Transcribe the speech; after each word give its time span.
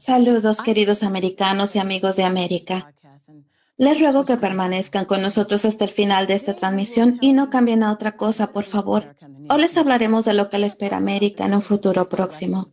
Saludos, 0.00 0.60
queridos 0.60 1.04
americanos 1.04 1.76
y 1.76 1.78
amigos 1.78 2.16
de 2.16 2.24
América. 2.24 2.92
Les 3.76 4.00
ruego 4.00 4.24
que 4.24 4.36
permanezcan 4.36 5.04
con 5.04 5.22
nosotros 5.22 5.64
hasta 5.64 5.84
el 5.84 5.90
final 5.90 6.26
de 6.26 6.34
esta 6.34 6.56
transmisión 6.56 7.16
y 7.20 7.32
no 7.32 7.48
cambien 7.48 7.84
a 7.84 7.92
otra 7.92 8.16
cosa, 8.16 8.50
por 8.50 8.64
favor. 8.64 9.14
Hoy 9.48 9.60
les 9.60 9.76
hablaremos 9.76 10.24
de 10.24 10.34
lo 10.34 10.50
que 10.50 10.58
le 10.58 10.66
espera 10.66 10.96
América 10.96 11.46
en 11.46 11.54
un 11.54 11.62
futuro 11.62 12.08
próximo. 12.08 12.72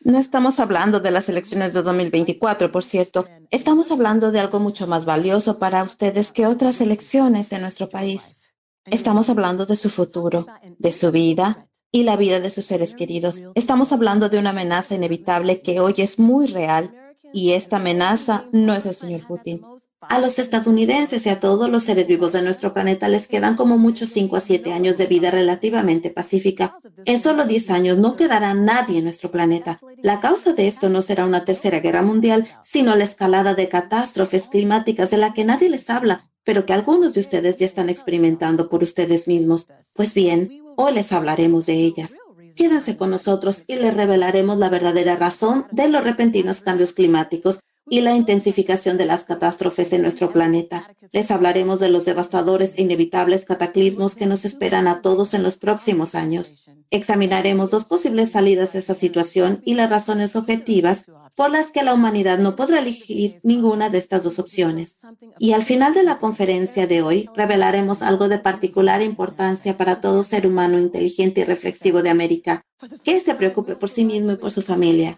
No 0.00 0.18
estamos 0.18 0.60
hablando 0.60 1.00
de 1.00 1.10
las 1.10 1.30
elecciones 1.30 1.72
de 1.72 1.80
2024, 1.80 2.70
por 2.70 2.84
cierto. 2.84 3.26
Estamos 3.50 3.90
hablando 3.90 4.30
de 4.30 4.40
algo 4.40 4.60
mucho 4.60 4.86
más 4.86 5.06
valioso 5.06 5.58
para 5.58 5.82
ustedes 5.84 6.32
que 6.32 6.46
otras 6.46 6.82
elecciones 6.82 7.50
en 7.52 7.62
nuestro 7.62 7.88
país. 7.88 8.36
Estamos 8.84 9.30
hablando 9.30 9.64
de 9.64 9.76
su 9.76 9.88
futuro, 9.88 10.46
de 10.78 10.92
su 10.92 11.10
vida, 11.12 11.67
y 11.90 12.02
la 12.02 12.16
vida 12.16 12.40
de 12.40 12.50
sus 12.50 12.66
seres 12.66 12.94
queridos. 12.94 13.42
Estamos 13.54 13.92
hablando 13.92 14.28
de 14.28 14.38
una 14.38 14.50
amenaza 14.50 14.94
inevitable 14.94 15.62
que 15.62 15.80
hoy 15.80 15.94
es 15.98 16.18
muy 16.18 16.46
real 16.46 16.92
y 17.32 17.52
esta 17.52 17.76
amenaza 17.76 18.44
no 18.52 18.74
es 18.74 18.86
el 18.86 18.94
señor 18.94 19.26
Putin. 19.26 19.62
A 20.00 20.20
los 20.20 20.38
estadounidenses 20.38 21.26
y 21.26 21.28
a 21.28 21.40
todos 21.40 21.68
los 21.68 21.82
seres 21.82 22.06
vivos 22.06 22.32
de 22.32 22.40
nuestro 22.40 22.72
planeta 22.72 23.08
les 23.08 23.26
quedan 23.26 23.56
como 23.56 23.78
muchos 23.78 24.10
5 24.10 24.36
a 24.36 24.40
7 24.40 24.72
años 24.72 24.96
de 24.96 25.06
vida 25.06 25.30
relativamente 25.30 26.10
pacífica. 26.10 26.78
En 27.04 27.18
solo 27.18 27.44
10 27.44 27.70
años 27.70 27.98
no 27.98 28.14
quedará 28.14 28.54
nadie 28.54 28.98
en 28.98 29.04
nuestro 29.04 29.30
planeta. 29.30 29.80
La 30.00 30.20
causa 30.20 30.52
de 30.52 30.68
esto 30.68 30.88
no 30.88 31.02
será 31.02 31.26
una 31.26 31.44
tercera 31.44 31.80
guerra 31.80 32.02
mundial, 32.02 32.46
sino 32.62 32.94
la 32.94 33.04
escalada 33.04 33.54
de 33.54 33.68
catástrofes 33.68 34.46
climáticas 34.46 35.10
de 35.10 35.18
la 35.18 35.34
que 35.34 35.44
nadie 35.44 35.68
les 35.68 35.90
habla, 35.90 36.27
pero 36.48 36.64
que 36.64 36.72
algunos 36.72 37.12
de 37.12 37.20
ustedes 37.20 37.58
ya 37.58 37.66
están 37.66 37.90
experimentando 37.90 38.70
por 38.70 38.82
ustedes 38.82 39.28
mismos. 39.28 39.66
Pues 39.92 40.14
bien, 40.14 40.62
Hoy 40.80 40.94
les 40.94 41.10
hablaremos 41.10 41.66
de 41.66 41.74
ellas. 41.74 42.14
Quédense 42.54 42.96
con 42.96 43.10
nosotros 43.10 43.64
y 43.66 43.74
les 43.74 43.96
revelaremos 43.96 44.56
la 44.58 44.68
verdadera 44.68 45.16
razón 45.16 45.66
de 45.72 45.88
los 45.88 46.04
repentinos 46.04 46.60
cambios 46.60 46.92
climáticos 46.92 47.58
y 47.90 48.00
la 48.02 48.14
intensificación 48.14 48.96
de 48.96 49.04
las 49.04 49.24
catástrofes 49.24 49.92
en 49.92 50.02
nuestro 50.02 50.30
planeta. 50.30 50.88
Les 51.10 51.32
hablaremos 51.32 51.80
de 51.80 51.88
los 51.88 52.04
devastadores 52.04 52.74
e 52.76 52.82
inevitables 52.82 53.44
cataclismos 53.44 54.14
que 54.14 54.26
nos 54.26 54.44
esperan 54.44 54.86
a 54.86 55.02
todos 55.02 55.34
en 55.34 55.42
los 55.42 55.56
próximos 55.56 56.14
años. 56.14 56.54
Examinaremos 56.90 57.70
dos 57.72 57.84
posibles 57.84 58.30
salidas 58.30 58.72
de 58.72 58.78
esa 58.78 58.94
situación 58.94 59.62
y 59.64 59.74
las 59.74 59.90
razones 59.90 60.36
objetivas 60.36 61.06
por 61.38 61.52
las 61.52 61.70
que 61.70 61.84
la 61.84 61.94
humanidad 61.94 62.40
no 62.40 62.56
podrá 62.56 62.80
elegir 62.80 63.38
ninguna 63.44 63.90
de 63.90 63.98
estas 63.98 64.24
dos 64.24 64.40
opciones. 64.40 64.98
Y 65.38 65.52
al 65.52 65.62
final 65.62 65.94
de 65.94 66.02
la 66.02 66.18
conferencia 66.18 66.88
de 66.88 67.00
hoy 67.00 67.30
revelaremos 67.32 68.02
algo 68.02 68.28
de 68.28 68.40
particular 68.40 69.02
importancia 69.02 69.76
para 69.76 70.00
todo 70.00 70.24
ser 70.24 70.48
humano 70.48 70.80
inteligente 70.80 71.42
y 71.42 71.44
reflexivo 71.44 72.02
de 72.02 72.10
América, 72.10 72.66
que 73.04 73.20
se 73.20 73.36
preocupe 73.36 73.76
por 73.76 73.88
sí 73.88 74.04
mismo 74.04 74.32
y 74.32 74.36
por 74.36 74.50
su 74.50 74.62
familia. 74.62 75.16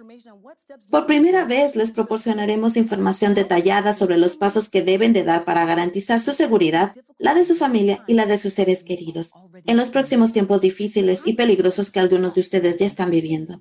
Por 0.90 1.06
primera 1.06 1.44
vez 1.44 1.74
les 1.74 1.90
proporcionaremos 1.90 2.76
información 2.76 3.34
detallada 3.34 3.92
sobre 3.94 4.18
los 4.18 4.36
pasos 4.36 4.68
que 4.68 4.82
deben 4.82 5.14
de 5.14 5.24
dar 5.24 5.44
para 5.44 5.64
garantizar 5.64 6.20
su 6.20 6.34
seguridad, 6.34 6.94
la 7.18 7.34
de 7.34 7.44
su 7.46 7.54
familia 7.54 8.04
y 8.06 8.14
la 8.14 8.26
de 8.26 8.36
sus 8.36 8.52
seres 8.52 8.82
queridos, 8.82 9.32
en 9.66 9.76
los 9.76 9.88
próximos 9.88 10.32
tiempos 10.32 10.60
difíciles 10.60 11.22
y 11.24 11.32
peligrosos 11.32 11.90
que 11.90 12.00
algunos 12.00 12.34
de 12.34 12.42
ustedes 12.42 12.76
ya 12.78 12.86
están 12.86 13.10
viviendo. 13.10 13.58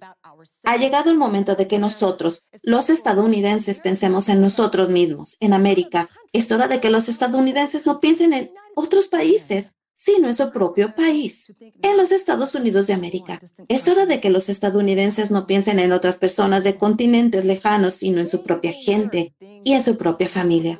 Ha 0.64 0.78
llegado 0.78 1.12
el 1.12 1.18
momento 1.18 1.56
de 1.56 1.68
que 1.68 1.80
nosotros, 1.80 2.44
los 2.62 2.90
estadounidenses, 2.90 3.80
pensemos 3.80 4.30
en 4.30 4.42
nosotros 4.42 4.90
mismos, 4.90 5.36
en 5.40 5.54
América. 5.54 6.09
Es 6.34 6.52
hora 6.52 6.68
de 6.68 6.80
que 6.80 6.90
los 6.90 7.09
estadounidenses 7.09 7.86
no 7.86 8.00
piensen 8.00 8.34
en 8.34 8.52
otros 8.76 9.08
países, 9.08 9.73
sino 9.95 10.30
en 10.30 10.36
su 10.36 10.50
propio 10.52 10.95
país, 10.95 11.54
en 11.82 11.98
los 11.98 12.14
Estados 12.14 12.56
Unidos 12.56 12.88
de 12.88 12.94
América. 12.94 13.40
Es 13.67 13.88
hora 13.90 14.06
de 14.06 14.22
que 14.22 14.30
los 14.30 14.48
estadounidenses 14.48 15.30
no 15.30 15.45
piensen 15.45 15.78
en 15.78 15.92
otras 15.92 16.16
personas 16.16 16.64
de 16.64 16.78
continentes 16.78 17.44
lejanos, 17.44 17.95
sino 17.95 18.22
en 18.22 18.28
su 18.28 18.44
propia 18.44 18.72
gente 18.72 19.36
y 19.66 19.73
en 19.73 19.83
su 19.83 19.98
propia 19.98 20.30
familia. 20.30 20.80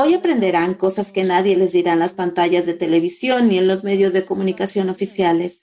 Hoy 0.00 0.14
aprenderán 0.14 0.74
cosas 0.74 1.10
que 1.10 1.24
nadie 1.24 1.56
les 1.56 1.72
dirá 1.72 1.92
en 1.92 1.98
las 1.98 2.12
pantallas 2.12 2.66
de 2.66 2.74
televisión 2.74 3.48
ni 3.48 3.58
en 3.58 3.66
los 3.66 3.82
medios 3.82 4.12
de 4.12 4.24
comunicación 4.24 4.90
oficiales. 4.90 5.60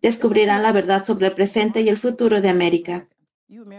Descubrirán 0.00 0.62
la 0.62 0.72
verdad 0.72 1.04
sobre 1.04 1.26
el 1.26 1.32
presente 1.32 1.80
y 1.80 1.88
el 1.88 1.96
futuro 1.96 2.40
de 2.40 2.48
América. 2.48 3.08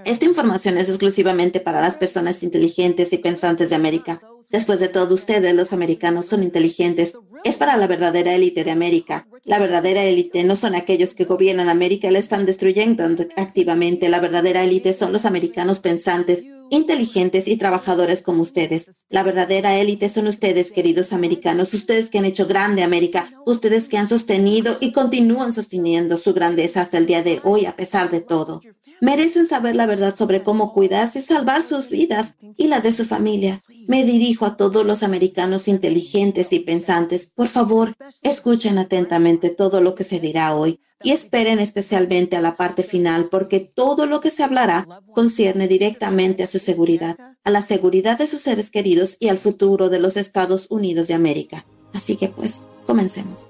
Esta 0.05 0.25
información 0.25 0.77
es 0.77 0.87
exclusivamente 0.87 1.59
para 1.59 1.81
las 1.81 1.95
personas 1.95 2.41
inteligentes 2.43 3.11
y 3.11 3.17
pensantes 3.17 3.69
de 3.69 3.75
América. 3.75 4.21
Después 4.49 4.79
de 4.79 4.87
todo, 4.87 5.13
ustedes, 5.13 5.53
los 5.53 5.73
americanos, 5.73 6.25
son 6.25 6.41
inteligentes. 6.41 7.13
Es 7.43 7.57
para 7.57 7.75
la 7.75 7.85
verdadera 7.85 8.33
élite 8.33 8.63
de 8.63 8.71
América. 8.71 9.27
La 9.43 9.59
verdadera 9.59 10.03
élite 10.03 10.43
no 10.45 10.55
son 10.55 10.73
aquellos 10.73 11.13
que 11.13 11.25
gobiernan 11.25 11.67
América 11.67 12.07
y 12.07 12.11
la 12.11 12.19
están 12.19 12.45
destruyendo 12.45 13.05
activamente. 13.35 14.07
La 14.07 14.21
verdadera 14.21 14.63
élite 14.63 14.93
son 14.93 15.11
los 15.11 15.25
americanos 15.25 15.79
pensantes, 15.79 16.45
inteligentes 16.69 17.47
y 17.47 17.57
trabajadores 17.57 18.21
como 18.21 18.41
ustedes. 18.41 18.89
La 19.09 19.23
verdadera 19.23 19.79
élite 19.79 20.09
son 20.09 20.27
ustedes, 20.27 20.71
queridos 20.71 21.13
americanos, 21.13 21.73
ustedes 21.73 22.09
que 22.09 22.17
han 22.17 22.25
hecho 22.25 22.47
grande 22.47 22.83
América, 22.83 23.29
ustedes 23.45 23.87
que 23.87 23.97
han 23.97 24.07
sostenido 24.07 24.77
y 24.79 24.91
continúan 24.91 25.53
sosteniendo 25.53 26.17
su 26.17 26.33
grandeza 26.33 26.81
hasta 26.81 26.97
el 26.97 27.05
día 27.05 27.23
de 27.23 27.39
hoy 27.43 27.65
a 27.65 27.75
pesar 27.75 28.11
de 28.11 28.21
todo. 28.21 28.61
Merecen 28.99 29.45
saber 29.45 29.75
la 29.75 29.85
verdad 29.85 30.15
sobre 30.15 30.41
cómo 30.41 30.73
cuidarse 30.73 31.19
y 31.19 31.21
salvar 31.21 31.61
sus 31.61 31.89
vidas 31.89 32.35
y 32.57 32.67
la 32.67 32.79
de 32.79 32.91
su 32.91 33.05
familia. 33.05 33.61
Me 33.87 34.03
dirijo 34.03 34.45
a 34.45 34.57
todos 34.57 34.85
los 34.85 35.03
americanos 35.03 35.67
inteligentes 35.67 36.51
y 36.51 36.59
pensantes. 36.59 37.27
Por 37.27 37.47
favor, 37.47 37.93
escuchen 38.23 38.79
atentamente 38.79 39.51
todo 39.51 39.81
lo 39.81 39.93
que 39.93 40.03
se 40.03 40.19
dirá 40.19 40.55
hoy 40.55 40.79
y 41.03 41.11
esperen 41.11 41.59
especialmente 41.59 42.35
a 42.35 42.41
la 42.41 42.55
parte 42.55 42.83
final 42.83 43.27
porque 43.29 43.59
todo 43.59 44.05
lo 44.05 44.19
que 44.19 44.31
se 44.31 44.43
hablará 44.43 44.87
concierne 45.13 45.67
directamente 45.67 46.43
a 46.43 46.47
su 46.47 46.59
seguridad, 46.59 47.17
a 47.43 47.51
la 47.51 47.61
seguridad 47.61 48.17
de 48.17 48.27
sus 48.27 48.41
seres 48.41 48.69
queridos 48.69 49.17
y 49.19 49.29
al 49.29 49.37
futuro 49.37 49.89
de 49.89 49.99
los 49.99 50.17
Estados 50.17 50.67
Unidos 50.69 51.07
de 51.07 51.13
América. 51.13 51.65
Así 51.93 52.15
que 52.17 52.29
pues, 52.29 52.61
comencemos. 52.85 53.47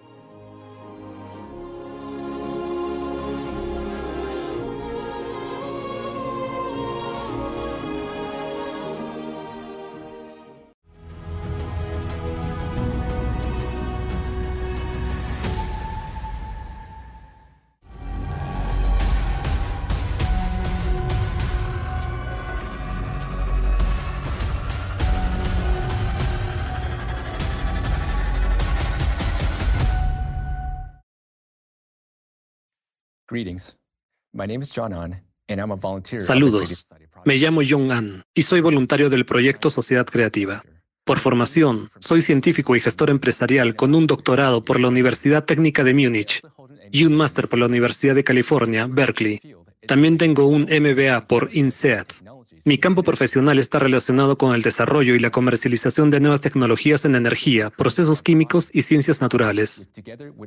Saludos. 36.19 36.87
Me 37.25 37.35
llamo 37.35 37.61
Jong 37.67 37.91
An 37.91 38.23
y 38.33 38.43
soy 38.43 38.61
voluntario 38.61 39.09
del 39.09 39.25
proyecto 39.25 39.69
Sociedad 39.69 40.05
Creativa. 40.05 40.63
Por 41.03 41.19
formación, 41.19 41.89
soy 41.99 42.21
científico 42.21 42.75
y 42.75 42.81
gestor 42.81 43.09
empresarial 43.09 43.75
con 43.75 43.95
un 43.95 44.07
doctorado 44.07 44.65
por 44.65 44.79
la 44.79 44.89
Universidad 44.89 45.45
Técnica 45.45 45.83
de 45.83 45.93
Múnich 45.93 46.41
y 46.91 47.05
un 47.05 47.15
máster 47.15 47.47
por 47.47 47.59
la 47.59 47.65
Universidad 47.65 48.13
de 48.13 48.25
California, 48.25 48.87
Berkeley. 48.87 49.39
También 49.87 50.17
tengo 50.17 50.47
un 50.47 50.63
MBA 50.63 51.27
por 51.27 51.49
INSEAD. 51.53 52.07
Mi 52.65 52.77
campo 52.77 53.03
profesional 53.03 53.59
está 53.59 53.79
relacionado 53.79 54.37
con 54.37 54.53
el 54.53 54.61
desarrollo 54.61 55.15
y 55.15 55.19
la 55.19 55.29
comercialización 55.29 56.11
de 56.11 56.19
nuevas 56.19 56.41
tecnologías 56.41 57.05
en 57.05 57.15
energía, 57.15 57.69
procesos 57.69 58.21
químicos 58.21 58.69
y 58.73 58.81
ciencias 58.81 59.21
naturales. 59.21 59.89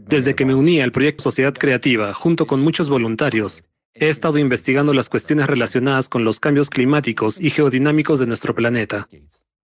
Desde 0.08 0.34
que 0.34 0.44
me 0.44 0.54
uní 0.54 0.80
al 0.80 0.92
proyecto 0.92 1.24
Sociedad 1.24 1.54
Creativa, 1.54 2.12
junto 2.12 2.46
con 2.46 2.60
muchos 2.60 2.88
voluntarios, 2.88 3.64
he 3.94 4.08
estado 4.08 4.38
investigando 4.38 4.94
las 4.94 5.08
cuestiones 5.08 5.46
relacionadas 5.46 6.08
con 6.08 6.24
los 6.24 6.40
cambios 6.40 6.70
climáticos 6.70 7.40
y 7.40 7.50
geodinámicos 7.50 8.18
de 8.18 8.26
nuestro 8.26 8.54
planeta. 8.54 9.08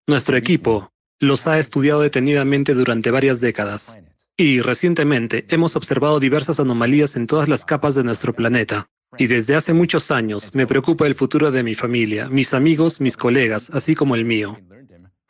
Nuestro 0.07 0.38
equipo 0.38 0.91
los 1.19 1.48
ha 1.48 1.59
estudiado 1.59 2.01
detenidamente 2.01 2.74
durante 2.74 3.12
varias 3.12 3.41
décadas. 3.41 3.98
Y 4.38 4.59
recientemente 4.59 5.45
hemos 5.50 5.75
observado 5.75 6.19
diversas 6.19 6.59
anomalías 6.59 7.15
en 7.15 7.25
todas 7.25 7.48
las 7.48 7.63
capas 7.63 7.95
de 7.95 8.03
nuestro 8.03 8.33
planeta. 8.33 8.89
Y 9.17 9.27
desde 9.27 9.55
hace 9.55 9.73
muchos 9.73 10.11
años 10.11 10.53
me 10.53 10.67
preocupa 10.67 11.07
el 11.07 11.15
futuro 11.15 11.51
de 11.51 11.63
mi 11.63 11.75
familia, 11.75 12.27
mis 12.29 12.53
amigos, 12.53 12.99
mis 12.99 13.17
colegas, 13.17 13.69
así 13.73 13.95
como 13.95 14.15
el 14.15 14.25
mío. 14.25 14.57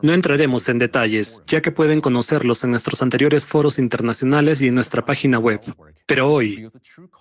No 0.01 0.13
entraremos 0.13 0.67
en 0.67 0.77
detalles, 0.77 1.41
ya 1.47 1.61
que 1.61 1.71
pueden 1.71 2.01
conocerlos 2.01 2.63
en 2.63 2.71
nuestros 2.71 3.01
anteriores 3.01 3.45
foros 3.45 3.79
internacionales 3.79 4.61
y 4.61 4.67
en 4.67 4.75
nuestra 4.75 5.05
página 5.05 5.39
web. 5.39 5.61
Pero 6.05 6.29
hoy 6.29 6.67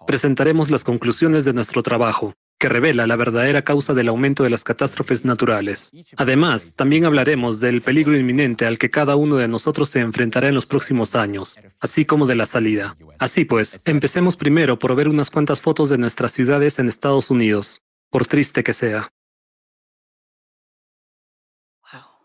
presentaremos 0.06 0.70
las 0.70 0.82
conclusiones 0.82 1.44
de 1.44 1.52
nuestro 1.52 1.82
trabajo, 1.82 2.34
que 2.58 2.68
revela 2.68 3.06
la 3.06 3.16
verdadera 3.16 3.62
causa 3.62 3.94
del 3.94 4.08
aumento 4.08 4.42
de 4.42 4.50
las 4.50 4.64
catástrofes 4.64 5.24
naturales. 5.24 5.90
Además, 6.16 6.74
también 6.76 7.04
hablaremos 7.04 7.60
del 7.60 7.82
peligro 7.82 8.16
inminente 8.16 8.66
al 8.66 8.78
que 8.78 8.90
cada 8.90 9.16
uno 9.16 9.36
de 9.36 9.48
nosotros 9.48 9.88
se 9.88 10.00
enfrentará 10.00 10.48
en 10.48 10.54
los 10.54 10.66
próximos 10.66 11.14
años, 11.14 11.56
así 11.80 12.04
como 12.04 12.26
de 12.26 12.36
la 12.36 12.46
salida. 12.46 12.96
Así 13.18 13.44
pues, 13.44 13.82
empecemos 13.86 14.36
primero 14.36 14.78
por 14.78 14.94
ver 14.94 15.08
unas 15.08 15.30
cuantas 15.30 15.60
fotos 15.60 15.88
de 15.88 15.98
nuestras 15.98 16.32
ciudades 16.32 16.78
en 16.78 16.88
Estados 16.88 17.30
Unidos, 17.30 17.82
por 18.10 18.26
triste 18.26 18.62
que 18.62 18.72
sea. 18.72 19.10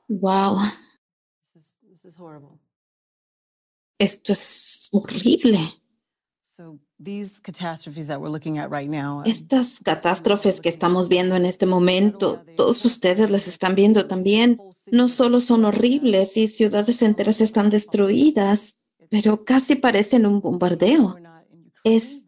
Wow. 0.08 0.58
Esto 4.00 4.34
es 4.34 4.90
horrible. 4.92 5.79
Estas 9.26 9.80
catástrofes 9.82 10.60
que 10.60 10.68
estamos 10.68 11.08
viendo 11.08 11.38
en 11.38 11.46
este 11.46 11.66
momento, 11.66 12.44
todos 12.58 12.84
ustedes 12.84 13.32
las 13.32 13.48
están 13.48 13.74
viendo 13.74 14.06
también, 14.06 14.60
no 14.92 15.08
solo 15.08 15.40
son 15.40 15.64
horribles 15.64 16.36
y 16.36 16.50
ciudades 16.50 17.02
enteras 17.02 17.40
están 17.40 17.70
destruidas, 17.70 18.76
pero 19.10 19.46
casi 19.46 19.76
parecen 19.76 20.26
un 20.26 20.42
bombardeo. 20.42 21.16
Es, 21.86 22.26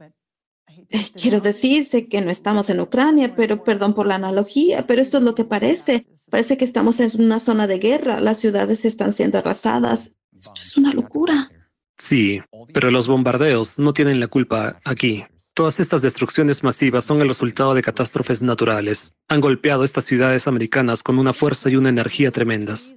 quiero 1.21 1.41
decirse 1.41 2.07
que 2.07 2.21
no 2.21 2.31
estamos 2.31 2.69
en 2.69 2.79
Ucrania, 2.79 3.35
pero 3.35 3.65
perdón 3.65 3.93
por 3.93 4.07
la 4.07 4.15
analogía, 4.15 4.87
pero 4.87 5.01
esto 5.01 5.17
es 5.17 5.23
lo 5.23 5.35
que 5.35 5.43
parece. 5.43 6.07
Parece 6.29 6.55
que 6.55 6.63
estamos 6.63 7.01
en 7.01 7.11
una 7.21 7.41
zona 7.41 7.67
de 7.67 7.77
guerra, 7.77 8.21
las 8.21 8.39
ciudades 8.39 8.85
están 8.85 9.11
siendo 9.11 9.37
arrasadas. 9.37 10.11
Esto 10.33 10.61
es 10.61 10.77
una 10.77 10.93
locura. 10.93 11.51
Sí, 12.01 12.41
pero 12.73 12.89
los 12.89 13.07
bombardeos 13.07 13.77
no 13.77 13.93
tienen 13.93 14.19
la 14.19 14.25
culpa 14.25 14.81
aquí. 14.85 15.23
Todas 15.53 15.79
estas 15.79 16.01
destrucciones 16.01 16.63
masivas 16.63 17.05
son 17.05 17.21
el 17.21 17.27
resultado 17.27 17.75
de 17.75 17.83
catástrofes 17.83 18.41
naturales. 18.41 19.13
Han 19.27 19.39
golpeado 19.39 19.83
estas 19.83 20.05
ciudades 20.05 20.47
americanas 20.47 21.03
con 21.03 21.19
una 21.19 21.31
fuerza 21.31 21.69
y 21.69 21.75
una 21.75 21.89
energía 21.89 22.31
tremendas. 22.31 22.95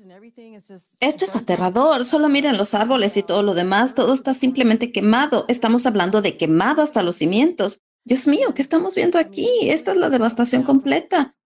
Esto 1.00 1.26
es 1.26 1.36
aterrador. 1.36 2.06
Solo 2.06 2.30
miren 2.30 2.56
los 2.56 2.72
árboles 2.72 3.18
y 3.18 3.22
todo 3.22 3.42
lo 3.42 3.52
demás. 3.52 3.94
Todo 3.94 4.14
está 4.14 4.32
simplemente 4.32 4.90
quemado. 4.90 5.44
Estamos 5.48 5.84
hablando 5.84 6.22
de 6.22 6.38
quemado 6.38 6.80
hasta 6.80 7.02
los 7.02 7.16
cimientos. 7.16 7.80
Dios 8.06 8.26
mío, 8.26 8.54
¿qué 8.54 8.62
estamos 8.62 8.94
viendo 8.94 9.18
aquí? 9.18 9.48
Esta 9.64 9.92
es 9.92 9.98
la 9.98 10.08
devastación 10.08 10.62
completa. 10.62 11.36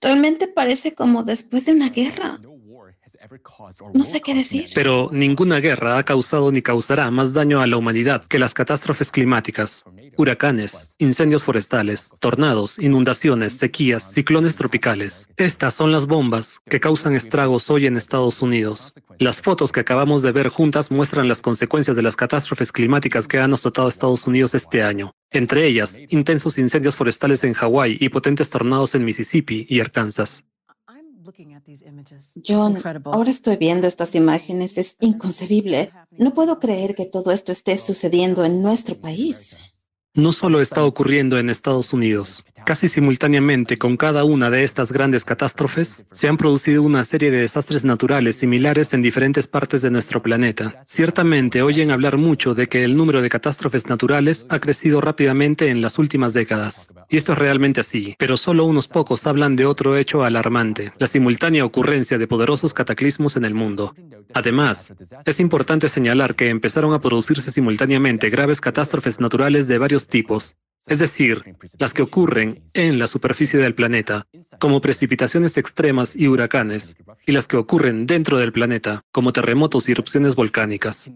Realmente 0.00 0.46
parece 0.46 0.94
como 0.94 1.24
después 1.24 1.66
de 1.66 1.72
una 1.72 1.88
guerra. 1.88 2.38
No 3.94 4.04
sé 4.04 4.20
qué 4.20 4.34
decir. 4.34 4.70
Pero 4.74 5.08
ninguna 5.12 5.60
guerra 5.60 5.98
ha 5.98 6.04
causado 6.04 6.50
ni 6.50 6.62
causará 6.62 7.10
más 7.10 7.32
daño 7.32 7.60
a 7.60 7.66
la 7.66 7.76
humanidad 7.76 8.24
que 8.26 8.38
las 8.38 8.54
catástrofes 8.54 9.10
climáticas. 9.10 9.84
Huracanes, 10.16 10.94
incendios 10.98 11.44
forestales, 11.44 12.12
tornados, 12.18 12.78
inundaciones, 12.78 13.52
sequías, 13.52 14.12
ciclones 14.12 14.56
tropicales. 14.56 15.28
Estas 15.36 15.74
son 15.74 15.92
las 15.92 16.06
bombas 16.06 16.58
que 16.68 16.80
causan 16.80 17.14
estragos 17.14 17.70
hoy 17.70 17.86
en 17.86 17.96
Estados 17.96 18.42
Unidos. 18.42 18.94
Las 19.18 19.40
fotos 19.40 19.70
que 19.70 19.80
acabamos 19.80 20.22
de 20.22 20.32
ver 20.32 20.48
juntas 20.48 20.90
muestran 20.90 21.28
las 21.28 21.42
consecuencias 21.42 21.96
de 21.96 22.02
las 22.02 22.16
catástrofes 22.16 22.72
climáticas 22.72 23.28
que 23.28 23.38
han 23.38 23.52
azotado 23.52 23.86
a 23.86 23.90
Estados 23.90 24.26
Unidos 24.26 24.54
este 24.54 24.82
año. 24.82 25.12
Entre 25.30 25.66
ellas, 25.66 25.98
intensos 26.08 26.58
incendios 26.58 26.96
forestales 26.96 27.44
en 27.44 27.52
Hawái 27.52 27.96
y 28.00 28.08
potentes 28.08 28.50
tornados 28.50 28.94
en 28.94 29.04
Mississippi 29.04 29.66
y 29.68 29.80
Arkansas. 29.80 30.44
John, 32.46 32.78
ahora 33.04 33.30
estoy 33.30 33.56
viendo 33.56 33.86
estas 33.86 34.14
imágenes. 34.14 34.78
Es 34.78 34.96
inconcebible. 35.00 35.90
No 36.18 36.34
puedo 36.34 36.58
creer 36.58 36.94
que 36.94 37.06
todo 37.06 37.30
esto 37.30 37.52
esté 37.52 37.76
sucediendo 37.78 38.44
en 38.44 38.62
nuestro 38.62 38.96
país. 38.96 39.56
No 40.14 40.32
solo 40.32 40.60
está 40.60 40.82
ocurriendo 40.82 41.38
en 41.38 41.50
Estados 41.50 41.92
Unidos. 41.92 42.44
Casi 42.66 42.88
simultáneamente 42.88 43.78
con 43.78 43.96
cada 43.96 44.24
una 44.24 44.50
de 44.50 44.64
estas 44.64 44.90
grandes 44.90 45.24
catástrofes, 45.24 46.04
se 46.10 46.28
han 46.28 46.36
producido 46.36 46.82
una 46.82 47.04
serie 47.04 47.30
de 47.30 47.38
desastres 47.38 47.84
naturales 47.84 48.36
similares 48.36 48.92
en 48.92 49.02
diferentes 49.02 49.46
partes 49.46 49.82
de 49.82 49.90
nuestro 49.90 50.20
planeta. 50.20 50.82
Ciertamente 50.84 51.62
oyen 51.62 51.90
hablar 51.90 52.16
mucho 52.16 52.54
de 52.54 52.68
que 52.68 52.84
el 52.84 52.96
número 52.96 53.22
de 53.22 53.30
catástrofes 53.30 53.88
naturales 53.88 54.46
ha 54.48 54.58
crecido 54.58 55.00
rápidamente 55.00 55.68
en 55.68 55.80
las 55.80 55.98
últimas 55.98 56.34
décadas. 56.34 56.88
Y 57.08 57.16
esto 57.16 57.32
es 57.32 57.38
realmente 57.38 57.80
así, 57.80 58.14
pero 58.18 58.36
solo 58.36 58.64
unos 58.64 58.88
pocos 58.88 59.26
hablan 59.26 59.56
de 59.56 59.66
otro 59.66 59.96
hecho 59.96 60.24
alarmante, 60.24 60.92
la 60.98 61.06
simultánea 61.06 61.64
ocurrencia 61.64 62.18
de 62.18 62.26
poderosos 62.26 62.74
cataclismos 62.74 63.36
en 63.36 63.44
el 63.44 63.54
mundo. 63.54 63.94
Además, 64.34 64.92
es 65.24 65.40
importante 65.40 65.88
señalar 65.88 66.36
que 66.36 66.50
empezaron 66.50 66.92
a 66.92 67.00
producirse 67.00 67.50
simultáneamente 67.50 68.30
graves 68.30 68.60
catástrofes 68.60 69.18
naturales 69.18 69.66
de 69.66 69.78
varios 69.78 69.99
tipos, 70.06 70.56
es 70.86 70.98
decir, 70.98 71.44
las 71.78 71.92
que 71.92 72.02
ocurren 72.02 72.64
en 72.72 72.98
la 72.98 73.06
superficie 73.06 73.58
del 73.58 73.74
planeta, 73.74 74.26
como 74.58 74.80
precipitaciones 74.80 75.56
extremas 75.58 76.16
y 76.16 76.26
huracanes, 76.26 76.96
y 77.26 77.32
las 77.32 77.46
que 77.46 77.58
ocurren 77.58 78.06
dentro 78.06 78.38
del 78.38 78.52
planeta, 78.52 79.04
como 79.12 79.32
terremotos 79.32 79.88
y 79.88 79.92
erupciones 79.92 80.34
volcánicas. 80.34 81.10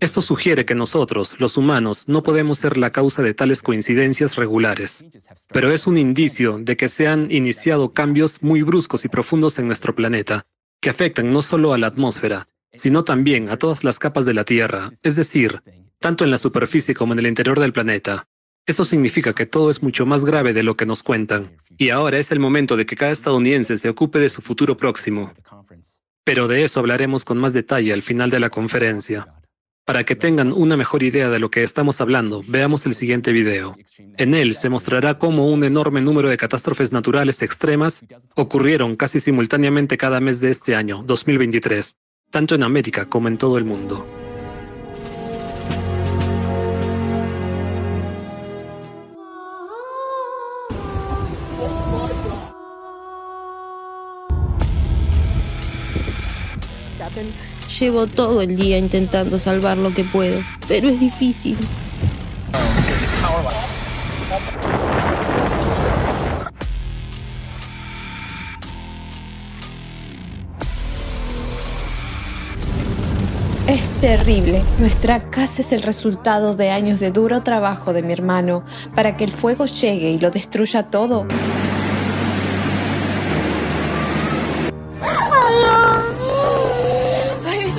Esto 0.00 0.20
sugiere 0.20 0.66
que 0.66 0.74
nosotros, 0.74 1.34
los 1.38 1.56
humanos, 1.56 2.08
no 2.08 2.22
podemos 2.22 2.58
ser 2.58 2.76
la 2.76 2.90
causa 2.90 3.22
de 3.22 3.32
tales 3.32 3.62
coincidencias 3.62 4.36
regulares, 4.36 5.04
pero 5.50 5.72
es 5.72 5.86
un 5.86 5.96
indicio 5.96 6.58
de 6.58 6.76
que 6.76 6.88
se 6.88 7.08
han 7.08 7.32
iniciado 7.32 7.92
cambios 7.92 8.42
muy 8.42 8.62
bruscos 8.62 9.04
y 9.04 9.08
profundos 9.08 9.58
en 9.58 9.66
nuestro 9.66 9.94
planeta, 9.94 10.46
que 10.80 10.90
afectan 10.90 11.32
no 11.32 11.40
solo 11.40 11.72
a 11.72 11.78
la 11.78 11.86
atmósfera, 11.86 12.46
sino 12.74 13.02
también 13.02 13.48
a 13.48 13.56
todas 13.56 13.82
las 13.82 13.98
capas 13.98 14.26
de 14.26 14.34
la 14.34 14.44
Tierra, 14.44 14.92
es 15.02 15.16
decir, 15.16 15.62
tanto 16.04 16.22
en 16.22 16.30
la 16.30 16.36
superficie 16.36 16.94
como 16.94 17.14
en 17.14 17.20
el 17.20 17.26
interior 17.26 17.58
del 17.58 17.72
planeta. 17.72 18.26
Esto 18.66 18.84
significa 18.84 19.32
que 19.32 19.46
todo 19.46 19.70
es 19.70 19.82
mucho 19.82 20.04
más 20.04 20.26
grave 20.26 20.52
de 20.52 20.62
lo 20.62 20.76
que 20.76 20.84
nos 20.84 21.02
cuentan, 21.02 21.56
y 21.78 21.88
ahora 21.88 22.18
es 22.18 22.30
el 22.30 22.40
momento 22.40 22.76
de 22.76 22.84
que 22.84 22.94
cada 22.94 23.10
estadounidense 23.10 23.78
se 23.78 23.88
ocupe 23.88 24.18
de 24.18 24.28
su 24.28 24.42
futuro 24.42 24.76
próximo. 24.76 25.32
Pero 26.22 26.46
de 26.46 26.62
eso 26.62 26.78
hablaremos 26.78 27.24
con 27.24 27.38
más 27.38 27.54
detalle 27.54 27.94
al 27.94 28.02
final 28.02 28.28
de 28.28 28.38
la 28.38 28.50
conferencia. 28.50 29.28
Para 29.86 30.04
que 30.04 30.14
tengan 30.14 30.52
una 30.52 30.76
mejor 30.76 31.02
idea 31.02 31.30
de 31.30 31.38
lo 31.38 31.50
que 31.50 31.62
estamos 31.62 32.02
hablando, 32.02 32.42
veamos 32.46 32.84
el 32.84 32.94
siguiente 32.94 33.32
video. 33.32 33.74
En 34.18 34.34
él 34.34 34.54
se 34.54 34.68
mostrará 34.68 35.18
cómo 35.18 35.48
un 35.48 35.64
enorme 35.64 36.02
número 36.02 36.28
de 36.28 36.36
catástrofes 36.36 36.92
naturales 36.92 37.40
extremas 37.40 38.04
ocurrieron 38.34 38.96
casi 38.96 39.20
simultáneamente 39.20 39.96
cada 39.96 40.20
mes 40.20 40.42
de 40.42 40.50
este 40.50 40.76
año, 40.76 41.02
2023, 41.06 41.96
tanto 42.30 42.54
en 42.54 42.62
América 42.62 43.06
como 43.06 43.28
en 43.28 43.38
todo 43.38 43.56
el 43.56 43.64
mundo. 43.64 44.06
Llevo 57.80 58.06
todo 58.06 58.40
el 58.40 58.56
día 58.56 58.78
intentando 58.78 59.40
salvar 59.40 59.76
lo 59.76 59.92
que 59.92 60.04
puedo, 60.04 60.40
pero 60.68 60.88
es 60.88 61.00
difícil. 61.00 61.56
Es 73.66 73.88
terrible. 74.00 74.62
Nuestra 74.78 75.30
casa 75.30 75.62
es 75.62 75.72
el 75.72 75.82
resultado 75.82 76.54
de 76.54 76.70
años 76.70 77.00
de 77.00 77.10
duro 77.10 77.42
trabajo 77.42 77.92
de 77.92 78.02
mi 78.02 78.12
hermano 78.12 78.62
para 78.94 79.16
que 79.16 79.24
el 79.24 79.32
fuego 79.32 79.66
llegue 79.66 80.10
y 80.10 80.20
lo 80.20 80.30
destruya 80.30 80.84
todo. 80.84 81.26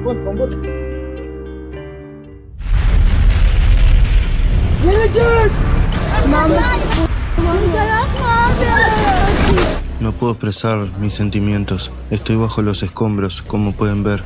que... 0.00 0.70
Pegou? 4.82 5.50
No 10.00 10.12
puedo 10.12 10.32
expresar 10.32 10.86
mis 10.98 11.14
sentimientos. 11.14 11.90
Estoy 12.10 12.36
bajo 12.36 12.62
los 12.62 12.82
escombros, 12.82 13.42
como 13.42 13.72
pueden 13.72 14.02
ver. 14.02 14.22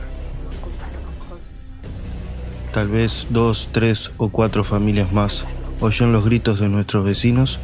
Tal 2.73 2.88
vez 2.88 3.26
dos, 3.31 3.69
tres 3.73 4.11
o 4.16 4.28
cuatro 4.28 4.64
familias 4.64 5.12
más, 5.12 5.45
¿Oyen 5.81 6.12
los 6.12 6.25
gritos 6.25 6.61
de 6.61 6.69
nuestros 6.69 7.04
vecinos? 7.04 7.59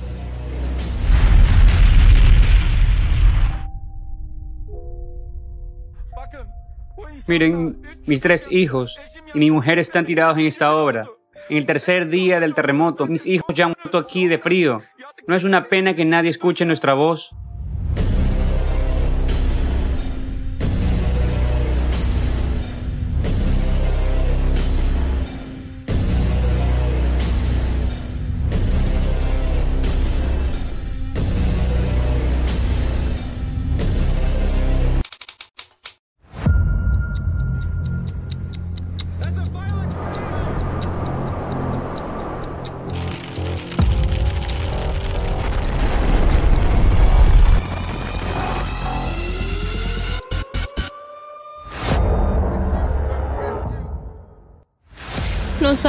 Miren, 7.30 7.80
mis 8.08 8.20
tres 8.20 8.48
hijos 8.50 8.98
y 9.32 9.38
mi 9.38 9.52
mujer 9.52 9.78
están 9.78 10.04
tirados 10.04 10.36
en 10.36 10.46
esta 10.46 10.74
obra. 10.74 11.06
En 11.48 11.58
el 11.58 11.64
tercer 11.64 12.08
día 12.08 12.40
del 12.40 12.56
terremoto, 12.56 13.06
mis 13.06 13.24
hijos 13.24 13.54
ya 13.54 13.66
han 13.66 13.74
muerto 13.80 13.98
aquí 13.98 14.26
de 14.26 14.36
frío. 14.36 14.82
¿No 15.28 15.36
es 15.36 15.44
una 15.44 15.62
pena 15.62 15.94
que 15.94 16.04
nadie 16.04 16.30
escuche 16.30 16.64
nuestra 16.64 16.94
voz? 16.94 17.30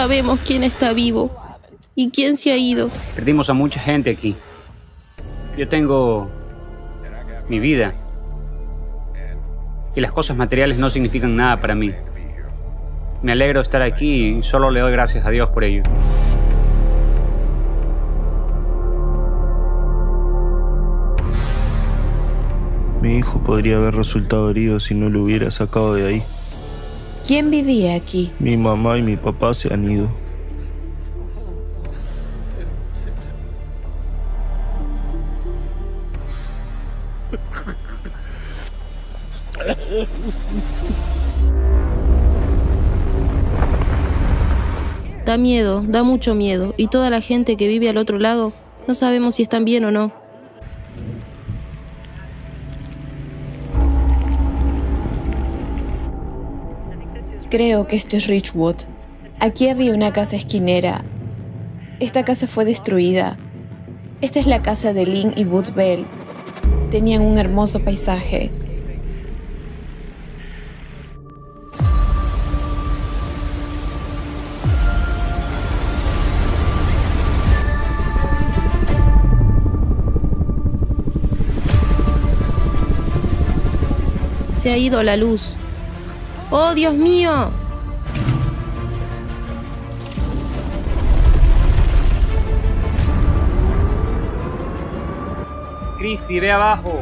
Sabemos 0.02 0.40
quién 0.44 0.64
está 0.64 0.94
vivo 0.94 1.30
y 1.94 2.10
quién 2.10 2.36
se 2.36 2.52
ha 2.52 2.58
ido. 2.58 2.90
Perdimos 3.14 3.52
a 3.52 3.54
mucha 3.54 3.80
gente 3.80 4.10
aquí. 4.10 4.36
Yo 5.56 5.70
tengo 5.70 6.28
mi 7.48 7.60
vida. 7.60 7.94
Y 9.94 10.02
las 10.02 10.12
cosas 10.12 10.36
materiales 10.36 10.80
no 10.80 10.90
significan 10.90 11.36
nada 11.36 11.62
para 11.62 11.76
mí. 11.76 11.92
Me 13.22 13.34
alegro 13.34 13.60
de 13.60 13.62
estar 13.62 13.84
aquí 13.84 14.40
y 14.40 14.42
solo 14.42 14.72
le 14.72 14.80
doy 14.80 14.92
gracias 14.92 15.24
a 15.24 15.30
Dios 15.30 15.52
por 15.52 15.64
ello. 15.64 15.84
Mi 23.04 23.18
hijo 23.18 23.40
podría 23.44 23.78
haber 23.78 23.94
resultado 23.94 24.50
herido 24.50 24.80
si 24.80 24.96
no 24.96 25.10
lo 25.10 25.22
hubiera 25.22 25.52
sacado 25.52 25.94
de 25.94 26.08
ahí. 26.08 26.24
¿Quién 27.26 27.50
vivía 27.50 27.96
aquí? 27.96 28.32
Mi 28.40 28.58
mamá 28.58 28.98
y 28.98 29.02
mi 29.02 29.16
papá 29.16 29.54
se 29.54 29.74
han 29.74 29.90
ido. 29.90 30.10
Da 45.26 45.38
miedo, 45.38 45.82
da 45.82 46.04
mucho 46.04 46.36
miedo. 46.36 46.74
Y 46.78 46.88
toda 46.88 47.10
la 47.10 47.22
gente 47.22 47.56
que 47.56 47.68
vive 47.68 47.90
al 47.90 47.98
otro 47.98 48.20
lado, 48.20 48.52
no 48.88 48.96
sabemos 48.96 49.36
si 49.36 49.44
están 49.44 49.64
bien 49.64 49.86
o 49.86 49.92
no. 49.92 50.21
Creo 57.52 57.86
que 57.86 57.98
esto 57.98 58.16
es 58.16 58.28
Richwood. 58.28 58.78
Aquí 59.42 59.68
había 59.68 59.94
una 59.94 60.14
casa 60.14 60.38
esquinera. 60.38 61.04
Esta 62.00 62.24
casa 62.24 62.48
fue 62.48 62.64
destruida. 62.64 63.38
Esta 64.22 64.40
es 64.40 64.48
la 64.48 64.62
casa 64.62 64.94
de 64.94 65.06
Lynn 65.06 65.34
y 65.36 65.44
Wood 65.44 65.74
Bell. 65.76 66.06
Tenían 66.92 67.24
un 67.24 67.38
hermoso 67.38 67.82
paisaje. 67.82 68.52
Se 84.54 84.72
ha 84.72 84.78
ido 84.78 85.04
la 85.04 85.18
luz. 85.18 85.58
¡Oh, 86.54 86.74
Dios 86.74 86.94
mío! 86.94 87.50
Cristi, 95.98 96.42
ve 96.42 96.52
abajo. 96.52 97.00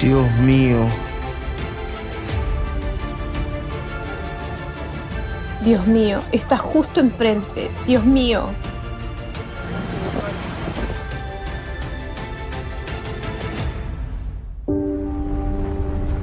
Dios 0.00 0.32
mío. 0.40 1.01
Dios 5.64 5.86
mío, 5.86 6.20
está 6.32 6.58
justo 6.58 6.98
enfrente. 6.98 7.70
Dios 7.86 8.04
mío. 8.04 8.46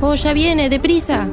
¡Oh, 0.02 0.16
ya 0.16 0.34
viene! 0.34 0.70
¡Deprisa! 0.70 1.28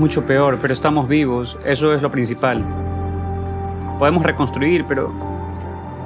Mucho 0.00 0.24
peor, 0.24 0.58
pero 0.60 0.74
estamos 0.74 1.06
vivos. 1.06 1.56
Eso 1.64 1.94
es 1.94 2.02
lo 2.02 2.10
principal. 2.10 2.64
Podemos 3.98 4.24
reconstruir, 4.24 4.84
pero, 4.88 5.12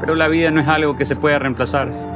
pero 0.01 0.15
la 0.15 0.29
vida 0.29 0.51
no 0.51 0.61
es 0.61 0.69
algo 0.69 0.97
que 0.97 1.05
se 1.05 1.17
pueda 1.17 1.39
reemplazar. 1.39 2.14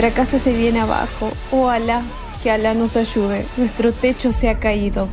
Nuestra 0.00 0.24
casa 0.24 0.38
se 0.38 0.54
viene 0.54 0.80
abajo. 0.80 1.30
Oh 1.50 1.68
Alá, 1.68 2.02
que 2.42 2.50
Alá 2.50 2.72
nos 2.72 2.96
ayude. 2.96 3.44
Nuestro 3.58 3.92
techo 3.92 4.32
se 4.32 4.48
ha 4.48 4.58
caído. 4.58 5.08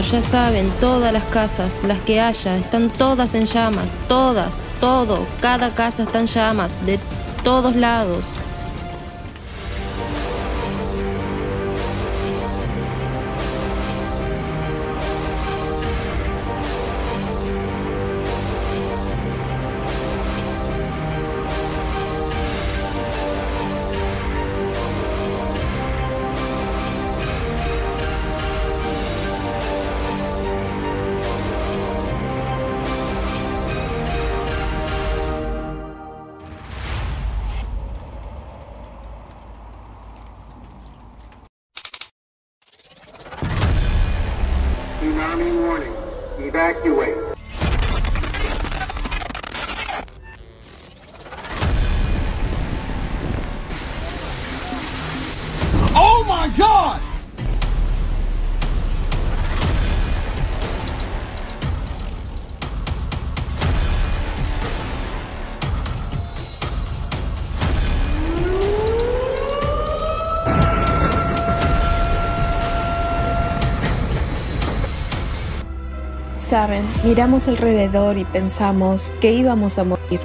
Ya 0.00 0.20
saben, 0.20 0.70
todas 0.78 1.10
las 1.10 1.24
casas, 1.24 1.72
las 1.82 1.98
que 2.00 2.20
haya, 2.20 2.58
están 2.58 2.90
todas 2.90 3.34
en 3.34 3.46
llamas, 3.46 3.90
todas, 4.08 4.54
todo, 4.78 5.26
cada 5.40 5.74
casa 5.74 6.02
está 6.02 6.20
en 6.20 6.26
llamas, 6.26 6.70
de 6.84 7.00
todos 7.42 7.74
lados. 7.74 8.22
Saben, 76.46 76.84
miramos 77.02 77.48
alrededor 77.48 78.16
y 78.16 78.24
pensamos 78.24 79.10
que 79.20 79.32
íbamos 79.32 79.80
a 79.80 79.82
morir. 79.82 80.20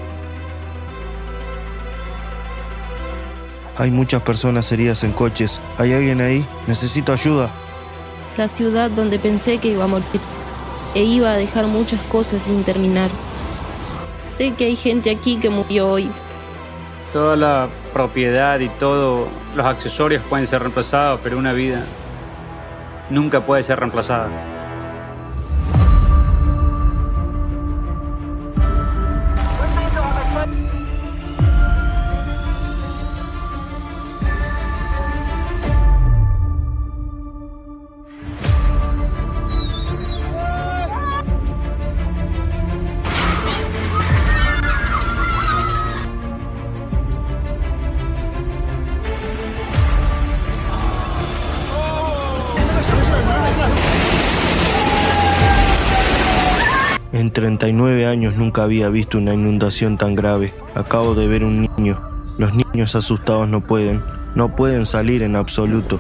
Hay 3.76 3.90
muchas 3.90 4.22
personas 4.22 4.72
heridas 4.72 5.04
en 5.04 5.14
coches. 5.14 5.60
¿Hay 5.80 5.94
alguien 5.94 6.22
ahí? 6.22 6.46
Necesito 6.68 7.12
ayuda. 7.12 7.52
La 8.38 8.48
ciudad 8.48 8.92
donde 8.92 9.18
pensé 9.18 9.58
que 9.58 9.70
iba 9.70 9.86
a 9.86 9.88
morir. 9.88 10.06
E 10.94 11.02
iba 11.02 11.32
a 11.32 11.38
dejar 11.38 11.66
muchas 11.66 12.00
cosas 12.04 12.44
sin 12.44 12.64
terminar. 12.64 13.10
Sé 14.28 14.54
que 14.54 14.66
hay 14.66 14.76
gente 14.76 15.10
aquí 15.10 15.40
que 15.40 15.50
murió 15.50 15.90
hoy. 15.90 16.12
Toda 17.12 17.36
la 17.36 17.68
propiedad 17.94 18.60
y 18.60 18.70
todos 18.70 19.28
los 19.56 19.66
accesorios 19.66 20.22
pueden 20.30 20.46
ser 20.46 20.62
reemplazados, 20.62 21.20
pero 21.24 21.40
una 21.40 21.54
vida 21.54 21.84
nunca 23.10 23.42
puede 23.44 23.64
ser 23.64 23.80
reemplazada. 23.80 24.61
39 57.62 58.08
años 58.08 58.36
nunca 58.38 58.64
había 58.64 58.90
visto 58.90 59.20
una 59.20 59.36
inundación 59.36 59.96
tan 59.96 60.16
grave. 60.16 60.52
Acabo 60.74 61.14
de 61.14 61.28
ver 61.28 61.44
un 61.44 61.70
niño. 61.78 62.02
Los 62.40 62.56
niños 62.56 62.96
asustados 62.96 63.48
no 63.48 63.62
pueden, 63.62 64.02
no 64.34 64.56
pueden 64.56 64.88
salir 64.88 65.22
en 65.22 65.36
absoluto. 65.36 66.00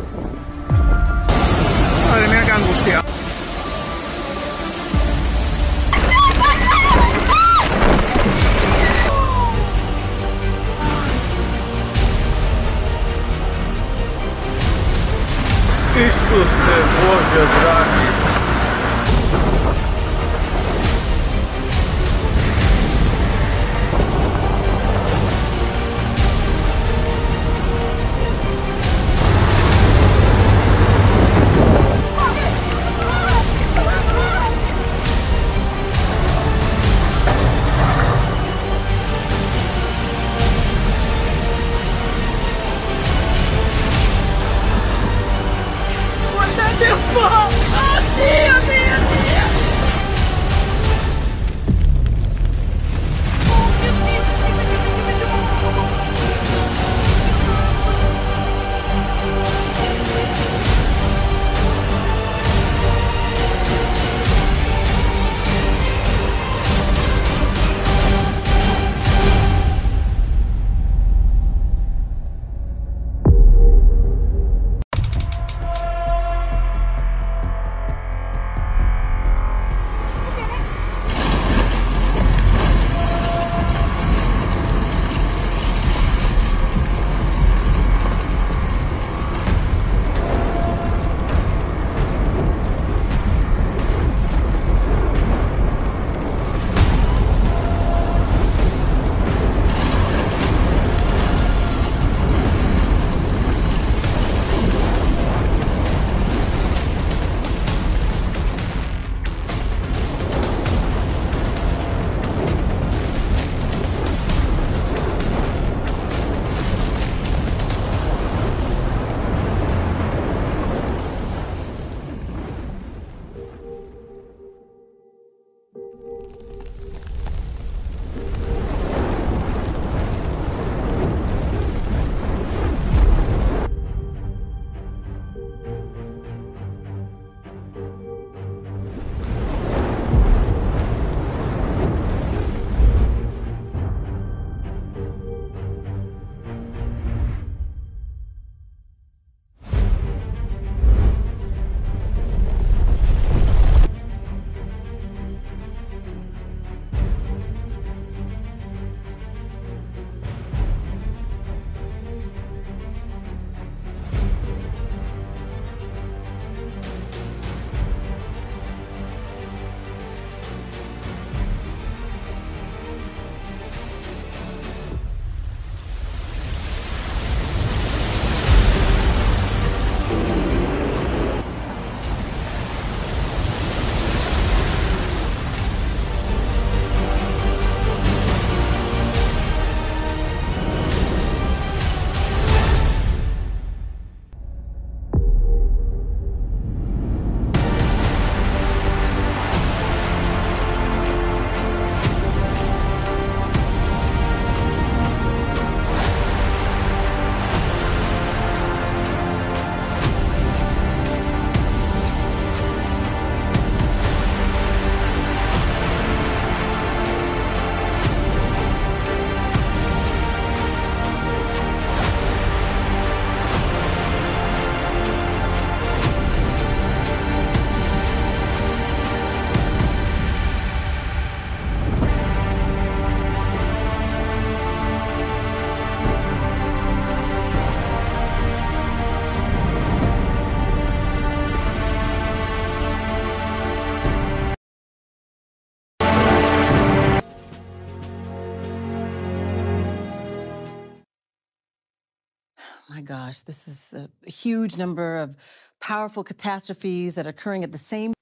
Gosh, 253.41 253.55
this 253.55 253.67
is 253.67 253.93
a 253.93 254.29
huge 254.29 254.77
number 254.77 255.17
of 255.17 255.35
powerful 255.79 256.23
catastrophes 256.23 257.15
that 257.15 257.25
are 257.25 257.29
occurring 257.29 257.63
at 257.63 257.71
the 257.71 257.77
same 257.77 258.13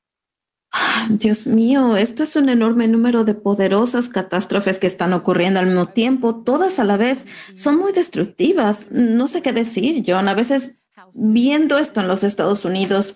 Dios 1.09 1.47
mío, 1.47 1.97
esto 1.97 2.23
es 2.23 2.35
un 2.35 2.49
enorme 2.49 2.87
número 2.87 3.23
de 3.23 3.33
poderosas 3.33 4.07
catástrofes 4.07 4.77
que 4.77 4.85
están 4.85 5.13
ocurriendo 5.13 5.59
al 5.59 5.65
mismo 5.65 5.87
tiempo, 5.87 6.43
todas 6.43 6.77
a 6.77 6.83
la 6.83 6.95
vez. 6.95 7.25
Son 7.55 7.77
muy 7.77 7.91
destructivas. 7.91 8.91
No 8.91 9.27
sé 9.27 9.41
qué 9.41 9.51
decir, 9.51 10.03
John. 10.05 10.27
A 10.27 10.35
veces 10.35 10.75
viendo 11.13 11.77
esto 11.77 12.01
en 12.01 12.07
los 12.07 12.23
Estados 12.23 12.65
Unidos, 12.65 13.15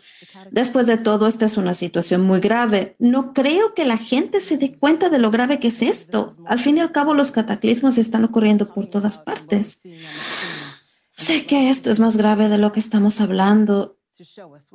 después 0.52 0.88
de 0.88 0.98
todo, 0.98 1.28
esta 1.28 1.46
es 1.46 1.58
una 1.58 1.74
situación 1.74 2.22
muy 2.22 2.40
grave. 2.40 2.96
No 3.00 3.34
creo 3.34 3.74
que 3.74 3.86
la 3.86 3.98
gente 3.98 4.40
se 4.42 4.58
dé 4.58 4.76
cuenta 4.78 5.10
de 5.10 5.20
lo 5.20 5.32
grave 5.32 5.60
que 5.60 5.68
es 5.68 5.82
esto. 5.82 6.36
Al 6.46 6.60
fin 6.60 6.78
y 6.78 6.80
al 6.80 6.92
cabo, 6.92 7.14
los 7.14 7.32
cataclismos 7.32 7.98
están 7.98 8.24
ocurriendo 8.24 8.74
por 8.74 8.88
todas 8.88 9.18
partes. 9.18 9.80
Sé 11.24 11.46
que 11.46 11.70
esto 11.70 11.90
es 11.90 12.00
más 12.00 12.18
grave 12.18 12.50
de 12.50 12.58
lo 12.58 12.74
que 12.74 12.82
estamos 12.82 13.22
hablando 13.22 13.98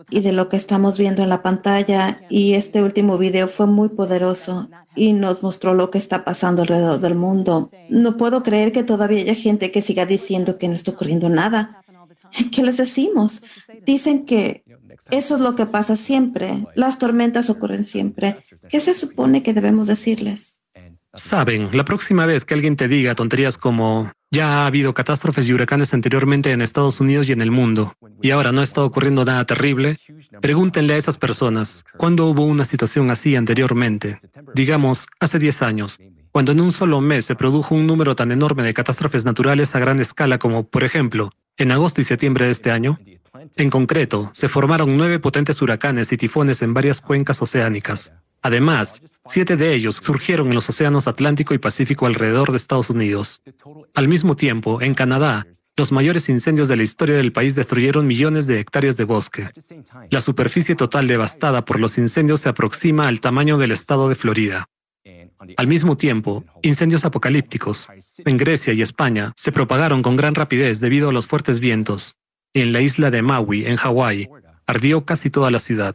y 0.09 0.21
de 0.21 0.33
lo 0.33 0.49
que 0.49 0.57
estamos 0.57 0.97
viendo 0.97 1.23
en 1.23 1.29
la 1.29 1.43
pantalla. 1.43 2.23
Y 2.31 2.55
este 2.55 2.83
último 2.83 3.19
video 3.19 3.49
fue 3.49 3.67
muy 3.67 3.91
poderoso 3.91 4.71
y 4.97 5.13
nos 5.13 5.43
mostró 5.43 5.75
lo 5.75 5.91
que 5.91 5.99
está 5.99 6.25
pasando 6.25 6.63
alrededor 6.63 7.01
del 7.01 7.17
mundo. 7.17 7.69
No 7.91 8.17
puedo 8.17 8.43
creer 8.43 8.73
que 8.73 8.83
todavía 8.83 9.21
haya 9.21 9.35
gente 9.35 9.71
que 9.71 9.83
siga 9.83 10.07
diciendo 10.07 10.57
que 10.57 10.69
no 10.69 10.75
está 10.75 10.93
ocurriendo 10.93 11.29
nada. 11.29 11.83
¿Qué 12.51 12.63
les 12.63 12.79
decimos? 12.79 13.43
Dicen 13.85 14.25
que 14.25 14.65
eso 15.11 15.35
es 15.35 15.43
lo 15.43 15.55
que 15.55 15.67
pasa 15.67 15.97
siempre. 15.97 16.65
Las 16.75 16.99
tormentas 16.99 17.51
ocurren 17.51 17.85
siempre. 17.85 18.39
¿Qué 18.71 18.81
se 18.81 18.95
supone 18.95 19.43
que 19.43 19.53
debemos 19.53 19.87
decirles? 19.87 20.63
Saben, 21.13 21.69
la 21.77 21.85
próxima 21.85 22.25
vez 22.25 22.47
que 22.47 22.55
alguien 22.55 22.77
te 22.77 22.89
diga 22.89 23.15
tonterías 23.15 23.59
como 23.59 24.11
ya 24.31 24.63
ha 24.63 24.67
habido 24.67 24.95
catástrofes 24.95 25.49
y 25.49 25.53
huracanes 25.53 25.95
anteriormente 25.95 26.53
en 26.53 26.61
Estados 26.61 27.01
Unidos 27.01 27.29
y 27.29 27.33
en 27.33 27.41
el 27.41 27.51
mundo, 27.51 27.95
y 28.21 28.31
ahora 28.31 28.53
no 28.53 28.63
está 28.63 28.83
ocurriendo 28.83 29.25
nada 29.25 29.45
terrible, 29.45 29.99
pregúntenle 30.41 30.95
a 30.95 30.97
esas 30.97 31.17
personas, 31.17 31.85
¿cuándo 31.97 32.27
hubo 32.27 32.45
una 32.45 32.65
situación 32.65 33.11
así 33.11 33.37
anteriormente? 33.37 34.19
Digamos, 34.55 35.07
hace 35.21 35.39
10 35.39 35.63
años, 35.63 35.99
cuando 36.31 36.53
en 36.53 36.61
un 36.61 36.73
solo 36.73 37.01
mes 37.01 37.25
se 37.25 37.35
produjo 37.35 37.75
un 37.75 37.87
número 37.87 38.15
tan 38.15 38.31
enorme 38.31 38.63
de 38.63 38.75
catástrofes 38.75 39.25
naturales 39.25 39.75
a 39.75 39.79
gran 39.79 39.99
escala 40.01 40.39
como, 40.39 40.69
por 40.69 40.85
ejemplo, 40.85 41.31
en 41.57 41.73
agosto 41.73 42.01
y 42.01 42.05
septiembre 42.05 42.47
de 42.47 42.53
este 42.53 42.71
año. 42.71 42.99
En 43.57 43.71
concreto, 43.71 44.31
se 44.33 44.49
formaron 44.49 44.97
nueve 44.97 45.19
potentes 45.19 45.61
huracanes 45.63 46.13
y 46.13 46.17
tifones 46.17 46.63
en 46.63 46.75
varias 46.75 47.01
cuencas 47.01 47.41
oceánicas. 47.43 48.13
Además, 48.43 49.03
siete 49.27 49.57
de 49.57 49.75
ellos 49.75 49.97
surgieron 49.97 50.49
en 50.49 50.55
los 50.55 50.69
océanos 50.69 51.09
Atlántico 51.09 51.55
y 51.55 51.59
Pacífico 51.59 52.07
alrededor 52.07 52.51
de 52.51 52.57
Estados 52.57 52.91
Unidos. 52.91 53.43
Al 53.95 54.09
mismo 54.09 54.37
tiempo, 54.37 54.81
en 54.81 54.95
Canadá, 54.95 55.47
los 55.77 55.93
mayores 55.93 56.29
incendios 56.29 56.69
de 56.69 56.77
la 56.77 56.83
historia 56.83 57.17
del 57.17 57.33
país 57.33 57.55
destruyeron 57.55 58.07
millones 58.07 58.47
de 58.47 58.59
hectáreas 58.59 58.97
de 58.97 59.05
bosque. 59.05 59.51
La 60.11 60.21
superficie 60.21 60.75
total 60.75 61.07
devastada 61.07 61.65
por 61.65 61.79
los 61.79 61.99
incendios 61.99 62.41
se 62.41 62.49
aproxima 62.49 63.07
al 63.07 63.21
tamaño 63.21 63.59
del 63.59 63.73
estado 63.73 64.09
de 64.09 64.17
Florida. 64.17 64.67
Al 65.57 65.67
mismo 65.67 65.97
tiempo, 65.97 66.45
incendios 66.63 67.05
apocalípticos 67.05 67.89
en 68.25 68.37
Grecia 68.37 68.73
y 68.73 68.83
España 68.83 69.33
se 69.37 69.53
propagaron 69.53 70.03
con 70.03 70.17
gran 70.17 70.35
rapidez 70.35 70.81
debido 70.81 71.11
a 71.11 71.13
los 71.13 71.27
fuertes 71.29 71.61
vientos. 71.61 72.17
En 72.55 72.73
la 72.73 72.81
isla 72.81 73.11
de 73.11 73.23
Maui, 73.23 73.67
en 73.67 73.77
Hawái, 73.77 74.29
ardió 74.67 75.05
casi 75.05 75.31
toda 75.31 75.51
la 75.51 75.59
ciudad. 75.59 75.95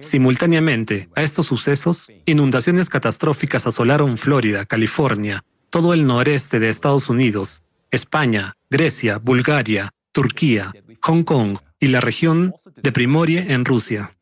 Simultáneamente 0.00 1.08
a 1.16 1.22
estos 1.22 1.46
sucesos, 1.46 2.10
inundaciones 2.26 2.88
catastróficas 2.88 3.66
asolaron 3.66 4.18
Florida, 4.18 4.66
California, 4.66 5.44
todo 5.70 5.94
el 5.94 6.06
noreste 6.06 6.60
de 6.60 6.68
Estados 6.68 7.08
Unidos, 7.08 7.62
España, 7.90 8.56
Grecia, 8.70 9.18
Bulgaria, 9.18 9.90
Turquía, 10.12 10.72
Hong 11.00 11.24
Kong 11.24 11.58
y 11.80 11.88
la 11.88 12.00
región 12.00 12.54
de 12.76 12.92
Primorie 12.92 13.52
en 13.52 13.64
Rusia. 13.64 14.16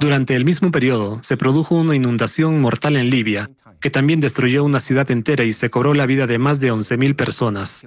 Durante 0.00 0.34
el 0.34 0.44
mismo 0.44 0.70
periodo, 0.70 1.20
se 1.22 1.36
produjo 1.36 1.76
una 1.76 1.94
inundación 1.94 2.60
mortal 2.60 2.96
en 2.96 3.10
Libia, 3.10 3.50
que 3.80 3.90
también 3.90 4.20
destruyó 4.20 4.64
una 4.64 4.80
ciudad 4.80 5.10
entera 5.10 5.44
y 5.44 5.52
se 5.52 5.70
cobró 5.70 5.94
la 5.94 6.06
vida 6.06 6.26
de 6.26 6.38
más 6.38 6.60
de 6.60 6.72
11.000 6.72 7.14
personas. 7.14 7.82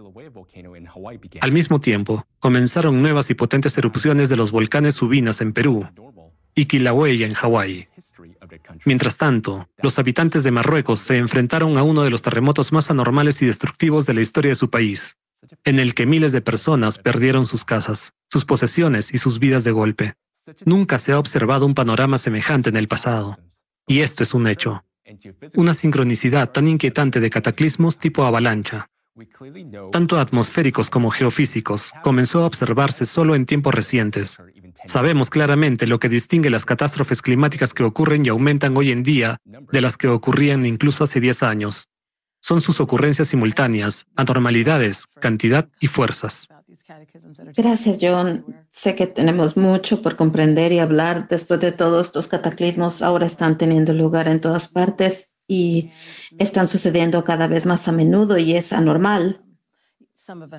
Al 1.41 1.51
mismo 1.51 1.81
tiempo, 1.81 2.25
comenzaron 2.39 3.01
nuevas 3.01 3.29
y 3.29 3.33
potentes 3.33 3.77
erupciones 3.77 4.29
de 4.29 4.37
los 4.37 4.51
volcanes 4.51 4.95
Subinas 4.95 5.41
en 5.41 5.53
Perú 5.53 5.85
y 6.55 6.65
Kilauea 6.65 7.25
en 7.25 7.33
Hawái. 7.33 7.87
Mientras 8.85 9.17
tanto, 9.17 9.67
los 9.77 9.99
habitantes 9.99 10.43
de 10.43 10.51
Marruecos 10.51 10.99
se 10.99 11.17
enfrentaron 11.17 11.77
a 11.77 11.83
uno 11.83 12.03
de 12.03 12.09
los 12.09 12.21
terremotos 12.21 12.71
más 12.71 12.89
anormales 12.89 13.41
y 13.41 13.45
destructivos 13.45 14.05
de 14.05 14.13
la 14.13 14.21
historia 14.21 14.49
de 14.49 14.55
su 14.55 14.69
país, 14.69 15.17
en 15.63 15.79
el 15.79 15.93
que 15.93 16.05
miles 16.05 16.31
de 16.31 16.41
personas 16.41 16.97
perdieron 16.97 17.45
sus 17.45 17.65
casas, 17.65 18.13
sus 18.29 18.45
posesiones 18.45 19.13
y 19.13 19.17
sus 19.17 19.39
vidas 19.39 19.63
de 19.63 19.71
golpe. 19.71 20.13
Nunca 20.65 20.97
se 20.97 21.11
ha 21.11 21.19
observado 21.19 21.65
un 21.65 21.73
panorama 21.73 22.17
semejante 22.17 22.69
en 22.69 22.77
el 22.77 22.87
pasado. 22.87 23.37
Y 23.87 23.99
esto 23.99 24.23
es 24.23 24.33
un 24.33 24.47
hecho. 24.47 24.83
Una 25.55 25.73
sincronicidad 25.73 26.51
tan 26.51 26.67
inquietante 26.67 27.19
de 27.19 27.29
cataclismos 27.29 27.97
tipo 27.97 28.23
avalancha, 28.23 28.89
tanto 29.91 30.19
atmosféricos 30.19 30.89
como 30.89 31.11
geofísicos, 31.11 31.91
comenzó 32.01 32.39
a 32.39 32.47
observarse 32.47 33.05
solo 33.05 33.35
en 33.35 33.45
tiempos 33.45 33.73
recientes. 33.73 34.39
Sabemos 34.85 35.29
claramente 35.29 35.85
lo 35.85 35.99
que 35.99 36.09
distingue 36.09 36.49
las 36.49 36.65
catástrofes 36.65 37.21
climáticas 37.21 37.73
que 37.73 37.83
ocurren 37.83 38.25
y 38.25 38.29
aumentan 38.29 38.75
hoy 38.75 38.91
en 38.91 39.03
día 39.03 39.37
de 39.45 39.81
las 39.81 39.97
que 39.97 40.07
ocurrían 40.07 40.65
incluso 40.65 41.03
hace 41.03 41.19
10 41.19 41.43
años. 41.43 41.87
Son 42.41 42.59
sus 42.59 42.79
ocurrencias 42.79 43.27
simultáneas, 43.27 44.05
anormalidades, 44.15 45.05
cantidad 45.19 45.69
y 45.79 45.87
fuerzas. 45.87 46.47
Gracias, 47.55 47.97
John. 48.01 48.45
Sé 48.69 48.95
que 48.95 49.07
tenemos 49.07 49.55
mucho 49.55 50.01
por 50.01 50.15
comprender 50.15 50.71
y 50.71 50.79
hablar. 50.79 51.27
Después 51.29 51.59
de 51.59 51.71
todos 51.71 52.07
estos 52.07 52.27
cataclismos 52.27 53.01
ahora 53.01 53.25
están 53.25 53.57
teniendo 53.57 53.93
lugar 53.93 54.27
en 54.27 54.41
todas 54.41 54.67
partes 54.67 55.33
y 55.47 55.91
están 56.37 56.67
sucediendo 56.67 57.23
cada 57.23 57.47
vez 57.47 57.65
más 57.65 57.87
a 57.87 57.91
menudo 57.91 58.37
y 58.37 58.55
es 58.55 58.73
anormal. 58.73 59.41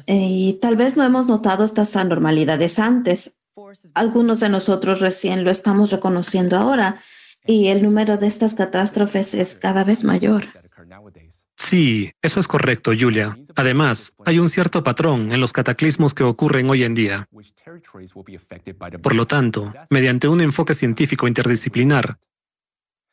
Y 0.07 0.55
tal 0.61 0.77
vez 0.77 0.97
no 0.97 1.05
hemos 1.05 1.27
notado 1.27 1.65
estas 1.65 1.97
anormalidades 1.97 2.79
antes. 2.79 3.37
Algunos 3.95 4.41
de 4.41 4.49
nosotros 4.49 5.01
recién 5.01 5.45
lo 5.45 5.51
estamos 5.51 5.91
reconociendo 5.91 6.57
ahora 6.57 7.01
y 7.47 7.69
el 7.69 7.83
número 7.83 8.17
de 8.17 8.27
estas 8.27 8.55
catástrofes 8.55 9.35
es 9.35 9.55
cada 9.55 9.85
vez 9.85 10.05
mayor. 10.05 10.47
Sí, 11.57 12.13
eso 12.21 12.41
es 12.41 12.49
correcto, 12.49 12.93
Julia. 12.99 13.39
Además, 13.55 14.13
hay 14.25 14.39
un 14.39 14.49
cierto 14.49 14.83
patrón 14.83 15.33
en 15.33 15.41
los 15.41 15.53
cataclismos 15.53 16.13
que 16.13 16.25
ocurren 16.25 16.69
hoy 16.69 16.83
en 16.83 16.95
día. 16.95 17.29
Por 19.03 19.15
lo 19.15 19.27
tanto, 19.27 19.73
mediante 19.91 20.29
un 20.29 20.41
enfoque 20.41 20.75
científico 20.75 21.29
interdisciplinar, 21.29 22.19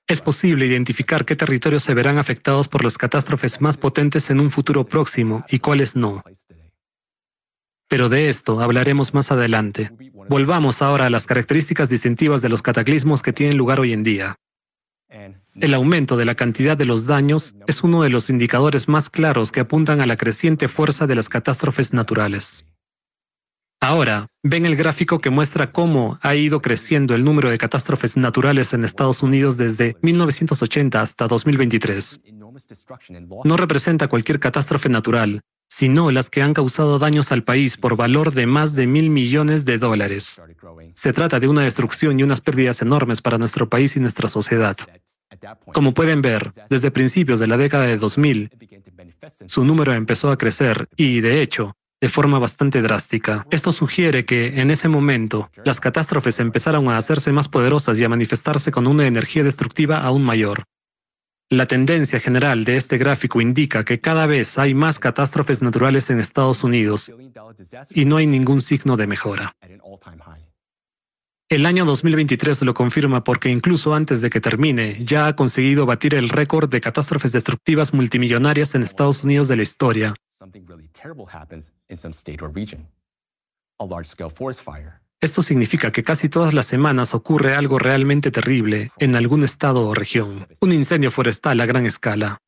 es 0.08 0.19
posible 0.19 0.65
identificar 0.65 1.23
qué 1.23 1.36
territorios 1.36 1.84
se 1.84 1.93
verán 1.93 2.17
afectados 2.17 2.67
por 2.67 2.84
las 2.84 2.97
catástrofes 2.97 3.62
más 3.62 3.77
potentes 3.77 4.30
en 4.30 4.41
un 4.41 4.51
futuro 4.51 4.84
próximo 4.84 5.45
y 5.47 5.60
cuáles 5.60 5.95
no. 5.95 6.21
Pero 7.88 8.10
de 8.10 8.30
esto 8.30 8.60
hablaremos 8.60 9.13
más 9.13 9.32
adelante. 9.32 9.91
Volvamos 10.30 10.82
ahora 10.82 11.06
a 11.06 11.10
las 11.10 11.27
características 11.27 11.89
distintivas 11.89 12.41
de 12.41 12.49
los 12.49 12.62
cataclismos 12.62 13.21
que 13.21 13.34
tienen 13.34 13.58
lugar 13.58 13.80
hoy 13.80 13.93
en 13.93 14.04
día. 14.04 14.36
El 15.56 15.74
aumento 15.74 16.15
de 16.15 16.26
la 16.26 16.36
cantidad 16.36 16.78
de 16.78 16.86
los 16.86 17.06
daños 17.06 17.54
es 17.67 17.84
uno 17.84 18.04
de 18.04 18.10
los 18.10 18.30
indicadores 18.30 18.88
más 18.88 19.10
claros 19.10 19.52
que 19.52 19.60
apuntan 19.60 20.00
a 20.00 20.06
la 20.06 20.15
creciente 20.15 20.67
fuerza 20.67 21.06
de 21.06 21.15
las 21.15 21.28
catástrofes 21.28 21.93
naturales. 21.93 22.65
Ahora, 23.84 24.28
ven 24.43 24.65
el 24.67 24.76
gráfico 24.76 25.19
que 25.19 25.32
muestra 25.32 25.71
cómo 25.71 26.19
ha 26.21 26.36
ido 26.36 26.60
creciendo 26.60 27.15
el 27.15 27.24
número 27.24 27.50
de 27.50 27.58
catástrofes 27.58 28.15
naturales 28.15 28.74
en 28.74 28.86
Estados 28.86 29.24
Unidos 29.24 29.58
desde 29.58 29.97
1980 30.02 31.02
hasta 31.02 31.28
2023. 31.28 32.21
No 33.43 33.58
representa 33.58 34.08
cualquier 34.08 34.39
catástrofe 34.39 34.88
natural, 34.88 35.41
sino 35.71 36.12
las 36.12 36.29
que 36.29 36.41
han 36.41 36.53
causado 36.53 36.99
daños 36.99 37.31
al 37.31 37.43
país 37.43 37.77
por 37.77 37.95
valor 37.95 38.34
de 38.34 38.45
más 38.45 38.75
de 38.75 38.88
mil 38.88 39.10
millones 39.10 39.63
de 39.63 39.77
dólares. 39.77 40.41
Se 40.93 41.13
trata 41.13 41.39
de 41.39 41.47
una 41.47 41.62
destrucción 41.62 42.19
y 42.19 42.23
unas 42.23 42.41
pérdidas 42.41 42.81
enormes 42.81 43.21
para 43.21 43.38
nuestro 43.38 43.69
país 43.69 43.95
y 43.95 44.01
nuestra 44.01 44.27
sociedad. 44.27 44.75
Como 45.73 45.93
pueden 45.93 46.21
ver, 46.21 46.51
desde 46.69 46.91
principios 46.91 47.39
de 47.39 47.47
la 47.47 47.55
década 47.55 47.86
de 47.86 47.97
2000, 47.97 48.49
su 49.45 49.63
número 49.63 49.93
empezó 49.93 50.29
a 50.29 50.38
crecer 50.38 50.89
y, 50.97 51.21
de 51.21 51.41
hecho, 51.41 51.77
de 52.01 52.10
forma 52.10 52.38
bastante 52.38 52.81
drástica. 52.81 53.47
Esto 53.49 53.71
sugiere 53.71 54.25
que, 54.25 54.60
en 54.60 54.71
ese 54.71 54.89
momento, 54.89 55.49
las 55.63 55.79
catástrofes 55.79 56.41
empezaron 56.41 56.89
a 56.89 56.97
hacerse 56.97 57.31
más 57.31 57.47
poderosas 57.47 57.97
y 57.97 58.03
a 58.03 58.10
manifestarse 58.10 58.73
con 58.73 58.88
una 58.88 59.07
energía 59.07 59.45
destructiva 59.45 60.01
aún 60.01 60.23
mayor. 60.23 60.65
La 61.51 61.65
tendencia 61.65 62.17
general 62.21 62.63
de 62.63 62.77
este 62.77 62.97
gráfico 62.97 63.41
indica 63.41 63.83
que 63.83 63.99
cada 63.99 64.25
vez 64.25 64.57
hay 64.57 64.73
más 64.73 64.99
catástrofes 64.99 65.61
naturales 65.61 66.09
en 66.09 66.21
Estados 66.21 66.63
Unidos 66.63 67.11
y 67.89 68.05
no 68.05 68.15
hay 68.15 68.25
ningún 68.25 68.61
signo 68.61 68.95
de 68.95 69.05
mejora. 69.05 69.51
El 71.49 71.65
año 71.65 71.83
2023 71.83 72.61
lo 72.61 72.73
confirma 72.73 73.25
porque 73.25 73.49
incluso 73.49 73.93
antes 73.93 74.21
de 74.21 74.29
que 74.29 74.39
termine, 74.39 75.03
ya 75.03 75.27
ha 75.27 75.35
conseguido 75.35 75.85
batir 75.85 76.15
el 76.15 76.29
récord 76.29 76.69
de 76.69 76.79
catástrofes 76.79 77.33
destructivas 77.33 77.93
multimillonarias 77.93 78.73
en 78.73 78.83
Estados 78.83 79.25
Unidos 79.25 79.49
de 79.49 79.57
la 79.57 79.63
historia. 79.63 80.13
Esto 85.21 85.43
significa 85.43 85.91
que 85.91 86.03
casi 86.03 86.29
todas 86.29 86.55
las 86.55 86.65
semanas 86.65 87.13
ocurre 87.13 87.53
algo 87.53 87.77
realmente 87.77 88.31
terrible 88.31 88.91
en 88.97 89.15
algún 89.15 89.43
estado 89.43 89.88
o 89.88 89.93
región. 89.93 90.47
Un 90.62 90.73
incendio 90.73 91.12
forestal 91.12 91.62
a 91.62 91.67
gran 91.67 91.86
escala, 91.86 92.39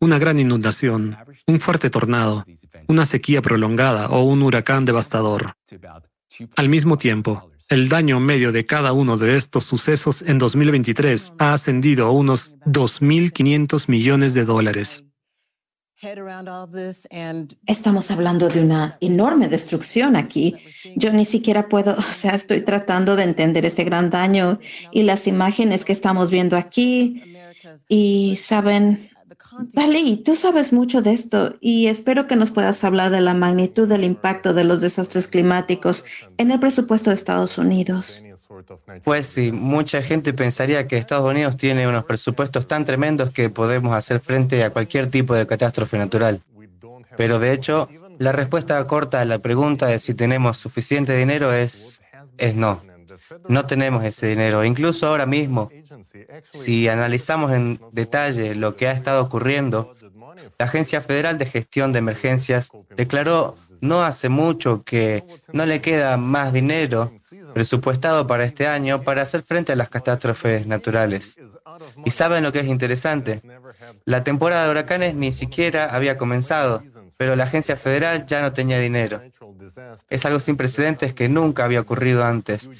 una 0.00 0.18
gran 0.18 0.38
inundación, 0.38 1.16
un 1.46 1.60
fuerte 1.60 1.88
tornado, 1.88 2.44
una 2.86 3.06
sequía 3.06 3.40
prolongada 3.40 4.08
o 4.08 4.24
un 4.24 4.42
huracán 4.42 4.84
devastador. 4.84 5.54
Al 6.56 6.68
mismo 6.68 6.98
tiempo, 6.98 7.50
el 7.70 7.88
daño 7.88 8.20
medio 8.20 8.52
de 8.52 8.66
cada 8.66 8.92
uno 8.92 9.16
de 9.16 9.38
estos 9.38 9.64
sucesos 9.64 10.20
en 10.20 10.38
2023 10.38 11.32
ha 11.38 11.54
ascendido 11.54 12.06
a 12.06 12.10
unos 12.10 12.56
2.500 12.66 13.88
millones 13.88 14.34
de 14.34 14.44
dólares. 14.44 15.04
Estamos 17.64 18.10
hablando 18.10 18.48
de 18.48 18.60
una 18.60 18.98
enorme 19.00 19.46
destrucción 19.46 20.16
aquí. 20.16 20.56
Yo 20.96 21.12
ni 21.12 21.24
siquiera 21.24 21.68
puedo, 21.68 21.94
o 21.96 22.12
sea, 22.12 22.32
estoy 22.32 22.62
tratando 22.62 23.14
de 23.14 23.22
entender 23.22 23.64
este 23.64 23.84
gran 23.84 24.10
daño 24.10 24.58
y 24.90 25.04
las 25.04 25.28
imágenes 25.28 25.84
que 25.84 25.92
estamos 25.92 26.28
viendo 26.28 26.56
aquí. 26.56 27.22
Y 27.86 28.34
saben, 28.34 29.10
Dalí, 29.74 30.16
tú 30.16 30.34
sabes 30.34 30.72
mucho 30.72 31.02
de 31.02 31.12
esto 31.12 31.54
y 31.60 31.86
espero 31.86 32.26
que 32.26 32.34
nos 32.34 32.50
puedas 32.50 32.82
hablar 32.82 33.10
de 33.10 33.20
la 33.20 33.34
magnitud 33.34 33.86
del 33.86 34.02
impacto 34.02 34.54
de 34.54 34.64
los 34.64 34.80
desastres 34.80 35.28
climáticos 35.28 36.04
en 36.36 36.50
el 36.50 36.58
presupuesto 36.58 37.10
de 37.10 37.14
Estados 37.16 37.58
Unidos. 37.58 38.22
Pues 39.04 39.26
sí, 39.26 39.52
mucha 39.52 40.02
gente 40.02 40.32
pensaría 40.32 40.86
que 40.86 40.96
Estados 40.96 41.30
Unidos 41.30 41.56
tiene 41.56 41.86
unos 41.86 42.04
presupuestos 42.04 42.66
tan 42.66 42.84
tremendos 42.84 43.30
que 43.30 43.50
podemos 43.50 43.94
hacer 43.94 44.20
frente 44.20 44.62
a 44.64 44.70
cualquier 44.70 45.10
tipo 45.10 45.34
de 45.34 45.46
catástrofe 45.46 45.98
natural. 45.98 46.40
Pero 47.16 47.38
de 47.38 47.52
hecho, 47.52 47.88
la 48.18 48.32
respuesta 48.32 48.84
corta 48.86 49.20
a 49.20 49.24
la 49.24 49.38
pregunta 49.38 49.86
de 49.86 49.98
si 49.98 50.14
tenemos 50.14 50.58
suficiente 50.58 51.16
dinero 51.16 51.52
es, 51.52 52.00
es 52.38 52.54
no. 52.54 52.82
No 53.48 53.66
tenemos 53.66 54.04
ese 54.04 54.28
dinero. 54.28 54.64
Incluso 54.64 55.06
ahora 55.06 55.26
mismo, 55.26 55.70
si 56.50 56.88
analizamos 56.88 57.52
en 57.52 57.80
detalle 57.92 58.54
lo 58.54 58.76
que 58.76 58.88
ha 58.88 58.92
estado 58.92 59.22
ocurriendo, 59.22 59.94
la 60.58 60.66
Agencia 60.66 61.00
Federal 61.00 61.38
de 61.38 61.46
Gestión 61.46 61.92
de 61.92 61.98
Emergencias 61.98 62.70
declaró 62.96 63.56
no 63.80 64.04
hace 64.04 64.28
mucho 64.28 64.84
que 64.84 65.24
no 65.52 65.66
le 65.66 65.80
queda 65.80 66.16
más 66.16 66.52
dinero 66.52 67.12
presupuestado 67.52 68.26
para 68.26 68.44
este 68.44 68.66
año 68.66 69.02
para 69.02 69.22
hacer 69.22 69.42
frente 69.42 69.72
a 69.72 69.76
las 69.76 69.88
catástrofes 69.88 70.66
naturales. 70.66 71.36
¿Y 72.04 72.10
saben 72.10 72.42
lo 72.42 72.52
que 72.52 72.60
es 72.60 72.66
interesante? 72.66 73.42
La 74.04 74.24
temporada 74.24 74.64
de 74.64 74.70
huracanes 74.70 75.14
ni 75.14 75.32
siquiera 75.32 75.94
había 75.94 76.16
comenzado, 76.16 76.82
pero 77.16 77.36
la 77.36 77.44
agencia 77.44 77.76
federal 77.76 78.26
ya 78.26 78.42
no 78.42 78.52
tenía 78.52 78.78
dinero. 78.78 79.20
Es 80.08 80.24
algo 80.24 80.40
sin 80.40 80.56
precedentes 80.56 81.14
que 81.14 81.28
nunca 81.28 81.64
había 81.64 81.80
ocurrido 81.80 82.24
antes. 82.24 82.70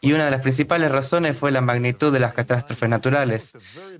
Y 0.00 0.12
una 0.12 0.26
de 0.26 0.30
las 0.30 0.42
principales 0.42 0.90
razones 0.90 1.36
fue 1.36 1.50
la 1.50 1.60
magnitud 1.60 2.12
de 2.12 2.20
las 2.20 2.34
catástrofes 2.34 2.88
naturales. 2.88 3.52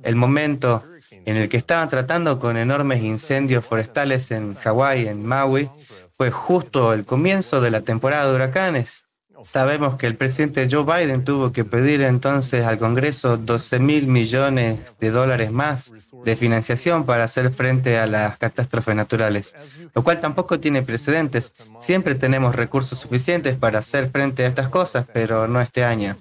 El 0.03 0.16
momento 0.16 0.85
en 1.25 1.37
el 1.37 1.49
que 1.49 1.57
estaban 1.57 1.88
tratando 1.88 2.38
con 2.38 2.57
enormes 2.57 3.03
incendios 3.03 3.64
forestales 3.64 4.31
en 4.31 4.55
Hawái, 4.55 5.09
en 5.09 5.25
Maui, 5.25 5.68
fue 6.16 6.31
justo 6.31 6.92
el 6.92 7.05
comienzo 7.05 7.61
de 7.61 7.70
la 7.70 7.81
temporada 7.81 8.29
de 8.29 8.37
huracanes. 8.37 9.07
Sabemos 9.42 9.96
que 9.96 10.07
el 10.07 10.16
presidente 10.16 10.68
Joe 10.70 10.85
Biden 10.85 11.24
tuvo 11.24 11.53
que 11.53 11.64
pedir 11.64 12.03
entonces 12.03 12.64
al 12.64 12.79
Congreso 12.79 13.37
12 13.37 13.79
mil 13.79 14.07
millones 14.07 14.79
de 15.00 15.11
dólares 15.11 15.50
más 15.50 15.92
de 16.24 16.37
financiación 16.37 17.05
para 17.05 17.24
hacer 17.24 17.50
frente 17.50 17.98
a 17.98 18.07
las 18.07 18.38
catástrofes 18.38 18.94
naturales, 18.94 19.55
lo 19.94 20.03
cual 20.03 20.20
tampoco 20.20 20.61
tiene 20.61 20.83
precedentes. 20.83 21.53
Siempre 21.79 22.14
tenemos 22.14 22.55
recursos 22.55 22.98
suficientes 22.98 23.57
para 23.57 23.79
hacer 23.79 24.11
frente 24.11 24.44
a 24.44 24.48
estas 24.48 24.68
cosas, 24.68 25.07
pero 25.12 25.48
no 25.48 25.61
este 25.61 25.85
año. 25.85 26.16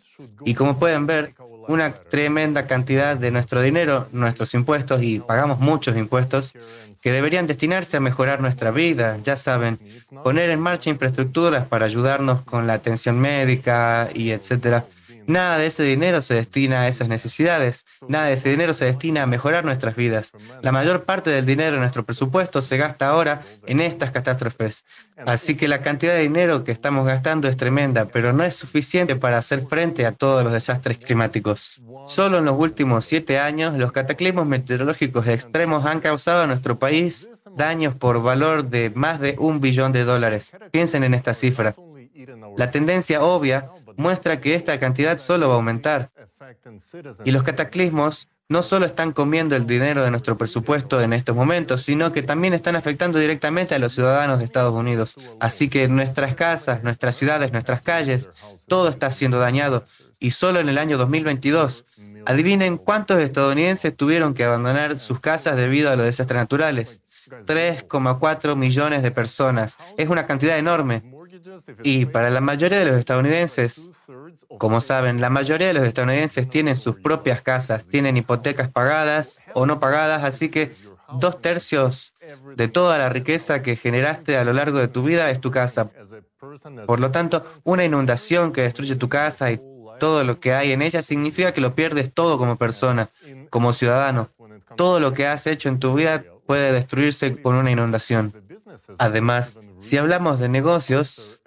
Y 0.45 0.53
como 0.53 0.77
pueden 0.79 1.05
ver, 1.05 1.33
una 1.69 1.93
tremenda 1.93 2.65
cantidad 2.65 3.15
de 3.15 3.29
nuestro 3.29 3.61
dinero, 3.61 4.07
nuestros 4.11 4.55
impuestos, 4.55 5.03
y 5.03 5.19
pagamos 5.19 5.59
muchos 5.59 5.95
impuestos, 5.95 6.53
que 6.99 7.11
deberían 7.11 7.45
destinarse 7.45 7.95
a 7.95 7.99
mejorar 7.99 8.41
nuestra 8.41 8.71
vida, 8.71 9.19
ya 9.23 9.35
saben, 9.35 9.79
poner 10.23 10.49
en 10.49 10.59
marcha 10.59 10.89
infraestructuras 10.89 11.67
para 11.67 11.85
ayudarnos 11.85 12.41
con 12.41 12.65
la 12.65 12.73
atención 12.73 13.19
médica 13.19 14.09
y 14.15 14.31
etcétera. 14.31 14.85
Nada 15.29 15.59
de 15.59 15.67
ese 15.67 15.83
dinero 15.83 16.23
se 16.23 16.33
destina 16.33 16.81
a 16.81 16.87
esas 16.87 17.07
necesidades, 17.07 17.85
nada 18.07 18.25
de 18.25 18.33
ese 18.33 18.49
dinero 18.49 18.73
se 18.73 18.85
destina 18.85 19.21
a 19.21 19.27
mejorar 19.27 19.63
nuestras 19.63 19.95
vidas. 19.95 20.31
La 20.63 20.71
mayor 20.71 21.03
parte 21.03 21.29
del 21.29 21.45
dinero 21.45 21.73
de 21.73 21.81
nuestro 21.81 22.03
presupuesto 22.03 22.63
se 22.63 22.77
gasta 22.77 23.07
ahora 23.09 23.39
en 23.67 23.79
estas 23.79 24.09
catástrofes. 24.09 24.85
Así 25.27 25.55
que 25.55 25.67
la 25.67 25.83
cantidad 25.83 26.13
de 26.13 26.21
dinero 26.21 26.63
que 26.63 26.71
estamos 26.71 27.05
gastando 27.05 27.47
es 27.47 27.57
tremenda, 27.57 28.05
pero 28.05 28.33
no 28.33 28.43
es 28.43 28.55
suficiente 28.55 29.15
para 29.15 29.37
hacer 29.37 29.67
frente 29.67 30.07
a 30.07 30.13
todos 30.13 30.43
los 30.43 30.51
desastres 30.51 30.97
climáticos. 30.97 31.79
Solo 32.05 32.39
en 32.39 32.45
los 32.45 32.57
últimos 32.57 33.05
siete 33.05 33.37
años, 33.37 33.77
los 33.77 33.91
cataclismos 33.91 34.47
meteorológicos 34.47 35.27
extremos 35.27 35.85
han 35.85 35.99
causado 35.99 36.41
a 36.41 36.47
nuestro 36.47 36.79
país 36.79 37.29
daños 37.55 37.93
por 37.93 38.23
valor 38.23 38.67
de 38.67 38.91
más 38.95 39.19
de 39.19 39.35
un 39.37 39.61
billón 39.61 39.91
de 39.91 40.05
dólares. 40.05 40.53
Piensen 40.71 41.03
en 41.03 41.13
esta 41.13 41.35
cifra. 41.35 41.75
La 42.57 42.71
tendencia 42.71 43.21
obvia 43.21 43.69
muestra 43.99 44.39
que 44.39 44.55
esta 44.55 44.79
cantidad 44.79 45.17
solo 45.17 45.49
va 45.49 45.55
a 45.55 45.57
aumentar. 45.57 46.09
Y 47.25 47.31
los 47.31 47.43
cataclismos 47.43 48.29
no 48.47 48.63
solo 48.63 48.85
están 48.85 49.11
comiendo 49.11 49.55
el 49.55 49.67
dinero 49.67 50.03
de 50.03 50.09
nuestro 50.09 50.37
presupuesto 50.37 51.01
en 51.01 51.11
estos 51.11 51.35
momentos, 51.35 51.83
sino 51.83 52.11
que 52.13 52.23
también 52.23 52.53
están 52.53 52.77
afectando 52.77 53.19
directamente 53.19 53.75
a 53.75 53.79
los 53.79 53.93
ciudadanos 53.93 54.39
de 54.39 54.45
Estados 54.45 54.73
Unidos. 54.73 55.15
Así 55.39 55.69
que 55.69 55.87
nuestras 55.89 56.33
casas, 56.33 56.81
nuestras 56.81 57.17
ciudades, 57.17 57.51
nuestras 57.51 57.81
calles, 57.81 58.29
todo 58.67 58.87
está 58.87 59.11
siendo 59.11 59.37
dañado. 59.37 59.85
Y 60.17 60.31
solo 60.31 60.61
en 60.61 60.69
el 60.69 60.77
año 60.77 60.97
2022, 60.97 61.85
adivinen 62.25 62.77
cuántos 62.77 63.19
estadounidenses 63.19 63.95
tuvieron 63.95 64.33
que 64.33 64.45
abandonar 64.45 64.97
sus 64.97 65.19
casas 65.19 65.57
debido 65.57 65.91
a 65.91 65.97
los 65.97 66.05
desastres 66.05 66.39
naturales. 66.39 67.01
3,4 67.45 68.55
millones 68.55 69.03
de 69.03 69.11
personas. 69.11 69.77
Es 69.97 70.07
una 70.07 70.25
cantidad 70.25 70.57
enorme. 70.57 71.03
Y 71.83 72.05
para 72.05 72.29
la 72.29 72.41
mayoría 72.41 72.79
de 72.79 72.85
los 72.85 72.97
estadounidenses, 72.97 73.91
como 74.57 74.81
saben, 74.81 75.21
la 75.21 75.29
mayoría 75.29 75.67
de 75.67 75.73
los 75.73 75.83
estadounidenses 75.83 76.49
tienen 76.49 76.75
sus 76.75 76.95
propias 76.95 77.41
casas, 77.41 77.83
tienen 77.85 78.17
hipotecas 78.17 78.69
pagadas 78.69 79.41
o 79.53 79.65
no 79.65 79.79
pagadas, 79.79 80.23
así 80.23 80.49
que 80.49 80.73
dos 81.19 81.41
tercios 81.41 82.13
de 82.55 82.67
toda 82.67 82.97
la 82.97 83.09
riqueza 83.09 83.61
que 83.61 83.75
generaste 83.75 84.37
a 84.37 84.43
lo 84.43 84.53
largo 84.53 84.79
de 84.79 84.87
tu 84.87 85.03
vida 85.03 85.29
es 85.31 85.39
tu 85.39 85.51
casa. 85.51 85.89
Por 86.85 86.99
lo 86.99 87.11
tanto, 87.11 87.45
una 87.63 87.83
inundación 87.83 88.51
que 88.51 88.61
destruye 88.61 88.95
tu 88.95 89.09
casa 89.09 89.51
y 89.51 89.61
todo 89.99 90.23
lo 90.23 90.39
que 90.39 90.53
hay 90.53 90.71
en 90.71 90.81
ella 90.81 91.01
significa 91.01 91.53
que 91.53 91.61
lo 91.61 91.75
pierdes 91.75 92.13
todo 92.13 92.37
como 92.37 92.55
persona, 92.55 93.09
como 93.49 93.73
ciudadano. 93.73 94.29
Todo 94.75 94.99
lo 94.99 95.13
que 95.13 95.27
has 95.27 95.45
hecho 95.47 95.67
en 95.69 95.79
tu 95.79 95.93
vida 95.93 96.23
puede 96.45 96.71
destruirse 96.71 97.41
con 97.41 97.55
una 97.55 97.71
inundación. 97.71 98.33
Además, 98.97 99.57
si 99.79 99.97
hablamos 99.97 100.39
de 100.39 100.49
negocios, 100.49 101.39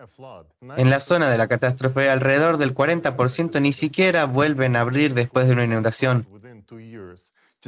en 0.76 0.90
la 0.90 1.00
zona 1.00 1.30
de 1.30 1.38
la 1.38 1.48
catástrofe 1.48 2.10
alrededor 2.10 2.58
del 2.58 2.74
40% 2.74 3.60
ni 3.60 3.72
siquiera 3.72 4.24
vuelven 4.24 4.76
a 4.76 4.80
abrir 4.80 5.14
después 5.14 5.46
de 5.46 5.52
una 5.52 5.64
inundación. 5.64 6.26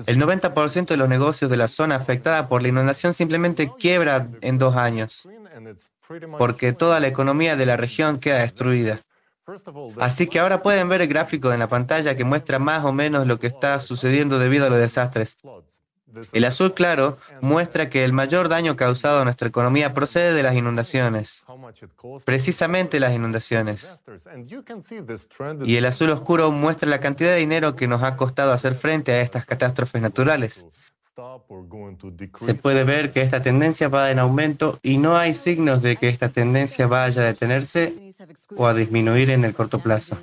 El 0.07 0.21
90% 0.21 0.87
de 0.87 0.97
los 0.97 1.09
negocios 1.09 1.51
de 1.51 1.57
la 1.57 1.69
zona 1.69 1.97
afectada 1.97 2.49
por 2.49 2.63
la 2.63 2.69
inundación 2.69 3.15
simplemente 3.15 3.71
quiebra 3.79 4.29
en 4.41 4.59
dos 4.59 4.75
años, 4.77 5.29
porque 6.37 6.73
toda 6.73 6.99
la 6.99 7.07
economía 7.07 7.57
de 7.57 7.67
la 7.67 7.77
región 7.77 8.19
queda 8.19 8.41
destruida. 8.41 9.01
Así 10.01 10.27
que 10.27 10.41
ahora 10.41 10.63
pueden 10.63 10.89
ver 10.89 11.03
el 11.03 11.09
gráfico 11.09 11.53
en 11.53 11.61
la 11.61 11.69
pantalla 11.69 12.17
que 12.17 12.25
muestra 12.25 12.59
más 12.59 12.85
o 12.85 12.93
menos 12.93 13.27
lo 13.27 13.39
que 13.39 13.47
está 13.47 13.79
sucediendo 13.79 14.39
debido 14.39 14.67
a 14.67 14.71
los 14.71 14.79
desastres. 14.79 15.37
El 16.33 16.45
azul 16.45 16.75
claro 16.75 17.19
muestra 17.41 17.91
que 17.91 18.05
el 18.05 18.13
mayor 18.13 18.49
daño 18.49 18.77
causado 18.77 19.21
a 19.21 19.25
nuestra 19.25 19.49
economía 19.49 19.95
procede 19.95 20.33
de 20.35 20.43
las 20.43 20.55
inundaciones, 20.55 21.45
precisamente 22.25 23.01
las 23.01 23.15
inundaciones. 23.15 24.01
Y 25.65 25.77
el 25.77 25.85
azul 25.87 26.11
oscuro 26.11 26.51
muestra 26.51 26.89
la 26.89 27.01
cantidad 27.01 27.31
de 27.31 27.39
dinero 27.39 27.77
que 27.77 27.89
nos 27.89 28.03
ha 28.03 28.17
costado 28.17 28.53
hacer 28.53 28.75
frente 28.75 29.13
a 29.13 29.21
estas 29.21 29.47
catástrofes 29.47 30.01
naturales. 30.03 30.67
Se 32.37 32.55
puede 32.55 32.83
ver 32.83 33.13
que 33.13 33.23
esta 33.23 33.41
tendencia 33.41 33.89
va 33.89 34.11
en 34.11 34.19
aumento 34.19 34.81
y 34.83 34.99
no 34.99 35.17
hay 35.17 35.33
signos 35.33 35.81
de 35.81 35.97
que 35.97 36.09
esta 36.09 36.29
tendencia 36.29 36.89
vaya 36.89 37.23
a 37.23 37.27
detenerse 37.27 37.95
o 38.57 38.67
a 38.67 38.75
disminuir 38.75 39.31
en 39.31 39.45
el 39.45 39.55
corto 39.55 39.79
plazo. 39.79 40.19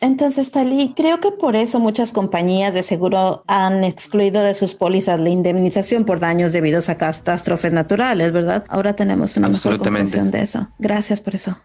Entonces, 0.00 0.50
Talí, 0.50 0.94
creo 0.96 1.20
que 1.20 1.30
por 1.32 1.56
eso 1.56 1.80
muchas 1.80 2.12
compañías 2.12 2.74
de 2.74 2.82
seguro 2.82 3.42
han 3.46 3.84
excluido 3.84 4.42
de 4.42 4.54
sus 4.54 4.74
pólizas 4.74 5.18
la 5.20 5.30
indemnización 5.30 6.04
por 6.04 6.20
daños 6.20 6.52
debidos 6.52 6.88
a 6.88 6.96
catástrofes 6.96 7.72
naturales, 7.72 8.32
¿verdad? 8.32 8.64
Ahora 8.68 8.94
tenemos 8.94 9.36
una 9.36 9.48
mejor 9.48 9.78
comprensión 9.78 10.30
de 10.30 10.42
eso. 10.42 10.68
Gracias 10.78 11.20
por 11.20 11.34
eso. 11.34 11.58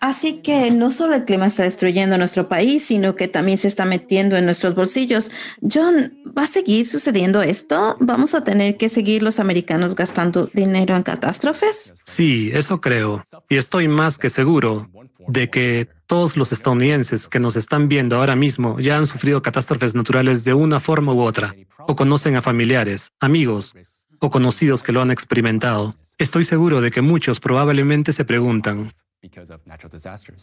Así 0.00 0.42
que 0.42 0.70
no 0.70 0.90
solo 0.90 1.14
el 1.14 1.24
clima 1.24 1.46
está 1.46 1.62
destruyendo 1.62 2.18
nuestro 2.18 2.48
país, 2.48 2.84
sino 2.84 3.14
que 3.14 3.28
también 3.28 3.58
se 3.58 3.68
está 3.68 3.84
metiendo 3.84 4.36
en 4.36 4.44
nuestros 4.44 4.74
bolsillos. 4.74 5.30
John, 5.62 6.14
¿va 6.36 6.42
a 6.42 6.46
seguir 6.46 6.86
sucediendo 6.86 7.42
esto? 7.42 7.96
¿Vamos 8.00 8.34
a 8.34 8.44
tener 8.44 8.76
que 8.76 8.88
seguir 8.88 9.22
los 9.22 9.40
americanos 9.40 9.94
gastando 9.94 10.50
dinero 10.52 10.94
en 10.96 11.02
catástrofes? 11.02 11.94
Sí, 12.04 12.50
eso 12.52 12.80
creo. 12.80 13.22
Y 13.48 13.56
estoy 13.56 13.88
más 13.88 14.18
que 14.18 14.28
seguro 14.28 14.88
de 15.28 15.48
que 15.48 15.88
todos 16.06 16.36
los 16.36 16.52
estadounidenses 16.52 17.28
que 17.28 17.40
nos 17.40 17.56
están 17.56 17.88
viendo 17.88 18.16
ahora 18.16 18.36
mismo 18.36 18.78
ya 18.80 18.98
han 18.98 19.06
sufrido 19.06 19.40
catástrofes 19.40 19.94
naturales 19.94 20.44
de 20.44 20.52
una 20.52 20.80
forma 20.80 21.14
u 21.14 21.20
otra, 21.20 21.54
o 21.86 21.96
conocen 21.96 22.36
a 22.36 22.42
familiares, 22.42 23.12
amigos 23.20 23.74
o 24.22 24.30
conocidos 24.30 24.82
que 24.82 24.92
lo 24.92 25.02
han 25.02 25.10
experimentado. 25.10 25.92
Estoy 26.16 26.44
seguro 26.44 26.80
de 26.80 26.90
que 26.90 27.02
muchos 27.02 27.40
probablemente 27.40 28.12
se 28.12 28.24
preguntan, 28.24 28.94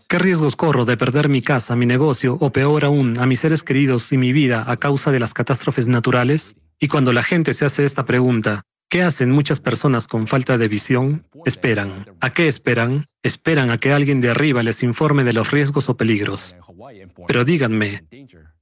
¿qué 0.07 0.19
riesgos 0.19 0.55
corro 0.55 0.83
de 0.83 0.97
perder 0.97 1.29
mi 1.29 1.41
casa, 1.41 1.75
mi 1.75 1.85
negocio 1.85 2.37
o 2.39 2.51
peor 2.51 2.83
aún, 2.83 3.17
a 3.17 3.25
mis 3.25 3.39
seres 3.39 3.63
queridos 3.63 4.11
y 4.11 4.17
mi 4.17 4.33
vida 4.33 4.65
a 4.67 4.77
causa 4.77 5.11
de 5.11 5.19
las 5.19 5.33
catástrofes 5.33 5.87
naturales? 5.87 6.55
Y 6.77 6.89
cuando 6.89 7.13
la 7.13 7.23
gente 7.23 7.53
se 7.53 7.65
hace 7.65 7.85
esta 7.85 8.05
pregunta, 8.05 8.63
¿Qué 8.91 9.03
hacen 9.03 9.29
muchas 9.29 9.59
personas 9.59 10.07
con 10.07 10.25
falta 10.25 10.57
de 10.57 10.67
visión? 10.67 11.23
Esperan. 11.45 12.07
¿A 12.21 12.31
qué 12.31 12.47
esperan? 12.47 13.05
Esperan 13.21 13.69
a 13.69 13.77
que 13.77 13.93
alguien 13.93 14.19
de 14.19 14.31
arriba 14.31 14.63
les 14.63 14.81
informe 14.81 15.23
de 15.23 15.33
los 15.33 15.51
riesgos 15.51 15.89
o 15.89 15.95
peligros. 15.95 16.55
Pero 17.27 17.45
díganme, 17.45 18.03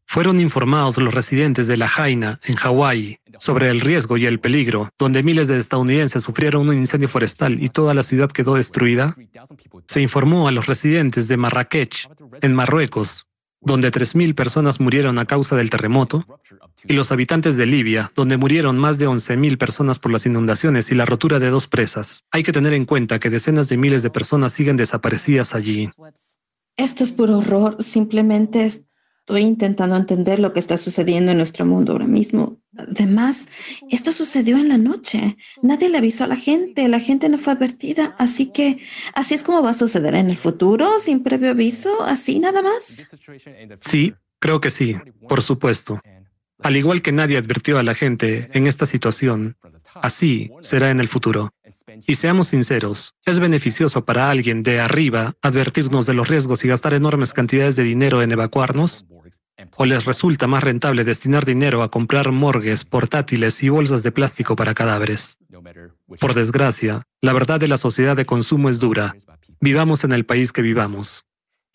¿fueron 0.07 0.39
informados 0.39 0.97
los 0.97 1.13
residentes 1.13 1.67
de 1.67 1.77
La 1.77 1.87
Jaina, 1.87 2.39
en 2.43 2.55
Hawái, 2.55 3.19
sobre 3.39 3.69
el 3.69 3.81
riesgo 3.81 4.17
y 4.17 4.25
el 4.25 4.39
peligro, 4.39 4.89
donde 4.97 5.21
miles 5.21 5.47
de 5.47 5.59
estadounidenses 5.59 6.23
sufrieron 6.23 6.67
un 6.67 6.75
incendio 6.75 7.09
forestal 7.09 7.61
y 7.61 7.69
toda 7.69 7.93
la 7.93 8.03
ciudad 8.03 8.31
quedó 8.31 8.55
destruida? 8.55 9.15
Se 9.85 10.01
informó 10.01 10.47
a 10.47 10.51
los 10.51 10.65
residentes 10.65 11.27
de 11.27 11.37
Marrakech, 11.37 12.09
en 12.41 12.55
Marruecos, 12.55 13.27
donde 13.59 13.91
3.000 13.91 14.33
personas 14.33 14.79
murieron 14.79 15.19
a 15.19 15.25
causa 15.25 15.55
del 15.55 15.69
terremoto, 15.69 16.25
y 16.85 16.93
los 16.93 17.11
habitantes 17.11 17.57
de 17.57 17.65
Libia, 17.65 18.11
donde 18.15 18.37
murieron 18.37 18.77
más 18.77 18.97
de 18.97 19.07
11.000 19.07 19.57
personas 19.57 19.99
por 19.99 20.11
las 20.11 20.25
inundaciones 20.25 20.89
y 20.91 20.95
la 20.95 21.05
rotura 21.05 21.39
de 21.39 21.49
dos 21.49 21.67
presas. 21.67 22.23
Hay 22.31 22.43
que 22.43 22.53
tener 22.53 22.73
en 22.73 22.85
cuenta 22.85 23.19
que 23.19 23.29
decenas 23.29 23.67
de 23.67 23.77
miles 23.77 24.03
de 24.03 24.09
personas 24.09 24.53
siguen 24.53 24.77
desaparecidas 24.77 25.53
allí. 25.53 25.89
Esto 26.77 27.03
es 27.03 27.11
puro 27.11 27.39
horror. 27.39 27.81
Simplemente 27.81 28.63
estoy 29.27 29.41
intentando 29.41 29.97
entender 29.97 30.39
lo 30.39 30.53
que 30.53 30.61
está 30.61 30.77
sucediendo 30.77 31.33
en 31.33 31.37
nuestro 31.37 31.65
mundo 31.65 31.91
ahora 31.91 32.07
mismo. 32.07 32.61
Además, 32.77 33.49
esto 33.89 34.13
sucedió 34.13 34.55
en 34.55 34.69
la 34.69 34.77
noche. 34.77 35.35
Nadie 35.61 35.89
le 35.89 35.97
avisó 35.97 36.23
a 36.23 36.27
la 36.27 36.37
gente. 36.37 36.87
La 36.87 37.01
gente 37.01 37.27
no 37.27 37.37
fue 37.37 37.51
advertida. 37.51 38.15
Así 38.17 38.53
que, 38.53 38.77
así 39.15 39.33
es 39.33 39.43
como 39.43 39.61
va 39.61 39.71
a 39.71 39.73
suceder 39.73 40.15
en 40.15 40.29
el 40.29 40.37
futuro, 40.37 40.97
sin 40.99 41.23
previo 41.23 41.51
aviso, 41.51 42.03
así 42.03 42.39
nada 42.39 42.61
más. 42.61 43.05
Sí, 43.81 44.13
creo 44.39 44.61
que 44.61 44.69
sí, 44.69 44.95
por 45.27 45.41
supuesto. 45.41 45.99
Al 46.59 46.77
igual 46.77 47.01
que 47.01 47.11
nadie 47.11 47.37
advirtió 47.37 47.79
a 47.79 47.83
la 47.83 47.95
gente 47.95 48.49
en 48.53 48.65
esta 48.65 48.85
situación, 48.85 49.57
así 49.95 50.51
será 50.61 50.91
en 50.91 50.99
el 50.99 51.07
futuro. 51.07 51.51
Y 52.05 52.15
seamos 52.15 52.47
sinceros, 52.47 53.15
es 53.25 53.39
beneficioso 53.39 54.05
para 54.05 54.29
alguien 54.29 54.63
de 54.63 54.79
arriba 54.79 55.35
advertirnos 55.41 56.05
de 56.05 56.13
los 56.13 56.27
riesgos 56.27 56.63
y 56.63 56.67
gastar 56.67 56.93
enormes 56.93 57.33
cantidades 57.33 57.75
de 57.75 57.83
dinero 57.83 58.21
en 58.21 58.31
evacuarnos. 58.31 59.05
¿O 59.75 59.85
les 59.85 60.05
resulta 60.05 60.45
más 60.45 60.63
rentable 60.63 61.03
destinar 61.03 61.43
dinero 61.43 61.81
a 61.81 61.89
comprar 61.89 62.31
morgues, 62.31 62.83
portátiles 62.83 63.63
y 63.63 63.69
bolsas 63.69 64.03
de 64.03 64.11
plástico 64.11 64.55
para 64.55 64.75
cadáveres? 64.75 65.37
Por 66.19 66.33
desgracia, 66.35 67.03
la 67.21 67.33
verdad 67.33 67.59
de 67.59 67.67
la 67.67 67.77
sociedad 67.77 68.15
de 68.15 68.25
consumo 68.25 68.69
es 68.69 68.79
dura. 68.79 69.15
Vivamos 69.59 70.03
en 70.03 70.11
el 70.11 70.25
país 70.25 70.51
que 70.51 70.61
vivamos. 70.61 71.25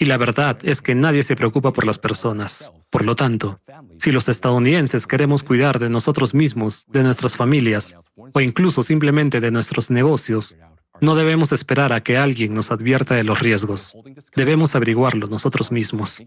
Y 0.03 0.05
la 0.05 0.17
verdad 0.17 0.59
es 0.65 0.83
que 0.83 0.97
nadie 0.97 1.23
se 1.23 1.37
preocupa 1.37 1.73
por 1.73 1.87
las 1.87 1.97
personas. 1.97 2.73
Por 2.91 3.05
lo 3.05 3.15
tanto, 3.15 3.61
si 3.99 4.11
los 4.11 4.29
estadounidenses 4.29 5.07
queremos 5.07 5.45
cuidar 5.45 5.79
de 5.79 5.89
nosotros 5.89 6.35
mismos, 6.35 6.85
de 6.89 7.05
nuestras 7.05 7.37
familias, 7.37 7.95
o 8.17 8.41
incluso 8.41 8.83
simplemente 8.83 9.41
de 9.41 9.53
nuestros 9.53 9.93
negocios, 9.93 10.57
no 11.01 11.15
debemos 11.15 11.53
esperar 11.53 11.93
a 11.93 12.01
que 12.01 12.17
alguien 12.17 12.53
nos 12.53 12.73
advierta 12.73 13.15
de 13.15 13.23
los 13.23 13.39
riesgos. 13.39 13.97
Debemos 14.35 14.75
averiguarlos 14.75 15.31
nosotros 15.31 15.71
mismos. 15.71 16.21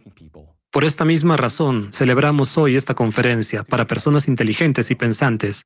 Por 0.71 0.85
esta 0.85 1.03
misma 1.03 1.35
razón, 1.35 1.89
celebramos 1.91 2.57
hoy 2.57 2.77
esta 2.77 2.93
conferencia 2.93 3.65
para 3.65 3.87
personas 3.87 4.29
inteligentes 4.29 4.89
y 4.89 4.95
pensantes 4.95 5.65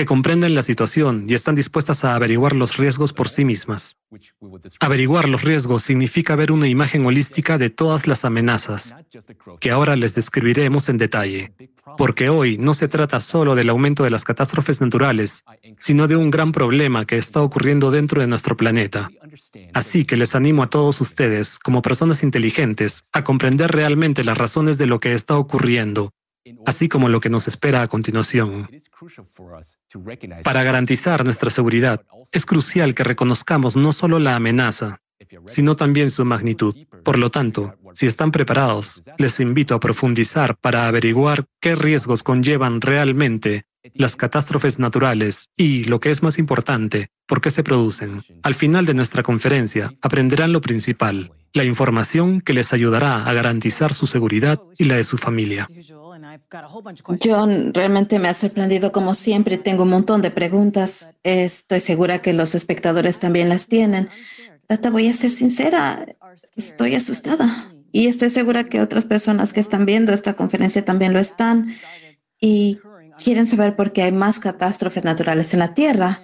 que 0.00 0.06
comprenden 0.06 0.54
la 0.54 0.62
situación 0.62 1.26
y 1.28 1.34
están 1.34 1.54
dispuestas 1.54 2.04
a 2.04 2.14
averiguar 2.14 2.56
los 2.56 2.78
riesgos 2.78 3.12
por 3.12 3.28
sí 3.28 3.44
mismas. 3.44 3.98
Averiguar 4.80 5.28
los 5.28 5.42
riesgos 5.42 5.82
significa 5.82 6.36
ver 6.36 6.52
una 6.52 6.68
imagen 6.68 7.04
holística 7.04 7.58
de 7.58 7.68
todas 7.68 8.06
las 8.06 8.24
amenazas, 8.24 8.96
que 9.60 9.70
ahora 9.70 9.96
les 9.96 10.14
describiremos 10.14 10.88
en 10.88 10.96
detalle, 10.96 11.52
porque 11.98 12.30
hoy 12.30 12.56
no 12.56 12.72
se 12.72 12.88
trata 12.88 13.20
solo 13.20 13.54
del 13.54 13.68
aumento 13.68 14.02
de 14.02 14.08
las 14.08 14.24
catástrofes 14.24 14.80
naturales, 14.80 15.44
sino 15.78 16.08
de 16.08 16.16
un 16.16 16.30
gran 16.30 16.52
problema 16.52 17.04
que 17.04 17.18
está 17.18 17.42
ocurriendo 17.42 17.90
dentro 17.90 18.22
de 18.22 18.26
nuestro 18.26 18.56
planeta. 18.56 19.10
Así 19.74 20.06
que 20.06 20.16
les 20.16 20.34
animo 20.34 20.62
a 20.62 20.70
todos 20.70 21.02
ustedes, 21.02 21.58
como 21.58 21.82
personas 21.82 22.22
inteligentes, 22.22 23.02
a 23.12 23.22
comprender 23.22 23.70
realmente 23.70 24.24
las 24.24 24.38
razones 24.38 24.78
de 24.78 24.86
lo 24.86 24.98
que 24.98 25.12
está 25.12 25.36
ocurriendo 25.36 26.14
así 26.66 26.88
como 26.88 27.08
lo 27.08 27.20
que 27.20 27.30
nos 27.30 27.48
espera 27.48 27.82
a 27.82 27.88
continuación. 27.88 28.68
Para 30.42 30.62
garantizar 30.62 31.24
nuestra 31.24 31.50
seguridad, 31.50 32.02
es 32.32 32.46
crucial 32.46 32.94
que 32.94 33.04
reconozcamos 33.04 33.76
no 33.76 33.92
solo 33.92 34.18
la 34.18 34.36
amenaza, 34.36 35.00
sino 35.46 35.76
también 35.76 36.10
su 36.10 36.24
magnitud. 36.24 36.74
Por 37.04 37.18
lo 37.18 37.30
tanto, 37.30 37.74
si 37.94 38.06
están 38.06 38.30
preparados, 38.32 39.02
les 39.18 39.40
invito 39.40 39.74
a 39.74 39.80
profundizar 39.80 40.56
para 40.56 40.88
averiguar 40.88 41.46
qué 41.60 41.74
riesgos 41.76 42.22
conllevan 42.22 42.80
realmente 42.80 43.64
las 43.94 44.16
catástrofes 44.16 44.78
naturales 44.78 45.48
y, 45.56 45.84
lo 45.84 46.00
que 46.00 46.10
es 46.10 46.22
más 46.22 46.38
importante, 46.38 47.08
por 47.26 47.40
qué 47.40 47.50
se 47.50 47.62
producen. 47.62 48.22
Al 48.42 48.54
final 48.54 48.84
de 48.84 48.94
nuestra 48.94 49.22
conferencia, 49.22 49.94
aprenderán 50.02 50.52
lo 50.52 50.60
principal, 50.60 51.32
la 51.52 51.64
información 51.64 52.40
que 52.40 52.52
les 52.52 52.72
ayudará 52.72 53.24
a 53.24 53.32
garantizar 53.32 53.94
su 53.94 54.06
seguridad 54.06 54.60
y 54.78 54.84
la 54.84 54.96
de 54.96 55.04
su 55.04 55.16
familia. 55.16 55.68
John, 57.22 57.72
realmente 57.72 58.18
me 58.18 58.28
ha 58.28 58.34
sorprendido 58.34 58.92
como 58.92 59.14
siempre. 59.14 59.56
Tengo 59.56 59.84
un 59.84 59.90
montón 59.90 60.20
de 60.20 60.30
preguntas. 60.30 61.10
Estoy 61.22 61.80
segura 61.80 62.22
que 62.22 62.32
los 62.32 62.54
espectadores 62.54 63.18
también 63.18 63.48
las 63.48 63.66
tienen. 63.66 64.08
Te 64.66 64.90
voy 64.90 65.08
a 65.08 65.12
ser 65.12 65.32
sincera, 65.32 66.06
estoy 66.54 66.94
asustada 66.94 67.72
y 67.90 68.06
estoy 68.06 68.30
segura 68.30 68.64
que 68.64 68.80
otras 68.80 69.04
personas 69.04 69.52
que 69.52 69.58
están 69.58 69.84
viendo 69.84 70.12
esta 70.12 70.34
conferencia 70.34 70.84
también 70.84 71.12
lo 71.12 71.18
están 71.18 71.74
y 72.38 72.78
quieren 73.22 73.46
saber 73.46 73.74
por 73.74 73.92
qué 73.92 74.02
hay 74.02 74.12
más 74.12 74.38
catástrofes 74.38 75.04
naturales 75.04 75.52
en 75.54 75.58
la 75.58 75.74
Tierra. 75.74 76.20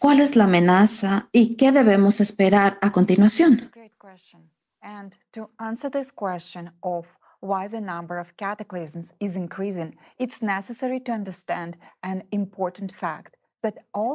¿Cuál 0.00 0.20
es 0.20 0.34
la 0.34 0.44
amenaza 0.44 1.28
y 1.30 1.56
qué 1.56 1.70
debemos 1.70 2.20
esperar 2.20 2.78
a 2.80 2.90
continuación? 2.90 3.70
Why 7.40 7.66
the 7.68 7.80
number 7.80 8.18
of 8.18 8.36
cataclysms 8.36 9.12
is 9.18 9.36
increasing, 9.36 9.96
it's 10.18 10.42
necessary 10.42 11.00
to 11.00 11.12
understand 11.12 11.76
an 12.02 12.22
important 12.30 12.92
fact. 12.92 13.36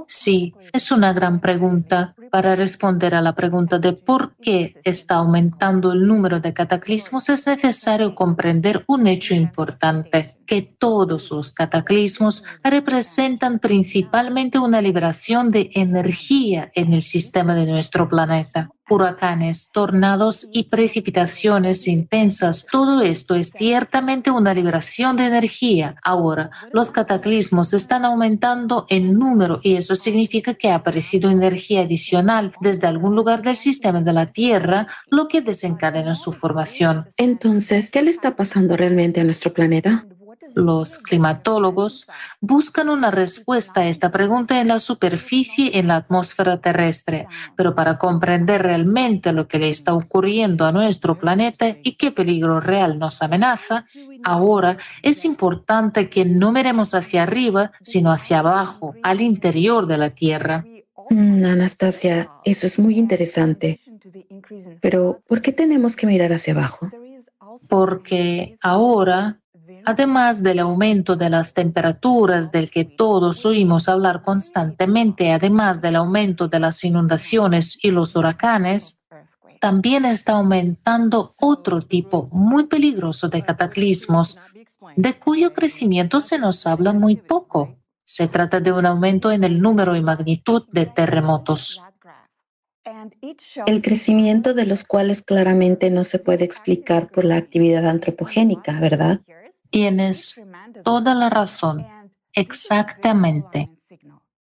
Sí, 0.07 0.55
es 0.73 0.91
una 0.91 1.13
gran 1.13 1.39
pregunta. 1.39 2.15
Para 2.32 2.55
responder 2.55 3.13
a 3.13 3.21
la 3.21 3.34
pregunta 3.34 3.78
de 3.78 3.93
por 3.93 4.36
qué 4.38 4.73
está 4.84 5.15
aumentando 5.15 5.91
el 5.91 6.07
número 6.07 6.39
de 6.39 6.53
cataclismos, 6.53 7.30
es 7.30 7.45
necesario 7.45 8.15
comprender 8.15 8.84
un 8.88 9.05
hecho 9.07 9.36
importante, 9.36 10.38
que 10.47 10.63
todos 10.63 11.30
los 11.32 11.51
cataclismos 11.51 12.43
representan 12.63 13.59
principalmente 13.59 14.57
una 14.57 14.82
liberación 14.82 15.51
de 15.51 15.69
energía 15.76 16.71
en 16.73 16.93
el 16.93 17.01
sistema 17.03 17.53
de 17.53 17.67
nuestro 17.67 18.09
planeta 18.09 18.71
huracanes, 18.90 19.70
tornados 19.72 20.48
y 20.52 20.64
precipitaciones 20.64 21.88
intensas. 21.88 22.66
Todo 22.72 23.02
esto 23.02 23.36
es 23.36 23.52
ciertamente 23.56 24.32
una 24.32 24.54
liberación 24.54 25.18
de 25.18 25.26
energía. 25.26 25.96
Ahora, 26.04 26.52
los 26.72 26.92
cataclismos 26.92 27.74
están 27.74 28.06
aumentando 28.06 28.86
en 28.90 29.18
número 29.18 29.60
y 29.64 29.76
eso 29.76 29.96
significa 29.96 30.54
que 30.54 30.70
ha 30.70 30.76
aparecido 30.76 31.30
energía 31.30 31.82
adicional 31.82 32.54
desde 32.62 32.88
algún 32.88 33.16
lugar 33.16 33.42
del 33.42 33.56
sistema 33.56 34.02
de 34.02 34.14
la 34.14 34.28
Tierra, 34.28 34.88
lo 35.10 35.28
que 35.28 35.42
desencadena 35.42 36.16
su 36.16 36.32
formación. 36.34 37.08
Entonces, 37.18 37.90
¿qué 37.92 38.02
le 38.02 38.12
está 38.12 38.36
pasando 38.36 38.76
realmente 38.78 39.22
a 39.22 39.24
nuestro 39.24 39.54
planeta? 39.54 40.06
Los 40.56 41.00
climatólogos 41.00 42.08
buscan 42.42 42.90
una 42.90 43.12
respuesta 43.12 43.82
a 43.82 43.88
esta 43.88 44.12
pregunta 44.12 44.62
en 44.62 44.70
la 44.70 44.80
superficie, 44.80 45.78
en 45.78 45.88
la 45.88 45.98
atmósfera 45.98 46.62
terrestre, 46.62 47.28
pero 47.56 47.76
para 47.76 47.98
comprender 47.98 48.64
realmente 48.64 49.34
lo 49.34 49.48
que 49.48 49.60
le 49.60 49.70
está 49.70 49.94
ocurriendo 49.94 50.66
a 50.66 50.72
nuestro 50.72 51.18
planeta 51.18 51.76
y 51.84 51.96
qué 51.96 52.12
peligro 52.12 52.60
real 52.60 53.00
nos 53.00 53.22
amenaza, 53.22 53.86
ahora 54.24 54.78
es 55.02 55.26
importante 55.26 56.10
que 56.10 56.26
no 56.26 56.52
miremos 56.52 56.94
hacia 56.94 57.24
arriba, 57.24 57.72
sino 57.82 58.12
hacia 58.12 58.40
abajo, 58.40 58.96
al 59.04 59.22
interior 59.22 59.88
de 59.88 59.98
la 59.98 60.10
Tierra. 60.10 60.66
Mm, 61.10 61.46
Anastasia, 61.46 62.30
eso 62.44 62.66
es 62.66 62.80
muy 62.80 62.98
interesante. 62.98 63.80
Pero, 64.82 65.22
¿por 65.28 65.42
qué 65.42 65.52
tenemos 65.52 65.96
que 65.96 66.08
mirar 66.08 66.34
hacia 66.34 66.54
abajo? 66.54 66.90
Porque 67.70 68.56
ahora 68.62 69.40
Además 69.86 70.42
del 70.42 70.60
aumento 70.60 71.16
de 71.16 71.30
las 71.30 71.54
temperaturas 71.54 72.52
del 72.52 72.72
que 72.72 72.86
todos 72.86 73.46
oímos 73.46 73.88
hablar 73.88 74.22
constantemente, 74.22 75.32
además 75.32 75.82
del 75.82 75.96
aumento 75.96 76.48
de 76.48 76.60
las 76.60 76.84
inundaciones 76.84 77.78
y 77.84 77.92
los 77.92 78.16
huracanes, 78.16 79.00
también 79.60 80.06
está 80.06 80.34
aumentando 80.34 81.34
otro 81.40 81.82
tipo 81.82 82.30
muy 82.32 82.68
peligroso 82.68 83.30
de 83.30 83.44
cataclismos, 83.44 84.40
de 84.96 85.14
cuyo 85.20 85.54
crecimiento 85.54 86.22
se 86.22 86.40
nos 86.40 86.66
habla 86.68 86.94
muy 86.94 87.16
poco. 87.16 87.78
Se 88.04 88.28
trata 88.28 88.60
de 88.60 88.72
un 88.72 88.86
aumento 88.86 89.32
en 89.32 89.44
el 89.44 89.62
número 89.62 89.96
y 89.96 90.02
magnitud 90.02 90.64
de 90.72 90.86
terremotos. 90.86 91.82
El 93.66 93.82
crecimiento 93.82 94.54
de 94.54 94.66
los 94.66 94.84
cuales 94.84 95.24
claramente 95.24 95.90
no 95.90 96.04
se 96.04 96.20
puede 96.20 96.44
explicar 96.46 97.10
por 97.10 97.26
la 97.26 97.38
actividad 97.38 97.88
antropogénica, 97.88 98.80
¿verdad? 98.80 99.22
Tienes 99.76 100.39
toda 100.86 101.13
la 101.13 101.30
razón, 101.30 101.86
exactamente. 102.32 103.69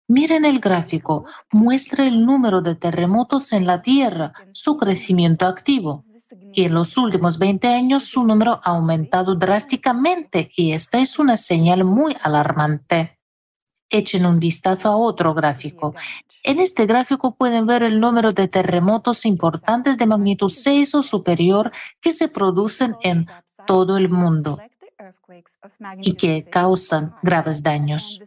Miren 0.09 0.43
el 0.43 0.59
gráfico, 0.59 1.24
muestra 1.53 2.05
el 2.05 2.26
número 2.26 2.61
de 2.61 2.76
terremotos 2.76 3.53
en 3.53 3.66
la 3.66 3.82
Tierra, 3.82 4.34
su 4.51 4.76
crecimiento 4.76 5.45
activo. 5.45 6.03
Y 6.51 6.66
en 6.66 6.74
los 6.74 6.97
últimos 6.97 7.39
20 7.39 7.66
años 7.66 8.03
su 8.03 8.26
número 8.26 8.59
ha 8.61 8.72
aumentado 8.72 9.36
drásticamente 9.36 10.51
y 10.53 10.74
esta 10.74 10.99
es 10.99 11.18
una 11.18 11.38
señal 11.38 11.86
muy 11.86 12.13
alarmante. 12.22 13.18
Echen 13.89 14.26
un 14.26 14.38
vistazo 14.38 14.89
a 14.89 14.97
otro 14.97 15.34
gráfico. 15.34 15.95
En 16.43 16.59
este 16.59 16.86
gráfico 16.88 17.36
pueden 17.36 17.66
ver 17.66 17.84
el 17.84 18.01
número 18.01 18.34
de 18.34 18.49
terremotos 18.49 19.26
importantes 19.26 19.97
de 19.97 20.07
magnitud 20.07 20.49
6 20.49 20.93
o 20.95 21.03
superior 21.03 21.72
que 22.01 22.11
se 22.11 22.28
producen 22.28 22.97
en 23.01 23.28
todo 23.66 23.95
el 23.95 24.09
mundo 24.09 24.59
y 26.02 26.14
que 26.14 26.46
causan 26.46 27.16
graves 27.22 27.62
daños. 27.62 28.22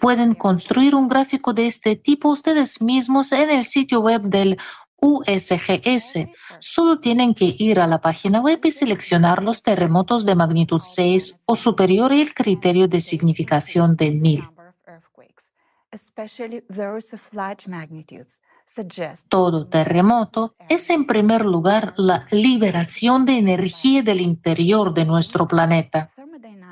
Pueden 0.00 0.34
construir 0.34 0.94
un 0.94 1.08
gráfico 1.08 1.52
de 1.52 1.66
este 1.66 1.96
tipo 1.96 2.30
ustedes 2.30 2.82
mismos 2.82 3.32
en 3.32 3.50
el 3.50 3.64
sitio 3.64 4.00
web 4.00 4.22
del 4.22 4.58
USGS. 5.00 6.28
Solo 6.58 7.00
tienen 7.00 7.34
que 7.34 7.54
ir 7.58 7.80
a 7.80 7.86
la 7.86 8.00
página 8.00 8.40
web 8.40 8.60
y 8.64 8.70
seleccionar 8.70 9.42
los 9.42 9.62
terremotos 9.62 10.24
de 10.24 10.34
magnitud 10.34 10.80
6 10.80 11.40
o 11.46 11.56
superior 11.56 12.12
y 12.12 12.22
el 12.22 12.34
criterio 12.34 12.88
de 12.88 13.00
significación 13.00 13.96
de 13.96 14.10
1000. 14.10 14.48
Todo 19.28 19.66
terremoto 19.66 20.54
es 20.68 20.88
en 20.90 21.06
primer 21.06 21.44
lugar 21.44 21.94
la 21.96 22.26
liberación 22.30 23.26
de 23.26 23.36
energía 23.36 24.02
del 24.02 24.20
interior 24.20 24.94
de 24.94 25.04
nuestro 25.04 25.46
planeta 25.46 26.08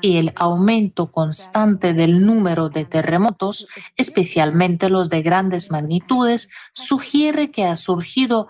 y 0.01 0.17
el 0.17 0.33
aumento 0.35 1.11
constante 1.11 1.93
del 1.93 2.25
número 2.25 2.69
de 2.69 2.85
terremotos, 2.85 3.67
especialmente 3.95 4.89
los 4.89 5.09
de 5.09 5.21
grandes 5.21 5.69
magnitudes, 5.69 6.49
sugiere 6.73 7.51
que 7.51 7.65
ha 7.65 7.75
surgido 7.75 8.47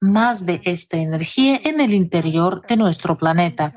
más 0.00 0.46
de 0.46 0.60
esta 0.64 0.96
energía 0.98 1.60
en 1.64 1.80
el 1.80 1.94
interior 1.94 2.64
de 2.68 2.76
nuestro 2.76 3.16
planeta. 3.18 3.74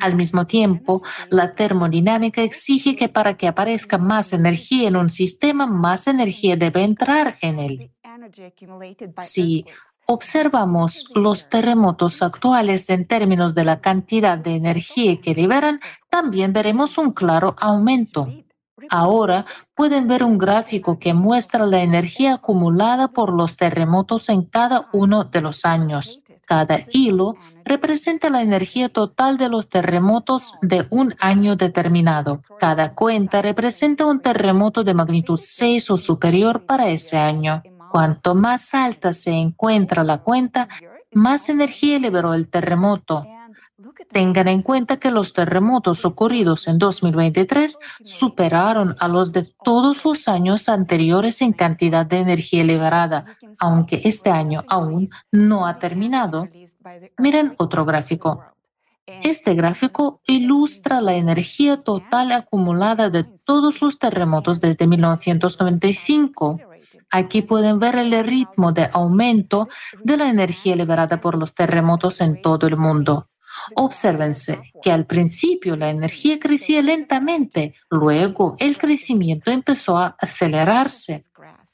Al 0.00 0.14
mismo 0.14 0.46
tiempo, 0.46 1.02
la 1.30 1.54
termodinámica 1.54 2.42
exige 2.42 2.94
que 2.94 3.08
para 3.08 3.36
que 3.36 3.48
aparezca 3.48 3.98
más 3.98 4.32
energía 4.32 4.88
en 4.88 4.96
un 4.96 5.10
sistema, 5.10 5.66
más 5.66 6.06
energía 6.06 6.56
debe 6.56 6.82
entrar 6.82 7.38
en 7.40 7.58
él. 7.58 7.90
Si 9.20 9.66
observamos 10.06 11.10
los 11.14 11.48
terremotos 11.48 12.22
actuales 12.22 12.88
en 12.90 13.06
términos 13.06 13.54
de 13.54 13.64
la 13.64 13.80
cantidad 13.80 14.38
de 14.38 14.54
energía 14.54 15.20
que 15.20 15.34
liberan, 15.34 15.80
también 16.08 16.52
veremos 16.52 16.96
un 16.98 17.12
claro 17.12 17.56
aumento. 17.58 18.28
Ahora 18.90 19.46
pueden 19.74 20.06
ver 20.06 20.22
un 20.22 20.38
gráfico 20.38 20.98
que 20.98 21.14
muestra 21.14 21.66
la 21.66 21.82
energía 21.82 22.34
acumulada 22.34 23.08
por 23.08 23.32
los 23.32 23.56
terremotos 23.56 24.28
en 24.28 24.42
cada 24.42 24.88
uno 24.92 25.24
de 25.24 25.40
los 25.40 25.64
años. 25.64 26.22
Cada 26.46 26.84
hilo 26.92 27.34
representa 27.64 28.30
la 28.30 28.42
energía 28.42 28.88
total 28.88 29.36
de 29.36 29.48
los 29.48 29.68
terremotos 29.68 30.56
de 30.62 30.86
un 30.90 31.14
año 31.18 31.56
determinado. 31.56 32.42
Cada 32.60 32.94
cuenta 32.94 33.42
representa 33.42 34.06
un 34.06 34.20
terremoto 34.20 34.84
de 34.84 34.94
magnitud 34.94 35.38
6 35.42 35.90
o 35.90 35.96
superior 35.96 36.64
para 36.64 36.88
ese 36.88 37.16
año. 37.16 37.62
Cuanto 37.96 38.34
más 38.34 38.74
alta 38.74 39.14
se 39.14 39.30
encuentra 39.30 40.04
la 40.04 40.18
cuenta, 40.18 40.68
más 41.14 41.48
energía 41.48 41.98
liberó 41.98 42.34
el 42.34 42.50
terremoto. 42.50 43.24
Tengan 44.12 44.48
en 44.48 44.60
cuenta 44.60 44.98
que 44.98 45.10
los 45.10 45.32
terremotos 45.32 46.04
ocurridos 46.04 46.68
en 46.68 46.76
2023 46.76 47.78
superaron 48.04 48.96
a 49.00 49.08
los 49.08 49.32
de 49.32 49.50
todos 49.64 50.04
los 50.04 50.28
años 50.28 50.68
anteriores 50.68 51.40
en 51.40 51.54
cantidad 51.54 52.04
de 52.04 52.18
energía 52.18 52.64
liberada, 52.64 53.38
aunque 53.58 54.02
este 54.04 54.28
año 54.28 54.62
aún 54.68 55.08
no 55.32 55.66
ha 55.66 55.78
terminado. 55.78 56.50
Miren 57.16 57.54
otro 57.56 57.86
gráfico. 57.86 58.44
Este 59.06 59.54
gráfico 59.54 60.20
ilustra 60.26 61.00
la 61.00 61.14
energía 61.14 61.82
total 61.82 62.32
acumulada 62.32 63.08
de 63.08 63.24
todos 63.24 63.80
los 63.80 63.98
terremotos 63.98 64.60
desde 64.60 64.86
1995 64.86 66.60
Aquí 67.10 67.42
pueden 67.42 67.78
ver 67.78 67.96
el 67.96 68.24
ritmo 68.24 68.72
de 68.72 68.90
aumento 68.92 69.68
de 70.02 70.16
la 70.16 70.28
energía 70.28 70.76
liberada 70.76 71.20
por 71.20 71.36
los 71.38 71.54
terremotos 71.54 72.20
en 72.20 72.42
todo 72.42 72.66
el 72.66 72.76
mundo. 72.76 73.26
Obsérvense 73.74 74.72
que 74.82 74.92
al 74.92 75.06
principio 75.06 75.76
la 75.76 75.90
energía 75.90 76.38
crecía 76.38 76.82
lentamente, 76.82 77.74
luego 77.90 78.56
el 78.58 78.76
crecimiento 78.76 79.50
empezó 79.50 79.96
a 79.98 80.16
acelerarse 80.18 81.24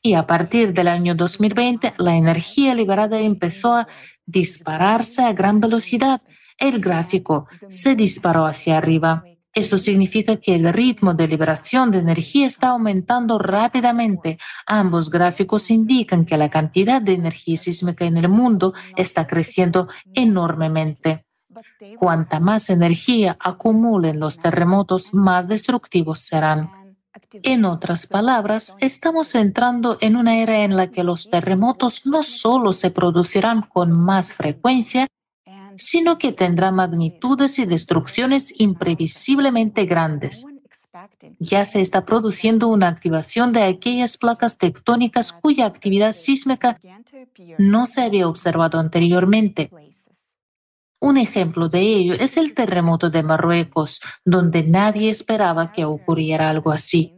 y 0.03 0.15
a 0.15 0.27
partir 0.27 0.73
del 0.73 0.89
año 0.89 1.15
2020 1.15 1.95
la 1.99 2.17
energía 2.17 2.75
liberada 2.75 3.21
empezó 3.21 3.75
a 3.75 3.89
dispararse 4.27 5.23
a 5.23 5.33
gran 5.33 5.61
velocidad. 5.61 6.23
El 6.59 6.81
gráfico 6.81 7.47
se 7.69 7.95
disparó 7.95 8.47
hacia 8.47 8.79
arriba. 8.79 9.25
Esto 9.55 9.77
significa 9.77 10.37
que 10.37 10.55
el 10.55 10.73
ritmo 10.73 11.13
de 11.13 11.29
liberación 11.29 11.91
de 11.91 11.99
energía 11.99 12.47
está 12.47 12.69
aumentando 12.69 13.39
rápidamente. 13.39 14.39
Ambos 14.67 15.11
gráficos 15.11 15.71
indican 15.71 16.25
que 16.25 16.39
la 16.39 16.49
cantidad 16.49 17.03
de 17.03 17.13
energía 17.13 17.59
sísmica 17.59 18.07
en 18.07 18.17
el 18.17 18.29
mundo 18.29 18.73
está 18.97 19.27
creciendo 19.27 19.89
enormemente. 20.15 21.27
Cuanta 21.99 22.41
más 22.41 22.71
energía 22.71 23.37
acumulen 23.39 24.19
los 24.19 24.39
terremotos, 24.39 25.13
más 25.13 25.49
destructivos 25.49 26.21
serán. 26.21 26.71
En 27.43 27.67
otras 27.67 28.07
palabras, 28.07 28.75
estamos 28.81 29.35
entrando 29.35 29.99
en 30.01 30.17
una 30.17 30.39
era 30.39 30.65
en 30.65 30.77
la 30.77 30.91
que 30.91 31.05
los 31.05 31.29
terremotos 31.29 32.07
no 32.07 32.23
solo 32.23 32.73
se 32.73 32.91
producirán 32.91 33.63
con 33.63 33.93
más 33.93 34.33
frecuencia, 34.33 35.09
sino 35.77 36.19
que 36.19 36.33
tendrá 36.33 36.71
magnitudes 36.71 37.59
y 37.59 37.67
destrucciones 37.67 38.53
imprevisiblemente 38.59 39.87
grandes. 39.87 40.47
Ya 41.39 41.65
se 41.65 41.81
está 41.81 42.05
produciendo 42.05 42.69
una 42.69 42.89
activación 42.89 43.53
de 43.53 43.63
aquellas 43.63 44.19
placas 44.19 44.59
tectónicas 44.59 45.33
cuya 45.33 45.67
actividad 45.67 46.13
sísmica 46.13 46.79
no 47.59 47.87
se 47.87 48.03
había 48.03 48.29
observado 48.29 48.79
anteriormente. 48.79 49.71
Un 51.01 51.17
ejemplo 51.17 51.69
de 51.69 51.81
ello 51.81 52.15
es 52.15 52.37
el 52.37 52.55
terremoto 52.55 53.11
de 53.11 53.23
Marruecos, 53.23 54.01
donde 54.25 54.63
nadie 54.63 55.11
esperaba 55.11 55.73
que 55.73 55.85
ocurriera 55.85 56.49
algo 56.49 56.71
así. 56.71 57.15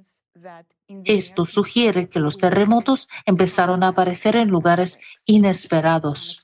Esto 1.05 1.45
sugiere 1.45 2.09
que 2.09 2.21
los 2.21 2.39
terremotos 2.39 3.09
empezaron 3.27 3.83
a 3.83 3.89
aparecer 3.89 4.37
en 4.37 4.49
lugares 4.49 5.01
inesperados. 5.27 6.44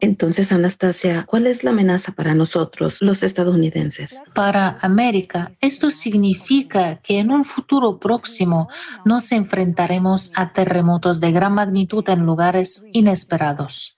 Entonces, 0.00 0.52
Anastasia, 0.52 1.24
¿cuál 1.26 1.48
es 1.48 1.64
la 1.64 1.70
amenaza 1.70 2.12
para 2.12 2.34
nosotros, 2.34 2.98
los 3.00 3.24
estadounidenses? 3.24 4.22
Para 4.32 4.78
América, 4.80 5.52
esto 5.60 5.90
significa 5.90 6.96
que 6.96 7.18
en 7.18 7.32
un 7.32 7.44
futuro 7.44 7.98
próximo 7.98 8.68
nos 9.04 9.32
enfrentaremos 9.32 10.30
a 10.36 10.52
terremotos 10.52 11.18
de 11.18 11.32
gran 11.32 11.54
magnitud 11.54 12.08
en 12.08 12.24
lugares 12.24 12.84
inesperados. 12.92 13.97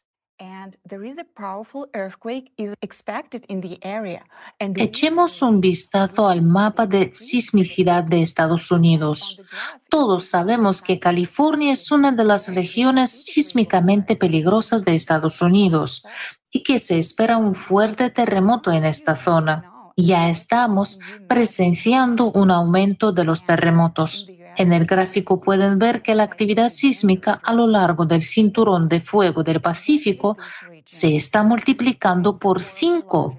Echemos 4.58 5.42
un 5.42 5.60
vistazo 5.60 6.28
al 6.28 6.42
mapa 6.42 6.86
de 6.86 7.12
sismicidad 7.14 8.04
de 8.04 8.22
Estados 8.22 8.70
Unidos. 8.70 9.40
Todos 9.88 10.24
sabemos 10.24 10.82
que 10.82 10.98
California 10.98 11.72
es 11.72 11.90
una 11.90 12.12
de 12.12 12.24
las 12.24 12.54
regiones 12.54 13.24
sísmicamente 13.24 14.16
peligrosas 14.16 14.84
de 14.84 14.94
Estados 14.94 15.40
Unidos 15.42 16.04
y 16.50 16.62
que 16.62 16.78
se 16.78 16.98
espera 16.98 17.36
un 17.36 17.54
fuerte 17.54 18.10
terremoto 18.10 18.72
en 18.72 18.84
esta 18.84 19.16
zona. 19.16 19.64
Ya 19.96 20.30
estamos 20.30 20.98
presenciando 21.28 22.32
un 22.32 22.50
aumento 22.50 23.12
de 23.12 23.24
los 23.24 23.44
terremotos. 23.44 24.30
En 24.60 24.74
el 24.74 24.84
gráfico 24.84 25.40
pueden 25.40 25.78
ver 25.78 26.02
que 26.02 26.14
la 26.14 26.24
actividad 26.24 26.68
sísmica 26.68 27.40
a 27.42 27.54
lo 27.54 27.66
largo 27.66 28.04
del 28.04 28.22
cinturón 28.22 28.90
de 28.90 29.00
fuego 29.00 29.42
del 29.42 29.62
Pacífico 29.62 30.36
se 30.84 31.16
está 31.16 31.42
multiplicando 31.42 32.38
por 32.38 32.62
cinco, 32.62 33.38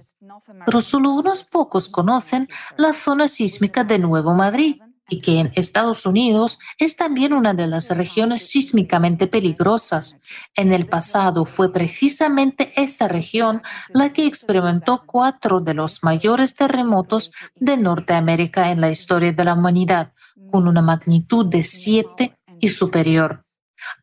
pero 0.66 0.82
solo 0.82 1.12
unos 1.12 1.44
pocos 1.44 1.90
conocen 1.90 2.50
la 2.76 2.92
zona 2.94 3.28
sísmica 3.28 3.84
de 3.84 4.00
Nuevo 4.00 4.34
Madrid 4.34 4.82
y 5.10 5.22
que 5.22 5.42
en 5.42 5.52
Estados 5.54 6.08
Unidos 6.08 6.58
es 6.80 6.96
también 6.96 7.34
una 7.34 7.54
de 7.54 7.68
las 7.68 7.96
regiones 7.96 8.48
sísmicamente 8.50 9.28
peligrosas. 9.28 10.20
En 10.56 10.74
el 10.74 10.88
pasado 10.88 11.46
fue 11.46 11.72
precisamente 11.72 12.72
esta 12.76 13.08
región 13.08 13.62
la 13.90 14.12
que 14.12 14.26
experimentó 14.26 15.04
cuatro 15.06 15.60
de 15.60 15.76
los 15.76 16.04
mayores 16.04 16.56
terremotos 16.56 17.32
de 17.58 17.78
Norteamérica 17.78 18.72
en 18.72 18.82
la 18.82 18.90
historia 18.90 19.34
de 19.34 19.46
la 19.46 19.54
humanidad, 19.54 20.14
con 20.52 20.68
una 20.68 20.82
magnitud 20.82 21.46
de 21.46 21.64
7 21.64 22.38
y 22.60 22.70
superior. 22.70 23.42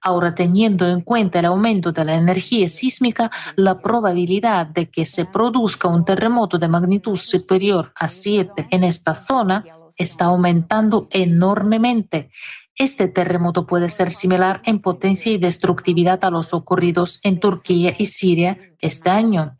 Ahora, 0.00 0.34
teniendo 0.34 0.88
en 0.88 1.02
cuenta 1.02 1.38
el 1.38 1.44
aumento 1.44 1.92
de 1.92 2.04
la 2.04 2.14
energía 2.16 2.68
sísmica, 2.68 3.30
la 3.56 3.80
probabilidad 3.80 4.66
de 4.66 4.90
que 4.90 5.06
se 5.06 5.24
produzca 5.24 5.88
un 5.88 6.04
terremoto 6.04 6.58
de 6.58 6.68
magnitud 6.68 7.16
superior 7.16 7.92
a 7.94 8.08
7 8.08 8.68
en 8.70 8.84
esta 8.84 9.14
zona 9.14 9.64
está 9.96 10.26
aumentando 10.26 11.08
enormemente. 11.10 12.30
Este 12.74 13.08
terremoto 13.08 13.66
puede 13.66 13.88
ser 13.88 14.12
similar 14.12 14.62
en 14.64 14.80
potencia 14.80 15.32
y 15.32 15.38
destructividad 15.38 16.24
a 16.24 16.30
los 16.30 16.54
ocurridos 16.54 17.18
en 17.24 17.40
Turquía 17.40 17.94
y 17.98 18.06
Siria 18.06 18.56
este 18.80 19.10
año. 19.10 19.58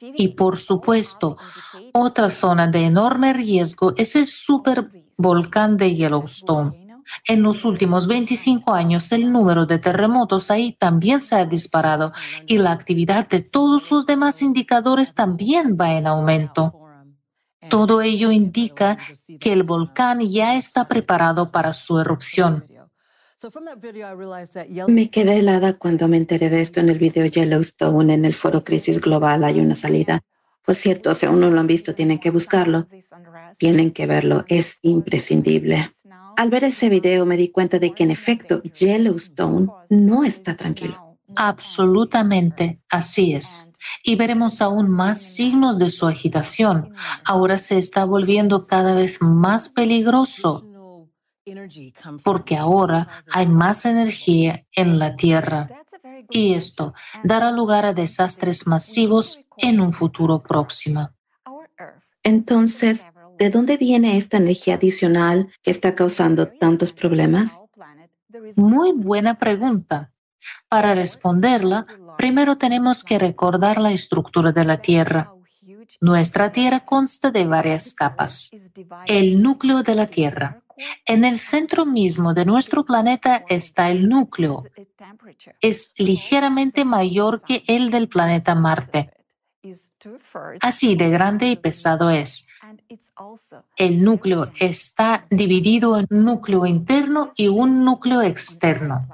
Y 0.00 0.28
por 0.28 0.58
supuesto, 0.58 1.38
otra 1.92 2.28
zona 2.28 2.66
de 2.66 2.84
enorme 2.84 3.32
riesgo 3.32 3.94
es 3.96 4.16
el 4.16 4.26
supervolcán 5.20 5.76
de 5.76 5.94
Yellowstone. 5.94 6.72
En 7.26 7.42
los 7.42 7.64
últimos 7.64 8.06
25 8.06 8.72
años, 8.72 9.12
el 9.12 9.30
número 9.30 9.66
de 9.66 9.78
terremotos 9.78 10.50
ahí 10.50 10.76
también 10.78 11.20
se 11.20 11.34
ha 11.34 11.44
disparado 11.44 12.12
y 12.46 12.56
la 12.58 12.72
actividad 12.72 13.28
de 13.28 13.40
todos 13.40 13.90
los 13.90 14.06
demás 14.06 14.42
indicadores 14.42 15.12
también 15.12 15.76
va 15.78 15.92
en 15.92 16.06
aumento. 16.06 16.72
Todo 17.68 18.00
ello 18.00 18.30
indica 18.30 18.96
que 19.40 19.52
el 19.52 19.62
volcán 19.64 20.20
ya 20.20 20.56
está 20.56 20.88
preparado 20.88 21.50
para 21.50 21.72
su 21.74 21.98
erupción. 21.98 22.64
Me 24.88 25.10
quedé 25.10 25.38
helada 25.38 25.72
cuando 25.74 26.08
me 26.08 26.16
enteré 26.16 26.48
de 26.48 26.62
esto 26.62 26.80
en 26.80 26.88
el 26.88 26.98
video 26.98 27.26
Yellowstone 27.26 28.14
en 28.14 28.24
el 28.24 28.34
foro 28.34 28.62
Crisis 28.62 29.00
Global. 29.00 29.44
Hay 29.44 29.60
una 29.60 29.74
salida. 29.74 30.22
Por 30.64 30.74
cierto, 30.74 31.14
si 31.14 31.26
aún 31.26 31.40
no 31.40 31.50
lo 31.50 31.58
han 31.58 31.66
visto, 31.66 31.94
tienen 31.94 32.18
que 32.18 32.30
buscarlo. 32.30 32.86
Tienen 33.58 33.90
que 33.92 34.06
verlo. 34.06 34.44
Es 34.48 34.78
imprescindible. 34.82 35.92
Al 36.36 36.50
ver 36.50 36.64
ese 36.64 36.88
video 36.88 37.26
me 37.26 37.36
di 37.36 37.50
cuenta 37.50 37.78
de 37.78 37.92
que 37.92 38.02
en 38.02 38.10
efecto 38.10 38.62
Yellowstone 38.62 39.68
no 39.88 40.24
está 40.24 40.56
tranquilo. 40.56 41.18
Absolutamente, 41.36 42.80
así 42.88 43.34
es 43.34 43.70
y 44.02 44.16
veremos 44.16 44.60
aún 44.60 44.90
más 44.90 45.20
signos 45.20 45.78
de 45.78 45.90
su 45.90 46.06
agitación. 46.06 46.94
Ahora 47.24 47.58
se 47.58 47.78
está 47.78 48.04
volviendo 48.04 48.66
cada 48.66 48.94
vez 48.94 49.18
más 49.20 49.68
peligroso 49.68 50.66
porque 52.22 52.56
ahora 52.56 53.24
hay 53.32 53.46
más 53.46 53.84
energía 53.84 54.64
en 54.72 54.98
la 54.98 55.16
Tierra 55.16 55.68
y 56.28 56.54
esto 56.54 56.94
dará 57.24 57.50
lugar 57.50 57.84
a 57.84 57.92
desastres 57.92 58.66
masivos 58.66 59.44
en 59.56 59.80
un 59.80 59.92
futuro 59.92 60.40
próximo. 60.40 61.10
Entonces, 62.22 63.04
¿de 63.40 63.48
dónde 63.48 63.78
viene 63.78 64.18
esta 64.18 64.36
energía 64.36 64.74
adicional 64.74 65.48
que 65.62 65.70
está 65.70 65.94
causando 65.94 66.46
tantos 66.46 66.92
problemas? 66.92 67.62
Muy 68.54 68.92
buena 68.92 69.38
pregunta. 69.38 70.12
Para 70.68 70.94
responderla, 70.94 71.86
primero 72.18 72.58
tenemos 72.58 73.02
que 73.02 73.18
recordar 73.18 73.80
la 73.80 73.92
estructura 73.92 74.52
de 74.52 74.64
la 74.66 74.76
Tierra. 74.82 75.32
Nuestra 76.02 76.52
Tierra 76.52 76.80
consta 76.80 77.30
de 77.30 77.46
varias 77.46 77.94
capas. 77.94 78.50
El 79.06 79.42
núcleo 79.42 79.82
de 79.82 79.94
la 79.94 80.06
Tierra. 80.06 80.62
En 81.06 81.24
el 81.24 81.38
centro 81.38 81.86
mismo 81.86 82.34
de 82.34 82.44
nuestro 82.44 82.84
planeta 82.84 83.44
está 83.48 83.90
el 83.90 84.06
núcleo. 84.06 84.64
Es 85.62 85.94
ligeramente 85.96 86.84
mayor 86.84 87.40
que 87.40 87.64
el 87.66 87.90
del 87.90 88.08
planeta 88.08 88.54
Marte. 88.54 89.10
Así 90.62 90.96
de 90.96 91.10
grande 91.10 91.48
y 91.48 91.56
pesado 91.56 92.10
es. 92.10 92.48
El 93.76 94.02
núcleo 94.02 94.50
está 94.58 95.26
dividido 95.30 95.98
en 95.98 96.06
un 96.10 96.24
núcleo 96.24 96.66
interno 96.66 97.32
y 97.36 97.48
un 97.48 97.84
núcleo 97.84 98.22
externo. 98.22 99.06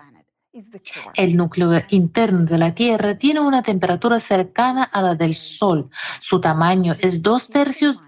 El 1.15 1.37
núcleo 1.37 1.83
interno 1.91 2.45
de 2.45 2.59
la 2.59 2.75
Tierra 2.75 3.19
tiene 3.19 3.41
una 3.41 3.63
temperatura 3.63 4.21
cercana 4.21 4.85
a 4.85 5.03
la 5.03 5.15
del 5.15 5.35
Sol. 5.35 5.91
Su 6.21 6.41
tamaño 6.41 6.97
es 7.01 7.23
dos 7.23 7.49
tercios 7.49 8.01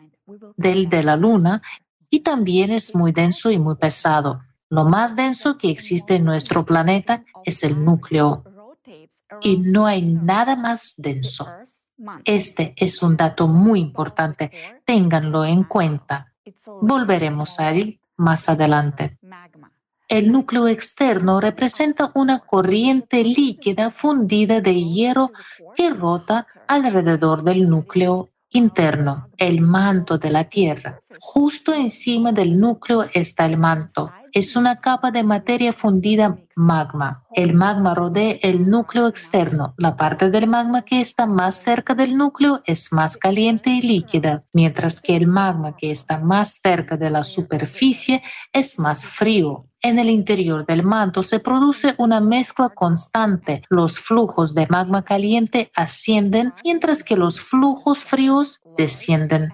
del 0.56 0.88
de 0.88 1.02
la 1.02 1.16
Luna 1.16 1.62
y 2.10 2.20
también 2.20 2.70
es 2.70 2.94
muy 2.94 3.12
denso 3.12 3.50
y 3.50 3.58
muy 3.58 3.74
pesado. 3.76 4.42
Lo 4.70 4.84
más 4.84 5.16
denso 5.16 5.58
que 5.58 5.70
existe 5.70 6.16
en 6.16 6.24
nuestro 6.24 6.64
planeta 6.64 7.24
es 7.44 7.62
el 7.62 7.84
núcleo 7.84 8.44
y 9.42 9.56
no 9.58 9.86
hay 9.86 10.02
nada 10.02 10.56
más 10.56 10.94
denso. 10.96 11.46
Este 12.24 12.74
es 12.76 13.02
un 13.02 13.16
dato 13.16 13.48
muy 13.48 13.80
importante. 13.80 14.50
Ténganlo 14.84 15.44
en 15.44 15.64
cuenta. 15.64 16.32
Volveremos 16.80 17.60
a 17.60 17.72
él 17.72 18.00
más 18.16 18.48
adelante. 18.48 19.18
El 20.08 20.32
núcleo 20.32 20.68
externo 20.68 21.38
representa 21.40 22.10
una 22.14 22.38
corriente 22.38 23.22
líquida 23.22 23.90
fundida 23.90 24.62
de 24.62 24.74
hierro 24.74 25.32
que 25.76 25.90
rota 25.90 26.46
alrededor 26.66 27.42
del 27.42 27.68
núcleo 27.68 28.30
interno, 28.50 29.28
el 29.36 29.60
manto 29.60 30.18
de 30.18 30.30
la 30.30 30.44
Tierra. 30.44 31.00
Justo 31.20 31.74
encima 31.74 32.32
del 32.32 32.58
núcleo 32.58 33.06
está 33.12 33.46
el 33.46 33.58
manto. 33.58 34.10
Es 34.32 34.56
una 34.56 34.76
capa 34.76 35.10
de 35.10 35.22
materia 35.22 35.72
fundida 35.72 36.38
magma. 36.54 37.24
El 37.34 37.54
magma 37.54 37.94
rodea 37.94 38.36
el 38.42 38.68
núcleo 38.68 39.06
externo. 39.08 39.74
La 39.78 39.96
parte 39.96 40.30
del 40.30 40.46
magma 40.46 40.82
que 40.82 41.00
está 41.00 41.26
más 41.26 41.62
cerca 41.62 41.94
del 41.94 42.16
núcleo 42.16 42.62
es 42.66 42.92
más 42.92 43.16
caliente 43.16 43.70
y 43.70 43.82
líquida, 43.82 44.42
mientras 44.52 45.00
que 45.00 45.16
el 45.16 45.26
magma 45.26 45.76
que 45.76 45.90
está 45.90 46.18
más 46.18 46.60
cerca 46.62 46.96
de 46.96 47.10
la 47.10 47.24
superficie 47.24 48.22
es 48.52 48.78
más 48.78 49.06
frío. 49.06 49.66
En 49.88 49.98
el 49.98 50.10
interior 50.10 50.66
del 50.66 50.82
manto 50.82 51.22
se 51.22 51.40
produce 51.40 51.94
una 51.96 52.20
mezcla 52.20 52.68
constante. 52.68 53.62
Los 53.70 53.98
flujos 53.98 54.54
de 54.54 54.66
magma 54.66 55.02
caliente 55.02 55.72
ascienden 55.74 56.52
mientras 56.62 57.02
que 57.02 57.16
los 57.16 57.40
flujos 57.40 57.98
fríos 57.98 58.60
descienden. 58.76 59.50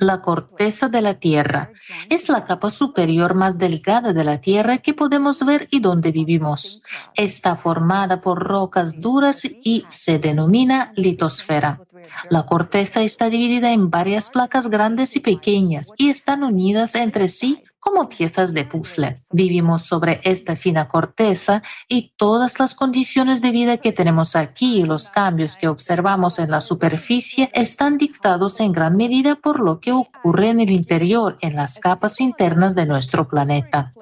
La 0.00 0.22
corteza 0.22 0.88
de 0.88 1.02
la 1.02 1.14
Tierra 1.14 1.70
es 2.08 2.28
la 2.28 2.46
capa 2.46 2.72
superior 2.72 3.34
más 3.34 3.58
delgada 3.58 4.12
de 4.12 4.24
la 4.24 4.40
Tierra 4.40 4.78
que 4.78 4.92
podemos 4.92 5.46
ver 5.46 5.68
y 5.70 5.78
donde 5.78 6.10
vivimos. 6.10 6.82
Está 7.14 7.54
formada 7.54 8.20
por 8.20 8.42
rocas 8.42 9.00
duras 9.00 9.44
y 9.44 9.84
se 9.88 10.18
denomina 10.18 10.92
litosfera. 10.96 11.80
La 12.28 12.44
corteza 12.44 13.02
está 13.02 13.30
dividida 13.30 13.72
en 13.72 13.88
varias 13.88 14.30
placas 14.30 14.68
grandes 14.68 15.14
y 15.14 15.20
pequeñas 15.20 15.92
y 15.96 16.10
están 16.10 16.42
unidas 16.42 16.96
entre 16.96 17.28
sí 17.28 17.62
como 17.80 18.08
piezas 18.08 18.54
de 18.54 18.64
puzzle. 18.64 19.16
Vivimos 19.32 19.82
sobre 19.82 20.20
esta 20.22 20.54
fina 20.54 20.86
corteza 20.86 21.62
y 21.88 22.12
todas 22.16 22.58
las 22.60 22.74
condiciones 22.74 23.40
de 23.40 23.50
vida 23.50 23.78
que 23.78 23.92
tenemos 23.92 24.36
aquí 24.36 24.80
y 24.80 24.84
los 24.84 25.10
cambios 25.10 25.56
que 25.56 25.68
observamos 25.68 26.38
en 26.38 26.50
la 26.50 26.60
superficie 26.60 27.50
están 27.54 27.98
dictados 27.98 28.60
en 28.60 28.72
gran 28.72 28.96
medida 28.96 29.34
por 29.34 29.60
lo 29.60 29.80
que 29.80 29.92
ocurre 29.92 30.50
en 30.50 30.60
el 30.60 30.70
interior, 30.70 31.38
en 31.40 31.56
las 31.56 31.80
capas 31.80 32.20
internas 32.20 32.74
de 32.74 32.86
nuestro 32.86 33.26
planeta. 33.26 33.92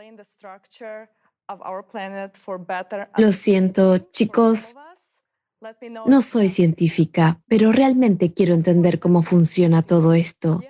Lo 3.17 3.33
siento, 3.33 3.99
chicos. 3.99 4.75
No 6.07 6.21
soy 6.21 6.49
científica, 6.49 7.41
pero 7.49 7.73
realmente 7.73 8.33
quiero 8.33 8.55
entender 8.55 9.01
cómo 9.01 9.23
funciona 9.23 9.83
todo 9.83 10.13
esto. 10.13 10.61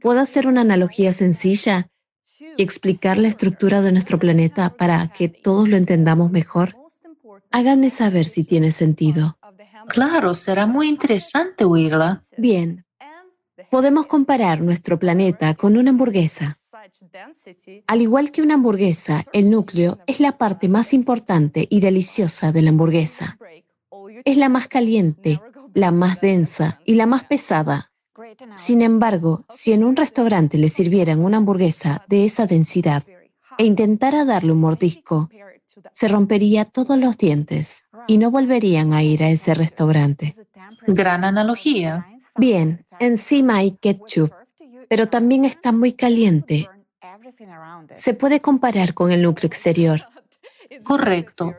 ¿Puedo 0.00 0.20
hacer 0.20 0.46
una 0.46 0.60
analogía 0.60 1.12
sencilla? 1.12 1.90
Y 2.56 2.62
explicar 2.62 3.18
la 3.18 3.28
estructura 3.28 3.80
de 3.80 3.92
nuestro 3.92 4.18
planeta 4.18 4.76
para 4.76 5.08
que 5.08 5.28
todos 5.28 5.68
lo 5.68 5.76
entendamos 5.76 6.30
mejor? 6.30 6.76
Háganme 7.50 7.90
saber 7.90 8.24
si 8.24 8.44
tiene 8.44 8.70
sentido. 8.70 9.38
Claro, 9.88 10.34
será 10.34 10.66
muy 10.66 10.88
interesante 10.88 11.64
oírla. 11.64 12.22
Bien, 12.36 12.84
podemos 13.70 14.06
comparar 14.06 14.60
nuestro 14.60 14.98
planeta 14.98 15.54
con 15.54 15.76
una 15.76 15.90
hamburguesa. 15.90 16.56
Al 17.86 18.00
igual 18.00 18.30
que 18.30 18.42
una 18.42 18.54
hamburguesa, 18.54 19.24
el 19.32 19.50
núcleo 19.50 19.98
es 20.06 20.20
la 20.20 20.32
parte 20.32 20.68
más 20.68 20.92
importante 20.94 21.66
y 21.68 21.80
deliciosa 21.80 22.52
de 22.52 22.62
la 22.62 22.70
hamburguesa. 22.70 23.38
Es 24.24 24.36
la 24.36 24.48
más 24.48 24.68
caliente, 24.68 25.40
la 25.74 25.90
más 25.90 26.20
densa 26.20 26.80
y 26.84 26.94
la 26.94 27.06
más 27.06 27.24
pesada. 27.24 27.89
Sin 28.54 28.82
embargo, 28.82 29.44
si 29.48 29.72
en 29.72 29.84
un 29.84 29.96
restaurante 29.96 30.58
le 30.58 30.68
sirvieran 30.68 31.24
una 31.24 31.38
hamburguesa 31.38 32.04
de 32.08 32.24
esa 32.24 32.46
densidad 32.46 33.02
e 33.58 33.64
intentara 33.64 34.24
darle 34.24 34.52
un 34.52 34.60
mordisco, 34.60 35.28
se 35.92 36.08
rompería 36.08 36.64
todos 36.64 36.98
los 36.98 37.16
dientes 37.16 37.84
y 38.06 38.18
no 38.18 38.30
volverían 38.30 38.92
a 38.92 39.02
ir 39.02 39.22
a 39.22 39.30
ese 39.30 39.54
restaurante. 39.54 40.34
Gran 40.86 41.24
analogía. 41.24 42.06
Bien, 42.36 42.84
encima 42.98 43.56
hay 43.56 43.72
ketchup, 43.72 44.32
pero 44.88 45.08
también 45.08 45.44
está 45.44 45.72
muy 45.72 45.92
caliente. 45.92 46.68
Se 47.96 48.14
puede 48.14 48.40
comparar 48.40 48.94
con 48.94 49.12
el 49.12 49.22
núcleo 49.22 49.46
exterior. 49.46 50.00
Correcto. 50.84 51.54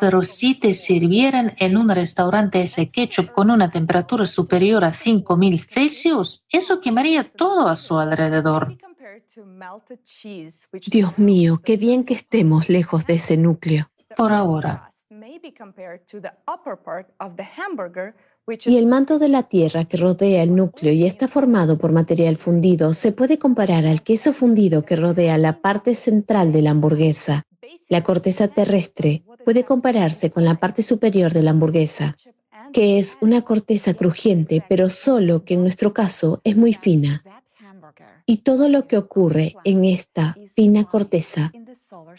Pero 0.00 0.22
si 0.22 0.54
te 0.58 0.74
sirvieran 0.74 1.54
en 1.58 1.76
un 1.76 1.88
restaurante 1.88 2.62
ese 2.62 2.88
ketchup 2.88 3.32
con 3.32 3.50
una 3.50 3.70
temperatura 3.70 4.26
superior 4.26 4.84
a 4.84 4.92
5000 4.92 5.58
Celsius, 5.58 6.44
eso 6.48 6.80
quemaría 6.80 7.24
todo 7.24 7.68
a 7.68 7.76
su 7.76 7.98
alrededor. 7.98 8.76
Dios 10.90 11.18
mío, 11.18 11.60
qué 11.64 11.76
bien 11.76 12.04
que 12.04 12.14
estemos 12.14 12.68
lejos 12.68 13.06
de 13.06 13.14
ese 13.14 13.36
núcleo. 13.36 13.90
Por 14.16 14.32
ahora. 14.32 14.88
Y 18.66 18.76
el 18.76 18.86
manto 18.86 19.18
de 19.18 19.28
la 19.28 19.42
Tierra 19.44 19.84
que 19.84 19.96
rodea 19.96 20.42
el 20.42 20.54
núcleo 20.54 20.92
y 20.92 21.06
está 21.06 21.28
formado 21.28 21.78
por 21.78 21.92
material 21.92 22.36
fundido 22.36 22.92
se 22.92 23.12
puede 23.12 23.38
comparar 23.38 23.86
al 23.86 24.02
queso 24.02 24.32
fundido 24.32 24.84
que 24.84 24.96
rodea 24.96 25.38
la 25.38 25.60
parte 25.60 25.94
central 25.94 26.52
de 26.52 26.62
la 26.62 26.70
hamburguesa. 26.70 27.44
La 27.88 28.02
corteza 28.02 28.48
terrestre 28.48 29.22
puede 29.44 29.64
compararse 29.64 30.30
con 30.30 30.44
la 30.44 30.54
parte 30.54 30.82
superior 30.82 31.32
de 31.32 31.42
la 31.42 31.50
hamburguesa, 31.50 32.16
que 32.72 32.98
es 32.98 33.16
una 33.20 33.42
corteza 33.42 33.94
crujiente, 33.94 34.64
pero 34.68 34.88
solo 34.88 35.44
que 35.44 35.54
en 35.54 35.62
nuestro 35.62 35.92
caso 35.92 36.40
es 36.44 36.56
muy 36.56 36.74
fina. 36.74 37.22
Y 38.24 38.38
todo 38.38 38.68
lo 38.68 38.86
que 38.86 38.96
ocurre 38.96 39.56
en 39.64 39.84
esta 39.84 40.36
fina 40.54 40.84
corteza 40.84 41.52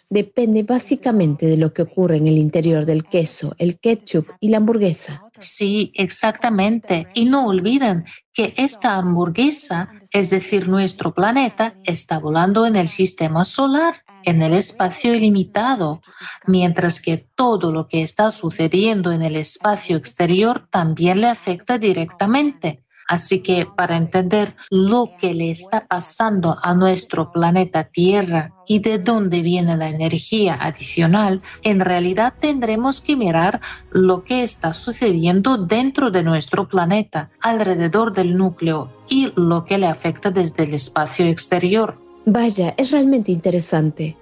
depende 0.10 0.64
básicamente 0.64 1.46
de 1.46 1.58
lo 1.58 1.74
que 1.74 1.84
ocurre 1.84 2.18
en 2.18 2.28
el 2.28 2.38
interior 2.38 2.86
del 2.86 3.06
queso, 3.06 3.56
el 3.58 3.80
ketchup 3.80 4.28
y 4.40 4.50
la 4.50 4.58
hamburguesa. 4.58 5.24
Sí, 5.40 5.92
exactamente. 5.96 7.08
Y 7.14 7.26
no 7.26 7.48
olviden 7.48 8.06
que 8.34 8.54
esta 8.58 8.98
hamburguesa, 8.98 9.92
es 10.12 10.30
decir, 10.30 10.68
nuestro 10.68 11.14
planeta, 11.14 11.76
está 11.84 12.20
volando 12.20 12.66
en 12.66 12.76
el 12.76 12.90
sistema 12.90 13.46
solar, 13.46 14.03
en 14.24 14.42
el 14.42 14.54
espacio 14.54 15.14
ilimitado, 15.14 16.02
mientras 16.46 17.00
que 17.00 17.18
todo 17.18 17.72
lo 17.72 17.88
que 17.88 18.04
está 18.04 18.32
sucediendo 18.32 19.12
en 19.12 19.22
el 19.22 19.36
espacio 19.36 19.98
exterior 19.98 20.68
también 20.70 21.22
le 21.22 21.28
afecta 21.28 21.78
directamente. 21.78 22.84
Así 23.08 23.42
que 23.42 23.66
para 23.66 23.98
entender 23.98 24.56
lo 24.70 25.12
que 25.20 25.34
le 25.34 25.52
está 25.52 25.88
pasando 25.88 26.58
a 26.62 26.74
nuestro 26.74 27.32
planeta 27.32 27.84
Tierra 27.86 28.54
y 28.66 28.80
de 28.80 28.98
dónde 28.98 29.42
viene 29.42 29.76
la 29.76 29.90
energía 29.90 30.58
adicional, 30.60 31.42
en 31.64 31.80
realidad 31.82 32.34
tendremos 32.40 33.02
que 33.02 33.16
mirar 33.16 33.62
lo 33.92 34.24
que 34.24 34.44
está 34.44 34.74
sucediendo 34.74 35.58
dentro 35.58 36.12
de 36.12 36.24
nuestro 36.24 36.68
planeta, 36.68 37.30
alrededor 37.42 38.14
del 38.14 38.38
núcleo 38.38 38.90
y 39.10 39.34
lo 39.36 39.66
que 39.66 39.78
le 39.78 39.88
afecta 39.88 40.32
desde 40.32 40.64
el 40.64 40.74
espacio 40.74 41.26
exterior. 41.26 42.03
Vaya, 42.26 42.74
es 42.78 42.92
realmente 42.92 43.32
interesante. 43.32 44.18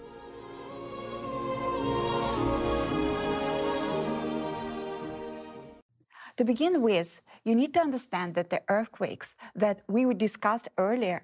To 6.36 6.46
begin 6.46 6.78
with, 6.78 7.08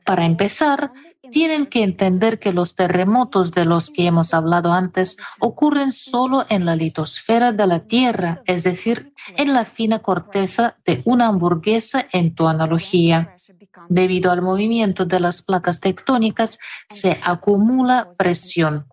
para 0.05 0.25
empezar, 0.25 0.91
tienen 1.32 1.67
que 1.67 1.84
entender 1.84 2.39
que 2.39 2.53
los 2.53 2.73
terremotos 2.73 3.51
de 3.51 3.65
los 3.65 3.91
que 3.91 4.07
hemos 4.07 4.34
hablado 4.34 4.73
antes 4.73 5.17
ocurren 5.39 5.91
solo 5.91 6.45
en 6.49 6.65
la 6.65 6.75
litosfera 6.75 7.51
de 7.51 7.67
la 7.67 7.80
Tierra, 7.82 8.41
es 8.45 8.63
decir, 8.63 9.13
en 9.36 9.53
la 9.53 9.65
fina 9.65 9.99
corteza 9.99 10.78
de 10.86 11.03
una 11.05 11.28
hamburguesa 11.28 12.07
en 12.11 12.34
tu 12.34 12.47
analogía. 12.47 13.36
Debido 13.89 14.32
al 14.32 14.41
movimiento 14.41 15.05
de 15.05 15.19
las 15.19 15.41
placas 15.41 15.80
tectónicas, 15.80 16.59
se 16.89 17.19
acumula 17.23 18.09
presión. 18.17 18.88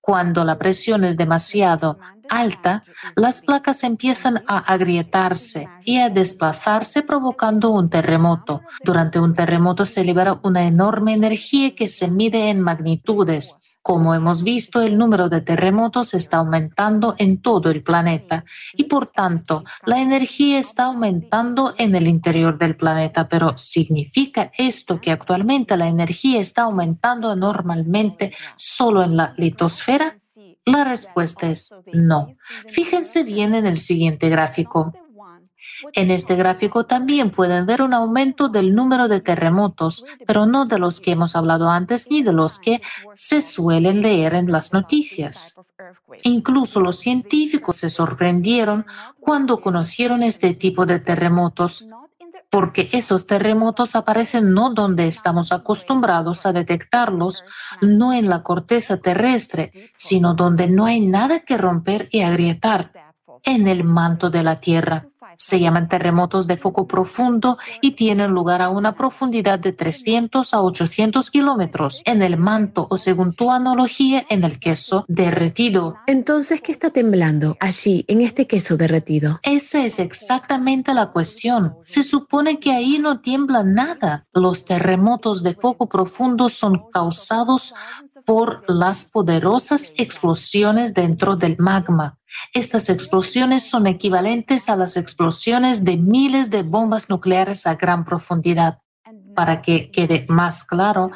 Cuando 0.00 0.44
la 0.44 0.58
presión 0.58 1.04
es 1.04 1.16
demasiado 1.16 1.98
alta, 2.28 2.84
las 3.16 3.40
placas 3.40 3.82
empiezan 3.82 4.42
a 4.46 4.58
agrietarse 4.58 5.68
y 5.84 5.98
a 5.98 6.08
desplazarse 6.08 7.02
provocando 7.02 7.70
un 7.70 7.90
terremoto. 7.90 8.62
Durante 8.84 9.18
un 9.18 9.34
terremoto 9.34 9.84
se 9.84 10.04
libera 10.04 10.38
una 10.42 10.66
enorme 10.66 11.12
energía 11.12 11.74
que 11.74 11.88
se 11.88 12.08
mide 12.08 12.50
en 12.50 12.60
magnitudes. 12.60 13.56
Como 13.82 14.14
hemos 14.14 14.42
visto, 14.42 14.82
el 14.82 14.98
número 14.98 15.28
de 15.30 15.40
terremotos 15.40 16.12
está 16.12 16.36
aumentando 16.36 17.14
en 17.18 17.40
todo 17.40 17.70
el 17.70 17.82
planeta 17.82 18.44
y 18.74 18.84
por 18.84 19.06
tanto 19.06 19.64
la 19.86 20.00
energía 20.00 20.58
está 20.58 20.84
aumentando 20.84 21.74
en 21.78 21.94
el 21.94 22.06
interior 22.06 22.58
del 22.58 22.76
planeta. 22.76 23.26
Pero 23.26 23.56
¿significa 23.56 24.52
esto 24.58 25.00
que 25.00 25.10
actualmente 25.10 25.76
la 25.78 25.88
energía 25.88 26.40
está 26.40 26.62
aumentando 26.62 27.34
normalmente 27.34 28.34
solo 28.54 29.02
en 29.02 29.16
la 29.16 29.32
litosfera? 29.38 30.16
La 30.66 30.84
respuesta 30.84 31.50
es 31.50 31.70
no. 31.92 32.32
Fíjense 32.68 33.24
bien 33.24 33.54
en 33.54 33.64
el 33.64 33.78
siguiente 33.78 34.28
gráfico. 34.28 34.92
En 35.92 36.10
este 36.10 36.36
gráfico 36.36 36.86
también 36.86 37.30
pueden 37.30 37.66
ver 37.66 37.82
un 37.82 37.94
aumento 37.94 38.48
del 38.48 38.74
número 38.74 39.08
de 39.08 39.20
terremotos, 39.20 40.04
pero 40.26 40.46
no 40.46 40.66
de 40.66 40.78
los 40.78 41.00
que 41.00 41.12
hemos 41.12 41.36
hablado 41.36 41.70
antes 41.70 42.08
ni 42.10 42.22
de 42.22 42.32
los 42.32 42.58
que 42.58 42.80
se 43.16 43.42
suelen 43.42 44.02
leer 44.02 44.34
en 44.34 44.50
las 44.50 44.72
noticias. 44.72 45.60
Incluso 46.22 46.80
los 46.80 46.98
científicos 46.98 47.76
se 47.76 47.90
sorprendieron 47.90 48.86
cuando 49.18 49.60
conocieron 49.60 50.22
este 50.22 50.54
tipo 50.54 50.86
de 50.86 50.98
terremotos, 50.98 51.86
porque 52.50 52.88
esos 52.92 53.26
terremotos 53.26 53.94
aparecen 53.94 54.52
no 54.52 54.70
donde 54.70 55.06
estamos 55.06 55.52
acostumbrados 55.52 56.44
a 56.46 56.52
detectarlos, 56.52 57.44
no 57.80 58.12
en 58.12 58.28
la 58.28 58.42
corteza 58.42 58.96
terrestre, 58.96 59.70
sino 59.96 60.34
donde 60.34 60.66
no 60.66 60.84
hay 60.84 61.00
nada 61.00 61.40
que 61.40 61.56
romper 61.56 62.08
y 62.10 62.22
agrietar, 62.22 62.92
en 63.44 63.68
el 63.68 63.84
manto 63.84 64.30
de 64.30 64.42
la 64.42 64.56
Tierra. 64.56 65.06
Se 65.40 65.58
llaman 65.58 65.88
terremotos 65.88 66.46
de 66.46 66.58
foco 66.58 66.86
profundo 66.86 67.56
y 67.80 67.92
tienen 67.92 68.32
lugar 68.32 68.60
a 68.60 68.68
una 68.68 68.94
profundidad 68.94 69.58
de 69.58 69.72
300 69.72 70.52
a 70.52 70.60
800 70.60 71.30
kilómetros 71.30 72.02
en 72.04 72.20
el 72.20 72.36
manto 72.36 72.86
o 72.90 72.98
según 72.98 73.32
tu 73.32 73.50
analogía 73.50 74.26
en 74.28 74.44
el 74.44 74.60
queso 74.60 75.06
derretido. 75.08 75.96
Entonces, 76.06 76.60
¿qué 76.60 76.72
está 76.72 76.90
temblando 76.90 77.56
allí 77.58 78.04
en 78.06 78.20
este 78.20 78.46
queso 78.46 78.76
derretido? 78.76 79.40
Esa 79.42 79.82
es 79.82 79.98
exactamente 79.98 80.92
la 80.92 81.06
cuestión. 81.06 81.74
Se 81.86 82.02
supone 82.02 82.60
que 82.60 82.72
ahí 82.72 82.98
no 82.98 83.20
tiembla 83.20 83.62
nada. 83.62 84.22
Los 84.34 84.66
terremotos 84.66 85.42
de 85.42 85.54
foco 85.54 85.88
profundo 85.88 86.50
son 86.50 86.90
causados 86.92 87.72
por 88.24 88.64
las 88.68 89.04
poderosas 89.04 89.92
explosiones 89.96 90.94
dentro 90.94 91.36
del 91.36 91.56
magma. 91.58 92.18
Estas 92.54 92.88
explosiones 92.88 93.68
son 93.68 93.86
equivalentes 93.86 94.68
a 94.68 94.76
las 94.76 94.96
explosiones 94.96 95.84
de 95.84 95.96
miles 95.96 96.50
de 96.50 96.62
bombas 96.62 97.08
nucleares 97.08 97.66
a 97.66 97.74
gran 97.74 98.04
profundidad. 98.04 98.78
Para 99.34 99.62
que 99.62 99.90
quede 99.90 100.26
más 100.28 100.64
claro, 100.64 101.10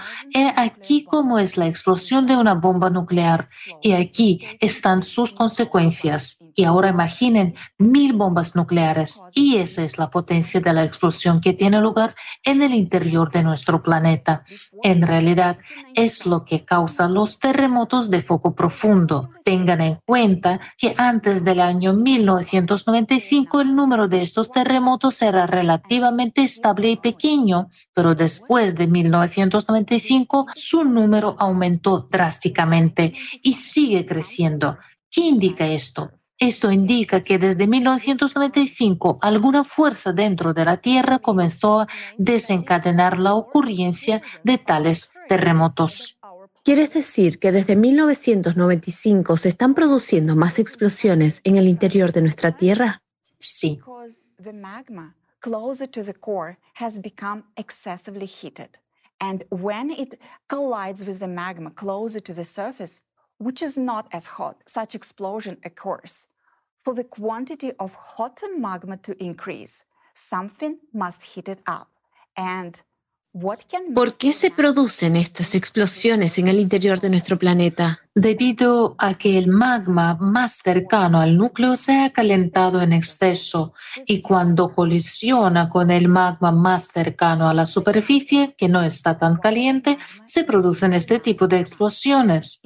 aquí 0.56 1.04
cómo 1.04 1.38
es 1.38 1.56
la 1.56 1.66
explosión 1.66 2.26
de 2.26 2.36
una 2.36 2.54
bomba 2.54 2.90
nuclear 2.90 3.48
y 3.82 3.92
aquí 3.92 4.44
están 4.60 5.02
sus 5.02 5.32
consecuencias. 5.32 6.38
Y 6.54 6.64
ahora 6.64 6.88
imaginen 6.88 7.54
mil 7.78 8.12
bombas 8.12 8.54
nucleares 8.54 9.20
y 9.34 9.56
esa 9.56 9.82
es 9.82 9.98
la 9.98 10.10
potencia 10.10 10.60
de 10.60 10.72
la 10.72 10.84
explosión 10.84 11.40
que 11.40 11.52
tiene 11.52 11.80
lugar 11.80 12.14
en 12.44 12.62
el 12.62 12.72
interior 12.74 13.30
de 13.32 13.42
nuestro 13.42 13.82
planeta. 13.82 14.44
En 14.82 15.02
realidad 15.02 15.58
es 15.94 16.26
lo 16.26 16.44
que 16.44 16.64
causa 16.64 17.08
los 17.08 17.38
terremotos 17.38 18.10
de 18.10 18.22
foco 18.22 18.54
profundo. 18.54 19.30
Tengan 19.44 19.80
en 19.80 19.98
cuenta 20.06 20.60
que 20.78 20.94
antes 20.96 21.44
del 21.44 21.60
año 21.60 21.92
1995 21.92 23.60
el 23.60 23.74
número 23.74 24.08
de 24.08 24.22
estos 24.22 24.50
terremotos 24.50 25.20
era 25.22 25.46
relativamente 25.46 26.42
estable 26.42 26.90
y 26.90 26.96
pequeño, 26.96 27.68
pero 27.92 28.03
después 28.12 28.74
de 28.74 28.88
1995 28.88 30.48
su 30.54 30.82
número 30.82 31.36
aumentó 31.38 32.08
drásticamente 32.10 33.14
y 33.40 33.54
sigue 33.54 34.04
creciendo. 34.04 34.78
¿Qué 35.10 35.20
indica 35.20 35.64
esto? 35.68 36.10
Esto 36.38 36.72
indica 36.72 37.22
que 37.22 37.38
desde 37.38 37.68
1995 37.68 39.18
alguna 39.22 39.62
fuerza 39.62 40.12
dentro 40.12 40.52
de 40.52 40.64
la 40.64 40.78
Tierra 40.78 41.20
comenzó 41.20 41.82
a 41.82 41.88
desencadenar 42.18 43.20
la 43.20 43.34
ocurrencia 43.34 44.20
de 44.42 44.58
tales 44.58 45.12
terremotos. 45.28 46.18
¿Quieres 46.64 46.92
decir 46.92 47.38
que 47.38 47.52
desde 47.52 47.76
1995 47.76 49.36
se 49.36 49.50
están 49.50 49.74
produciendo 49.74 50.34
más 50.34 50.58
explosiones 50.58 51.40
en 51.44 51.56
el 51.56 51.68
interior 51.68 52.10
de 52.10 52.22
nuestra 52.22 52.56
Tierra? 52.56 53.02
Sí. 53.38 53.80
Closer 55.44 55.86
to 55.88 56.02
the 56.02 56.14
core 56.14 56.56
has 56.72 56.98
become 56.98 57.44
excessively 57.58 58.24
heated. 58.24 58.78
And 59.20 59.44
when 59.50 59.90
it 59.90 60.18
collides 60.48 61.04
with 61.04 61.18
the 61.18 61.28
magma 61.28 61.70
closer 61.70 62.18
to 62.20 62.32
the 62.32 62.44
surface, 62.44 63.02
which 63.36 63.60
is 63.60 63.76
not 63.76 64.08
as 64.10 64.24
hot, 64.24 64.62
such 64.66 64.94
explosion 64.94 65.58
occurs. 65.62 66.26
For 66.82 66.94
the 66.94 67.04
quantity 67.04 67.72
of 67.78 67.92
hotter 67.92 68.56
magma 68.56 68.96
to 69.06 69.22
increase, 69.22 69.84
something 70.14 70.78
must 70.94 71.22
heat 71.22 71.50
it 71.50 71.60
up. 71.66 71.90
And 72.38 72.80
¿Por 73.94 74.16
qué 74.16 74.32
se 74.32 74.52
producen 74.52 75.16
estas 75.16 75.56
explosiones 75.56 76.38
en 76.38 76.46
el 76.46 76.60
interior 76.60 77.00
de 77.00 77.10
nuestro 77.10 77.36
planeta? 77.36 77.98
Debido 78.14 78.94
a 78.96 79.14
que 79.14 79.38
el 79.38 79.48
magma 79.48 80.16
más 80.20 80.60
cercano 80.62 81.20
al 81.20 81.36
núcleo 81.36 81.74
se 81.74 82.00
ha 82.00 82.10
calentado 82.10 82.80
en 82.80 82.92
exceso 82.92 83.74
y 84.06 84.22
cuando 84.22 84.72
colisiona 84.72 85.68
con 85.68 85.90
el 85.90 86.06
magma 86.06 86.52
más 86.52 86.90
cercano 86.94 87.48
a 87.48 87.54
la 87.54 87.66
superficie, 87.66 88.54
que 88.56 88.68
no 88.68 88.84
está 88.84 89.18
tan 89.18 89.38
caliente, 89.38 89.98
se 90.26 90.44
producen 90.44 90.92
este 90.92 91.18
tipo 91.18 91.48
de 91.48 91.58
explosiones. 91.58 92.62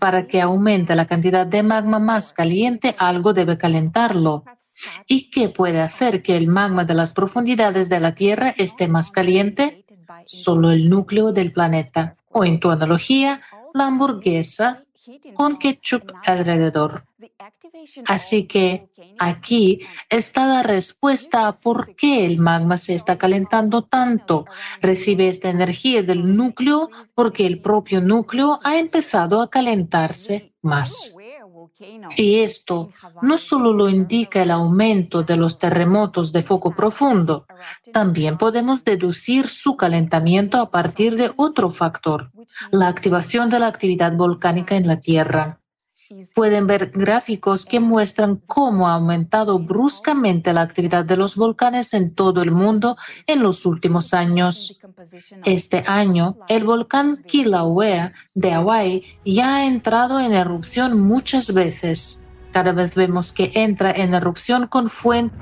Para 0.00 0.26
que 0.26 0.42
aumente 0.42 0.94
la 0.96 1.06
cantidad 1.06 1.46
de 1.46 1.62
magma 1.62 1.98
más 1.98 2.34
caliente, 2.34 2.94
algo 2.98 3.32
debe 3.32 3.56
calentarlo. 3.56 4.44
¿Y 5.06 5.30
qué 5.30 5.48
puede 5.48 5.80
hacer 5.80 6.22
que 6.22 6.36
el 6.36 6.46
magma 6.46 6.84
de 6.84 6.94
las 6.94 7.12
profundidades 7.12 7.88
de 7.88 8.00
la 8.00 8.14
Tierra 8.14 8.54
esté 8.56 8.88
más 8.88 9.10
caliente? 9.10 9.79
Solo 10.24 10.70
el 10.70 10.88
núcleo 10.88 11.32
del 11.32 11.52
planeta, 11.52 12.16
o 12.30 12.44
en 12.44 12.60
tu 12.60 12.70
analogía, 12.70 13.40
la 13.74 13.86
hamburguesa 13.86 14.84
con 15.34 15.58
ketchup 15.58 16.12
alrededor. 16.26 17.04
Así 18.06 18.46
que 18.46 18.88
aquí 19.18 19.80
está 20.08 20.46
la 20.46 20.62
respuesta 20.62 21.46
a 21.46 21.56
por 21.56 21.94
qué 21.96 22.26
el 22.26 22.38
magma 22.38 22.76
se 22.76 22.94
está 22.94 23.18
calentando 23.18 23.82
tanto. 23.82 24.46
Recibe 24.80 25.28
esta 25.28 25.48
energía 25.48 26.02
del 26.02 26.36
núcleo 26.36 26.90
porque 27.14 27.46
el 27.46 27.60
propio 27.60 28.00
núcleo 28.00 28.60
ha 28.62 28.78
empezado 28.78 29.42
a 29.42 29.50
calentarse 29.50 30.52
más. 30.62 31.16
Y 32.16 32.40
esto 32.40 32.90
no 33.22 33.38
solo 33.38 33.72
lo 33.72 33.88
indica 33.88 34.42
el 34.42 34.50
aumento 34.50 35.22
de 35.22 35.36
los 35.36 35.58
terremotos 35.58 36.32
de 36.32 36.42
foco 36.42 36.74
profundo, 36.74 37.46
también 37.92 38.36
podemos 38.36 38.84
deducir 38.84 39.48
su 39.48 39.76
calentamiento 39.76 40.58
a 40.58 40.70
partir 40.70 41.16
de 41.16 41.32
otro 41.36 41.70
factor, 41.70 42.30
la 42.70 42.88
activación 42.88 43.48
de 43.48 43.60
la 43.60 43.68
actividad 43.68 44.12
volcánica 44.12 44.76
en 44.76 44.86
la 44.86 45.00
Tierra. 45.00 45.59
Pueden 46.34 46.66
ver 46.66 46.90
gráficos 46.92 47.64
que 47.64 47.78
muestran 47.78 48.42
cómo 48.46 48.88
ha 48.88 48.94
aumentado 48.94 49.60
bruscamente 49.60 50.52
la 50.52 50.62
actividad 50.62 51.04
de 51.04 51.16
los 51.16 51.36
volcanes 51.36 51.94
en 51.94 52.14
todo 52.14 52.42
el 52.42 52.50
mundo 52.50 52.96
en 53.26 53.42
los 53.42 53.64
últimos 53.64 54.12
años. 54.12 54.80
Este 55.44 55.84
año, 55.86 56.36
el 56.48 56.64
volcán 56.64 57.22
Kilauea 57.26 58.12
de 58.34 58.50
Hawái 58.50 59.04
ya 59.24 59.56
ha 59.56 59.66
entrado 59.66 60.18
en 60.18 60.32
erupción 60.32 61.00
muchas 61.00 61.54
veces. 61.54 62.26
Cada 62.52 62.72
vez 62.72 62.94
vemos 62.96 63.32
que 63.32 63.52
entra 63.54 63.92
en 63.92 64.14
erupción 64.14 64.66
con 64.66 64.88
fuente. 64.88 65.36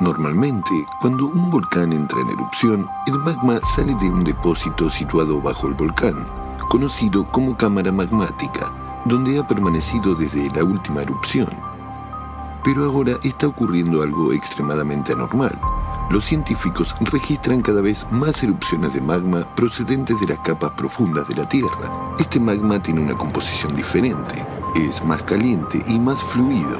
Normalmente, 0.00 0.70
cuando 1.02 1.26
un 1.26 1.50
volcán 1.50 1.92
entra 1.92 2.18
en 2.20 2.30
erupción, 2.30 2.88
el 3.06 3.14
magma 3.14 3.60
sale 3.74 3.94
de 3.96 4.10
un 4.10 4.24
depósito 4.24 4.90
situado 4.90 5.40
bajo 5.40 5.66
el 5.66 5.74
volcán 5.74 6.43
conocido 6.68 7.24
como 7.30 7.56
cámara 7.56 7.92
magmática, 7.92 8.72
donde 9.04 9.38
ha 9.38 9.46
permanecido 9.46 10.14
desde 10.14 10.50
la 10.50 10.64
última 10.64 11.02
erupción. 11.02 11.48
Pero 12.64 12.84
ahora 12.84 13.18
está 13.22 13.46
ocurriendo 13.46 14.02
algo 14.02 14.32
extremadamente 14.32 15.12
anormal. 15.12 15.58
Los 16.10 16.26
científicos 16.26 16.94
registran 17.00 17.60
cada 17.60 17.80
vez 17.80 18.06
más 18.10 18.42
erupciones 18.42 18.92
de 18.92 19.00
magma 19.00 19.46
procedentes 19.54 20.18
de 20.20 20.28
las 20.28 20.38
capas 20.40 20.72
profundas 20.72 21.26
de 21.28 21.34
la 21.36 21.48
Tierra. 21.48 22.14
Este 22.18 22.38
magma 22.38 22.82
tiene 22.82 23.00
una 23.00 23.14
composición 23.14 23.74
diferente, 23.74 24.46
es 24.76 25.04
más 25.04 25.22
caliente 25.22 25.82
y 25.86 25.98
más 25.98 26.22
fluido. 26.24 26.78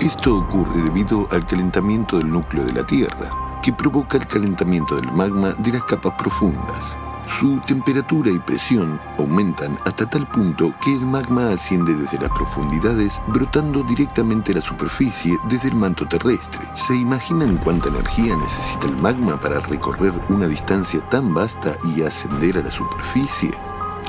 Esto 0.00 0.38
ocurre 0.38 0.82
debido 0.82 1.28
al 1.30 1.46
calentamiento 1.46 2.18
del 2.18 2.30
núcleo 2.30 2.64
de 2.64 2.72
la 2.72 2.84
Tierra, 2.84 3.30
que 3.62 3.72
provoca 3.72 4.18
el 4.18 4.26
calentamiento 4.26 4.96
del 4.96 5.12
magma 5.12 5.54
de 5.58 5.72
las 5.72 5.84
capas 5.84 6.14
profundas. 6.18 6.96
Su 7.38 7.58
temperatura 7.60 8.30
y 8.30 8.38
presión 8.38 9.00
aumentan 9.18 9.78
hasta 9.84 10.08
tal 10.08 10.26
punto 10.28 10.72
que 10.80 10.92
el 10.92 11.00
magma 11.00 11.50
asciende 11.50 11.94
desde 11.94 12.18
las 12.18 12.30
profundidades 12.30 13.20
brotando 13.28 13.82
directamente 13.82 14.52
a 14.52 14.56
la 14.56 14.60
superficie 14.60 15.36
desde 15.48 15.68
el 15.68 15.74
manto 15.74 16.06
terrestre. 16.06 16.60
¿Se 16.74 16.94
imaginan 16.94 17.56
cuánta 17.56 17.88
energía 17.88 18.36
necesita 18.36 18.86
el 18.86 18.96
magma 18.96 19.40
para 19.40 19.60
recorrer 19.60 20.12
una 20.28 20.46
distancia 20.46 21.00
tan 21.08 21.32
vasta 21.34 21.76
y 21.84 22.02
ascender 22.02 22.58
a 22.58 22.62
la 22.62 22.70
superficie? 22.70 23.50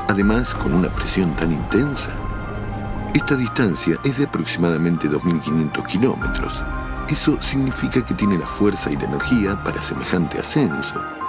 Además, 0.08 0.54
con 0.54 0.74
una 0.74 0.90
presión 0.90 1.36
tan 1.36 1.52
intensa. 1.52 2.12
Esta 3.14 3.36
distancia 3.36 3.98
es 4.04 4.18
de 4.18 4.26
aproximadamente 4.26 5.10
2.500 5.10 5.86
kilómetros. 5.86 6.64
Eso 7.08 7.42
significa 7.42 8.04
que 8.04 8.14
tiene 8.14 8.38
la 8.38 8.48
fuerza 8.48 8.92
y 8.92 8.96
la 8.96 9.06
energía 9.06 9.64
para 9.64 9.82
semejante 9.82 10.40
ascenso. 10.40 11.23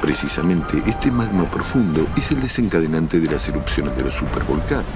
Precisamente 0.00 0.82
este 0.86 1.10
magma 1.10 1.50
profundo 1.50 2.06
es 2.16 2.30
el 2.32 2.40
desencadenante 2.40 3.20
de 3.20 3.30
las 3.30 3.46
erupciones 3.48 3.94
de 3.96 4.04
los 4.04 4.14
supervolcanes. 4.14 4.86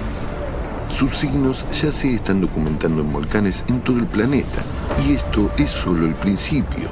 Sus 0.97 1.15
signos 1.17 1.65
ya 1.71 1.91
se 1.91 2.15
están 2.15 2.41
documentando 2.41 3.01
en 3.01 3.13
volcanes 3.13 3.63
en 3.67 3.81
todo 3.81 3.99
el 3.99 4.07
planeta 4.07 4.63
y 5.05 5.13
esto 5.13 5.51
es 5.57 5.69
solo 5.69 6.05
el 6.05 6.15
principio. 6.15 6.89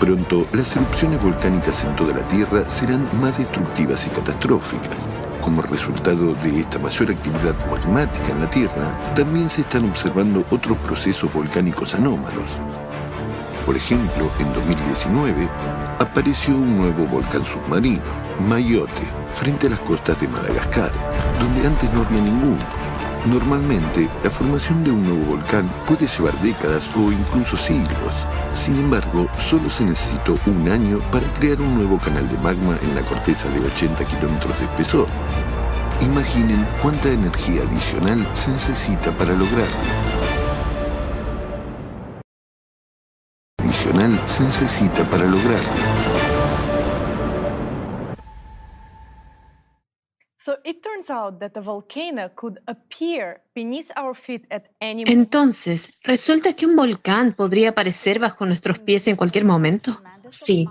Pronto, 0.00 0.46
las 0.52 0.74
erupciones 0.74 1.22
volcánicas 1.22 1.84
en 1.84 1.94
toda 1.94 2.14
la 2.14 2.26
Tierra 2.26 2.68
serán 2.68 3.08
más 3.20 3.38
destructivas 3.38 4.04
y 4.06 4.10
catastróficas. 4.10 4.96
Como 5.40 5.62
resultado 5.62 6.34
de 6.42 6.60
esta 6.60 6.78
mayor 6.78 7.12
actividad 7.12 7.54
magmática 7.70 8.30
en 8.30 8.40
la 8.40 8.50
Tierra, 8.50 9.14
también 9.14 9.48
se 9.48 9.60
están 9.60 9.88
observando 9.88 10.44
otros 10.50 10.76
procesos 10.78 11.32
volcánicos 11.32 11.94
anómalos. 11.94 12.50
Por 13.64 13.76
ejemplo, 13.76 14.30
en 14.38 14.52
2019 14.52 15.48
apareció 15.98 16.54
un 16.54 16.76
nuevo 16.76 17.06
volcán 17.06 17.44
submarino, 17.46 18.02
Mayotte, 18.46 19.08
frente 19.34 19.68
a 19.68 19.70
las 19.70 19.80
costas 19.80 20.20
de 20.20 20.28
Madagascar, 20.28 20.92
donde 21.40 21.66
antes 21.66 21.90
no 21.94 22.02
había 22.02 22.20
ninguno. 22.20 22.62
Normalmente, 23.24 24.06
la 24.22 24.30
formación 24.30 24.84
de 24.84 24.90
un 24.90 25.02
nuevo 25.02 25.36
volcán 25.36 25.70
puede 25.86 26.06
llevar 26.06 26.38
décadas 26.42 26.82
o 26.94 27.10
incluso 27.10 27.56
siglos. 27.56 28.12
Sin 28.52 28.76
embargo, 28.76 29.28
solo 29.42 29.70
se 29.70 29.84
necesitó 29.84 30.36
un 30.44 30.68
año 30.68 30.98
para 31.10 31.26
crear 31.32 31.58
un 31.62 31.74
nuevo 31.74 31.98
canal 31.98 32.28
de 32.28 32.36
magma 32.36 32.76
en 32.82 32.94
la 32.94 33.00
corteza 33.00 33.48
de 33.48 33.60
80 33.60 34.04
kilómetros 34.04 34.58
de 34.58 34.64
espesor. 34.66 35.08
Imaginen 36.02 36.66
cuánta 36.82 37.08
energía 37.08 37.62
adicional 37.62 38.26
se 38.34 38.50
necesita 38.50 39.10
para 39.12 39.32
lograrlo. 39.32 40.13
Se 44.26 44.42
necesita 44.42 45.04
para 45.10 45.24
lograrlo. 45.24 45.70
Entonces, 55.06 55.90
¿resulta 56.02 56.52
que 56.52 56.66
un 56.66 56.76
volcán 56.76 57.32
podría 57.32 57.70
aparecer 57.70 58.18
bajo 58.18 58.44
nuestros 58.44 58.78
pies 58.78 59.08
en 59.08 59.16
cualquier 59.16 59.46
momento? 59.46 60.02
Sí. 60.28 60.68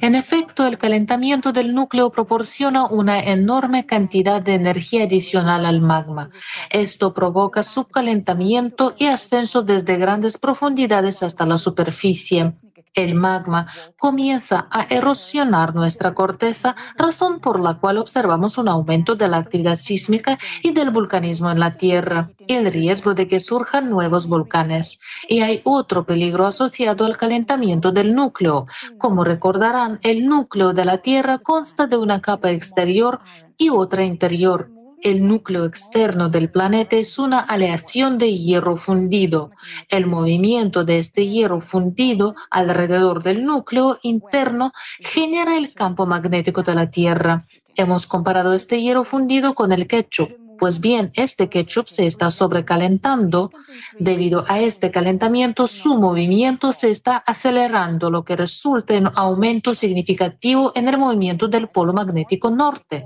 En 0.00 0.14
efecto, 0.14 0.66
el 0.66 0.78
calentamiento 0.78 1.52
del 1.52 1.74
núcleo 1.74 2.10
proporciona 2.10 2.86
una 2.86 3.20
enorme 3.20 3.86
cantidad 3.86 4.42
de 4.42 4.54
energía 4.54 5.04
adicional 5.04 5.66
al 5.66 5.80
magma. 5.80 6.30
Esto 6.70 7.14
provoca 7.14 7.62
su 7.62 7.84
calentamiento 7.84 8.94
y 8.98 9.06
ascenso 9.06 9.62
desde 9.62 9.96
grandes 9.96 10.38
profundidades 10.38 11.22
hasta 11.22 11.46
la 11.46 11.58
superficie. 11.58 12.52
El 12.94 13.14
magma 13.14 13.68
comienza 13.98 14.68
a 14.70 14.82
erosionar 14.82 15.74
nuestra 15.74 16.12
corteza, 16.12 16.76
razón 16.98 17.40
por 17.40 17.58
la 17.58 17.74
cual 17.74 17.96
observamos 17.96 18.58
un 18.58 18.68
aumento 18.68 19.14
de 19.14 19.28
la 19.28 19.38
actividad 19.38 19.78
sísmica 19.78 20.38
y 20.62 20.72
del 20.72 20.90
vulcanismo 20.90 21.50
en 21.50 21.58
la 21.58 21.78
Tierra 21.78 22.30
y 22.46 22.52
el 22.52 22.70
riesgo 22.70 23.14
de 23.14 23.28
que 23.28 23.40
surjan 23.40 23.88
nuevos 23.88 24.26
volcanes. 24.26 25.00
Y 25.26 25.40
hay 25.40 25.62
otro 25.64 26.04
peligro 26.04 26.46
asociado 26.46 27.06
al 27.06 27.16
calentamiento 27.16 27.92
del 27.92 28.14
núcleo. 28.14 28.66
Como 28.98 29.24
recordarán, 29.24 29.98
el 30.02 30.26
núcleo 30.26 30.74
de 30.74 30.84
la 30.84 30.98
Tierra 30.98 31.38
consta 31.38 31.86
de 31.86 31.96
una 31.96 32.20
capa 32.20 32.50
exterior 32.50 33.20
y 33.56 33.70
otra 33.70 34.04
interior 34.04 34.68
el 35.02 35.26
núcleo 35.26 35.64
externo 35.64 36.28
del 36.28 36.50
planeta 36.50 36.96
es 36.96 37.18
una 37.18 37.40
aleación 37.40 38.18
de 38.18 38.36
hierro 38.36 38.76
fundido. 38.76 39.50
El 39.88 40.06
movimiento 40.06 40.84
de 40.84 40.98
este 40.98 41.26
hierro 41.26 41.60
fundido 41.60 42.34
alrededor 42.50 43.22
del 43.22 43.44
núcleo 43.44 43.98
interno 44.02 44.72
genera 45.00 45.56
el 45.56 45.74
campo 45.74 46.06
magnético 46.06 46.62
de 46.62 46.74
la 46.74 46.90
Tierra. 46.90 47.44
Hemos 47.74 48.06
comparado 48.06 48.54
este 48.54 48.80
hierro 48.80 49.04
fundido 49.04 49.54
con 49.54 49.72
el 49.72 49.86
ketchup. 49.86 50.30
Pues 50.58 50.80
bien, 50.80 51.10
este 51.14 51.48
ketchup 51.48 51.88
se 51.88 52.06
está 52.06 52.30
sobrecalentando. 52.30 53.50
Debido 53.98 54.44
a 54.46 54.60
este 54.60 54.92
calentamiento, 54.92 55.66
su 55.66 55.98
movimiento 55.98 56.72
se 56.72 56.90
está 56.92 57.16
acelerando, 57.16 58.10
lo 58.10 58.24
que 58.24 58.36
resulta 58.36 58.94
en 58.94 59.08
un 59.08 59.12
aumento 59.16 59.74
significativo 59.74 60.70
en 60.76 60.88
el 60.88 60.98
movimiento 60.98 61.48
del 61.48 61.68
polo 61.68 61.92
magnético 61.92 62.48
norte. 62.50 63.04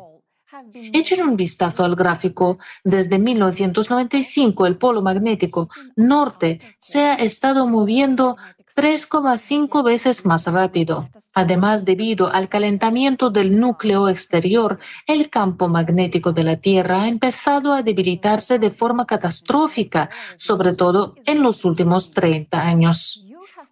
Echen 0.72 1.22
un 1.22 1.36
vistazo 1.36 1.84
al 1.84 1.96
gráfico. 1.96 2.58
Desde 2.84 3.18
1995 3.18 4.66
el 4.66 4.76
polo 4.76 5.02
magnético 5.02 5.68
norte 5.96 6.60
se 6.78 7.00
ha 7.00 7.14
estado 7.14 7.66
moviendo 7.66 8.36
3,5 8.76 9.82
veces 9.82 10.26
más 10.26 10.46
rápido. 10.46 11.08
Además, 11.32 11.86
debido 11.86 12.30
al 12.30 12.48
calentamiento 12.50 13.30
del 13.30 13.58
núcleo 13.58 14.08
exterior, 14.08 14.78
el 15.06 15.30
campo 15.30 15.66
magnético 15.66 16.32
de 16.32 16.44
la 16.44 16.56
Tierra 16.56 17.02
ha 17.02 17.08
empezado 17.08 17.72
a 17.72 17.82
debilitarse 17.82 18.58
de 18.58 18.70
forma 18.70 19.06
catastrófica, 19.06 20.10
sobre 20.36 20.74
todo 20.74 21.14
en 21.24 21.42
los 21.42 21.64
últimos 21.64 22.10
30 22.10 22.60
años. 22.60 23.25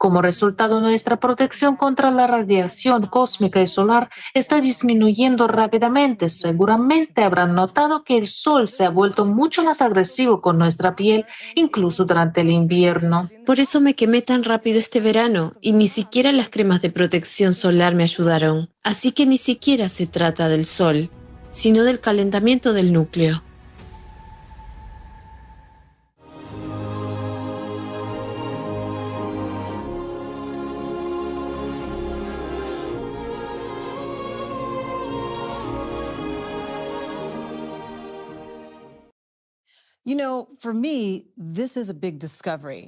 Como 0.04 0.20
resultado, 0.20 0.82
nuestra 0.82 1.18
protección 1.18 1.76
contra 1.76 2.10
la 2.10 2.26
radiación 2.26 3.06
cósmica 3.06 3.62
y 3.62 3.66
solar 3.66 4.10
está 4.34 4.60
disminuyendo 4.60 5.48
rápidamente. 5.48 6.28
Seguramente 6.28 7.22
habrán 7.22 7.54
notado 7.54 8.04
que 8.04 8.18
el 8.18 8.26
sol 8.26 8.68
se 8.68 8.84
ha 8.84 8.90
vuelto 8.90 9.24
mucho 9.24 9.64
más 9.64 9.80
agresivo 9.80 10.42
con 10.42 10.58
nuestra 10.58 10.94
piel, 10.94 11.24
incluso 11.54 12.04
durante 12.04 12.42
el 12.42 12.50
invierno. 12.50 13.30
Por 13.46 13.60
eso 13.60 13.80
me 13.80 13.94
quemé 13.94 14.20
tan 14.20 14.44
rápido 14.44 14.78
este 14.78 15.00
verano 15.00 15.52
y 15.62 15.72
ni 15.72 15.86
siquiera 15.86 16.32
las 16.32 16.50
cremas 16.50 16.82
de 16.82 16.90
protección 16.90 17.54
solar 17.54 17.94
me 17.94 18.02
ayudaron. 18.02 18.68
Así 18.82 19.12
que 19.12 19.24
ni 19.24 19.38
siquiera 19.38 19.88
se 19.88 20.06
trata 20.06 20.50
del 20.50 20.66
sol, 20.66 21.08
sino 21.48 21.82
del 21.82 22.00
calentamiento 22.00 22.74
del 22.74 22.92
núcleo. 22.92 23.42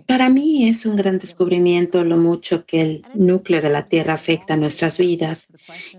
Para 0.06 0.28
mí 0.28 0.68
es 0.68 0.84
un 0.84 0.96
gran 0.96 1.18
descubrimiento 1.18 2.04
lo 2.04 2.18
mucho 2.18 2.66
que 2.66 2.82
el 2.82 3.06
núcleo 3.14 3.62
de 3.62 3.70
la 3.70 3.88
Tierra 3.88 4.14
afecta 4.14 4.54
a 4.54 4.56
nuestras 4.58 4.98
vidas. 4.98 5.46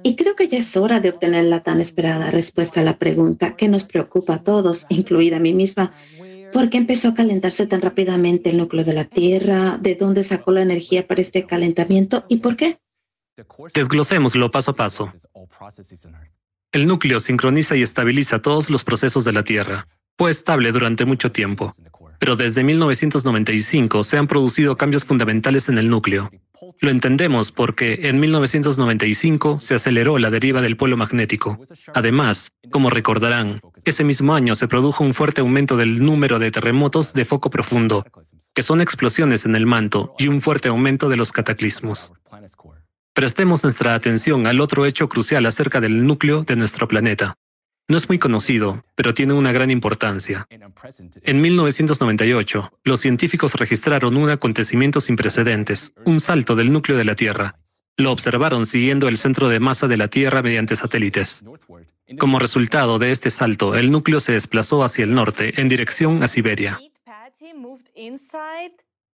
Y 0.04 0.16
creo 0.16 0.36
que 0.36 0.48
ya 0.48 0.60
es 0.60 0.78
hora 0.78 1.00
de 1.00 1.10
obtener 1.10 1.46
la 1.46 1.64
tan 1.64 1.82
esperada 1.82 2.30
respuesta 2.30 2.82
a 2.82 2.84
la 2.84 3.00
pregunta 3.00 3.56
que 3.56 3.68
nos 3.68 3.84
preocupa 3.84 4.36
a 4.36 4.44
todos, 4.44 4.86
incluida 4.90 5.38
a 5.38 5.40
mí 5.40 5.54
misma. 5.54 5.92
¿Por 6.54 6.70
qué 6.70 6.78
empezó 6.78 7.10
a 7.10 7.14
calentarse 7.16 7.66
tan 7.66 7.82
rápidamente 7.82 8.52
el 8.52 8.58
núcleo 8.58 8.86
de 8.86 8.94
la 8.94 9.06
Tierra? 9.06 9.80
¿De 9.82 9.96
dónde 9.96 10.24
sacó 10.24 10.52
la 10.52 10.62
energía 10.62 11.08
para 11.08 11.22
este 11.22 11.48
calentamiento? 11.48 12.26
¿Y 12.30 12.38
por 12.38 12.56
qué? 12.56 12.80
Desglosémoslo 13.74 14.52
paso 14.52 14.72
a 14.72 14.76
paso. 14.76 15.12
El 16.72 16.86
núcleo 16.86 17.20
sincroniza 17.20 17.76
y 17.76 17.82
estabiliza 17.82 18.40
todos 18.40 18.70
los 18.70 18.84
procesos 18.84 19.26
de 19.26 19.34
la 19.34 19.44
Tierra. 19.44 19.88
Fue 20.18 20.32
estable 20.32 20.72
durante 20.72 21.06
mucho 21.06 21.32
tiempo, 21.32 21.74
pero 22.20 22.36
desde 22.36 22.64
1995 22.64 24.04
se 24.04 24.18
han 24.18 24.28
producido 24.28 24.76
cambios 24.76 25.06
fundamentales 25.06 25.70
en 25.70 25.78
el 25.78 25.90
núcleo. 25.90 26.32
Lo 26.82 26.90
entendemos 26.90 27.52
porque 27.52 28.00
en 28.04 28.20
1995 28.20 29.60
se 29.60 29.76
aceleró 29.76 30.18
la 30.18 30.32
deriva 30.32 30.62
del 30.62 30.76
polo 30.76 30.98
magnético. 30.98 31.60
Además, 31.94 32.50
como 32.72 32.90
recordarán, 32.90 33.62
ese 33.86 34.04
mismo 34.04 34.34
año 34.34 34.56
se 34.56 34.68
produjo 34.68 35.04
un 35.04 35.14
fuerte 35.14 35.42
aumento 35.42 35.78
del 35.78 36.04
número 36.04 36.40
de 36.40 36.50
terremotos 36.50 37.14
de 37.14 37.26
foco 37.26 37.52
profundo, 37.52 38.04
que 38.56 38.64
son 38.64 38.82
explosiones 38.82 39.46
en 39.46 39.56
el 39.56 39.68
manto, 39.68 40.16
y 40.18 40.30
un 40.30 40.42
fuerte 40.42 40.70
aumento 40.70 41.10
de 41.10 41.18
los 41.18 41.32
cataclismos. 41.32 42.12
Prestemos 43.14 43.64
nuestra 43.64 43.94
atención 43.94 44.48
al 44.48 44.62
otro 44.62 44.86
hecho 44.86 45.10
crucial 45.10 45.46
acerca 45.46 45.80
del 45.80 46.08
núcleo 46.08 46.44
de 46.44 46.56
nuestro 46.56 46.88
planeta. 46.88 47.36
No 47.90 47.96
es 47.96 48.10
muy 48.10 48.20
conocido, 48.20 48.84
pero 48.96 49.14
tiene 49.14 49.34
una 49.34 49.54
gran 49.54 49.72
importancia. 49.72 50.46
En 51.24 51.42
1998, 51.42 52.72
los 52.84 53.00
científicos 53.00 53.54
registraron 53.54 54.18
un 54.18 54.30
acontecimiento 54.30 55.00
sin 55.00 55.16
precedentes, 55.16 55.94
un 56.04 56.20
salto 56.20 56.56
del 56.56 56.74
núcleo 56.74 56.98
de 56.98 57.06
la 57.06 57.16
Tierra. 57.16 57.56
Lo 57.96 58.12
observaron 58.12 58.66
siguiendo 58.66 59.08
el 59.08 59.18
centro 59.18 59.48
de 59.48 59.62
masa 59.62 59.88
de 59.88 59.96
la 59.96 60.10
Tierra 60.10 60.42
mediante 60.42 60.76
satélites. 60.76 61.44
Como 62.20 62.40
resultado 62.40 63.00
de 63.00 63.12
este 63.12 63.30
salto, 63.30 63.74
el 63.76 63.90
núcleo 63.90 64.20
se 64.20 64.34
desplazó 64.34 64.84
hacia 64.84 65.06
el 65.06 65.14
norte, 65.14 65.60
en 65.60 65.70
dirección 65.70 66.24
a 66.24 66.28
Siberia. 66.28 66.80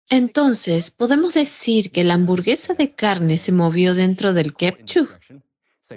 Entonces, 0.09 0.91
¿podemos 0.91 1.33
decir 1.33 1.91
que 1.91 2.03
la 2.05 2.13
hamburguesa 2.13 2.73
de 2.73 2.95
carne 2.95 3.37
se 3.37 3.51
movió 3.51 3.95
dentro 3.95 4.33
del 4.33 4.53
ketchup? 4.53 5.09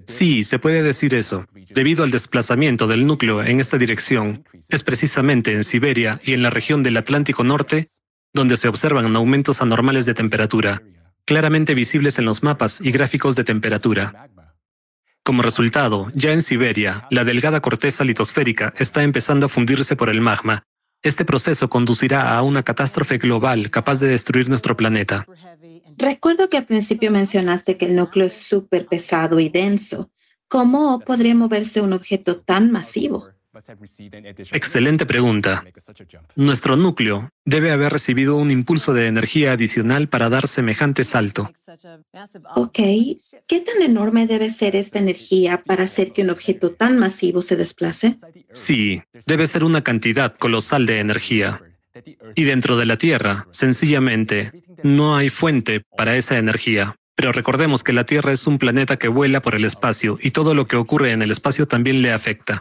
Sí, 0.06 0.44
se 0.44 0.58
puede 0.58 0.82
decir 0.82 1.14
eso. 1.14 1.46
Debido 1.70 2.04
al 2.04 2.10
desplazamiento 2.10 2.86
del 2.86 3.06
núcleo 3.06 3.42
en 3.42 3.60
esta 3.60 3.78
dirección, 3.78 4.44
es 4.68 4.82
precisamente 4.82 5.52
en 5.52 5.64
Siberia 5.64 6.20
y 6.24 6.32
en 6.32 6.42
la 6.42 6.50
región 6.50 6.82
del 6.82 6.96
Atlántico 6.96 7.44
Norte 7.44 7.88
donde 8.34 8.56
se 8.56 8.68
observan 8.68 9.14
aumentos 9.16 9.62
anormales 9.62 10.04
de 10.04 10.12
temperatura, 10.12 10.82
claramente 11.24 11.72
visibles 11.72 12.18
en 12.18 12.24
los 12.26 12.42
mapas 12.42 12.80
y 12.82 12.90
gráficos 12.90 13.36
de 13.36 13.44
temperatura. 13.44 14.28
Como 15.22 15.40
resultado, 15.40 16.10
ya 16.14 16.32
en 16.32 16.42
Siberia, 16.42 17.06
la 17.10 17.24
delgada 17.24 17.60
corteza 17.60 18.04
litosférica 18.04 18.74
está 18.76 19.04
empezando 19.04 19.46
a 19.46 19.48
fundirse 19.48 19.96
por 19.96 20.10
el 20.10 20.20
magma. 20.20 20.64
Este 21.02 21.24
proceso 21.24 21.70
conducirá 21.70 22.36
a 22.36 22.42
una 22.42 22.62
catástrofe 22.62 23.18
global 23.18 23.70
capaz 23.70 24.00
de 24.00 24.08
destruir 24.08 24.48
nuestro 24.48 24.76
planeta. 24.76 25.26
Recuerdo 25.96 26.48
que 26.48 26.56
al 26.56 26.66
principio 26.66 27.10
mencionaste 27.10 27.76
que 27.76 27.86
el 27.86 27.96
núcleo 27.96 28.26
es 28.26 28.34
súper 28.34 28.86
pesado 28.86 29.40
y 29.40 29.48
denso. 29.48 30.10
¿Cómo 30.48 31.00
podría 31.00 31.34
moverse 31.34 31.80
un 31.80 31.92
objeto 31.92 32.40
tan 32.40 32.70
masivo? 32.70 33.28
Excelente 34.52 35.06
pregunta. 35.06 35.64
Nuestro 36.34 36.76
núcleo 36.76 37.30
debe 37.44 37.70
haber 37.70 37.92
recibido 37.92 38.36
un 38.36 38.50
impulso 38.50 38.92
de 38.92 39.06
energía 39.06 39.52
adicional 39.52 40.08
para 40.08 40.28
dar 40.28 40.48
semejante 40.48 41.04
salto. 41.04 41.52
Ok, 42.56 42.78
¿qué 43.46 43.60
tan 43.60 43.82
enorme 43.82 44.26
debe 44.26 44.50
ser 44.52 44.74
esta 44.74 44.98
energía 44.98 45.62
para 45.64 45.84
hacer 45.84 46.12
que 46.12 46.22
un 46.22 46.30
objeto 46.30 46.72
tan 46.72 46.98
masivo 46.98 47.42
se 47.42 47.56
desplace? 47.56 48.16
Sí, 48.52 49.02
debe 49.26 49.46
ser 49.46 49.62
una 49.62 49.82
cantidad 49.82 50.34
colosal 50.34 50.86
de 50.86 50.98
energía. 50.98 51.60
Y 52.34 52.42
dentro 52.42 52.76
de 52.76 52.86
la 52.86 52.96
Tierra, 52.96 53.46
sencillamente, 53.50 54.63
no 54.84 55.16
hay 55.16 55.30
fuente 55.30 55.82
para 55.96 56.16
esa 56.16 56.38
energía. 56.38 56.94
Pero 57.16 57.32
recordemos 57.32 57.82
que 57.82 57.92
la 57.92 58.04
Tierra 58.04 58.32
es 58.32 58.46
un 58.46 58.58
planeta 58.58 58.96
que 58.98 59.08
vuela 59.08 59.40
por 59.40 59.54
el 59.54 59.64
espacio 59.64 60.18
y 60.20 60.32
todo 60.32 60.54
lo 60.54 60.66
que 60.66 60.76
ocurre 60.76 61.12
en 61.12 61.22
el 61.22 61.30
espacio 61.30 61.66
también 61.66 62.02
le 62.02 62.12
afecta. 62.12 62.60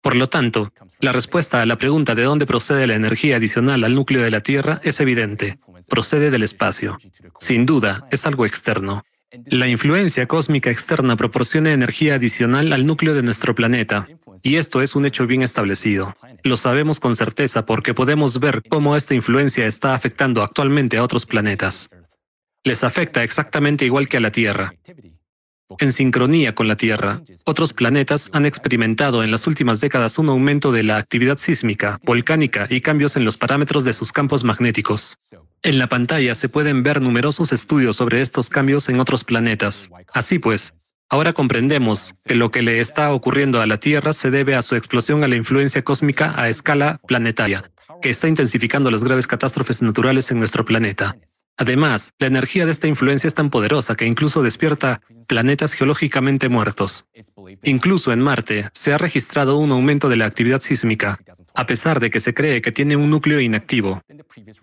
Por 0.00 0.14
lo 0.14 0.28
tanto, 0.28 0.72
la 1.00 1.12
respuesta 1.12 1.62
a 1.62 1.66
la 1.66 1.76
pregunta 1.76 2.14
de 2.14 2.22
dónde 2.22 2.46
procede 2.46 2.86
la 2.86 2.94
energía 2.94 3.36
adicional 3.36 3.82
al 3.82 3.94
núcleo 3.94 4.22
de 4.22 4.30
la 4.30 4.40
Tierra 4.40 4.80
es 4.84 5.00
evidente. 5.00 5.58
Procede 5.88 6.30
del 6.30 6.42
espacio. 6.42 6.98
Sin 7.40 7.66
duda, 7.66 8.06
es 8.10 8.24
algo 8.26 8.46
externo. 8.46 9.02
La 9.46 9.68
influencia 9.68 10.26
cósmica 10.26 10.70
externa 10.70 11.16
proporciona 11.16 11.72
energía 11.72 12.14
adicional 12.14 12.72
al 12.72 12.86
núcleo 12.86 13.14
de 13.14 13.22
nuestro 13.22 13.54
planeta, 13.54 14.06
y 14.42 14.56
esto 14.56 14.82
es 14.82 14.94
un 14.94 15.06
hecho 15.06 15.26
bien 15.26 15.42
establecido. 15.42 16.14
Lo 16.42 16.56
sabemos 16.56 17.00
con 17.00 17.16
certeza 17.16 17.66
porque 17.66 17.94
podemos 17.94 18.38
ver 18.38 18.62
cómo 18.68 18.96
esta 18.96 19.14
influencia 19.14 19.66
está 19.66 19.94
afectando 19.94 20.42
actualmente 20.42 20.98
a 20.98 21.02
otros 21.02 21.26
planetas. 21.26 21.88
Les 22.62 22.84
afecta 22.84 23.22
exactamente 23.22 23.84
igual 23.84 24.08
que 24.08 24.16
a 24.16 24.20
la 24.20 24.32
Tierra. 24.32 24.74
en 25.78 25.92
sincronía 25.92 26.54
con 26.54 26.68
la 26.68 26.76
Tierra. 26.76 27.22
Otros 27.44 27.72
planetas 27.72 28.30
han 28.32 28.46
experimentado 28.46 29.24
en 29.24 29.30
las 29.30 29.46
últimas 29.46 29.80
décadas 29.80 30.18
un 30.18 30.28
aumento 30.28 30.70
de 30.70 30.82
la 30.82 30.98
actividad 30.98 31.38
sísmica, 31.38 31.98
volcánica 32.04 32.66
y 32.70 32.80
cambios 32.80 33.16
en 33.16 33.24
los 33.24 33.36
parámetros 33.38 33.82
de 33.84 33.92
sus 33.92 34.12
campos 34.12 34.44
magnéticos. 34.44 35.18
En 35.64 35.78
la 35.78 35.86
pantalla 35.86 36.34
se 36.34 36.50
pueden 36.50 36.82
ver 36.82 37.00
numerosos 37.00 37.50
estudios 37.50 37.96
sobre 37.96 38.20
estos 38.20 38.50
cambios 38.50 38.90
en 38.90 39.00
otros 39.00 39.24
planetas. 39.24 39.88
Así 40.12 40.38
pues, 40.38 40.74
ahora 41.08 41.32
comprendemos 41.32 42.12
que 42.26 42.34
lo 42.34 42.50
que 42.50 42.60
le 42.60 42.80
está 42.80 43.10
ocurriendo 43.14 43.62
a 43.62 43.66
la 43.66 43.78
Tierra 43.78 44.12
se 44.12 44.30
debe 44.30 44.56
a 44.56 44.60
su 44.60 44.76
explosión 44.76 45.24
a 45.24 45.28
la 45.28 45.36
influencia 45.36 45.82
cósmica 45.82 46.34
a 46.36 46.50
escala 46.50 47.00
planetaria, 47.08 47.72
que 48.02 48.10
está 48.10 48.28
intensificando 48.28 48.90
las 48.90 49.02
graves 49.02 49.26
catástrofes 49.26 49.80
naturales 49.80 50.30
en 50.30 50.38
nuestro 50.38 50.66
planeta. 50.66 51.16
Además, 51.56 52.12
la 52.18 52.26
energía 52.26 52.64
de 52.64 52.72
esta 52.72 52.88
influencia 52.88 53.28
es 53.28 53.34
tan 53.34 53.48
poderosa 53.48 53.94
que 53.94 54.06
incluso 54.06 54.42
despierta 54.42 55.00
planetas 55.28 55.72
geológicamente 55.72 56.48
muertos. 56.48 57.06
Incluso 57.62 58.12
en 58.12 58.20
Marte 58.20 58.68
se 58.72 58.92
ha 58.92 58.98
registrado 58.98 59.58
un 59.58 59.70
aumento 59.70 60.08
de 60.08 60.16
la 60.16 60.26
actividad 60.26 60.60
sísmica, 60.60 61.20
a 61.54 61.66
pesar 61.66 62.00
de 62.00 62.10
que 62.10 62.18
se 62.18 62.34
cree 62.34 62.60
que 62.60 62.72
tiene 62.72 62.96
un 62.96 63.08
núcleo 63.08 63.40
inactivo. 63.40 64.02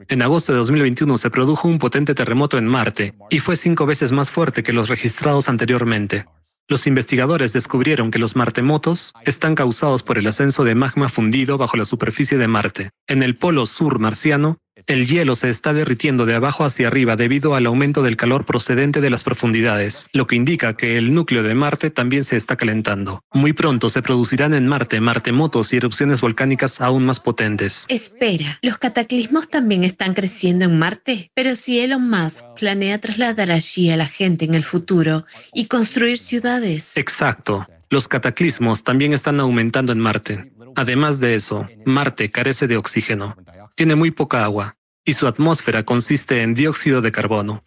En 0.09 0.21
agosto 0.21 0.51
de 0.51 0.57
2021 0.59 1.17
se 1.17 1.29
produjo 1.29 1.69
un 1.69 1.79
potente 1.79 2.13
terremoto 2.13 2.57
en 2.57 2.67
Marte 2.67 3.13
y 3.29 3.39
fue 3.39 3.55
cinco 3.55 3.85
veces 3.85 4.11
más 4.11 4.29
fuerte 4.29 4.61
que 4.61 4.73
los 4.73 4.89
registrados 4.89 5.47
anteriormente. 5.47 6.25
Los 6.67 6.87
investigadores 6.87 7.53
descubrieron 7.53 8.11
que 8.11 8.19
los 8.19 8.35
martemotos 8.35 9.13
están 9.25 9.55
causados 9.55 10.03
por 10.03 10.17
el 10.17 10.27
ascenso 10.27 10.63
de 10.63 10.75
magma 10.75 11.09
fundido 11.09 11.57
bajo 11.57 11.75
la 11.75 11.85
superficie 11.85 12.37
de 12.37 12.47
Marte. 12.47 12.91
En 13.07 13.23
el 13.23 13.35
polo 13.35 13.65
sur 13.65 13.99
marciano, 13.99 14.57
el 14.87 15.07
hielo 15.07 15.35
se 15.35 15.49
está 15.49 15.73
derritiendo 15.73 16.25
de 16.25 16.35
abajo 16.35 16.63
hacia 16.63 16.87
arriba 16.87 17.15
debido 17.15 17.55
al 17.55 17.65
aumento 17.65 18.03
del 18.03 18.17
calor 18.17 18.45
procedente 18.45 19.01
de 19.01 19.09
las 19.09 19.23
profundidades, 19.23 20.07
lo 20.13 20.27
que 20.27 20.35
indica 20.35 20.75
que 20.75 20.97
el 20.97 21.13
núcleo 21.13 21.43
de 21.43 21.53
Marte 21.55 21.89
también 21.89 22.23
se 22.23 22.37
está 22.37 22.55
calentando. 22.55 23.23
Muy 23.33 23.53
pronto 23.53 23.89
se 23.89 24.01
producirán 24.01 24.53
en 24.53 24.67
Marte 24.67 25.01
martemotos 25.01 25.73
y 25.73 25.77
erupciones 25.77 26.21
volcánicas 26.21 26.81
aún 26.81 27.05
más 27.05 27.19
potentes. 27.19 27.85
Espera, 27.87 28.59
¿los 28.61 28.77
cataclismos 28.77 29.49
también 29.49 29.83
están 29.83 30.13
creciendo 30.13 30.65
en 30.65 30.79
Marte? 30.79 31.31
Pero 31.33 31.55
si 31.55 31.79
Elon 31.79 32.09
Musk 32.09 32.45
planea 32.57 32.99
trasladar 32.99 33.51
allí 33.51 33.89
a 33.89 33.97
la 33.97 34.07
gente 34.07 34.45
en 34.45 34.53
el 34.53 34.63
futuro 34.63 35.25
y 35.53 35.65
construir 35.65 36.17
ciudades. 36.17 36.97
Exacto. 36.97 37.65
Los 37.89 38.07
cataclismos 38.07 38.83
también 38.83 39.13
están 39.13 39.39
aumentando 39.39 39.91
en 39.91 39.99
Marte. 39.99 40.51
Además 40.75 41.19
de 41.19 41.35
eso, 41.35 41.67
Marte 41.85 42.31
carece 42.31 42.67
de 42.67 42.77
oxígeno 42.77 43.35
tiene 43.75 43.95
muy 43.95 44.11
poca 44.11 44.43
agua 44.43 44.77
y 45.03 45.13
su 45.13 45.27
atmósfera 45.27 45.83
consiste 45.83 46.41
en 46.41 46.53
dióxido 46.53 47.01
de 47.01 47.11
carbono. 47.11 47.63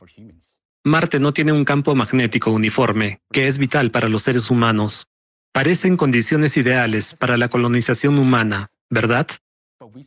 Marte 0.85 1.19
no 1.19 1.33
tiene 1.33 1.53
un 1.53 1.65
campo 1.65 1.95
magnético 1.95 2.51
uniforme, 2.51 3.21
que 3.33 3.47
es 3.47 3.59
vital 3.59 3.91
para 3.91 4.09
los 4.09 4.23
seres 4.23 4.51
humanos. 4.51 5.09
Parecen 5.53 5.97
condiciones 5.97 6.57
ideales 6.57 7.15
para 7.15 7.37
la 7.37 7.49
colonización 7.49 8.19
humana, 8.19 8.71
¿verdad? 8.91 9.27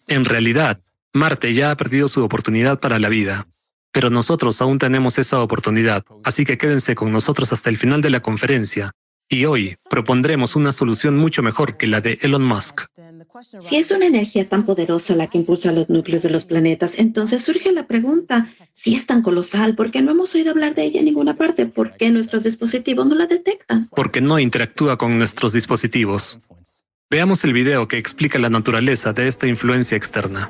En 0.08 0.26
realidad, 0.26 0.80
Marte 1.14 1.54
ya 1.54 1.72
ha 1.72 1.76
perdido 1.76 2.08
su 2.08 2.24
oportunidad 2.24 2.80
para 2.80 3.00
la 3.00 3.10
vida. 3.10 3.48
Pero 3.92 4.10
nosotros 4.10 4.62
aún 4.62 4.78
tenemos 4.78 5.18
esa 5.18 5.42
oportunidad, 5.42 6.06
así 6.24 6.46
que 6.46 6.58
quédense 6.58 6.94
con 6.94 7.12
nosotros 7.12 7.52
hasta 7.52 7.70
el 7.70 7.78
final 7.78 8.02
de 8.02 8.12
la 8.12 8.20
conferencia. 8.20 8.92
Y 9.30 9.46
hoy 9.46 9.76
propondremos 9.90 10.56
una 10.56 10.72
solución 10.72 11.18
mucho 11.18 11.42
mejor 11.42 11.78
que 11.78 11.88
la 11.88 12.02
de 12.02 12.20
Elon 12.22 12.44
Musk. 12.44 12.82
Si 13.60 13.76
es 13.76 13.92
una 13.92 14.06
energía 14.06 14.48
tan 14.48 14.66
poderosa 14.66 15.16
la 15.16 15.28
que 15.28 15.38
impulsa 15.38 15.72
los 15.72 15.90
núcleos 15.90 16.24
de 16.24 16.30
los 16.30 16.46
planetas, 16.46 16.94
entonces 16.98 17.44
surge 17.44 17.72
la 17.72 17.86
pregunta, 17.88 18.50
si 18.74 18.96
es 18.96 19.06
tan 19.06 19.22
colosal, 19.22 19.76
¿por 19.76 19.92
qué 19.92 20.02
no 20.02 20.12
hemos 20.12 20.34
oído 20.36 20.52
hablar 20.52 20.76
de 20.76 20.84
ella 20.84 21.00
en 21.00 21.06
ninguna 21.06 21.36
parte? 21.36 21.66
¿Por 21.66 21.96
qué 21.98 22.10
nuestros 22.10 22.44
dispositivos 22.44 23.06
no 23.06 23.16
la 23.16 23.28
detectan? 23.28 23.90
Porque 23.96 24.22
no 24.22 24.40
interactúa 24.40 24.98
con 24.98 25.18
nuestros 25.18 25.54
dispositivos. 25.54 26.40
Veamos 27.10 27.44
el 27.44 27.54
video 27.54 27.88
que 27.88 27.98
explica 27.98 28.40
la 28.40 28.50
naturaleza 28.50 29.14
de 29.14 29.28
esta 29.28 29.48
influencia 29.48 29.96
externa. 29.96 30.50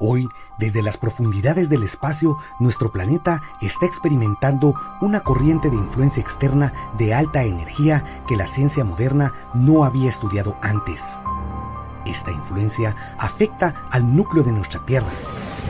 Hoy, 0.00 0.28
desde 0.58 0.82
las 0.82 0.96
profundidades 0.96 1.68
del 1.68 1.84
espacio, 1.84 2.36
nuestro 2.58 2.90
planeta 2.90 3.40
está 3.60 3.86
experimentando 3.86 4.74
una 5.00 5.20
corriente 5.20 5.70
de 5.70 5.76
influencia 5.76 6.20
externa 6.20 6.72
de 6.98 7.14
alta 7.14 7.44
energía 7.44 8.04
que 8.26 8.36
la 8.36 8.48
ciencia 8.48 8.84
moderna 8.84 9.32
no 9.54 9.84
había 9.84 10.08
estudiado 10.08 10.58
antes. 10.60 11.22
Esta 12.04 12.32
influencia 12.32 12.96
afecta 13.18 13.84
al 13.92 14.16
núcleo 14.16 14.42
de 14.42 14.50
nuestra 14.50 14.84
Tierra, 14.84 15.06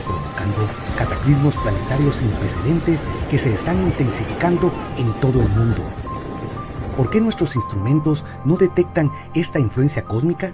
provocando 0.03 0.67
cataclismos 0.97 1.55
planetarios 1.57 2.15
sin 2.17 2.31
precedentes 2.31 3.05
que 3.29 3.37
se 3.37 3.53
están 3.53 3.77
intensificando 3.83 4.73
en 4.97 5.13
todo 5.19 5.41
el 5.41 5.49
mundo. 5.49 5.83
¿Por 6.97 7.11
qué 7.11 7.21
nuestros 7.21 7.55
instrumentos 7.55 8.25
no 8.43 8.57
detectan 8.57 9.11
esta 9.35 9.59
influencia 9.59 10.03
cósmica? 10.03 10.53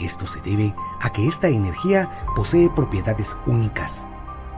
Esto 0.00 0.26
se 0.26 0.40
debe 0.40 0.74
a 1.00 1.10
que 1.10 1.28
esta 1.28 1.48
energía 1.48 2.24
posee 2.34 2.70
propiedades 2.70 3.36
únicas. 3.44 4.08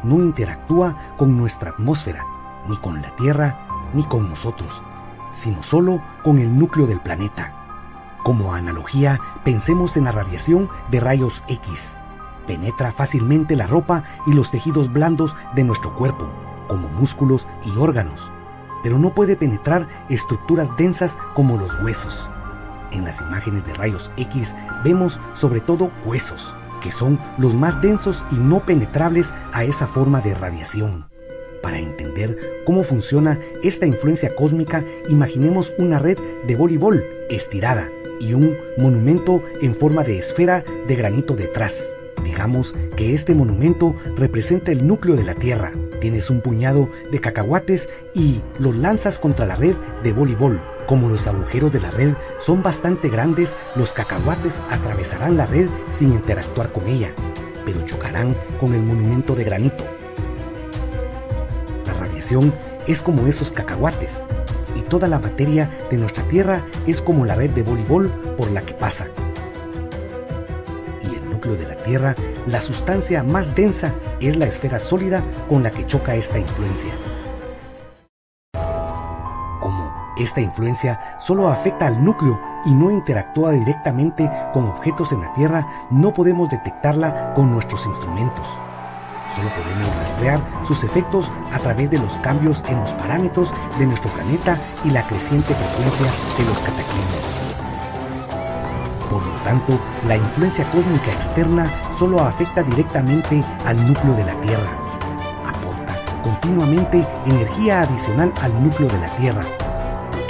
No 0.05 0.17
interactúa 0.17 0.97
con 1.17 1.37
nuestra 1.37 1.71
atmósfera, 1.71 2.25
ni 2.69 2.77
con 2.77 3.03
la 3.03 3.15
Tierra, 3.17 3.67
ni 3.93 4.05
con 4.05 4.29
nosotros, 4.29 4.83
sino 5.33 5.65
solo 5.65 6.01
con 6.23 6.39
el 6.39 6.57
núcleo 6.57 6.87
del 6.87 7.01
planeta. 7.01 7.55
Como 8.23 8.55
analogía, 8.55 9.21
pensemos 9.43 9.97
en 9.97 10.05
la 10.05 10.13
radiación 10.13 10.71
de 10.93 11.01
rayos 11.01 11.43
X. 11.49 11.99
Penetra 12.47 12.93
fácilmente 12.93 13.57
la 13.57 13.67
ropa 13.67 14.05
y 14.27 14.35
los 14.35 14.53
tejidos 14.53 14.93
blandos 14.93 15.35
de 15.57 15.65
nuestro 15.65 15.93
cuerpo, 15.97 16.31
como 16.69 16.89
músculos 16.89 17.49
y 17.65 17.77
órganos, 17.77 18.31
pero 18.85 18.97
no 18.97 19.11
puede 19.11 19.35
penetrar 19.35 19.89
estructuras 20.09 20.77
densas 20.77 21.19
como 21.35 21.57
los 21.57 21.75
huesos. 21.83 22.31
En 22.93 23.05
las 23.05 23.21
imágenes 23.21 23.65
de 23.65 23.75
rayos 23.75 24.11
X 24.17 24.55
vemos 24.85 25.19
sobre 25.35 25.61
todo 25.61 25.91
huesos, 26.05 26.55
que 26.83 26.91
son 26.91 27.19
los 27.39 27.55
más 27.55 27.81
densos 27.81 28.25
y 28.31 28.37
no 28.37 28.65
penetrables 28.65 29.33
a 29.53 29.65
esa 29.65 29.87
forma 29.87 30.21
de 30.21 30.35
radiación. 30.35 31.07
Para 31.63 31.79
entender 31.79 32.63
cómo 32.67 32.83
funciona 32.83 33.39
esta 33.63 33.87
influencia 33.87 34.35
cósmica, 34.35 34.85
imaginemos 35.09 35.73
una 35.79 35.99
red 35.99 36.19
de 36.47 36.57
voleibol 36.57 37.05
estirada 37.31 37.89
y 38.21 38.35
un 38.35 38.57
monumento 38.79 39.43
en 39.63 39.75
forma 39.75 40.03
de 40.03 40.19
esfera 40.19 40.65
de 40.87 40.97
granito 40.97 41.35
detrás. 41.35 41.95
Digamos 42.25 42.75
que 42.97 43.15
este 43.15 43.35
monumento 43.35 43.95
representa 44.17 44.71
el 44.71 44.87
núcleo 44.87 45.17
de 45.17 45.25
la 45.25 45.35
Tierra. 45.35 45.73
Tienes 46.01 46.31
un 46.31 46.41
puñado 46.41 46.89
de 47.11 47.21
cacahuates 47.21 47.89
y 48.15 48.41
los 48.59 48.77
lanzas 48.77 49.19
contra 49.19 49.47
la 49.47 49.57
red 49.57 49.77
de 50.03 50.13
voleibol. 50.13 50.61
Como 50.93 51.09
los 51.09 51.27
agujeros 51.27 51.73
de 51.73 51.81
la 51.81 51.91
red 51.91 52.13
son 52.39 52.63
bastante 52.63 53.09
grandes, 53.09 53.57
los 53.77 53.93
cacahuates 53.93 54.61
atravesarán 54.71 55.39
la 55.39 55.47
red 55.47 55.71
sin 55.91 56.13
interactuar 56.13 56.71
con 56.71 56.87
ella, 56.87 57.15
pero 57.65 57.81
chocarán 57.87 58.37
con 58.61 58.75
el 58.75 58.83
monumento 58.83 59.35
de 59.35 59.43
granito. 59.43 59.85
La 61.87 61.95
radiación 61.95 62.53
es 62.87 63.01
como 63.01 63.27
esos 63.27 63.53
cacahuates, 63.53 64.27
y 64.77 64.83
toda 64.83 65.09
la 65.09 65.19
materia 65.19 65.71
de 65.91 65.97
nuestra 65.97 66.29
Tierra 66.29 66.67
es 66.87 67.01
como 67.01 67.25
la 67.25 67.37
red 67.37 67.53
de 67.53 67.63
voleibol 67.63 68.11
por 68.37 68.51
la 68.51 68.61
que 68.61 68.75
pasa. 68.75 69.07
Y 71.11 71.15
el 71.15 71.31
núcleo 71.31 71.57
de 71.57 71.69
la 71.69 71.77
Tierra, 71.79 72.15
la 72.47 72.61
sustancia 72.61 73.23
más 73.23 73.55
densa, 73.55 73.95
es 74.21 74.37
la 74.37 74.45
esfera 74.45 74.79
sólida 74.79 75.25
con 75.49 75.63
la 75.63 75.71
que 75.71 75.87
choca 75.87 76.17
esta 76.17 76.39
influencia. 76.39 76.93
Esta 80.17 80.43
influencia 80.43 81.01
solo 81.19 81.49
afecta 81.49 81.87
al 81.87 82.05
núcleo 82.05 82.39
y 82.67 82.75
no 82.75 82.91
interactúa 82.91 83.53
directamente 83.53 84.31
con 84.53 84.69
objetos 84.69 85.11
en 85.13 85.23
la 85.23 85.33
Tierra, 85.33 85.67
no 85.91 86.13
podemos 86.13 86.51
detectarla 86.51 87.33
con 87.35 87.51
nuestros 87.51 87.87
instrumentos. 87.87 88.47
Solo 89.35 89.49
podemos 89.49 89.97
rastrear 89.97 90.41
sus 90.67 90.85
efectos 90.85 91.31
a 91.51 91.59
través 91.59 91.91
de 91.91 91.99
los 91.99 92.15
cambios 92.19 92.63
en 92.69 92.79
los 92.81 92.91
parámetros 92.93 93.51
de 93.79 93.87
nuestro 93.87 94.11
planeta 94.11 94.59
y 94.85 94.91
la 94.91 95.03
creciente 95.07 95.55
frecuencia 95.55 96.07
de 96.37 96.45
los 96.45 96.59
cataclismos. 96.59 97.33
Por 99.09 99.27
lo 99.27 99.35
tanto, 99.43 99.81
la 100.07 100.17
influencia 100.17 100.71
cósmica 100.71 101.11
externa 101.11 101.71
solo 101.99 102.21
afecta 102.21 102.63
directamente 102.63 103.43
al 103.65 103.87
núcleo 103.87 104.15
de 104.15 104.25
la 104.27 104.39
Tierra. 104.43 104.71
Aporta 105.47 105.95
continuamente 106.23 107.07
energía 107.25 107.81
adicional 107.81 108.33
al 108.43 108.63
núcleo 108.63 108.89
de 108.89 108.99
la 108.99 109.17
Tierra, 109.17 109.45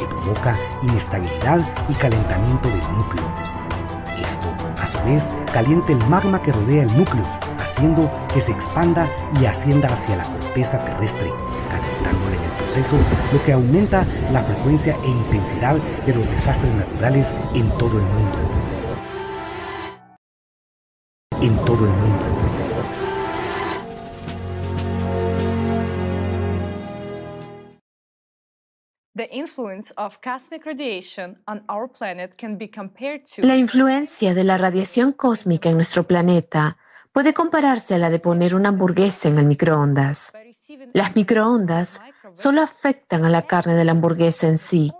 provoca 0.06 0.56
inestabilidad 0.82 1.60
y 1.88 1.94
calentamiento 1.94 2.68
del 2.68 2.82
núcleo. 2.96 3.24
Esto, 4.22 4.46
a 4.80 4.86
su 4.86 4.98
vez, 5.04 5.30
calienta 5.52 5.92
el 5.92 6.06
magma 6.06 6.40
que 6.40 6.52
rodea 6.52 6.84
el 6.84 6.96
núcleo, 6.96 7.24
haciendo 7.58 8.10
que 8.32 8.40
se 8.40 8.52
expanda 8.52 9.08
y 9.40 9.46
ascienda 9.46 9.88
hacia 9.88 10.16
la 10.16 10.24
corteza 10.24 10.84
terrestre, 10.84 11.32
calentándole 11.70 12.36
en 12.36 12.42
el 12.42 12.50
proceso, 12.50 12.96
lo 13.32 13.44
que 13.44 13.52
aumenta 13.52 14.06
la 14.32 14.42
frecuencia 14.42 14.96
e 15.02 15.08
intensidad 15.08 15.76
de 16.06 16.14
los 16.14 16.30
desastres 16.30 16.74
naturales 16.74 17.34
en 17.54 17.68
todo 17.78 17.98
el 17.98 18.04
mundo. 18.04 18.38
En 21.40 21.56
todo 21.64 21.84
el 21.84 21.90
mundo. 21.90 22.31
La 33.38 33.56
influencia 33.56 34.34
de 34.34 34.44
la 34.44 34.58
radiación 34.58 35.12
cósmica 35.12 35.70
en 35.70 35.76
nuestro 35.76 36.06
planeta 36.06 36.76
puede 37.12 37.34
compararse 37.34 37.94
a 37.94 37.98
la 37.98 38.10
de 38.10 38.18
poner 38.18 38.54
una 38.54 38.70
hamburguesa 38.70 39.28
en 39.28 39.38
el 39.38 39.46
microondas. 39.46 40.32
Las 40.92 41.14
microondas 41.16 42.00
solo 42.34 42.62
afectan 42.62 43.24
a 43.24 43.30
la 43.30 43.42
carne 43.42 43.74
de 43.74 43.84
la 43.84 43.92
hamburguesa 43.92 44.48
en 44.48 44.58
sí. 44.58 44.92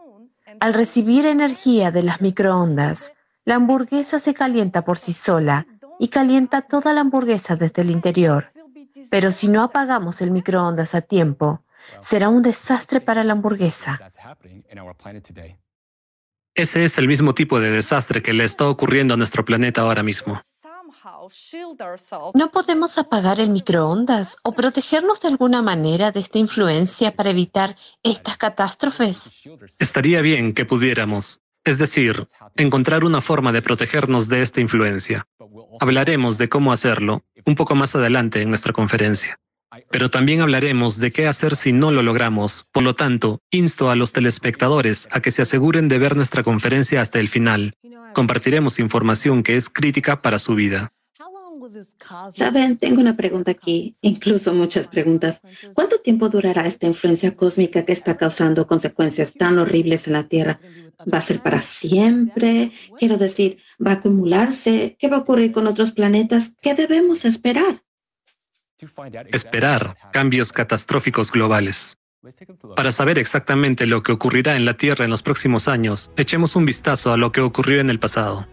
Al 0.61 0.75
recibir 0.75 1.27
energía 1.27 1.91
de 1.91 2.03
las 2.03 2.21
microondas, 2.21 3.13
la 3.45 3.57
hamburguesa 3.57 4.19
se 4.19 4.35
calienta 4.35 4.85
por 4.85 4.99
sí 4.99 5.13
sola 5.13 5.67
y 5.99 6.09
calienta 6.09 6.63
toda 6.63 6.93
la 6.93 7.01
hamburguesa 7.01 7.57
desde 7.57 7.83
el 7.83 7.91
interior. 7.91 8.49
Pero 9.11 9.33
si 9.33 9.49
no 9.49 9.63
apagamos 9.63 10.21
el 10.21 10.31
microondas 10.31 10.95
a 10.95 11.01
tiempo, 11.01 11.62
será 12.01 12.29
un 12.29 12.43
desastre 12.43 13.01
para 13.01 13.25
la 13.25 13.33
hamburguesa. 13.33 14.01
Ese 16.55 16.85
es 16.85 16.99
el 16.99 17.09
mismo 17.09 17.35
tipo 17.35 17.61
de 17.61 17.71
desastre 17.71 18.23
que 18.23 18.33
le 18.35 18.45
está 18.45 18.69
ocurriendo 18.69 19.15
a 19.15 19.17
nuestro 19.17 19.45
planeta 19.45 19.81
ahora 19.81 20.03
mismo. 20.03 20.41
¿No 22.35 22.51
podemos 22.51 22.99
apagar 22.99 23.41
el 23.41 23.51
microondas 23.51 24.37
o 24.43 24.53
protegernos 24.53 25.21
de 25.21 25.29
alguna 25.29 25.63
manera 25.63 26.11
de 26.11 26.21
esta 26.21 26.39
influencia 26.39 27.15
para 27.15 27.31
evitar 27.31 27.77
estas 28.03 28.37
catástrofes? 28.37 29.31
Estaría 29.79 30.21
bien 30.21 30.53
que 30.53 30.65
pudiéramos, 30.65 31.41
es 31.65 31.79
decir, 31.79 32.25
encontrar 32.57 33.05
una 33.05 33.21
forma 33.21 33.53
de 33.53 33.63
protegernos 33.63 34.29
de 34.29 34.43
esta 34.43 34.61
influencia. 34.61 35.27
Hablaremos 35.81 36.39
de 36.39 36.49
cómo 36.49 36.73
hacerlo 36.73 37.25
un 37.47 37.55
poco 37.55 37.75
más 37.75 37.95
adelante 37.95 38.43
en 38.43 38.49
nuestra 38.49 38.73
conferencia. 38.73 39.39
Pero 39.91 40.11
también 40.11 40.41
hablaremos 40.41 40.99
de 40.99 41.13
qué 41.13 41.27
hacer 41.27 41.57
si 41.57 41.73
no 41.73 41.91
lo 41.91 42.03
logramos. 42.03 42.67
Por 42.73 42.83
lo 42.83 42.95
tanto, 42.95 43.41
insto 43.51 43.91
a 43.91 43.97
los 43.97 44.13
telespectadores 44.13 45.09
a 45.11 45.21
que 45.21 45.31
se 45.31 45.43
aseguren 45.43 45.89
de 45.89 45.99
ver 45.99 46.17
nuestra 46.17 46.43
conferencia 46.43 47.01
hasta 47.01 47.21
el 47.21 47.29
final. 47.29 47.75
Compartiremos 48.13 48.79
información 48.79 49.43
que 49.43 49.57
es 49.57 49.71
crítica 49.71 50.21
para 50.21 50.39
su 50.39 50.55
vida. 50.55 50.93
Saben, 52.35 52.77
tengo 52.77 53.01
una 53.01 53.17
pregunta 53.17 53.53
aquí, 53.53 53.97
incluso 54.03 54.53
muchas 54.53 54.89
preguntas. 54.89 55.41
¿Cuánto 55.75 56.01
tiempo 56.01 56.29
durará 56.29 56.67
esta 56.67 56.87
influencia 56.87 57.35
cósmica 57.35 57.85
que 57.85 57.93
está 57.93 58.17
causando 58.17 58.67
consecuencias 58.67 59.33
tan 59.33 59.59
horribles 59.59 60.07
en 60.07 60.15
la 60.15 60.27
Tierra? 60.27 60.59
¿Va 61.13 61.19
a 61.19 61.23
ser 61.23 61.41
para 61.41 61.61
siempre? 61.61 62.73
Quiero 62.99 63.17
decir, 63.17 63.59
¿va 63.85 63.93
a 63.93 63.95
acumularse? 63.95 64.97
¿Qué 64.99 65.09
va 65.09 65.19
a 65.19 65.21
ocurrir 65.21 65.53
con 65.53 65.67
otros 65.67 65.93
planetas? 65.93 66.53
¿Qué 66.61 66.75
debemos 66.75 67.25
esperar? 67.25 67.83
Esperar 69.33 69.97
cambios 70.13 70.53
catastróficos 70.53 71.31
globales. 71.31 71.97
Para 72.77 72.93
saber 72.93 73.19
exactamente 73.19 73.87
lo 73.87 74.03
que 74.03 74.13
ocurrirá 74.13 74.57
en 74.57 74.65
la 74.65 74.77
Tierra 74.77 75.05
en 75.05 75.11
los 75.11 75.23
próximos 75.23 75.67
años, 75.67 76.11
echemos 76.17 76.55
un 76.55 76.65
vistazo 76.65 77.13
a 77.13 77.17
lo 77.17 77.33
que 77.33 77.41
ocurrió 77.41 77.81
en 77.81 77.91
el 77.91 77.99
pasado. 77.99 78.47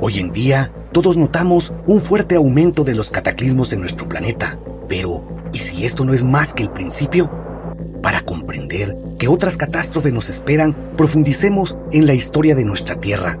Hoy 0.00 0.20
en 0.20 0.32
día, 0.32 0.72
todos 0.92 1.16
notamos 1.16 1.72
un 1.86 2.00
fuerte 2.00 2.36
aumento 2.36 2.84
de 2.84 2.94
los 2.94 3.10
cataclismos 3.10 3.72
en 3.72 3.80
nuestro 3.80 4.08
planeta. 4.08 4.58
Pero, 4.88 5.26
¿y 5.52 5.58
si 5.58 5.84
esto 5.84 6.04
no 6.04 6.14
es 6.14 6.22
más 6.22 6.54
que 6.54 6.62
el 6.62 6.70
principio? 6.70 7.28
Para 8.00 8.20
comprender 8.20 8.96
que 9.18 9.26
otras 9.26 9.56
catástrofes 9.56 10.12
nos 10.12 10.30
esperan, 10.30 10.94
profundicemos 10.96 11.76
en 11.90 12.06
la 12.06 12.14
historia 12.14 12.54
de 12.54 12.64
nuestra 12.64 12.94
Tierra. 13.00 13.40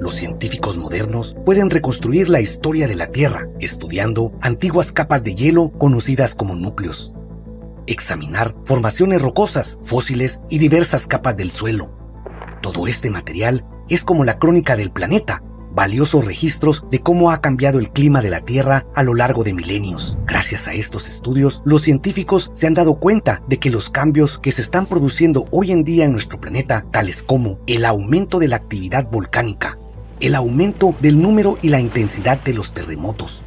Los 0.00 0.14
científicos 0.14 0.76
modernos 0.76 1.36
pueden 1.44 1.70
reconstruir 1.70 2.28
la 2.28 2.40
historia 2.40 2.86
de 2.86 2.96
la 2.96 3.06
Tierra 3.06 3.48
estudiando 3.60 4.32
antiguas 4.42 4.92
capas 4.92 5.24
de 5.24 5.34
hielo 5.34 5.72
conocidas 5.78 6.34
como 6.34 6.54
núcleos. 6.54 7.12
Examinar 7.86 8.54
formaciones 8.64 9.22
rocosas, 9.22 9.78
fósiles 9.82 10.40
y 10.50 10.58
diversas 10.58 11.06
capas 11.06 11.36
del 11.36 11.50
suelo. 11.50 11.90
Todo 12.60 12.86
este 12.86 13.10
material 13.10 13.64
es 13.88 14.04
como 14.04 14.24
la 14.24 14.38
crónica 14.38 14.76
del 14.76 14.90
planeta, 14.90 15.42
valiosos 15.74 16.24
registros 16.24 16.84
de 16.90 17.00
cómo 17.00 17.30
ha 17.30 17.40
cambiado 17.40 17.78
el 17.78 17.90
clima 17.90 18.20
de 18.20 18.30
la 18.30 18.40
Tierra 18.40 18.86
a 18.94 19.02
lo 19.02 19.14
largo 19.14 19.44
de 19.44 19.54
milenios. 19.54 20.18
Gracias 20.26 20.68
a 20.68 20.74
estos 20.74 21.08
estudios, 21.08 21.62
los 21.64 21.82
científicos 21.82 22.50
se 22.54 22.66
han 22.66 22.74
dado 22.74 22.98
cuenta 22.98 23.42
de 23.48 23.58
que 23.58 23.70
los 23.70 23.88
cambios 23.88 24.38
que 24.38 24.52
se 24.52 24.62
están 24.62 24.86
produciendo 24.86 25.46
hoy 25.50 25.72
en 25.72 25.84
día 25.84 26.04
en 26.04 26.12
nuestro 26.12 26.40
planeta, 26.40 26.86
tales 26.90 27.22
como 27.22 27.60
el 27.66 27.84
aumento 27.84 28.38
de 28.38 28.48
la 28.48 28.56
actividad 28.56 29.10
volcánica, 29.10 29.78
el 30.20 30.34
aumento 30.34 30.94
del 31.00 31.20
número 31.20 31.58
y 31.62 31.68
la 31.68 31.80
intensidad 31.80 32.42
de 32.42 32.54
los 32.54 32.72
terremotos, 32.72 33.44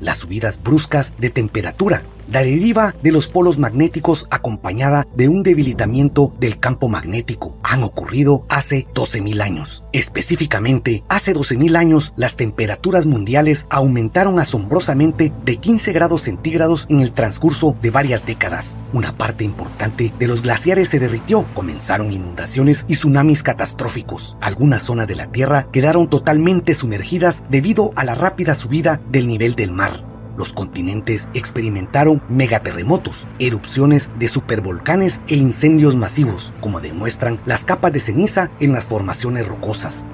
las 0.00 0.18
subidas 0.18 0.62
bruscas 0.62 1.14
de 1.18 1.30
temperatura, 1.30 2.04
la 2.32 2.42
deriva 2.42 2.94
de 3.02 3.12
los 3.12 3.28
polos 3.28 3.58
magnéticos 3.58 4.26
acompañada 4.30 5.06
de 5.14 5.28
un 5.28 5.42
debilitamiento 5.42 6.32
del 6.40 6.58
campo 6.58 6.88
magnético 6.88 7.58
han 7.62 7.82
ocurrido 7.82 8.46
hace 8.48 8.86
12.000 8.94 9.42
años. 9.42 9.84
Específicamente, 9.92 11.04
hace 11.10 11.34
12.000 11.34 11.76
años 11.76 12.14
las 12.16 12.36
temperaturas 12.36 13.04
mundiales 13.04 13.66
aumentaron 13.68 14.38
asombrosamente 14.38 15.30
de 15.44 15.56
15 15.56 15.92
grados 15.92 16.22
centígrados 16.22 16.86
en 16.88 17.00
el 17.00 17.12
transcurso 17.12 17.76
de 17.82 17.90
varias 17.90 18.24
décadas. 18.24 18.78
Una 18.94 19.16
parte 19.18 19.44
importante 19.44 20.14
de 20.18 20.26
los 20.26 20.40
glaciares 20.40 20.88
se 20.88 20.98
derritió, 20.98 21.46
comenzaron 21.52 22.10
inundaciones 22.10 22.86
y 22.88 22.94
tsunamis 22.94 23.42
catastróficos. 23.42 24.38
Algunas 24.40 24.82
zonas 24.82 25.06
de 25.06 25.16
la 25.16 25.30
Tierra 25.30 25.68
quedaron 25.70 26.08
totalmente 26.08 26.72
sumergidas 26.72 27.44
debido 27.50 27.92
a 27.94 28.04
la 28.04 28.14
rápida 28.14 28.54
subida 28.54 29.02
del 29.10 29.26
nivel 29.28 29.54
del 29.54 29.72
mar 29.72 30.11
los 30.36 30.52
continentes 30.52 31.28
experimentaron 31.34 32.22
megaterremotos, 32.28 33.26
erupciones 33.38 34.10
de 34.18 34.28
supervolcanes 34.28 35.22
e 35.28 35.36
incendios 35.36 35.96
masivos, 35.96 36.52
como 36.60 36.80
demuestran 36.80 37.40
las 37.44 37.64
capas 37.64 37.92
de 37.92 38.00
ceniza 38.00 38.50
en 38.60 38.72
las 38.72 38.84
formaciones 38.84 39.46
rocosas. 39.46 40.06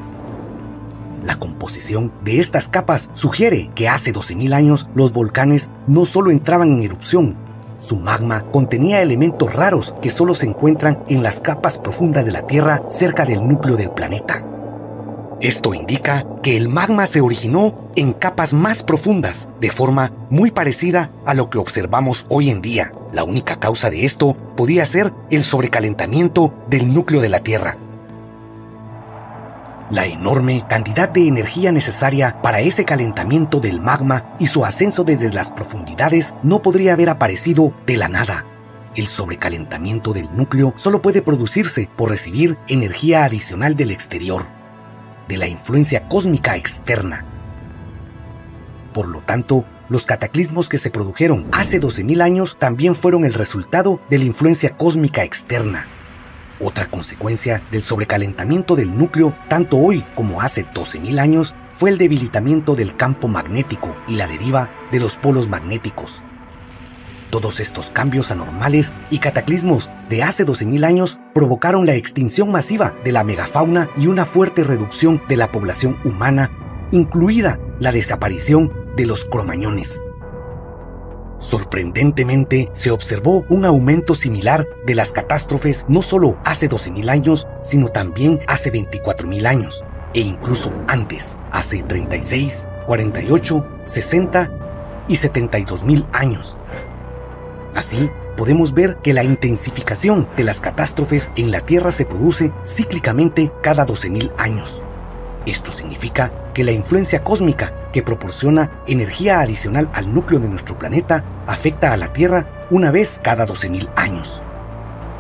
La 1.25 1.39
composición 1.39 2.13
de 2.25 2.41
estas 2.41 2.69
capas 2.69 3.11
sugiere 3.13 3.71
que 3.75 3.89
hace 3.89 4.13
12.000 4.13 4.55
años 4.55 4.89
los 4.95 5.13
volcanes 5.13 5.71
no 5.87 6.05
solo 6.05 6.31
entraban 6.31 6.73
en 6.73 6.83
erupción, 6.83 7.49
su 7.81 7.97
magma 7.97 8.43
contenía 8.51 9.03
elementos 9.03 9.53
raros 9.55 9.95
que 10.03 10.11
solo 10.11 10.35
se 10.35 10.47
encuentran 10.47 11.05
en 11.09 11.23
las 11.23 11.41
capas 11.41 11.79
profundas 11.79 12.27
de 12.27 12.33
la 12.33 12.47
Tierra 12.47 12.83
cerca 12.91 13.25
del 13.25 13.47
núcleo 13.47 13.77
del 13.77 13.91
planeta. 13.91 14.45
Esto 15.41 15.73
indica 15.73 16.27
que 16.43 16.57
el 16.57 16.69
magma 16.69 17.07
se 17.07 17.21
originó 17.21 17.93
en 17.95 18.13
capas 18.13 18.55
más 18.55 18.83
profundas, 18.83 19.49
de 19.61 19.71
forma 19.71 20.13
muy 20.31 20.51
parecida 20.51 21.13
a 21.25 21.35
lo 21.35 21.49
que 21.49 21.59
observamos 21.59 22.27
hoy 22.29 22.51
en 22.51 22.61
día. 22.61 22.93
La 23.13 23.23
única 23.23 23.61
causa 23.61 23.89
de 23.89 24.05
esto 24.05 24.37
podía 24.57 24.85
ser 24.85 25.15
el 25.31 25.45
sobrecalentamiento 25.45 26.53
del 26.69 26.93
núcleo 26.93 27.21
de 27.21 27.29
la 27.29 27.39
Tierra. 27.39 27.77
La 29.91 30.07
enorme 30.07 30.65
cantidad 30.69 31.09
de 31.09 31.29
energía 31.29 31.71
necesaria 31.71 32.43
para 32.43 32.59
ese 32.59 32.85
calentamiento 32.85 33.61
del 33.61 33.81
magma 33.81 34.35
y 34.41 34.49
su 34.49 34.65
ascenso 34.65 35.05
desde 35.05 35.33
las 35.33 35.51
profundidades 35.51 36.35
no 36.43 36.63
podría 36.63 36.95
haber 36.95 37.11
aparecido 37.11 37.73
de 37.87 37.97
la 37.97 38.09
nada. 38.09 38.45
El 38.97 39.07
sobrecalentamiento 39.07 40.13
del 40.13 40.37
núcleo 40.37 40.75
solo 40.77 41.01
puede 41.01 41.23
producirse 41.23 41.89
por 41.97 42.11
recibir 42.11 42.59
energía 42.67 43.25
adicional 43.25 43.77
del 43.77 43.93
exterior 43.93 44.58
de 45.29 45.37
la 45.37 45.47
influencia 45.47 46.09
cósmica 46.09 46.57
externa. 46.57 47.25
Por 48.93 49.09
lo 49.09 49.21
tanto, 49.23 49.65
los 49.89 50.07
cataclismos 50.07 50.69
que 50.69 50.79
se 50.79 50.91
produjeron 50.91 51.47
hace 51.53 51.81
12.000 51.81 52.23
años 52.23 52.57
también 52.59 52.95
fueron 52.95 53.25
el 53.25 53.35
resultado 53.35 54.01
de 54.11 54.19
la 54.19 54.25
influencia 54.25 54.77
cósmica 54.77 55.25
externa. 55.25 55.89
Otra 56.61 56.91
consecuencia 56.91 57.63
del 57.71 57.83
sobrecalentamiento 57.83 58.75
del 58.75 58.97
núcleo, 58.97 59.37
tanto 59.49 59.77
hoy 59.77 60.05
como 60.17 60.43
hace 60.43 60.67
12.000 60.67 61.21
años, 61.21 61.55
fue 61.73 61.91
el 61.91 61.99
debilitamiento 61.99 62.75
del 62.75 62.97
campo 62.97 63.29
magnético 63.29 63.97
y 64.09 64.17
la 64.17 64.27
deriva 64.27 64.71
de 64.91 64.99
los 64.99 65.17
polos 65.17 65.49
magnéticos. 65.49 66.25
Todos 67.31 67.61
estos 67.61 67.91
cambios 67.91 68.31
anormales 68.31 68.95
y 69.11 69.19
cataclismos 69.19 69.91
de 70.09 70.23
hace 70.23 70.47
12.000 70.47 70.85
años 70.85 71.21
provocaron 71.35 71.85
la 71.85 71.95
extinción 71.95 72.51
masiva 72.51 72.95
de 73.05 73.13
la 73.13 73.23
megafauna 73.23 73.91
y 73.99 74.07
una 74.07 74.25
fuerte 74.25 74.65
reducción 74.65 75.23
de 75.29 75.37
la 75.37 75.53
población 75.53 75.99
humana, 76.05 76.51
incluida 76.91 77.59
la 77.81 77.93
desaparición 77.93 78.73
de 78.97 79.05
los 79.05 79.27
cromañones. 79.27 80.05
Sorprendentemente, 81.39 82.69
se 82.73 82.91
observó 82.91 83.45
un 83.49 83.65
aumento 83.65 84.15
similar 84.15 84.67
de 84.87 84.95
las 84.95 85.13
catástrofes 85.13 85.85
no 85.87 86.03
solo 86.03 86.37
hace 86.45 86.69
12.000 86.69 87.11
años, 87.11 87.47
sino 87.63 87.89
también 87.89 88.41
hace 88.49 88.73
24.000 88.73 89.47
años, 89.47 89.85
e 90.15 90.21
incluso 90.21 90.73
antes, 90.89 91.39
hace 91.53 91.83
36, 91.85 92.69
48, 92.87 93.67
60 93.85 95.05
y 95.07 95.15
72.000 95.15 96.09
años. 96.13 96.57
Así, 97.79 98.11
podemos 98.37 98.75
ver 98.75 98.97
que 99.05 99.13
la 99.13 99.23
intensificación 99.23 100.29
de 100.37 100.43
las 100.43 100.61
catástrofes 100.61 101.31
en 101.37 101.53
la 101.53 101.61
Tierra 101.61 101.93
se 101.93 102.07
produce 102.07 102.53
cíclicamente 102.65 103.53
cada 103.63 103.87
12.000 103.87 104.33
años. 104.37 104.83
Esto 105.47 105.71
significa 105.71 106.51
que 106.55 106.65
la 106.65 106.73
influencia 106.73 107.23
cósmica 107.23 107.89
que 107.93 108.03
proporciona 108.03 108.83
energía 108.89 109.39
adicional 109.39 109.93
al 109.95 110.13
núcleo 110.13 110.41
de 110.41 110.49
nuestro 110.49 110.77
planeta 110.77 111.25
afecta 111.47 111.93
a 111.93 111.97
la 111.97 112.13
Tierra 112.13 112.67
una 112.73 112.91
vez 112.91 113.21
cada 113.23 113.47
12.000 113.47 113.89
años. 113.95 114.43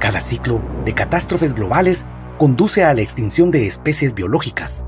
Cada 0.00 0.20
ciclo 0.20 0.60
de 0.84 0.94
catástrofes 0.94 1.54
globales 1.54 2.06
conduce 2.38 2.82
a 2.82 2.92
la 2.92 3.02
extinción 3.02 3.52
de 3.52 3.68
especies 3.68 4.14
biológicas. 4.14 4.84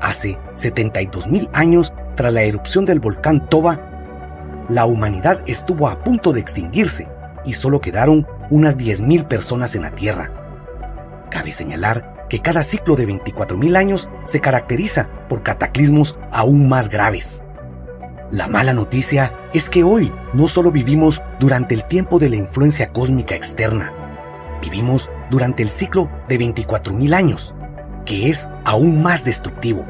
Hace 0.00 0.38
72.000 0.54 1.50
años, 1.52 1.92
tras 2.16 2.32
la 2.32 2.40
erupción 2.40 2.86
del 2.86 3.00
volcán 3.00 3.50
Toba, 3.50 3.91
la 4.68 4.86
humanidad 4.86 5.42
estuvo 5.46 5.88
a 5.88 6.02
punto 6.02 6.32
de 6.32 6.40
extinguirse 6.40 7.08
y 7.44 7.54
solo 7.54 7.80
quedaron 7.80 8.26
unas 8.50 8.78
10.000 8.78 9.26
personas 9.26 9.74
en 9.74 9.82
la 9.82 9.90
Tierra. 9.90 10.30
Cabe 11.30 11.52
señalar 11.52 12.26
que 12.28 12.40
cada 12.40 12.62
ciclo 12.62 12.96
de 12.96 13.06
24.000 13.06 13.76
años 13.76 14.08
se 14.24 14.40
caracteriza 14.40 15.10
por 15.28 15.42
cataclismos 15.42 16.18
aún 16.30 16.68
más 16.68 16.88
graves. 16.88 17.44
La 18.30 18.48
mala 18.48 18.72
noticia 18.72 19.34
es 19.52 19.68
que 19.68 19.84
hoy 19.84 20.12
no 20.32 20.48
solo 20.48 20.72
vivimos 20.72 21.22
durante 21.38 21.74
el 21.74 21.84
tiempo 21.84 22.18
de 22.18 22.30
la 22.30 22.36
influencia 22.36 22.90
cósmica 22.90 23.34
externa, 23.34 23.92
vivimos 24.62 25.10
durante 25.30 25.62
el 25.62 25.68
ciclo 25.68 26.10
de 26.28 26.38
24.000 26.38 27.14
años, 27.14 27.54
que 28.06 28.30
es 28.30 28.48
aún 28.64 29.02
más 29.02 29.24
destructivo. 29.24 29.86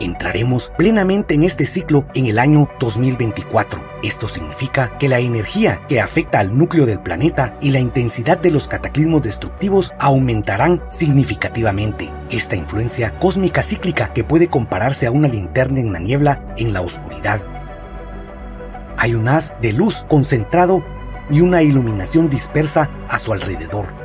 Entraremos 0.00 0.72
plenamente 0.76 1.34
en 1.34 1.44
este 1.44 1.64
ciclo 1.64 2.06
en 2.14 2.26
el 2.26 2.38
año 2.38 2.68
2024. 2.80 3.82
Esto 4.02 4.26
significa 4.26 4.98
que 4.98 5.08
la 5.08 5.20
energía 5.20 5.80
que 5.88 6.00
afecta 6.00 6.40
al 6.40 6.56
núcleo 6.56 6.84
del 6.84 7.00
planeta 7.00 7.56
y 7.60 7.70
la 7.70 7.78
intensidad 7.78 8.38
de 8.38 8.50
los 8.50 8.66
cataclismos 8.66 9.22
destructivos 9.22 9.92
aumentarán 9.98 10.82
significativamente. 10.90 12.12
Esta 12.30 12.56
influencia 12.56 13.18
cósmica 13.20 13.62
cíclica 13.62 14.12
que 14.12 14.24
puede 14.24 14.48
compararse 14.48 15.06
a 15.06 15.10
una 15.10 15.28
linterna 15.28 15.80
en 15.80 15.92
la 15.92 16.00
niebla 16.00 16.54
en 16.56 16.72
la 16.72 16.80
oscuridad. 16.80 17.40
Hay 18.98 19.14
un 19.14 19.28
haz 19.28 19.52
de 19.60 19.72
luz 19.72 20.04
concentrado 20.08 20.84
y 21.30 21.40
una 21.40 21.62
iluminación 21.62 22.28
dispersa 22.28 22.90
a 23.08 23.18
su 23.18 23.32
alrededor. 23.32 24.03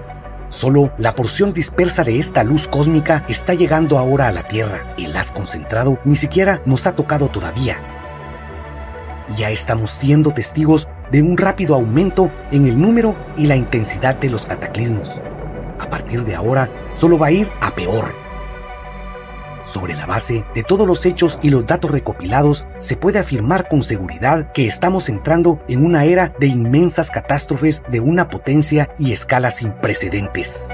Solo 0.49 0.91
la 0.97 1.13
porción 1.13 1.53
dispersa 1.53 2.03
de 2.03 2.17
esta 2.17 2.43
luz 2.43 2.67
cósmica 2.67 3.23
está 3.29 3.53
llegando 3.53 3.99
ahora 3.99 4.27
a 4.27 4.31
la 4.31 4.43
Tierra. 4.43 4.95
El 4.97 5.15
haz 5.15 5.31
concentrado 5.31 5.99
ni 6.05 6.15
siquiera 6.15 6.61
nos 6.65 6.87
ha 6.87 6.95
tocado 6.95 7.29
todavía. 7.29 7.77
Ya 9.37 9.51
estamos 9.51 9.91
siendo 9.91 10.31
testigos 10.31 10.87
de 11.11 11.21
un 11.21 11.37
rápido 11.37 11.75
aumento 11.75 12.31
en 12.51 12.65
el 12.65 12.81
número 12.81 13.15
y 13.37 13.45
la 13.45 13.55
intensidad 13.55 14.17
de 14.17 14.31
los 14.31 14.47
cataclismos. 14.47 15.21
A 15.79 15.87
partir 15.87 16.23
de 16.23 16.35
ahora, 16.35 16.69
solo 16.95 17.19
va 17.19 17.27
a 17.27 17.31
ir 17.31 17.51
a 17.61 17.73
peor. 17.75 18.28
Sobre 19.63 19.95
la 19.95 20.05
base 20.05 20.45
de 20.55 20.63
todos 20.63 20.87
los 20.87 21.05
hechos 21.05 21.37
y 21.41 21.49
los 21.49 21.65
datos 21.65 21.91
recopilados, 21.91 22.67
se 22.79 22.95
puede 22.95 23.19
afirmar 23.19 23.67
con 23.67 23.81
seguridad 23.81 24.51
que 24.51 24.67
estamos 24.67 25.09
entrando 25.09 25.61
en 25.67 25.85
una 25.85 26.05
era 26.05 26.33
de 26.39 26.47
inmensas 26.47 27.11
catástrofes 27.11 27.83
de 27.89 27.99
una 27.99 28.29
potencia 28.29 28.89
y 28.97 29.11
escala 29.11 29.51
sin 29.51 29.71
precedentes. 29.73 30.69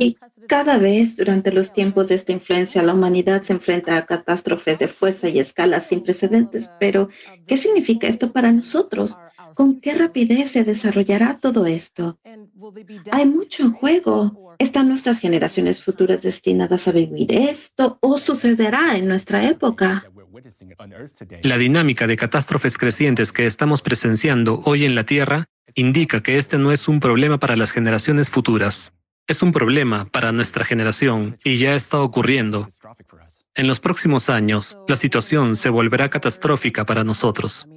Y 0.00 0.16
cada 0.46 0.78
vez 0.78 1.16
durante 1.16 1.52
los 1.52 1.72
tiempos 1.72 2.08
de 2.08 2.16
esta 2.16 2.32
influencia, 2.32 2.82
la 2.82 2.94
humanidad 2.94 3.42
se 3.42 3.52
enfrenta 3.52 3.96
a 3.96 4.06
catástrofes 4.06 4.78
de 4.78 4.88
fuerza 4.88 5.28
y 5.28 5.38
escala 5.38 5.80
sin 5.80 6.02
precedentes. 6.02 6.70
Pero, 6.78 7.08
¿qué 7.46 7.56
significa 7.56 8.06
esto 8.06 8.32
para 8.32 8.52
nosotros? 8.52 9.16
¿Con 9.54 9.80
qué 9.80 9.94
rapidez 9.94 10.50
se 10.50 10.64
desarrollará 10.64 11.38
todo 11.40 11.66
esto? 11.66 12.18
Hay 13.10 13.26
mucho 13.26 13.62
en 13.62 13.72
juego. 13.72 14.54
¿Están 14.58 14.88
nuestras 14.88 15.18
generaciones 15.18 15.82
futuras 15.82 16.22
destinadas 16.22 16.86
a 16.86 16.92
vivir 16.92 17.32
esto 17.32 17.98
o 18.00 18.18
sucederá 18.18 18.96
en 18.96 19.08
nuestra 19.08 19.48
época? 19.48 20.09
La 21.42 21.58
dinámica 21.58 22.06
de 22.06 22.16
catástrofes 22.16 22.78
crecientes 22.78 23.32
que 23.32 23.46
estamos 23.46 23.82
presenciando 23.82 24.60
hoy 24.64 24.84
en 24.84 24.94
la 24.94 25.04
Tierra 25.04 25.46
indica 25.74 26.22
que 26.22 26.38
este 26.38 26.58
no 26.58 26.72
es 26.72 26.88
un 26.88 27.00
problema 27.00 27.38
para 27.38 27.56
las 27.56 27.70
generaciones 27.70 28.30
futuras. 28.30 28.92
Es 29.26 29.42
un 29.42 29.52
problema 29.52 30.06
para 30.06 30.32
nuestra 30.32 30.64
generación 30.64 31.38
y 31.44 31.58
ya 31.58 31.74
está 31.74 32.00
ocurriendo. 32.00 32.66
En 33.54 33.66
los 33.66 33.80
próximos 33.80 34.28
años, 34.28 34.76
la 34.88 34.96
situación 34.96 35.56
se 35.56 35.68
volverá 35.68 36.08
catastrófica 36.10 36.84
para 36.84 37.04
nosotros. 37.04 37.68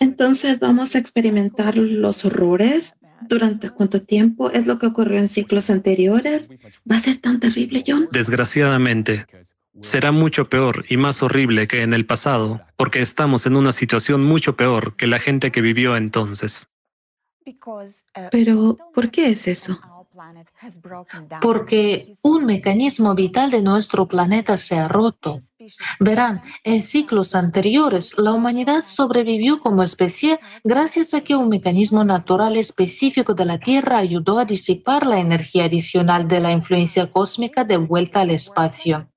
Entonces, 0.00 0.58
¿vamos 0.58 0.94
a 0.94 0.98
experimentar 0.98 1.76
los 1.76 2.24
horrores? 2.24 2.94
¿Durante 3.28 3.70
cuánto 3.70 4.02
tiempo? 4.02 4.50
¿Es 4.50 4.66
lo 4.66 4.78
que 4.78 4.86
ocurrió 4.86 5.18
en 5.18 5.28
ciclos 5.28 5.70
anteriores? 5.70 6.48
¿Va 6.90 6.96
a 6.96 7.00
ser 7.00 7.16
tan 7.16 7.40
terrible, 7.40 7.82
John? 7.84 8.08
Desgraciadamente, 8.12 9.26
será 9.80 10.12
mucho 10.12 10.48
peor 10.48 10.84
y 10.88 10.96
más 10.96 11.22
horrible 11.22 11.68
que 11.68 11.82
en 11.82 11.92
el 11.92 12.06
pasado, 12.06 12.60
porque 12.76 13.00
estamos 13.00 13.46
en 13.46 13.56
una 13.56 13.72
situación 13.72 14.24
mucho 14.24 14.56
peor 14.56 14.96
que 14.96 15.06
la 15.06 15.18
gente 15.18 15.52
que 15.52 15.60
vivió 15.60 15.96
entonces. 15.96 16.68
Pero, 18.30 18.76
¿por 18.94 19.10
qué 19.10 19.30
es 19.30 19.48
eso? 19.48 19.78
Porque 21.40 22.14
un 22.22 22.44
mecanismo 22.44 23.14
vital 23.14 23.50
de 23.50 23.62
nuestro 23.62 24.06
planeta 24.06 24.56
se 24.56 24.76
ha 24.78 24.88
roto. 24.88 25.38
Verán, 26.00 26.42
en 26.64 26.82
ciclos 26.82 27.34
anteriores 27.34 28.16
la 28.18 28.32
humanidad 28.32 28.84
sobrevivió 28.84 29.60
como 29.60 29.82
especie 29.82 30.40
gracias 30.64 31.14
a 31.14 31.20
que 31.20 31.36
un 31.36 31.48
mecanismo 31.48 32.04
natural 32.04 32.56
específico 32.56 33.34
de 33.34 33.44
la 33.44 33.58
Tierra 33.58 33.98
ayudó 33.98 34.38
a 34.38 34.44
disipar 34.44 35.06
la 35.06 35.18
energía 35.18 35.64
adicional 35.64 36.26
de 36.26 36.40
la 36.40 36.52
influencia 36.52 37.10
cósmica 37.10 37.64
de 37.64 37.76
vuelta 37.76 38.20
al 38.20 38.30
espacio. 38.30 39.08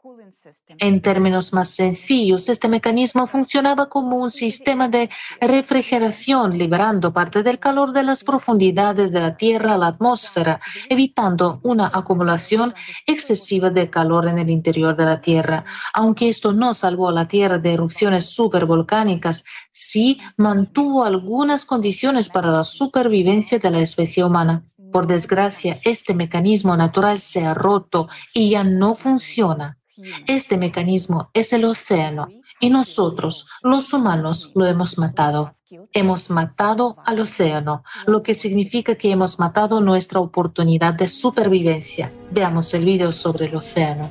En 0.79 1.01
términos 1.01 1.53
más 1.53 1.69
sencillos, 1.69 2.49
este 2.49 2.67
mecanismo 2.67 3.27
funcionaba 3.27 3.89
como 3.89 4.17
un 4.17 4.31
sistema 4.31 4.87
de 4.87 5.09
refrigeración, 5.39 6.57
liberando 6.57 7.11
parte 7.13 7.43
del 7.43 7.59
calor 7.59 7.91
de 7.91 8.03
las 8.03 8.23
profundidades 8.23 9.11
de 9.11 9.19
la 9.19 9.35
Tierra 9.35 9.73
a 9.73 9.77
la 9.77 9.87
atmósfera, 9.87 10.59
evitando 10.89 11.59
una 11.63 11.91
acumulación 11.93 12.73
excesiva 13.05 13.69
de 13.69 13.89
calor 13.89 14.27
en 14.27 14.39
el 14.39 14.49
interior 14.49 14.95
de 14.95 15.05
la 15.05 15.21
Tierra. 15.21 15.63
Aunque 15.93 16.29
esto 16.29 16.53
no 16.53 16.73
salvó 16.73 17.09
a 17.09 17.13
la 17.13 17.27
Tierra 17.27 17.57
de 17.57 17.73
erupciones 17.73 18.25
supervolcánicas, 18.25 19.43
sí 19.71 20.19
mantuvo 20.37 21.03
algunas 21.03 21.65
condiciones 21.65 22.29
para 22.29 22.51
la 22.51 22.63
supervivencia 22.63 23.59
de 23.59 23.71
la 23.71 23.79
especie 23.79 24.23
humana. 24.23 24.65
Por 24.91 25.07
desgracia, 25.07 25.79
este 25.83 26.13
mecanismo 26.13 26.75
natural 26.75 27.19
se 27.19 27.45
ha 27.45 27.53
roto 27.53 28.09
y 28.33 28.49
ya 28.49 28.63
no 28.63 28.93
funciona. 28.95 29.80
Este 30.27 30.57
mecanismo 30.57 31.29
es 31.33 31.53
el 31.53 31.65
océano 31.65 32.27
y 32.59 32.69
nosotros, 32.69 33.47
los 33.63 33.93
humanos, 33.93 34.51
lo 34.55 34.65
hemos 34.65 34.97
matado. 34.97 35.55
Hemos 35.93 36.29
matado 36.29 36.97
al 37.05 37.19
océano, 37.19 37.83
lo 38.05 38.21
que 38.23 38.33
significa 38.33 38.95
que 38.95 39.11
hemos 39.11 39.39
matado 39.39 39.79
nuestra 39.79 40.19
oportunidad 40.19 40.93
de 40.93 41.07
supervivencia. 41.07 42.11
Veamos 42.29 42.73
el 42.73 42.85
video 42.85 43.13
sobre 43.13 43.45
el 43.45 43.55
océano. 43.55 44.09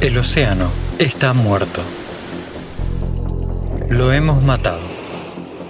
El 0.00 0.18
océano 0.18 0.68
está 0.98 1.32
muerto. 1.32 1.82
Lo 3.88 4.12
hemos 4.12 4.42
matado. 4.42 4.80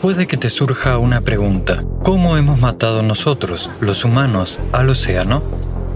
Puede 0.01 0.27
que 0.27 0.36
te 0.36 0.48
surja 0.48 0.97
una 0.98 1.20
pregunta. 1.20 1.85
¿Cómo 2.02 2.39
hemos 2.39 2.59
matado 2.59 3.02
nosotros, 3.02 3.69
los 3.81 4.05
humanos, 4.05 4.59
al 4.73 4.89
océano? 4.89 5.43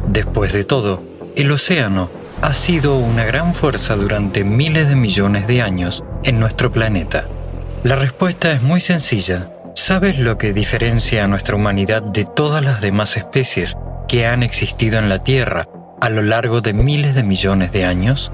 Después 0.06 0.52
de 0.52 0.64
todo, 0.64 1.02
el 1.34 1.50
océano 1.50 2.10
ha 2.42 2.54
sido 2.54 2.96
una 2.96 3.24
gran 3.24 3.54
fuerza 3.54 3.96
durante 3.96 4.44
miles 4.44 4.88
de 4.88 4.96
millones 4.96 5.46
de 5.46 5.62
años 5.62 6.04
en 6.24 6.38
nuestro 6.38 6.70
planeta. 6.70 7.24
La 7.82 7.96
respuesta 7.96 8.52
es 8.52 8.62
muy 8.62 8.80
sencilla. 8.80 9.50
¿Sabes 9.74 10.18
lo 10.18 10.38
que 10.38 10.52
diferencia 10.52 11.24
a 11.24 11.28
nuestra 11.28 11.56
humanidad 11.56 12.02
de 12.02 12.24
todas 12.24 12.62
las 12.62 12.80
demás 12.80 13.16
especies 13.16 13.74
que 14.06 14.26
han 14.26 14.42
existido 14.42 14.98
en 14.98 15.08
la 15.08 15.24
Tierra 15.24 15.66
a 16.00 16.08
lo 16.10 16.22
largo 16.22 16.60
de 16.60 16.72
miles 16.72 17.14
de 17.14 17.22
millones 17.22 17.72
de 17.72 17.84
años? 17.84 18.30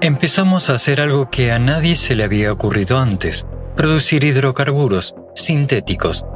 Empezamos 0.00 0.68
a 0.68 0.74
hacer 0.74 1.00
algo 1.00 1.30
que 1.30 1.52
a 1.52 1.58
nadie 1.58 1.96
se 1.96 2.16
le 2.16 2.24
había 2.24 2.52
ocurrido 2.52 2.98
antes, 2.98 3.46
producir 3.76 4.24
hidrocarburos 4.24 5.14
sintéticos, 5.34 6.26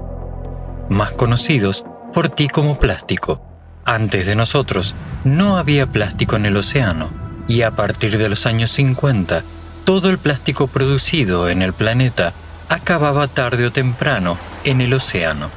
más 0.89 1.13
conocidos 1.13 1.85
por 2.15 2.29
ti 2.29 2.49
como 2.49 2.77
plástico. 2.77 3.48
Antes 3.89 4.27
de 4.27 4.35
nosotros, 4.35 4.95
no 5.25 5.57
había 5.57 5.87
plástico 5.87 6.37
en 6.37 6.45
el 6.45 6.59
océano. 6.59 7.09
y 7.49 7.63
a 7.63 7.71
partir 7.71 8.19
de 8.19 8.29
los 8.29 8.45
años 8.45 8.71
50, 8.73 9.43
todo 9.85 10.11
el 10.11 10.19
plástico 10.19 10.67
producido 10.67 11.49
en 11.49 11.63
el 11.63 11.73
planeta 11.73 12.35
acababa 12.69 13.29
tarde 13.29 13.65
o 13.65 13.73
temprano 13.73 14.37
en 14.65 14.83
el 14.83 14.93
océano. 14.93 15.49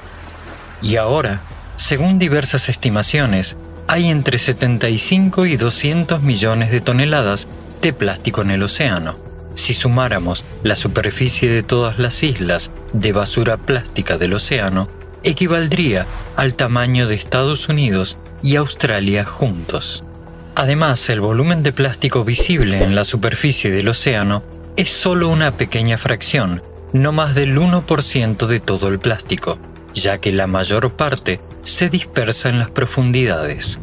Y 0.81 0.95
ahora, 0.95 1.41
según 1.75 2.19
diversas 2.19 2.69
estimaciones, 2.69 3.57
hay 3.89 4.09
entre 4.09 4.37
75 4.37 5.45
y 5.45 5.57
200 5.57 6.21
millones 6.21 6.71
de 6.71 6.79
toneladas 6.79 7.49
de 7.81 7.91
plástico 7.91 8.43
en 8.43 8.51
el 8.51 8.63
océano. 8.63 9.15
Si 9.55 9.73
sumáramos 9.73 10.45
la 10.63 10.77
superficie 10.77 11.49
de 11.49 11.63
todas 11.63 11.99
las 11.99 12.23
islas 12.23 12.71
de 12.93 13.11
basura 13.11 13.57
plástica 13.57 14.17
del 14.17 14.35
océano, 14.35 14.87
equivaldría 15.23 16.05
al 16.35 16.53
tamaño 16.55 17.07
de 17.07 17.15
Estados 17.15 17.69
Unidos 17.69 18.17
y 18.43 18.55
Australia 18.55 19.25
juntos. 19.25 20.03
Además, 20.55 21.09
el 21.09 21.21
volumen 21.21 21.63
de 21.63 21.71
plástico 21.71 22.23
visible 22.23 22.83
en 22.83 22.95
la 22.95 23.05
superficie 23.05 23.71
del 23.71 23.87
océano 23.87 24.43
es 24.75 24.91
solo 24.91 25.29
una 25.29 25.51
pequeña 25.51 25.97
fracción, 25.97 26.61
no 26.93 27.11
más 27.11 27.35
del 27.35 27.57
1% 27.57 28.47
de 28.47 28.59
todo 28.59 28.89
el 28.89 28.99
plástico, 28.99 29.57
ya 29.93 30.17
que 30.17 30.31
la 30.31 30.47
mayor 30.47 30.91
parte 30.91 31.39
se 31.63 31.89
dispersa 31.89 32.49
en 32.49 32.59
las 32.59 32.69
profundidades. 32.69 33.79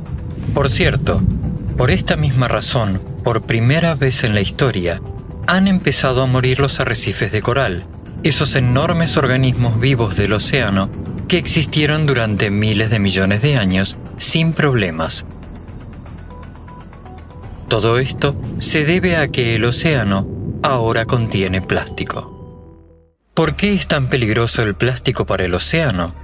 Por 0.54 0.68
cierto, 0.70 1.20
por 1.76 1.90
esta 1.90 2.16
misma 2.16 2.48
razón, 2.48 3.00
por 3.24 3.42
primera 3.42 3.94
vez 3.94 4.24
en 4.24 4.34
la 4.34 4.40
historia, 4.40 5.00
han 5.46 5.68
empezado 5.68 6.22
a 6.22 6.26
morir 6.26 6.60
los 6.60 6.80
arrecifes 6.80 7.32
de 7.32 7.40
coral, 7.40 7.84
esos 8.22 8.54
enormes 8.56 9.16
organismos 9.16 9.78
vivos 9.80 10.16
del 10.16 10.32
océano 10.32 10.90
que 11.28 11.38
existieron 11.38 12.04
durante 12.04 12.50
miles 12.50 12.90
de 12.90 12.98
millones 12.98 13.42
de 13.42 13.56
años 13.56 13.96
sin 14.18 14.52
problemas. 14.52 15.24
Todo 17.68 17.98
esto 17.98 18.34
se 18.60 18.84
debe 18.84 19.16
a 19.16 19.28
que 19.28 19.54
el 19.54 19.64
océano 19.64 20.26
ahora 20.62 21.04
contiene 21.04 21.60
plástico. 21.60 22.34
¿Por 23.34 23.54
qué 23.54 23.74
es 23.74 23.86
tan 23.86 24.08
peligroso 24.08 24.62
el 24.62 24.74
plástico 24.74 25.24
para 25.24 25.44
el 25.44 25.54
océano? 25.54 26.14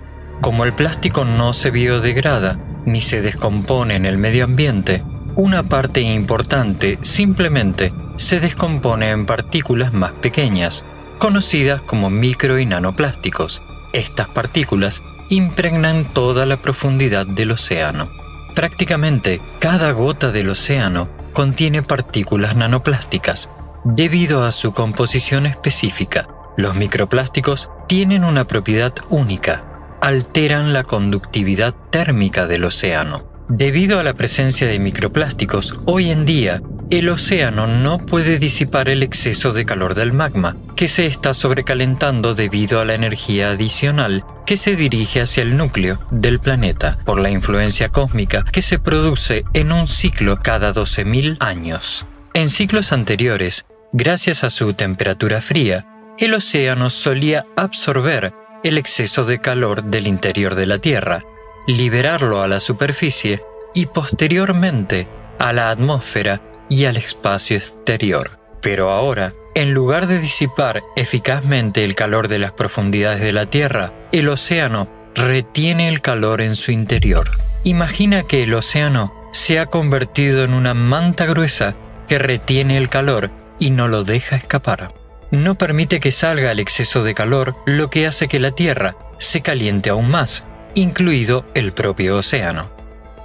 Como 0.40 0.64
el 0.64 0.72
plástico 0.72 1.24
no 1.24 1.52
se 1.52 1.70
biodegrada 1.70 2.58
ni 2.86 3.00
se 3.00 3.22
descompone 3.22 3.94
en 3.94 4.06
el 4.06 4.18
medio 4.18 4.44
ambiente, 4.44 5.02
una 5.36 5.64
parte 5.64 6.00
importante 6.00 6.98
simplemente 7.02 7.92
se 8.16 8.40
descompone 8.40 9.10
en 9.10 9.26
partículas 9.26 9.92
más 9.92 10.12
pequeñas, 10.12 10.84
conocidas 11.18 11.80
como 11.82 12.10
micro 12.10 12.58
y 12.58 12.66
nanoplásticos. 12.66 13.62
Estas 13.92 14.28
partículas 14.28 15.02
impregnan 15.28 16.04
toda 16.12 16.46
la 16.46 16.56
profundidad 16.56 17.26
del 17.26 17.52
océano. 17.52 18.08
Prácticamente 18.54 19.40
cada 19.58 19.90
gota 19.92 20.30
del 20.30 20.50
océano 20.50 21.08
contiene 21.32 21.82
partículas 21.82 22.56
nanoplásticas 22.56 23.48
debido 23.84 24.44
a 24.44 24.52
su 24.52 24.72
composición 24.72 25.46
específica. 25.46 26.28
Los 26.56 26.76
microplásticos 26.76 27.68
tienen 27.88 28.24
una 28.24 28.46
propiedad 28.46 28.94
única, 29.10 29.64
alteran 30.00 30.72
la 30.72 30.84
conductividad 30.84 31.74
térmica 31.90 32.46
del 32.46 32.64
océano. 32.64 33.24
Debido 33.48 33.98
a 33.98 34.02
la 34.02 34.14
presencia 34.14 34.66
de 34.66 34.78
microplásticos, 34.78 35.78
hoy 35.84 36.10
en 36.10 36.24
día 36.24 36.62
el 36.90 37.08
océano 37.08 37.66
no 37.66 37.98
puede 37.98 38.38
disipar 38.38 38.88
el 38.88 39.02
exceso 39.02 39.52
de 39.52 39.64
calor 39.64 39.94
del 39.94 40.12
magma, 40.12 40.56
que 40.76 40.88
se 40.88 41.06
está 41.06 41.34
sobrecalentando 41.34 42.34
debido 42.34 42.80
a 42.80 42.84
la 42.84 42.94
energía 42.94 43.50
adicional 43.50 44.24
que 44.46 44.56
se 44.56 44.76
dirige 44.76 45.22
hacia 45.22 45.42
el 45.42 45.56
núcleo 45.56 45.98
del 46.10 46.40
planeta 46.40 46.98
por 47.04 47.18
la 47.18 47.30
influencia 47.30 47.88
cósmica 47.88 48.44
que 48.52 48.62
se 48.62 48.78
produce 48.78 49.44
en 49.54 49.72
un 49.72 49.88
ciclo 49.88 50.40
cada 50.42 50.72
12.000 50.72 51.38
años. 51.40 52.04
En 52.34 52.50
ciclos 52.50 52.92
anteriores, 52.92 53.64
gracias 53.92 54.44
a 54.44 54.50
su 54.50 54.74
temperatura 54.74 55.40
fría, 55.40 55.86
el 56.18 56.34
océano 56.34 56.90
solía 56.90 57.46
absorber 57.56 58.34
el 58.62 58.78
exceso 58.78 59.24
de 59.24 59.40
calor 59.40 59.84
del 59.84 60.06
interior 60.06 60.54
de 60.54 60.66
la 60.66 60.78
Tierra, 60.78 61.22
liberarlo 61.66 62.42
a 62.42 62.48
la 62.48 62.60
superficie 62.60 63.42
y 63.74 63.86
posteriormente 63.86 65.08
a 65.38 65.52
la 65.52 65.70
atmósfera 65.70 66.40
y 66.68 66.84
al 66.86 66.96
espacio 66.96 67.56
exterior. 67.56 68.38
Pero 68.60 68.90
ahora, 68.90 69.34
en 69.54 69.74
lugar 69.74 70.06
de 70.06 70.18
disipar 70.18 70.82
eficazmente 70.96 71.84
el 71.84 71.94
calor 71.94 72.28
de 72.28 72.38
las 72.38 72.52
profundidades 72.52 73.20
de 73.20 73.32
la 73.32 73.46
Tierra, 73.46 73.92
el 74.12 74.28
océano 74.28 74.88
retiene 75.14 75.88
el 75.88 76.00
calor 76.00 76.40
en 76.40 76.56
su 76.56 76.72
interior. 76.72 77.30
Imagina 77.62 78.24
que 78.24 78.42
el 78.42 78.54
océano 78.54 79.14
se 79.32 79.58
ha 79.58 79.66
convertido 79.66 80.44
en 80.44 80.54
una 80.54 80.74
manta 80.74 81.26
gruesa 81.26 81.74
que 82.08 82.18
retiene 82.18 82.76
el 82.76 82.88
calor 82.88 83.30
y 83.58 83.70
no 83.70 83.88
lo 83.88 84.04
deja 84.04 84.36
escapar. 84.36 84.92
No 85.30 85.56
permite 85.56 86.00
que 86.00 86.12
salga 86.12 86.52
el 86.52 86.60
exceso 86.60 87.02
de 87.02 87.14
calor, 87.14 87.56
lo 87.66 87.90
que 87.90 88.06
hace 88.06 88.28
que 88.28 88.40
la 88.40 88.52
Tierra 88.52 88.96
se 89.18 89.40
caliente 89.40 89.90
aún 89.90 90.08
más 90.08 90.44
incluido 90.74 91.44
el 91.54 91.72
propio 91.72 92.16
océano. 92.16 92.70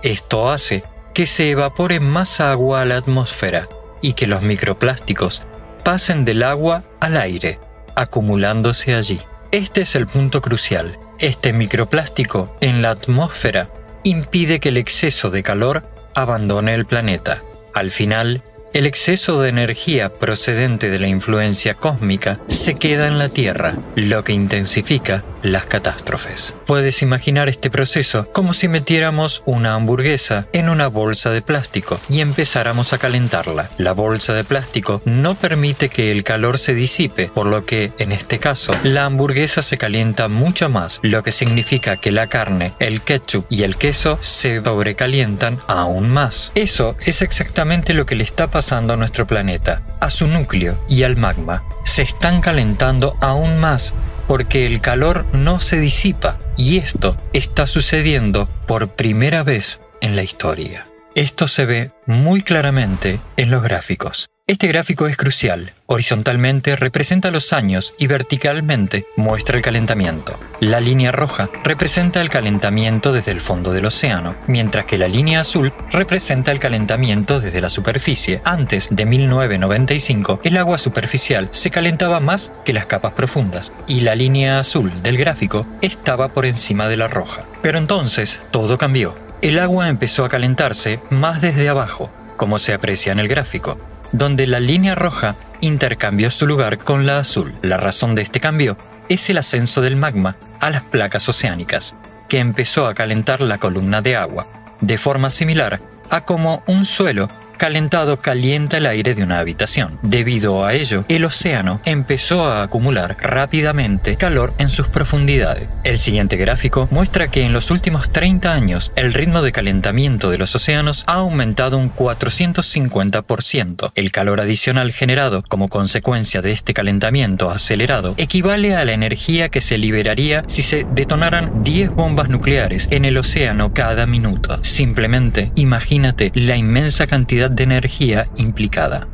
Esto 0.02 0.50
hace 0.50 0.84
que 1.14 1.26
se 1.26 1.50
evapore 1.50 2.00
más 2.00 2.40
agua 2.40 2.82
a 2.82 2.86
la 2.86 2.98
atmósfera 2.98 3.68
y 4.02 4.14
que 4.14 4.28
los 4.28 4.42
microplásticos 4.42 5.44
pasen 5.84 6.26
del 6.26 6.44
agua 6.44 6.84
al 7.00 7.18
aire, 7.18 7.60
acumulándose 7.96 8.96
allí. 8.96 9.20
Este 9.52 9.82
es 9.82 9.96
el 9.96 10.08
punto 10.08 10.42
crucial. 10.42 10.98
Este 11.18 11.54
microplástico 11.54 12.56
en 12.62 12.82
la 12.82 12.92
atmósfera 12.92 13.70
impide 14.04 14.60
que 14.60 14.70
el 14.70 14.78
exceso 14.78 15.30
de 15.30 15.44
calor 15.44 15.84
abandone 16.14 16.74
el 16.74 16.86
planeta. 16.86 17.42
Al 17.74 17.92
final, 17.92 18.42
el 18.72 18.86
exceso 18.86 19.42
de 19.42 19.50
energía 19.50 20.10
procedente 20.10 20.92
de 20.92 21.00
la 21.00 21.08
influencia 21.08 21.74
cósmica 21.74 22.40
se 22.50 22.76
queda 22.76 23.08
en 23.08 23.18
la 23.18 23.30
Tierra, 23.30 23.74
lo 23.96 24.24
que 24.24 24.34
intensifica 24.34 25.24
las 25.44 25.66
catástrofes. 25.66 26.54
Puedes 26.66 27.02
imaginar 27.02 27.50
este 27.50 27.70
proceso 27.70 28.28
como 28.32 28.54
si 28.54 28.68
metiéramos 28.68 29.44
una 29.46 29.76
hamburguesa 29.76 30.48
en 30.54 30.70
una 30.70 30.88
bolsa 30.88 31.32
de 31.32 31.42
plástico 31.42 32.00
y 32.10 32.22
empezáramos 32.22 32.94
a 32.94 32.98
calentarla. 32.98 33.70
La 33.78 33.94
bolsa 33.94 34.34
de 34.34 34.44
plástico 34.44 35.02
no 35.06 35.36
permite 35.36 35.90
que 35.90 36.12
el 36.12 36.24
calor 36.24 36.58
se 36.58 36.74
disipe, 36.74 37.28
por 37.28 37.46
lo 37.46 37.66
que, 37.66 37.92
en 37.98 38.12
este 38.12 38.40
caso, 38.40 38.72
la 38.84 39.06
hamburguesa 39.06 39.62
se 39.62 39.78
calienta 39.78 40.28
mucho 40.28 40.70
más, 40.70 41.00
lo 41.04 41.24
que 41.24 41.32
significa 41.32 41.98
que 41.98 42.12
la 42.12 42.28
carne, 42.28 42.74
el 42.80 43.02
ketchup 43.02 43.46
y 43.50 43.64
el 43.64 43.76
queso 43.76 44.20
se 44.22 44.62
sobrecalientan 44.64 45.60
aún 45.68 46.10
más. 46.10 46.52
Eso 46.56 46.96
es 47.06 47.22
exactamente 47.22 47.94
lo 47.94 48.06
que 48.06 48.16
le 48.16 48.24
está 48.24 48.48
pasando 48.48 48.94
a 48.94 48.98
nuestro 48.98 49.28
planeta, 49.28 49.82
a 50.00 50.10
su 50.10 50.28
núcleo 50.28 50.78
y 50.88 51.04
al 51.04 51.18
magma, 51.18 51.64
se 51.86 52.04
están 52.04 52.42
calentando 52.42 53.18
aún 53.20 53.58
más 53.60 53.94
porque 54.30 54.68
el 54.68 54.80
calor 54.80 55.26
no 55.34 55.60
se 55.60 55.80
disipa 55.80 56.38
y 56.56 56.78
esto 56.78 57.18
está 57.34 57.66
sucediendo 57.66 58.48
por 58.68 58.90
primera 58.90 59.42
vez 59.42 59.82
en 60.02 60.16
la 60.16 60.22
historia. 60.22 60.86
Esto 61.16 61.48
se 61.48 61.66
ve 61.66 61.92
muy 62.06 62.44
claramente 62.44 63.20
en 63.38 63.50
los 63.50 63.64
gráficos. 63.64 64.30
Este 64.50 64.68
gráfico 64.68 65.06
es 65.06 65.16
crucial. 65.16 65.74
Horizontalmente 65.86 66.76
representa 66.76 67.30
los 67.30 67.54
años 67.54 67.94
y 68.00 68.08
verticalmente 68.08 69.06
muestra 69.16 69.58
el 69.58 69.62
calentamiento. 69.62 70.40
La 70.60 70.80
línea 70.80 71.12
roja 71.12 71.52
representa 71.64 72.20
el 72.20 72.32
calentamiento 72.32 73.14
desde 73.14 73.30
el 73.30 73.42
fondo 73.42 73.74
del 73.74 73.86
océano, 73.86 74.34
mientras 74.48 74.86
que 74.86 74.98
la 74.98 75.08
línea 75.08 75.42
azul 75.42 75.72
representa 75.92 76.52
el 76.52 76.60
calentamiento 76.60 77.40
desde 77.40 77.62
la 77.62 77.70
superficie. 77.70 78.42
Antes 78.44 78.88
de 78.90 79.06
1995, 79.06 80.40
el 80.44 80.58
agua 80.58 80.80
superficial 80.80 81.50
se 81.52 81.70
calentaba 81.70 82.20
más 82.20 82.52
que 82.66 82.74
las 82.74 82.88
capas 82.88 83.14
profundas, 83.14 83.72
y 83.86 84.00
la 84.00 84.16
línea 84.16 84.60
azul 84.60 85.04
del 85.04 85.18
gráfico 85.18 85.68
estaba 85.84 86.30
por 86.30 86.48
encima 86.48 86.88
de 86.88 86.98
la 86.98 87.08
roja. 87.08 87.44
Pero 87.62 87.78
entonces 87.78 88.40
todo 88.50 88.80
cambió. 88.80 89.16
El 89.44 89.60
agua 89.60 89.90
empezó 89.90 90.26
a 90.26 90.30
calentarse 90.30 91.02
más 91.12 91.40
desde 91.40 91.70
abajo, 91.70 92.10
como 92.36 92.58
se 92.58 92.74
aprecia 92.74 93.12
en 93.12 93.20
el 93.20 93.28
gráfico 93.28 93.78
donde 94.12 94.48
la 94.48 94.60
línea 94.60 94.96
roja 94.96 95.36
intercambió 95.62 96.32
su 96.32 96.48
lugar 96.48 96.78
con 96.78 97.06
la 97.06 97.20
azul. 97.20 97.54
La 97.62 97.78
razón 97.78 98.16
de 98.16 98.22
este 98.22 98.40
cambio 98.40 98.78
es 99.10 99.30
el 99.30 99.38
ascenso 99.38 99.82
del 99.82 99.96
magma 99.96 100.36
a 100.60 100.70
las 100.70 100.84
placas 100.84 101.28
oceánicas, 101.30 101.96
que 102.28 102.40
empezó 102.40 102.88
a 102.88 102.94
calentar 102.94 103.42
la 103.42 103.58
columna 103.58 104.02
de 104.02 104.16
agua, 104.16 104.48
de 104.82 104.98
forma 104.98 105.30
similar 105.30 105.80
a 106.10 106.22
como 106.22 106.64
un 106.68 106.86
suelo 106.86 107.30
calentado 107.60 108.22
calienta 108.22 108.78
el 108.78 108.88
aire 108.88 109.14
de 109.14 109.22
una 109.22 109.38
habitación. 109.38 110.00
Debido 110.02 110.66
a 110.66 110.74
ello, 110.74 111.06
el 111.10 111.26
océano 111.26 111.82
empezó 111.86 112.46
a 112.46 112.64
acumular 112.64 113.18
rápidamente 113.20 114.16
calor 114.16 114.54
en 114.58 114.70
sus 114.70 114.88
profundidades. 114.88 115.68
El 115.84 116.00
siguiente 116.00 116.38
gráfico 116.38 116.88
muestra 116.90 117.28
que 117.28 117.44
en 117.44 117.54
los 117.54 117.70
últimos 117.70 118.10
30 118.12 118.52
años 118.52 118.92
el 118.96 119.14
ritmo 119.14 119.42
de 119.42 119.52
calentamiento 119.52 120.32
de 120.32 120.38
los 120.38 120.56
océanos 120.56 121.04
ha 121.06 121.16
aumentado 121.16 121.78
un 121.78 121.94
450%. 121.94 123.92
El 123.94 124.12
calor 124.12 124.40
adicional 124.40 124.94
generado 124.94 125.44
como 125.48 125.68
consecuencia 125.68 126.42
de 126.42 126.54
este 126.54 126.74
calentamiento 126.74 127.52
acelerado 127.52 128.16
equivale 128.18 128.76
a 128.76 128.86
la 128.86 128.94
energía 128.94 129.50
que 129.50 129.60
se 129.60 129.78
liberaría 129.78 130.46
si 130.48 130.62
se 130.62 130.88
detonaran 130.94 131.64
10 131.64 131.90
bombas 131.92 132.30
nucleares 132.30 132.88
en 132.90 133.04
el 133.04 133.18
océano 133.18 133.74
cada 133.74 134.06
minuto. 134.06 134.64
Simplemente 134.64 135.52
imagínate 135.56 136.32
la 136.34 136.56
inmensa 136.56 137.06
cantidad 137.06 137.49
de 137.50 137.64
energía 137.64 138.28
implicada. 138.36 139.08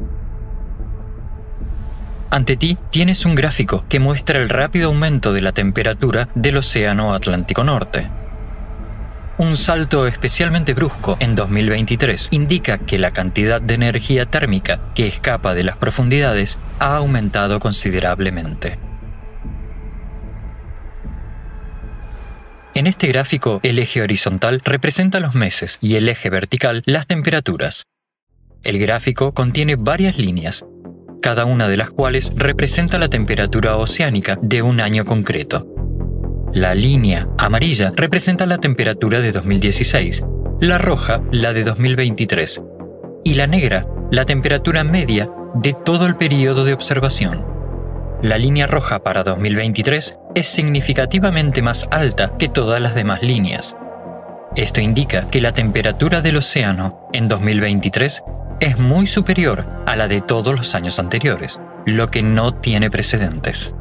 Ante 2.30 2.58
ti 2.58 2.78
tienes 2.90 3.26
un 3.26 3.36
gráfico 3.36 3.86
que 3.88 4.00
muestra 4.00 4.42
el 4.42 4.50
rápido 4.50 4.88
aumento 4.88 5.32
de 5.32 5.42
la 5.42 5.54
temperatura 5.54 6.28
del 6.36 6.58
Océano 6.58 7.14
Atlántico 7.14 7.64
Norte. 7.64 8.10
Un 9.38 9.58
salto 9.58 10.08
especialmente 10.08 10.74
brusco 10.74 11.18
en 11.20 11.36
2023 11.36 12.30
indica 12.32 12.78
que 12.80 12.98
la 12.98 13.12
cantidad 13.12 13.62
de 13.62 13.74
energía 13.74 14.26
térmica 14.26 14.80
que 14.96 15.08
escapa 15.08 15.54
de 15.54 15.64
las 15.64 15.78
profundidades 15.78 16.58
ha 16.80 16.96
aumentado 16.98 17.60
considerablemente. 17.60 18.80
En 22.74 22.88
este 22.88 23.08
gráfico, 23.08 23.62
el 23.64 23.80
eje 23.80 24.02
horizontal 24.02 24.62
representa 24.66 25.22
los 25.22 25.36
meses 25.36 25.78
y 25.80 25.96
el 25.96 26.10
eje 26.10 26.30
vertical 26.30 26.84
las 26.86 27.08
temperaturas. 27.08 27.86
El 28.66 28.80
gráfico 28.80 29.32
contiene 29.32 29.76
varias 29.76 30.18
líneas, 30.18 30.66
cada 31.22 31.46
una 31.46 31.68
de 31.68 31.78
las 31.78 31.92
cuales 31.92 32.32
representa 32.36 32.98
la 32.98 33.10
temperatura 33.10 33.78
oceánica 33.78 34.40
de 34.42 34.64
un 34.64 34.82
año 34.82 35.06
concreto. 35.06 35.68
La 36.52 36.74
línea 36.74 37.30
amarilla 37.38 37.94
representa 37.96 38.48
la 38.48 38.58
temperatura 38.58 39.20
de 39.20 39.32
2016, 39.32 40.26
la 40.62 40.80
roja 40.80 41.22
la 41.32 41.54
de 41.54 41.64
2023 41.64 42.64
y 43.24 43.36
la 43.36 43.46
negra 43.46 43.86
la 44.10 44.26
temperatura 44.26 44.84
media 44.84 45.30
de 45.54 45.74
todo 45.74 46.08
el 46.08 46.16
periodo 46.16 46.66
de 46.66 46.74
observación. 46.74 47.46
La 48.24 48.40
línea 48.40 48.66
roja 48.66 49.04
para 49.04 49.22
2023 49.22 50.18
es 50.34 50.48
significativamente 50.48 51.62
más 51.62 51.88
alta 51.92 52.36
que 52.40 52.50
todas 52.50 52.82
las 52.82 52.96
demás 52.96 53.22
líneas. 53.22 53.78
Esto 54.56 54.82
indica 54.82 55.30
que 55.30 55.42
la 55.42 55.52
temperatura 55.52 56.22
del 56.22 56.38
océano 56.38 57.10
en 57.14 57.28
2023 57.28 58.24
es 58.60 58.80
muy 58.80 59.08
superior 59.08 59.66
a 59.86 59.96
la 59.96 60.08
de 60.08 60.22
todos 60.22 60.56
los 60.56 60.76
años 60.76 61.00
anteriores, 61.00 61.60
lo 61.86 62.10
que 62.12 62.22
no 62.22 62.54
tiene 62.54 62.90
precedentes. 62.90 63.74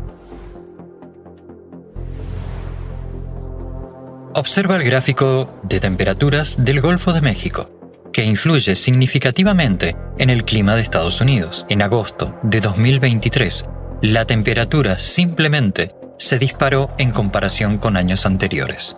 Observa 4.34 4.76
el 4.76 4.82
gráfico 4.82 5.60
de 5.62 5.78
temperaturas 5.78 6.56
del 6.58 6.80
Golfo 6.80 7.12
de 7.12 7.20
México, 7.20 7.70
que 8.12 8.24
influye 8.24 8.74
significativamente 8.74 9.96
en 10.18 10.28
el 10.28 10.44
clima 10.44 10.74
de 10.74 10.82
Estados 10.82 11.20
Unidos. 11.20 11.66
En 11.68 11.82
agosto 11.82 12.34
de 12.42 12.60
2023, 12.60 13.64
la 14.02 14.24
temperatura 14.24 14.98
simplemente 14.98 15.94
se 16.18 16.38
disparó 16.38 16.90
en 16.98 17.12
comparación 17.12 17.78
con 17.78 17.96
años 17.96 18.26
anteriores. 18.26 18.96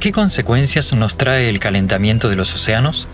¿Qué 0.00 0.12
consecuencias 0.12 0.92
nos 0.92 1.16
trae 1.16 1.48
el 1.48 1.58
calentamiento 1.58 2.28
de 2.28 2.36
los 2.36 2.54
océanos? 2.54 3.08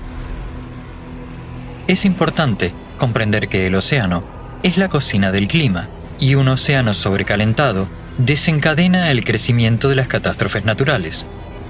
Es 1.87 2.05
importante 2.05 2.75
comprender 2.99 3.49
que 3.49 3.67
el 3.67 3.75
océano 3.75 4.23
es 4.63 4.77
la 4.77 4.91
cocina 4.91 5.33
del 5.33 5.49
clima 5.49 5.89
y 6.21 6.35
un 6.35 6.47
océano 6.49 6.93
sobrecalentado 6.93 7.89
desencadena 8.19 9.11
el 9.11 9.25
crecimiento 9.25 9.89
de 9.89 9.95
las 9.95 10.09
catástrofes 10.09 10.67
naturales. 10.67 11.25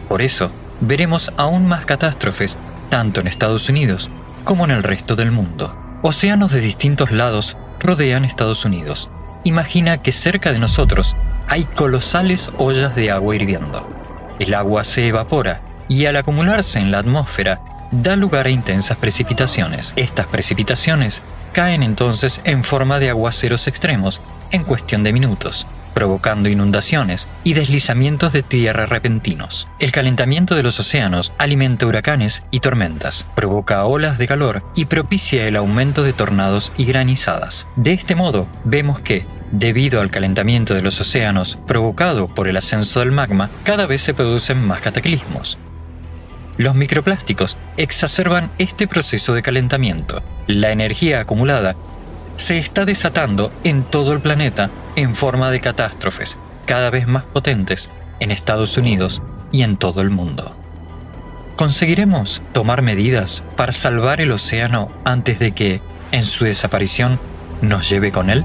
Por 0.08 0.20
eso, 0.20 0.50
veremos 0.80 1.32
aún 1.36 1.68
más 1.68 1.86
catástrofes 1.86 2.58
tanto 2.88 3.20
en 3.20 3.28
Estados 3.28 3.68
Unidos 3.68 4.10
como 4.42 4.64
en 4.64 4.72
el 4.72 4.82
resto 4.82 5.14
del 5.14 5.30
mundo. 5.30 5.76
Océanos 6.02 6.50
de 6.50 6.60
distintos 6.60 7.12
lados 7.12 7.56
rodean 7.78 8.24
Estados 8.24 8.64
Unidos. 8.64 9.10
Imagina 9.44 10.02
que 10.02 10.10
cerca 10.10 10.52
de 10.52 10.58
nosotros 10.58 11.14
hay 11.48 11.66
colosales 11.66 12.50
ollas 12.58 12.96
de 12.96 13.12
agua 13.12 13.36
hirviendo. 13.36 14.03
El 14.38 14.54
agua 14.54 14.84
se 14.84 15.06
evapora 15.08 15.60
y 15.88 16.06
al 16.06 16.16
acumularse 16.16 16.78
en 16.78 16.90
la 16.90 16.98
atmósfera 16.98 17.60
da 17.90 18.16
lugar 18.16 18.46
a 18.46 18.50
intensas 18.50 18.96
precipitaciones. 18.96 19.92
Estas 19.96 20.26
precipitaciones 20.26 21.22
caen 21.52 21.82
entonces 21.82 22.40
en 22.44 22.64
forma 22.64 22.98
de 22.98 23.10
aguaceros 23.10 23.68
extremos 23.68 24.20
en 24.50 24.64
cuestión 24.64 25.02
de 25.02 25.12
minutos, 25.12 25.66
provocando 25.94 26.48
inundaciones 26.48 27.26
y 27.44 27.54
deslizamientos 27.54 28.32
de 28.32 28.42
tierra 28.42 28.86
repentinos. 28.86 29.68
El 29.78 29.92
calentamiento 29.92 30.54
de 30.54 30.62
los 30.62 30.78
océanos 30.80 31.32
alimenta 31.38 31.86
huracanes 31.86 32.42
y 32.50 32.60
tormentas, 32.60 33.24
provoca 33.34 33.84
olas 33.84 34.18
de 34.18 34.26
calor 34.26 34.62
y 34.74 34.86
propicia 34.86 35.46
el 35.46 35.56
aumento 35.56 36.02
de 36.02 36.12
tornados 36.12 36.72
y 36.76 36.84
granizadas. 36.84 37.66
De 37.76 37.92
este 37.92 38.14
modo, 38.14 38.48
vemos 38.64 39.00
que, 39.00 39.24
debido 39.52 40.00
al 40.00 40.10
calentamiento 40.10 40.74
de 40.74 40.82
los 40.82 41.00
océanos 41.00 41.56
provocado 41.66 42.26
por 42.26 42.48
el 42.48 42.56
ascenso 42.56 43.00
del 43.00 43.12
magma, 43.12 43.48
cada 43.62 43.86
vez 43.86 44.02
se 44.02 44.14
producen 44.14 44.66
más 44.66 44.80
cataclismos. 44.80 45.58
Los 46.56 46.76
microplásticos 46.76 47.56
exacerban 47.76 48.50
este 48.58 48.86
proceso 48.86 49.34
de 49.34 49.42
calentamiento. 49.42 50.22
La 50.46 50.70
energía 50.70 51.20
acumulada 51.20 51.74
se 52.36 52.58
está 52.58 52.84
desatando 52.84 53.52
en 53.64 53.82
todo 53.82 54.12
el 54.12 54.20
planeta 54.20 54.70
en 54.96 55.14
forma 55.14 55.50
de 55.50 55.60
catástrofes 55.60 56.36
cada 56.66 56.90
vez 56.90 57.06
más 57.06 57.24
potentes 57.24 57.90
en 58.20 58.30
Estados 58.30 58.76
Unidos 58.76 59.22
y 59.52 59.62
en 59.62 59.76
todo 59.76 60.00
el 60.00 60.10
mundo. 60.10 60.56
¿Conseguiremos 61.56 62.42
tomar 62.52 62.82
medidas 62.82 63.42
para 63.56 63.72
salvar 63.72 64.20
el 64.20 64.32
océano 64.32 64.88
antes 65.04 65.38
de 65.38 65.52
que, 65.52 65.80
en 66.10 66.24
su 66.24 66.44
desaparición, 66.44 67.20
nos 67.60 67.88
lleve 67.88 68.10
con 68.10 68.30
él? 68.30 68.44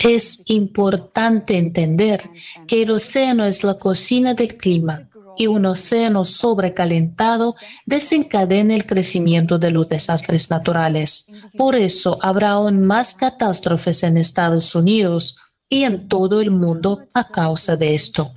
Es 0.00 0.48
importante 0.50 1.56
entender 1.56 2.30
que 2.66 2.82
el 2.82 2.90
océano 2.92 3.44
es 3.44 3.64
la 3.64 3.78
cocina 3.78 4.34
del 4.34 4.56
clima 4.56 5.08
y 5.36 5.46
un 5.46 5.66
océano 5.66 6.24
sobrecalentado 6.24 7.56
desencadena 7.86 8.74
el 8.74 8.86
crecimiento 8.86 9.58
de 9.58 9.70
los 9.70 9.88
desastres 9.88 10.50
naturales. 10.50 11.32
Por 11.56 11.76
eso 11.76 12.18
habrá 12.22 12.50
aún 12.50 12.84
más 12.84 13.14
catástrofes 13.14 14.02
en 14.02 14.16
Estados 14.16 14.74
Unidos 14.74 15.38
y 15.68 15.84
en 15.84 16.08
todo 16.08 16.40
el 16.40 16.50
mundo 16.50 17.06
a 17.14 17.28
causa 17.28 17.76
de 17.76 17.94
esto. 17.94 18.32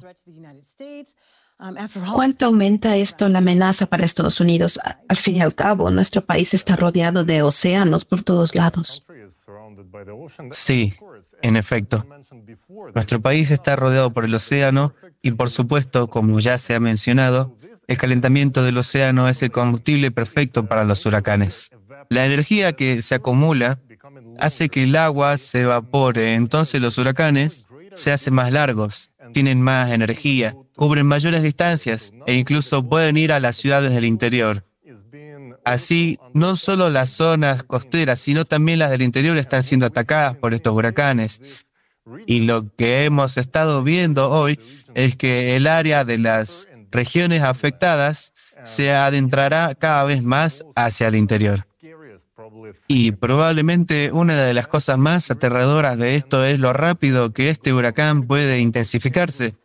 ¿Cuánto 2.14 2.46
aumenta 2.46 2.98
esto 2.98 3.30
la 3.30 3.40
amenaza 3.40 3.86
para 3.86 4.06
Estados 4.06 4.40
Unidos? 4.40 4.80
Al 5.08 5.18
fin 5.18 5.36
y 5.38 5.42
al 5.42 5.54
cabo, 5.54 5.92
nuestro 5.92 6.24
país 6.26 6.54
está 6.54 6.76
rodeado 6.76 7.24
de 7.24 7.44
océanos 7.44 8.04
por 8.04 8.24
todos 8.24 8.56
lados. 8.56 9.04
Sí, 10.52 10.94
en 11.42 11.56
efecto. 11.58 12.06
Nuestro 12.96 13.22
país 13.22 13.52
está 13.52 13.76
rodeado 13.76 14.12
por 14.12 14.26
el 14.26 14.34
océano 14.34 14.94
y, 15.22 15.32
por 15.32 15.50
supuesto, 15.50 16.08
como 16.08 16.40
ya 16.40 16.58
se 16.58 16.74
ha 16.74 16.80
mencionado, 16.80 17.56
el 17.88 17.98
calentamiento 17.98 18.64
del 18.64 18.78
océano 18.78 19.28
es 19.28 19.44
el 19.44 19.52
combustible 19.52 20.12
perfecto 20.12 20.66
para 20.66 20.84
los 20.84 21.06
huracanes. 21.06 21.72
La 22.10 22.26
energía 22.26 22.74
que 22.74 23.02
se 23.02 23.16
acumula 23.16 23.80
hace 24.40 24.70
que 24.70 24.84
el 24.84 24.96
agua 24.96 25.38
se 25.38 25.62
evapore, 25.62 26.34
entonces 26.34 26.82
los 26.82 26.98
huracanes 26.98 27.68
se 27.94 28.12
hacen 28.12 28.34
más 28.34 28.52
largos, 28.52 29.12
tienen 29.34 29.62
más 29.62 29.92
energía, 29.92 30.56
cubren 30.82 31.06
mayores 31.06 31.44
distancias 31.44 32.12
e 32.26 32.34
incluso 32.34 32.82
pueden 32.82 33.16
ir 33.16 33.32
a 33.32 33.40
las 33.40 33.56
ciudades 33.56 33.92
del 33.92 34.04
interior. 34.04 34.66
Así, 35.64 36.18
no 36.34 36.56
solo 36.56 36.90
las 36.90 37.12
zonas 37.12 37.62
costeras, 37.62 38.20
sino 38.20 38.46
también 38.46 38.80
las 38.80 38.90
del 38.90 39.04
interior 39.04 39.38
están 39.38 39.62
siendo 39.62 39.86
atacadas 39.86 40.38
por 40.38 40.56
estos 40.56 40.74
huracanes. 40.74 41.68
Y 42.26 42.40
lo 42.40 42.76
que 42.76 43.06
hemos 43.06 43.38
estado 43.38 43.84
viendo 43.84 44.32
hoy 44.32 44.60
es 44.96 45.16
que 45.16 45.56
el 45.56 45.68
área 45.68 46.04
de 46.04 46.18
las 46.18 46.68
regiones 46.90 47.44
afectadas 47.44 48.34
se 48.64 48.92
adentrará 48.92 49.76
cada 49.76 50.04
vez 50.06 50.24
más 50.24 50.66
hacia 50.76 51.10
el 51.10 51.16
interior. 51.16 51.64
Y 52.88 53.12
probablemente 53.12 54.10
una 54.12 54.34
de 54.42 54.56
las 54.56 54.68
cosas 54.68 54.98
más 54.98 55.30
aterradoras 55.30 56.00
de 56.00 56.16
esto 56.16 56.44
es 56.44 56.58
lo 56.58 56.74
rápido 56.74 57.34
que 57.34 57.52
este 57.52 57.72
huracán 57.72 58.26
puede 58.26 58.60
intensificarse 58.62 59.61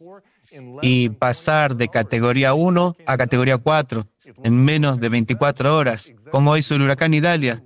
y 0.82 1.10
pasar 1.10 1.76
de 1.76 1.88
categoría 1.88 2.54
1 2.54 2.96
a 3.06 3.16
categoría 3.16 3.58
4 3.58 4.06
en 4.44 4.64
menos 4.64 5.00
de 5.00 5.08
24 5.08 5.76
horas, 5.76 6.14
como 6.30 6.56
hizo 6.56 6.74
el 6.74 6.82
huracán 6.82 7.14
Idalia. 7.14 7.62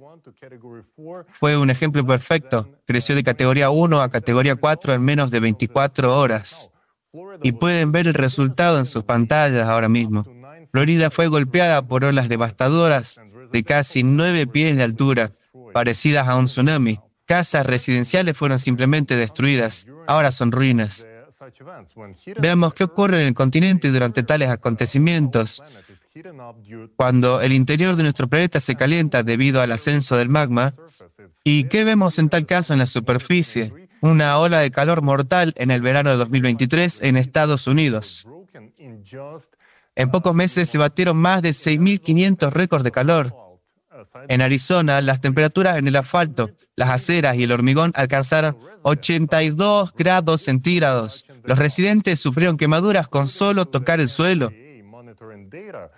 Fue 1.38 1.56
un 1.56 1.70
ejemplo 1.70 2.06
perfecto. 2.06 2.68
Creció 2.86 3.14
de 3.14 3.24
categoría 3.24 3.70
1 3.70 4.02
a 4.02 4.10
categoría 4.10 4.56
4 4.56 4.94
en 4.94 5.02
menos 5.02 5.30
de 5.30 5.40
24 5.40 6.18
horas. 6.18 6.70
Y 7.42 7.52
pueden 7.52 7.92
ver 7.92 8.06
el 8.06 8.14
resultado 8.14 8.78
en 8.78 8.86
sus 8.86 9.04
pantallas 9.04 9.68
ahora 9.68 9.88
mismo. 9.88 10.24
Florida 10.70 11.10
fue 11.10 11.26
golpeada 11.26 11.82
por 11.82 12.04
olas 12.04 12.28
devastadoras 12.28 13.20
de 13.52 13.64
casi 13.64 14.02
9 14.02 14.46
pies 14.46 14.76
de 14.76 14.84
altura, 14.84 15.32
parecidas 15.72 16.28
a 16.28 16.36
un 16.36 16.44
tsunami, 16.44 17.00
casas 17.26 17.66
residenciales 17.66 18.36
fueron 18.36 18.58
simplemente 18.58 19.16
destruidas, 19.16 19.86
ahora 20.06 20.30
son 20.30 20.52
ruinas. 20.52 21.06
Veamos 22.38 22.74
qué 22.74 22.84
ocurre 22.84 23.22
en 23.22 23.28
el 23.28 23.34
continente 23.34 23.90
durante 23.90 24.22
tales 24.22 24.48
acontecimientos. 24.50 25.62
Cuando 26.96 27.40
el 27.40 27.52
interior 27.52 27.96
de 27.96 28.02
nuestro 28.02 28.28
planeta 28.28 28.60
se 28.60 28.76
calienta 28.76 29.22
debido 29.22 29.62
al 29.62 29.72
ascenso 29.72 30.16
del 30.16 30.28
magma, 30.28 30.74
¿y 31.44 31.64
qué 31.64 31.84
vemos 31.84 32.18
en 32.18 32.28
tal 32.28 32.46
caso 32.46 32.72
en 32.72 32.80
la 32.80 32.86
superficie? 32.86 33.72
Una 34.02 34.38
ola 34.38 34.60
de 34.60 34.70
calor 34.70 35.02
mortal 35.02 35.54
en 35.56 35.70
el 35.70 35.82
verano 35.82 36.10
de 36.10 36.16
2023 36.16 37.02
en 37.02 37.16
Estados 37.16 37.66
Unidos. 37.66 38.26
En 39.94 40.10
pocos 40.10 40.34
meses 40.34 40.68
se 40.68 40.78
batieron 40.78 41.16
más 41.16 41.42
de 41.42 41.50
6.500 41.50 42.50
récords 42.50 42.84
de 42.84 42.90
calor. 42.90 43.49
En 44.28 44.42
Arizona, 44.42 45.00
las 45.00 45.20
temperaturas 45.20 45.78
en 45.78 45.88
el 45.88 45.96
asfalto, 45.96 46.50
las 46.76 46.90
aceras 46.90 47.36
y 47.36 47.44
el 47.44 47.52
hormigón 47.52 47.92
alcanzaron 47.94 48.56
82 48.82 49.92
grados 49.94 50.42
centígrados. 50.42 51.26
Los 51.44 51.58
residentes 51.58 52.20
sufrieron 52.20 52.56
quemaduras 52.56 53.08
con 53.08 53.28
solo 53.28 53.66
tocar 53.66 54.00
el 54.00 54.08
suelo. 54.08 54.50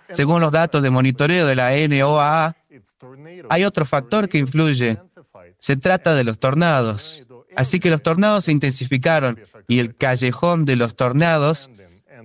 Según 0.09 0.41
los 0.41 0.51
datos 0.51 0.81
de 0.83 0.89
monitoreo 0.89 1.45
de 1.45 1.55
la 1.55 1.71
NOAA, 1.87 2.55
hay 3.49 3.65
otro 3.65 3.85
factor 3.85 4.29
que 4.29 4.37
influye. 4.37 4.97
Se 5.57 5.75
trata 5.77 6.13
de 6.13 6.23
los 6.23 6.39
tornados. 6.39 7.25
Así 7.55 7.79
que 7.79 7.89
los 7.89 8.01
tornados 8.01 8.45
se 8.45 8.51
intensificaron 8.51 9.39
y 9.67 9.79
el 9.79 9.95
callejón 9.95 10.65
de 10.65 10.75
los 10.75 10.95
tornados, 10.95 11.69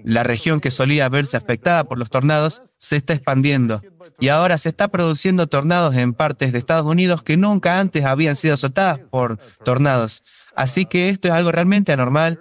la 0.05 0.23
región 0.23 0.61
que 0.61 0.71
solía 0.71 1.09
verse 1.09 1.37
afectada 1.37 1.85
por 1.85 1.99
los 1.99 2.11
tornados, 2.11 2.63
se 2.77 2.97
está 2.97 3.15
expandiendo. 3.15 3.83
Y 4.21 4.29
ahora 4.29 4.59
se 4.59 4.69
está 4.69 4.89
produciendo 4.89 5.47
tornados 5.47 5.95
en 5.95 6.15
partes 6.15 6.53
de 6.53 6.59
Estados 6.59 6.87
Unidos 6.87 7.23
que 7.23 7.37
nunca 7.37 7.79
antes 7.81 8.05
habían 8.05 8.37
sido 8.37 8.55
azotadas 8.55 8.99
por 8.99 9.39
tornados. 9.65 10.23
Así 10.57 10.87
que 10.87 11.09
esto 11.09 11.29
es 11.29 11.35
algo 11.35 11.53
realmente 11.53 11.93
anormal 11.93 12.41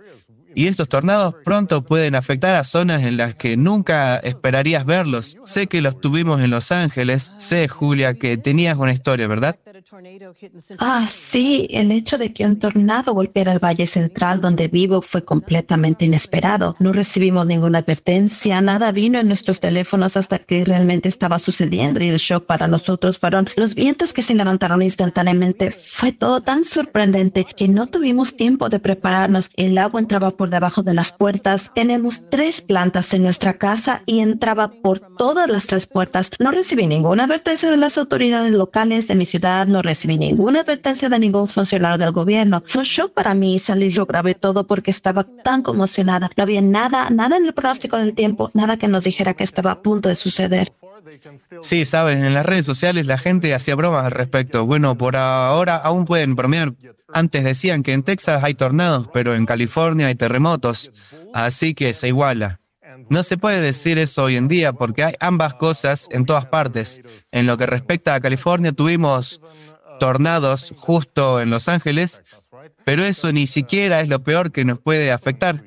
y 0.57 0.65
estos 0.65 0.89
tornados 0.89 1.35
pronto 1.45 1.83
pueden 1.83 2.15
afectar 2.15 2.55
a 2.55 2.63
zonas 2.63 3.03
en 3.03 3.15
las 3.15 3.35
que 3.35 3.55
nunca 3.55 4.17
esperarías 4.17 4.87
verlos. 4.87 5.37
Sé 5.43 5.67
que 5.67 5.81
los 5.81 6.01
tuvimos 6.01 6.41
en 6.41 6.49
Los 6.49 6.71
Ángeles. 6.71 7.31
Sé, 7.37 7.67
Julia, 7.67 8.15
que 8.15 8.37
tenías 8.37 8.75
una 8.75 8.91
historia, 8.91 9.27
¿verdad? 9.27 9.55
Ah, 10.79 11.05
sí, 11.07 11.67
el 11.69 11.91
hecho 11.91 12.17
de 12.17 12.33
que 12.33 12.43
un 12.43 12.57
tornado 12.57 13.13
golpeara 13.13 13.53
el 13.53 13.59
Valle 13.63 13.85
Central 13.85 14.41
donde 14.41 14.67
vivo 14.67 15.03
fue 15.03 15.23
completamente 15.23 16.05
inesperado. 16.05 16.75
No 16.79 16.91
recibimos 16.91 17.45
ninguna 17.45 17.77
advertencia, 17.77 18.59
nada 18.59 18.91
vino 18.91 19.19
en 19.19 19.27
nuestros 19.27 19.59
teléfonos 19.59 20.17
hasta 20.17 20.39
que 20.39 20.65
realmente 20.65 21.07
estaba 21.07 21.37
sucediendo 21.37 22.03
y 22.03 22.09
el 22.09 22.17
shock 22.17 22.47
para 22.47 22.67
nosotros 22.67 23.19
fueron 23.19 23.47
los 23.57 23.75
vientos 23.75 24.11
que 24.11 24.23
se 24.23 24.33
levantaron 24.33 24.81
instantáneamente. 24.81 25.69
Fue 25.69 26.13
todo 26.13 26.41
tan 26.41 26.63
sorprendente 26.63 27.45
que 27.45 27.67
no 27.67 27.85
tuvimos 27.85 28.35
tiempo 28.35 28.69
de 28.69 28.79
prepararnos. 28.79 29.51
El 29.55 29.77
agua 29.77 29.99
entraba 29.99 30.31
por 30.31 30.46
debajo 30.49 30.83
de 30.83 30.93
las 30.93 31.11
puertas. 31.11 31.71
Tenemos 31.73 32.29
tres 32.29 32.61
plantas 32.61 33.13
en 33.13 33.23
nuestra 33.23 33.57
casa 33.57 34.03
y 34.05 34.19
entraba 34.19 34.69
por 34.69 34.99
todas 34.99 35.49
las 35.49 35.67
tres 35.67 35.87
puertas. 35.87 36.31
No 36.39 36.51
recibí 36.51 36.87
ninguna 36.87 37.25
advertencia 37.25 37.69
de 37.69 37.77
las 37.77 37.97
autoridades 37.97 38.51
locales 38.51 39.07
de 39.07 39.15
mi 39.15 39.25
ciudad, 39.25 39.67
no 39.67 39.81
recibí 39.81 40.17
ninguna 40.17 40.61
advertencia 40.61 41.09
de 41.09 41.19
ningún 41.19 41.47
funcionario 41.47 41.97
del 41.97 42.11
gobierno. 42.11 42.63
Fue 42.65 42.83
shock 42.83 43.13
para 43.13 43.33
mí 43.33 43.59
salir, 43.59 43.95
lo 43.95 44.05
grabé 44.05 44.35
todo 44.35 44.67
porque 44.67 44.91
estaba 44.91 45.23
tan 45.23 45.61
conmocionada. 45.61 46.29
No 46.35 46.43
había 46.43 46.61
nada, 46.61 47.09
nada 47.09 47.37
en 47.37 47.45
el 47.45 47.53
pronóstico 47.53 47.97
del 47.97 48.13
tiempo, 48.13 48.51
nada 48.53 48.77
que 48.77 48.87
nos 48.87 49.03
dijera 49.03 49.33
que 49.33 49.43
estaba 49.43 49.71
a 49.71 49.81
punto 49.81 50.09
de 50.09 50.15
suceder. 50.15 50.73
Sí, 51.61 51.85
sabes, 51.85 52.17
en 52.17 52.33
las 52.33 52.45
redes 52.45 52.65
sociales 52.65 53.05
la 53.05 53.17
gente 53.17 53.53
hacía 53.53 53.75
bromas 53.75 54.05
al 54.05 54.11
respecto. 54.11 54.65
Bueno, 54.65 54.97
por 54.97 55.15
ahora 55.15 55.75
aún 55.77 56.05
pueden 56.05 56.35
bromear. 56.35 56.73
Antes 57.13 57.43
decían 57.43 57.83
que 57.83 57.93
en 57.93 58.03
Texas 58.03 58.43
hay 58.43 58.53
tornados, 58.53 59.09
pero 59.13 59.35
en 59.35 59.45
California 59.45 60.07
hay 60.07 60.15
terremotos. 60.15 60.91
Así 61.33 61.73
que 61.73 61.93
se 61.93 62.09
iguala. 62.09 62.59
No 63.09 63.23
se 63.23 63.37
puede 63.37 63.61
decir 63.61 63.99
eso 63.99 64.23
hoy 64.23 64.35
en 64.35 64.47
día 64.47 64.73
porque 64.73 65.03
hay 65.03 65.13
ambas 65.19 65.53
cosas 65.53 66.07
en 66.11 66.25
todas 66.25 66.47
partes. 66.47 67.01
En 67.31 67.45
lo 67.45 67.57
que 67.57 67.65
respecta 67.65 68.15
a 68.15 68.19
California, 68.19 68.71
tuvimos 68.71 69.39
tornados 69.99 70.73
justo 70.77 71.41
en 71.41 71.49
Los 71.49 71.69
Ángeles, 71.69 72.23
pero 72.85 73.03
eso 73.03 73.31
ni 73.31 73.47
siquiera 73.47 74.01
es 74.01 74.09
lo 74.09 74.23
peor 74.23 74.51
que 74.51 74.65
nos 74.65 74.79
puede 74.79 75.11
afectar, 75.11 75.63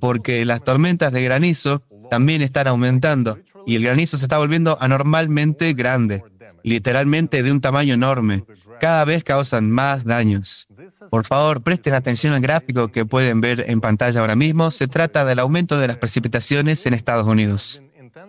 porque 0.00 0.44
las 0.44 0.64
tormentas 0.64 1.12
de 1.12 1.22
granizo 1.22 1.82
también 2.10 2.42
están 2.42 2.66
aumentando 2.66 3.38
y 3.66 3.76
el 3.76 3.82
granizo 3.82 4.16
se 4.16 4.24
está 4.24 4.38
volviendo 4.38 4.76
anormalmente 4.80 5.72
grande, 5.72 6.22
literalmente 6.62 7.42
de 7.42 7.52
un 7.52 7.60
tamaño 7.60 7.94
enorme. 7.94 8.44
Cada 8.80 9.04
vez 9.04 9.24
causan 9.24 9.70
más 9.70 10.04
daños. 10.04 10.66
Por 11.10 11.24
favor, 11.24 11.62
presten 11.62 11.94
atención 11.94 12.32
al 12.32 12.40
gráfico 12.40 12.88
que 12.88 13.04
pueden 13.04 13.40
ver 13.40 13.64
en 13.68 13.80
pantalla 13.80 14.20
ahora 14.20 14.36
mismo. 14.36 14.70
Se 14.70 14.88
trata 14.88 15.24
del 15.24 15.38
aumento 15.38 15.78
de 15.78 15.88
las 15.88 15.98
precipitaciones 15.98 16.84
en 16.86 16.94
Estados 16.94 17.26
Unidos. 17.26 17.82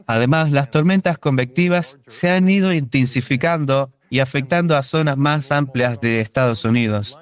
Además, 0.08 0.52
las 0.52 0.72
tormentas 0.72 1.18
convectivas 1.18 2.00
se 2.08 2.30
han 2.30 2.50
ido 2.50 2.74
intensificando 2.74 3.92
y 4.10 4.20
afectando 4.20 4.76
a 4.76 4.84
zonas 4.84 5.18
más 5.18 5.52
amplias 5.52 6.00
de 6.00 6.22
Estados 6.22 6.64
Unidos. 6.66 7.18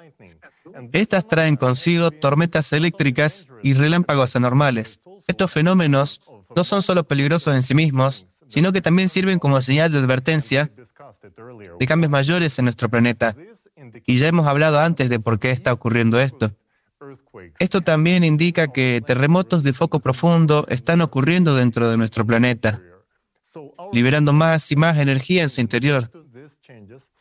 Estas 0.92 1.26
traen 1.28 1.56
consigo 1.56 2.10
tormentas 2.10 2.72
eléctricas 2.72 3.48
y 3.62 3.74
relámpagos 3.74 4.36
anormales. 4.36 5.00
Estos 5.26 5.52
fenómenos 5.52 6.20
no 6.56 6.64
son 6.64 6.82
solo 6.82 7.04
peligrosos 7.04 7.54
en 7.54 7.62
sí 7.62 7.74
mismos, 7.74 8.26
sino 8.46 8.72
que 8.72 8.82
también 8.82 9.08
sirven 9.08 9.38
como 9.38 9.60
señal 9.60 9.92
de 9.92 9.98
advertencia 9.98 10.70
de 11.78 11.86
cambios 11.86 12.10
mayores 12.10 12.58
en 12.58 12.66
nuestro 12.66 12.88
planeta. 12.88 13.34
Y 14.06 14.18
ya 14.18 14.28
hemos 14.28 14.46
hablado 14.46 14.80
antes 14.80 15.08
de 15.08 15.20
por 15.20 15.38
qué 15.38 15.50
está 15.50 15.72
ocurriendo 15.72 16.20
esto. 16.20 16.52
Esto 17.58 17.80
también 17.80 18.24
indica 18.24 18.68
que 18.68 19.02
terremotos 19.04 19.62
de 19.62 19.72
foco 19.72 20.00
profundo 20.00 20.66
están 20.68 21.00
ocurriendo 21.00 21.54
dentro 21.54 21.90
de 21.90 21.96
nuestro 21.96 22.24
planeta, 22.24 22.80
liberando 23.92 24.32
más 24.32 24.70
y 24.72 24.76
más 24.76 24.96
energía 24.98 25.42
en 25.42 25.50
su 25.50 25.60
interior. 25.60 26.10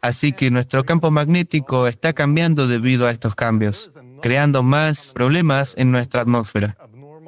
Así 0.02 0.34
que 0.34 0.52
nuestro 0.52 0.84
campo 0.84 1.12
magnético 1.12 1.88
está 1.88 2.14
cambiando 2.14 2.68
debido 2.68 3.08
a 3.08 3.12
estos 3.12 3.36
cambios, 3.36 3.92
creando 4.22 4.64
más 4.64 5.14
problemas 5.14 5.76
en 5.78 5.92
nuestra 5.92 6.22
atmósfera. 6.22 6.78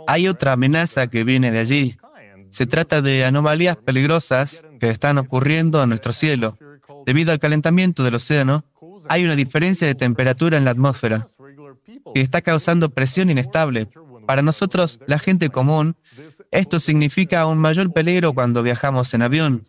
Hay 0.07 0.27
otra 0.27 0.53
amenaza 0.53 1.07
que 1.07 1.23
viene 1.23 1.51
de 1.51 1.59
allí. 1.59 1.97
Se 2.49 2.65
trata 2.65 3.01
de 3.01 3.25
anomalías 3.25 3.77
peligrosas 3.77 4.65
que 4.79 4.89
están 4.89 5.17
ocurriendo 5.17 5.81
en 5.81 5.89
nuestro 5.89 6.13
cielo. 6.13 6.57
Debido 7.05 7.31
al 7.31 7.39
calentamiento 7.39 8.03
del 8.03 8.15
océano, 8.15 8.63
hay 9.07 9.23
una 9.23 9.35
diferencia 9.35 9.87
de 9.87 9.95
temperatura 9.95 10.57
en 10.57 10.65
la 10.65 10.71
atmósfera 10.71 11.27
que 12.13 12.21
está 12.21 12.41
causando 12.41 12.89
presión 12.89 13.29
inestable. 13.29 13.87
Para 14.25 14.41
nosotros, 14.41 14.99
la 15.05 15.19
gente 15.19 15.49
común, 15.49 15.95
esto 16.51 16.79
significa 16.79 17.45
un 17.45 17.57
mayor 17.57 17.91
peligro 17.93 18.33
cuando 18.33 18.63
viajamos 18.63 19.13
en 19.13 19.21
avión. 19.21 19.65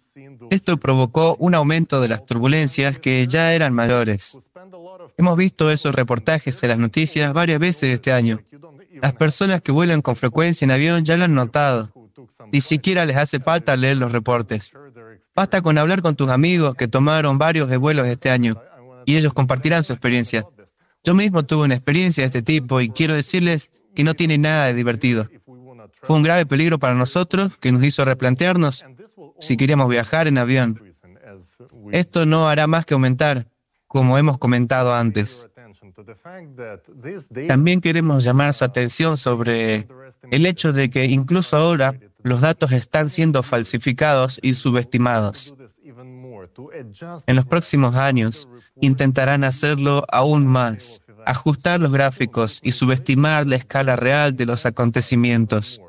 Esto 0.51 0.77
provocó 0.79 1.37
un 1.39 1.55
aumento 1.55 2.01
de 2.01 2.09
las 2.09 2.25
turbulencias 2.25 2.99
que 2.99 3.27
ya 3.27 3.53
eran 3.53 3.75
mayores. 3.75 4.39
Hemos 5.19 5.37
visto 5.37 5.71
esos 5.71 5.95
reportajes 5.95 6.63
en 6.63 6.69
las 6.71 6.79
noticias 6.79 7.33
varias 7.33 7.59
veces 7.59 7.95
este 7.95 8.13
año. 8.13 8.41
Las 9.01 9.13
personas 9.15 9.63
que 9.63 9.73
vuelan 9.73 10.03
con 10.03 10.17
frecuencia 10.17 10.65
en 10.65 10.71
avión 10.71 11.05
ya 11.05 11.17
lo 11.17 11.25
han 11.25 11.35
notado. 11.35 11.93
Ni 12.53 12.61
siquiera 12.61 13.05
les 13.07 13.17
hace 13.17 13.41
falta 13.41 13.77
leer 13.77 13.97
los 13.97 14.13
reportes. 14.13 14.73
Basta 15.35 15.61
con 15.61 15.79
hablar 15.79 16.03
con 16.03 16.17
tus 16.17 16.31
amigos 16.31 16.75
que 16.77 16.89
tomaron 16.89 17.39
varios 17.39 17.69
de 17.69 17.77
vuelos 17.77 18.07
este 18.07 18.31
año 18.31 18.61
y 19.05 19.17
ellos 19.17 19.35
compartirán 19.35 19.85
su 19.85 19.93
experiencia. 19.93 20.45
Yo 21.05 21.15
mismo 21.15 21.45
tuve 21.45 21.65
una 21.65 21.75
experiencia 21.75 22.23
de 22.23 22.27
este 22.27 22.43
tipo 22.43 22.81
y 22.81 22.91
quiero 22.91 23.15
decirles 23.15 23.71
que 23.95 24.05
no 24.05 24.15
tiene 24.15 24.39
nada 24.39 24.67
de 24.67 24.75
divertido. 24.75 25.29
Fue 26.03 26.17
un 26.17 26.23
grave 26.23 26.47
peligro 26.47 26.79
para 26.79 26.95
nosotros 26.95 27.57
que 27.59 27.73
nos 27.73 27.85
hizo 27.85 28.05
replantearnos 28.05 28.85
si 29.39 29.57
queríamos 29.57 29.89
viajar 29.89 30.27
en 30.27 30.39
avión. 30.39 30.81
Esto 31.93 32.27
no 32.27 32.49
hará 32.49 32.67
más 32.67 32.87
que 32.87 32.95
aumentar, 32.95 33.47
como 33.87 34.19
hemos 34.19 34.39
comentado 34.39 34.95
antes. 34.95 35.49
También 37.49 37.81
queremos 37.81 38.25
llamar 38.25 38.55
su 38.55 38.65
atención 38.65 39.17
sobre 39.17 39.89
el 40.31 40.47
hecho 40.47 40.73
de 40.73 40.91
que 40.91 41.05
incluso 41.07 41.57
ahora 41.57 41.99
los 42.23 42.41
datos 42.41 42.73
están 42.73 43.09
siendo 43.09 43.43
falsificados 43.43 44.39
y 44.43 44.55
subestimados. 44.55 45.55
En 47.27 47.37
los 47.37 47.47
próximos 47.47 47.95
años 47.95 48.49
intentarán 48.81 49.45
hacerlo 49.45 50.05
aún 50.11 50.47
más, 50.47 51.03
ajustar 51.25 51.81
los 51.81 51.93
gráficos 51.93 52.61
y 52.63 52.73
subestimar 52.73 53.47
la 53.47 53.57
escala 53.57 53.97
real 53.97 54.37
de 54.37 54.47
los 54.47 54.67
acontecimientos. 54.67 55.81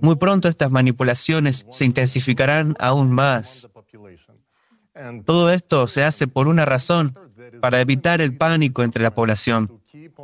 Muy 0.00 0.16
pronto 0.16 0.48
estas 0.48 0.70
manipulaciones 0.70 1.66
se 1.70 1.84
intensificarán 1.84 2.76
aún 2.78 3.12
más. 3.12 3.68
Todo 5.24 5.50
esto 5.50 5.86
se 5.86 6.04
hace 6.04 6.26
por 6.26 6.48
una 6.48 6.64
razón, 6.64 7.16
para 7.60 7.80
evitar 7.80 8.20
el 8.20 8.36
pánico 8.36 8.82
entre 8.82 9.02
la 9.02 9.14
población. 9.14 9.80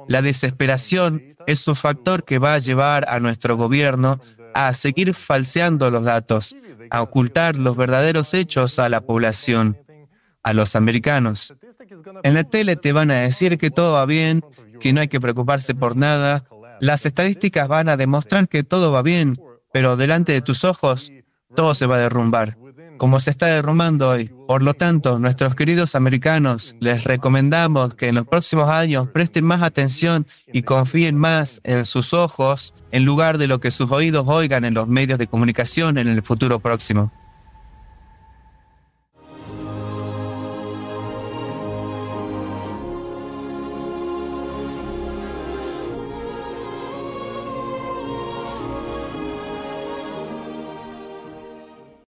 La 0.09 0.23
desesperación 0.23 1.37
es 1.47 1.67
un 1.69 1.75
factor 1.75 2.25
que 2.25 2.39
va 2.39 2.55
a 2.55 2.59
llevar 2.59 3.09
a 3.09 3.21
nuestro 3.21 3.57
gobierno 3.57 4.21
a 4.55 4.75
seguir 4.75 5.15
falseando 5.15 5.91
los 5.91 6.05
datos, 6.05 6.57
a 6.91 7.03
ocultar 7.03 7.57
los 7.57 7.77
verdaderos 7.77 8.35
hechos 8.35 8.79
a 8.79 8.89
la 8.89 9.01
población, 9.01 9.79
a 10.43 10.53
los 10.53 10.77
americanos. 10.77 11.55
En 12.23 12.35
la 12.35 12.45
tele 12.45 12.77
te 12.77 12.93
van 12.93 13.11
a 13.11 13.21
decir 13.21 13.59
que 13.59 13.71
todo 13.71 13.93
va 13.93 14.07
bien, 14.07 14.45
que 14.81 14.93
no 14.93 15.01
hay 15.01 15.09
que 15.09 15.21
preocuparse 15.21 15.75
por 15.75 15.97
nada. 15.97 16.45
Las 16.81 17.07
estadísticas 17.07 17.69
van 17.69 17.89
a 17.89 17.97
demostrar 17.97 18.49
que 18.49 18.63
todo 18.63 18.93
va 18.93 19.03
bien, 19.03 19.41
pero 19.73 19.97
delante 19.97 20.33
de 20.33 20.43
tus 20.43 20.65
ojos 20.65 21.11
todo 21.55 21.75
se 21.75 21.87
va 21.87 21.97
a 21.97 22.01
derrumbar, 22.01 22.57
como 22.99 23.21
se 23.21 23.31
está 23.31 23.47
derrumbando 23.47 24.09
hoy. 24.09 24.31
Por 24.47 24.63
lo 24.63 24.75
tanto, 24.75 25.19
nuestros 25.19 25.55
queridos 25.55 25.95
americanos, 25.95 26.77
les 26.81 27.05
recomendamos 27.05 27.95
que 27.95 28.09
en 28.09 28.17
los 28.17 28.27
próximos 28.27 28.69
años 28.69 29.09
presten 29.09 29.45
más 29.45 29.63
atención 29.63 30.27
y 30.53 30.63
confíen 30.63 31.17
más 31.17 31.61
en 31.65 31.87
sus 31.87 32.13
ojos 32.13 32.75
en 32.91 33.05
lugar 33.05 33.39
de 33.39 33.47
lo 33.47 33.61
que 33.61 33.71
sus 33.71 33.91
oídos 33.91 34.25
oigan 34.29 34.65
en 34.65 34.75
los 34.75 34.89
medios 34.89 35.19
de 35.19 35.27
comunicación 35.27 35.99
en 35.99 36.09
el 36.09 36.23
futuro 36.23 36.61
próximo. 36.61 37.13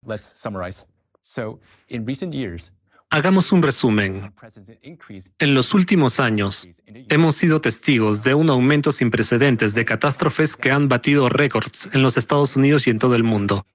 Let's 0.09 0.37
summarize. 0.39 0.85
So, 1.21 1.59
in 1.89 2.03
recent 2.03 2.33
years, 2.33 2.71
Hagamos 3.11 3.51
un 3.51 3.63
resumen. 3.63 4.31
En 5.39 5.55
los 5.55 5.73
últimos 5.73 6.19
años, 6.19 6.67
hemos 7.09 7.35
sido 7.35 7.59
testigos 7.59 8.23
de 8.23 8.35
un 8.35 8.51
aumento 8.51 8.91
sin 8.91 9.09
precedentes 9.09 9.73
de 9.73 9.83
catástrofes 9.83 10.55
que 10.55 10.69
han 10.69 10.87
batido 10.87 11.27
récords 11.27 11.89
en 11.91 12.03
los 12.03 12.17
Estados 12.17 12.55
Unidos 12.55 12.85
y 12.85 12.91
en 12.91 12.99
todo 12.99 13.15
el 13.15 13.23
mundo. 13.23 13.65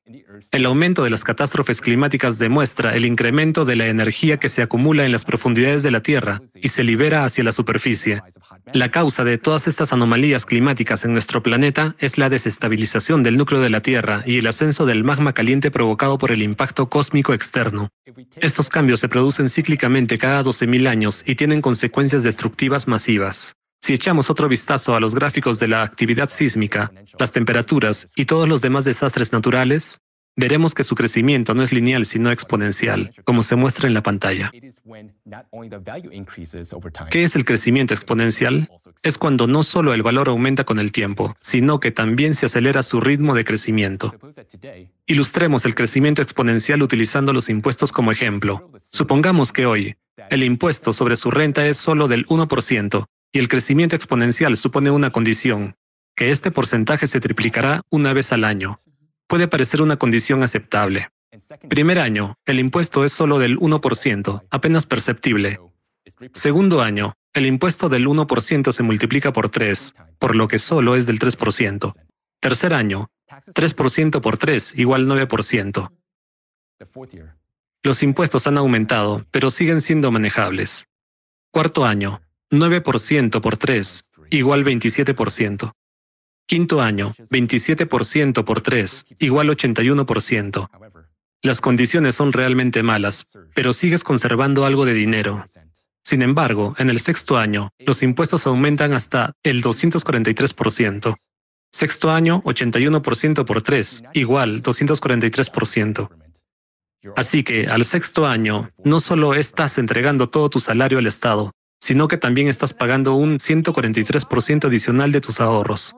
El 0.52 0.66
aumento 0.66 1.02
de 1.02 1.10
las 1.10 1.24
catástrofes 1.24 1.80
climáticas 1.80 2.38
demuestra 2.38 2.94
el 2.94 3.04
incremento 3.04 3.64
de 3.64 3.74
la 3.74 3.86
energía 3.86 4.38
que 4.38 4.48
se 4.48 4.62
acumula 4.62 5.04
en 5.04 5.12
las 5.12 5.24
profundidades 5.24 5.82
de 5.82 5.90
la 5.90 6.00
Tierra 6.00 6.40
y 6.54 6.68
se 6.68 6.84
libera 6.84 7.24
hacia 7.24 7.42
la 7.42 7.52
superficie. 7.52 8.22
La 8.72 8.90
causa 8.90 9.24
de 9.24 9.38
todas 9.38 9.66
estas 9.66 9.92
anomalías 9.92 10.46
climáticas 10.46 11.04
en 11.04 11.12
nuestro 11.12 11.42
planeta 11.42 11.96
es 11.98 12.18
la 12.18 12.28
desestabilización 12.28 13.22
del 13.22 13.36
núcleo 13.36 13.60
de 13.60 13.70
la 13.70 13.80
Tierra 13.80 14.22
y 14.26 14.38
el 14.38 14.46
ascenso 14.46 14.86
del 14.86 15.04
magma 15.04 15.32
caliente 15.32 15.70
provocado 15.70 16.18
por 16.18 16.30
el 16.30 16.42
impacto 16.42 16.88
cósmico 16.88 17.34
externo. 17.34 17.90
Estos 18.36 18.68
cambios 18.68 19.00
se 19.00 19.08
producen 19.08 19.23
cíclicamente 19.32 20.18
cada 20.18 20.42
12.000 20.42 20.88
años 20.88 21.22
y 21.26 21.34
tienen 21.34 21.60
consecuencias 21.60 22.22
destructivas 22.22 22.88
masivas. 22.88 23.54
Si 23.82 23.92
echamos 23.92 24.30
otro 24.30 24.48
vistazo 24.48 24.94
a 24.94 25.00
los 25.00 25.14
gráficos 25.14 25.58
de 25.58 25.68
la 25.68 25.82
actividad 25.82 26.30
sísmica, 26.30 26.90
las 27.18 27.32
temperaturas 27.32 28.08
y 28.16 28.24
todos 28.24 28.48
los 28.48 28.62
demás 28.62 28.84
desastres 28.84 29.32
naturales, 29.32 30.00
veremos 30.36 30.74
que 30.74 30.82
su 30.82 30.94
crecimiento 30.94 31.54
no 31.54 31.62
es 31.62 31.72
lineal 31.72 32.06
sino 32.06 32.30
exponencial, 32.30 33.12
como 33.24 33.42
se 33.42 33.56
muestra 33.56 33.86
en 33.86 33.94
la 33.94 34.02
pantalla. 34.02 34.50
¿Qué 37.10 37.22
es 37.22 37.36
el 37.36 37.44
crecimiento 37.44 37.94
exponencial? 37.94 38.68
Es 39.02 39.18
cuando 39.18 39.46
no 39.46 39.62
solo 39.62 39.94
el 39.94 40.02
valor 40.02 40.28
aumenta 40.28 40.64
con 40.64 40.78
el 40.78 40.92
tiempo, 40.92 41.34
sino 41.40 41.80
que 41.80 41.90
también 41.90 42.34
se 42.34 42.46
acelera 42.46 42.82
su 42.82 43.00
ritmo 43.00 43.34
de 43.34 43.44
crecimiento. 43.44 44.14
Ilustremos 45.06 45.64
el 45.64 45.74
crecimiento 45.74 46.22
exponencial 46.22 46.82
utilizando 46.82 47.32
los 47.32 47.48
impuestos 47.48 47.92
como 47.92 48.12
ejemplo. 48.12 48.70
Supongamos 48.90 49.52
que 49.52 49.66
hoy, 49.66 49.96
el 50.30 50.42
impuesto 50.42 50.92
sobre 50.92 51.16
su 51.16 51.30
renta 51.30 51.66
es 51.66 51.76
solo 51.76 52.08
del 52.08 52.26
1% 52.26 53.06
y 53.32 53.38
el 53.38 53.48
crecimiento 53.48 53.96
exponencial 53.96 54.56
supone 54.56 54.90
una 54.90 55.10
condición, 55.10 55.76
que 56.16 56.30
este 56.30 56.50
porcentaje 56.50 57.06
se 57.06 57.20
triplicará 57.20 57.82
una 57.90 58.12
vez 58.12 58.32
al 58.32 58.44
año 58.44 58.78
puede 59.26 59.48
parecer 59.48 59.82
una 59.82 59.96
condición 59.96 60.42
aceptable. 60.42 61.08
Primer 61.68 61.98
año, 61.98 62.36
el 62.46 62.60
impuesto 62.60 63.04
es 63.04 63.12
solo 63.12 63.38
del 63.38 63.58
1%, 63.58 64.42
apenas 64.50 64.86
perceptible. 64.86 65.58
Segundo 66.32 66.82
año, 66.82 67.14
el 67.32 67.46
impuesto 67.46 67.88
del 67.88 68.06
1% 68.06 68.72
se 68.72 68.82
multiplica 68.82 69.32
por 69.32 69.48
3, 69.48 69.94
por 70.18 70.36
lo 70.36 70.46
que 70.46 70.58
solo 70.58 70.96
es 70.96 71.06
del 71.06 71.18
3%. 71.18 71.92
Tercer 72.40 72.74
año, 72.74 73.08
3% 73.28 74.20
por 74.20 74.36
3 74.36 74.74
igual 74.76 75.06
9%. 75.06 75.90
Los 77.82 78.02
impuestos 78.02 78.46
han 78.46 78.58
aumentado, 78.58 79.26
pero 79.30 79.50
siguen 79.50 79.80
siendo 79.80 80.10
manejables. 80.10 80.86
Cuarto 81.50 81.84
año, 81.84 82.22
9% 82.50 83.40
por 83.40 83.56
3 83.56 84.10
igual 84.30 84.64
27%. 84.64 85.72
Quinto 86.46 86.82
año, 86.82 87.14
27% 87.30 88.44
por 88.44 88.60
3, 88.60 89.06
igual 89.18 89.48
81%. 89.48 90.68
Las 91.42 91.60
condiciones 91.60 92.14
son 92.14 92.32
realmente 92.32 92.82
malas, 92.82 93.36
pero 93.54 93.72
sigues 93.72 94.04
conservando 94.04 94.66
algo 94.66 94.84
de 94.84 94.92
dinero. 94.92 95.44
Sin 96.02 96.20
embargo, 96.20 96.74
en 96.78 96.90
el 96.90 97.00
sexto 97.00 97.38
año, 97.38 97.70
los 97.78 98.02
impuestos 98.02 98.46
aumentan 98.46 98.92
hasta 98.92 99.32
el 99.42 99.62
243%. 99.62 101.14
Sexto 101.72 102.10
año, 102.10 102.42
81% 102.44 103.44
por 103.46 103.62
3, 103.62 104.04
igual 104.12 104.62
243%. 104.62 106.08
Así 107.16 107.42
que 107.42 107.66
al 107.66 107.84
sexto 107.84 108.26
año, 108.26 108.70
no 108.84 109.00
solo 109.00 109.34
estás 109.34 109.78
entregando 109.78 110.28
todo 110.28 110.50
tu 110.50 110.60
salario 110.60 110.98
al 110.98 111.06
Estado, 111.06 111.52
sino 111.80 112.08
que 112.08 112.16
también 112.16 112.48
estás 112.48 112.72
pagando 112.72 113.14
un 113.14 113.38
143% 113.38 114.66
adicional 114.66 115.12
de 115.12 115.20
tus 115.20 115.40
ahorros. 115.40 115.94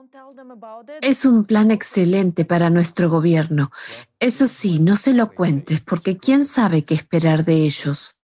Es 1.01 1.25
un 1.25 1.45
plan 1.45 1.71
excelente 1.71 2.45
para 2.45 2.69
nuestro 2.69 3.09
gobierno. 3.09 3.71
Eso 4.19 4.47
sí, 4.47 4.79
no 4.79 4.95
se 4.95 5.13
lo 5.13 5.31
cuentes, 5.31 5.81
porque 5.81 6.17
quién 6.17 6.45
sabe 6.45 6.83
qué 6.83 6.95
esperar 6.95 7.45
de 7.45 7.55
ellos. 7.65 8.17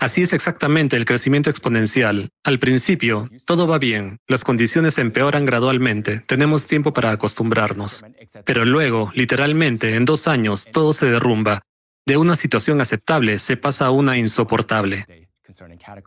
Así 0.00 0.22
es 0.22 0.32
exactamente 0.32 0.96
el 0.96 1.04
crecimiento 1.04 1.48
exponencial. 1.48 2.30
Al 2.42 2.58
principio, 2.58 3.30
todo 3.46 3.66
va 3.66 3.78
bien, 3.78 4.18
las 4.26 4.42
condiciones 4.42 4.98
empeoran 4.98 5.44
gradualmente, 5.44 6.20
tenemos 6.20 6.66
tiempo 6.66 6.92
para 6.92 7.12
acostumbrarnos. 7.12 8.04
Pero 8.44 8.64
luego, 8.64 9.12
literalmente, 9.14 9.94
en 9.94 10.04
dos 10.04 10.26
años, 10.26 10.66
todo 10.72 10.92
se 10.92 11.06
derrumba. 11.06 11.62
De 12.06 12.16
una 12.16 12.36
situación 12.36 12.80
aceptable 12.80 13.38
se 13.38 13.56
pasa 13.56 13.86
a 13.86 13.90
una 13.90 14.18
insoportable. 14.18 15.06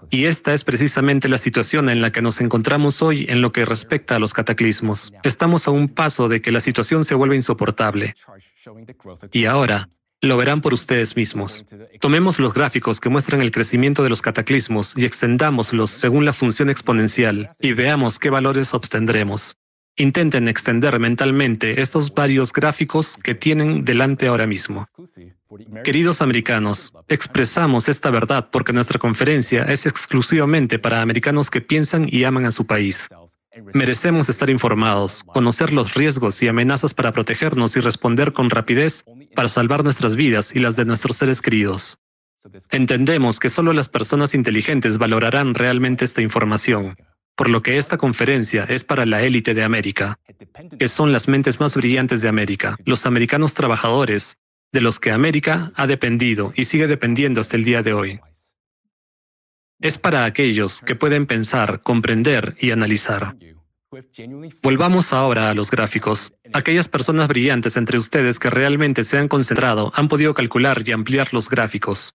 Y 0.10 0.26
esta 0.26 0.54
es 0.54 0.64
precisamente 0.64 1.30
la 1.30 1.38
situación 1.38 1.90
en 1.90 2.02
la 2.02 2.12
que 2.12 2.22
nos 2.22 2.42
encontramos 2.42 3.02
hoy 3.02 3.26
en 3.30 3.42
lo 3.42 3.52
que 3.52 3.66
respecta 3.66 4.16
a 4.16 4.20
los 4.20 4.34
cataclismos. 4.34 5.14
Estamos 5.24 5.68
a 5.68 5.72
un 5.72 5.90
paso 5.90 6.28
de 6.28 6.42
que 6.42 6.52
la 6.52 6.60
situación 6.60 7.04
se 7.06 7.16
vuelva 7.16 7.36
insoportable. 7.36 8.16
Y 9.32 9.46
ahora, 9.46 9.90
lo 10.22 10.38
verán 10.38 10.62
por 10.62 10.74
ustedes 10.74 11.16
mismos. 11.16 11.66
Tomemos 12.00 12.40
los 12.40 12.54
gráficos 12.54 13.00
que 13.00 13.10
muestran 13.10 13.42
el 13.42 13.52
crecimiento 13.52 14.04
de 14.04 14.10
los 14.10 14.22
cataclismos 14.22 14.94
y 14.98 15.06
extendámoslos 15.06 15.92
según 15.92 16.26
la 16.26 16.34
función 16.34 16.70
exponencial 16.70 17.52
y 17.60 17.74
veamos 17.74 18.18
qué 18.18 18.30
valores 18.30 18.74
obtendremos. 18.74 19.58
Intenten 20.00 20.48
extender 20.48 21.00
mentalmente 21.00 21.82
estos 21.82 22.14
varios 22.14 22.54
gráficos 22.54 23.18
que 23.18 23.34
tienen 23.34 23.84
delante 23.84 24.28
ahora 24.28 24.46
mismo. 24.46 24.86
Queridos 25.84 26.22
americanos, 26.22 26.94
expresamos 27.08 27.90
esta 27.90 28.12
verdad 28.12 28.50
porque 28.52 28.74
nuestra 28.74 29.00
conferencia 29.00 29.64
es 29.64 29.88
exclusivamente 29.88 30.78
para 30.78 31.02
americanos 31.02 31.50
que 31.50 31.62
piensan 31.62 32.08
y 32.12 32.26
aman 32.26 32.46
a 32.46 32.52
su 32.52 32.68
país. 32.68 33.10
Merecemos 33.74 34.30
estar 34.30 34.52
informados, 34.52 35.24
conocer 35.24 35.74
los 35.74 35.96
riesgos 35.96 36.44
y 36.44 36.48
amenazas 36.48 36.94
para 36.94 37.12
protegernos 37.12 37.76
y 37.76 37.80
responder 37.80 38.34
con 38.34 38.52
rapidez 38.52 39.04
para 39.34 39.50
salvar 39.50 39.84
nuestras 39.84 40.16
vidas 40.16 40.56
y 40.56 40.60
las 40.60 40.76
de 40.76 40.86
nuestros 40.86 41.18
seres 41.18 41.42
queridos. 41.42 41.98
Entendemos 42.70 43.40
que 43.40 43.50
solo 43.50 43.74
las 43.74 43.90
personas 43.90 44.36
inteligentes 44.36 45.00
valorarán 45.00 45.56
realmente 45.56 46.06
esta 46.06 46.22
información 46.22 46.96
por 47.38 47.50
lo 47.50 47.62
que 47.62 47.78
esta 47.78 47.98
conferencia 47.98 48.66
es 48.68 48.84
para 48.84 49.06
la 49.06 49.22
élite 49.22 49.54
de 49.54 49.64
América, 49.64 50.20
que 50.78 50.88
son 50.88 51.12
las 51.12 51.28
mentes 51.28 51.60
más 51.60 51.76
brillantes 51.76 52.22
de 52.22 52.30
América, 52.30 52.76
los 52.84 53.06
americanos 53.06 53.54
trabajadores, 53.54 54.38
de 54.74 54.82
los 54.82 55.00
que 55.00 55.12
América 55.12 55.72
ha 55.76 55.88
dependido 55.88 56.52
y 56.56 56.66
sigue 56.66 56.88
dependiendo 56.88 57.40
hasta 57.40 57.56
el 57.56 57.64
día 57.64 57.84
de 57.84 57.94
hoy. 57.94 58.20
Es 59.80 60.00
para 60.00 60.26
aquellos 60.26 60.82
que 60.82 60.96
pueden 60.96 61.28
pensar, 61.28 61.82
comprender 61.84 62.56
y 62.60 62.72
analizar. 62.72 63.36
Volvamos 64.64 65.14
ahora 65.14 65.52
a 65.52 65.54
los 65.54 65.70
gráficos. 65.70 66.34
Aquellas 66.54 66.88
personas 66.88 67.28
brillantes 67.28 67.78
entre 67.78 68.00
ustedes 68.00 68.40
que 68.40 68.50
realmente 68.50 69.04
se 69.04 69.18
han 69.20 69.28
concentrado 69.28 69.94
han 69.96 70.08
podido 70.08 70.34
calcular 70.34 70.82
y 70.86 70.92
ampliar 70.92 71.34
los 71.34 71.50
gráficos. 71.50 72.14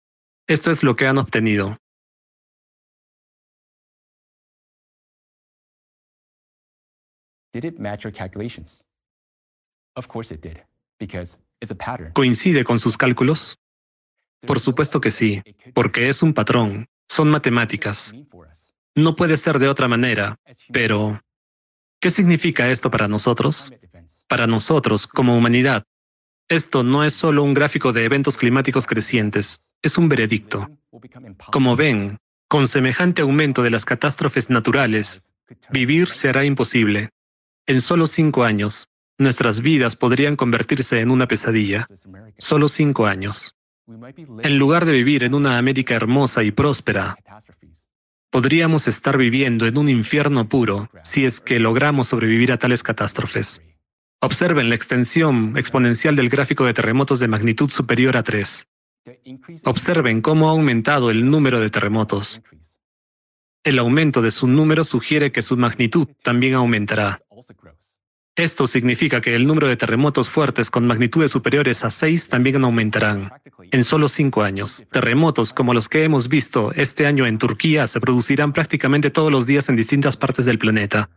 Esto 0.48 0.70
es 0.72 0.82
lo 0.82 0.96
que 0.96 1.06
han 1.06 1.18
obtenido. 1.18 1.78
¿Coincide 12.12 12.64
con 12.64 12.78
sus 12.78 12.96
cálculos? 12.96 13.58
Por 14.40 14.58
supuesto 14.58 15.00
que 15.00 15.10
sí, 15.10 15.42
porque 15.74 16.08
es 16.08 16.22
un 16.22 16.34
patrón, 16.34 16.88
son 17.08 17.30
matemáticas. 17.30 18.12
No 18.94 19.16
puede 19.16 19.36
ser 19.36 19.58
de 19.58 19.68
otra 19.68 19.86
manera, 19.86 20.36
pero 20.72 21.20
¿qué 22.00 22.10
significa 22.10 22.70
esto 22.70 22.90
para 22.90 23.06
nosotros? 23.06 23.72
Para 24.28 24.46
nosotros, 24.46 25.06
como 25.06 25.36
humanidad, 25.36 25.84
esto 26.48 26.82
no 26.82 27.04
es 27.04 27.14
solo 27.14 27.42
un 27.44 27.54
gráfico 27.54 27.92
de 27.92 28.04
eventos 28.04 28.36
climáticos 28.36 28.86
crecientes, 28.86 29.68
es 29.80 29.96
un 29.96 30.08
veredicto. 30.08 30.68
Como 31.50 31.76
ven, 31.76 32.18
Con 32.48 32.68
semejante 32.68 33.22
aumento 33.22 33.62
de 33.62 33.70
las 33.70 33.86
catástrofes 33.86 34.50
naturales, 34.50 35.22
vivir 35.70 36.08
se 36.08 36.28
hará 36.28 36.44
imposible. 36.44 37.08
En 37.66 37.80
solo 37.80 38.06
cinco 38.06 38.44
años, 38.44 38.88
nuestras 39.18 39.60
vidas 39.60 39.94
podrían 39.94 40.36
convertirse 40.36 41.00
en 41.00 41.10
una 41.10 41.28
pesadilla. 41.28 41.86
Solo 42.38 42.68
cinco 42.68 43.06
años. 43.06 43.56
En 44.42 44.58
lugar 44.58 44.84
de 44.84 44.92
vivir 44.92 45.22
en 45.22 45.34
una 45.34 45.58
América 45.58 45.94
hermosa 45.94 46.42
y 46.42 46.50
próspera, 46.50 47.16
podríamos 48.30 48.88
estar 48.88 49.16
viviendo 49.16 49.66
en 49.66 49.78
un 49.78 49.88
infierno 49.88 50.48
puro 50.48 50.88
si 51.04 51.24
es 51.24 51.40
que 51.40 51.60
logramos 51.60 52.08
sobrevivir 52.08 52.50
a 52.52 52.58
tales 52.58 52.82
catástrofes. 52.82 53.62
Observen 54.20 54.68
la 54.68 54.74
extensión 54.74 55.56
exponencial 55.56 56.16
del 56.16 56.28
gráfico 56.28 56.64
de 56.64 56.74
terremotos 56.74 57.20
de 57.20 57.28
magnitud 57.28 57.68
superior 57.70 58.16
a 58.16 58.22
3. 58.22 58.66
Observen 59.64 60.20
cómo 60.20 60.48
ha 60.48 60.52
aumentado 60.52 61.10
el 61.10 61.28
número 61.28 61.60
de 61.60 61.70
terremotos. 61.70 62.40
El 63.64 63.78
aumento 63.78 64.22
de 64.22 64.30
su 64.30 64.46
número 64.46 64.84
sugiere 64.84 65.30
que 65.30 65.42
su 65.42 65.56
magnitud 65.56 66.08
también 66.22 66.54
aumentará. 66.54 67.20
Esto 68.34 68.66
significa 68.66 69.20
que 69.20 69.34
el 69.34 69.46
número 69.46 69.68
de 69.68 69.76
terremotos 69.76 70.30
fuertes 70.30 70.70
con 70.70 70.86
magnitudes 70.86 71.30
superiores 71.30 71.84
a 71.84 71.90
6 71.90 72.28
también 72.28 72.64
aumentarán. 72.64 73.30
En 73.70 73.84
solo 73.84 74.08
cinco 74.08 74.42
años, 74.42 74.86
terremotos 74.90 75.52
como 75.52 75.74
los 75.74 75.88
que 75.88 76.04
hemos 76.04 76.28
visto 76.28 76.72
este 76.72 77.06
año 77.06 77.26
en 77.26 77.36
Turquía 77.36 77.86
se 77.86 78.00
producirán 78.00 78.54
prácticamente 78.54 79.10
todos 79.10 79.30
los 79.30 79.46
días 79.46 79.68
en 79.68 79.76
distintas 79.76 80.16
partes 80.16 80.46
del 80.46 80.58
planeta. 80.58 81.10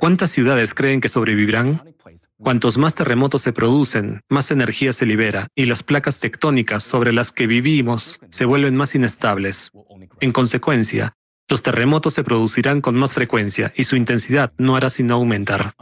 ¿Cuántas 0.00 0.30
ciudades 0.30 0.72
creen 0.72 1.00
que 1.02 1.08
sobrevivirán? 1.08 1.82
Cuantos 2.38 2.78
más 2.78 2.94
terremotos 2.94 3.42
se 3.42 3.52
producen, 3.52 4.22
más 4.30 4.50
energía 4.50 4.92
se 4.92 5.04
libera 5.04 5.48
y 5.54 5.66
las 5.66 5.82
placas 5.82 6.20
tectónicas 6.20 6.84
sobre 6.84 7.12
las 7.12 7.32
que 7.32 7.46
vivimos 7.46 8.20
se 8.30 8.44
vuelven 8.44 8.76
más 8.76 8.94
inestables. 8.94 9.72
En 10.20 10.32
consecuencia, 10.32 11.16
los 11.48 11.62
terremotos 11.62 12.14
se 12.14 12.24
producirán 12.24 12.80
con 12.80 12.94
más 12.96 13.14
frecuencia 13.14 13.72
y 13.76 13.84
su 13.84 13.96
intensidad 13.96 14.52
no 14.58 14.76
hará 14.76 14.90
sino 14.90 15.14
aumentar. 15.14 15.74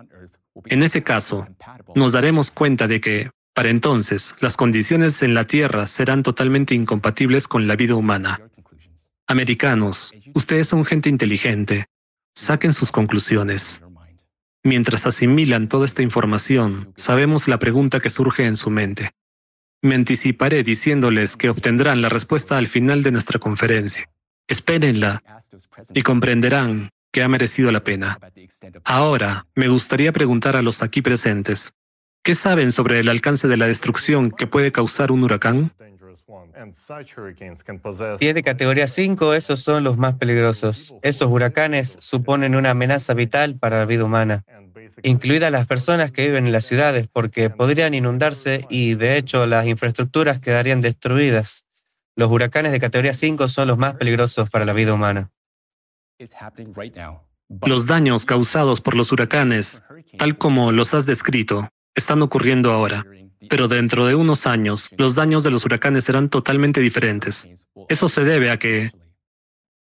En 0.66 0.82
ese 0.82 1.02
caso, 1.02 1.46
nos 1.94 2.12
daremos 2.12 2.50
cuenta 2.50 2.88
de 2.88 3.00
que, 3.00 3.30
para 3.54 3.70
entonces, 3.70 4.34
las 4.40 4.56
condiciones 4.56 5.22
en 5.22 5.34
la 5.34 5.46
Tierra 5.46 5.86
serán 5.86 6.22
totalmente 6.22 6.74
incompatibles 6.74 7.48
con 7.48 7.66
la 7.66 7.76
vida 7.76 7.94
humana. 7.94 8.40
Americanos, 9.26 10.12
ustedes 10.34 10.66
son 10.68 10.84
gente 10.84 11.08
inteligente. 11.08 11.86
Saquen 12.34 12.72
sus 12.72 12.90
conclusiones. 12.90 13.80
Mientras 14.64 15.06
asimilan 15.06 15.68
toda 15.68 15.86
esta 15.86 16.02
información, 16.02 16.92
sabemos 16.96 17.48
la 17.48 17.58
pregunta 17.58 18.00
que 18.00 18.10
surge 18.10 18.46
en 18.46 18.56
su 18.56 18.70
mente. 18.70 19.10
Me 19.80 19.94
anticiparé 19.94 20.62
diciéndoles 20.62 21.36
que 21.36 21.50
obtendrán 21.50 22.00
la 22.02 22.08
respuesta 22.08 22.56
al 22.58 22.68
final 22.68 23.02
de 23.02 23.10
nuestra 23.10 23.38
conferencia. 23.38 24.08
Espérenla 24.48 25.22
y 25.94 26.02
comprenderán 26.02 26.90
que 27.12 27.22
ha 27.22 27.28
merecido 27.28 27.70
la 27.70 27.84
pena. 27.84 28.18
Ahora, 28.84 29.46
me 29.54 29.68
gustaría 29.68 30.12
preguntar 30.12 30.56
a 30.56 30.62
los 30.62 30.82
aquí 30.82 31.02
presentes, 31.02 31.74
¿qué 32.22 32.34
saben 32.34 32.72
sobre 32.72 33.00
el 33.00 33.08
alcance 33.08 33.48
de 33.48 33.56
la 33.56 33.66
destrucción 33.66 34.30
que 34.30 34.46
puede 34.46 34.72
causar 34.72 35.12
un 35.12 35.22
huracán? 35.22 35.72
Si 38.18 38.28
es 38.28 38.34
de 38.34 38.42
categoría 38.42 38.88
5, 38.88 39.34
esos 39.34 39.60
son 39.60 39.84
los 39.84 39.98
más 39.98 40.14
peligrosos. 40.14 40.94
Esos 41.02 41.28
huracanes 41.28 41.96
suponen 42.00 42.54
una 42.54 42.70
amenaza 42.70 43.14
vital 43.14 43.56
para 43.58 43.78
la 43.78 43.84
vida 43.84 44.04
humana, 44.04 44.44
incluidas 45.02 45.50
las 45.52 45.66
personas 45.66 46.12
que 46.12 46.26
viven 46.26 46.46
en 46.46 46.52
las 46.52 46.64
ciudades, 46.64 47.08
porque 47.12 47.50
podrían 47.50 47.94
inundarse 47.94 48.66
y, 48.70 48.94
de 48.94 49.16
hecho, 49.16 49.46
las 49.46 49.66
infraestructuras 49.66 50.38
quedarían 50.40 50.80
destruidas. 50.80 51.64
Los 52.16 52.30
huracanes 52.30 52.72
de 52.72 52.80
categoría 52.80 53.14
5 53.14 53.48
son 53.48 53.68
los 53.68 53.78
más 53.78 53.94
peligrosos 53.94 54.50
para 54.50 54.64
la 54.64 54.72
vida 54.72 54.92
humana. 54.94 55.30
Los 57.66 57.86
daños 57.86 58.24
causados 58.24 58.80
por 58.80 58.94
los 58.94 59.12
huracanes, 59.12 59.82
tal 60.18 60.38
como 60.38 60.72
los 60.72 60.94
has 60.94 61.06
descrito, 61.06 61.68
están 61.94 62.22
ocurriendo 62.22 62.70
ahora. 62.70 63.04
Pero 63.48 63.68
dentro 63.68 64.06
de 64.06 64.14
unos 64.14 64.46
años, 64.46 64.88
los 64.96 65.14
daños 65.14 65.42
de 65.42 65.50
los 65.50 65.64
huracanes 65.64 66.04
serán 66.04 66.28
totalmente 66.28 66.80
diferentes. 66.80 67.48
Eso 67.88 68.08
se 68.08 68.24
debe 68.24 68.50
a 68.50 68.56
que, 68.56 68.92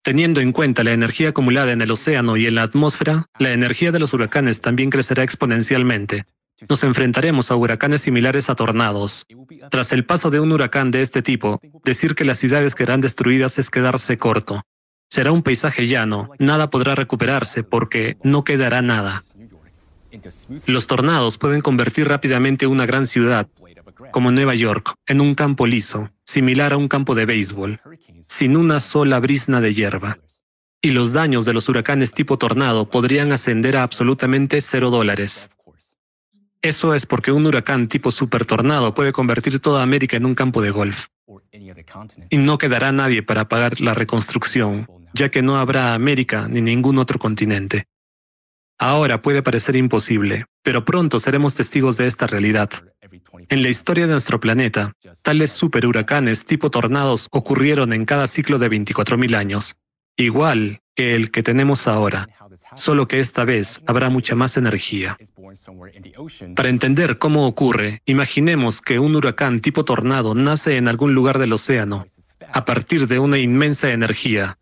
teniendo 0.02 0.40
en 0.40 0.52
cuenta 0.52 0.82
la 0.82 0.92
energía 0.92 1.30
acumulada 1.30 1.72
en 1.72 1.80
el 1.80 1.90
océano 1.90 2.36
y 2.36 2.46
en 2.46 2.56
la 2.56 2.62
atmósfera, 2.62 3.26
la 3.38 3.52
energía 3.52 3.92
de 3.92 4.00
los 4.00 4.12
huracanes 4.12 4.60
también 4.60 4.90
crecerá 4.90 5.22
exponencialmente. 5.22 6.24
Nos 6.68 6.84
enfrentaremos 6.84 7.50
a 7.50 7.56
huracanes 7.56 8.02
similares 8.02 8.50
a 8.50 8.54
tornados. 8.54 9.26
Tras 9.70 9.92
el 9.92 10.04
paso 10.04 10.30
de 10.30 10.40
un 10.40 10.52
huracán 10.52 10.90
de 10.90 11.02
este 11.02 11.22
tipo, 11.22 11.60
decir 11.84 12.14
que 12.14 12.24
las 12.24 12.38
ciudades 12.38 12.74
quedarán 12.74 13.00
destruidas 13.00 13.58
es 13.58 13.70
quedarse 13.70 14.18
corto. 14.18 14.62
Será 15.10 15.32
un 15.32 15.42
paisaje 15.42 15.86
llano, 15.86 16.30
nada 16.38 16.70
podrá 16.70 16.94
recuperarse 16.94 17.62
porque 17.62 18.16
no 18.22 18.44
quedará 18.44 18.80
nada. 18.80 19.22
Los 20.66 20.86
tornados 20.86 21.38
pueden 21.38 21.60
convertir 21.60 22.08
rápidamente 22.08 22.66
una 22.66 22.86
gran 22.86 23.06
ciudad, 23.06 23.48
como 24.10 24.30
Nueva 24.30 24.54
York, 24.54 24.94
en 25.06 25.20
un 25.20 25.34
campo 25.34 25.66
liso, 25.66 26.10
similar 26.24 26.72
a 26.72 26.76
un 26.76 26.88
campo 26.88 27.14
de 27.14 27.26
béisbol, 27.26 27.80
sin 28.20 28.56
una 28.56 28.80
sola 28.80 29.20
brisna 29.20 29.60
de 29.60 29.74
hierba. 29.74 30.18
Y 30.80 30.90
los 30.90 31.12
daños 31.12 31.44
de 31.44 31.52
los 31.52 31.68
huracanes 31.68 32.12
tipo 32.12 32.38
tornado 32.38 32.90
podrían 32.90 33.32
ascender 33.32 33.76
a 33.76 33.82
absolutamente 33.82 34.60
cero 34.60 34.90
dólares. 34.90 35.50
Eso 36.62 36.94
es 36.94 37.06
porque 37.06 37.32
un 37.32 37.44
huracán 37.44 37.88
tipo 37.88 38.12
super 38.12 38.44
tornado 38.44 38.94
puede 38.94 39.12
convertir 39.12 39.58
toda 39.58 39.82
América 39.82 40.16
en 40.16 40.24
un 40.24 40.36
campo 40.36 40.62
de 40.62 40.70
golf. 40.70 41.08
Y 42.30 42.38
no 42.38 42.56
quedará 42.56 42.92
nadie 42.92 43.22
para 43.24 43.48
pagar 43.48 43.80
la 43.80 43.94
reconstrucción, 43.94 44.86
ya 45.12 45.28
que 45.28 45.42
no 45.42 45.56
habrá 45.56 45.94
América 45.94 46.46
ni 46.48 46.60
ningún 46.60 46.98
otro 46.98 47.18
continente. 47.18 47.86
Ahora 48.78 49.18
puede 49.18 49.42
parecer 49.42 49.76
imposible, 49.76 50.46
pero 50.62 50.84
pronto 50.84 51.20
seremos 51.20 51.54
testigos 51.54 51.96
de 51.96 52.06
esta 52.06 52.26
realidad. 52.26 52.70
En 53.48 53.62
la 53.62 53.68
historia 53.68 54.06
de 54.06 54.12
nuestro 54.12 54.40
planeta, 54.40 54.92
tales 55.22 55.50
superhuracanes 55.50 56.44
tipo 56.44 56.70
tornados 56.70 57.28
ocurrieron 57.30 57.92
en 57.92 58.04
cada 58.04 58.26
ciclo 58.26 58.58
de 58.58 58.70
24.000 58.70 59.36
años, 59.36 59.76
igual 60.16 60.80
que 60.94 61.14
el 61.14 61.30
que 61.30 61.42
tenemos 61.42 61.86
ahora, 61.88 62.28
solo 62.76 63.08
que 63.08 63.20
esta 63.20 63.44
vez 63.44 63.80
habrá 63.86 64.10
mucha 64.10 64.34
más 64.34 64.56
energía. 64.56 65.16
Para 66.54 66.68
entender 66.68 67.18
cómo 67.18 67.46
ocurre, 67.46 68.02
imaginemos 68.04 68.80
que 68.80 68.98
un 68.98 69.16
huracán 69.16 69.60
tipo 69.60 69.84
tornado 69.84 70.34
nace 70.34 70.76
en 70.76 70.88
algún 70.88 71.14
lugar 71.14 71.38
del 71.38 71.52
océano, 71.52 72.04
a 72.52 72.64
partir 72.64 73.08
de 73.08 73.18
una 73.18 73.38
inmensa 73.38 73.90
energía, 73.90 74.58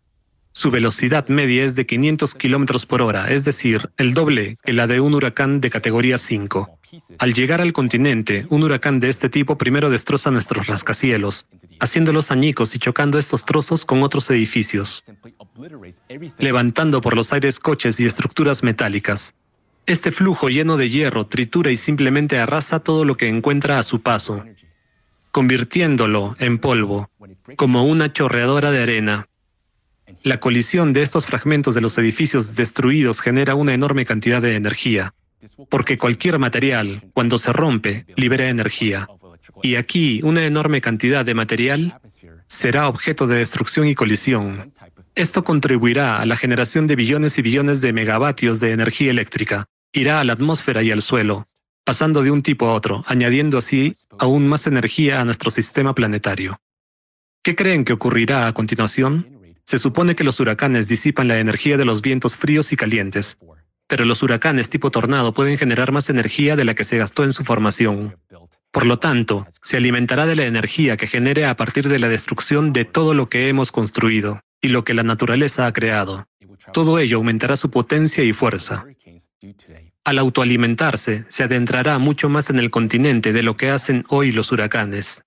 su 0.53 0.69
velocidad 0.69 1.29
media 1.29 1.63
es 1.63 1.75
de 1.75 1.85
500 1.85 2.33
kilómetros 2.35 2.85
por 2.85 3.01
hora, 3.01 3.31
es 3.31 3.45
decir, 3.45 3.89
el 3.95 4.13
doble 4.13 4.57
que 4.63 4.73
la 4.73 4.85
de 4.85 4.99
un 4.99 5.13
huracán 5.13 5.61
de 5.61 5.69
categoría 5.69 6.17
5. 6.17 6.77
Al 7.19 7.33
llegar 7.33 7.61
al 7.61 7.73
continente, 7.73 8.45
un 8.49 8.63
huracán 8.63 8.99
de 8.99 9.09
este 9.09 9.29
tipo 9.29 9.57
primero 9.57 9.89
destroza 9.89 10.31
nuestros 10.31 10.67
rascacielos, 10.67 11.47
haciéndolos 11.79 12.31
añicos 12.31 12.75
y 12.75 12.79
chocando 12.79 13.17
estos 13.17 13.45
trozos 13.45 13.85
con 13.85 14.03
otros 14.03 14.29
edificios, 14.29 15.03
levantando 16.37 17.01
por 17.01 17.15
los 17.15 17.31
aires 17.33 17.59
coches 17.59 17.99
y 17.99 18.05
estructuras 18.05 18.63
metálicas. 18.63 19.33
Este 19.85 20.11
flujo 20.11 20.49
lleno 20.49 20.77
de 20.77 20.89
hierro 20.89 21.27
tritura 21.27 21.71
y 21.71 21.77
simplemente 21.77 22.39
arrasa 22.39 22.79
todo 22.79 23.05
lo 23.05 23.17
que 23.17 23.27
encuentra 23.27 23.79
a 23.79 23.83
su 23.83 23.99
paso, 23.99 24.43
convirtiéndolo 25.31 26.35
en 26.39 26.59
polvo, 26.59 27.09
como 27.55 27.83
una 27.83 28.13
chorreadora 28.13 28.71
de 28.71 28.83
arena. 28.83 29.27
La 30.23 30.39
colisión 30.39 30.93
de 30.93 31.01
estos 31.01 31.25
fragmentos 31.25 31.73
de 31.73 31.81
los 31.81 31.97
edificios 31.97 32.55
destruidos 32.55 33.21
genera 33.21 33.55
una 33.55 33.73
enorme 33.73 34.05
cantidad 34.05 34.41
de 34.41 34.55
energía, 34.55 35.13
porque 35.69 35.97
cualquier 35.97 36.39
material, 36.39 37.01
cuando 37.13 37.37
se 37.37 37.53
rompe, 37.53 38.05
libera 38.15 38.49
energía. 38.49 39.07
Y 39.63 39.75
aquí 39.75 40.21
una 40.23 40.45
enorme 40.45 40.81
cantidad 40.81 41.25
de 41.25 41.33
material 41.33 41.99
será 42.47 42.87
objeto 42.87 43.27
de 43.27 43.37
destrucción 43.37 43.87
y 43.87 43.95
colisión. 43.95 44.73
Esto 45.15 45.43
contribuirá 45.43 46.19
a 46.19 46.25
la 46.25 46.37
generación 46.37 46.87
de 46.87 46.95
billones 46.95 47.37
y 47.37 47.41
billones 47.41 47.81
de 47.81 47.93
megavatios 47.93 48.59
de 48.59 48.71
energía 48.71 49.11
eléctrica. 49.11 49.65
Irá 49.93 50.19
a 50.19 50.23
la 50.23 50.33
atmósfera 50.33 50.83
y 50.83 50.91
al 50.91 51.01
suelo, 51.01 51.45
pasando 51.83 52.23
de 52.23 52.31
un 52.31 52.43
tipo 52.43 52.67
a 52.67 52.73
otro, 52.73 53.03
añadiendo 53.07 53.57
así 53.57 53.93
aún 54.19 54.47
más 54.47 54.67
energía 54.67 55.19
a 55.19 55.25
nuestro 55.25 55.51
sistema 55.51 55.93
planetario. 55.93 56.59
¿Qué 57.43 57.55
creen 57.55 57.83
que 57.83 57.93
ocurrirá 57.93 58.47
a 58.47 58.53
continuación? 58.53 59.27
Se 59.65 59.79
supone 59.79 60.15
que 60.15 60.23
los 60.23 60.39
huracanes 60.39 60.87
disipan 60.87 61.27
la 61.27 61.39
energía 61.39 61.77
de 61.77 61.85
los 61.85 62.01
vientos 62.01 62.35
fríos 62.35 62.71
y 62.71 62.75
calientes, 62.75 63.37
pero 63.91 64.05
los 64.05 64.23
huracanes 64.23 64.69
tipo 64.69 64.89
tornado 64.89 65.33
pueden 65.33 65.57
generar 65.57 65.91
más 65.91 66.09
energía 66.09 66.55
de 66.55 66.63
la 66.63 66.75
que 66.75 66.85
se 66.85 66.97
gastó 66.97 67.25
en 67.25 67.33
su 67.33 67.43
formación. 67.43 68.15
Por 68.71 68.85
lo 68.85 68.99
tanto, 68.99 69.45
se 69.61 69.75
alimentará 69.75 70.25
de 70.25 70.37
la 70.37 70.45
energía 70.45 70.95
que 70.95 71.07
genere 71.07 71.45
a 71.45 71.57
partir 71.57 71.89
de 71.89 71.99
la 71.99 72.07
destrucción 72.07 72.71
de 72.71 72.85
todo 72.85 73.13
lo 73.13 73.27
que 73.27 73.49
hemos 73.49 73.73
construido 73.73 74.39
y 74.61 74.69
lo 74.69 74.85
que 74.85 74.93
la 74.93 75.03
naturaleza 75.03 75.67
ha 75.67 75.73
creado. 75.73 76.25
Todo 76.71 76.99
ello 76.99 77.17
aumentará 77.17 77.57
su 77.57 77.69
potencia 77.69 78.23
y 78.23 78.31
fuerza. 78.31 78.85
Al 80.05 80.19
autoalimentarse, 80.19 81.25
se 81.27 81.43
adentrará 81.43 81.99
mucho 81.99 82.29
más 82.29 82.49
en 82.49 82.59
el 82.59 82.69
continente 82.69 83.33
de 83.33 83.43
lo 83.43 83.57
que 83.57 83.71
hacen 83.71 84.05
hoy 84.07 84.31
los 84.31 84.53
huracanes. 84.53 85.21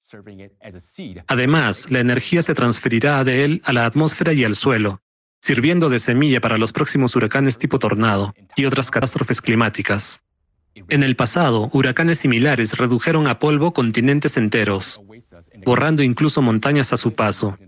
Además, 1.26 1.90
la 1.90 2.00
energía 2.00 2.40
se 2.40 2.54
transferirá 2.54 3.24
de 3.24 3.44
él 3.44 3.60
a 3.66 3.74
la 3.74 3.84
atmósfera 3.84 4.32
y 4.32 4.42
al 4.42 4.54
suelo, 4.54 5.02
sirviendo 5.44 5.90
de 5.90 5.98
semilla 5.98 6.40
para 6.40 6.56
los 6.56 6.72
próximos 6.72 7.14
huracanes 7.16 7.58
tipo 7.58 7.78
tornado 7.78 8.34
y 8.56 8.64
otras 8.64 8.90
catástrofes 8.90 9.42
climáticas. 9.42 10.22
En 10.88 11.02
el 11.02 11.16
pasado, 11.16 11.68
huracanes 11.74 12.20
similares 12.20 12.78
redujeron 12.78 13.26
a 13.26 13.38
polvo 13.38 13.74
continentes 13.74 14.38
enteros, 14.38 15.02
borrando 15.66 16.02
incluso 16.02 16.40
montañas 16.40 16.94
a 16.94 16.96
su 16.96 17.12
paso. 17.12 17.58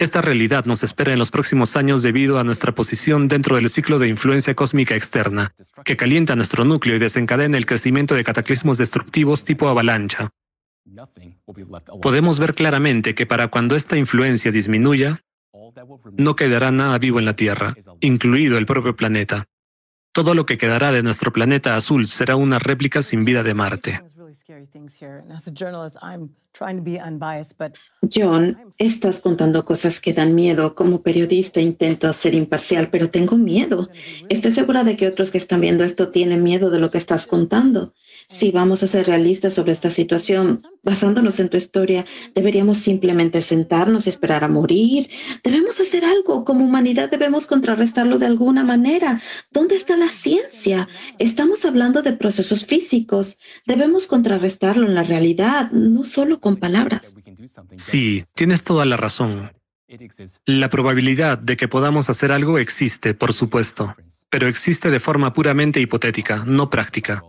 Esta 0.00 0.20
realidad 0.20 0.64
nos 0.64 0.82
espera 0.82 1.12
en 1.12 1.20
los 1.20 1.30
próximos 1.30 1.76
años 1.76 2.02
debido 2.02 2.40
a 2.40 2.42
nuestra 2.42 2.74
posición 2.74 3.28
dentro 3.28 3.54
del 3.54 3.68
ciclo 3.68 4.00
de 4.00 4.08
influencia 4.08 4.56
cósmica 4.56 4.96
externa, 4.96 5.54
que 5.84 5.96
calienta 5.96 6.34
nuestro 6.34 6.64
núcleo 6.64 6.96
y 6.96 6.98
desencadena 6.98 7.56
el 7.56 7.64
crecimiento 7.64 8.16
de 8.16 8.24
cataclismos 8.24 8.76
destructivos 8.76 9.44
tipo 9.44 9.68
avalancha. 9.68 10.30
Podemos 12.02 12.40
ver 12.40 12.56
claramente 12.56 13.14
que 13.14 13.24
para 13.24 13.46
cuando 13.48 13.76
esta 13.76 13.96
influencia 13.96 14.50
disminuya, 14.50 15.20
no 16.16 16.36
quedará 16.36 16.70
nada 16.70 16.98
vivo 16.98 17.18
en 17.18 17.24
la 17.24 17.34
Tierra, 17.34 17.74
incluido 18.00 18.58
el 18.58 18.66
propio 18.66 18.96
planeta. 18.96 19.46
Todo 20.12 20.34
lo 20.34 20.44
que 20.44 20.58
quedará 20.58 20.90
de 20.90 21.02
nuestro 21.02 21.32
planeta 21.32 21.76
azul 21.76 22.06
será 22.06 22.36
una 22.36 22.58
réplica 22.58 23.02
sin 23.02 23.24
vida 23.24 23.42
de 23.42 23.54
Marte. 23.54 24.00
John, 28.12 28.74
estás 28.78 29.20
contando 29.20 29.64
cosas 29.64 30.00
que 30.00 30.12
dan 30.12 30.34
miedo. 30.34 30.74
Como 30.74 31.02
periodista 31.02 31.60
intento 31.60 32.12
ser 32.12 32.34
imparcial, 32.34 32.90
pero 32.90 33.10
tengo 33.10 33.36
miedo. 33.36 33.88
Estoy 34.28 34.52
segura 34.52 34.84
de 34.84 34.96
que 34.96 35.06
otros 35.06 35.30
que 35.30 35.38
están 35.38 35.60
viendo 35.60 35.84
esto 35.84 36.10
tienen 36.10 36.42
miedo 36.42 36.70
de 36.70 36.78
lo 36.78 36.90
que 36.90 36.98
estás 36.98 37.26
contando. 37.26 37.94
Si 38.28 38.50
vamos 38.50 38.82
a 38.82 38.86
ser 38.86 39.06
realistas 39.06 39.54
sobre 39.54 39.72
esta 39.72 39.90
situación, 39.90 40.62
basándonos 40.82 41.40
en 41.40 41.48
tu 41.48 41.56
historia, 41.56 42.06
deberíamos 42.34 42.78
simplemente 42.78 43.42
sentarnos 43.42 44.06
y 44.06 44.10
esperar 44.10 44.44
a 44.44 44.48
morir. 44.48 45.10
Debemos 45.42 45.80
hacer 45.80 46.04
algo. 46.04 46.44
Como 46.44 46.64
humanidad 46.64 47.10
debemos 47.10 47.46
contrarrestarlo 47.46 48.18
de 48.18 48.26
alguna 48.26 48.62
manera. 48.62 49.20
¿Dónde 49.50 49.76
está 49.76 49.96
la 49.96 50.10
ciencia? 50.10 50.88
Estamos 51.18 51.64
hablando 51.64 52.02
de 52.02 52.12
procesos 52.12 52.66
físicos. 52.66 53.36
Debemos 53.66 54.06
contrarrestarlo 54.06 54.86
en 54.86 54.94
la 54.94 55.02
realidad, 55.02 55.70
no 55.72 56.04
solo 56.04 56.39
con 56.40 56.56
palabras. 56.56 57.14
Sí, 57.76 58.24
tienes 58.34 58.62
toda 58.62 58.84
la 58.84 58.96
razón. 58.96 59.52
La 60.46 60.70
probabilidad 60.70 61.38
de 61.38 61.56
que 61.56 61.68
podamos 61.68 62.10
hacer 62.10 62.32
algo 62.32 62.58
existe, 62.58 63.14
por 63.14 63.32
supuesto, 63.32 63.96
pero 64.28 64.46
existe 64.46 64.90
de 64.90 65.00
forma 65.00 65.32
puramente 65.34 65.80
hipotética, 65.80 66.44
no 66.46 66.70
práctica. 66.70 67.22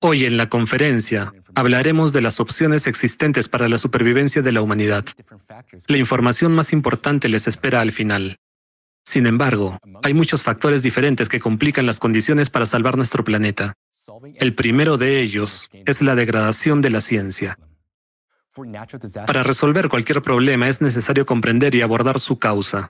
Hoy 0.00 0.24
en 0.24 0.36
la 0.36 0.48
conferencia 0.48 1.32
hablaremos 1.54 2.12
de 2.12 2.22
las 2.22 2.40
opciones 2.40 2.86
existentes 2.86 3.48
para 3.48 3.68
la 3.68 3.78
supervivencia 3.78 4.40
de 4.40 4.52
la 4.52 4.62
humanidad. 4.62 5.04
La 5.88 5.98
información 5.98 6.52
más 6.52 6.72
importante 6.72 7.28
les 7.28 7.46
espera 7.48 7.80
al 7.80 7.92
final. 7.92 8.38
Sin 9.04 9.26
embargo, 9.26 9.78
hay 10.02 10.14
muchos 10.14 10.42
factores 10.42 10.82
diferentes 10.82 11.28
que 11.28 11.40
complican 11.40 11.86
las 11.86 11.98
condiciones 11.98 12.48
para 12.50 12.66
salvar 12.66 12.96
nuestro 12.96 13.24
planeta. 13.24 13.74
El 14.34 14.54
primero 14.54 14.98
de 14.98 15.20
ellos 15.20 15.68
es 15.72 16.00
la 16.02 16.14
degradación 16.14 16.80
de 16.80 16.90
la 16.90 17.00
ciencia. 17.00 17.58
Para 19.26 19.42
resolver 19.42 19.88
cualquier 19.88 20.22
problema 20.22 20.68
es 20.68 20.80
necesario 20.80 21.24
comprender 21.24 21.74
y 21.74 21.82
abordar 21.82 22.18
su 22.18 22.38
causa. 22.38 22.88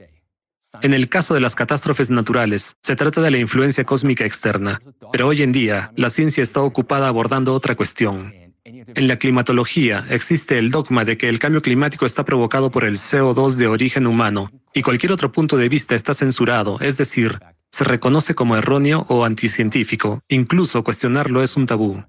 En 0.82 0.94
el 0.94 1.08
caso 1.08 1.34
de 1.34 1.40
las 1.40 1.54
catástrofes 1.54 2.10
naturales, 2.10 2.76
se 2.82 2.96
trata 2.96 3.20
de 3.20 3.30
la 3.30 3.38
influencia 3.38 3.84
cósmica 3.84 4.24
externa, 4.24 4.80
pero 5.12 5.26
hoy 5.26 5.42
en 5.42 5.52
día 5.52 5.92
la 5.96 6.10
ciencia 6.10 6.42
está 6.42 6.62
ocupada 6.62 7.08
abordando 7.08 7.54
otra 7.54 7.74
cuestión. 7.74 8.32
En 8.64 9.08
la 9.08 9.16
climatología 9.16 10.06
existe 10.10 10.58
el 10.58 10.70
dogma 10.70 11.04
de 11.04 11.18
que 11.18 11.28
el 11.28 11.38
cambio 11.38 11.62
climático 11.62 12.06
está 12.06 12.24
provocado 12.24 12.70
por 12.70 12.84
el 12.84 12.96
CO2 12.96 13.54
de 13.54 13.66
origen 13.66 14.06
humano 14.06 14.50
y 14.72 14.82
cualquier 14.82 15.12
otro 15.12 15.32
punto 15.32 15.56
de 15.56 15.68
vista 15.68 15.94
está 15.94 16.14
censurado, 16.14 16.78
es 16.80 16.96
decir, 16.96 17.40
se 17.70 17.84
reconoce 17.84 18.34
como 18.34 18.56
erróneo 18.56 19.06
o 19.08 19.24
anticientífico, 19.24 20.20
incluso 20.28 20.84
cuestionarlo 20.84 21.42
es 21.42 21.56
un 21.56 21.66
tabú. 21.66 22.04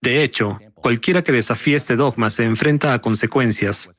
De 0.00 0.22
hecho, 0.22 0.58
Cualquiera 0.86 1.24
que 1.24 1.32
desafíe 1.32 1.74
este 1.74 1.96
dogma 1.96 2.30
se 2.30 2.44
enfrenta 2.44 2.94
a 2.94 3.00
consecuencias. 3.00 3.90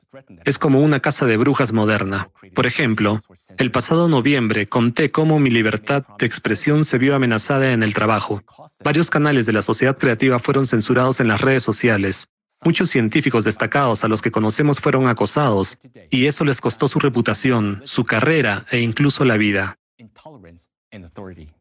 Es 0.46 0.56
como 0.56 0.80
una 0.80 1.00
casa 1.00 1.26
de 1.26 1.36
brujas 1.36 1.70
moderna. 1.70 2.30
Por 2.54 2.64
ejemplo, 2.64 3.20
el 3.58 3.70
pasado 3.70 4.08
noviembre 4.08 4.70
conté 4.70 5.10
cómo 5.10 5.38
mi 5.38 5.50
libertad 5.50 6.06
de 6.18 6.24
expresión 6.24 6.86
se 6.86 6.96
vio 6.96 7.14
amenazada 7.14 7.74
en 7.74 7.82
el 7.82 7.92
trabajo. 7.92 8.42
Varios 8.82 9.10
canales 9.10 9.44
de 9.44 9.52
la 9.52 9.60
sociedad 9.60 9.98
creativa 9.98 10.38
fueron 10.38 10.66
censurados 10.66 11.20
en 11.20 11.28
las 11.28 11.42
redes 11.42 11.62
sociales. 11.62 12.26
Muchos 12.64 12.88
científicos 12.88 13.44
destacados 13.44 14.02
a 14.02 14.08
los 14.08 14.22
que 14.22 14.30
conocemos 14.30 14.80
fueron 14.80 15.08
acosados, 15.08 15.76
y 16.08 16.24
eso 16.24 16.42
les 16.46 16.58
costó 16.58 16.88
su 16.88 17.00
reputación, 17.00 17.82
su 17.84 18.06
carrera 18.06 18.64
e 18.70 18.80
incluso 18.80 19.26
la 19.26 19.36
vida. 19.36 19.76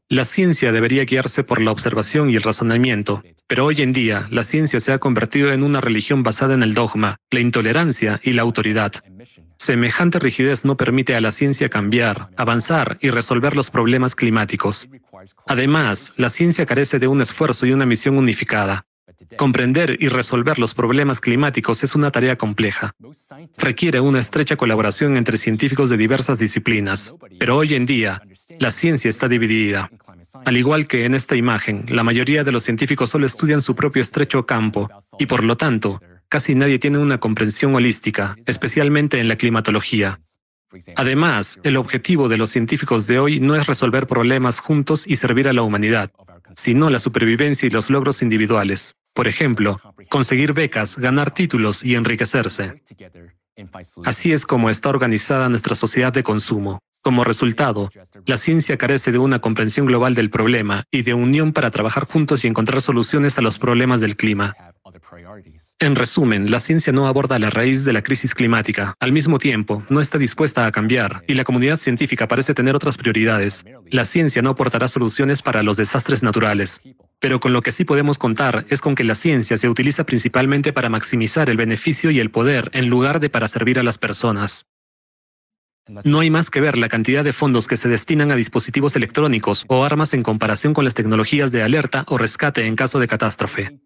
La 0.10 0.24
ciencia 0.24 0.72
debería 0.72 1.04
guiarse 1.04 1.44
por 1.44 1.62
la 1.62 1.72
observación 1.72 2.30
y 2.30 2.38
el 2.38 2.44
razonamiento, 2.44 3.24
pero 3.48 3.66
hoy 3.66 3.82
en 3.82 3.92
día 3.92 4.26
la 4.32 4.44
ciencia 4.44 4.80
se 4.80 4.94
ha 4.94 5.00
convertido 5.00 5.52
en 5.52 5.64
una 5.64 5.82
religión 5.82 6.24
basada 6.24 6.54
en 6.54 6.64
el 6.64 6.74
dogma, 6.74 7.18
la 7.30 7.42
intolerancia 7.42 8.20
y 8.24 8.32
la 8.32 8.44
autoridad. 8.44 8.94
Semejante 9.60 10.20
rigidez 10.20 10.64
no 10.64 10.78
permite 10.78 11.16
a 11.16 11.22
la 11.22 11.32
ciencia 11.32 11.68
cambiar, 11.68 12.30
avanzar 12.38 12.98
y 13.02 13.10
resolver 13.10 13.56
los 13.56 13.70
problemas 13.70 14.16
climáticos. 14.16 14.88
Además, 15.48 16.14
la 16.16 16.30
ciencia 16.30 16.66
carece 16.66 17.00
de 17.00 17.08
un 17.08 17.22
esfuerzo 17.22 17.66
y 17.66 17.74
una 17.74 17.86
misión 17.86 18.18
unificada. 18.18 18.86
Comprender 19.38 19.98
y 20.00 20.10
resolver 20.10 20.60
los 20.60 20.74
problemas 20.74 21.20
climáticos 21.20 21.84
es 21.84 21.96
una 21.96 22.12
tarea 22.12 22.38
compleja. 22.38 22.94
Requiere 23.58 24.00
una 24.00 24.20
estrecha 24.20 24.56
colaboración 24.56 25.18
entre 25.18 25.38
científicos 25.38 25.90
de 25.90 25.98
diversas 25.98 26.40
disciplinas, 26.40 27.14
pero 27.40 27.58
hoy 27.58 27.76
en 27.76 27.86
día 27.86 28.22
la 28.60 28.72
ciencia 28.72 29.10
está 29.10 29.28
dividida. 29.28 29.90
Al 30.46 30.58
igual 30.58 30.88
que 30.88 31.06
en 31.06 31.16
esta 31.16 31.36
imagen, 31.36 31.86
la 31.90 32.04
mayoría 32.04 32.44
de 32.44 32.52
los 32.52 32.64
científicos 32.64 33.10
solo 33.10 33.26
estudian 33.26 33.62
su 33.62 33.76
propio 33.76 34.02
estrecho 34.02 34.46
campo 34.46 34.90
y 35.18 35.26
por 35.26 35.44
lo 35.44 35.58
tanto, 35.58 36.02
casi 36.30 36.54
nadie 36.56 36.80
tiene 36.80 36.98
una 36.98 37.18
comprensión 37.18 37.74
holística, 37.76 38.36
especialmente 38.46 39.20
en 39.20 39.28
la 39.28 39.36
climatología. 39.36 40.20
Además, 40.96 41.60
el 41.64 41.78
objetivo 41.78 42.28
de 42.28 42.38
los 42.38 42.50
científicos 42.50 43.08
de 43.08 43.20
hoy 43.20 43.40
no 43.40 43.56
es 43.56 43.68
resolver 43.68 44.06
problemas 44.06 44.60
juntos 44.60 45.06
y 45.08 45.16
servir 45.16 45.48
a 45.48 45.54
la 45.54 45.62
humanidad, 45.62 46.12
sino 46.54 46.90
la 46.90 47.00
supervivencia 47.00 47.68
y 47.68 47.70
los 47.70 47.90
logros 47.90 48.22
individuales. 48.22 48.96
Por 49.18 49.28
ejemplo, 49.28 49.80
conseguir 50.10 50.54
becas, 50.54 50.96
ganar 50.96 51.34
títulos 51.34 51.84
y 51.84 51.96
enriquecerse. 51.96 52.76
Así 54.06 54.32
es 54.32 54.46
como 54.46 54.70
está 54.70 54.90
organizada 54.90 55.50
nuestra 55.50 55.74
sociedad 55.74 56.14
de 56.14 56.22
consumo. 56.22 56.78
Como 57.02 57.24
resultado, 57.24 57.90
la 58.28 58.38
ciencia 58.38 58.78
carece 58.78 59.12
de 59.12 59.18
una 59.18 59.40
comprensión 59.40 59.88
global 59.88 60.14
del 60.14 60.30
problema 60.30 60.84
y 60.92 61.02
de 61.02 61.16
unión 61.16 61.52
para 61.52 61.72
trabajar 61.72 62.06
juntos 62.06 62.44
y 62.44 62.48
encontrar 62.48 62.80
soluciones 62.80 63.40
a 63.40 63.42
los 63.42 63.58
problemas 63.58 64.02
del 64.02 64.18
clima. 64.18 64.56
En 65.80 65.96
resumen, 65.96 66.52
la 66.52 66.60
ciencia 66.60 66.94
no 66.94 67.08
aborda 67.08 67.40
la 67.40 67.50
raíz 67.50 67.86
de 67.86 67.94
la 67.94 68.04
crisis 68.04 68.36
climática. 68.36 68.94
Al 69.00 69.14
mismo 69.14 69.40
tiempo, 69.40 69.82
no 69.90 70.00
está 70.00 70.20
dispuesta 70.20 70.68
a 70.68 70.72
cambiar 70.72 71.24
y 71.28 71.34
la 71.34 71.44
comunidad 71.44 71.78
científica 71.78 72.28
parece 72.28 72.54
tener 72.54 72.76
otras 72.76 72.98
prioridades. 72.98 73.66
La 73.90 74.06
ciencia 74.06 74.44
no 74.44 74.52
aportará 74.52 74.88
soluciones 74.88 75.42
para 75.42 75.64
los 75.64 75.78
desastres 75.78 76.22
naturales. 76.22 76.82
Pero 77.20 77.40
con 77.40 77.54
lo 77.54 77.62
que 77.62 77.72
sí 77.72 77.84
podemos 77.84 78.18
contar 78.18 78.66
es 78.70 78.82
con 78.82 78.96
que 78.96 79.04
la 79.04 79.16
ciencia 79.16 79.58
se 79.58 79.70
utiliza 79.70 80.06
principalmente 80.06 80.72
para 80.72 80.90
maximizar 80.90 81.50
el 81.50 81.58
beneficio 81.58 82.12
y 82.12 82.20
el 82.20 82.30
poder 82.30 82.70
en 82.74 82.88
lugar 82.90 83.20
de 83.20 83.30
para 83.30 83.48
servir 83.48 83.80
a 83.80 83.84
las 83.84 83.98
personas. 83.98 84.68
No 86.04 86.20
hay 86.20 86.30
más 86.30 86.50
que 86.50 86.60
ver 86.60 86.78
la 86.78 86.90
cantidad 86.90 87.24
de 87.24 87.34
fondos 87.34 87.68
que 87.68 87.78
se 87.78 87.88
destinan 87.88 88.32
a 88.32 88.36
dispositivos 88.36 88.96
electrónicos 88.96 89.66
o 89.68 89.86
armas 89.86 90.14
en 90.14 90.22
comparación 90.22 90.74
con 90.74 90.84
las 90.84 90.94
tecnologías 90.94 91.52
de 91.52 91.64
alerta 91.64 92.04
o 92.08 92.18
rescate 92.18 92.66
en 92.68 92.76
caso 92.76 93.00
de 93.00 93.08
catástrofe. 93.08 93.80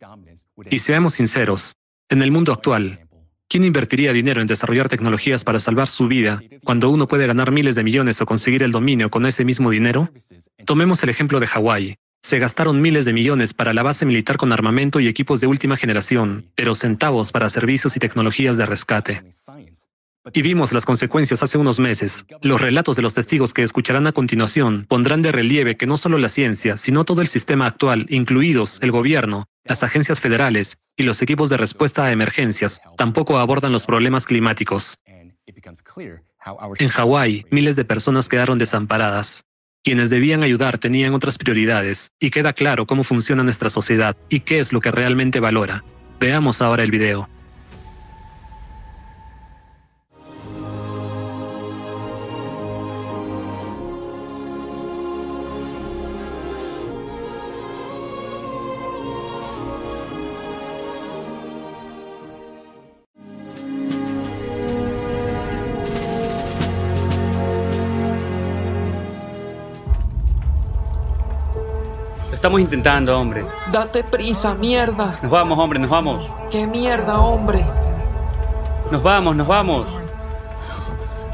Y 0.70 0.80
seamos 0.80 1.14
sinceros, 1.14 1.74
en 2.10 2.22
el 2.22 2.32
mundo 2.32 2.52
actual, 2.52 3.08
¿quién 3.48 3.64
invertiría 3.64 4.14
dinero 4.14 4.42
en 4.42 4.48
desarrollar 4.48 4.90
tecnologías 4.90 5.44
para 5.44 5.60
salvar 5.60 5.88
su 5.88 6.08
vida 6.08 6.42
cuando 6.64 6.90
uno 6.90 7.08
puede 7.08 7.28
ganar 7.28 7.52
miles 7.52 7.76
de 7.76 7.84
millones 7.84 8.20
o 8.20 8.26
conseguir 8.26 8.64
el 8.64 8.72
dominio 8.72 9.12
con 9.12 9.26
ese 9.26 9.46
mismo 9.46 9.70
dinero? 9.70 10.10
Tomemos 10.66 11.04
el 11.04 11.10
ejemplo 11.10 11.40
de 11.40 11.48
Hawái. 11.48 11.98
Se 12.24 12.38
gastaron 12.38 12.82
miles 12.82 13.06
de 13.06 13.14
millones 13.14 13.54
para 13.54 13.74
la 13.74 13.84
base 13.84 14.06
militar 14.06 14.38
con 14.38 14.52
armamento 14.52 15.00
y 15.00 15.08
equipos 15.08 15.42
de 15.42 15.48
última 15.48 15.76
generación, 15.76 16.46
pero 16.56 16.76
centavos 16.76 17.32
para 17.32 17.50
servicios 17.50 17.98
y 17.98 18.00
tecnologías 18.00 18.58
de 18.58 18.66
rescate. 18.66 19.24
Y 20.34 20.44
vimos 20.44 20.72
las 20.72 20.86
consecuencias 20.86 21.42
hace 21.42 21.58
unos 21.58 21.80
meses. 21.80 22.26
Los 22.42 22.62
relatos 22.62 22.96
de 22.96 23.02
los 23.02 23.16
testigos 23.16 23.56
que 23.56 23.64
escucharán 23.64 24.06
a 24.06 24.12
continuación 24.12 24.86
pondrán 24.88 25.24
de 25.24 25.32
relieve 25.32 25.78
que 25.78 25.88
no 25.88 25.98
solo 25.98 26.20
la 26.20 26.30
ciencia, 26.30 26.78
sino 26.78 27.06
todo 27.06 27.22
el 27.22 27.28
sistema 27.28 27.66
actual, 27.66 28.06
incluidos 28.10 28.78
el 28.84 28.92
gobierno, 28.92 29.48
las 29.64 29.82
agencias 29.82 30.20
federales 30.20 30.78
y 30.96 31.04
los 31.04 31.24
equipos 31.24 31.50
de 31.50 31.58
respuesta 31.58 32.06
a 32.06 32.12
emergencias, 32.12 32.82
tampoco 32.98 33.40
abordan 33.40 33.72
los 33.72 33.88
problemas 33.88 34.26
climáticos. 34.26 34.96
En 36.78 36.90
Hawái, 36.90 37.46
miles 37.50 37.76
de 37.76 37.86
personas 37.86 38.30
quedaron 38.30 38.60
desamparadas. 38.60 39.44
Quienes 39.84 40.12
debían 40.12 40.44
ayudar 40.44 40.78
tenían 40.78 41.16
otras 41.16 41.40
prioridades, 41.40 42.12
y 42.20 42.30
queda 42.30 42.54
claro 42.54 42.86
cómo 42.86 43.04
funciona 43.04 43.42
nuestra 43.42 43.72
sociedad 43.72 44.16
y 44.30 44.42
qué 44.42 44.60
es 44.60 44.72
lo 44.72 44.80
que 44.80 44.92
realmente 44.92 45.40
valora. 45.40 45.84
Veamos 46.20 46.62
ahora 46.62 46.84
el 46.84 46.92
video. 46.92 47.28
Estamos 72.42 72.60
intentando, 72.60 73.20
hombre. 73.20 73.46
Date 73.72 74.04
prisa, 74.04 74.56
mierda. 74.56 75.20
Nos 75.22 75.30
vamos, 75.30 75.60
hombre, 75.60 75.78
nos 75.78 75.92
vamos. 75.92 76.28
¿Qué 76.50 76.66
mierda, 76.66 77.20
hombre? 77.20 77.64
Nos 78.90 79.04
vamos, 79.04 79.36
nos 79.36 79.46
vamos. 79.46 79.86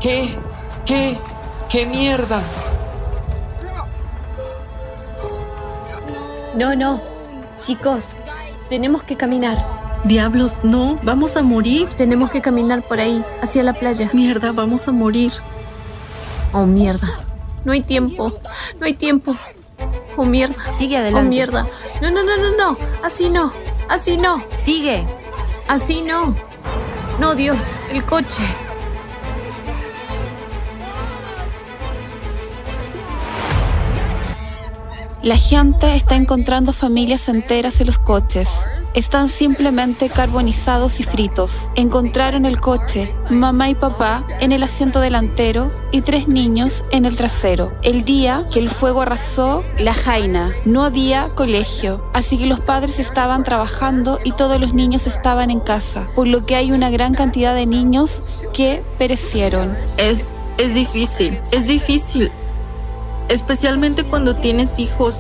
¿Qué? 0.02 0.36
¿Qué? 0.86 1.18
¿Qué 1.70 1.86
mierda? 1.86 2.42
No, 6.58 6.76
no. 6.76 7.00
Chicos, 7.58 8.18
tenemos 8.68 9.02
que 9.04 9.16
caminar. 9.16 9.66
Diablos, 10.04 10.56
no, 10.64 11.00
vamos 11.04 11.38
a 11.38 11.42
morir. 11.42 11.88
Tenemos 11.96 12.32
que 12.32 12.42
caminar 12.42 12.82
por 12.82 13.00
ahí, 13.00 13.24
hacia 13.42 13.64
la 13.64 13.72
playa. 13.72 14.10
Mierda, 14.12 14.52
vamos 14.52 14.90
a 14.90 14.92
morir. 14.92 15.32
Oh, 16.52 16.66
mierda. 16.66 17.08
No 17.64 17.72
hay 17.72 17.82
tiempo. 17.82 18.34
No 18.78 18.86
hay 18.86 18.94
tiempo. 18.94 19.38
Oh, 20.16 20.26
mierda. 20.26 20.56
Sigue 20.78 20.98
adelante. 20.98 21.28
Oh, 21.28 21.30
mierda. 21.30 21.68
No, 22.02 22.10
no, 22.10 22.24
no, 22.24 22.38
no, 22.38 22.56
no. 22.56 22.78
Así 23.04 23.30
no. 23.30 23.54
Así 23.90 24.18
no. 24.18 24.44
Sigue. 24.58 25.04
Así 25.68 26.02
no. 26.02 26.36
No, 27.20 27.36
Dios. 27.36 27.78
El 27.90 28.04
coche. 28.04 28.44
La 35.22 35.36
gente 35.36 35.96
está 35.96 36.16
encontrando 36.16 36.74
familias 36.74 37.28
enteras 37.28 37.82
en 37.82 37.88
los 37.88 37.98
coches. 37.98 38.70
Están 38.98 39.30
simplemente 39.30 40.10
carbonizados 40.10 41.00
y 41.00 41.04
fritos. 41.04 41.70
Encontraron 41.76 42.48
el 42.48 42.60
coche, 42.60 43.14
mamá 43.30 43.70
y 43.70 43.76
papá 43.76 44.26
en 44.40 44.52
el 44.52 44.64
asiento 44.64 45.02
delantero 45.02 45.70
y 45.92 46.02
tres 46.02 46.28
niños 46.28 46.84
en 46.90 47.06
el 47.06 47.16
trasero. 47.16 47.72
El 47.84 48.06
día 48.06 48.48
que 48.52 48.58
el 48.58 48.72
fuego 48.72 49.04
arrasó 49.04 49.64
la 49.78 49.94
Jaina, 49.94 50.52
no 50.66 50.84
había 50.84 51.30
colegio, 51.36 52.04
así 52.16 52.40
que 52.40 52.48
los 52.48 52.60
padres 52.60 52.98
estaban 52.98 53.44
trabajando 53.44 54.20
y 54.24 54.32
todos 54.32 54.60
los 54.60 54.74
niños 54.74 55.06
estaban 55.06 55.52
en 55.52 55.60
casa, 55.60 56.08
por 56.16 56.26
lo 56.26 56.48
que 56.48 56.56
hay 56.56 56.72
una 56.72 56.90
gran 56.90 57.14
cantidad 57.14 57.54
de 57.54 57.68
niños 57.68 58.24
que 58.52 58.82
perecieron. 58.98 59.78
Es, 59.98 60.24
es 60.58 60.74
difícil, 60.74 61.40
es 61.52 61.68
difícil 61.68 62.32
especialmente 63.30 64.04
cuando 64.04 64.36
tienes 64.38 64.80
hijos. 64.80 65.20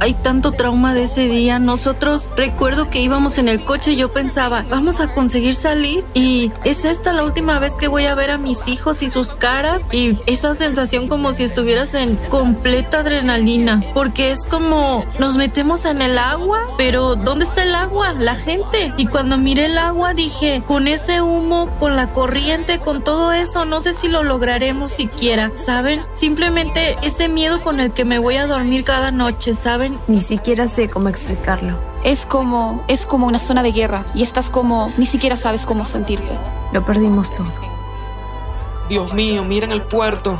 Hay 0.00 0.14
tanto 0.14 0.52
trauma 0.52 0.94
de 0.94 1.04
ese 1.04 1.28
día. 1.28 1.58
Nosotros 1.58 2.32
recuerdo 2.34 2.88
que 2.88 3.02
íbamos 3.02 3.36
en 3.36 3.48
el 3.48 3.62
coche 3.64 3.92
y 3.92 3.96
yo 3.96 4.12
pensaba, 4.12 4.64
vamos 4.70 4.98
a 5.00 5.12
conseguir 5.12 5.54
salir 5.54 6.04
y 6.14 6.50
es 6.64 6.86
esta 6.86 7.12
la 7.12 7.22
última 7.22 7.58
vez 7.58 7.76
que 7.76 7.86
voy 7.86 8.06
a 8.06 8.14
ver 8.14 8.30
a 8.30 8.38
mis 8.38 8.66
hijos 8.66 9.02
y 9.02 9.10
sus 9.10 9.34
caras 9.34 9.84
y 9.92 10.18
esa 10.24 10.54
sensación 10.54 11.06
como 11.08 11.34
si 11.34 11.44
estuvieras 11.44 11.92
en 11.92 12.16
completa 12.30 13.00
adrenalina, 13.00 13.82
porque 13.92 14.30
es 14.30 14.46
como 14.46 15.04
nos 15.18 15.36
metemos 15.36 15.84
en 15.84 16.00
el 16.00 16.16
agua, 16.16 16.60
pero 16.78 17.14
¿dónde 17.14 17.44
está 17.44 17.62
el 17.62 17.74
agua? 17.74 18.14
La 18.14 18.36
gente. 18.36 18.94
Y 18.96 19.06
cuando 19.06 19.36
miré 19.36 19.66
el 19.66 19.76
agua 19.76 20.14
dije, 20.14 20.62
con 20.66 20.88
ese 20.88 21.20
humo, 21.20 21.68
con 21.78 21.96
la 21.96 22.12
corriente, 22.12 22.78
con 22.78 23.04
todo 23.04 23.32
eso, 23.32 23.66
no 23.66 23.82
sé 23.82 23.92
si 23.92 24.08
lo 24.08 24.22
lograremos 24.22 24.92
siquiera, 24.92 25.52
¿saben? 25.56 26.04
Simplemente 26.12 26.96
ese 27.02 27.28
miedo 27.28 27.62
con 27.62 27.80
el 27.80 27.92
que 27.92 28.06
me 28.06 28.18
voy 28.18 28.36
a 28.36 28.46
dormir 28.46 28.84
cada 28.84 29.10
noche, 29.10 29.52
¿saben? 29.52 29.89
Ni 30.08 30.20
siquiera 30.20 30.68
sé 30.68 30.88
cómo 30.88 31.08
explicarlo. 31.08 31.76
Es 32.04 32.26
como, 32.26 32.84
es 32.88 33.06
como 33.06 33.26
una 33.26 33.38
zona 33.38 33.62
de 33.62 33.72
guerra 33.72 34.04
y 34.14 34.22
estás 34.22 34.50
como, 34.50 34.92
ni 34.96 35.06
siquiera 35.06 35.36
sabes 35.36 35.66
cómo 35.66 35.84
sentirte. 35.84 36.38
Lo 36.72 36.84
perdimos 36.84 37.34
todo. 37.34 37.52
Dios 38.88 39.12
mío, 39.12 39.44
miren 39.44 39.72
el 39.72 39.82
puerto. 39.82 40.38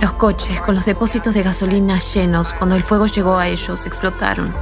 Los 0.00 0.12
coches 0.12 0.60
con 0.60 0.74
los 0.74 0.84
depósitos 0.84 1.34
de 1.34 1.42
gasolina 1.42 1.98
llenos, 2.00 2.54
cuando 2.54 2.76
el 2.76 2.82
fuego 2.82 3.06
llegó 3.06 3.36
a 3.36 3.48
ellos, 3.48 3.84
explotaron. 3.86 4.54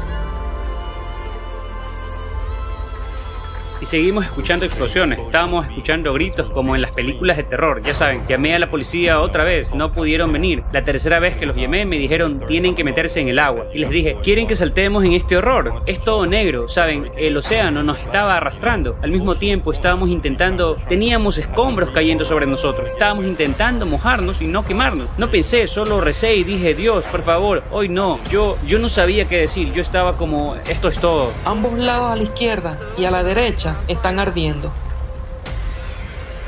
Seguimos 3.86 4.24
escuchando 4.24 4.66
explosiones. 4.66 5.18
Estábamos 5.20 5.68
escuchando 5.68 6.12
gritos 6.12 6.50
como 6.50 6.74
en 6.74 6.82
las 6.82 6.90
películas 6.90 7.36
de 7.36 7.44
terror. 7.44 7.80
Ya 7.82 7.94
saben, 7.94 8.26
llamé 8.28 8.54
a 8.54 8.58
la 8.58 8.68
policía 8.68 9.20
otra 9.20 9.44
vez, 9.44 9.72
no 9.74 9.92
pudieron 9.92 10.32
venir. 10.32 10.64
La 10.72 10.82
tercera 10.82 11.20
vez 11.20 11.36
que 11.36 11.46
los 11.46 11.56
llamé 11.56 11.84
me 11.86 11.96
dijeron 11.96 12.40
tienen 12.48 12.74
que 12.74 12.82
meterse 12.82 13.20
en 13.20 13.28
el 13.28 13.38
agua. 13.38 13.66
Y 13.72 13.78
les 13.78 13.90
dije, 13.90 14.16
quieren 14.24 14.48
que 14.48 14.56
saltemos 14.56 15.04
en 15.04 15.12
este 15.12 15.36
horror. 15.36 15.74
Es 15.86 16.00
todo 16.00 16.26
negro, 16.26 16.66
saben, 16.68 17.10
el 17.16 17.36
océano 17.36 17.84
nos 17.84 17.98
estaba 17.98 18.36
arrastrando. 18.36 18.98
Al 19.02 19.12
mismo 19.12 19.36
tiempo 19.36 19.72
estábamos 19.72 20.08
intentando, 20.08 20.76
teníamos 20.88 21.38
escombros 21.38 21.90
cayendo 21.90 22.24
sobre 22.24 22.46
nosotros. 22.46 22.88
Estábamos 22.88 23.24
intentando 23.24 23.86
mojarnos 23.86 24.42
y 24.42 24.46
no 24.46 24.66
quemarnos. 24.66 25.10
No 25.16 25.30
pensé, 25.30 25.68
solo 25.68 26.00
recé 26.00 26.34
y 26.34 26.42
dije, 26.42 26.74
Dios, 26.74 27.04
por 27.04 27.22
favor, 27.22 27.62
hoy 27.70 27.88
no. 27.88 28.18
Yo, 28.30 28.56
yo 28.66 28.80
no 28.80 28.88
sabía 28.88 29.26
qué 29.26 29.38
decir. 29.38 29.72
Yo 29.72 29.82
estaba 29.82 30.16
como, 30.16 30.56
esto 30.68 30.88
es 30.88 30.98
todo. 30.98 31.32
Ambos 31.44 31.78
lados 31.78 32.10
a 32.10 32.16
la 32.16 32.22
izquierda 32.24 32.76
y 32.98 33.04
a 33.04 33.12
la 33.12 33.22
derecha 33.22 33.75
están 33.88 34.18
ardiendo. 34.18 34.72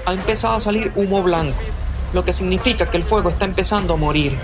Ha 0.07 0.13
empezado 0.13 0.57
a 0.57 0.61
salir 0.61 0.93
humo 0.95 1.23
blanco, 1.23 1.59
lo 2.13 2.25
que 2.25 2.33
significa 2.33 2.91
que 2.91 2.97
el 2.97 3.05
fuego 3.05 3.31
está 3.31 3.45
empezando 3.45 3.95
a 3.95 3.97
morir. 3.97 4.39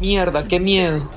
Mierda, 0.00 0.48
qué 0.48 0.58
miedo. 0.58 1.08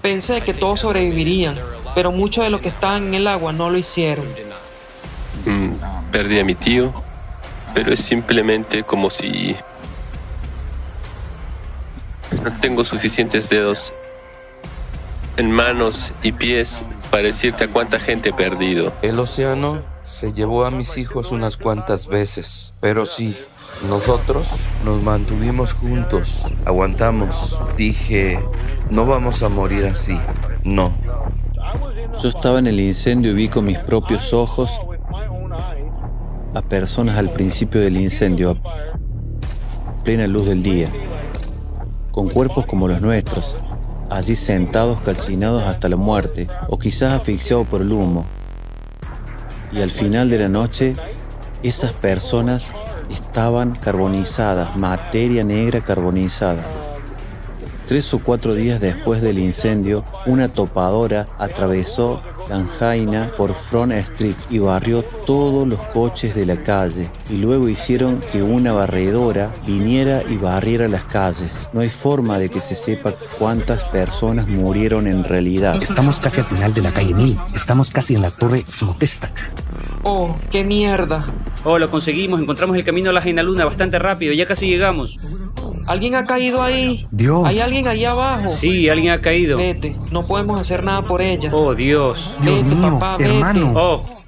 Pensé 0.00 0.40
que 0.40 0.54
todos 0.54 0.80
sobrevivirían, 0.80 1.56
pero 1.94 2.10
muchos 2.10 2.44
de 2.44 2.50
los 2.50 2.60
que 2.60 2.70
estaban 2.70 3.08
en 3.08 3.14
el 3.14 3.26
agua 3.26 3.52
no 3.52 3.70
lo 3.70 3.78
hicieron. 3.78 4.26
Mm, 5.44 5.74
perdí 6.10 6.40
a 6.40 6.44
mi 6.44 6.54
tío, 6.54 6.92
pero 7.74 7.92
es 7.92 8.00
simplemente 8.00 8.82
como 8.82 9.10
si 9.10 9.56
no 12.42 12.58
tengo 12.60 12.82
suficientes 12.84 13.48
dedos 13.48 13.94
en 15.36 15.50
manos 15.50 16.12
y 16.22 16.32
pies 16.32 16.84
para 17.10 17.24
decirte 17.24 17.64
a 17.64 17.68
cuánta 17.68 17.98
gente 17.98 18.30
he 18.30 18.32
perdido. 18.32 18.92
El 19.02 19.18
océano 19.18 19.82
se 20.02 20.32
llevó 20.32 20.64
a 20.64 20.70
mis 20.70 20.96
hijos 20.98 21.30
unas 21.30 21.56
cuantas 21.56 22.06
veces, 22.06 22.74
pero 22.80 23.06
sí, 23.06 23.36
nosotros 23.88 24.48
nos 24.84 25.02
mantuvimos 25.02 25.72
juntos, 25.72 26.44
aguantamos. 26.64 27.58
Dije, 27.76 28.38
no 28.90 29.06
vamos 29.06 29.42
a 29.42 29.48
morir 29.48 29.86
así, 29.86 30.18
no. 30.64 30.92
Yo 32.18 32.28
estaba 32.28 32.58
en 32.58 32.66
el 32.66 32.78
incendio 32.78 33.32
y 33.32 33.34
vi 33.34 33.48
con 33.48 33.64
mis 33.64 33.78
propios 33.78 34.32
ojos 34.32 34.80
a 36.54 36.60
personas 36.62 37.16
al 37.18 37.32
principio 37.32 37.80
del 37.80 37.96
incendio, 37.96 38.50
a 38.50 40.02
plena 40.04 40.26
luz 40.26 40.46
del 40.46 40.62
día, 40.62 40.90
con 42.10 42.28
cuerpos 42.28 42.66
como 42.66 42.86
los 42.86 43.00
nuestros, 43.00 43.58
allí 44.12 44.36
sentados 44.36 45.00
calcinados 45.00 45.62
hasta 45.64 45.88
la 45.88 45.96
muerte, 45.96 46.48
o 46.68 46.78
quizás 46.78 47.14
asfixiados 47.14 47.66
por 47.66 47.80
el 47.80 47.92
humo. 47.92 48.24
Y 49.72 49.80
al 49.80 49.90
final 49.90 50.28
de 50.28 50.38
la 50.38 50.48
noche, 50.48 50.94
esas 51.62 51.92
personas 51.92 52.74
estaban 53.10 53.74
carbonizadas, 53.74 54.76
materia 54.76 55.44
negra 55.44 55.80
carbonizada. 55.80 56.62
Tres 57.86 58.12
o 58.14 58.22
cuatro 58.22 58.54
días 58.54 58.80
después 58.80 59.22
del 59.22 59.38
incendio, 59.38 60.04
una 60.26 60.48
topadora 60.48 61.26
atravesó 61.38 62.20
Lanjaina 62.48 63.32
por 63.36 63.54
Front 63.54 63.92
Street 63.92 64.36
y 64.50 64.58
barrió 64.58 65.02
todos 65.02 65.66
los 65.66 65.80
coches 65.84 66.34
de 66.34 66.46
la 66.46 66.62
calle 66.62 67.10
y 67.30 67.38
luego 67.38 67.68
hicieron 67.68 68.20
que 68.32 68.42
una 68.42 68.72
barredora 68.72 69.52
viniera 69.66 70.22
y 70.28 70.36
barriera 70.36 70.88
las 70.88 71.04
calles. 71.04 71.68
No 71.72 71.80
hay 71.80 71.88
forma 71.90 72.38
de 72.38 72.48
que 72.48 72.60
se 72.60 72.74
sepa 72.74 73.14
cuántas 73.38 73.84
personas 73.84 74.48
murieron 74.48 75.06
en 75.06 75.24
realidad. 75.24 75.82
Estamos 75.82 76.20
casi 76.20 76.40
al 76.40 76.46
final 76.46 76.74
de 76.74 76.82
la 76.82 76.92
calle 76.92 77.14
1000. 77.14 77.38
Estamos 77.54 77.90
casi 77.90 78.14
en 78.14 78.22
la 78.22 78.30
torre 78.30 78.64
Smutestak. 78.68 79.32
Oh, 80.02 80.36
qué 80.50 80.64
mierda. 80.64 81.26
Oh, 81.64 81.78
lo 81.78 81.90
conseguimos. 81.90 82.40
Encontramos 82.40 82.76
el 82.76 82.84
camino 82.84 83.10
a 83.10 83.12
la 83.12 83.22
Jaina 83.22 83.42
Luna 83.42 83.64
bastante 83.64 83.98
rápido. 83.98 84.32
Ya 84.32 84.46
casi 84.46 84.66
llegamos. 84.66 85.18
¿Alguien 85.86 86.14
ha 86.14 86.24
caído 86.24 86.62
ahí? 86.62 87.06
Dios. 87.10 87.42
¿Hay 87.44 87.60
alguien 87.60 87.88
ahí 87.88 88.04
abajo? 88.04 88.48
Sí, 88.48 88.88
alguien 88.88 89.12
ha 89.12 89.20
caído. 89.20 89.56
Vete, 89.56 89.96
no 90.10 90.22
podemos 90.22 90.60
hacer 90.60 90.84
nada 90.84 91.02
por 91.02 91.20
ella. 91.20 91.50
Oh, 91.52 91.74
Dios. 91.74 92.34
Dios 92.40 92.62
vete, 92.62 92.74
mío, 92.74 92.98
papá, 92.98 93.16
hermano. 93.22 93.68
Vete. 93.68 93.78
Oh. 93.78 94.21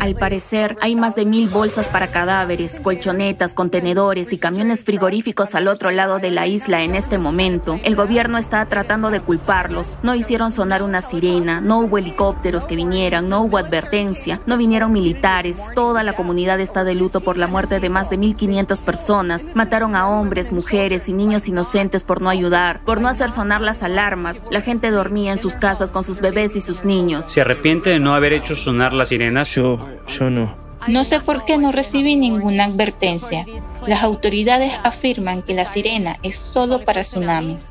Al 0.00 0.14
parecer, 0.14 0.76
hay 0.80 0.94
más 0.94 1.16
de 1.16 1.24
mil 1.24 1.48
bolsas 1.48 1.88
para 1.88 2.08
cadáveres, 2.08 2.80
colchonetas, 2.80 3.52
contenedores 3.52 4.32
y 4.32 4.38
camiones 4.38 4.84
frigoríficos 4.84 5.56
al 5.56 5.66
otro 5.66 5.90
lado 5.90 6.20
de 6.20 6.30
la 6.30 6.46
isla 6.46 6.82
en 6.82 6.94
este 6.94 7.18
momento. 7.18 7.80
El 7.82 7.96
gobierno 7.96 8.38
está 8.38 8.64
tratando 8.66 9.10
de 9.10 9.20
culparlos. 9.20 9.98
No 10.04 10.14
hicieron 10.14 10.52
sonar 10.52 10.84
una 10.84 11.00
sirena, 11.00 11.60
no 11.60 11.80
hubo 11.80 11.98
helicópteros 11.98 12.66
que 12.66 12.76
vinieran, 12.76 13.28
no 13.28 13.42
hubo 13.42 13.58
advertencia, 13.58 14.40
no 14.46 14.56
vinieron 14.56 14.92
militares. 14.92 15.70
Toda 15.74 16.04
la 16.04 16.12
comunidad 16.12 16.60
está 16.60 16.84
de 16.84 16.94
luto 16.94 17.20
por 17.20 17.36
la 17.36 17.48
muerte 17.48 17.80
de 17.80 17.88
más 17.88 18.08
de 18.08 18.18
1.500 18.18 18.80
personas. 18.80 19.42
Mataron 19.54 19.96
a 19.96 20.08
hombres, 20.08 20.52
mujeres 20.52 21.08
y 21.08 21.12
niños 21.12 21.48
inocentes 21.48 22.04
por 22.04 22.22
no 22.22 22.30
ayudar, 22.30 22.82
por 22.84 23.00
no 23.00 23.08
hacer 23.08 23.32
sonar 23.32 23.62
las 23.62 23.82
alarmas. 23.82 24.36
La 24.52 24.60
gente 24.60 24.92
dormía 24.92 25.32
en 25.32 25.38
sus 25.38 25.54
casas 25.54 25.90
con 25.90 26.04
sus 26.04 26.20
bebés 26.20 26.54
y 26.54 26.60
sus 26.60 26.84
niños. 26.84 27.24
¿Se 27.28 27.40
arrepiente 27.40 27.90
de 27.90 27.98
no 27.98 28.14
haber 28.14 28.32
hecho 28.32 28.54
sonar 28.54 28.92
las 28.92 29.08
sirenas? 29.08 29.54
Yo, 29.54 29.87
yo 30.06 30.30
no. 30.30 30.54
No 30.86 31.04
sé 31.04 31.20
por 31.20 31.44
qué 31.44 31.58
no 31.58 31.72
recibí 31.72 32.16
ninguna 32.16 32.64
advertencia. 32.64 33.44
Las 33.86 34.02
autoridades 34.02 34.72
afirman 34.84 35.42
que 35.42 35.54
la 35.54 35.66
sirena 35.66 36.18
es 36.22 36.36
solo 36.36 36.84
para 36.84 37.02
tsunamis. 37.02 37.66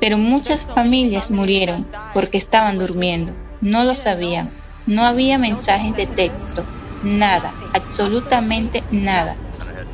Pero 0.00 0.16
muchas 0.16 0.62
familias 0.62 1.30
murieron 1.30 1.86
porque 2.14 2.38
estaban 2.38 2.78
durmiendo. 2.78 3.32
No 3.60 3.84
lo 3.84 3.94
sabían. 3.94 4.50
No 4.86 5.04
había 5.04 5.38
mensajes 5.38 5.94
de 5.94 6.06
texto. 6.06 6.64
Nada, 7.02 7.52
absolutamente 7.74 8.82
nada. 8.90 9.36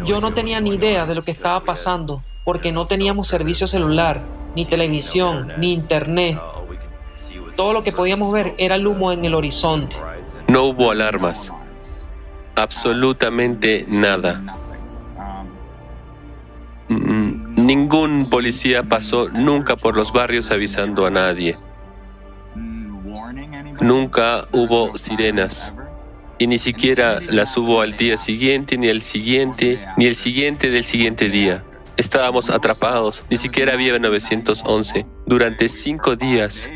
Yo 0.04 0.20
no 0.20 0.32
tenía 0.32 0.60
ni 0.60 0.74
idea 0.74 1.04
de 1.06 1.14
lo 1.14 1.22
que 1.22 1.32
estaba 1.32 1.64
pasando 1.64 2.22
porque 2.44 2.70
no 2.70 2.86
teníamos 2.86 3.26
servicio 3.26 3.66
celular, 3.66 4.22
ni 4.54 4.64
televisión, 4.64 5.52
ni 5.58 5.72
internet. 5.72 6.38
Todo 7.56 7.72
lo 7.72 7.82
que 7.82 7.92
podíamos 7.92 8.32
ver 8.32 8.54
era 8.56 8.76
el 8.76 8.86
humo 8.86 9.10
en 9.10 9.24
el 9.24 9.34
horizonte. 9.34 9.96
No 10.56 10.64
hubo 10.64 10.90
alarmas. 10.90 11.52
Absolutamente 12.54 13.84
nada. 13.86 14.40
Mm, 16.88 17.66
Ningún 17.66 18.30
policía 18.30 18.82
pasó 18.82 19.28
nunca 19.28 19.76
por 19.76 19.94
los 19.94 20.14
barrios 20.14 20.50
avisando 20.50 21.04
a 21.04 21.10
nadie. 21.10 21.58
Nunca 23.82 24.48
hubo 24.50 24.96
sirenas. 24.96 25.74
Y 26.38 26.46
ni 26.46 26.56
siquiera 26.56 27.20
las 27.20 27.54
hubo 27.58 27.82
al 27.82 27.98
día 27.98 28.16
siguiente, 28.16 28.78
ni 28.78 28.86
el 28.86 29.02
siguiente, 29.02 29.78
ni 29.98 30.06
el 30.06 30.14
siguiente 30.14 30.70
del 30.70 30.84
siguiente 30.84 31.28
día. 31.28 31.64
Estábamos 31.98 32.48
atrapados, 32.48 33.24
ni 33.28 33.36
siquiera 33.36 33.74
había 33.74 33.98
911. 33.98 35.04
Durante 35.26 35.68
cinco 35.68 36.16
días, 36.16 36.70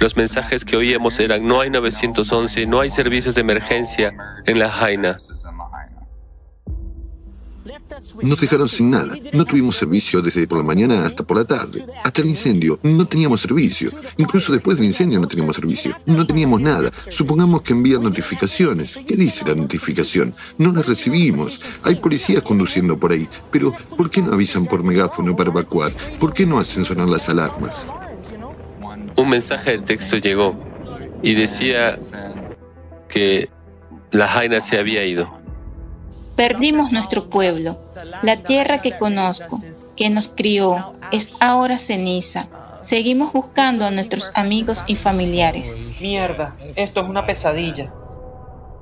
los 0.00 0.16
mensajes 0.16 0.64
que 0.64 0.76
oíamos 0.76 1.20
eran 1.20 1.46
no 1.46 1.60
hay 1.60 1.70
911, 1.70 2.66
no 2.66 2.80
hay 2.80 2.90
servicios 2.90 3.34
de 3.34 3.42
emergencia 3.42 4.12
en 4.46 4.58
la 4.58 4.70
Jaina. 4.70 5.18
Nos 8.22 8.40
dejaron 8.40 8.68
sin 8.68 8.90
nada. 8.90 9.14
No 9.32 9.44
tuvimos 9.44 9.76
servicio 9.76 10.22
desde 10.22 10.46
por 10.46 10.58
la 10.58 10.64
mañana 10.64 11.04
hasta 11.04 11.22
por 11.22 11.36
la 11.36 11.44
tarde. 11.44 11.84
Hasta 12.02 12.22
el 12.22 12.28
incendio 12.28 12.78
no 12.82 13.06
teníamos 13.06 13.42
servicio. 13.42 13.90
Incluso 14.16 14.52
después 14.52 14.78
del 14.78 14.86
incendio 14.86 15.20
no 15.20 15.26
teníamos 15.26 15.56
servicio. 15.56 15.94
No 16.06 16.26
teníamos 16.26 16.60
nada. 16.62 16.90
Supongamos 17.10 17.60
que 17.60 17.74
envían 17.74 18.02
notificaciones. 18.02 18.98
¿Qué 19.06 19.16
dice 19.16 19.44
la 19.46 19.54
notificación? 19.54 20.32
No 20.56 20.72
las 20.72 20.86
recibimos. 20.86 21.60
Hay 21.84 21.96
policías 21.96 22.42
conduciendo 22.42 22.98
por 22.98 23.12
ahí. 23.12 23.28
Pero 23.50 23.74
¿por 23.96 24.10
qué 24.10 24.22
no 24.22 24.32
avisan 24.32 24.64
por 24.64 24.82
megáfono 24.82 25.36
para 25.36 25.50
evacuar? 25.50 25.92
¿Por 26.18 26.32
qué 26.32 26.46
no 26.46 26.58
hacen 26.58 26.86
sonar 26.86 27.08
las 27.08 27.28
alarmas? 27.28 27.86
Un 29.20 29.28
mensaje 29.28 29.72
de 29.72 29.78
texto 29.80 30.16
llegó 30.16 30.54
y 31.22 31.34
decía 31.34 31.92
que 33.06 33.50
la 34.12 34.26
Jaina 34.26 34.62
se 34.62 34.78
había 34.78 35.04
ido. 35.04 35.30
Perdimos 36.36 36.90
nuestro 36.90 37.28
pueblo. 37.28 37.76
La 38.22 38.36
tierra 38.36 38.80
que 38.80 38.96
conozco, 38.96 39.60
que 39.94 40.08
nos 40.08 40.28
crió, 40.28 40.94
es 41.12 41.28
ahora 41.38 41.76
ceniza. 41.76 42.48
Seguimos 42.80 43.34
buscando 43.34 43.84
a 43.84 43.90
nuestros 43.90 44.32
amigos 44.34 44.84
y 44.86 44.96
familiares. 44.96 45.76
Mierda, 46.00 46.56
esto 46.74 47.02
es 47.02 47.06
una 47.06 47.26
pesadilla. 47.26 47.92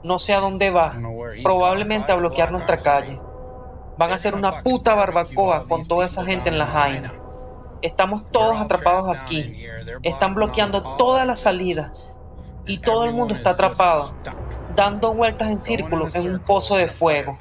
No 0.05 0.21
sé 0.21 0.35
a 0.35 0.39
dónde 0.39 0.71
va. 0.71 0.97
Probablemente 1.43 2.13
a 2.13 2.15
bloquear 2.15 2.53
nuestra 2.53 2.77
calle. 2.77 3.19
Van 3.99 4.13
a 4.13 4.15
hacer 4.15 4.37
una 4.37 4.63
puta 4.63 4.95
barbacoa 4.95 5.67
con 5.67 5.85
toda 5.89 6.07
esa 6.07 6.25
gente 6.25 6.49
en 6.49 6.59
la 6.59 6.67
Jaina. 6.67 7.13
Estamos 7.83 8.23
todos 8.31 8.61
atrapados 8.61 9.17
aquí. 9.17 9.67
Están 10.03 10.35
bloqueando 10.35 10.97
todas 10.97 11.27
las 11.27 11.41
salidas. 11.41 12.15
Y 12.67 12.79
todo 12.79 13.05
el 13.05 13.13
mundo 13.13 13.35
está 13.35 13.51
atrapado, 13.51 14.13
dando 14.77 15.15
vueltas 15.15 15.51
en 15.51 15.59
círculo 15.59 16.09
en 16.13 16.35
un 16.35 16.39
pozo 16.41 16.77
de 16.77 16.89
fuego. 16.89 17.39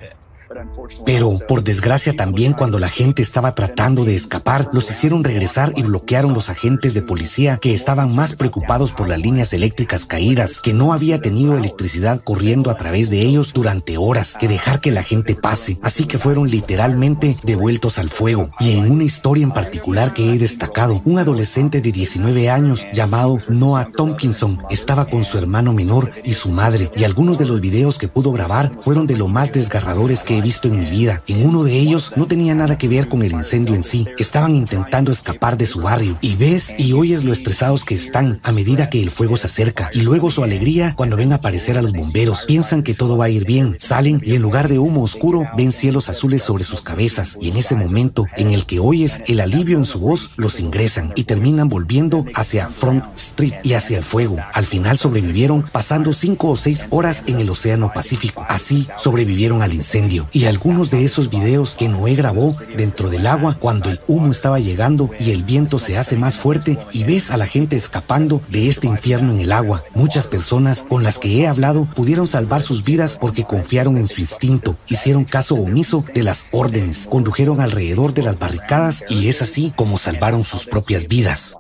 Pero, 1.06 1.40
por 1.48 1.64
desgracia, 1.64 2.16
también 2.16 2.54
cuando 2.54 2.80
la 2.80 2.90
gente 2.90 3.22
estaba 3.22 3.56
tratando 3.56 4.06
de 4.06 4.16
escapar, 4.16 4.70
los 4.74 4.90
hicieron 4.90 5.24
regresar 5.24 5.74
y 5.76 5.84
bloquearon 5.84 6.34
los 6.34 6.50
agentes 6.50 6.94
de 6.94 7.02
policía 7.02 7.58
que 7.58 7.74
estaban 7.74 8.16
más 8.16 8.36
preocupados 8.36 8.92
por 8.92 9.08
las 9.10 9.20
líneas 9.20 9.54
eléctricas 9.54 10.06
caídas, 10.06 10.60
que 10.62 10.74
no 10.74 10.94
había 10.94 11.22
tenido 11.22 11.58
electricidad 11.58 12.22
corriendo 12.24 12.72
a 12.72 12.78
través 12.78 13.10
de 13.10 13.22
ellos 13.22 13.54
durante 13.54 13.98
horas, 13.98 14.36
que 14.40 14.48
dejar 14.48 14.80
que 14.80 14.92
la 14.92 15.04
gente 15.04 15.36
pase. 15.36 15.80
Así 15.82 16.06
que 16.06 16.18
fueron 16.18 16.50
literalmente 16.50 17.38
devueltos 17.44 17.98
al 17.98 18.10
fuego. 18.10 18.50
Y 18.60 18.78
en 18.78 18.92
una 18.92 19.04
historia 19.04 19.44
en 19.44 19.52
particular 19.52 20.14
que 20.14 20.34
he 20.34 20.38
destacado, 20.38 21.02
un 21.06 21.20
adolescente 21.20 21.82
de 21.82 21.92
19 21.92 22.50
años 22.50 22.82
llamado 22.94 23.40
Noah 23.50 23.92
Tompkinson 23.92 24.64
estaba 24.70 25.06
con 25.06 25.24
su 25.24 25.38
hermano 25.38 25.74
menor 25.74 26.12
y 26.24 26.34
su 26.34 26.50
madre, 26.50 26.92
y 26.96 27.04
algunos 27.04 27.38
de 27.38 27.46
los 27.46 27.62
videos 27.62 27.98
que 27.98 28.08
pudo 28.08 28.32
grabar 28.32 28.72
fueron 28.80 29.08
de 29.08 29.18
lo 29.18 29.28
más 29.28 29.52
desgarradores 29.52 30.24
que 30.24 30.37
he 30.38 30.42
visto 30.42 30.68
en 30.68 30.80
mi 30.80 30.90
vida. 30.90 31.24
En 31.28 31.46
uno 31.46 31.64
de 31.64 31.78
ellos 31.78 32.14
no 32.16 32.28
tenía 32.28 32.56
nada 32.56 32.78
que 32.78 32.88
ver 32.88 33.08
con 33.08 33.22
el 33.24 33.32
incendio 33.32 33.76
en 33.76 33.84
sí. 33.84 34.06
Estaban 34.18 34.54
intentando 34.54 35.12
escapar 35.12 35.58
de 35.58 35.66
su 35.66 35.82
barrio. 35.82 36.18
Y 36.22 36.36
ves 36.36 36.74
y 36.78 36.94
oyes 36.94 37.24
lo 37.24 37.34
estresados 37.34 37.84
que 37.84 37.96
están 37.96 38.40
a 38.44 38.52
medida 38.52 38.90
que 38.90 39.02
el 39.02 39.12
fuego 39.12 39.38
se 39.38 39.48
acerca. 39.48 39.90
Y 39.94 40.02
luego 40.02 40.32
su 40.32 40.44
alegría 40.44 40.94
cuando 40.96 41.16
ven 41.16 41.34
aparecer 41.34 41.78
a 41.78 41.82
los 41.82 41.94
bomberos. 41.94 42.46
Piensan 42.48 42.84
que 42.84 42.94
todo 42.94 43.18
va 43.18 43.26
a 43.26 43.30
ir 43.30 43.46
bien. 43.46 43.76
Salen 43.80 44.22
y 44.24 44.36
en 44.36 44.42
lugar 44.42 44.68
de 44.68 44.80
humo 44.80 45.04
oscuro 45.04 45.46
ven 45.58 45.72
cielos 45.72 46.10
azules 46.10 46.44
sobre 46.44 46.64
sus 46.64 46.82
cabezas. 46.82 47.38
Y 47.42 47.50
en 47.50 47.58
ese 47.58 47.76
momento 47.76 48.26
en 48.36 48.52
el 48.52 48.66
que 48.66 48.80
oyes 48.80 49.20
el 49.28 49.40
alivio 49.40 49.78
en 49.78 49.86
su 49.86 50.00
voz, 50.00 50.32
los 50.36 50.60
ingresan 50.60 51.14
y 51.16 51.24
terminan 51.24 51.70
volviendo 51.70 52.26
hacia 52.36 52.70
Front 52.70 53.04
Street 53.16 53.54
y 53.64 53.74
hacia 53.74 53.98
el 53.98 54.04
fuego. 54.04 54.38
Al 54.54 54.66
final 54.66 54.98
sobrevivieron 54.98 55.64
pasando 55.72 56.14
cinco 56.14 56.50
o 56.50 56.56
seis 56.56 56.88
horas 56.90 57.24
en 57.28 57.40
el 57.40 57.50
Océano 57.50 57.92
Pacífico. 57.94 58.46
Así 58.48 58.88
sobrevivieron 58.98 59.62
al 59.62 59.74
incendio 59.74 60.27
y 60.32 60.46
algunos 60.46 60.90
de 60.90 61.06
esos 61.06 61.30
videos 61.30 61.76
que 61.76 61.90
Noé 61.90 62.16
grabó 62.16 62.56
dentro 62.76 63.10
del 63.10 63.28
agua 63.28 63.58
cuando 63.60 63.90
el 63.90 64.00
humo 64.08 64.32
estaba 64.32 64.60
llegando 64.60 65.10
y 65.20 65.32
el 65.32 65.44
viento 65.44 65.80
se 65.80 65.98
hace 65.98 66.18
más 66.18 66.38
fuerte 66.38 66.78
y 66.92 67.04
ves 67.04 67.32
a 67.32 67.38
la 67.38 67.48
gente 67.48 67.76
escapando 67.76 68.42
de 68.50 68.70
este 68.70 68.88
infierno 68.88 69.34
en 69.34 69.40
el 69.40 69.52
agua. 69.52 69.84
Muchas 69.94 70.28
personas 70.28 70.86
con 70.88 71.04
las 71.04 71.20
que 71.20 71.42
he 71.42 71.48
hablado 71.48 71.88
pudieron 71.96 72.28
salvar 72.28 72.62
sus 72.62 72.84
vidas 72.84 73.18
porque 73.20 73.44
confiaron 73.44 73.98
en 73.98 74.08
su 74.08 74.22
instinto, 74.22 74.78
hicieron 74.88 75.26
caso 75.26 75.56
omiso 75.56 76.04
de 76.14 76.24
las 76.24 76.48
órdenes, 76.52 77.08
condujeron 77.10 77.62
alrededor 77.62 78.14
de 78.14 78.24
las 78.24 78.40
barricadas 78.40 79.04
y 79.10 79.28
es 79.28 79.42
así 79.42 79.74
como 79.76 79.98
salvaron 79.98 80.44
sus 80.44 80.66
propias 80.66 81.08
vidas. 81.08 81.58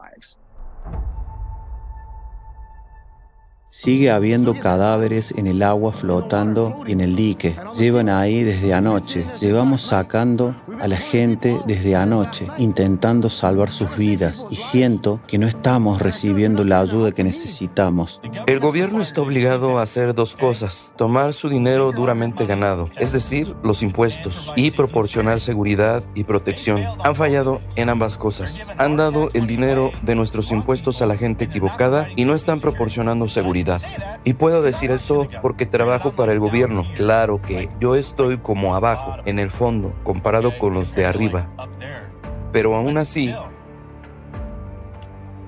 Sigue 3.78 4.10
habiendo 4.10 4.58
cadáveres 4.58 5.36
en 5.38 5.46
el 5.46 5.62
agua 5.62 5.94
flotando 5.94 6.82
y 6.88 6.94
en 6.94 7.02
el 7.02 7.16
dique. 7.16 7.56
Llevan 7.78 8.10
ahí 8.10 8.44
desde 8.44 8.74
anoche. 8.74 9.28
Llevamos 9.40 9.82
sacando 9.84 10.56
a 10.82 10.88
la 10.88 10.98
gente 10.98 11.60
desde 11.68 11.96
anoche, 11.96 12.48
intentando 12.58 13.30
salvar 13.30 13.70
sus 13.70 13.96
vidas 13.96 14.48
y 14.50 14.56
siento 14.56 15.22
que 15.28 15.38
no 15.38 15.46
estamos 15.46 16.02
recibiendo 16.02 16.64
la 16.64 16.80
ayuda 16.80 17.12
que 17.12 17.24
necesitamos. 17.24 18.20
El 18.48 18.60
gobierno 18.60 19.00
está 19.00 19.22
obligado 19.22 19.78
a 19.78 19.84
hacer 19.84 20.16
dos 20.16 20.36
cosas, 20.36 20.96
tomar 20.98 21.36
su 21.36 21.48
dinero 21.48 21.92
duramente 21.92 22.48
ganado, 22.48 22.90
es 22.98 23.12
decir, 23.12 23.56
los 23.64 23.84
impuestos, 23.84 24.54
y 24.56 24.72
proporcionar 24.72 25.40
seguridad 25.40 26.04
y 26.16 26.24
protección. 26.24 26.84
Han 27.04 27.14
fallado 27.14 27.62
en 27.76 27.90
ambas 27.90 28.18
cosas. 28.18 28.74
Han 28.80 28.98
dado 28.98 29.30
el 29.34 29.46
dinero 29.46 29.92
de 30.02 30.16
nuestros 30.16 30.52
impuestos 30.52 31.04
a 31.04 31.06
la 31.06 31.16
gente 31.16 31.46
equivocada 31.46 32.10
y 32.16 32.26
no 32.26 32.34
están 32.34 32.60
proporcionando 32.60 33.28
seguridad. 33.28 33.67
Y 34.24 34.34
puedo 34.34 34.62
decir 34.62 34.92
eso 34.92 35.28
porque 35.42 35.66
trabajo 35.66 36.12
para 36.12 36.32
el 36.32 36.40
gobierno. 36.40 36.86
Claro 36.96 37.42
que 37.42 37.70
yo 37.80 37.96
estoy 37.96 38.38
como 38.38 38.76
abajo, 38.76 39.16
en 39.26 39.40
el 39.40 39.50
fondo, 39.50 39.94
comparado 40.04 40.58
con 40.58 40.74
los 40.74 40.94
de 40.96 41.06
arriba. 41.06 41.48
Pero 42.52 42.76
aún 42.76 42.98
así, 42.98 43.34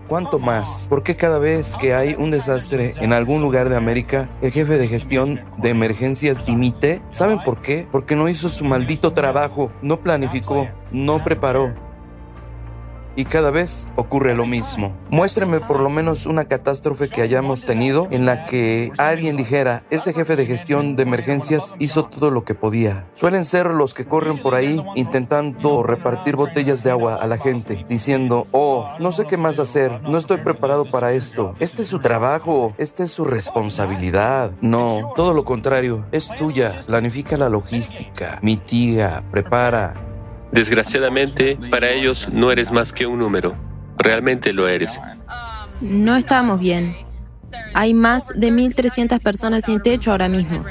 ¿cuánto 0.08 0.40
más? 0.40 0.88
¿Por 0.90 1.04
qué 1.04 1.16
cada 1.16 1.40
vez 1.40 1.76
que 1.76 1.94
hay 1.94 2.16
un 2.18 2.32
desastre 2.32 2.94
en 2.98 3.14
algún 3.14 3.41
lugar 3.41 3.70
de 3.70 3.78
América, 3.78 4.30
el 4.41 4.52
jefe 4.52 4.78
de 4.78 4.88
gestión 4.88 5.41
de 5.58 5.70
emergencias 5.70 6.46
dimite? 6.46 7.02
¿Saben 7.10 7.40
por 7.44 7.62
qué? 7.62 7.88
Porque 7.91 8.16
no 8.16 8.30
hizo 8.30 8.50
su 8.50 8.66
maldito 8.66 9.14
trabajo, 9.14 9.72
no 9.82 10.02
planificó, 10.02 10.68
no 10.91 11.24
preparó. 11.24 11.74
Y 13.20 13.26
cada 13.26 13.52
vez 13.52 13.90
ocurre 13.98 14.34
lo 14.34 14.46
mismo. 14.46 14.96
Muéstreme 15.10 15.60
por 15.60 15.82
lo 15.82 15.90
menos 15.90 16.26
una 16.26 16.46
catástrofe 16.46 17.10
que 17.10 17.22
hayamos 17.22 17.66
tenido 17.66 18.08
en 18.12 18.26
la 18.26 18.46
que 18.46 18.94
alguien 18.98 19.36
dijera, 19.36 19.84
ese 19.90 20.14
jefe 20.14 20.38
de 20.38 20.46
gestión 20.46 20.96
de 20.96 21.04
emergencias 21.04 21.76
hizo 21.80 22.06
todo 22.06 22.32
lo 22.32 22.46
que 22.46 22.56
podía. 22.56 23.10
Suelen 23.16 23.44
ser 23.44 23.66
los 23.74 23.94
que 23.94 24.06
corren 24.06 24.38
por 24.38 24.56
ahí 24.56 24.82
intentando 24.96 25.84
repartir 25.84 26.38
botellas 26.38 26.82
de 26.86 26.91
agua 26.91 27.16
a 27.16 27.28
la 27.28 27.38
gente, 27.38 27.86
diciendo, 27.90 28.48
oh, 28.52 28.90
no 29.00 29.12
sé 29.12 29.26
qué 29.26 29.36
más 29.36 29.60
hacer, 29.60 30.02
no 30.04 30.18
estoy 30.18 30.38
preparado 30.38 30.90
para 30.90 31.12
esto. 31.12 31.56
Este 31.60 31.82
es 31.82 31.90
su 31.90 32.00
trabajo, 32.00 32.74
esta 32.78 33.04
es 33.04 33.12
su 33.12 33.26
responsabilidad. 33.26 34.52
No, 34.62 35.12
todo 35.18 35.34
lo 35.34 35.44
contrario, 35.44 36.06
es 36.14 36.30
tuya. 36.38 36.74
Planifica 36.86 37.36
la 37.36 37.50
logística, 37.50 38.40
mitiga, 38.41 39.26
prepara, 39.30 39.94
Desgraciadamente, 40.52 41.58
para 41.70 41.92
ellos 41.92 42.28
no 42.32 42.52
eres 42.52 42.72
más 42.72 42.92
que 42.92 43.06
un 43.06 43.20
número. 43.20 43.56
Realmente 43.98 44.54
lo 44.54 44.68
eres. 44.68 45.00
No 45.82 46.16
estamos 46.16 46.60
bien. 46.60 46.96
Hay 47.74 47.94
más 47.94 48.28
de 48.36 48.52
1.300 48.52 49.20
personas 49.20 49.66
sin 49.66 49.82
techo 49.82 50.12
ahora 50.12 50.28
mismo, 50.28 50.66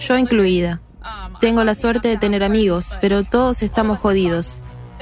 yo 0.00 0.16
incluida. 0.16 0.80
Tengo 1.40 1.64
la 1.64 1.74
suerte 1.74 2.08
de 2.08 2.16
tener 2.16 2.42
amigos, 2.42 2.96
pero 3.00 3.24
todos 3.24 3.62
estamos 3.62 4.00
jodidos. 4.00 4.58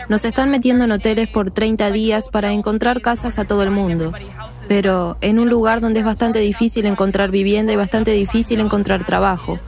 Nos 0.09 0.25
están 0.25 0.51
metiendo 0.51 0.85
en 0.85 0.93
hoteles 0.93 1.29
por 1.29 1.51
30 1.51 1.91
días 1.91 2.29
para 2.29 2.53
encontrar 2.53 3.01
casas 3.01 3.39
a 3.39 3.45
todo 3.45 3.63
el 3.63 3.71
mundo, 3.71 4.13
pero 4.69 5.17
en 5.21 5.39
un 5.39 5.49
lugar 5.49 5.81
donde 5.81 6.01
es 6.01 6.07
bastante 6.07 6.39
difícil 6.39 6.87
encontrar 6.87 7.31
vivienda 7.31 7.73
y 7.73 7.77
bastante 7.77 8.13
difícil 8.13 8.61
encontrar 8.61 9.05
trabajo. 9.05 9.59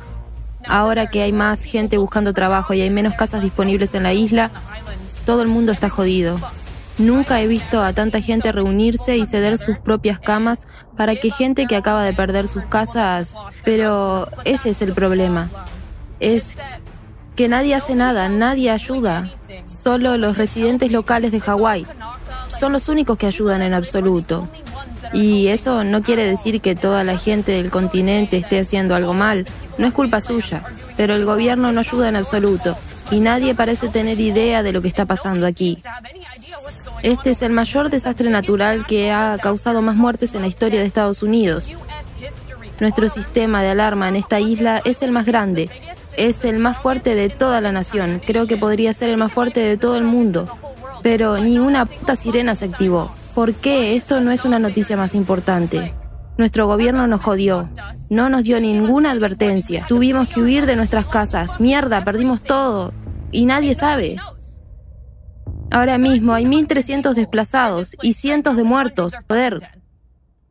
Ahora 0.69 1.09
que 1.09 1.23
hay 1.23 1.32
más 1.32 1.62
gente 1.65 1.99
buscando 1.99 2.35
trabajo 2.35 2.74
y 2.74 2.82
hay 2.82 2.90
menos 2.90 3.15
casas 3.15 3.43
disponibles 3.43 3.95
en 3.95 4.03
la 4.03 4.12
isla, 4.12 4.51
todo 5.24 5.43
el 5.43 5.49
mundo 5.49 5.73
está 5.73 5.89
jodido. 5.89 6.39
Nunca 6.99 7.40
he 7.40 7.47
visto 7.47 7.81
a 7.81 7.93
tanta 7.93 8.20
gente 8.20 8.51
reunirse 8.51 9.16
y 9.16 9.24
ceder 9.24 9.57
sus 9.57 9.78
propias 9.78 10.19
camas 10.19 10.66
para 10.97 11.15
que 11.15 11.31
gente 11.31 11.66
que 11.66 11.77
acaba 11.77 12.05
de 12.05 12.12
perder 12.12 12.49
sus 12.49 12.65
casas... 12.65 13.36
Pero 13.65 14.28
ese 14.45 14.70
es 14.70 14.82
el 14.82 14.93
problema. 14.93 15.49
Es 16.19 16.57
que 17.36 17.49
nadie 17.49 17.77
hace 17.77 17.95
nada, 17.95 18.28
nadie 18.28 18.70
ayuda. 18.70 19.31
Solo 19.66 20.16
los 20.16 20.36
residentes 20.36 20.90
locales 20.90 21.31
de 21.31 21.40
Hawái. 21.40 21.86
Son 22.49 22.73
los 22.73 22.89
únicos 22.89 23.16
que 23.16 23.27
ayudan 23.27 23.62
en 23.62 23.74
absoluto. 23.74 24.49
Y 25.12 25.47
eso 25.47 25.85
no 25.85 26.03
quiere 26.03 26.24
decir 26.24 26.61
que 26.61 26.74
toda 26.74 27.05
la 27.05 27.16
gente 27.16 27.53
del 27.53 27.70
continente 27.70 28.39
esté 28.39 28.59
haciendo 28.59 28.97
algo 28.97 29.15
mal. 29.15 29.47
No 29.79 29.87
es 29.87 29.93
culpa 29.93 30.21
suya, 30.21 30.63
pero 30.97 31.15
el 31.15 31.25
gobierno 31.25 31.73
no 31.73 31.81
ayuda 31.81 32.09
en 32.09 32.17
absoluto 32.17 32.77
y 33.11 33.21
nadie 33.21 33.55
parece 33.55 33.89
tener 33.89 34.21
idea 34.21 34.63
de 34.63 34.73
lo 34.73 34.83
que 34.83 34.89
está 34.89 35.07
pasando 35.07 35.47
aquí. 35.47 35.79
Este 37.03 37.31
es 37.31 37.43
el 37.43 37.53
mayor 37.53 37.91
desastre 37.91 38.29
natural 38.29 38.87
que 38.87 39.13
ha 39.13 39.39
causado 39.41 39.83
más 39.83 39.97
muertes 39.97 40.35
en 40.35 40.43
la 40.43 40.49
historia 40.49 40.81
de 40.81 40.87
Estados 40.87 41.23
Unidos. 41.23 41.77
Nuestro 42.81 43.09
sistema 43.09 43.63
de 43.63 43.71
alarma 43.71 44.09
en 44.09 44.17
esta 44.17 44.41
isla 44.41 44.83
es 44.85 45.03
el 45.03 45.13
más 45.13 45.27
grande, 45.27 45.71
es 46.17 46.45
el 46.45 46.59
más 46.59 46.79
fuerte 46.79 47.15
de 47.15 47.29
toda 47.29 47.61
la 47.61 47.73
nación, 47.73 48.21
creo 48.25 48.47
que 48.47 48.57
podría 48.57 48.93
ser 48.93 49.11
el 49.11 49.17
más 49.17 49.33
fuerte 49.33 49.61
de 49.61 49.77
todo 49.77 49.97
el 49.97 50.05
mundo, 50.05 50.49
pero 51.03 51.39
ni 51.39 51.59
una 51.59 51.87
puta 51.87 52.17
sirena 52.17 52.55
se 52.55 52.67
activó. 52.67 53.11
¿Por 53.35 53.55
qué 53.55 53.95
esto 53.95 54.21
no 54.21 54.33
es 54.33 54.45
una 54.45 54.59
noticia 54.59 54.97
más 54.97 55.15
importante? 55.15 55.95
Nuestro 56.39 56.69
gobierno 56.69 57.09
nos 57.09 57.20
jodió. 57.20 57.69
No 58.10 58.28
nos 58.28 58.44
dio 58.44 58.60
ninguna 58.60 59.10
advertencia. 59.10 59.85
Tuvimos 59.89 60.28
que 60.28 60.40
huir 60.40 60.66
de 60.66 60.77
nuestras 60.77 61.06
casas. 61.06 61.59
Mierda, 61.60 62.05
perdimos 62.05 62.43
todo. 62.43 62.94
Y 63.32 63.44
nadie 63.44 63.74
sabe. 63.74 64.16
Ahora 65.73 65.98
mismo 65.98 66.32
hay 66.32 66.44
1.300 66.44 67.15
desplazados 67.15 67.97
y 68.02 68.12
cientos 68.12 68.56
de 68.56 68.62
muertos. 68.62 69.15
Poder. 69.27 69.78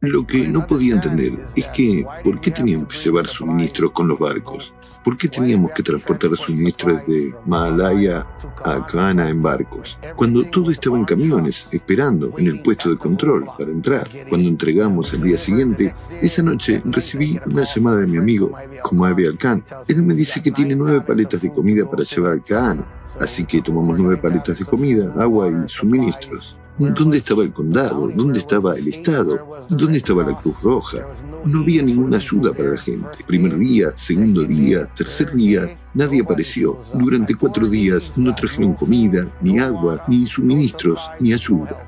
Lo 0.02 0.28
que 0.28 0.48
no 0.48 0.68
podía 0.68 0.94
entender 0.94 1.48
es 1.56 1.68
que, 1.70 2.06
¿por 2.24 2.40
qué 2.40 2.52
teníamos 2.52 2.90
que 2.90 3.00
llevar 3.00 3.26
suministros 3.26 3.92
con 3.92 4.08
los 4.08 4.20
barcos? 4.20 4.72
¿Por 5.04 5.18
qué 5.18 5.28
teníamos 5.28 5.72
que 5.72 5.82
transportar 5.82 6.36
suministros 6.36 7.02
desde 7.08 7.34
Mahalaya 7.48 8.28
a 8.64 8.86
Cana 8.86 9.28
en 9.28 9.42
barcos? 9.42 9.98
Cuando 10.16 10.44
todo 10.44 10.70
estaba 10.70 11.00
en 11.00 11.06
camiones, 11.06 11.68
esperando 11.72 12.32
en 12.38 12.46
el 12.46 12.62
puesto 12.62 12.92
de 12.92 12.98
control 12.98 13.48
para 13.58 13.72
entrar. 13.72 14.08
Cuando 14.30 14.48
entregamos 14.48 15.12
el 15.14 15.24
día 15.24 15.38
siguiente, 15.38 15.96
esa 16.22 16.44
noche 16.44 16.80
recibí 16.86 17.40
una 17.48 17.64
llamada 17.64 18.02
de 18.02 18.08
mi 18.08 18.18
amigo, 18.18 18.52
como 18.84 19.04
Ave 19.04 19.26
Alcan. 19.26 19.64
Él 19.88 20.04
me 20.04 20.14
dice 20.14 20.44
que 20.44 20.52
tiene 20.52 20.76
nueve 20.76 21.02
paletas 21.02 21.42
de 21.42 21.52
comida 21.52 21.90
para 21.90 22.04
llevar 22.04 22.34
al 22.34 22.44
Cana. 22.44 22.86
Así 23.20 23.46
que 23.46 23.64
tomamos 23.64 23.98
nueve 23.98 24.18
paletas 24.18 24.60
de 24.60 24.66
comida, 24.66 25.12
agua 25.18 25.50
y 25.50 25.68
suministros. 25.68 26.57
¿Dónde 26.78 27.18
estaba 27.18 27.44
el 27.44 27.52
condado? 27.52 28.08
¿Dónde 28.14 28.40
estaba 28.40 28.76
el 28.76 28.88
Estado? 28.88 29.66
¿Dónde 29.70 29.98
estaba 29.98 30.24
la 30.24 30.38
Cruz 30.40 30.62
Roja? 30.62 31.08
No 31.44 31.62
había 31.62 31.82
ninguna 31.82 32.18
ayuda 32.18 32.54
para 32.54 32.70
la 32.70 32.78
gente. 32.78 33.24
Primer 33.26 33.58
día, 33.58 33.90
segundo 33.96 34.44
día, 34.44 34.86
tercer 34.96 35.32
día, 35.32 35.76
nadie 35.94 36.22
apareció. 36.22 36.78
Durante 36.94 37.34
cuatro 37.34 37.68
días 37.68 38.14
no 38.16 38.36
trajeron 38.36 38.74
comida, 38.74 39.28
ni 39.42 39.58
agua, 39.60 40.04
ni 40.08 40.28
suministros, 40.28 41.00
ni 41.20 41.34
ayuda. 41.34 41.88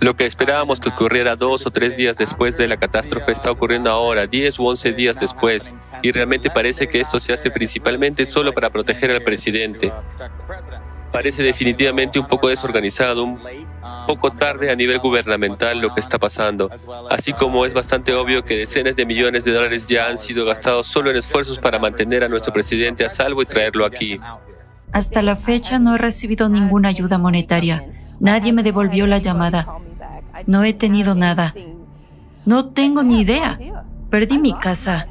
Lo 0.00 0.16
que 0.16 0.26
esperábamos 0.26 0.80
que 0.80 0.88
ocurriera 0.88 1.36
dos 1.36 1.66
o 1.66 1.70
tres 1.70 1.96
días 1.96 2.16
después 2.16 2.56
de 2.56 2.66
la 2.68 2.76
catástrofe 2.76 3.32
está 3.32 3.50
ocurriendo 3.50 3.90
ahora, 3.90 4.26
diez 4.26 4.58
u 4.58 4.66
once 4.66 4.92
días 4.92 5.16
después, 5.20 5.72
y 6.02 6.12
realmente 6.12 6.50
parece 6.50 6.88
que 6.88 7.00
esto 7.00 7.20
se 7.20 7.32
hace 7.32 7.50
principalmente 7.50 8.26
solo 8.26 8.52
para 8.52 8.70
proteger 8.70 9.10
al 9.10 9.22
presidente. 9.22 9.92
Parece 11.12 11.42
definitivamente 11.42 12.18
un 12.18 12.26
poco 12.26 12.48
desorganizado, 12.48 13.24
un 13.24 13.38
poco 14.06 14.30
tarde 14.30 14.70
a 14.70 14.76
nivel 14.76 14.98
gubernamental 14.98 15.80
lo 15.80 15.92
que 15.92 16.00
está 16.00 16.18
pasando, 16.18 16.70
así 17.10 17.32
como 17.32 17.66
es 17.66 17.74
bastante 17.74 18.14
obvio 18.14 18.44
que 18.44 18.56
decenas 18.56 18.96
de 18.96 19.04
millones 19.04 19.44
de 19.44 19.52
dólares 19.52 19.88
ya 19.88 20.08
han 20.08 20.18
sido 20.18 20.44
gastados 20.44 20.86
solo 20.86 21.10
en 21.10 21.16
esfuerzos 21.16 21.58
para 21.58 21.78
mantener 21.78 22.24
a 22.24 22.28
nuestro 22.28 22.52
presidente 22.52 23.04
a 23.04 23.08
salvo 23.08 23.42
y 23.42 23.46
traerlo 23.46 23.84
aquí. 23.84 24.20
Hasta 24.92 25.20
la 25.22 25.36
fecha 25.36 25.78
no 25.78 25.94
he 25.94 25.98
recibido 25.98 26.48
ninguna 26.48 26.88
ayuda 26.88 27.18
monetaria. 27.18 27.84
Nadie 28.20 28.52
me 28.52 28.62
devolvió 28.62 29.06
la 29.06 29.18
llamada. 29.18 29.66
No 30.46 30.64
he 30.64 30.72
tenido 30.72 31.14
nada. 31.14 31.54
No 32.44 32.66
tengo 32.66 33.02
ni 33.02 33.20
idea. 33.20 33.58
Perdí 34.10 34.38
mi 34.38 34.52
casa. 34.52 35.06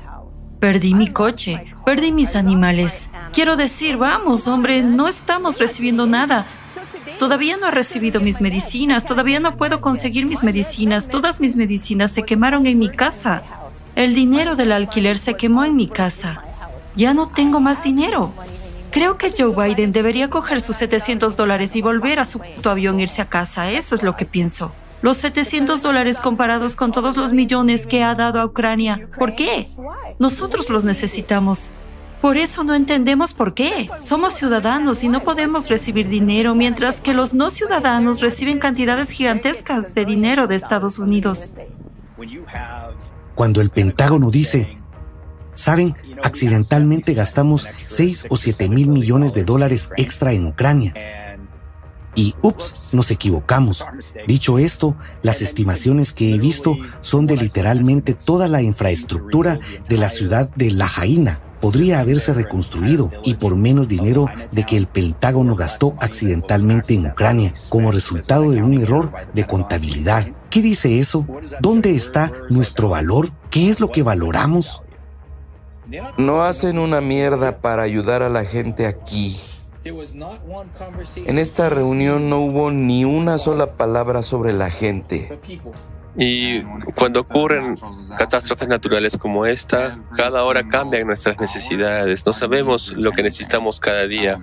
Perdí 0.60 0.96
mi 0.96 1.10
coche. 1.10 1.66
Perdí 1.86 2.12
mis 2.12 2.36
animales. 2.36 3.12
Quiero 3.34 3.58
decir, 3.58 3.98
vamos, 3.98 4.48
hombre, 4.48 4.82
no 4.82 5.08
estamos 5.08 5.60
recibiendo 5.60 6.08
nada. 6.08 6.46
Todavía 7.20 7.58
no 7.58 7.68
he 7.68 7.72
recibido 7.72 8.20
mis 8.20 8.42
medicinas, 8.42 9.06
todavía 9.06 9.40
no 9.40 9.56
puedo 9.56 9.82
conseguir 9.82 10.26
mis 10.26 10.44
medicinas. 10.44 11.08
Todas 11.08 11.40
mis 11.40 11.56
medicinas 11.56 12.12
se 12.12 12.24
quemaron 12.24 12.68
en 12.68 12.78
mi 12.78 12.90
casa. 12.90 13.44
El 13.96 14.14
dinero 14.14 14.56
del 14.56 14.72
alquiler 14.72 15.18
se 15.18 15.36
quemó 15.36 15.64
en 15.64 15.76
mi 15.76 15.88
casa. 15.88 16.44
Ya 16.96 17.14
no 17.14 17.28
tengo 17.28 17.60
más 17.60 17.84
dinero. 17.84 18.34
Creo 18.92 19.18
que 19.18 19.34
Joe 19.36 19.56
Biden 19.56 19.92
debería 19.92 20.30
coger 20.30 20.62
sus 20.62 20.76
700 20.78 21.36
dólares 21.36 21.76
y 21.76 21.82
volver 21.82 22.20
a 22.20 22.26
su 22.26 22.42
avión 22.64 23.00
e 23.00 23.04
irse 23.04 23.22
a 23.22 23.30
casa. 23.30 23.72
Eso 23.72 23.96
es 23.96 24.04
lo 24.04 24.16
que 24.16 24.26
pienso. 24.26 24.72
Los 25.02 25.18
700 25.18 25.82
dólares 25.82 26.18
comparados 26.18 26.76
con 26.76 26.92
todos 26.92 27.16
los 27.16 27.32
millones 27.32 27.86
que 27.88 28.04
ha 28.04 28.16
dado 28.16 28.40
a 28.40 28.46
Ucrania. 28.46 29.08
¿Por 29.18 29.36
qué? 29.36 29.70
Nosotros 30.20 30.70
los 30.70 30.84
necesitamos. 30.84 31.72
Por 32.26 32.38
eso 32.38 32.64
no 32.64 32.74
entendemos 32.74 33.36
por 33.36 33.54
qué. 33.54 33.88
Somos 34.00 34.34
ciudadanos 34.34 35.04
y 35.04 35.10
no 35.10 35.22
podemos 35.22 35.70
recibir 35.70 36.10
dinero, 36.10 36.56
mientras 36.56 37.00
que 37.00 37.14
los 37.14 37.36
no 37.36 37.52
ciudadanos 37.52 38.20
reciben 38.20 38.58
cantidades 38.58 39.12
gigantescas 39.12 39.94
de 39.94 40.06
dinero 40.06 40.48
de 40.48 40.56
Estados 40.56 40.98
Unidos. 40.98 41.54
Cuando 43.36 43.62
el 43.62 43.70
Pentágono 43.70 44.32
dice, 44.32 44.80
saben, 45.54 45.94
accidentalmente 46.24 47.14
gastamos 47.14 47.70
6 47.86 48.26
o 48.32 48.38
7 48.38 48.70
mil 48.70 48.88
millones 48.88 49.36
de 49.36 49.44
dólares 49.44 49.92
extra 49.96 50.34
en 50.34 50.48
Ucrania. 50.48 50.96
Y, 52.16 52.34
ups, 52.42 52.90
nos 52.92 53.12
equivocamos. 53.12 53.86
Dicho 54.28 54.58
esto, 54.58 54.96
las 55.22 55.44
estimaciones 55.44 56.12
que 56.12 56.34
he 56.34 56.40
visto 56.40 56.76
son 57.02 57.28
de 57.28 57.38
literalmente 57.38 58.16
toda 58.16 58.48
la 58.48 58.64
infraestructura 58.64 59.60
de 59.88 59.98
la 60.00 60.10
ciudad 60.10 60.50
de 60.56 60.72
La 60.72 60.88
Jaina, 60.88 61.40
podría 61.60 62.00
haberse 62.00 62.34
reconstruido 62.34 63.12
y 63.24 63.36
por 63.36 63.56
menos 63.56 63.88
dinero 63.88 64.28
de 64.52 64.66
que 64.66 64.78
el 64.78 64.88
Pentágono 64.88 65.56
gastó 65.56 65.96
accidentalmente 66.00 66.94
en 66.94 67.08
Ucrania 67.08 67.54
como 67.70 67.92
resultado 67.92 68.52
de 68.52 68.62
un 68.64 68.80
error 68.80 69.12
de 69.34 69.46
contabilidad. 69.46 70.26
¿Qué 70.50 70.62
dice 70.62 71.00
eso? 71.00 71.26
¿Dónde 71.60 71.96
está 71.96 72.32
nuestro 72.50 72.90
valor? 72.90 73.32
¿Qué 73.50 73.70
es 73.70 73.80
lo 73.80 73.92
que 73.92 74.04
valoramos? 74.04 74.82
No 76.18 76.44
hacen 76.44 76.80
una 76.80 77.02
mierda 77.02 77.60
para 77.60 77.84
ayudar 77.84 78.24
a 78.24 78.30
la 78.30 78.44
gente 78.44 78.88
aquí. 78.88 79.38
En 81.28 81.38
esta 81.38 81.70
reunión 81.70 82.30
no 82.30 82.40
hubo 82.40 82.72
ni 82.72 83.06
una 83.06 83.38
sola 83.38 83.74
palabra 83.74 84.24
sobre 84.24 84.52
la 84.52 84.72
gente. 84.72 85.40
Y 86.18 86.62
cuando 86.96 87.22
ocurren 87.22 87.76
catástrofes 88.18 88.68
naturales 88.70 89.18
como 89.18 89.46
esta, 89.46 90.00
cada 90.16 90.44
hora 90.44 90.66
cambian 90.66 91.08
nuestras 91.08 91.40
necesidades. 91.40 92.26
No 92.26 92.32
sabemos 92.32 92.94
lo 92.94 93.12
que 93.12 93.22
necesitamos 93.22 93.80
cada 93.82 94.08
día. 94.08 94.40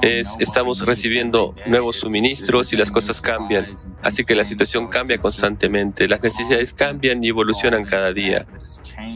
Es, 0.00 0.34
estamos 0.38 0.84
recibiendo 0.86 1.54
nuevos 1.66 1.96
suministros 1.96 2.72
y 2.72 2.76
las 2.76 2.90
cosas 2.90 3.20
cambian. 3.20 3.66
Así 4.02 4.24
que 4.24 4.34
la 4.34 4.44
situación 4.44 4.88
cambia 4.88 5.18
constantemente. 5.18 6.08
Las 6.08 6.22
necesidades 6.22 6.72
cambian 6.72 7.22
y 7.22 7.28
evolucionan 7.28 7.84
cada 7.84 8.12
día. 8.14 8.46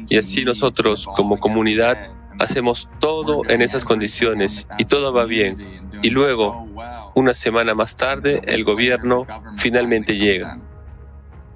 Y 0.09 0.19
así 0.19 0.45
nosotros 0.45 1.09
como 1.17 1.41
comunidad 1.41 2.11
hacemos 2.39 2.89
todo 3.01 3.43
en 3.49 3.63
esas 3.63 3.85
condiciones 3.85 4.67
y 4.77 4.85
todo 4.85 5.13
va 5.13 5.25
bien. 5.25 5.81
Y 6.03 6.11
luego, 6.11 6.69
una 7.15 7.33
semana 7.33 7.75
más 7.75 7.97
tarde, 7.97 8.43
el 8.45 8.63
gobierno 8.65 9.27
finalmente 9.57 10.17
llega 10.17 10.59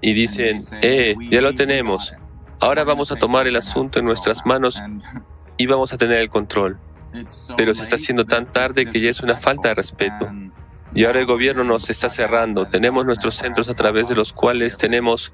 y 0.01 0.13
dicen, 0.13 0.59
eh, 0.83 1.17
ya 1.31 1.41
lo 1.41 1.55
tenemos, 1.55 2.13
ahora 2.61 2.85
vamos 2.85 3.13
a 3.13 3.17
tomar 3.17 3.47
el 3.47 3.57
asunto 3.57 3.99
en 3.99 4.05
nuestras 4.05 4.47
manos 4.47 4.81
y 5.57 5.67
vamos 5.67 5.93
a 5.93 5.97
tener 5.97 6.21
el 6.21 6.31
control. 6.31 6.79
Pero 7.57 7.75
se 7.75 7.83
está 7.83 7.97
haciendo 7.97 8.25
tan 8.25 8.47
tarde 8.47 8.87
que 8.87 9.01
ya 9.01 9.11
es 9.11 9.21
una 9.21 9.37
falta 9.37 9.69
de 9.69 9.75
respeto. 9.75 10.31
Y 10.95 11.05
ahora 11.05 11.21
el 11.21 11.27
gobierno 11.27 11.65
nos 11.65 11.91
está 11.91 12.09
cerrando. 12.09 12.67
Tenemos 12.67 13.05
nuestros 13.05 13.35
centros 13.35 13.69
a 13.69 13.75
través 13.75 14.09
de 14.09 14.15
los 14.15 14.33
cuales 14.33 14.77
tenemos, 14.77 15.33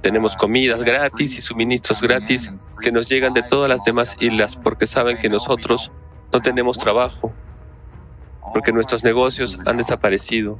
tenemos 0.00 0.34
comidas 0.34 0.82
gratis 0.82 1.38
y 1.38 1.40
suministros 1.40 2.00
gratis 2.00 2.50
que 2.80 2.90
nos 2.90 3.08
llegan 3.08 3.34
de 3.34 3.42
todas 3.42 3.68
las 3.68 3.84
demás 3.84 4.16
islas 4.20 4.56
porque 4.56 4.86
saben 4.86 5.18
que 5.18 5.28
nosotros 5.28 5.90
no 6.32 6.40
tenemos 6.40 6.78
trabajo, 6.78 7.32
porque 8.52 8.72
nuestros 8.72 9.04
negocios 9.04 9.58
han 9.66 9.76
desaparecido. 9.76 10.58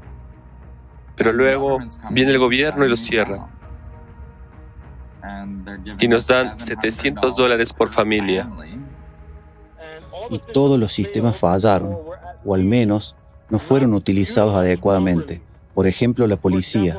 Pero 1.16 1.32
luego 1.32 1.78
viene 2.10 2.32
el 2.32 2.38
gobierno 2.38 2.84
y 2.84 2.88
los 2.88 3.00
cierra. 3.00 3.48
Y 5.98 6.08
nos 6.08 6.26
dan 6.26 6.58
700 6.58 7.36
dólares 7.36 7.72
por 7.72 7.90
familia. 7.90 8.48
Y 10.30 10.38
todos 10.38 10.78
los 10.78 10.92
sistemas 10.92 11.38
fallaron, 11.38 11.98
o 12.44 12.54
al 12.54 12.64
menos 12.64 13.16
no 13.50 13.58
fueron 13.58 13.94
utilizados 13.94 14.54
adecuadamente. 14.54 15.42
Por 15.74 15.86
ejemplo, 15.86 16.26
la 16.26 16.36
policía. 16.36 16.98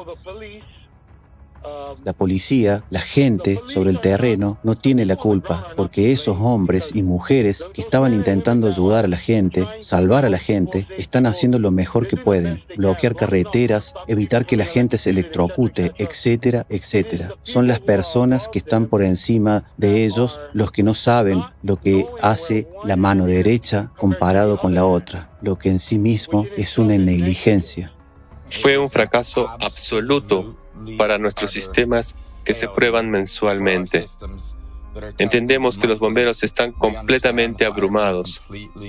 La 2.04 2.14
policía, 2.14 2.84
la 2.90 3.00
gente 3.00 3.62
sobre 3.68 3.92
el 3.92 4.02
terreno, 4.02 4.60
no 4.64 4.76
tiene 4.76 5.06
la 5.06 5.16
culpa, 5.16 5.68
porque 5.76 6.12
esos 6.12 6.38
hombres 6.40 6.92
y 6.94 7.04
mujeres 7.04 7.68
que 7.74 7.82
estaban 7.82 8.14
intentando 8.14 8.68
ayudar 8.68 9.06
a 9.06 9.08
la 9.08 9.18
gente, 9.18 9.68
salvar 9.80 10.26
a 10.26 10.30
la 10.30 10.38
gente, 10.38 10.88
están 10.98 11.26
haciendo 11.26 11.60
lo 11.60 11.72
mejor 11.72 12.08
que 12.08 12.18
pueden, 12.18 12.64
bloquear 12.78 13.16
carreteras, 13.16 13.94
evitar 14.08 14.46
que 14.46 14.58
la 14.58 14.66
gente 14.66 14.98
se 14.98 15.12
electrocute, 15.12 15.94
etcétera, 15.98 16.66
etcétera. 16.70 17.34
Son 17.44 17.68
las 17.68 17.80
personas 17.80 18.48
que 18.48 18.60
están 18.60 18.88
por 18.88 19.04
encima 19.04 19.64
de 19.78 20.06
ellos 20.06 20.40
los 20.54 20.72
que 20.72 20.84
no 20.84 20.94
saben 20.94 21.42
lo 21.64 21.78
que 21.78 22.08
hace 22.22 22.68
la 22.84 22.96
mano 22.96 23.26
derecha 23.26 23.92
comparado 23.98 24.58
con 24.58 24.74
la 24.74 24.86
otra, 24.86 25.38
lo 25.42 25.58
que 25.58 25.70
en 25.70 25.80
sí 25.80 25.98
mismo 25.98 26.46
es 26.58 26.78
una 26.78 26.98
negligencia. 26.98 27.92
Fue 28.62 28.78
un 28.78 28.90
fracaso 28.90 29.48
absoluto 29.60 30.56
para 30.98 31.18
nuestros 31.18 31.52
sistemas 31.52 32.16
que 32.44 32.54
se 32.54 32.68
prueban 32.68 33.10
mensualmente. 33.10 34.06
Entendemos 35.18 35.78
que 35.78 35.88
los 35.88 36.00
bomberos 36.00 36.44
están 36.44 36.72
completamente 36.72 37.66
abrumados. 37.66 38.42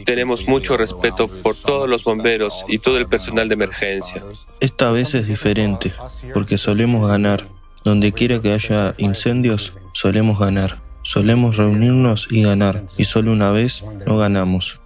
Tenemos 0.05 0.47
mucho 0.47 0.77
respeto 0.77 1.27
por 1.27 1.57
todos 1.57 1.89
los 1.89 2.05
bomberos 2.05 2.65
y 2.69 2.79
todo 2.79 2.99
el 2.99 3.07
personal 3.07 3.49
de 3.49 3.55
emergencia. 3.55 4.23
Esta 4.61 4.93
vez 4.93 5.15
es 5.15 5.27
diferente, 5.27 5.93
porque 6.33 6.59
solemos 6.59 7.09
ganar. 7.09 7.49
Donde 7.83 8.13
quiera 8.13 8.41
que 8.41 8.53
haya 8.53 8.95
incendios, 8.99 9.79
solemos 9.93 10.39
ganar. 10.39 10.81
Solemos 11.03 11.57
reunirnos 11.57 12.27
y 12.33 12.43
ganar, 12.43 12.85
y 12.97 13.05
solo 13.05 13.31
una 13.31 13.53
vez 13.53 13.85
no 14.07 14.17
ganamos. 14.17 14.81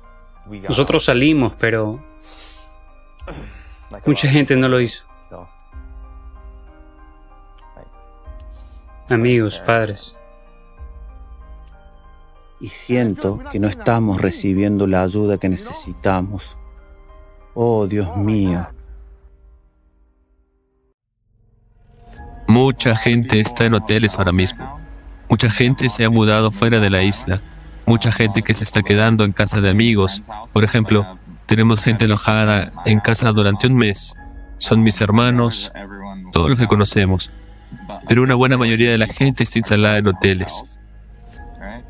Nosotros 0.69 1.05
salimos, 1.05 1.55
pero 1.59 2.03
mucha 4.05 4.29
gente 4.29 4.55
no 4.55 4.69
lo 4.69 4.81
hizo. 4.81 5.10
Amigos, 9.11 9.63
padres. 9.67 10.17
Y 12.61 12.67
siento 12.67 13.43
que 13.51 13.59
no 13.59 13.69
estamos 13.69 14.21
recibiendo 14.21 14.87
la 14.87 15.03
ayuda 15.03 15.39
que 15.39 15.49
necesitamos. 15.49 16.59
Oh, 17.55 17.87
Dios 17.87 18.17
mío. 18.17 18.69
Mucha 22.47 22.97
gente 22.97 23.41
está 23.41 23.65
en 23.65 23.75
hoteles 23.75 24.17
ahora 24.17 24.33
mismo. 24.33 24.79
Mucha 25.29 25.51
gente 25.51 25.89
se 25.89 26.05
ha 26.05 26.11
mudado 26.11 26.51
fuera 26.51 26.81
de 26.81 26.91
la 26.91 27.03
isla. 27.03 27.41
Mucha 27.87 28.13
gente 28.13 28.43
que 28.43 28.55
se 28.55 28.65
está 28.65 28.83
quedando 28.83 29.25
en 29.25 29.33
casa 29.33 29.61
de 29.61 29.71
amigos. 29.71 30.23
Por 30.53 30.65
ejemplo, 30.65 31.19
tenemos 31.47 31.83
gente 31.83 32.05
alojada 32.05 32.73
en 32.85 33.01
casa 33.01 33.33
durante 33.33 33.67
un 33.67 33.77
mes. 33.77 34.15
Son 34.59 34.83
mis 34.83 35.01
hermanos, 35.01 35.73
todos 36.33 36.51
los 36.51 36.59
que 36.59 36.67
conocemos 36.67 37.31
pero 38.09 38.23
una 38.23 38.35
buena 38.35 38.57
mayoría 38.57 38.91
de 38.91 38.99
la 38.99 39.07
gente 39.07 39.45
está 39.45 39.59
instalada 39.59 39.99
en 39.99 40.09
hoteles. 40.09 40.79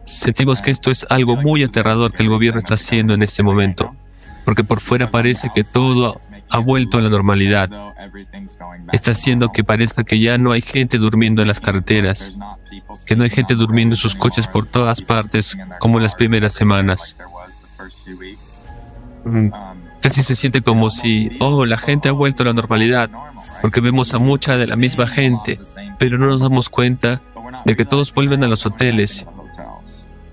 Sentimos 0.05 0.61
que 0.61 0.71
esto 0.71 0.91
es 0.91 1.07
algo 1.09 1.37
muy 1.37 1.63
aterrador 1.63 2.13
que 2.13 2.23
el 2.23 2.29
gobierno 2.29 2.59
está 2.59 2.75
haciendo 2.75 3.15
en 3.15 3.23
este 3.23 3.43
momento, 3.43 3.95
porque 4.45 4.65
por 4.65 4.81
fuera 4.81 5.11
parece 5.11 5.51
que 5.55 5.65
todo 5.65 6.21
ha 6.51 6.59
vuelto 6.59 6.99
a 6.99 7.01
la 7.01 7.09
normalidad. 7.09 7.71
Está 8.93 9.13
haciendo 9.13 9.53
que 9.53 9.63
parezca 9.63 10.05
que 10.05 10.19
ya 10.19 10.37
no 10.37 10.53
hay 10.53 10.63
gente 10.63 10.99
durmiendo 10.99 11.43
en 11.43 11.49
las 11.49 11.61
carreteras, 11.61 12.39
que 13.07 13.17
no 13.17 13.25
hay 13.25 13.31
gente 13.31 13.55
durmiendo 13.55 13.95
en 13.95 13.99
sus 13.99 14.15
coches 14.15 14.49
por 14.49 14.67
todas 14.67 15.01
partes 15.03 15.57
como 15.79 15.99
en 15.99 16.03
las 16.03 16.15
primeras 16.15 16.55
semanas. 16.55 17.17
Mm, 19.25 19.49
casi 20.01 20.23
se 20.23 20.35
siente 20.35 20.63
como 20.63 20.91
si, 20.91 21.31
oh, 21.41 21.67
la 21.67 21.77
gente 21.77 22.09
ha 22.09 22.13
vuelto 22.13 22.43
a 22.43 22.47
la 22.47 22.53
normalidad, 22.53 23.11
porque 23.61 23.81
vemos 23.81 24.15
a 24.15 24.19
mucha 24.19 24.57
de 24.57 24.67
la 24.67 24.77
misma 24.77 25.07
gente, 25.07 25.59
pero 25.99 26.19
no 26.19 26.27
nos 26.27 26.41
damos 26.41 26.69
cuenta 26.69 27.21
de 27.65 27.77
que 27.77 27.85
todos 27.85 28.13
vuelven 28.15 28.45
a 28.45 28.49
los 28.49 28.65
hoteles 28.67 29.27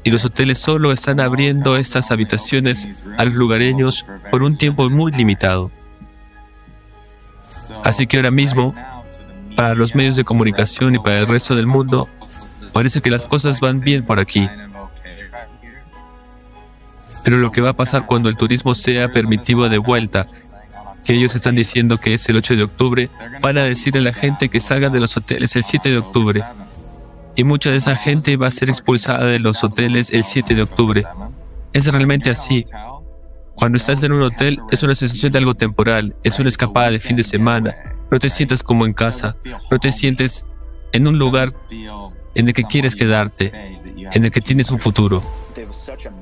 y 0.04 0.12
los 0.12 0.24
hoteles 0.24 0.58
solo 0.58 0.94
están 0.94 1.20
abriendo 1.20 1.76
estas 1.76 2.12
habitaciones 2.12 2.88
a 3.18 3.26
los 3.26 3.34
lugareños 3.34 4.06
por 4.32 4.41
un 4.41 4.58
tiempo 4.58 4.90
muy 4.90 5.12
limitado. 5.12 5.70
Así 7.84 8.08
que 8.08 8.16
ahora 8.16 8.32
mismo, 8.32 8.74
para 9.58 9.76
los 9.76 9.95
medios 9.95 10.16
de 10.16 10.24
comunicación 10.24 10.95
y 10.95 10.99
para 10.99 11.20
el 11.20 11.28
resto 11.28 11.56
del 11.56 11.68
mundo, 11.68 12.08
parece 12.72 13.02
que 13.02 13.10
las 13.10 13.26
cosas 13.26 13.60
van 13.60 13.82
bien 13.82 14.06
por 14.06 14.20
aquí. 14.20 14.49
Pero 17.24 17.38
lo 17.38 17.52
que 17.52 17.60
va 17.60 17.72
a 17.72 17.74
pasar 17.74 18.06
cuando 18.06 18.30
el 18.30 18.38
turismo 18.38 18.76
sea 18.76 19.12
permitido 19.12 19.68
de 19.68 19.78
vuelta 19.78 20.26
que 21.08 21.14
ellos 21.14 21.36
están 21.36 21.56
diciendo 21.56 22.00
que 22.00 22.14
es 22.16 22.28
el 22.28 22.36
8 22.36 22.58
de 22.58 22.64
octubre, 22.64 23.10
van 23.42 23.58
a 23.58 23.64
decirle 23.64 24.02
a 24.02 24.04
la 24.04 24.14
gente 24.14 24.50
que 24.50 24.60
salgan 24.60 24.92
de 24.92 25.00
los 25.00 25.16
hoteles 25.16 25.56
el 25.56 25.64
7 25.64 25.90
de 25.90 25.98
octubre. 26.00 26.44
Y 27.38 27.46
mucha 27.46 27.72
de 27.72 27.78
esa 27.78 27.96
gente 27.96 28.36
va 28.36 28.48
a 28.48 28.52
ser 28.52 28.68
expulsada 28.68 29.26
de 29.26 29.40
los 29.40 29.64
hoteles 29.64 30.12
el 30.12 30.24
7 30.24 30.54
de 30.54 30.64
octubre. 30.64 31.06
Es 31.72 31.88
realmente 31.88 32.30
así. 32.30 32.66
Cuando 33.56 33.78
estás 33.78 34.04
en 34.04 34.12
un 34.12 34.22
hotel 34.22 34.60
es 34.70 34.84
una 34.84 34.96
sensación 34.96 35.32
de 35.32 35.38
algo 35.38 35.56
temporal, 35.56 36.14
es 36.24 36.40
una 36.40 36.50
escapada 36.50 36.92
de 36.92 37.00
fin 37.00 37.16
de 37.16 37.24
semana. 37.24 37.74
No 38.12 38.20
te 38.20 38.30
sientas 38.30 38.62
como 38.62 38.86
en 38.86 38.92
casa, 38.92 39.38
no 39.72 39.80
te 39.80 39.94
sientes 39.94 40.46
en 40.92 41.08
un 41.08 41.18
lugar 41.18 41.54
en 42.36 42.48
el 42.50 42.54
que 42.54 42.66
quieres 42.66 42.98
quedarte, 42.98 43.54
en 44.12 44.26
el 44.26 44.32
que 44.32 44.42
tienes 44.42 44.72
un 44.72 44.80
futuro. 44.80 45.24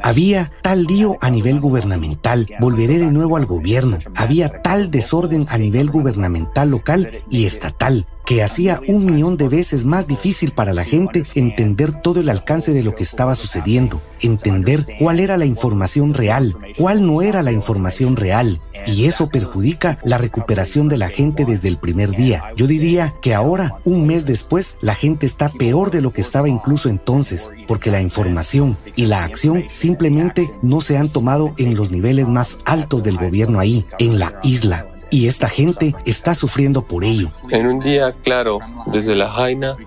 Había 0.02 0.52
tal 0.62 0.84
lío 0.84 1.18
a 1.22 1.30
nivel 1.30 1.60
gubernamental, 1.60 2.48
volveré 2.60 3.00
de 3.00 3.12
nuevo 3.12 3.38
al 3.38 3.46
gobierno. 3.46 4.00
Había 4.16 4.62
tal 4.62 4.92
desorden 4.92 5.46
a 5.50 5.58
nivel 5.58 5.90
gubernamental 5.90 6.70
local 6.70 7.10
y 7.30 7.46
estatal 7.46 8.08
que 8.26 8.44
hacía 8.44 8.82
un 8.88 9.06
millón 9.06 9.38
de 9.38 9.50
veces 9.50 9.86
más 9.86 10.08
difícil 10.08 10.52
para 10.52 10.74
la 10.74 10.84
gente 10.84 11.24
entender 11.36 12.02
todo 12.02 12.20
el 12.20 12.30
alcance 12.30 12.74
de 12.74 12.84
lo 12.84 12.96
que 12.96 13.04
estaba 13.04 13.36
sucediendo, 13.36 14.02
entender 14.22 14.86
cuál 15.00 15.20
era 15.20 15.38
la 15.38 15.46
información 15.46 16.14
real, 16.14 16.58
cuál 16.78 17.06
no 17.06 17.22
era 17.22 17.44
la 17.44 17.52
información 17.52 18.16
real, 18.16 18.60
y 18.88 19.06
eso 19.06 19.30
perjudica 19.30 20.00
la 20.04 20.18
recuperación 20.18 20.88
de 20.88 20.98
la 20.98 21.10
gente 21.10 21.46
desde 21.46 21.68
el 21.68 21.78
primer 21.78 22.12
día. 22.12 22.44
Yo 22.56 22.68
diría 22.68 23.16
que 23.22 23.34
ahora, 23.34 23.80
un 23.84 24.06
mes 24.06 24.26
después, 24.26 24.78
la 24.82 24.96
gente 24.96 25.26
está 25.26 25.50
peor 25.50 25.92
de 25.92 26.02
lo 26.02 26.14
que 26.14 26.22
estaba 26.22 26.50
incluso 26.50 26.90
entonces, 26.90 27.52
porque 27.68 27.92
la 27.92 28.02
información 28.02 28.78
y 28.96 29.06
la 29.06 29.24
acción 29.24 29.66
simplemente 29.72 30.52
no 30.62 30.82
se 30.82 30.98
han 30.98 31.10
tomado 31.10 31.54
en 31.58 31.76
los 31.76 31.92
niveles 31.92 32.28
más 32.28 32.58
altos 32.66 33.04
del 33.04 33.18
gobierno 33.18 33.60
ahí, 33.60 33.86
en 34.00 34.20
la 34.20 34.40
isla. 34.44 34.88
Y 35.16 35.28
esta 35.28 35.48
gente 35.48 35.96
está 36.06 36.36
sufriendo 36.36 36.82
por 36.82 37.06
ello. 37.06 37.30
En 37.50 37.68
un 37.68 37.80
día 37.80 38.12
claro, 38.22 38.60
desde 38.88 39.16
la 39.16 39.30
Jaina, 39.30 39.78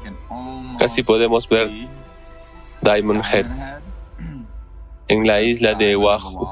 casi 0.79 1.03
podemos 1.03 1.47
ver 1.51 1.71
Diamond 2.81 3.23
Head 3.31 3.45
en 5.09 5.27
la 5.27 5.43
isla 5.43 5.75
de 5.75 5.97
Oahu 5.97 6.49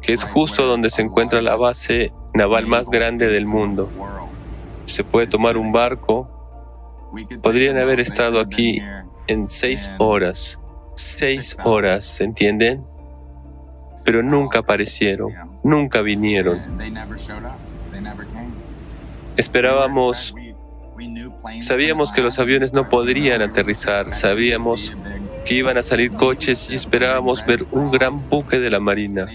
que 0.00 0.12
es 0.12 0.22
justo 0.22 0.64
donde 0.64 0.88
se 0.88 1.02
encuentra 1.02 1.42
la 1.42 1.56
base 1.56 2.12
naval 2.32 2.68
más 2.68 2.88
grande 2.88 3.26
del 3.26 3.44
mundo. 3.44 3.88
Se 4.84 5.02
puede 5.02 5.26
tomar 5.26 5.56
un 5.56 5.72
barco 5.72 6.28
Podrían 7.42 7.76
haber 7.76 7.98
estado 7.98 8.38
aquí 8.38 8.80
en 9.26 9.48
seis 9.48 9.90
horas. 9.98 10.60
Seis 10.94 11.56
horas, 11.64 12.04
¿se 12.04 12.22
entienden? 12.22 12.86
Pero 14.04 14.22
nunca 14.22 14.60
aparecieron, 14.60 15.32
nunca 15.62 16.02
vinieron. 16.02 16.60
Esperábamos, 19.36 20.34
sabíamos 21.60 22.12
que 22.12 22.20
los 22.20 22.38
aviones 22.38 22.72
no 22.72 22.88
podrían 22.88 23.42
aterrizar, 23.42 24.14
sabíamos 24.14 24.92
que 25.44 25.54
iban 25.54 25.78
a 25.78 25.82
salir 25.82 26.12
coches 26.12 26.70
y 26.70 26.74
esperábamos 26.74 27.44
ver 27.46 27.64
un 27.70 27.90
gran 27.90 28.28
buque 28.28 28.60
de 28.60 28.70
la 28.70 28.80
Marina, 28.80 29.26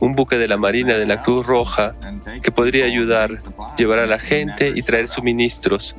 un 0.00 0.14
buque 0.14 0.38
de 0.38 0.48
la 0.48 0.56
Marina 0.56 0.96
de 0.96 1.06
la 1.06 1.22
Cruz 1.22 1.46
Roja 1.46 1.94
que 2.42 2.50
podría 2.50 2.86
ayudar, 2.86 3.30
llevar 3.76 4.00
a 4.00 4.06
la 4.06 4.18
gente 4.18 4.72
y 4.74 4.82
traer 4.82 5.08
suministros, 5.08 5.94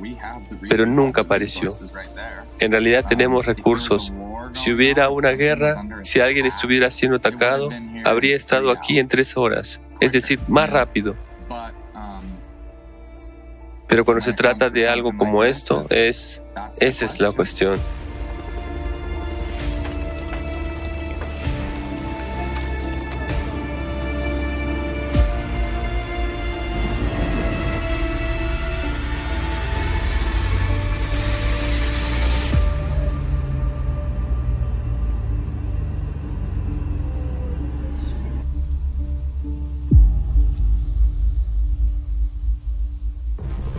pero 0.68 0.86
nunca 0.86 1.22
apareció. 1.22 1.70
En 2.58 2.72
realidad 2.72 3.04
tenemos 3.06 3.46
recursos. 3.46 4.12
Si 4.56 4.72
hubiera 4.72 5.10
una 5.10 5.30
guerra, 5.30 5.82
si 6.02 6.20
alguien 6.20 6.46
estuviera 6.46 6.90
siendo 6.90 7.18
atacado, 7.18 7.68
habría 8.04 8.36
estado 8.36 8.70
aquí 8.70 8.98
en 8.98 9.06
tres 9.08 9.36
horas, 9.36 9.80
es 10.00 10.12
decir, 10.12 10.40
más 10.48 10.70
rápido. 10.70 11.14
Pero 13.86 14.04
cuando 14.04 14.24
se 14.24 14.32
trata 14.32 14.68
de 14.68 14.88
algo 14.88 15.16
como 15.16 15.44
esto, 15.44 15.86
es, 15.90 16.42
esa 16.80 17.04
es 17.04 17.20
la 17.20 17.30
cuestión. 17.30 17.78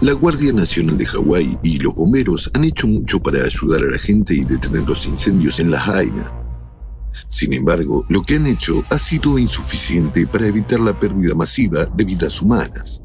La 0.08 0.14
Guardia 0.14 0.54
Nacional 0.54 0.98
de 0.98 1.06
Hawái 1.06 1.60
y 1.64 1.80
los 1.80 1.94
bomberos 1.94 2.50
han 2.54 2.64
hecho 2.64 2.88
mucho 2.88 3.22
para 3.22 3.44
ayudar 3.44 3.84
a 3.84 3.92
la 3.92 4.00
gente 4.00 4.34
y 4.34 4.46
detener 4.46 4.88
los 4.88 5.06
incendios 5.06 5.60
en 5.60 5.70
la 5.70 5.82
Jaina. 5.82 6.32
Sin 7.28 7.52
embargo, 7.52 8.06
lo 8.08 8.24
que 8.24 8.36
han 8.36 8.48
hecho 8.48 8.86
ha 8.90 9.00
sido 9.00 9.38
insuficiente 9.38 10.26
para 10.26 10.48
evitar 10.48 10.80
la 10.80 10.98
pérdida 10.98 11.36
masiva 11.36 11.88
de 11.88 12.06
vidas 12.06 12.42
humanas. 12.42 13.02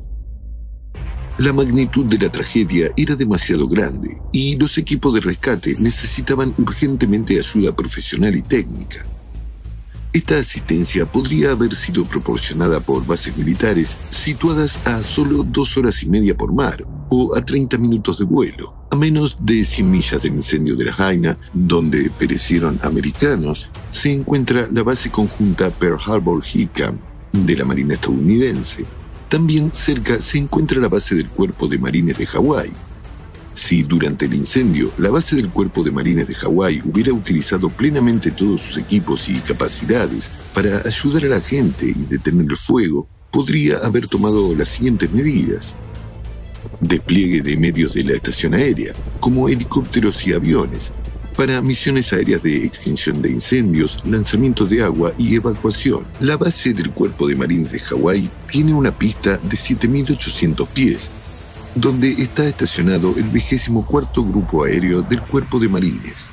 La 1.38 1.52
magnitud 1.52 2.04
de 2.04 2.18
la 2.18 2.30
tragedia 2.30 2.92
era 2.96 3.16
demasiado 3.16 3.66
grande 3.66 4.18
y 4.30 4.54
los 4.54 4.78
equipos 4.78 5.12
de 5.12 5.22
rescate 5.22 5.74
necesitaban 5.80 6.54
urgentemente 6.56 7.36
ayuda 7.36 7.74
profesional 7.74 8.36
y 8.36 8.42
técnica. 8.42 9.04
Esta 10.12 10.36
asistencia 10.36 11.06
podría 11.06 11.52
haber 11.52 11.74
sido 11.74 12.04
proporcionada 12.04 12.80
por 12.80 13.06
bases 13.06 13.34
militares 13.34 13.96
situadas 14.10 14.78
a 14.86 15.02
solo 15.02 15.42
dos 15.42 15.78
horas 15.78 16.02
y 16.02 16.10
media 16.10 16.36
por 16.36 16.52
mar 16.52 16.84
o 17.08 17.34
a 17.34 17.42
30 17.42 17.78
minutos 17.78 18.18
de 18.18 18.26
vuelo, 18.26 18.74
a 18.90 18.96
menos 18.96 19.38
de 19.40 19.64
100 19.64 19.90
millas 19.90 20.22
del 20.22 20.34
incendio 20.34 20.76
de 20.76 20.84
la 20.84 20.92
Jaina, 20.92 21.38
donde 21.54 22.10
perecieron 22.18 22.78
americanos, 22.82 23.70
se 23.90 24.12
encuentra 24.12 24.68
la 24.70 24.82
base 24.82 25.10
conjunta 25.10 25.70
Pearl 25.70 25.98
Harbor 26.04 26.42
Hickam 26.44 26.98
de 27.32 27.56
la 27.56 27.64
Marina 27.64 27.94
estadounidense. 27.94 28.84
También 29.30 29.70
cerca 29.72 30.18
se 30.18 30.36
encuentra 30.36 30.78
la 30.78 30.88
base 30.88 31.14
del 31.14 31.28
Cuerpo 31.28 31.68
de 31.68 31.78
Marines 31.78 32.18
de 32.18 32.26
Hawái, 32.26 32.70
si 33.54 33.82
durante 33.82 34.24
el 34.24 34.34
incendio 34.34 34.90
la 34.98 35.10
base 35.10 35.36
del 35.36 35.48
Cuerpo 35.48 35.82
de 35.82 35.90
Marines 35.90 36.26
de 36.26 36.34
Hawái 36.34 36.82
hubiera 36.84 37.12
utilizado 37.12 37.68
plenamente 37.68 38.30
todos 38.30 38.62
sus 38.62 38.78
equipos 38.78 39.28
y 39.28 39.34
capacidades 39.40 40.30
para 40.54 40.82
ayudar 40.84 41.24
a 41.24 41.36
la 41.36 41.40
gente 41.40 41.86
y 41.86 42.06
detener 42.08 42.46
el 42.50 42.56
fuego, 42.56 43.06
podría 43.30 43.78
haber 43.78 44.06
tomado 44.06 44.54
las 44.54 44.68
siguientes 44.68 45.10
medidas. 45.12 45.76
Despliegue 46.80 47.42
de 47.42 47.56
medios 47.56 47.94
de 47.94 48.04
la 48.04 48.14
estación 48.14 48.54
aérea, 48.54 48.92
como 49.20 49.48
helicópteros 49.48 50.26
y 50.26 50.32
aviones, 50.32 50.92
para 51.36 51.60
misiones 51.62 52.12
aéreas 52.12 52.42
de 52.42 52.64
extinción 52.64 53.22
de 53.22 53.30
incendios, 53.30 53.98
lanzamiento 54.04 54.66
de 54.66 54.82
agua 54.82 55.12
y 55.18 55.34
evacuación. 55.34 56.04
La 56.20 56.36
base 56.36 56.74
del 56.74 56.90
Cuerpo 56.90 57.26
de 57.26 57.36
Marines 57.36 57.72
de 57.72 57.78
Hawái 57.78 58.30
tiene 58.50 58.74
una 58.74 58.92
pista 58.92 59.38
de 59.38 59.56
7.800 59.56 60.66
pies 60.68 61.10
donde 61.74 62.12
está 62.12 62.46
estacionado 62.46 63.14
el 63.16 63.24
vigésimo 63.24 63.86
cuarto 63.86 64.22
Grupo 64.24 64.64
Aéreo 64.64 65.02
del 65.02 65.22
Cuerpo 65.22 65.58
de 65.58 65.68
Marines, 65.68 66.28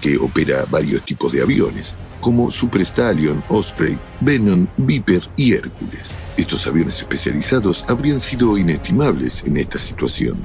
que 0.00 0.16
opera 0.18 0.64
varios 0.68 1.04
tipos 1.04 1.32
de 1.32 1.42
aviones, 1.42 1.94
como 2.20 2.50
Super 2.50 2.84
Stallion, 2.84 3.44
Osprey, 3.48 3.96
Venom, 4.20 4.66
Viper 4.76 5.22
y 5.36 5.52
Hércules. 5.52 6.16
Estos 6.36 6.66
aviones 6.66 6.98
especializados 6.98 7.84
habrían 7.88 8.20
sido 8.20 8.58
inestimables 8.58 9.44
en 9.44 9.56
esta 9.56 9.78
situación. 9.78 10.38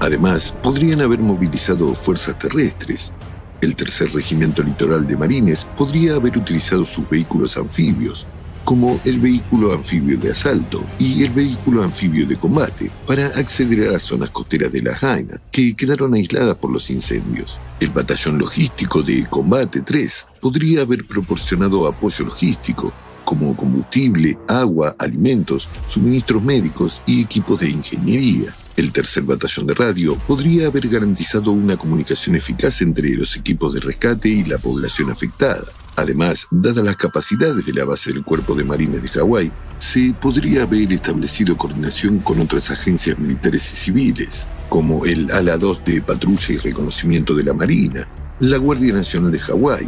Además, 0.00 0.56
podrían 0.62 1.02
haber 1.02 1.18
movilizado 1.18 1.94
fuerzas 1.94 2.38
terrestres. 2.38 3.12
El 3.60 3.76
tercer 3.76 4.12
regimiento 4.12 4.62
litoral 4.62 5.06
de 5.06 5.16
marines 5.16 5.66
podría 5.76 6.14
haber 6.14 6.38
utilizado 6.38 6.84
sus 6.86 7.08
vehículos 7.08 7.56
anfibios, 7.56 8.26
como 8.64 9.00
el 9.04 9.20
vehículo 9.20 9.72
anfibio 9.74 10.18
de 10.18 10.32
asalto 10.32 10.82
y 10.98 11.22
el 11.22 11.30
vehículo 11.30 11.82
anfibio 11.82 12.26
de 12.26 12.36
combate 12.36 12.90
para 13.06 13.26
acceder 13.26 13.88
a 13.88 13.92
las 13.92 14.02
zonas 14.02 14.30
costeras 14.30 14.72
de 14.72 14.82
la 14.82 14.94
Jaina, 14.94 15.40
que 15.50 15.74
quedaron 15.74 16.14
aisladas 16.14 16.56
por 16.56 16.70
los 16.70 16.90
incendios. 16.90 17.58
El 17.80 17.90
batallón 17.90 18.38
logístico 18.38 19.02
de 19.02 19.26
Combate 19.26 19.82
3 19.82 20.26
podría 20.40 20.82
haber 20.82 21.06
proporcionado 21.06 21.86
apoyo 21.86 22.24
logístico, 22.24 22.92
como 23.24 23.56
combustible, 23.56 24.38
agua, 24.48 24.94
alimentos, 24.98 25.68
suministros 25.88 26.42
médicos 26.42 27.00
y 27.06 27.22
equipos 27.22 27.60
de 27.60 27.70
ingeniería. 27.70 28.54
El 28.76 28.90
tercer 28.90 29.22
batallón 29.22 29.66
de 29.66 29.74
radio 29.74 30.16
podría 30.26 30.66
haber 30.66 30.88
garantizado 30.88 31.52
una 31.52 31.76
comunicación 31.76 32.34
eficaz 32.34 32.82
entre 32.82 33.14
los 33.14 33.36
equipos 33.36 33.72
de 33.72 33.80
rescate 33.80 34.28
y 34.28 34.42
la 34.44 34.58
población 34.58 35.12
afectada. 35.12 35.64
Además, 35.94 36.48
dadas 36.50 36.82
las 36.82 36.96
capacidades 36.96 37.64
de 37.64 37.72
la 37.72 37.84
base 37.84 38.12
del 38.12 38.24
Cuerpo 38.24 38.56
de 38.56 38.64
Marines 38.64 39.00
de 39.00 39.08
Hawái, 39.10 39.52
se 39.78 40.12
podría 40.20 40.62
haber 40.62 40.92
establecido 40.92 41.56
coordinación 41.56 42.18
con 42.18 42.40
otras 42.40 42.68
agencias 42.72 43.16
militares 43.16 43.70
y 43.72 43.76
civiles, 43.76 44.48
como 44.68 45.04
el 45.04 45.30
ALA 45.30 45.56
2 45.56 45.84
de 45.84 46.02
Patrulla 46.02 46.54
y 46.54 46.56
Reconocimiento 46.56 47.32
de 47.34 47.44
la 47.44 47.54
Marina, 47.54 48.08
la 48.40 48.56
Guardia 48.56 48.92
Nacional 48.92 49.30
de 49.30 49.38
Hawái, 49.38 49.86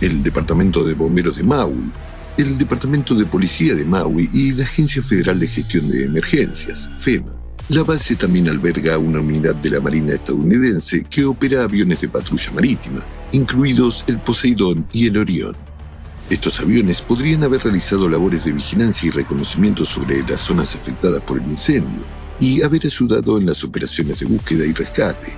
el 0.00 0.22
Departamento 0.22 0.82
de 0.84 0.94
Bomberos 0.94 1.36
de 1.36 1.42
Maui, 1.42 1.90
el 2.38 2.56
Departamento 2.56 3.14
de 3.14 3.26
Policía 3.26 3.74
de 3.74 3.84
Maui 3.84 4.30
y 4.32 4.52
la 4.52 4.64
Agencia 4.64 5.02
Federal 5.02 5.38
de 5.38 5.48
Gestión 5.48 5.90
de 5.90 6.04
Emergencias, 6.04 6.88
FEMA. 6.98 7.45
La 7.68 7.82
base 7.82 8.14
también 8.14 8.48
alberga 8.48 8.96
una 8.96 9.18
unidad 9.18 9.56
de 9.56 9.70
la 9.70 9.80
Marina 9.80 10.14
estadounidense 10.14 11.02
que 11.02 11.24
opera 11.24 11.64
aviones 11.64 12.00
de 12.00 12.08
patrulla 12.08 12.52
marítima, 12.52 13.04
incluidos 13.32 14.04
el 14.06 14.20
Poseidón 14.20 14.86
y 14.92 15.08
el 15.08 15.18
Orión. 15.18 15.56
Estos 16.30 16.60
aviones 16.60 17.02
podrían 17.02 17.42
haber 17.42 17.64
realizado 17.64 18.08
labores 18.08 18.44
de 18.44 18.52
vigilancia 18.52 19.08
y 19.08 19.10
reconocimiento 19.10 19.84
sobre 19.84 20.22
las 20.28 20.42
zonas 20.42 20.76
afectadas 20.76 21.20
por 21.22 21.38
el 21.40 21.44
incendio 21.48 22.02
y 22.38 22.62
haber 22.62 22.86
ayudado 22.86 23.36
en 23.36 23.46
las 23.46 23.64
operaciones 23.64 24.20
de 24.20 24.26
búsqueda 24.26 24.64
y 24.64 24.72
rescate. 24.72 25.32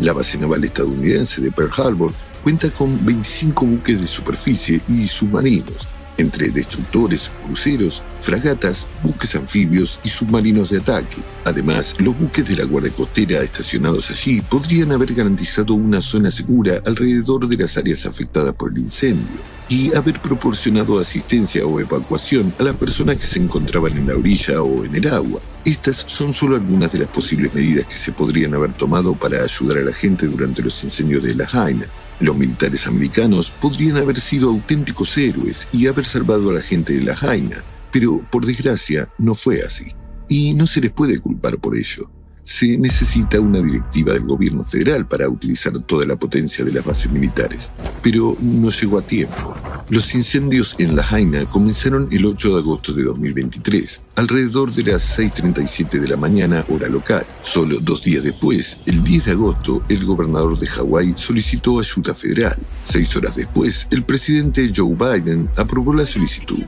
La 0.00 0.12
base 0.12 0.36
naval 0.36 0.64
estadounidense 0.64 1.40
de 1.40 1.50
Pearl 1.50 1.70
Harbor 1.78 2.12
cuenta 2.42 2.68
con 2.68 3.02
25 3.06 3.64
buques 3.64 4.02
de 4.02 4.06
superficie 4.06 4.82
y 4.86 5.08
submarinos, 5.08 5.88
entre 6.16 6.48
destructores, 6.48 7.30
cruceros, 7.44 8.02
fragatas, 8.20 8.86
buques 9.02 9.34
anfibios 9.34 10.00
y 10.04 10.08
submarinos 10.08 10.70
de 10.70 10.78
ataque. 10.78 11.18
Además, 11.44 11.94
los 11.98 12.18
buques 12.18 12.46
de 12.48 12.56
la 12.56 12.64
Guardia 12.64 12.92
Costera 12.92 13.42
estacionados 13.42 14.10
allí 14.10 14.40
podrían 14.40 14.92
haber 14.92 15.14
garantizado 15.14 15.74
una 15.74 16.00
zona 16.00 16.30
segura 16.30 16.80
alrededor 16.84 17.46
de 17.48 17.56
las 17.56 17.76
áreas 17.76 18.06
afectadas 18.06 18.54
por 18.54 18.72
el 18.72 18.78
incendio 18.78 19.54
y 19.68 19.94
haber 19.94 20.20
proporcionado 20.20 20.98
asistencia 20.98 21.66
o 21.66 21.80
evacuación 21.80 22.54
a 22.58 22.62
las 22.64 22.76
personas 22.76 23.16
que 23.16 23.26
se 23.26 23.38
encontraban 23.38 23.96
en 23.96 24.08
la 24.08 24.16
orilla 24.16 24.62
o 24.62 24.84
en 24.84 24.94
el 24.94 25.08
agua. 25.08 25.40
Estas 25.64 26.04
son 26.06 26.34
solo 26.34 26.56
algunas 26.56 26.92
de 26.92 26.98
las 26.98 27.08
posibles 27.08 27.54
medidas 27.54 27.86
que 27.86 27.94
se 27.94 28.12
podrían 28.12 28.54
haber 28.54 28.74
tomado 28.74 29.14
para 29.14 29.42
ayudar 29.42 29.78
a 29.78 29.84
la 29.84 29.92
gente 29.92 30.26
durante 30.26 30.62
los 30.62 30.84
incendios 30.84 31.22
de 31.22 31.34
la 31.34 31.46
Jaina. 31.46 31.86
Los 32.24 32.38
militares 32.38 32.86
americanos 32.86 33.50
podrían 33.50 33.98
haber 33.98 34.18
sido 34.18 34.48
auténticos 34.48 35.18
héroes 35.18 35.68
y 35.74 35.88
haber 35.88 36.06
salvado 36.06 36.48
a 36.48 36.54
la 36.54 36.62
gente 36.62 36.94
de 36.94 37.02
la 37.02 37.14
Jaina, 37.14 37.58
pero 37.92 38.26
por 38.30 38.46
desgracia 38.46 39.10
no 39.18 39.34
fue 39.34 39.60
así. 39.60 39.92
Y 40.26 40.54
no 40.54 40.66
se 40.66 40.80
les 40.80 40.90
puede 40.90 41.18
culpar 41.18 41.58
por 41.58 41.76
ello. 41.76 42.10
Se 42.44 42.76
necesita 42.76 43.40
una 43.40 43.60
directiva 43.60 44.12
del 44.12 44.24
gobierno 44.24 44.64
federal 44.64 45.06
para 45.06 45.28
utilizar 45.28 45.78
toda 45.80 46.04
la 46.04 46.16
potencia 46.16 46.64
de 46.64 46.72
las 46.72 46.84
bases 46.84 47.10
militares, 47.10 47.72
pero 48.02 48.36
no 48.40 48.70
llegó 48.70 48.98
a 48.98 49.02
tiempo. 49.02 49.56
Los 49.88 50.14
incendios 50.14 50.76
en 50.78 50.96
La 50.96 51.02
Jaina 51.02 51.44
comenzaron 51.44 52.08
el 52.10 52.24
8 52.24 52.54
de 52.54 52.58
agosto 52.58 52.92
de 52.92 53.02
2023, 53.02 54.02
alrededor 54.16 54.74
de 54.74 54.82
las 54.82 55.18
6.37 55.18 56.00
de 56.00 56.08
la 56.08 56.16
mañana 56.16 56.64
hora 56.68 56.88
local. 56.88 57.26
Solo 57.42 57.78
dos 57.80 58.02
días 58.02 58.24
después, 58.24 58.80
el 58.86 59.04
10 59.04 59.24
de 59.26 59.32
agosto, 59.32 59.82
el 59.88 60.04
gobernador 60.04 60.58
de 60.58 60.66
Hawái 60.66 61.14
solicitó 61.16 61.80
ayuda 61.80 62.14
federal. 62.14 62.56
Seis 62.84 63.14
horas 63.16 63.36
después, 63.36 63.86
el 63.90 64.04
presidente 64.04 64.72
Joe 64.74 64.94
Biden 64.94 65.50
aprobó 65.56 65.92
la 65.92 66.06
solicitud. 66.06 66.64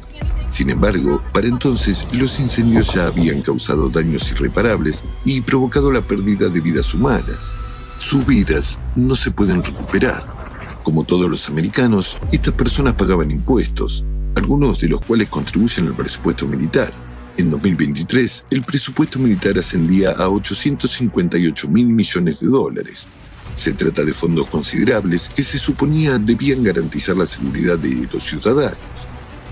Sin 0.51 0.71
embargo, 0.71 1.23
para 1.33 1.49
entonces 1.49 2.07
los 2.13 2.39
incendios 2.39 2.95
ya 2.95 3.07
habían 3.07 3.43
causado 3.43 3.89
daños 3.89 4.31
irreparables 4.31 5.03
y 5.25 5.41
provocado 5.67 5.91
la 5.91 6.01
pérdida 6.01 6.49
de 6.49 6.61
vidas 6.61 6.95
humanas. 6.95 7.51
Sus 7.99 8.25
vidas 8.25 8.79
no 8.95 9.17
se 9.17 9.33
pueden 9.33 9.65
recuperar 9.65 10.37
como 10.85 11.03
todos 11.03 11.29
los 11.29 11.49
americanos, 11.49 12.17
estas 12.31 12.55
personas 12.55 12.95
pagaban 12.95 13.33
impuestos, 13.33 14.05
algunos 14.37 14.79
de 14.79 14.87
los 14.87 15.01
cuales 15.01 15.29
contribuyen 15.29 15.89
al 15.89 15.97
presupuesto 15.97 16.47
militar. 16.47 16.93
En 17.37 17.51
2023, 17.51 18.47
el 18.51 18.63
presupuesto 18.63 19.19
militar 19.19 19.59
ascendía 19.59 20.13
a 20.13 20.29
858 20.29 21.69
mil 21.69 21.87
millones 21.89 22.39
de 22.39 22.47
dólares. 22.47 23.09
Se 23.57 23.73
trata 23.73 24.05
de 24.05 24.15
fondos 24.15 24.47
considerables 24.47 25.29
que 25.29 25.43
se 25.43 25.59
suponía 25.59 26.17
debían 26.19 26.63
garantizar 26.63 27.17
la 27.17 27.27
seguridad 27.27 27.77
de 27.77 28.09
los 28.13 28.23
ciudadanos. 28.23 28.79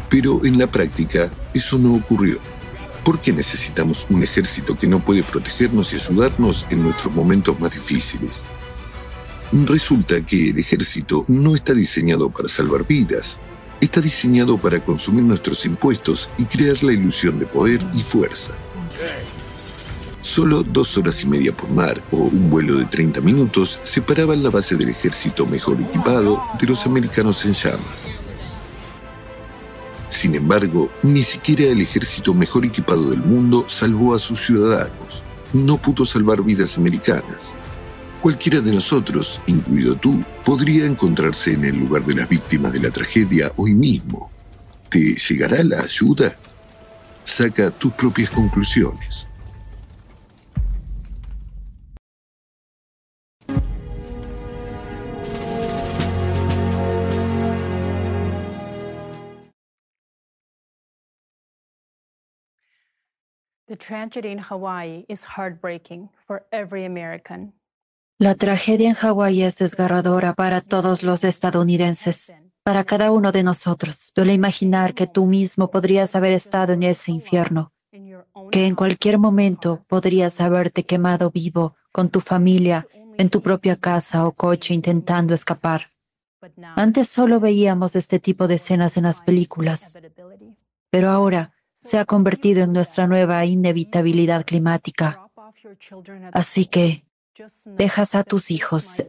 Pero 0.08 0.44
en 0.44 0.56
la 0.56 0.68
práctica, 0.68 1.28
eso 1.52 1.76
no 1.76 1.94
ocurrió. 1.94 2.53
¿Por 3.04 3.20
qué 3.20 3.32
necesitamos 3.32 4.06
un 4.08 4.22
ejército 4.22 4.78
que 4.78 4.86
no 4.86 4.98
puede 4.98 5.22
protegernos 5.22 5.92
y 5.92 5.96
ayudarnos 5.96 6.66
en 6.70 6.82
nuestros 6.82 7.12
momentos 7.12 7.60
más 7.60 7.74
difíciles? 7.74 8.44
Resulta 9.52 10.24
que 10.24 10.50
el 10.50 10.58
ejército 10.58 11.22
no 11.28 11.54
está 11.54 11.74
diseñado 11.74 12.30
para 12.30 12.48
salvar 12.48 12.86
vidas, 12.86 13.38
está 13.78 14.00
diseñado 14.00 14.56
para 14.56 14.80
consumir 14.80 15.22
nuestros 15.22 15.66
impuestos 15.66 16.30
y 16.38 16.46
crear 16.46 16.82
la 16.82 16.94
ilusión 16.94 17.38
de 17.38 17.44
poder 17.44 17.84
y 17.92 18.02
fuerza. 18.02 18.54
Solo 20.22 20.62
dos 20.62 20.96
horas 20.96 21.22
y 21.22 21.26
media 21.26 21.54
por 21.54 21.68
mar 21.68 22.02
o 22.10 22.16
un 22.16 22.48
vuelo 22.48 22.76
de 22.76 22.86
30 22.86 23.20
minutos 23.20 23.80
separaban 23.82 24.42
la 24.42 24.48
base 24.48 24.76
del 24.76 24.88
ejército 24.88 25.44
mejor 25.44 25.78
equipado 25.78 26.42
de 26.58 26.66
los 26.66 26.86
americanos 26.86 27.44
en 27.44 27.52
llamas. 27.52 28.08
Sin 30.14 30.36
embargo, 30.36 30.90
ni 31.02 31.24
siquiera 31.24 31.64
el 31.64 31.80
ejército 31.80 32.32
mejor 32.34 32.64
equipado 32.64 33.10
del 33.10 33.18
mundo 33.18 33.66
salvó 33.68 34.14
a 34.14 34.18
sus 34.20 34.46
ciudadanos. 34.46 35.22
No 35.52 35.76
pudo 35.76 36.06
salvar 36.06 36.40
vidas 36.42 36.78
americanas. 36.78 37.54
Cualquiera 38.22 38.60
de 38.60 38.72
nosotros, 38.72 39.40
incluido 39.48 39.96
tú, 39.96 40.24
podría 40.44 40.86
encontrarse 40.86 41.52
en 41.52 41.64
el 41.64 41.76
lugar 41.76 42.06
de 42.06 42.14
las 42.14 42.28
víctimas 42.28 42.72
de 42.72 42.80
la 42.80 42.90
tragedia 42.90 43.50
hoy 43.56 43.74
mismo. 43.74 44.30
¿Te 44.88 45.16
llegará 45.16 45.64
la 45.64 45.80
ayuda? 45.80 46.32
Saca 47.24 47.72
tus 47.72 47.92
propias 47.92 48.30
conclusiones. 48.30 49.26
The 63.74 63.86
tragedy 63.86 64.30
in 64.30 64.38
Hawaii 64.38 65.04
is 65.08 65.24
heartbreaking 65.36 66.08
for 66.28 66.46
every 66.52 66.84
American. 66.84 67.54
La 68.20 68.36
tragedia 68.36 68.88
en 68.88 68.94
Hawái 68.94 69.42
es 69.42 69.56
desgarradora 69.56 70.32
para 70.34 70.60
todos 70.60 71.02
los 71.02 71.24
estadounidenses, 71.24 72.32
para 72.62 72.84
cada 72.84 73.10
uno 73.10 73.32
de 73.32 73.42
nosotros. 73.42 74.12
Duele 74.14 74.32
imaginar 74.32 74.94
que 74.94 75.08
tú 75.08 75.26
mismo 75.26 75.72
podrías 75.72 76.14
haber 76.14 76.30
estado 76.34 76.72
en 76.72 76.84
ese 76.84 77.10
infierno, 77.10 77.72
que 78.52 78.68
en 78.68 78.76
cualquier 78.76 79.18
momento 79.18 79.84
podrías 79.88 80.40
haberte 80.40 80.84
quemado 80.84 81.32
vivo 81.32 81.74
con 81.90 82.10
tu 82.10 82.20
familia 82.20 82.86
en 83.18 83.28
tu 83.28 83.42
propia 83.42 83.74
casa 83.74 84.24
o 84.24 84.30
coche 84.30 84.72
intentando 84.72 85.34
escapar. 85.34 85.90
Antes 86.76 87.08
solo 87.08 87.40
veíamos 87.40 87.96
este 87.96 88.20
tipo 88.20 88.46
de 88.46 88.54
escenas 88.54 88.96
en 88.96 89.02
las 89.02 89.20
películas, 89.20 89.98
pero 90.90 91.10
ahora 91.10 91.53
se 91.84 91.98
ha 91.98 92.04
convertido 92.04 92.64
en 92.64 92.72
nuestra 92.72 93.06
nueva 93.06 93.44
inevitabilidad 93.44 94.44
climática. 94.44 95.28
Así 96.32 96.66
que 96.66 97.04
dejas 97.66 98.14
a 98.14 98.24
tus 98.24 98.50
hijos 98.50 99.02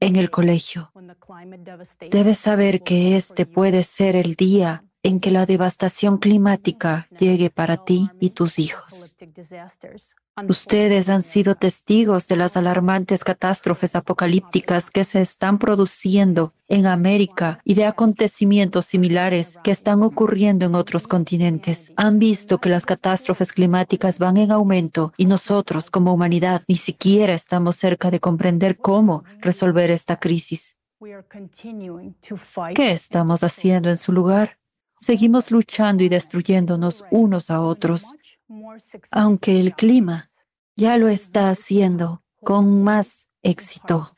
en 0.00 0.16
el 0.16 0.30
colegio, 0.30 0.92
debes 2.10 2.38
saber 2.38 2.82
que 2.82 3.16
este 3.16 3.46
puede 3.46 3.82
ser 3.82 4.14
el 4.14 4.34
día 4.34 4.84
en 5.02 5.20
que 5.20 5.30
la 5.30 5.46
devastación 5.46 6.18
climática 6.18 7.08
llegue 7.18 7.50
para 7.50 7.76
ti 7.84 8.10
y 8.20 8.30
tus 8.30 8.58
hijos. 8.58 9.16
Ustedes 10.46 11.08
han 11.08 11.22
sido 11.22 11.54
testigos 11.54 12.26
de 12.28 12.36
las 12.36 12.56
alarmantes 12.56 13.24
catástrofes 13.24 13.96
apocalípticas 13.96 14.90
que 14.90 15.04
se 15.04 15.20
están 15.20 15.58
produciendo 15.58 16.52
en 16.68 16.86
América 16.86 17.60
y 17.64 17.74
de 17.74 17.86
acontecimientos 17.86 18.86
similares 18.86 19.58
que 19.64 19.70
están 19.70 20.02
ocurriendo 20.02 20.66
en 20.66 20.74
otros 20.74 21.08
continentes. 21.08 21.92
Han 21.96 22.18
visto 22.18 22.58
que 22.58 22.68
las 22.68 22.86
catástrofes 22.86 23.52
climáticas 23.52 24.18
van 24.18 24.36
en 24.36 24.52
aumento 24.52 25.12
y 25.16 25.26
nosotros 25.26 25.90
como 25.90 26.12
humanidad 26.12 26.62
ni 26.68 26.76
siquiera 26.76 27.34
estamos 27.34 27.76
cerca 27.76 28.10
de 28.10 28.20
comprender 28.20 28.78
cómo 28.78 29.24
resolver 29.40 29.90
esta 29.90 30.18
crisis. 30.18 30.76
¿Qué 32.74 32.90
estamos 32.92 33.42
haciendo 33.42 33.88
en 33.88 33.96
su 33.96 34.12
lugar? 34.12 34.58
Seguimos 35.00 35.52
luchando 35.52 36.02
y 36.02 36.08
destruyéndonos 36.08 37.04
unos 37.12 37.50
a 37.50 37.60
otros 37.60 38.04
aunque 39.10 39.60
el 39.60 39.74
clima 39.74 40.28
ya 40.76 40.96
lo 40.96 41.08
está 41.08 41.50
haciendo 41.50 42.22
con 42.42 42.82
más 42.82 43.26
éxito. 43.42 44.14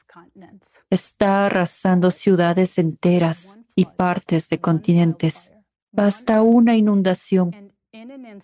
Está 0.91 1.47
arrasando 1.47 2.11
ciudades 2.11 2.79
enteras 2.79 3.59
y 3.75 3.87
partes 3.87 4.49
de 4.49 4.61
continentes. 4.61 5.53
Basta 5.93 6.43
una 6.43 6.77
inundación, 6.77 7.75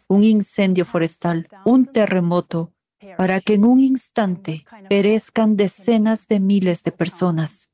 un 0.08 0.24
incendio 0.24 0.84
forestal, 0.84 1.48
un 1.64 1.86
terremoto, 1.86 2.72
para 3.16 3.40
que 3.40 3.54
en 3.54 3.64
un 3.64 3.80
instante 3.80 4.64
perezcan 4.88 5.56
decenas 5.56 6.26
de 6.26 6.40
miles 6.40 6.82
de 6.82 6.92
personas. 6.92 7.70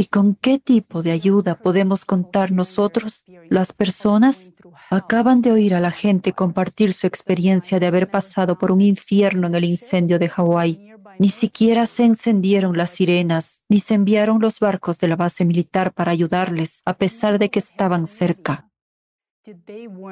¿Y 0.00 0.06
con 0.06 0.34
qué 0.34 0.58
tipo 0.58 1.02
de 1.02 1.12
ayuda 1.12 1.56
podemos 1.56 2.06
contar 2.06 2.52
nosotros? 2.52 3.22
Las 3.50 3.74
personas 3.74 4.54
acaban 4.88 5.42
de 5.42 5.52
oír 5.52 5.74
a 5.74 5.80
la 5.80 5.90
gente 5.90 6.32
compartir 6.32 6.94
su 6.94 7.06
experiencia 7.06 7.78
de 7.78 7.86
haber 7.86 8.10
pasado 8.10 8.56
por 8.56 8.72
un 8.72 8.80
infierno 8.80 9.48
en 9.48 9.56
el 9.56 9.64
incendio 9.64 10.18
de 10.18 10.30
Hawái. 10.30 10.94
Ni 11.18 11.28
siquiera 11.28 11.86
se 11.86 12.06
encendieron 12.06 12.78
las 12.78 12.88
sirenas, 12.88 13.62
ni 13.68 13.78
se 13.80 13.92
enviaron 13.92 14.40
los 14.40 14.58
barcos 14.58 14.96
de 15.00 15.08
la 15.08 15.16
base 15.16 15.44
militar 15.44 15.92
para 15.92 16.12
ayudarles, 16.12 16.80
a 16.86 16.94
pesar 16.94 17.38
de 17.38 17.50
que 17.50 17.58
estaban 17.58 18.06
cerca. 18.06 18.70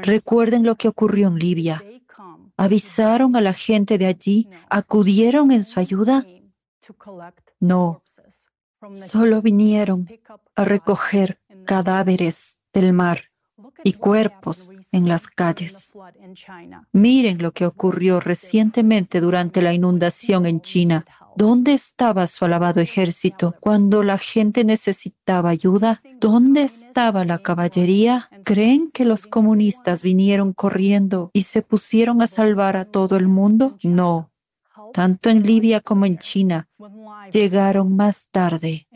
Recuerden 0.02 0.64
lo 0.64 0.74
que 0.74 0.88
ocurrió 0.88 1.28
en 1.28 1.38
Libia. 1.38 1.82
¿Avisaron 2.58 3.36
a 3.36 3.40
la 3.40 3.54
gente 3.54 3.96
de 3.96 4.04
allí? 4.04 4.50
¿Acudieron 4.68 5.50
en 5.50 5.64
su 5.64 5.80
ayuda? 5.80 6.26
No, 7.58 8.02
Solo 9.08 9.42
vinieron 9.42 10.08
a 10.54 10.64
recoger 10.64 11.40
cadáveres 11.64 12.58
del 12.72 12.92
mar 12.92 13.24
y 13.84 13.94
cuerpos 13.94 14.70
en 14.92 15.08
las 15.08 15.26
calles. 15.26 15.92
Miren 16.92 17.42
lo 17.42 17.52
que 17.52 17.66
ocurrió 17.66 18.20
recientemente 18.20 19.20
durante 19.20 19.62
la 19.62 19.72
inundación 19.72 20.46
en 20.46 20.60
China. 20.60 21.04
¿Dónde 21.36 21.72
estaba 21.72 22.26
su 22.26 22.44
alabado 22.44 22.80
ejército 22.80 23.54
cuando 23.60 24.02
la 24.02 24.18
gente 24.18 24.64
necesitaba 24.64 25.50
ayuda? 25.50 26.02
¿Dónde 26.20 26.62
estaba 26.62 27.24
la 27.24 27.38
caballería? 27.38 28.28
¿Creen 28.44 28.90
que 28.92 29.04
los 29.04 29.26
comunistas 29.26 30.02
vinieron 30.02 30.52
corriendo 30.52 31.30
y 31.32 31.42
se 31.42 31.62
pusieron 31.62 32.22
a 32.22 32.26
salvar 32.26 32.76
a 32.76 32.86
todo 32.86 33.16
el 33.16 33.28
mundo? 33.28 33.78
No, 33.84 34.30
tanto 34.92 35.30
en 35.30 35.42
Libia 35.42 35.80
como 35.80 36.06
en 36.06 36.18
China, 36.18 36.68
llegaron 37.32 37.96
más 37.96 38.28
tarde, 38.30 38.86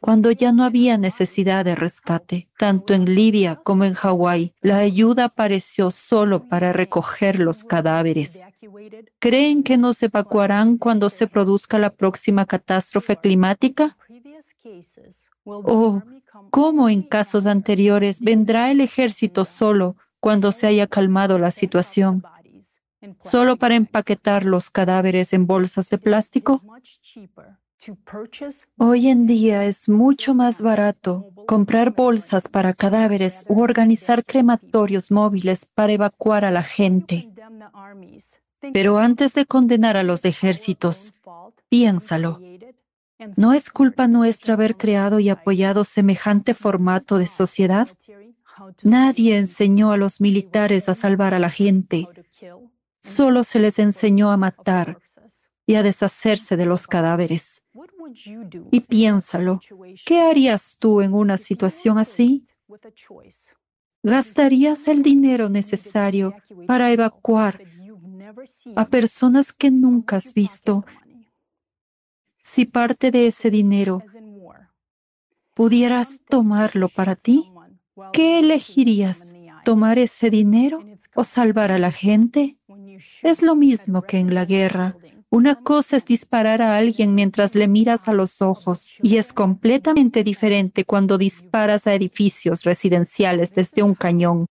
cuando 0.00 0.30
ya 0.30 0.52
no 0.52 0.64
había 0.64 0.98
necesidad 0.98 1.64
de 1.64 1.74
rescate. 1.74 2.48
Tanto 2.58 2.94
en 2.94 3.14
Libia 3.14 3.56
como 3.56 3.84
en 3.84 3.94
Hawái, 3.94 4.54
la 4.60 4.78
ayuda 4.78 5.24
apareció 5.26 5.90
solo 5.90 6.48
para 6.48 6.72
recoger 6.72 7.38
los 7.38 7.64
cadáveres. 7.64 8.40
¿Creen 9.18 9.62
que 9.62 9.76
nos 9.76 10.02
evacuarán 10.02 10.78
cuando 10.78 11.10
se 11.10 11.26
produzca 11.26 11.78
la 11.78 11.90
próxima 11.90 12.46
catástrofe 12.46 13.16
climática? 13.16 13.96
¿O 15.44 16.02
cómo 16.50 16.88
en 16.88 17.02
casos 17.02 17.46
anteriores 17.46 18.20
vendrá 18.20 18.70
el 18.70 18.80
ejército 18.80 19.44
solo 19.44 19.96
cuando 20.20 20.52
se 20.52 20.66
haya 20.66 20.86
calmado 20.86 21.38
la 21.38 21.50
situación? 21.50 22.22
Solo 23.20 23.56
para 23.56 23.74
empaquetar 23.74 24.44
los 24.44 24.70
cadáveres 24.70 25.32
en 25.32 25.46
bolsas 25.46 25.88
de 25.88 25.98
plástico? 25.98 26.62
Hoy 28.78 29.08
en 29.08 29.26
día 29.26 29.64
es 29.64 29.88
mucho 29.88 30.34
más 30.34 30.62
barato 30.62 31.30
comprar 31.46 31.94
bolsas 31.94 32.48
para 32.48 32.72
cadáveres 32.72 33.44
u 33.48 33.60
organizar 33.60 34.24
crematorios 34.24 35.10
móviles 35.10 35.66
para 35.66 35.92
evacuar 35.92 36.44
a 36.44 36.50
la 36.50 36.62
gente. 36.62 37.30
Pero 38.72 38.98
antes 38.98 39.34
de 39.34 39.44
condenar 39.44 39.96
a 39.96 40.02
los 40.02 40.24
ejércitos, 40.24 41.14
piénsalo. 41.68 42.40
¿No 43.36 43.52
es 43.52 43.70
culpa 43.70 44.08
nuestra 44.08 44.54
haber 44.54 44.76
creado 44.76 45.20
y 45.20 45.28
apoyado 45.28 45.84
semejante 45.84 46.54
formato 46.54 47.18
de 47.18 47.26
sociedad? 47.26 47.88
Nadie 48.82 49.38
enseñó 49.38 49.92
a 49.92 49.96
los 49.96 50.20
militares 50.20 50.88
a 50.88 50.94
salvar 50.94 51.34
a 51.34 51.38
la 51.38 51.50
gente. 51.50 52.06
Solo 53.04 53.44
se 53.44 53.60
les 53.60 53.78
enseñó 53.78 54.32
a 54.32 54.38
matar 54.38 54.98
y 55.66 55.74
a 55.74 55.82
deshacerse 55.82 56.56
de 56.56 56.64
los 56.64 56.86
cadáveres. 56.86 57.62
Y 58.70 58.80
piénsalo, 58.80 59.60
¿qué 60.06 60.22
harías 60.22 60.76
tú 60.78 61.02
en 61.02 61.12
una 61.12 61.36
situación 61.36 61.98
así? 61.98 62.44
¿Gastarías 64.02 64.88
el 64.88 65.02
dinero 65.02 65.50
necesario 65.50 66.34
para 66.66 66.92
evacuar 66.92 67.62
a 68.74 68.86
personas 68.86 69.52
que 69.52 69.70
nunca 69.70 70.16
has 70.16 70.32
visto? 70.32 70.86
Si 72.40 72.64
parte 72.64 73.10
de 73.10 73.26
ese 73.26 73.50
dinero 73.50 74.02
pudieras 75.52 76.20
tomarlo 76.26 76.88
para 76.88 77.16
ti, 77.16 77.52
¿qué 78.14 78.38
elegirías? 78.38 79.34
¿Tomar 79.64 79.98
ese 79.98 80.28
dinero 80.28 80.84
o 81.14 81.24
salvar 81.24 81.72
a 81.72 81.78
la 81.78 81.90
gente? 81.90 82.58
Es 83.22 83.42
lo 83.42 83.54
mismo 83.54 84.02
que 84.02 84.18
en 84.18 84.34
la 84.34 84.44
guerra. 84.44 84.96
Una 85.30 85.56
cosa 85.56 85.96
es 85.96 86.04
disparar 86.04 86.62
a 86.62 86.76
alguien 86.76 87.14
mientras 87.14 87.54
le 87.54 87.66
miras 87.66 88.08
a 88.08 88.12
los 88.12 88.40
ojos 88.40 88.94
y 89.02 89.16
es 89.16 89.32
completamente 89.32 90.22
diferente 90.22 90.84
cuando 90.84 91.18
disparas 91.18 91.86
a 91.86 91.94
edificios 91.94 92.62
residenciales 92.62 93.52
desde 93.52 93.82
un 93.82 93.94
cañón. 93.94 94.46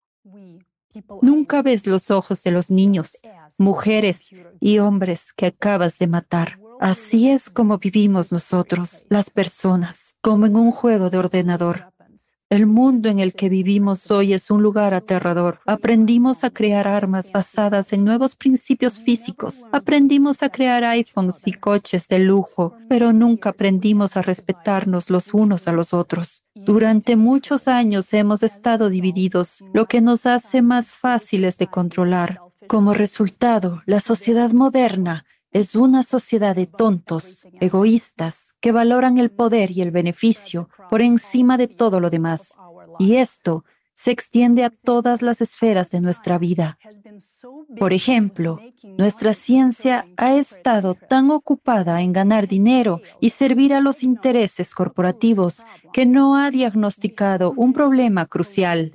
Nunca 1.20 1.62
ves 1.62 1.86
los 1.86 2.10
ojos 2.10 2.42
de 2.42 2.50
los 2.50 2.70
niños, 2.70 3.18
mujeres 3.58 4.30
y 4.58 4.78
hombres 4.78 5.32
que 5.34 5.46
acabas 5.46 5.98
de 5.98 6.06
matar. 6.06 6.58
Así 6.80 7.28
es 7.28 7.50
como 7.50 7.76
vivimos 7.76 8.32
nosotros, 8.32 9.06
las 9.10 9.28
personas, 9.28 10.16
como 10.22 10.46
en 10.46 10.56
un 10.56 10.70
juego 10.70 11.10
de 11.10 11.18
ordenador. 11.18 11.89
El 12.51 12.66
mundo 12.66 13.09
en 13.09 13.20
el 13.20 13.32
que 13.32 13.48
vivimos 13.48 14.10
hoy 14.10 14.35
es 14.35 14.51
un 14.51 14.60
lugar 14.60 14.93
aterrador. 14.93 15.60
Aprendimos 15.66 16.43
a 16.43 16.51
crear 16.51 16.89
armas 16.89 17.31
basadas 17.31 17.93
en 17.93 18.05
nuevos 18.05 18.35
principios 18.35 18.94
físicos. 18.98 19.64
Aprendimos 19.70 20.43
a 20.43 20.48
crear 20.48 20.82
iPhones 20.82 21.47
y 21.47 21.52
coches 21.52 22.09
de 22.09 22.18
lujo, 22.18 22.74
pero 22.89 23.12
nunca 23.12 23.51
aprendimos 23.51 24.16
a 24.16 24.22
respetarnos 24.22 25.10
los 25.10 25.32
unos 25.32 25.68
a 25.68 25.72
los 25.72 25.94
otros. 25.94 26.43
Durante 26.56 27.14
muchos 27.14 27.68
años 27.68 28.12
hemos 28.14 28.43
estado 28.43 28.89
divididos, 28.89 29.62
lo 29.72 29.86
que 29.86 30.01
nos 30.01 30.27
hace 30.27 30.60
más 30.60 30.90
fáciles 30.90 31.56
de 31.56 31.68
controlar. 31.68 32.40
Como 32.66 32.94
resultado, 32.94 33.85
la 33.86 34.01
sociedad 34.01 34.51
moderna 34.51 35.24
es 35.52 35.74
una 35.74 36.02
sociedad 36.02 36.55
de 36.55 36.66
tontos, 36.66 37.47
egoístas, 37.60 38.55
que 38.60 38.72
valoran 38.72 39.18
el 39.18 39.31
poder 39.31 39.70
y 39.70 39.82
el 39.82 39.90
beneficio 39.90 40.68
por 40.89 41.02
encima 41.02 41.56
de 41.56 41.66
todo 41.66 42.01
lo 42.01 42.10
demás. 42.10 42.56
Y 42.98 43.16
esto 43.16 43.64
se 43.94 44.12
extiende 44.12 44.64
a 44.64 44.70
todas 44.70 45.20
las 45.20 45.43
esferas 45.43 45.90
de 45.90 46.01
nuestra 46.01 46.39
vida. 46.39 46.78
Por 47.78 47.93
ejemplo, 47.93 48.59
nuestra 48.97 49.35
ciencia 49.35 50.06
ha 50.16 50.36
estado 50.36 50.94
tan 50.94 51.31
ocupada 51.31 52.01
en 52.01 52.14
ganar 52.14 52.48
dinero 52.48 53.02
y 53.20 53.31
servir 53.31 53.74
a 53.74 53.81
los 53.81 54.02
intereses 54.02 54.74
corporativos 54.74 55.66
que 55.92 56.07
no 56.07 56.36
ha 56.36 56.50
diagnosticado 56.50 57.52
un 57.57 57.74
problema 57.74 58.24
crucial. 58.24 58.92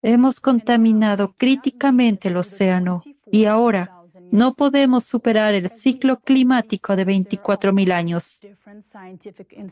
Hemos 0.00 0.40
contaminado 0.40 1.34
críticamente 1.36 2.28
el 2.28 2.36
océano 2.36 3.02
y 3.32 3.46
ahora 3.46 3.99
no 4.32 4.54
podemos 4.54 5.04
superar 5.04 5.54
el 5.54 5.70
ciclo 5.70 6.20
climático 6.20 6.96
de 6.96 7.06
24.000 7.06 7.92
años. 7.92 8.40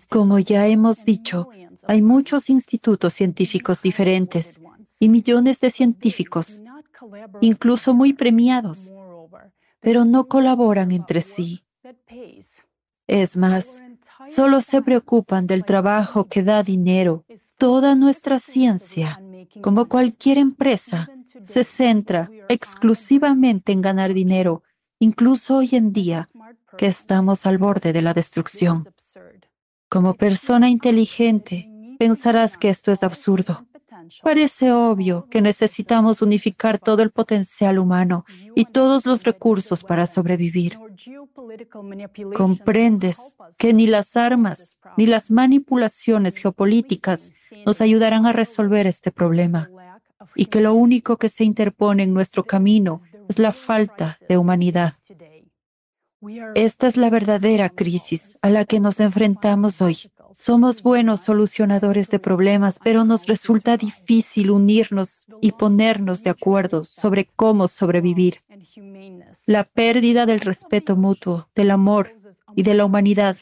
Como 0.08 0.38
ya 0.38 0.66
hemos 0.66 1.04
dicho, 1.04 1.48
hay 1.86 2.02
muchos 2.02 2.50
institutos 2.50 3.14
científicos 3.14 3.82
diferentes 3.82 4.60
y 5.00 5.08
millones 5.08 5.60
de 5.60 5.70
científicos, 5.70 6.62
incluso 7.40 7.94
muy 7.94 8.12
premiados, 8.12 8.92
pero 9.80 10.04
no 10.04 10.26
colaboran 10.26 10.90
entre 10.92 11.22
sí. 11.22 11.64
Es 13.06 13.36
más, 13.36 13.82
solo 14.26 14.60
se 14.60 14.82
preocupan 14.82 15.46
del 15.46 15.64
trabajo 15.64 16.24
que 16.24 16.42
da 16.42 16.62
dinero. 16.62 17.24
Toda 17.56 17.94
nuestra 17.94 18.38
ciencia, 18.38 19.20
como 19.62 19.88
cualquier 19.88 20.38
empresa, 20.38 21.08
se 21.42 21.65
centra 21.65 22.31
exclusivamente 22.49 23.73
en 23.73 23.83
ganar 23.83 24.15
dinero, 24.15 24.62
incluso 24.99 25.58
hoy 25.58 25.70
en 25.73 25.92
día 25.92 26.28
que 26.76 26.86
estamos 26.86 27.47
al 27.47 27.58
borde 27.58 27.92
de 27.92 28.02
la 28.02 28.15
destrucción. 28.15 28.89
Como 29.89 30.15
persona 30.15 30.68
inteligente, 30.68 31.70
pensarás 31.99 32.58
que 32.58 32.68
esto 32.68 32.92
es 32.92 33.02
absurdo. 33.02 33.65
Parece 34.23 34.73
obvio 34.73 35.26
que 35.31 35.42
necesitamos 35.42 36.23
unificar 36.23 36.78
todo 36.78 37.02
el 37.02 37.10
potencial 37.10 37.78
humano 37.78 38.25
y 38.55 38.65
todos 38.65 39.07
los 39.07 39.23
recursos 39.23 39.84
para 39.84 40.07
sobrevivir. 40.07 40.78
Comprendes 42.34 43.36
que 43.58 43.73
ni 43.75 43.86
las 43.86 44.17
armas 44.17 44.81
ni 44.97 45.07
las 45.07 45.31
manipulaciones 45.31 46.36
geopolíticas 46.36 47.33
nos 47.67 47.81
ayudarán 47.81 48.26
a 48.26 48.33
resolver 48.33 48.86
este 48.86 49.10
problema 49.10 49.68
y 50.34 50.47
que 50.47 50.60
lo 50.60 50.74
único 50.74 51.16
que 51.16 51.28
se 51.28 51.44
interpone 51.44 52.02
en 52.02 52.15
nuestro 52.15 52.44
camino 52.44 53.00
es 53.28 53.39
la 53.39 53.52
falta 53.52 54.18
de 54.28 54.36
humanidad. 54.36 54.94
Esta 56.55 56.89
es 56.89 56.97
la 56.97 57.10
verdadera 57.10 57.68
crisis 57.68 58.39
a 58.42 58.50
la 58.50 58.65
que 58.65 58.81
nos 58.81 58.98
enfrentamos 58.98 59.81
hoy. 59.81 59.98
Somos 60.34 60.82
buenos 60.82 61.20
solucionadores 61.20 62.10
de 62.10 62.18
problemas, 62.18 62.78
pero 62.82 63.05
nos 63.05 63.26
resulta 63.26 63.76
difícil 63.76 64.50
unirnos 64.50 65.26
y 65.40 65.52
ponernos 65.52 66.23
de 66.23 66.31
acuerdo 66.31 66.84
sobre 66.84 67.26
cómo 67.36 67.68
sobrevivir. 67.68 68.42
La 69.47 69.65
pérdida 69.65 70.26
del 70.26 70.40
respeto 70.40 70.97
mutuo, 70.97 71.48
del 71.55 71.70
amor 71.70 72.15
y 72.55 72.62
de 72.62 72.74
la 72.74 72.84
humanidad, 72.84 73.36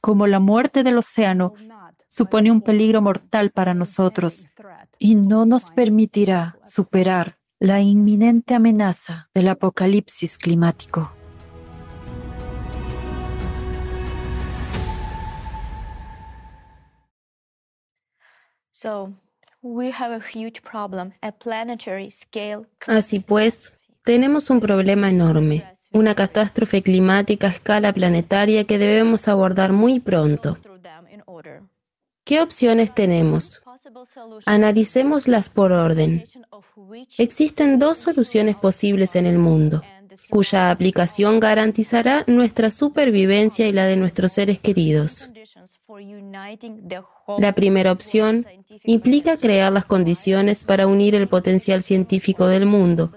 como 0.00 0.26
la 0.26 0.40
muerte 0.40 0.82
del 0.82 0.98
océano, 0.98 1.54
supone 2.10 2.50
un 2.50 2.60
peligro 2.60 3.00
mortal 3.00 3.50
para 3.50 3.72
nosotros 3.72 4.48
y 4.98 5.14
no 5.14 5.46
nos 5.46 5.70
permitirá 5.70 6.58
superar 6.68 7.38
la 7.60 7.80
inminente 7.80 8.54
amenaza 8.54 9.30
del 9.32 9.48
apocalipsis 9.48 10.36
climático. 10.36 11.12
Así 22.86 23.20
pues, 23.20 23.72
tenemos 24.02 24.50
un 24.50 24.60
problema 24.60 25.10
enorme, 25.10 25.64
una 25.92 26.14
catástrofe 26.14 26.82
climática 26.82 27.46
a 27.46 27.50
escala 27.50 27.92
planetaria 27.92 28.64
que 28.64 28.78
debemos 28.78 29.28
abordar 29.28 29.72
muy 29.72 30.00
pronto. 30.00 30.56
¿Qué 32.30 32.40
opciones 32.40 32.94
tenemos? 32.94 33.60
Analicémoslas 34.46 35.48
por 35.48 35.72
orden. 35.72 36.24
Existen 37.18 37.80
dos 37.80 37.98
soluciones 37.98 38.54
posibles 38.54 39.16
en 39.16 39.26
el 39.26 39.36
mundo, 39.36 39.82
cuya 40.30 40.70
aplicación 40.70 41.40
garantizará 41.40 42.22
nuestra 42.28 42.70
supervivencia 42.70 43.66
y 43.66 43.72
la 43.72 43.84
de 43.86 43.96
nuestros 43.96 44.30
seres 44.30 44.60
queridos. 44.60 45.28
La 47.36 47.52
primera 47.52 47.90
opción 47.90 48.46
implica 48.84 49.36
crear 49.36 49.72
las 49.72 49.86
condiciones 49.86 50.62
para 50.62 50.86
unir 50.86 51.16
el 51.16 51.26
potencial 51.26 51.82
científico 51.82 52.46
del 52.46 52.64
mundo, 52.64 53.10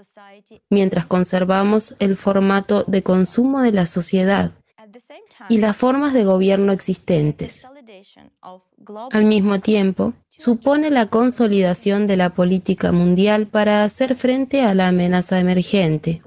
mientras 0.70 1.06
conservamos 1.06 1.94
el 2.00 2.16
formato 2.16 2.82
de 2.88 3.04
consumo 3.04 3.62
de 3.62 3.70
la 3.70 3.86
sociedad 3.86 4.50
y 5.48 5.58
las 5.58 5.76
formas 5.76 6.14
de 6.14 6.24
gobierno 6.24 6.72
existentes. 6.72 7.64
Al 9.10 9.24
mismo 9.24 9.60
tiempo, 9.60 10.14
supone 10.28 10.90
la 10.90 11.06
consolidación 11.06 12.06
de 12.06 12.16
la 12.16 12.34
política 12.34 12.92
mundial 12.92 13.46
para 13.46 13.84
hacer 13.84 14.14
frente 14.14 14.62
a 14.62 14.74
la 14.74 14.88
amenaza 14.88 15.38
emergente. 15.38 16.22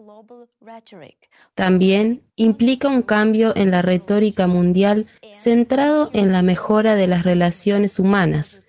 También 1.56 2.22
implica 2.36 2.88
un 2.88 3.02
cambio 3.02 3.56
en 3.56 3.72
la 3.72 3.82
retórica 3.82 4.48
mundial 4.48 5.08
centrado 5.34 6.12
en 6.14 6.32
la 6.32 6.44
mejora 6.44 6.96
de 6.96 7.08
las 7.08 7.24
relaciones 7.24 8.00
humanas 8.00 8.62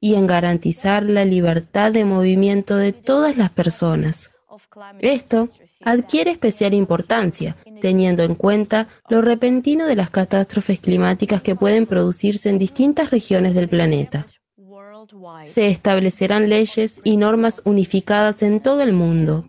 y 0.00 0.14
en 0.14 0.26
garantizar 0.26 1.02
la 1.04 1.24
libertad 1.24 1.92
de 1.92 2.04
movimiento 2.04 2.76
de 2.76 2.92
todas 2.92 3.36
las 3.36 3.50
personas. 3.50 4.30
Esto 5.00 5.48
adquiere 5.82 6.30
especial 6.30 6.74
importancia 6.74 7.56
teniendo 7.80 8.22
en 8.22 8.34
cuenta 8.34 8.88
lo 9.08 9.22
repentino 9.22 9.86
de 9.86 9.96
las 9.96 10.10
catástrofes 10.10 10.80
climáticas 10.80 11.42
que 11.42 11.54
pueden 11.54 11.86
producirse 11.86 12.50
en 12.50 12.58
distintas 12.58 13.10
regiones 13.10 13.54
del 13.54 13.68
planeta. 13.68 14.26
Se 15.44 15.68
establecerán 15.68 16.48
leyes 16.48 17.00
y 17.04 17.16
normas 17.16 17.62
unificadas 17.64 18.42
en 18.42 18.60
todo 18.60 18.82
el 18.82 18.92
mundo, 18.92 19.48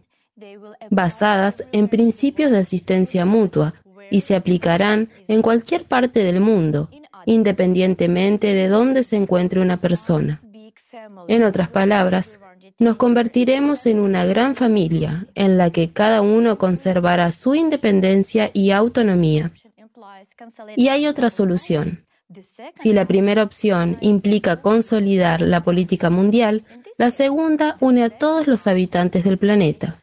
basadas 0.90 1.66
en 1.72 1.88
principios 1.88 2.52
de 2.52 2.60
asistencia 2.60 3.26
mutua, 3.26 3.74
y 4.12 4.22
se 4.22 4.36
aplicarán 4.36 5.10
en 5.28 5.42
cualquier 5.42 5.86
parte 5.86 6.24
del 6.24 6.40
mundo, 6.40 6.90
independientemente 7.26 8.54
de 8.54 8.68
dónde 8.68 9.04
se 9.04 9.18
encuentre 9.18 9.62
una 9.62 9.78
persona. 9.78 10.42
En 11.28 11.44
otras 11.44 11.68
palabras, 11.68 12.40
nos 12.80 12.96
convertiremos 12.96 13.86
en 13.86 14.00
una 14.00 14.26
gran 14.26 14.56
familia 14.56 15.28
en 15.36 15.58
la 15.58 15.70
que 15.70 15.92
cada 15.92 16.22
uno 16.22 16.58
conservará 16.58 17.32
su 17.32 17.54
independencia 17.54 18.50
y 18.54 18.72
autonomía. 18.72 19.52
Y 20.78 20.88
hay 20.88 21.06
otra 21.06 21.30
solución. 21.30 22.06
Si 22.76 22.94
la 22.94 23.06
primera 23.06 23.44
opción 23.44 23.98
implica 24.02 24.62
consolidar 24.62 25.42
la 25.42 25.64
política 25.64 26.10
mundial, 26.10 26.64
la 26.98 27.12
segunda 27.12 27.78
une 27.80 28.04
a 28.04 28.10
todos 28.10 28.48
los 28.48 28.68
habitantes 28.68 29.24
del 29.24 29.38
planeta. 29.38 30.02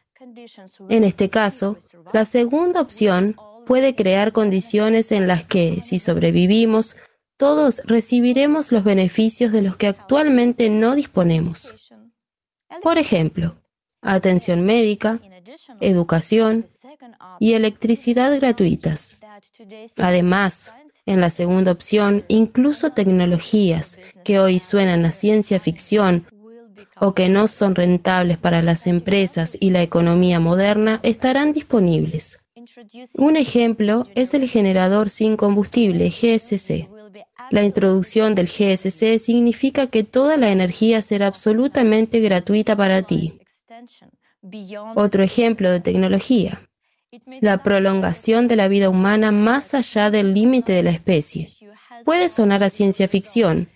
En 0.88 1.04
este 1.04 1.30
caso, 1.30 1.78
la 2.12 2.24
segunda 2.24 2.80
opción 2.80 3.36
puede 3.64 3.94
crear 3.94 4.32
condiciones 4.32 5.12
en 5.12 5.26
las 5.26 5.44
que, 5.44 5.80
si 5.80 5.98
sobrevivimos, 5.98 6.96
todos 7.36 7.82
recibiremos 7.84 8.72
los 8.72 8.84
beneficios 8.84 9.52
de 9.52 9.62
los 9.62 9.76
que 9.76 9.88
actualmente 9.88 10.70
no 10.70 10.94
disponemos. 10.94 11.85
Por 12.82 12.98
ejemplo, 12.98 13.56
atención 14.02 14.64
médica, 14.64 15.20
educación 15.80 16.66
y 17.40 17.54
electricidad 17.54 18.34
gratuitas. 18.36 19.16
Además, 19.98 20.74
en 21.04 21.20
la 21.20 21.30
segunda 21.30 21.72
opción, 21.72 22.24
incluso 22.28 22.90
tecnologías 22.90 23.98
que 24.24 24.40
hoy 24.40 24.58
suenan 24.58 25.04
a 25.04 25.12
ciencia 25.12 25.60
ficción 25.60 26.26
o 26.98 27.14
que 27.14 27.28
no 27.28 27.46
son 27.46 27.74
rentables 27.74 28.38
para 28.38 28.62
las 28.62 28.86
empresas 28.86 29.56
y 29.60 29.70
la 29.70 29.82
economía 29.82 30.40
moderna 30.40 31.00
estarán 31.02 31.52
disponibles. 31.52 32.38
Un 33.14 33.36
ejemplo 33.36 34.04
es 34.14 34.34
el 34.34 34.48
generador 34.48 35.10
sin 35.10 35.36
combustible, 35.36 36.08
GSC. 36.10 36.88
La 37.50 37.62
introducción 37.62 38.34
del 38.34 38.46
GSC 38.46 39.18
significa 39.18 39.86
que 39.86 40.04
toda 40.04 40.36
la 40.36 40.50
energía 40.50 41.02
será 41.02 41.26
absolutamente 41.26 42.20
gratuita 42.20 42.76
para 42.76 43.02
ti. 43.02 43.40
Otro 44.94 45.22
ejemplo 45.22 45.70
de 45.70 45.80
tecnología, 45.80 46.62
la 47.40 47.62
prolongación 47.62 48.48
de 48.48 48.56
la 48.56 48.68
vida 48.68 48.90
humana 48.90 49.32
más 49.32 49.74
allá 49.74 50.10
del 50.10 50.34
límite 50.34 50.72
de 50.72 50.82
la 50.82 50.90
especie. 50.90 51.50
Puede 52.04 52.28
sonar 52.28 52.62
a 52.62 52.70
ciencia 52.70 53.08
ficción, 53.08 53.68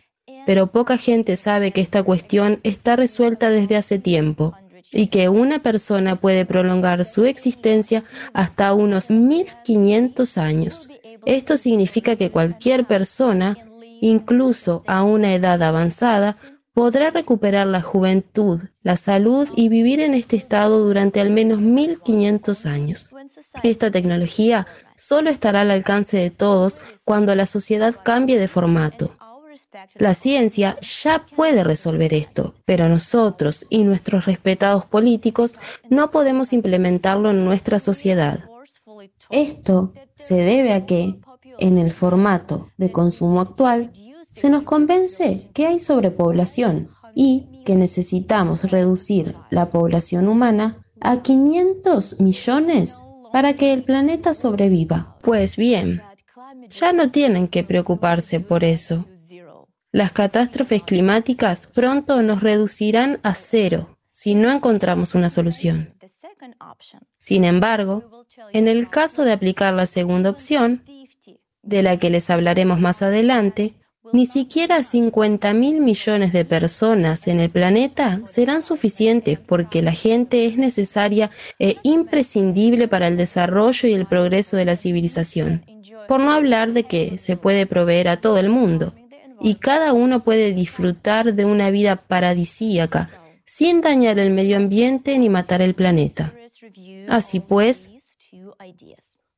pero 0.47 0.69
poca 0.69 0.97
gente 0.97 1.37
sabe 1.37 1.73
que 1.73 1.81
esta 1.81 2.03
cuestión 2.03 2.61
está 2.63 2.97
resuelta 2.97 3.51
desde 3.51 3.77
hace 3.77 3.99
tiempo 3.99 4.55
y 4.93 5.07
que 5.09 5.29
una 5.29 5.61
persona 5.63 6.17
puede 6.17 6.45
prolongar 6.45 7.05
su 7.05 7.25
existencia 7.25 8.05
hasta 8.33 8.75
unos 8.75 9.11
1500 9.11 10.39
años. 10.39 10.89
Esto 11.27 11.57
significa 11.57 12.17
que 12.17 12.31
cualquier 12.31 12.87
persona, 12.87 13.57
incluso 14.01 14.83
a 14.87 15.03
una 15.03 15.35
edad 15.35 15.63
avanzada, 15.63 16.37
podrá 16.73 17.11
recuperar 17.11 17.67
la 17.67 17.83
juventud, 17.83 18.61
la 18.83 18.97
salud 18.97 19.49
y 19.57 19.69
vivir 19.69 20.01
en 20.01 20.15
este 20.15 20.37
estado 20.37 20.79
durante 20.79 21.21
al 21.21 21.31
menos 21.31 21.61
1500 21.61 22.67
años. 22.67 23.11
Esta 23.63 23.91
tecnología 23.91 24.67
solo 24.97 25.31
estará 25.31 25.63
al 25.63 25.71
alcance 25.71 26.17
de 26.17 26.31
todos 26.31 26.81
cuando 27.05 27.35
la 27.35 27.47
sociedad 27.47 27.95
cambie 28.03 28.39
de 28.39 28.49
formato. 28.49 29.17
La 29.97 30.15
ciencia 30.15 30.79
ya 30.81 31.27
puede 31.37 31.65
resolver 31.65 32.15
esto, 32.15 32.55
pero 32.65 32.89
nosotros 32.89 33.67
y 33.69 33.85
nuestros 33.85 34.25
respetados 34.25 34.85
políticos 34.87 35.55
no 35.91 36.11
podemos 36.11 36.53
implementarlo 36.53 37.31
en 37.31 37.45
nuestra 37.45 37.79
sociedad. 37.79 38.45
Esto 39.31 39.93
se 40.21 40.37
debe 40.37 40.73
a 40.73 40.87
que, 40.87 41.21
en 41.59 41.79
el 41.79 41.93
formato 41.93 42.71
de 42.77 42.93
consumo 42.93 43.41
actual, 43.41 43.93
se 44.31 44.51
nos 44.51 44.63
convence 44.63 45.51
que 45.53 45.67
hay 45.67 45.79
sobrepoblación 45.79 46.89
y 47.15 47.63
que 47.65 47.75
necesitamos 47.75 48.71
reducir 48.71 49.35
la 49.51 49.71
población 49.71 50.29
humana 50.29 50.85
a 51.01 51.23
500 51.23 52.21
millones 52.21 53.03
para 53.33 53.55
que 53.55 53.73
el 53.73 53.83
planeta 53.83 54.35
sobreviva. 54.35 55.17
Pues 55.23 55.57
bien, 55.57 56.03
ya 56.69 56.93
no 56.93 57.11
tienen 57.11 57.49
que 57.49 57.65
preocuparse 57.65 58.41
por 58.41 58.65
eso. 58.65 59.07
Las 59.93 60.13
catástrofes 60.13 60.83
climáticas 60.85 61.67
pronto 61.67 62.23
nos 62.23 62.43
reducirán 62.43 63.19
a 63.23 63.35
cero 63.35 63.99
si 64.13 64.35
no 64.35 64.53
encontramos 64.53 65.15
una 65.15 65.31
solución. 65.31 65.95
Sin 67.19 67.45
embargo, 67.45 68.27
en 68.53 68.69
el 68.69 68.89
caso 68.89 69.25
de 69.25 69.33
aplicar 69.33 69.75
la 69.75 69.87
segunda 69.87 70.31
opción, 70.31 70.83
de 71.63 71.83
la 71.83 71.99
que 71.99 72.11
les 72.11 72.31
hablaremos 72.31 72.81
más 72.81 73.03
adelante, 73.03 73.75
ni 74.13 74.27
siquiera 74.27 74.83
50 74.83 75.53
mil 75.53 75.81
millones 75.81 76.33
de 76.33 76.45
personas 76.45 77.29
en 77.29 77.39
el 77.39 77.51
planeta 77.51 78.21
serán 78.25 78.63
suficientes 78.63 79.39
porque 79.39 79.83
la 79.83 79.93
gente 79.93 80.47
es 80.47 80.57
necesaria 80.57 81.31
e 81.59 81.77
imprescindible 81.83 82.89
para 82.89 83.09
el 83.09 83.17
desarrollo 83.17 83.89
y 83.89 83.93
el 83.93 84.07
progreso 84.07 84.57
de 84.57 84.65
la 84.65 84.77
civilización. 84.77 85.65
Por 86.09 86.21
no 86.21 86.33
hablar 86.33 86.73
de 86.73 86.85
que 86.85 87.19
se 87.19 87.37
puede 87.37 87.67
proveer 87.67 88.09
a 88.09 88.21
todo 88.21 88.39
el 88.39 88.49
mundo 88.49 88.95
y 89.41 89.55
cada 89.57 89.93
uno 89.93 90.25
puede 90.25 90.53
disfrutar 90.55 91.35
de 91.35 91.45
una 91.45 91.71
vida 91.71 91.97
paradisíaca 91.97 93.11
sin 93.53 93.81
dañar 93.81 94.21
el 94.21 94.31
medio 94.31 94.57
ambiente 94.57 95.19
ni 95.19 95.29
matar 95.29 95.61
el 95.61 95.75
planeta. 95.75 96.33
Así 97.09 97.41
pues, 97.41 97.91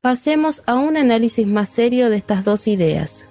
pasemos 0.03 0.63
a 0.67 0.75
un 0.75 0.99
análisis 0.99 1.47
más 1.47 1.71
serio 1.71 2.11
de 2.11 2.19
estas 2.19 2.45
dos 2.45 2.69
ideas. 2.69 3.27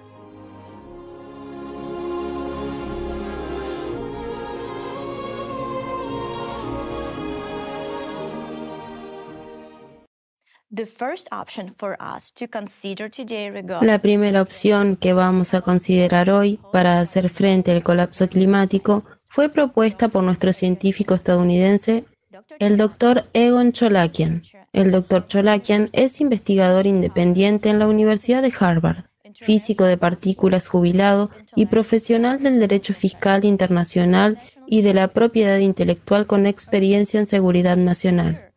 La 13.82 13.98
primera 14.00 14.42
opción 14.42 14.96
que 14.96 15.12
vamos 15.12 15.54
a 15.54 15.60
considerar 15.60 16.30
hoy 16.30 16.58
para 16.72 16.98
hacer 16.98 17.28
frente 17.28 17.70
al 17.70 17.84
colapso 17.84 18.28
climático 18.28 19.04
fue 19.32 19.48
propuesta 19.48 20.08
por 20.08 20.22
nuestro 20.22 20.52
científico 20.52 21.14
estadounidense, 21.14 22.04
el 22.58 22.76
doctor 22.76 23.30
Egon 23.32 23.72
Cholakian. 23.72 24.42
El 24.74 24.90
doctor 24.90 25.26
Cholakian 25.26 25.88
es 25.94 26.20
investigador 26.20 26.86
independiente 26.86 27.70
en 27.70 27.78
la 27.78 27.88
Universidad 27.88 28.42
de 28.42 28.52
Harvard, 28.60 29.06
físico 29.32 29.84
de 29.84 29.96
partículas 29.96 30.68
jubilado 30.68 31.30
y 31.56 31.64
profesional 31.64 32.42
del 32.42 32.60
derecho 32.60 32.92
fiscal 32.92 33.46
internacional 33.46 34.38
y 34.66 34.82
de 34.82 34.92
la 34.92 35.08
propiedad 35.08 35.56
intelectual 35.60 36.26
con 36.26 36.44
experiencia 36.44 37.18
en 37.18 37.24
seguridad 37.24 37.78
nacional. 37.78 38.52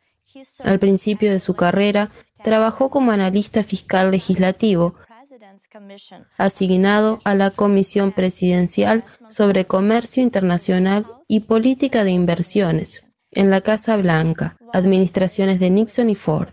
Al 0.59 0.79
principio 0.79 1.31
de 1.31 1.39
su 1.39 1.53
carrera, 1.53 2.11
trabajó 2.43 2.89
como 2.89 3.13
analista 3.13 3.63
fiscal 3.63 4.11
legislativo, 4.11 4.95
asignado 6.37 7.19
a 7.23 7.35
la 7.35 7.51
Comisión 7.51 8.11
Presidencial 8.11 9.03
sobre 9.27 9.65
Comercio 9.65 10.23
Internacional 10.23 11.05
y 11.27 11.41
Política 11.41 12.03
de 12.03 12.11
Inversiones 12.11 13.03
en 13.31 13.49
la 13.49 13.61
Casa 13.61 13.97
Blanca, 13.97 14.57
administraciones 14.73 15.59
de 15.59 15.69
Nixon 15.69 16.09
y 16.09 16.15
Ford. 16.15 16.49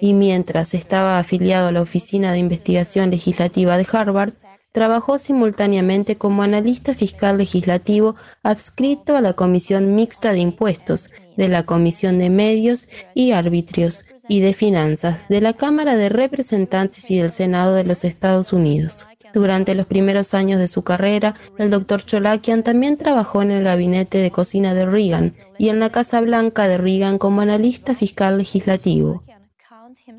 Y 0.00 0.14
mientras 0.14 0.74
estaba 0.74 1.18
afiliado 1.18 1.68
a 1.68 1.72
la 1.72 1.82
Oficina 1.82 2.32
de 2.32 2.38
Investigación 2.38 3.10
Legislativa 3.10 3.76
de 3.76 3.86
Harvard, 3.92 4.34
trabajó 4.72 5.18
simultáneamente 5.18 6.16
como 6.16 6.42
analista 6.42 6.94
fiscal 6.94 7.38
legislativo 7.38 8.14
adscrito 8.42 9.16
a 9.16 9.20
la 9.20 9.32
Comisión 9.32 9.94
Mixta 9.96 10.32
de 10.32 10.38
Impuestos 10.38 11.10
de 11.36 11.48
la 11.48 11.64
Comisión 11.64 12.18
de 12.18 12.30
Medios 12.30 12.88
y 13.14 13.32
Arbitrios 13.32 14.04
y 14.30 14.38
de 14.38 14.54
Finanzas 14.54 15.28
de 15.28 15.40
la 15.40 15.54
Cámara 15.54 15.96
de 15.96 16.08
Representantes 16.08 17.10
y 17.10 17.18
del 17.18 17.32
Senado 17.32 17.74
de 17.74 17.82
los 17.82 18.04
Estados 18.04 18.52
Unidos. 18.52 19.04
Durante 19.34 19.74
los 19.74 19.88
primeros 19.88 20.34
años 20.34 20.60
de 20.60 20.68
su 20.68 20.82
carrera, 20.82 21.34
el 21.58 21.68
doctor 21.68 22.06
Cholakian 22.06 22.62
también 22.62 22.96
trabajó 22.96 23.42
en 23.42 23.50
el 23.50 23.64
gabinete 23.64 24.18
de 24.18 24.30
cocina 24.30 24.72
de 24.72 24.86
Reagan 24.86 25.34
y 25.58 25.68
en 25.68 25.80
la 25.80 25.90
Casa 25.90 26.20
Blanca 26.20 26.68
de 26.68 26.78
Reagan 26.78 27.18
como 27.18 27.40
analista 27.40 27.92
fiscal 27.92 28.38
legislativo. 28.38 29.24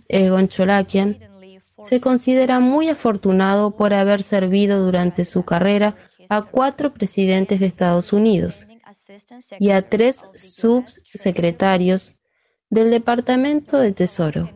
Egon 0.09 0.49
Cholakian 0.49 1.17
se 1.81 2.01
considera 2.01 2.59
muy 2.59 2.90
afortunado 2.90 3.77
por 3.77 3.93
haber 3.93 4.23
servido 4.23 4.83
durante 4.83 5.23
su 5.23 5.45
carrera 5.45 5.95
a 6.27 6.41
cuatro 6.41 6.93
presidentes 6.93 7.61
de 7.61 7.65
Estados 7.65 8.11
Unidos 8.11 8.67
y 9.57 9.69
a 9.69 9.88
tres 9.88 10.25
subsecretarios 10.33 12.20
del 12.72 12.90
Departamento 12.90 13.77
de 13.77 13.91
Tesoro, 13.91 14.50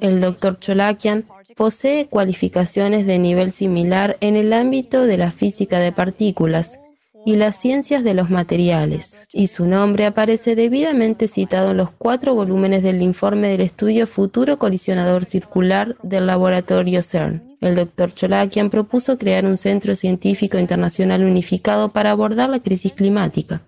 El 0.00 0.20
Dr. 0.22 0.58
Cholakian 0.58 1.26
posee 1.54 2.06
cualificaciones 2.06 3.06
de 3.06 3.18
nivel 3.18 3.52
similar 3.52 4.16
en 4.20 4.36
el 4.36 4.54
ámbito 4.54 5.02
de 5.02 5.18
la 5.18 5.30
física 5.30 5.78
de 5.78 5.92
partículas 5.92 6.80
y 7.24 7.36
las 7.36 7.56
ciencias 7.56 8.04
de 8.04 8.14
los 8.14 8.30
materiales, 8.30 9.26
y 9.32 9.46
su 9.48 9.66
nombre 9.66 10.06
aparece 10.06 10.54
debidamente 10.54 11.28
citado 11.28 11.70
en 11.70 11.76
los 11.76 11.90
cuatro 11.90 12.34
volúmenes 12.34 12.82
del 12.82 13.02
informe 13.02 13.48
del 13.48 13.60
estudio 13.60 14.06
Futuro 14.06 14.58
Colisionador 14.58 15.24
Circular 15.24 15.96
del 16.02 16.26
laboratorio 16.26 17.02
CERN. 17.02 17.52
El 17.60 17.76
Dr. 17.76 18.12
Cholakian 18.12 18.70
propuso 18.70 19.16
crear 19.18 19.46
un 19.46 19.56
centro 19.56 19.94
científico 19.94 20.58
internacional 20.58 21.22
unificado 21.22 21.90
para 21.90 22.10
abordar 22.10 22.50
la 22.50 22.58
crisis 22.58 22.92
climática. 22.92 23.62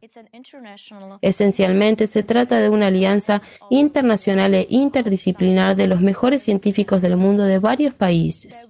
Esencialmente 1.21 2.09
se 2.09 2.25
trata 2.25 2.59
de 2.59 2.71
una 2.71 2.89
alianza 2.89 3.41
internacional 3.71 4.53
e 4.55 4.67
interdisciplinar 4.69 5.77
de 5.77 5.87
los 5.87 6.01
mejores 6.01 6.43
científicos 6.43 7.03
del 7.03 7.17
mundo 7.17 7.45
de 7.45 7.61
varios 7.61 7.95
países. 7.95 8.69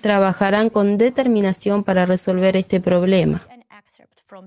Trabajarán 0.00 0.70
con 0.70 0.96
determinación 0.96 1.84
para 1.84 2.06
resolver 2.06 2.56
este 2.56 2.80
problema. 2.80 3.46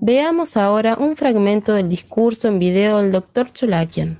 Veamos 0.00 0.56
ahora 0.56 0.96
un 0.96 1.16
fragmento 1.16 1.74
del 1.74 1.88
discurso 1.88 2.48
en 2.48 2.58
video 2.58 3.00
del 3.00 3.12
Dr. 3.12 3.52
Cholakian. 3.52 4.18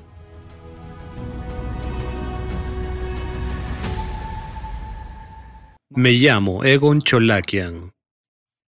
Me 5.91 6.13
llamo 6.13 6.63
Egon 6.63 7.01
Cholakian. 7.01 7.91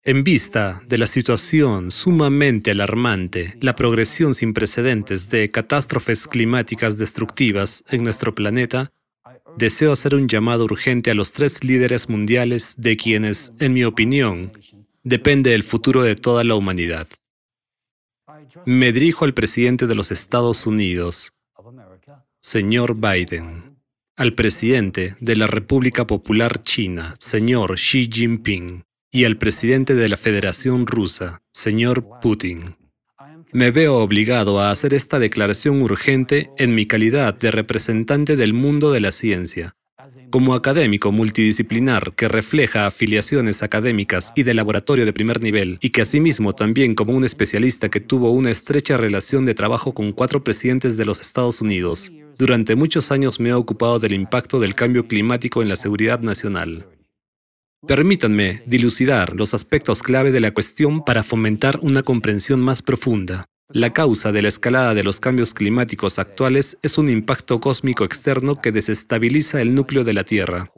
En 0.03 0.25
vista 0.25 0.83
de 0.89 0.99
la 0.99 1.07
situación 1.07 1.93
sumamente 1.93 2.73
alarmante, 2.73 3.57
la 3.61 3.77
progresión 3.77 4.35
sin 4.35 4.55
precedentes 4.55 5.31
de 5.31 5.51
catástrofes 5.53 6.27
climáticas 6.27 6.99
destructivas 6.99 7.85
en 7.91 8.03
nuestro 8.03 8.35
planeta, 8.35 8.91
deseo 9.57 9.93
hacer 9.93 10.15
un 10.15 10.29
llamado 10.29 10.65
urgente 10.65 11.11
a 11.11 11.15
los 11.15 11.33
tres 11.33 11.65
líderes 11.65 12.09
mundiales 12.09 12.75
de 12.79 12.97
quienes, 12.97 13.53
en 13.59 13.73
mi 13.73 13.85
opinión, 13.85 14.53
depende 15.03 15.55
el 15.55 15.63
futuro 15.63 16.03
de 16.03 16.17
toda 16.17 16.45
la 16.45 16.55
humanidad. 16.55 17.09
Me 18.65 18.93
dirijo 18.93 19.25
al 19.25 19.35
presidente 19.35 19.87
de 19.87 19.95
los 19.95 20.11
Estados 20.11 20.67
Unidos, 20.67 21.33
señor 22.41 22.97
Biden, 22.97 23.77
al 24.17 24.35
presidente 24.35 25.15
de 25.21 25.37
la 25.37 25.47
República 25.47 26.07
Popular 26.07 26.63
China, 26.63 27.17
señor 27.19 27.77
Xi 27.77 28.09
Jinping, 28.13 28.85
y 29.13 29.25
al 29.25 29.37
presidente 29.37 29.95
de 29.95 30.09
la 30.09 30.17
Federación 30.17 30.87
Rusa, 30.87 31.43
señor 31.53 32.21
Putin. 32.21 32.77
Me 33.53 33.73
veo 33.73 33.97
obligado 33.97 34.61
a 34.61 34.71
hacer 34.71 34.95
esta 34.95 35.19
declaración 35.19 35.83
urgente 35.83 36.51
en 36.57 36.75
mi 36.75 36.87
calidad 36.87 37.35
de 37.35 37.51
representante 37.51 38.37
del 38.37 38.55
mundo 38.55 38.93
de 38.93 39.01
la 39.01 39.11
ciencia, 39.11 39.75
como 40.31 40.55
académico 40.55 41.11
multidisciplinar 41.11 42.15
que 42.15 42.29
refleja 42.29 42.87
afiliaciones 42.87 43.65
académicas 43.65 44.33
y 44.37 44.45
de 44.45 44.55
laboratorio 44.55 45.05
de 45.05 45.13
primer 45.13 45.43
nivel, 45.43 45.79
y 45.81 45.91
que 45.91 46.03
asimismo 46.03 46.55
también 46.55 46.95
como 46.95 47.13
un 47.13 47.25
especialista 47.25 47.89
que 47.89 47.99
tuvo 47.99 48.31
una 48.31 48.53
estrecha 48.53 48.97
relación 48.97 49.45
de 49.45 49.55
trabajo 49.55 49.95
con 49.95 50.13
cuatro 50.13 50.45
presidentes 50.45 50.97
de 50.97 51.07
los 51.07 51.21
Estados 51.21 51.61
Unidos, 51.61 52.13
durante 52.39 52.77
muchos 52.77 53.11
años 53.11 53.41
me 53.41 53.49
he 53.49 53.55
ocupado 53.55 53.99
del 53.99 54.13
impacto 54.13 54.61
del 54.61 54.75
cambio 54.77 55.09
climático 55.09 55.61
en 55.61 55.69
la 55.69 55.77
seguridad 55.77 56.21
nacional. 56.21 56.87
Permítanme 57.87 58.63
dilucidar 58.67 59.35
los 59.35 59.55
aspectos 59.55 60.03
clave 60.03 60.33
de 60.33 60.41
la 60.41 60.53
cuestión 60.53 61.03
para 61.03 61.23
fomentar 61.23 61.79
una 61.81 62.03
comprensión 62.03 62.61
más 62.61 62.83
profunda. 62.83 63.47
La 63.73 63.93
causa 63.93 64.33
de 64.33 64.43
la 64.43 64.49
escalada 64.49 64.95
de 64.95 65.03
los 65.03 65.19
cambios 65.19 65.55
climáticos 65.55 66.19
actuales 66.19 66.77
es 66.83 66.99
un 66.99 67.09
impacto 67.09 67.59
cósmico 67.59 68.05
externo 68.05 68.61
que 68.61 68.73
desestabiliza 68.73 69.63
el 69.63 69.75
núcleo 69.75 70.05
de 70.05 70.13
la 70.13 70.25
Tierra. 70.25 70.71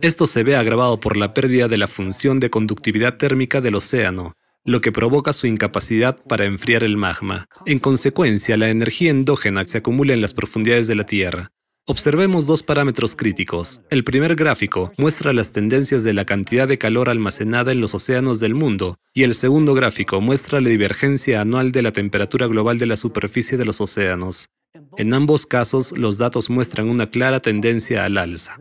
Esto 0.00 0.26
se 0.26 0.42
ve 0.42 0.56
agravado 0.56 1.00
por 1.00 1.16
la 1.16 1.32
pérdida 1.32 1.68
de 1.68 1.78
la 1.78 1.86
función 1.86 2.38
de 2.38 2.50
conductividad 2.50 3.16
térmica 3.16 3.60
del 3.60 3.76
océano, 3.76 4.34
lo 4.64 4.80
que 4.80 4.92
provoca 4.92 5.32
su 5.32 5.46
incapacidad 5.46 6.18
para 6.28 6.44
enfriar 6.44 6.84
el 6.84 6.96
magma. 6.96 7.46
En 7.64 7.78
consecuencia, 7.78 8.56
la 8.56 8.68
energía 8.70 9.10
endógena 9.10 9.66
se 9.66 9.78
acumula 9.78 10.12
en 10.12 10.20
las 10.20 10.34
profundidades 10.34 10.86
de 10.86 10.96
la 10.96 11.06
Tierra. 11.06 11.53
Observemos 11.86 12.46
dos 12.46 12.62
parámetros 12.62 13.14
críticos. 13.14 13.82
El 13.90 14.04
primer 14.04 14.36
gráfico 14.36 14.90
muestra 14.96 15.34
las 15.34 15.52
tendencias 15.52 16.02
de 16.02 16.14
la 16.14 16.24
cantidad 16.24 16.66
de 16.66 16.78
calor 16.78 17.10
almacenada 17.10 17.72
en 17.72 17.82
los 17.82 17.94
océanos 17.94 18.40
del 18.40 18.54
mundo 18.54 18.96
y 19.12 19.24
el 19.24 19.34
segundo 19.34 19.74
gráfico 19.74 20.22
muestra 20.22 20.62
la 20.62 20.70
divergencia 20.70 21.42
anual 21.42 21.72
de 21.72 21.82
la 21.82 21.92
temperatura 21.92 22.46
global 22.46 22.78
de 22.78 22.86
la 22.86 22.96
superficie 22.96 23.58
de 23.58 23.66
los 23.66 23.82
océanos. 23.82 24.48
En 24.96 25.12
ambos 25.12 25.44
casos, 25.44 25.92
los 25.92 26.16
datos 26.16 26.48
muestran 26.48 26.88
una 26.88 27.10
clara 27.10 27.40
tendencia 27.40 28.06
al 28.06 28.16
alza. 28.16 28.56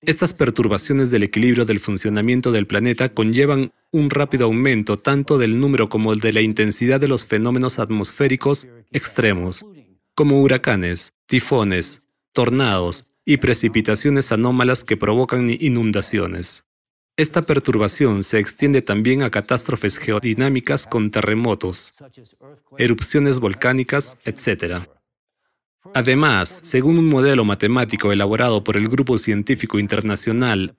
Estas 0.00 0.34
perturbaciones 0.34 1.10
del 1.10 1.24
equilibrio 1.24 1.64
del 1.64 1.80
funcionamiento 1.80 2.52
del 2.52 2.68
planeta 2.68 3.08
conllevan 3.08 3.72
un 3.90 4.10
rápido 4.10 4.46
aumento 4.46 4.96
tanto 4.96 5.38
del 5.38 5.58
número 5.58 5.88
como 5.88 6.14
de 6.14 6.32
la 6.32 6.40
intensidad 6.40 7.00
de 7.00 7.08
los 7.08 7.26
fenómenos 7.26 7.80
atmosféricos 7.80 8.68
extremos, 8.92 9.64
como 10.14 10.40
huracanes, 10.40 11.12
tifones, 11.26 12.02
tornados 12.32 13.04
y 13.24 13.38
precipitaciones 13.38 14.32
anómalas 14.32 14.84
que 14.84 14.96
provocan 14.96 15.48
inundaciones. 15.50 16.64
Esta 17.16 17.42
perturbación 17.42 18.22
se 18.22 18.38
extiende 18.38 18.80
también 18.80 19.22
a 19.22 19.30
catástrofes 19.30 19.98
geodinámicas 19.98 20.86
con 20.86 21.10
terremotos, 21.10 21.94
erupciones 22.78 23.38
volcánicas, 23.38 24.16
etc. 24.24 24.78
Además, 25.94 26.60
según 26.62 26.98
un 26.98 27.08
modelo 27.08 27.44
matemático 27.44 28.12
elaborado 28.12 28.64
por 28.64 28.76
el 28.76 28.88
Grupo 28.88 29.18
Científico 29.18 29.78
Internacional 29.78 30.74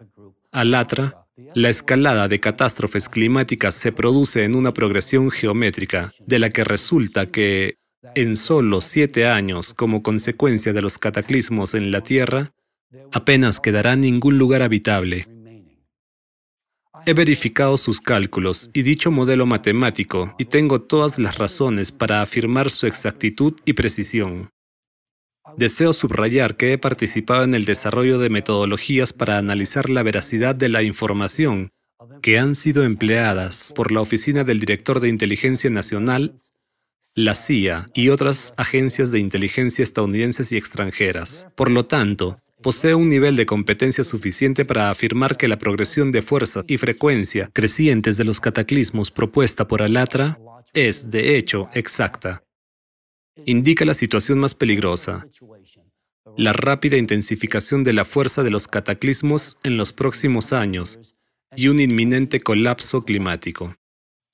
ALATRA, 0.52 1.28
la 1.56 1.70
escalada 1.70 2.28
de 2.28 2.40
catástrofes 2.40 3.10
climáticas 3.10 3.76
se 3.76 3.92
produce 3.92 4.44
en 4.44 4.56
una 4.56 4.74
progresión 4.74 5.30
geométrica, 5.30 6.14
de 6.20 6.40
la 6.40 6.50
que 6.50 6.64
resulta 6.64 7.28
que, 7.28 7.78
en 8.16 8.36
solo 8.36 8.82
siete 8.82 9.28
años 9.28 9.74
como 9.74 10.04
consecuencia 10.04 10.74
de 10.74 10.82
los 10.82 10.98
cataclismos 10.98 11.74
en 11.74 11.92
la 11.92 12.02
Tierra, 12.02 12.52
apenas 13.12 13.60
quedará 13.60 13.96
ningún 13.96 14.38
lugar 14.38 14.62
habitable. 14.62 15.28
He 17.06 17.14
verificado 17.14 17.76
sus 17.76 18.00
cálculos 18.00 18.70
y 18.74 18.82
dicho 18.84 19.12
modelo 19.12 19.46
matemático 19.46 20.34
y 20.38 20.46
tengo 20.46 20.82
todas 20.82 21.20
las 21.20 21.38
razones 21.38 21.92
para 21.92 22.22
afirmar 22.22 22.70
su 22.70 22.88
exactitud 22.88 23.54
y 23.66 23.74
precisión. 23.74 24.50
Deseo 25.58 25.92
subrayar 25.92 26.56
que 26.56 26.72
he 26.72 26.78
participado 26.78 27.44
en 27.44 27.54
el 27.54 27.66
desarrollo 27.66 28.20
de 28.20 28.30
metodologías 28.30 29.12
para 29.12 29.38
analizar 29.38 29.90
la 29.90 30.02
veracidad 30.02 30.56
de 30.56 30.70
la 30.70 30.82
información 30.82 31.72
que 32.22 32.40
han 32.40 32.56
sido 32.56 32.84
empleadas 32.84 33.74
por 33.76 33.92
la 33.92 34.02
Oficina 34.02 34.44
del 34.44 34.60
Director 34.60 35.00
de 35.00 35.10
Inteligencia 35.10 35.70
Nacional 35.70 36.40
la 37.16 37.35
CIA 37.35 37.88
y 37.93 38.09
otras 38.09 38.53
agencias 38.58 39.11
de 39.11 39.19
inteligencia 39.19 39.83
estadounidenses 39.83 40.51
y 40.51 40.58
extranjeras. 40.58 41.48
Por 41.56 41.69
lo 41.69 41.85
tanto, 41.85 42.38
posee 42.61 42.95
un 42.95 43.09
nivel 43.09 43.35
de 43.35 43.45
competencia 43.45 44.03
suficiente 44.03 44.66
para 44.66 44.90
afirmar 44.90 45.38
que 45.38 45.48
la 45.48 45.59
progresión 45.59 46.11
de 46.11 46.24
fuerza 46.24 46.64
y 46.67 46.77
frecuencia 46.77 47.51
crecientes 47.53 48.17
de 48.17 48.24
los 48.24 48.40
cataclismos 48.40 49.11
propuesta 49.11 49.67
por 49.67 49.83
Alatra 49.83 50.40
es, 50.74 51.11
de 51.11 51.38
hecho, 51.38 51.69
exacta. 51.74 52.43
Indica 53.45 53.85
la 53.85 53.93
situación 53.93 54.40
más 54.40 54.56
peligrosa, 54.56 55.27
la 56.35 56.53
rápida 56.53 56.98
intensificación 56.98 57.83
de 57.83 57.93
la 57.93 58.06
fuerza 58.06 58.42
de 58.42 58.50
los 58.50 58.67
cataclismos 58.67 59.58
en 59.64 59.77
los 59.77 59.93
próximos 59.93 60.51
años 60.51 61.00
y 61.56 61.67
un 61.67 61.80
inminente 61.80 62.40
colapso 62.42 63.03
climático. 63.06 63.75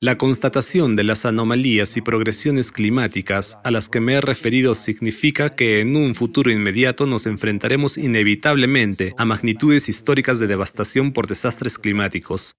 La 0.02 0.18
constatación 0.18 0.96
de 0.96 1.04
las 1.04 1.26
anomalías 1.26 1.98
y 1.98 2.02
progresiones 2.02 2.72
climáticas 2.72 3.58
a 3.66 3.72
las 3.72 3.90
que 3.90 4.00
me 4.00 4.14
he 4.14 4.22
referido 4.22 4.74
significa 4.74 5.50
que 5.50 5.82
en 5.82 5.98
un 5.98 6.16
futuro 6.16 6.50
inmediato 6.50 7.06
nos 7.06 7.26
enfrentaremos 7.26 7.98
inevitablemente 7.98 9.14
a 9.18 9.26
magnitudes 9.26 9.90
históricas 9.90 10.40
de 10.40 10.48
devastación 10.48 11.12
por 11.12 11.28
desastres 11.28 11.78
climáticos, 11.78 12.56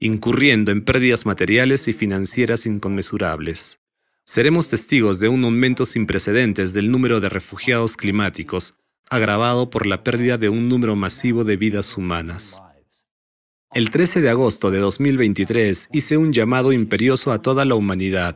incurriendo 0.00 0.72
en 0.72 0.82
pérdidas 0.82 1.26
materiales 1.26 1.88
y 1.88 1.92
financieras 1.92 2.64
inconmensurables. 2.64 3.80
Seremos 4.24 4.70
testigos 4.70 5.20
de 5.20 5.28
un 5.28 5.44
aumento 5.44 5.84
sin 5.84 6.06
precedentes 6.06 6.72
del 6.72 6.90
número 6.90 7.20
de 7.20 7.28
refugiados 7.28 7.98
climáticos, 7.98 8.78
agravado 9.10 9.68
por 9.68 9.86
la 9.86 10.02
pérdida 10.02 10.38
de 10.38 10.48
un 10.48 10.70
número 10.70 10.96
masivo 10.96 11.44
de 11.44 11.58
vidas 11.58 11.98
humanas. 11.98 12.62
El 13.78 13.90
13 13.90 14.22
de 14.22 14.28
agosto 14.28 14.72
de 14.72 14.80
2023 14.80 15.90
hice 15.92 16.16
un 16.16 16.32
llamado 16.32 16.72
imperioso 16.72 17.30
a 17.30 17.42
toda 17.42 17.64
la 17.64 17.76
humanidad, 17.76 18.34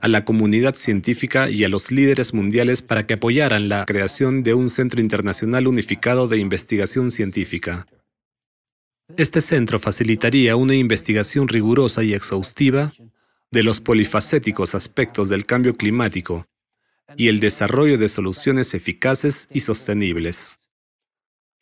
a 0.00 0.08
la 0.08 0.24
comunidad 0.24 0.74
científica 0.74 1.50
y 1.50 1.64
a 1.64 1.68
los 1.68 1.90
líderes 1.90 2.32
mundiales 2.32 2.80
para 2.80 3.06
que 3.06 3.12
apoyaran 3.12 3.68
la 3.68 3.84
creación 3.84 4.42
de 4.42 4.54
un 4.54 4.70
Centro 4.70 5.02
Internacional 5.02 5.66
Unificado 5.66 6.28
de 6.28 6.38
Investigación 6.38 7.10
Científica. 7.10 7.86
Este 9.18 9.42
centro 9.42 9.78
facilitaría 9.78 10.56
una 10.56 10.74
investigación 10.74 11.46
rigurosa 11.46 12.02
y 12.02 12.14
exhaustiva 12.14 12.90
de 13.50 13.62
los 13.64 13.82
polifacéticos 13.82 14.74
aspectos 14.74 15.28
del 15.28 15.44
cambio 15.44 15.76
climático 15.76 16.46
y 17.18 17.28
el 17.28 17.38
desarrollo 17.38 17.98
de 17.98 18.08
soluciones 18.08 18.72
eficaces 18.72 19.46
y 19.52 19.60
sostenibles. 19.60 20.56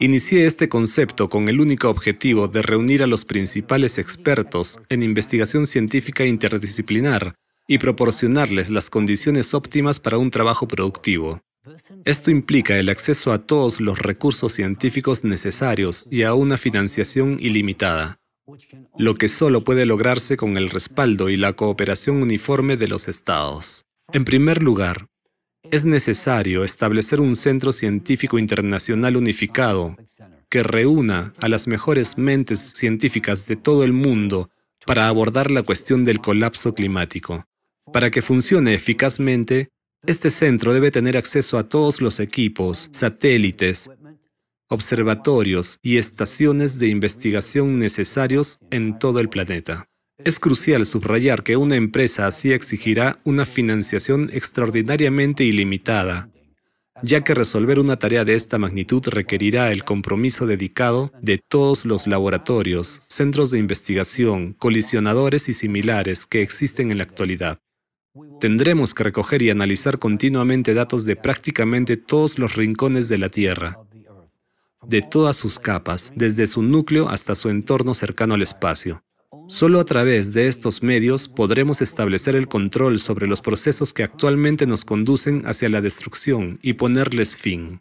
Inicié 0.02 0.46
este 0.46 0.68
concepto 0.68 1.28
con 1.28 1.46
el 1.46 1.60
único 1.60 1.88
objetivo 1.88 2.48
de 2.48 2.60
reunir 2.60 3.04
a 3.04 3.06
los 3.06 3.24
principales 3.24 3.98
expertos 3.98 4.80
en 4.88 5.04
investigación 5.04 5.64
científica 5.64 6.26
interdisciplinar 6.26 7.36
y 7.68 7.78
proporcionarles 7.78 8.68
las 8.68 8.90
condiciones 8.90 9.54
óptimas 9.54 10.00
para 10.00 10.18
un 10.18 10.32
trabajo 10.32 10.66
productivo. 10.66 11.40
Esto 12.04 12.32
implica 12.32 12.76
el 12.76 12.88
acceso 12.88 13.32
a 13.32 13.46
todos 13.46 13.80
los 13.80 14.00
recursos 14.00 14.54
científicos 14.54 15.22
necesarios 15.22 16.04
y 16.10 16.24
a 16.24 16.34
una 16.34 16.56
financiación 16.56 17.36
ilimitada, 17.38 18.18
lo 18.98 19.14
que 19.14 19.28
solo 19.28 19.62
puede 19.62 19.86
lograrse 19.86 20.36
con 20.36 20.56
el 20.56 20.68
respaldo 20.68 21.30
y 21.30 21.36
la 21.36 21.52
cooperación 21.52 22.20
uniforme 22.20 22.76
de 22.76 22.88
los 22.88 23.06
Estados. 23.06 23.84
En 24.12 24.24
primer 24.24 24.64
lugar, 24.64 25.06
es 25.72 25.86
necesario 25.86 26.64
establecer 26.64 27.18
un 27.18 27.34
centro 27.34 27.72
científico 27.72 28.38
internacional 28.38 29.16
unificado 29.16 29.96
que 30.50 30.62
reúna 30.62 31.32
a 31.40 31.48
las 31.48 31.66
mejores 31.66 32.18
mentes 32.18 32.74
científicas 32.76 33.46
de 33.46 33.56
todo 33.56 33.82
el 33.82 33.94
mundo 33.94 34.50
para 34.84 35.08
abordar 35.08 35.50
la 35.50 35.62
cuestión 35.62 36.04
del 36.04 36.20
colapso 36.20 36.74
climático. 36.74 37.46
Para 37.90 38.10
que 38.10 38.20
funcione 38.20 38.74
eficazmente, 38.74 39.70
este 40.04 40.28
centro 40.28 40.74
debe 40.74 40.90
tener 40.90 41.16
acceso 41.16 41.56
a 41.56 41.66
todos 41.66 42.02
los 42.02 42.20
equipos, 42.20 42.90
satélites, 42.92 43.88
observatorios 44.68 45.78
y 45.80 45.96
estaciones 45.96 46.78
de 46.78 46.88
investigación 46.88 47.78
necesarios 47.78 48.58
en 48.70 48.98
todo 48.98 49.20
el 49.20 49.30
planeta. 49.30 49.88
Es 50.24 50.38
crucial 50.38 50.86
subrayar 50.86 51.42
que 51.42 51.56
una 51.56 51.74
empresa 51.74 52.26
así 52.26 52.52
exigirá 52.52 53.18
una 53.24 53.44
financiación 53.44 54.30
extraordinariamente 54.32 55.42
ilimitada, 55.42 56.28
ya 57.02 57.22
que 57.22 57.34
resolver 57.34 57.80
una 57.80 57.98
tarea 57.98 58.24
de 58.24 58.34
esta 58.34 58.56
magnitud 58.58 59.02
requerirá 59.08 59.72
el 59.72 59.82
compromiso 59.84 60.46
dedicado 60.46 61.12
de 61.20 61.38
todos 61.38 61.84
los 61.84 62.06
laboratorios, 62.06 63.02
centros 63.08 63.50
de 63.50 63.58
investigación, 63.58 64.52
colisionadores 64.52 65.48
y 65.48 65.54
similares 65.54 66.24
que 66.24 66.42
existen 66.42 66.92
en 66.92 66.98
la 66.98 67.04
actualidad. 67.04 67.58
Tendremos 68.38 68.94
que 68.94 69.04
recoger 69.04 69.42
y 69.42 69.50
analizar 69.50 69.98
continuamente 69.98 70.74
datos 70.74 71.04
de 71.04 71.16
prácticamente 71.16 71.96
todos 71.96 72.38
los 72.38 72.54
rincones 72.54 73.08
de 73.08 73.18
la 73.18 73.28
Tierra, 73.28 73.78
de 74.86 75.02
todas 75.02 75.36
sus 75.36 75.58
capas, 75.58 76.12
desde 76.14 76.46
su 76.46 76.62
núcleo 76.62 77.08
hasta 77.08 77.34
su 77.34 77.48
entorno 77.48 77.94
cercano 77.94 78.34
al 78.34 78.42
espacio. 78.42 79.02
Solo 79.48 79.80
a 79.80 79.84
través 79.84 80.34
de 80.34 80.46
estos 80.46 80.82
medios 80.82 81.26
podremos 81.26 81.80
establecer 81.80 82.36
el 82.36 82.48
control 82.48 82.98
sobre 82.98 83.26
los 83.26 83.40
procesos 83.40 83.92
que 83.92 84.02
actualmente 84.02 84.66
nos 84.66 84.84
conducen 84.84 85.42
hacia 85.46 85.68
la 85.68 85.80
destrucción 85.80 86.58
y 86.62 86.74
ponerles 86.74 87.36
fin. 87.36 87.80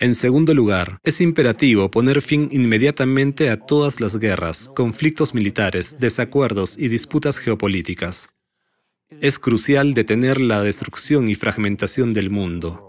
En 0.00 0.14
segundo 0.14 0.54
lugar, 0.54 0.98
es 1.02 1.20
imperativo 1.20 1.90
poner 1.90 2.22
fin 2.22 2.48
inmediatamente 2.52 3.50
a 3.50 3.58
todas 3.58 4.00
las 4.00 4.16
guerras, 4.16 4.70
conflictos 4.74 5.34
militares, 5.34 5.96
desacuerdos 5.98 6.78
y 6.78 6.88
disputas 6.88 7.38
geopolíticas. 7.38 8.30
Es 9.20 9.38
crucial 9.38 9.94
detener 9.94 10.40
la 10.40 10.62
destrucción 10.62 11.28
y 11.28 11.34
fragmentación 11.34 12.14
del 12.14 12.30
mundo. 12.30 12.87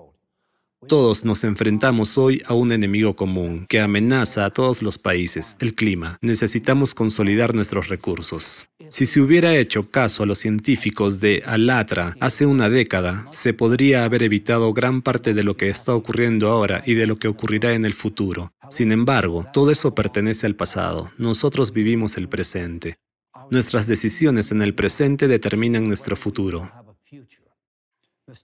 Todos 0.90 1.24
nos 1.24 1.44
enfrentamos 1.44 2.18
hoy 2.18 2.42
a 2.48 2.56
un 2.56 2.72
enemigo 2.72 3.16
común 3.16 3.68
que 3.70 3.80
amenaza 3.80 4.44
a 4.44 4.50
todos 4.50 4.82
los 4.82 4.98
países, 4.98 5.56
el 5.60 5.76
clima. 5.76 6.18
Necesitamos 6.20 6.96
consolidar 6.96 7.54
nuestros 7.54 7.90
recursos. 7.90 8.68
Si 8.90 9.06
se 9.06 9.22
hubiera 9.22 9.56
hecho 9.56 9.84
caso 9.84 10.24
a 10.24 10.26
los 10.26 10.40
científicos 10.40 11.20
de 11.20 11.44
Alatra 11.46 12.16
hace 12.20 12.48
una 12.48 12.72
década, 12.72 13.28
se 13.30 13.54
podría 13.54 14.04
haber 14.04 14.24
evitado 14.24 14.74
gran 14.74 15.04
parte 15.04 15.36
de 15.36 15.44
lo 15.44 15.56
que 15.56 15.70
está 15.70 15.94
ocurriendo 15.94 16.50
ahora 16.50 16.82
y 16.84 16.96
de 16.96 17.06
lo 17.06 17.20
que 17.20 17.28
ocurrirá 17.28 17.74
en 17.74 17.86
el 17.86 17.94
futuro. 17.94 18.52
Sin 18.72 18.92
embargo, 18.92 19.46
todo 19.54 19.70
eso 19.70 19.94
pertenece 19.94 20.48
al 20.48 20.56
pasado. 20.56 21.12
Nosotros 21.20 21.72
vivimos 21.72 22.18
el 22.18 22.30
presente. 22.30 22.98
Nuestras 23.52 23.86
decisiones 23.86 24.52
en 24.52 24.64
el 24.64 24.74
presente 24.74 25.28
determinan 25.28 25.86
nuestro 25.86 26.16
futuro. 26.16 26.72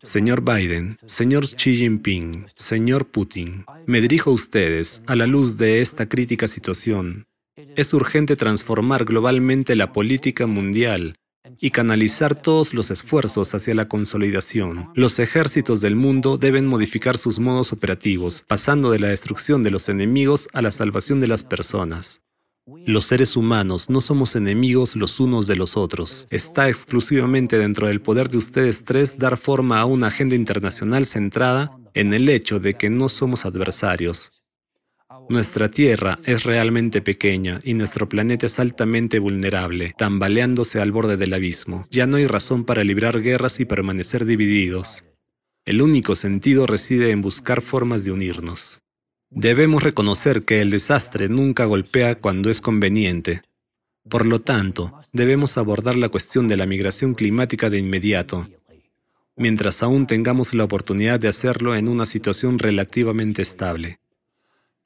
Señor 0.01 0.41
Biden, 0.41 0.97
señor 1.05 1.45
Xi 1.45 1.77
Jinping, 1.77 2.45
señor 2.55 3.07
Putin, 3.07 3.65
me 3.85 4.01
dirijo 4.01 4.31
a 4.31 4.33
ustedes 4.33 5.01
a 5.05 5.15
la 5.15 5.27
luz 5.27 5.57
de 5.57 5.81
esta 5.81 6.07
crítica 6.07 6.47
situación. 6.47 7.27
Es 7.75 7.93
urgente 7.93 8.35
transformar 8.35 9.05
globalmente 9.05 9.75
la 9.75 9.91
política 9.91 10.47
mundial 10.47 11.15
y 11.59 11.71
canalizar 11.71 12.35
todos 12.35 12.73
los 12.73 12.91
esfuerzos 12.91 13.53
hacia 13.53 13.75
la 13.75 13.87
consolidación. 13.87 14.91
Los 14.95 15.19
ejércitos 15.19 15.81
del 15.81 15.95
mundo 15.95 16.37
deben 16.37 16.65
modificar 16.67 17.17
sus 17.17 17.39
modos 17.39 17.71
operativos, 17.71 18.43
pasando 18.47 18.91
de 18.91 18.99
la 18.99 19.09
destrucción 19.09 19.63
de 19.63 19.71
los 19.71 19.89
enemigos 19.89 20.47
a 20.53 20.61
la 20.61 20.71
salvación 20.71 21.19
de 21.19 21.27
las 21.27 21.43
personas. 21.43 22.21
Los 22.67 23.05
seres 23.05 23.35
humanos 23.35 23.91
no 23.91 24.01
somos 24.01 24.35
enemigos 24.35 24.95
los 24.95 25.19
unos 25.19 25.45
de 25.45 25.55
los 25.55 25.77
otros. 25.77 26.25
Está 26.31 26.67
exclusivamente 26.67 27.59
dentro 27.59 27.87
del 27.87 28.01
poder 28.01 28.27
de 28.27 28.37
ustedes 28.37 28.83
tres 28.83 29.19
dar 29.19 29.37
forma 29.37 29.79
a 29.79 29.85
una 29.85 30.07
agenda 30.07 30.33
internacional 30.33 31.05
centrada 31.05 31.77
en 31.93 32.11
el 32.11 32.27
hecho 32.27 32.59
de 32.59 32.73
que 32.73 32.89
no 32.89 33.07
somos 33.07 33.45
adversarios. 33.45 34.31
Nuestra 35.29 35.69
Tierra 35.69 36.17
es 36.23 36.43
realmente 36.43 37.03
pequeña 37.03 37.61
y 37.63 37.75
nuestro 37.75 38.09
planeta 38.09 38.47
es 38.47 38.57
altamente 38.57 39.19
vulnerable, 39.19 39.93
tambaleándose 39.95 40.81
al 40.81 40.91
borde 40.91 41.17
del 41.17 41.35
abismo. 41.35 41.85
Ya 41.91 42.07
no 42.07 42.17
hay 42.17 42.25
razón 42.25 42.65
para 42.65 42.83
librar 42.83 43.21
guerras 43.21 43.59
y 43.59 43.65
permanecer 43.65 44.25
divididos. 44.25 45.05
El 45.65 45.83
único 45.83 46.15
sentido 46.15 46.65
reside 46.65 47.11
en 47.11 47.21
buscar 47.21 47.61
formas 47.61 48.05
de 48.05 48.11
unirnos. 48.11 48.81
Debemos 49.35 49.83
reconocer 49.83 50.45
que 50.45 50.61
el 50.61 50.69
desastre 50.69 51.27
nunca 51.27 51.65
golpea 51.65 52.15
cuando 52.15 52.49
es 52.49 52.61
conveniente. 52.61 53.41
Por 54.09 54.25
lo 54.25 54.39
tanto, 54.39 54.93
debemos 55.11 55.57
abordar 55.57 55.97
la 55.97 56.07
cuestión 56.07 56.47
de 56.47 56.55
la 56.55 56.65
migración 56.65 57.13
climática 57.15 57.69
de 57.69 57.77
inmediato, 57.77 58.47
mientras 59.35 59.83
aún 59.83 60.07
tengamos 60.07 60.53
la 60.53 60.63
oportunidad 60.63 61.19
de 61.19 61.27
hacerlo 61.27 61.75
en 61.75 61.89
una 61.89 62.05
situación 62.05 62.59
relativamente 62.59 63.41
estable. 63.41 63.99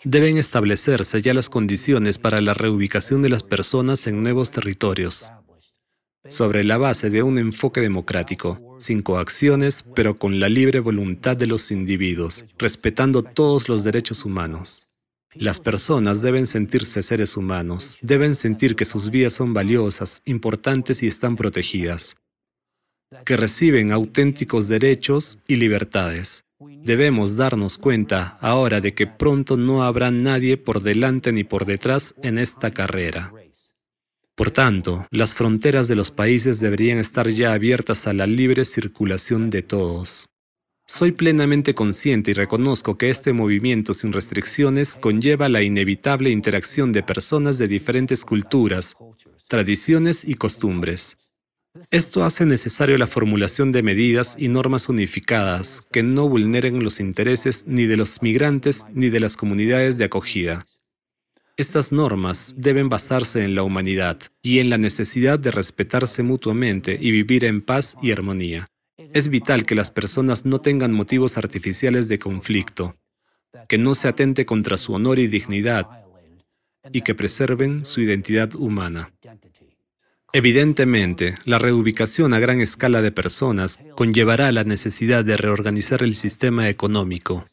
Deben 0.03 0.39
establecerse 0.39 1.21
ya 1.21 1.35
las 1.35 1.47
condiciones 1.47 2.17
para 2.17 2.41
la 2.41 2.55
reubicación 2.55 3.21
de 3.21 3.29
las 3.29 3.43
personas 3.43 4.07
en 4.07 4.23
nuevos 4.23 4.49
territorios 4.49 5.31
sobre 6.29 6.63
la 6.63 6.77
base 6.77 7.09
de 7.09 7.23
un 7.23 7.37
enfoque 7.37 7.81
democrático, 7.81 8.75
sin 8.79 9.01
coacciones, 9.01 9.83
pero 9.95 10.17
con 10.17 10.39
la 10.39 10.49
libre 10.49 10.79
voluntad 10.79 11.35
de 11.35 11.47
los 11.47 11.71
individuos, 11.71 12.45
respetando 12.57 13.23
todos 13.23 13.69
los 13.69 13.83
derechos 13.83 14.25
humanos. 14.25 14.83
Las 15.35 15.59
personas 15.59 16.21
deben 16.21 16.47
sentirse 16.47 17.03
seres 17.03 17.37
humanos, 17.37 17.97
deben 18.01 18.33
sentir 18.33 18.75
que 18.75 18.85
sus 18.85 19.11
vidas 19.11 19.33
son 19.33 19.53
valiosas, 19.53 20.21
importantes 20.25 21.03
y 21.03 21.07
están 21.07 21.35
protegidas, 21.35 22.17
que 23.25 23.37
reciben 23.37 23.91
auténticos 23.91 24.67
derechos 24.67 25.39
y 25.47 25.57
libertades. 25.57 26.45
Debemos 26.59 27.37
darnos 27.37 27.77
cuenta 27.77 28.37
ahora 28.41 28.81
de 28.81 28.93
que 28.93 29.07
pronto 29.07 29.55
no 29.55 29.83
habrá 29.83 30.11
nadie 30.11 30.57
por 30.57 30.81
delante 30.83 31.31
ni 31.31 31.43
por 31.43 31.65
detrás 31.65 32.15
en 32.21 32.37
esta 32.37 32.71
carrera. 32.71 33.31
Por 34.39 34.51
tanto, 34.51 35.05
las 35.11 35.35
fronteras 35.35 35.89
de 35.89 35.97
los 35.97 36.11
países 36.11 36.61
deberían 36.61 36.97
estar 36.97 37.27
ya 37.27 37.51
abiertas 37.51 38.07
a 38.07 38.13
la 38.13 38.25
libre 38.25 38.63
circulación 38.63 39.49
de 39.49 39.63
todos. 39.63 40.29
Soy 40.87 41.11
plenamente 41.11 41.75
consciente 41.75 42.31
y 42.31 42.33
reconozco 42.35 42.97
que 42.97 43.09
este 43.09 43.33
movimiento 43.33 43.93
sin 43.93 44.13
restricciones 44.13 44.95
conlleva 44.95 45.49
la 45.49 45.61
inevitable 45.61 46.29
interacción 46.29 46.93
de 46.93 47.03
personas 47.03 47.57
de 47.57 47.67
diferentes 47.67 48.23
culturas, 48.23 48.95
tradiciones 49.49 50.23
y 50.23 50.35
costumbres. 50.35 51.17
Esto 51.91 52.23
hace 52.23 52.45
necesario 52.45 52.97
la 52.97 53.07
formulación 53.07 53.73
de 53.73 53.83
medidas 53.83 54.37
y 54.39 54.47
normas 54.47 54.87
unificadas 54.87 55.81
que 55.91 56.01
no 56.01 56.29
vulneren 56.29 56.81
los 56.81 57.01
intereses 57.01 57.65
ni 57.67 57.87
de 57.87 57.97
los 57.97 58.21
migrantes 58.21 58.85
ni 58.93 59.09
de 59.09 59.19
las 59.19 59.35
comunidades 59.35 59.97
de 59.97 60.05
acogida. 60.05 60.65
Estas 61.59 61.91
normas 61.91 62.53
deben 62.55 62.87
basarse 62.87 63.43
en 63.43 63.53
la 63.53 63.63
humanidad 63.63 64.17
y 64.41 64.59
en 64.59 64.69
la 64.69 64.77
necesidad 64.77 65.37
de 65.37 65.51
respetarse 65.51 66.23
mutuamente 66.23 66.97
y 66.97 67.11
vivir 67.11 67.43
en 67.43 67.61
paz 67.61 67.97
y 68.01 68.13
armonía. 68.13 68.65
Es 69.13 69.27
vital 69.27 69.65
que 69.65 69.75
las 69.75 69.91
personas 69.91 70.45
no 70.45 70.61
tengan 70.61 70.93
motivos 70.93 71.37
artificiales 71.37 72.07
de 72.07 72.17
conflicto, 72.17 72.95
que 73.67 73.77
no 73.77 73.93
se 73.93 74.07
atente 74.07 74.45
contra 74.45 74.77
su 74.77 74.93
honor 74.93 75.19
y 75.19 75.27
dignidad 75.27 75.85
y 76.93 77.01
que 77.01 77.13
preserven 77.13 77.83
su 77.83 77.99
identidad 77.99 78.55
humana. 78.55 79.11
Evidentemente, 80.31 81.35
la 81.43 81.59
reubicación 81.59 82.33
a 82.33 82.39
gran 82.39 82.61
escala 82.61 83.01
de 83.01 83.11
personas 83.11 83.79
conllevará 83.95 84.53
la 84.53 84.63
necesidad 84.63 85.25
de 85.25 85.35
reorganizar 85.35 86.03
el 86.03 86.15
sistema 86.15 86.69
económico, 86.69 87.43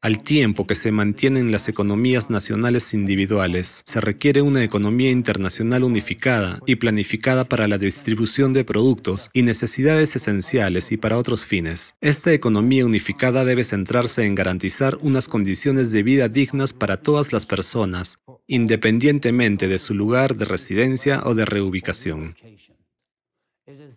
Al 0.00 0.22
tiempo 0.22 0.64
que 0.64 0.76
se 0.76 0.92
mantienen 0.92 1.50
las 1.50 1.68
economías 1.68 2.30
nacionales 2.30 2.94
individuales, 2.94 3.82
se 3.84 4.00
requiere 4.00 4.42
una 4.42 4.62
economía 4.62 5.10
internacional 5.10 5.82
unificada 5.82 6.60
y 6.66 6.76
planificada 6.76 7.44
para 7.44 7.66
la 7.66 7.78
distribución 7.78 8.52
de 8.52 8.62
productos 8.62 9.28
y 9.32 9.42
necesidades 9.42 10.14
esenciales 10.14 10.92
y 10.92 10.98
para 10.98 11.18
otros 11.18 11.44
fines. 11.44 11.96
Esta 12.00 12.32
economía 12.32 12.86
unificada 12.86 13.44
debe 13.44 13.64
centrarse 13.64 14.24
en 14.24 14.36
garantizar 14.36 14.96
unas 15.00 15.26
condiciones 15.26 15.90
de 15.90 16.04
vida 16.04 16.28
dignas 16.28 16.72
para 16.72 16.98
todas 16.98 17.32
las 17.32 17.44
personas, 17.44 18.20
independientemente 18.46 19.66
de 19.66 19.78
su 19.78 19.94
lugar 19.94 20.36
de 20.36 20.44
residencia 20.44 21.22
o 21.24 21.34
de 21.34 21.44
reubicación. 21.44 22.36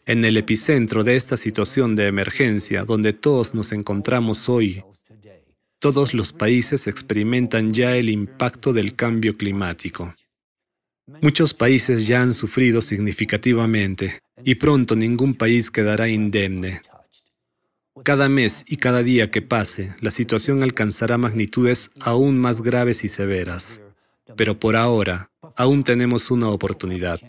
En 0.07 0.25
el 0.25 0.35
epicentro 0.35 1.03
de 1.03 1.15
esta 1.15 1.38
situación 1.38 1.95
de 1.95 2.07
emergencia 2.07 2.85
donde 2.85 3.13
todos 3.13 3.53
nos 3.53 3.71
encontramos 3.71 4.49
hoy, 4.49 4.83
todos 5.82 6.14
los 6.14 6.32
países 6.32 6.85
experimentan 6.85 7.74
ya 7.74 7.95
el 7.95 8.10
impacto 8.10 8.72
del 8.72 8.95
cambio 8.95 9.35
climático. 9.35 10.14
Muchos 11.24 11.56
países 11.56 12.06
ya 12.06 12.22
han 12.22 12.35
sufrido 12.35 12.82
significativamente 12.82 14.19
y 14.45 14.56
pronto 14.56 14.95
ningún 14.95 15.34
país 15.34 15.72
quedará 15.72 16.08
indemne. 16.08 16.82
Cada 18.03 18.30
mes 18.30 18.64
y 18.68 18.77
cada 18.77 19.01
día 19.01 19.32
que 19.32 19.42
pase, 19.42 19.95
la 20.01 20.11
situación 20.11 20.61
alcanzará 20.61 21.18
magnitudes 21.18 21.90
aún 22.00 22.38
más 22.38 22.61
graves 22.61 23.03
y 23.03 23.10
severas. 23.10 23.82
Pero 24.38 24.60
por 24.60 24.76
ahora, 24.76 25.32
aún 25.56 25.84
tenemos 25.84 26.30
una 26.30 26.50
oportunidad. 26.50 27.19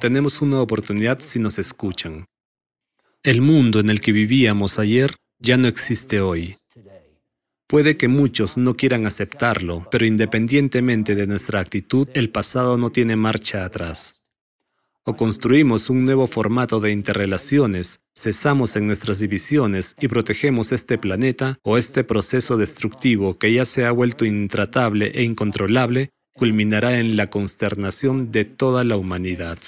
Tenemos 0.00 0.40
una 0.40 0.62
oportunidad 0.62 1.18
si 1.20 1.38
nos 1.38 1.58
escuchan. 1.58 2.24
El 3.22 3.42
mundo 3.42 3.80
en 3.80 3.90
el 3.90 4.00
que 4.00 4.12
vivíamos 4.12 4.78
ayer 4.78 5.14
ya 5.38 5.58
no 5.58 5.68
existe 5.68 6.22
hoy. 6.22 6.56
Puede 7.70 7.96
que 7.96 8.08
muchos 8.08 8.58
no 8.58 8.74
quieran 8.74 9.06
aceptarlo, 9.06 9.86
pero 9.92 10.04
independientemente 10.04 11.14
de 11.14 11.28
nuestra 11.28 11.60
actitud, 11.60 12.08
el 12.14 12.28
pasado 12.28 12.76
no 12.76 12.90
tiene 12.90 13.14
marcha 13.14 13.64
atrás. 13.64 14.16
O 15.04 15.14
construimos 15.14 15.88
un 15.88 16.04
nuevo 16.04 16.26
formato 16.26 16.80
de 16.80 16.90
interrelaciones, 16.90 18.00
cesamos 18.12 18.74
en 18.74 18.88
nuestras 18.88 19.20
divisiones 19.20 19.94
y 20.00 20.08
protegemos 20.08 20.72
este 20.72 20.98
planeta 20.98 21.60
o 21.62 21.78
este 21.78 22.02
proceso 22.02 22.56
destructivo 22.56 23.38
que 23.38 23.52
ya 23.52 23.64
se 23.64 23.84
ha 23.84 23.92
vuelto 23.92 24.24
intratable 24.24 25.12
e 25.14 25.22
incontrolable, 25.22 26.10
culminará 26.34 26.98
en 26.98 27.16
la 27.16 27.30
consternación 27.30 28.32
de 28.32 28.46
toda 28.46 28.82
la 28.82 28.96
humanidad. 28.96 29.58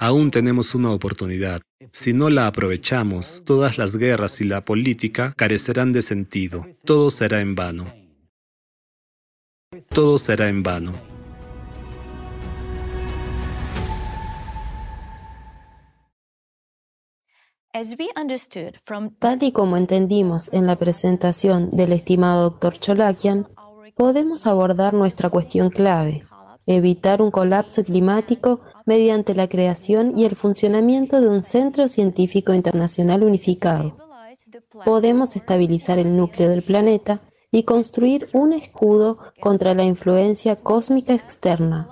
Aún 0.00 0.30
tenemos 0.30 0.74
una 0.74 0.90
oportunidad. 0.90 1.60
Si 1.92 2.12
no 2.12 2.28
la 2.28 2.48
aprovechamos, 2.48 3.42
todas 3.44 3.78
las 3.78 3.96
guerras 3.96 4.40
y 4.40 4.44
la 4.44 4.64
política 4.64 5.32
carecerán 5.36 5.92
de 5.92 6.02
sentido. 6.02 6.66
Todo 6.84 7.10
será 7.10 7.40
en 7.40 7.54
vano. 7.54 7.94
Todo 9.88 10.18
será 10.18 10.48
en 10.48 10.62
vano. 10.62 10.92
Tal 19.18 19.42
y 19.42 19.52
como 19.52 19.76
entendimos 19.76 20.52
en 20.52 20.66
la 20.66 20.76
presentación 20.76 21.70
del 21.70 21.92
estimado 21.92 22.50
Dr. 22.50 22.78
Cholakian, 22.78 23.48
podemos 23.94 24.46
abordar 24.46 24.94
nuestra 24.94 25.30
cuestión 25.30 25.70
clave, 25.70 26.24
evitar 26.66 27.20
un 27.20 27.30
colapso 27.30 27.84
climático 27.84 28.62
mediante 28.86 29.34
la 29.34 29.48
creación 29.48 30.18
y 30.18 30.24
el 30.24 30.36
funcionamiento 30.36 31.20
de 31.20 31.28
un 31.28 31.42
centro 31.42 31.88
científico 31.88 32.54
internacional 32.54 33.22
unificado. 33.22 33.98
Podemos 34.84 35.36
estabilizar 35.36 35.98
el 35.98 36.16
núcleo 36.16 36.48
del 36.48 36.62
planeta 36.62 37.20
y 37.50 37.64
construir 37.64 38.28
un 38.32 38.52
escudo 38.52 39.18
contra 39.40 39.74
la 39.74 39.84
influencia 39.84 40.56
cósmica 40.56 41.14
externa. 41.14 41.88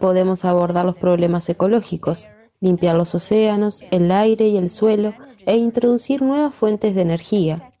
Podemos 0.00 0.44
abordar 0.44 0.84
los 0.84 0.96
problemas 0.96 1.48
ecológicos, 1.48 2.28
limpiar 2.60 2.96
los 2.96 3.14
océanos, 3.14 3.84
el 3.90 4.10
aire 4.10 4.48
y 4.48 4.56
el 4.56 4.70
suelo 4.70 5.14
e 5.46 5.56
introducir 5.56 6.22
nuevas 6.22 6.54
fuentes 6.54 6.94
de 6.94 7.02
energía, 7.02 7.72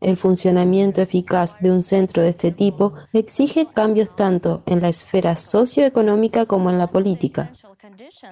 el 0.00 0.16
funcionamiento 0.16 1.02
eficaz 1.02 1.60
de 1.60 1.70
un 1.70 1.82
centro 1.82 2.22
de 2.22 2.30
este 2.30 2.50
tipo 2.50 2.94
exige 3.12 3.66
cambios 3.66 4.14
tanto 4.14 4.62
en 4.66 4.80
la 4.80 4.88
esfera 4.88 5.36
socioeconómica 5.36 6.46
como 6.46 6.70
en 6.70 6.78
la 6.78 6.86
política. 6.86 7.52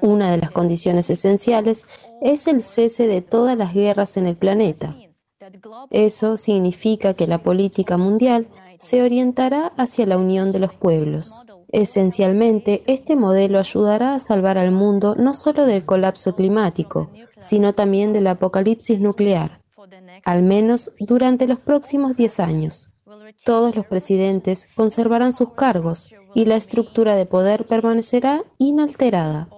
Una 0.01 0.31
de 0.31 0.39
las 0.39 0.51
condiciones 0.51 1.11
esenciales 1.11 1.87
es 2.23 2.47
el 2.47 2.63
cese 2.63 3.07
de 3.07 3.21
todas 3.21 3.59
las 3.59 3.75
guerras 3.75 4.17
en 4.17 4.27
el 4.27 4.37
planeta. 4.37 4.97
Eso 5.91 6.37
significa 6.37 7.15
que 7.15 7.27
la 7.27 7.43
política 7.43 7.99
mundial 7.99 8.47
se 8.79 9.03
orientará 9.03 9.73
hacia 9.77 10.07
la 10.07 10.17
unión 10.17 10.51
de 10.51 10.61
los 10.61 10.73
pueblos. 10.73 11.41
Esencialmente, 11.69 12.83
este 12.87 13.17
modelo 13.17 13.59
ayudará 13.59 14.15
a 14.15 14.19
salvar 14.19 14.57
al 14.57 14.73
mundo 14.73 15.15
no 15.17 15.35
solo 15.35 15.67
del 15.67 15.85
colapso 15.85 16.35
climático, 16.35 17.11
sino 17.37 17.75
también 17.75 18.13
del 18.13 18.27
apocalipsis 18.29 19.01
nuclear 19.01 19.62
al 20.25 20.43
menos 20.43 20.93
durante 21.01 21.47
los 21.47 21.59
próximos 21.59 22.17
10 22.17 22.41
años. 22.41 22.95
Todos 23.45 23.75
los 23.75 23.87
presidentes 23.87 24.69
conservarán 24.75 25.33
sus 25.33 25.53
cargos 25.53 26.13
y 26.35 26.45
la 26.45 26.57
estructura 26.57 27.17
de 27.17 27.27
poder 27.27 27.67
permanecerá 27.67 28.43
inalterada. 28.59 29.49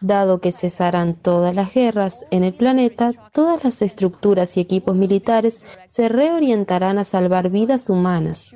Dado 0.00 0.40
que 0.40 0.52
cesarán 0.52 1.14
todas 1.14 1.54
las 1.54 1.72
guerras 1.72 2.26
en 2.30 2.44
el 2.44 2.54
planeta, 2.54 3.12
todas 3.32 3.64
las 3.64 3.80
estructuras 3.80 4.56
y 4.56 4.60
equipos 4.60 4.96
militares 4.96 5.62
se 5.86 6.08
reorientarán 6.08 6.98
a 6.98 7.04
salvar 7.04 7.48
vidas 7.48 7.88
humanas, 7.88 8.54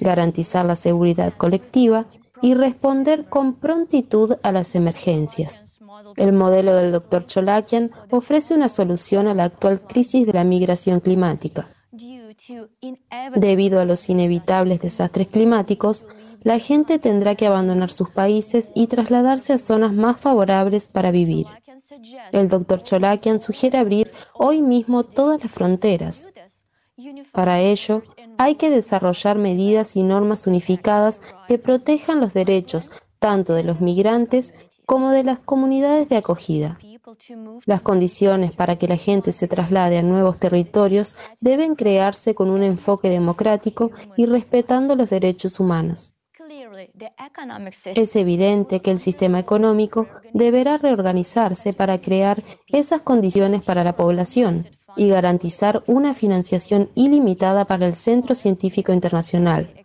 garantizar 0.00 0.66
la 0.66 0.74
seguridad 0.74 1.32
colectiva 1.34 2.06
y 2.40 2.54
responder 2.54 3.26
con 3.26 3.54
prontitud 3.54 4.36
a 4.42 4.50
las 4.50 4.74
emergencias. 4.74 5.71
El 6.16 6.32
modelo 6.32 6.74
del 6.74 6.92
Dr. 6.92 7.26
Cholakian 7.26 7.90
ofrece 8.10 8.54
una 8.54 8.68
solución 8.68 9.26
a 9.26 9.34
la 9.34 9.44
actual 9.44 9.82
crisis 9.82 10.26
de 10.26 10.32
la 10.32 10.44
migración 10.44 11.00
climática. 11.00 11.68
Debido 13.36 13.80
a 13.80 13.84
los 13.84 14.08
inevitables 14.08 14.80
desastres 14.80 15.28
climáticos, 15.28 16.06
la 16.42 16.58
gente 16.58 16.98
tendrá 16.98 17.34
que 17.34 17.46
abandonar 17.46 17.90
sus 17.90 18.10
países 18.10 18.72
y 18.74 18.88
trasladarse 18.88 19.52
a 19.52 19.58
zonas 19.58 19.92
más 19.92 20.18
favorables 20.18 20.88
para 20.88 21.10
vivir. 21.10 21.46
El 22.32 22.48
Dr. 22.48 22.82
Cholakian 22.82 23.40
sugiere 23.40 23.78
abrir 23.78 24.10
hoy 24.34 24.60
mismo 24.62 25.04
todas 25.04 25.42
las 25.42 25.52
fronteras. 25.52 26.30
Para 27.32 27.60
ello, 27.60 28.02
hay 28.38 28.56
que 28.56 28.70
desarrollar 28.70 29.38
medidas 29.38 29.96
y 29.96 30.02
normas 30.02 30.46
unificadas 30.46 31.20
que 31.48 31.58
protejan 31.58 32.20
los 32.20 32.34
derechos 32.34 32.90
tanto 33.18 33.54
de 33.54 33.62
los 33.62 33.80
migrantes 33.80 34.54
como 34.92 35.10
de 35.10 35.24
las 35.24 35.38
comunidades 35.38 36.10
de 36.10 36.18
acogida. 36.18 36.78
Las 37.64 37.80
condiciones 37.80 38.52
para 38.52 38.76
que 38.76 38.86
la 38.86 38.98
gente 38.98 39.32
se 39.32 39.48
traslade 39.48 39.96
a 39.96 40.02
nuevos 40.02 40.38
territorios 40.38 41.16
deben 41.40 41.76
crearse 41.76 42.34
con 42.34 42.50
un 42.50 42.62
enfoque 42.62 43.08
democrático 43.08 43.90
y 44.18 44.26
respetando 44.26 44.94
los 44.94 45.08
derechos 45.08 45.60
humanos. 45.60 46.14
Es 47.94 48.16
evidente 48.16 48.80
que 48.80 48.90
el 48.90 48.98
sistema 48.98 49.38
económico 49.38 50.08
deberá 50.34 50.76
reorganizarse 50.76 51.72
para 51.72 51.98
crear 52.02 52.42
esas 52.68 53.00
condiciones 53.00 53.62
para 53.62 53.84
la 53.84 53.96
población 53.96 54.68
y 54.94 55.08
garantizar 55.08 55.82
una 55.86 56.12
financiación 56.12 56.90
ilimitada 56.94 57.64
para 57.64 57.86
el 57.86 57.94
Centro 57.94 58.34
Científico 58.34 58.92
Internacional 58.92 59.81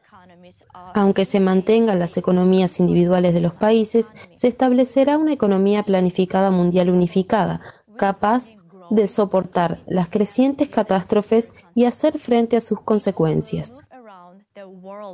aunque 0.93 1.25
se 1.25 1.39
mantengan 1.39 1.99
las 1.99 2.17
economías 2.17 2.79
individuales 2.79 3.33
de 3.33 3.41
los 3.41 3.53
países, 3.53 4.13
se 4.33 4.47
establecerá 4.47 5.17
una 5.17 5.33
economía 5.33 5.83
planificada 5.83 6.51
mundial 6.51 6.89
unificada, 6.89 7.61
capaz 7.97 8.53
de 8.89 9.07
soportar 9.07 9.79
las 9.85 10.09
crecientes 10.09 10.69
catástrofes 10.69 11.53
y 11.75 11.85
hacer 11.85 12.17
frente 12.17 12.57
a 12.57 12.61
sus 12.61 12.81
consecuencias. 12.81 13.83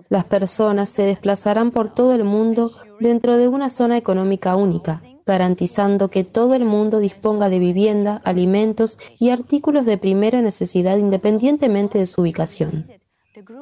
Las 0.09 0.25
personas 0.25 0.89
se 0.89 1.03
desplazarán 1.03 1.71
por 1.71 1.93
todo 1.93 2.13
el 2.13 2.23
mundo 2.23 2.71
dentro 2.99 3.37
de 3.37 3.47
una 3.47 3.69
zona 3.69 3.97
económica 3.97 4.55
única, 4.55 5.01
garantizando 5.25 6.09
que 6.09 6.23
todo 6.23 6.53
el 6.53 6.65
mundo 6.65 6.99
disponga 6.99 7.49
de 7.49 7.59
vivienda, 7.59 8.21
alimentos 8.23 8.99
y 9.19 9.29
artículos 9.29 9.85
de 9.85 9.97
primera 9.97 10.41
necesidad 10.41 10.97
independientemente 10.97 11.97
de 11.97 12.05
su 12.05 12.21
ubicación. 12.21 12.87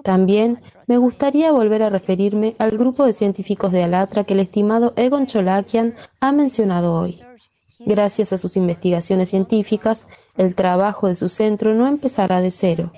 También 0.03 0.59
me 0.87 0.97
gustaría 0.97 1.51
volver 1.51 1.83
a 1.83 1.89
referirme 1.89 2.55
al 2.59 2.71
grupo 2.77 3.05
de 3.05 3.13
científicos 3.13 3.71
de 3.71 3.83
Alatra 3.83 4.23
que 4.23 4.33
el 4.33 4.41
estimado 4.41 4.93
Egon 4.95 5.27
Cholakian 5.27 5.95
ha 6.19 6.31
mencionado 6.31 6.93
hoy. 6.93 7.21
Gracias 7.79 8.33
a 8.33 8.37
sus 8.37 8.57
investigaciones 8.57 9.29
científicas, 9.29 10.07
el 10.37 10.55
trabajo 10.55 11.07
de 11.07 11.15
su 11.15 11.29
centro 11.29 11.73
no 11.73 11.87
empezará 11.87 12.41
de 12.41 12.51
cero. 12.51 12.91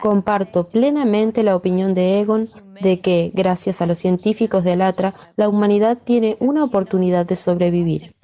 Comparto 0.00 0.68
plenamente 0.68 1.42
la 1.42 1.56
opinión 1.56 1.94
de 1.94 2.20
Egon 2.20 2.48
de 2.80 3.00
que, 3.00 3.30
gracias 3.34 3.82
a 3.82 3.86
los 3.86 3.98
científicos 3.98 4.64
de 4.64 4.72
Alatra, 4.72 5.14
la 5.36 5.48
humanidad 5.48 5.98
tiene 6.02 6.36
una 6.40 6.64
oportunidad 6.64 7.26
de 7.26 7.36
sobrevivir. 7.36 8.14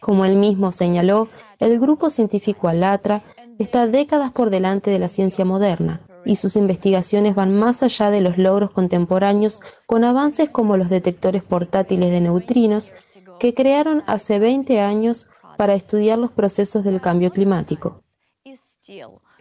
Como 0.00 0.24
él 0.24 0.36
mismo 0.36 0.72
señaló, 0.72 1.28
el 1.58 1.78
grupo 1.78 2.10
científico 2.10 2.68
Alatra 2.68 3.22
está 3.58 3.86
décadas 3.86 4.32
por 4.32 4.50
delante 4.50 4.90
de 4.90 4.98
la 4.98 5.08
ciencia 5.08 5.44
moderna 5.44 6.00
y 6.24 6.36
sus 6.36 6.56
investigaciones 6.56 7.34
van 7.34 7.54
más 7.56 7.82
allá 7.82 8.10
de 8.10 8.20
los 8.20 8.38
logros 8.38 8.70
contemporáneos 8.70 9.60
con 9.86 10.04
avances 10.04 10.50
como 10.50 10.76
los 10.76 10.88
detectores 10.88 11.42
portátiles 11.42 12.10
de 12.10 12.20
neutrinos 12.20 12.92
que 13.38 13.54
crearon 13.54 14.02
hace 14.06 14.38
20 14.38 14.80
años 14.80 15.28
para 15.56 15.74
estudiar 15.74 16.18
los 16.18 16.30
procesos 16.30 16.84
del 16.84 17.00
cambio 17.00 17.30
climático. 17.30 18.02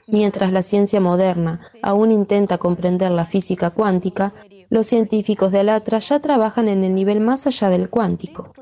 Mientras 0.08 0.52
la 0.52 0.64
ciencia 0.64 1.00
moderna 1.00 1.62
aún 1.82 2.12
intenta 2.12 2.58
comprender 2.58 3.12
la 3.12 3.26
física 3.26 3.70
cuántica, 3.70 4.34
los 4.70 4.88
científicos 4.88 5.52
de 5.52 5.60
Alatra 5.60 6.00
ya 6.00 6.20
trabajan 6.20 6.68
en 6.68 6.84
el 6.84 6.96
nivel 6.96 7.20
más 7.20 7.46
allá 7.48 7.70
del 7.70 7.90
cuántico. 7.90 8.54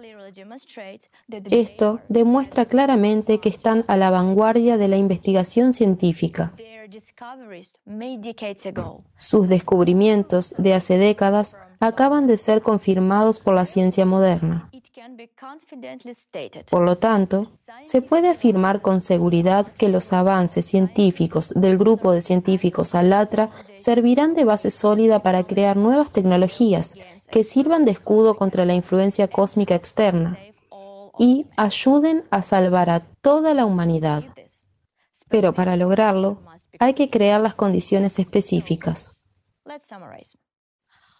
Esto 1.49 1.99
demuestra 2.07 2.65
claramente 2.65 3.39
que 3.39 3.49
están 3.49 3.85
a 3.87 3.97
la 3.97 4.09
vanguardia 4.09 4.77
de 4.77 4.87
la 4.87 4.97
investigación 4.97 5.73
científica. 5.73 6.53
Sus 9.17 9.47
descubrimientos 9.47 10.53
de 10.57 10.73
hace 10.73 10.97
décadas 10.97 11.55
acaban 11.79 12.27
de 12.27 12.37
ser 12.37 12.61
confirmados 12.61 13.39
por 13.39 13.53
la 13.53 13.65
ciencia 13.65 14.05
moderna. 14.05 14.69
Por 16.69 16.81
lo 16.81 16.97
tanto, 16.97 17.47
se 17.83 18.01
puede 18.01 18.29
afirmar 18.29 18.81
con 18.81 19.01
seguridad 19.01 19.67
que 19.67 19.89
los 19.89 20.13
avances 20.13 20.65
científicos 20.65 21.49
del 21.55 21.77
grupo 21.77 22.11
de 22.11 22.21
científicos 22.21 22.95
Alatra 22.95 23.49
servirán 23.75 24.33
de 24.33 24.45
base 24.45 24.69
sólida 24.69 25.21
para 25.21 25.43
crear 25.43 25.77
nuevas 25.77 26.11
tecnologías 26.11 26.95
que 27.31 27.43
sirvan 27.43 27.85
de 27.85 27.91
escudo 27.91 28.35
contra 28.35 28.65
la 28.65 28.73
influencia 28.73 29.27
cósmica 29.27 29.75
externa 29.75 30.37
y 31.17 31.45
ayuden 31.57 32.23
a 32.31 32.41
salvar 32.41 32.89
a 32.89 33.01
toda 33.01 33.53
la 33.53 33.65
humanidad. 33.65 34.23
Pero 35.27 35.53
para 35.53 35.75
lograrlo, 35.75 36.39
hay 36.77 36.93
que 36.93 37.09
crear 37.09 37.41
las 37.41 37.55
condiciones 37.55 38.19
específicas. 38.19 39.17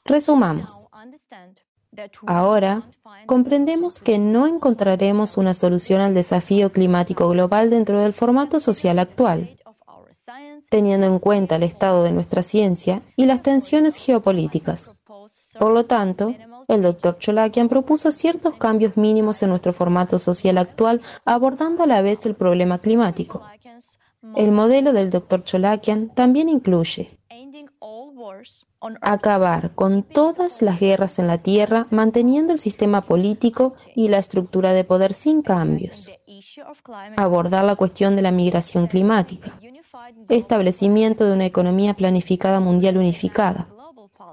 Resumamos. 0.06 0.88
Ahora, 2.28 2.90
comprendemos 3.26 4.00
que 4.00 4.20
no 4.20 4.46
encontraremos 4.46 5.38
una 5.38 5.54
solución 5.54 6.02
al 6.02 6.14
desafío 6.14 6.72
climático 6.72 7.28
global 7.30 7.70
dentro 7.70 8.02
del 8.02 8.14
formato 8.14 8.60
social 8.60 9.00
actual, 9.00 9.58
teniendo 10.70 11.08
en 11.08 11.20
cuenta 11.20 11.56
el 11.56 11.64
estado 11.64 12.04
de 12.04 12.12
nuestra 12.12 12.44
ciencia 12.44 13.02
y 13.16 13.26
las 13.26 13.42
tensiones 13.42 13.96
geopolíticas. 13.98 15.02
Por 15.58 15.74
lo 15.74 15.86
tanto, 15.86 16.36
el 16.68 16.84
Dr. 16.84 17.18
Cholakian 17.18 17.68
propuso 17.68 18.12
ciertos 18.12 18.54
cambios 18.54 18.96
mínimos 18.96 19.42
en 19.42 19.50
nuestro 19.50 19.74
formato 19.74 20.20
social 20.20 20.60
actual, 20.60 21.02
abordando 21.26 21.84
a 21.84 21.88
la 21.88 22.04
vez 22.04 22.28
el 22.28 22.36
problema 22.36 22.78
climático. 22.78 23.44
El 24.36 24.52
modelo 24.52 24.94
del 24.94 25.10
Dr. 25.10 25.44
Cholakian 25.44 26.10
también 26.10 26.50
incluye 26.50 27.20
acabar 29.02 29.72
con 29.76 30.04
todas 30.04 30.62
las 30.62 30.80
guerras 30.80 31.20
en 31.20 31.28
la 31.28 31.40
Tierra, 31.40 31.88
manteniendo 31.90 32.54
el 32.54 32.60
sistema 32.60 33.02
político 33.02 33.74
y 33.96 34.08
la 34.08 34.18
estructura 34.18 34.74
de 34.74 34.84
poder 34.84 35.14
sin 35.14 35.42
cambios. 35.42 36.10
Abordar 37.18 37.66
la 37.66 37.76
cuestión 37.76 38.16
de 38.16 38.22
la 38.22 38.32
migración 38.32 38.88
climática. 38.88 39.54
Establecimiento 40.30 41.26
de 41.26 41.34
una 41.34 41.46
economía 41.46 41.94
planificada 41.94 42.60
mundial 42.60 42.98
unificada. 42.98 43.68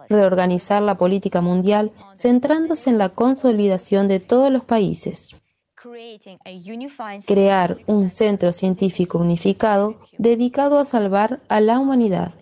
Reorganizar 0.09 0.83
la 0.83 0.97
política 0.97 1.41
mundial 1.41 1.91
centrándose 2.15 2.91
en 2.91 2.99
la 2.99 3.09
consolidación 3.09 4.07
de 4.09 4.21
todos 4.21 4.53
los 4.53 4.65
países. 4.65 5.35
Crear 7.27 7.79
un 7.87 8.11
centro 8.11 8.53
científico 8.53 9.19
unificado 9.19 9.97
dedicado 10.19 10.79
a 10.79 10.85
salvar 10.85 11.41
a 11.49 11.61
la 11.61 11.79
humanidad. 11.79 12.33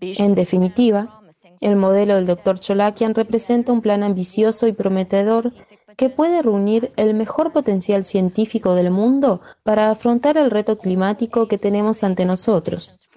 En 0.00 0.34
definitiva, 0.34 1.22
el 1.60 1.76
modelo 1.76 2.14
del 2.14 2.26
Dr. 2.26 2.60
Cholakian 2.60 3.14
representa 3.14 3.72
un 3.72 3.80
plan 3.80 4.02
ambicioso 4.02 4.68
y 4.68 4.72
prometedor 4.72 5.52
que 5.96 6.08
puede 6.08 6.42
reunir 6.42 6.92
el 6.96 7.14
mejor 7.14 7.52
potencial 7.52 8.04
científico 8.04 8.74
del 8.74 8.92
mundo 8.92 9.40
para 9.64 9.90
afrontar 9.90 10.36
el 10.36 10.50
reto 10.50 10.78
climático 10.78 11.48
que 11.48 11.58
tenemos 11.58 12.04
ante 12.04 12.24
nosotros. 12.24 13.08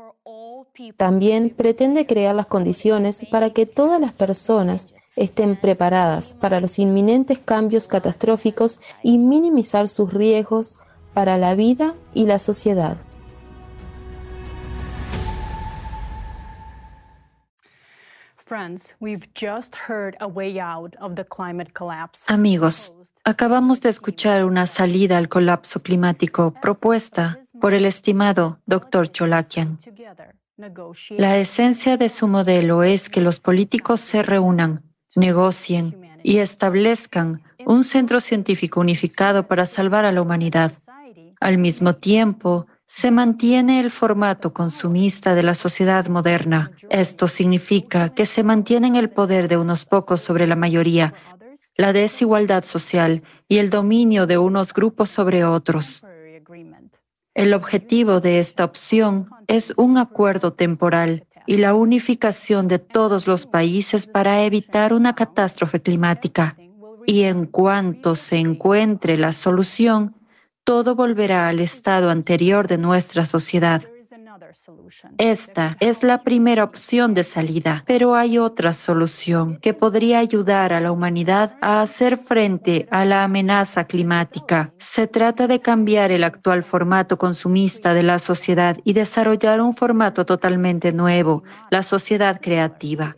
También 0.97 1.51
pretende 1.51 2.07
crear 2.07 2.33
las 2.33 2.47
condiciones 2.47 3.23
para 3.30 3.51
que 3.51 3.67
todas 3.67 4.01
las 4.01 4.13
personas 4.13 4.93
estén 5.15 5.59
preparadas 5.59 6.35
para 6.35 6.59
los 6.59 6.80
inminentes 6.80 7.40
cambios 7.40 7.88
catastróficos 7.88 8.80
y 9.03 9.17
minimizar 9.17 9.88
sus 9.88 10.14
riesgos 10.14 10.77
para 11.14 11.38
la 11.38 11.56
vida 11.56 11.95
y 12.14 12.25
la 12.25 12.40
sociedad. 12.40 12.98
Amigos, 22.27 22.93
acabamos 23.23 23.80
de 23.80 23.90
escuchar 23.90 24.43
una 24.43 24.67
salida 24.67 25.17
al 25.17 25.30
colapso 25.30 25.81
climático 25.81 26.53
propuesta 26.61 27.40
por 27.61 27.73
el 27.73 27.85
estimado 27.85 28.59
Dr. 28.65 29.09
Cholakian. 29.09 29.77
La 31.17 31.38
esencia 31.38 31.95
de 31.95 32.09
su 32.09 32.27
modelo 32.27 32.83
es 32.83 33.09
que 33.09 33.22
los 33.22 33.40
políticos 33.40 34.01
se 34.01 34.22
reúnan, 34.22 34.91
negocien 35.15 35.98
y 36.23 36.38
establezcan 36.38 37.41
un 37.65 37.83
centro 37.83 38.22
científico 38.22 38.80
unificado 38.80 39.48
para 39.48 39.65
salvar 39.65 40.06
a 40.06 40.11
la 40.11 40.22
humanidad. 40.22 40.73
Al 41.40 41.57
mismo 41.57 41.93
tiempo, 41.93 42.67
se 42.85 43.09
mantiene 43.09 43.80
el 43.80 43.90
formato 43.90 44.53
consumista 44.53 45.33
de 45.33 45.43
la 45.43 45.56
sociedad 45.56 46.07
moderna. 46.07 46.72
Esto 46.90 47.27
significa 47.27 48.09
que 48.09 48.25
se 48.25 48.43
mantiene 48.43 48.99
el 48.99 49.09
poder 49.09 49.48
de 49.48 49.57
unos 49.57 49.85
pocos 49.85 50.19
sobre 50.19 50.45
la 50.45 50.57
mayoría, 50.57 51.14
la 51.77 51.93
desigualdad 51.93 52.65
social 52.65 53.23
y 53.48 53.59
el 53.59 53.69
dominio 53.69 54.27
de 54.27 54.38
unos 54.38 54.73
grupos 54.73 55.09
sobre 55.09 55.45
otros. 55.45 56.03
El 57.33 57.53
objetivo 57.53 58.19
de 58.19 58.40
esta 58.40 58.65
opción 58.65 59.30
es 59.48 59.73
un 59.77 59.98
acuerdo 59.98 60.51
temporal 60.51 61.27
y 61.51 61.57
la 61.57 61.73
unificación 61.73 62.69
de 62.69 62.80
todos 62.80 63.27
los 63.27 63.45
países 63.45 64.07
para 64.07 64.45
evitar 64.45 64.93
una 64.93 65.15
catástrofe 65.15 65.81
climática. 65.81 66.55
Y 67.05 67.23
en 67.23 67.45
cuanto 67.45 68.15
se 68.15 68.38
encuentre 68.38 69.17
la 69.17 69.33
solución, 69.33 70.15
todo 70.63 70.95
volverá 70.95 71.49
al 71.49 71.59
estado 71.59 72.09
anterior 72.09 72.69
de 72.69 72.77
nuestra 72.77 73.25
sociedad. 73.25 73.83
Esta 75.17 75.77
es 75.80 76.03
la 76.03 76.23
primera 76.23 76.63
opción 76.63 77.13
de 77.13 77.23
salida, 77.23 77.83
pero 77.88 78.15
hay 78.15 78.38
otra 78.38 78.73
solución 78.73 79.57
que 79.61 79.73
podría 79.73 80.19
ayudar 80.19 80.73
a 80.73 80.80
la 80.80 80.91
humanidad 80.91 81.55
a 81.61 81.81
hacer 81.81 82.17
frente 82.17 82.88
a 82.91 83.05
la 83.05 83.23
amenaza 83.23 83.85
climática. 83.85 84.73
Se 84.77 85.07
trata 85.07 85.47
de 85.47 85.59
cambiar 85.59 86.11
el 86.11 86.23
actual 86.23 86.63
formato 86.63 87.17
consumista 87.17 87.93
de 87.93 88.03
la 88.03 88.19
sociedad 88.19 88.77
y 88.83 88.93
desarrollar 88.93 89.61
un 89.61 89.73
formato 89.73 90.25
totalmente 90.25 90.91
nuevo, 90.91 91.43
la 91.69 91.83
sociedad 91.83 92.39
creativa. 92.41 93.15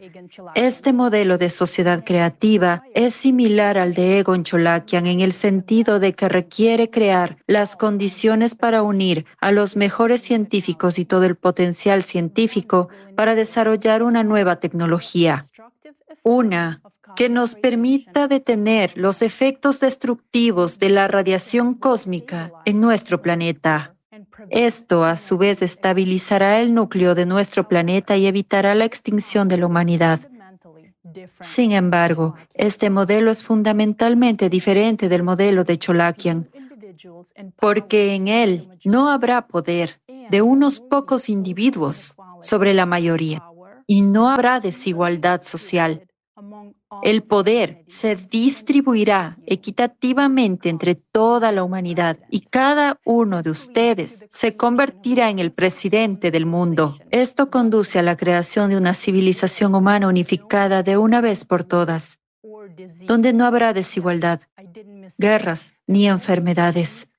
Este 0.55 0.93
modelo 0.93 1.37
de 1.37 1.49
sociedad 1.49 2.03
creativa 2.05 2.83
es 2.93 3.13
similar 3.13 3.77
al 3.77 3.93
de 3.93 4.19
Egon 4.19 4.43
Cholakian 4.43 5.07
en 5.07 5.19
el 5.21 5.33
sentido 5.33 5.99
de 5.99 6.13
que 6.13 6.29
requiere 6.29 6.89
crear 6.89 7.37
las 7.47 7.75
condiciones 7.75 8.55
para 8.55 8.83
unir 8.83 9.25
a 9.39 9.51
los 9.51 9.75
mejores 9.75 10.21
científicos 10.21 10.99
y 10.99 11.05
todo 11.05 11.22
el 11.25 11.35
potencial 11.35 12.03
científico 12.03 12.89
para 13.15 13.35
desarrollar 13.35 14.03
una 14.03 14.23
nueva 14.23 14.57
tecnología. 14.57 15.45
Una 16.23 16.81
que 17.15 17.29
nos 17.29 17.55
permita 17.55 18.27
detener 18.27 18.93
los 18.95 19.21
efectos 19.21 19.79
destructivos 19.79 20.79
de 20.79 20.89
la 20.89 21.07
radiación 21.07 21.75
cósmica 21.75 22.51
en 22.65 22.81
nuestro 22.81 23.21
planeta. 23.21 23.95
Esto, 24.49 25.03
a 25.03 25.17
su 25.17 25.37
vez, 25.37 25.61
estabilizará 25.61 26.59
el 26.59 26.73
núcleo 26.73 27.15
de 27.15 27.25
nuestro 27.25 27.67
planeta 27.67 28.17
y 28.17 28.25
evitará 28.27 28.75
la 28.75 28.85
extinción 28.85 29.47
de 29.47 29.57
la 29.57 29.65
humanidad. 29.65 30.19
Sin 31.39 31.71
embargo, 31.71 32.35
este 32.53 32.89
modelo 32.89 33.31
es 33.31 33.43
fundamentalmente 33.43 34.49
diferente 34.49 35.09
del 35.09 35.23
modelo 35.23 35.63
de 35.63 35.77
Cholakian, 35.77 36.49
porque 37.59 38.15
en 38.15 38.27
él 38.27 38.69
no 38.83 39.09
habrá 39.09 39.47
poder 39.47 39.99
de 40.29 40.41
unos 40.41 40.79
pocos 40.79 41.29
individuos 41.29 42.15
sobre 42.41 42.73
la 42.73 42.85
mayoría 42.85 43.43
y 43.87 44.01
no 44.01 44.29
habrá 44.29 44.59
desigualdad 44.59 45.43
social. 45.43 46.07
El 47.01 47.23
poder 47.23 47.83
se 47.87 48.15
distribuirá 48.15 49.37
equitativamente 49.45 50.69
entre 50.69 50.95
toda 50.95 51.51
la 51.51 51.63
humanidad 51.63 52.17
y 52.29 52.41
cada 52.41 52.99
uno 53.05 53.41
de 53.41 53.49
ustedes 53.49 54.25
se 54.29 54.55
convertirá 54.55 55.29
en 55.29 55.39
el 55.39 55.51
presidente 55.51 56.31
del 56.31 56.45
mundo. 56.45 56.97
Esto 57.11 57.49
conduce 57.49 57.99
a 57.99 58.03
la 58.03 58.17
creación 58.17 58.69
de 58.69 58.77
una 58.77 58.93
civilización 58.93 59.75
humana 59.75 60.07
unificada 60.07 60.83
de 60.83 60.97
una 60.97 61.21
vez 61.21 61.45
por 61.45 61.63
todas, 61.63 62.19
donde 63.05 63.33
no 63.33 63.45
habrá 63.45 63.73
desigualdad, 63.73 64.41
guerras 65.17 65.73
ni 65.87 66.07
enfermedades, 66.07 67.13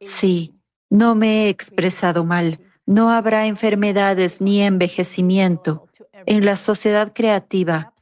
Sí, 0.00 0.57
no 0.90 1.14
me 1.14 1.44
he 1.44 1.48
expresado 1.48 2.24
mal. 2.24 2.60
No 2.86 3.10
habrá 3.10 3.46
enfermedades 3.46 4.40
ni 4.40 4.62
envejecimiento. 4.62 5.88
En 6.26 6.44
la 6.44 6.56
sociedad 6.56 7.12
creativa, 7.14 7.92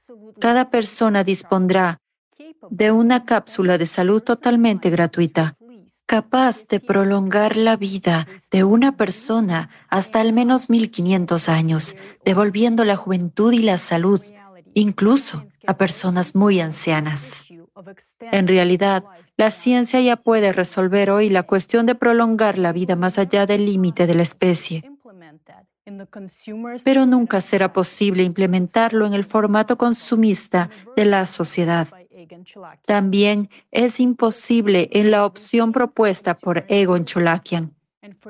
cada 0.40 0.70
persona 0.70 1.24
dispondrá 1.24 2.00
de 2.70 2.90
una 2.90 3.24
cápsula 3.24 3.78
de 3.78 3.86
salud 3.86 4.22
totalmente 4.22 4.90
gratuita, 4.90 5.56
capaz 6.06 6.66
de 6.68 6.80
prolongar 6.80 7.56
la 7.56 7.76
vida 7.76 8.26
de 8.50 8.64
una 8.64 8.96
persona 8.96 9.70
hasta 9.88 10.20
al 10.20 10.32
menos 10.32 10.70
1500 10.70 11.48
años, 11.48 11.96
devolviendo 12.24 12.84
la 12.84 12.96
juventud 12.96 13.52
y 13.52 13.60
la 13.60 13.78
salud, 13.78 14.20
incluso 14.74 15.44
a 15.66 15.76
personas 15.76 16.34
muy 16.34 16.60
ancianas. 16.60 17.44
En 18.20 18.46
realidad, 18.48 19.04
la 19.36 19.50
ciencia 19.50 20.00
ya 20.00 20.16
puede 20.16 20.52
resolver 20.52 21.10
hoy 21.10 21.28
la 21.28 21.42
cuestión 21.42 21.86
de 21.86 21.94
prolongar 21.94 22.58
la 22.58 22.72
vida 22.72 22.96
más 22.96 23.18
allá 23.18 23.46
del 23.46 23.66
límite 23.66 24.06
de 24.06 24.14
la 24.14 24.22
especie 24.22 24.84
pero 26.84 27.06
nunca 27.06 27.40
será 27.40 27.72
posible 27.72 28.24
implementarlo 28.24 29.06
en 29.06 29.14
el 29.14 29.24
formato 29.24 29.76
consumista 29.76 30.68
de 30.96 31.04
la 31.04 31.26
sociedad. 31.26 31.88
También 32.84 33.50
es 33.70 34.00
imposible 34.00 34.88
en 34.92 35.10
la 35.10 35.24
opción 35.24 35.70
propuesta 35.70 36.34
por 36.34 36.64
Egon 36.68 37.04
Cholakian, 37.04 37.72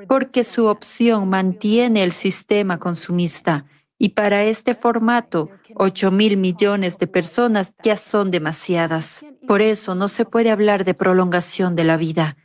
porque 0.07 0.43
su 0.43 0.67
opción 0.67 1.29
mantiene 1.29 2.03
el 2.03 2.11
sistema 2.11 2.77
consumista 2.77 3.65
y 3.99 4.09
para 4.09 4.43
este 4.43 4.75
formato, 4.75 5.49
8 5.75 6.11
mil 6.11 6.37
millones 6.37 6.97
de 6.97 7.07
personas 7.07 7.73
ya 7.81 7.97
son 7.97 8.29
demasiadas. 8.29 9.25
Por 9.47 9.61
eso 9.61 9.95
no 9.95 10.07
se 10.07 10.25
puede 10.25 10.51
hablar 10.51 10.85
de 10.85 10.93
prolongación 10.93 11.75
de 11.75 11.83
la 11.83 11.97
vida. 11.97 12.37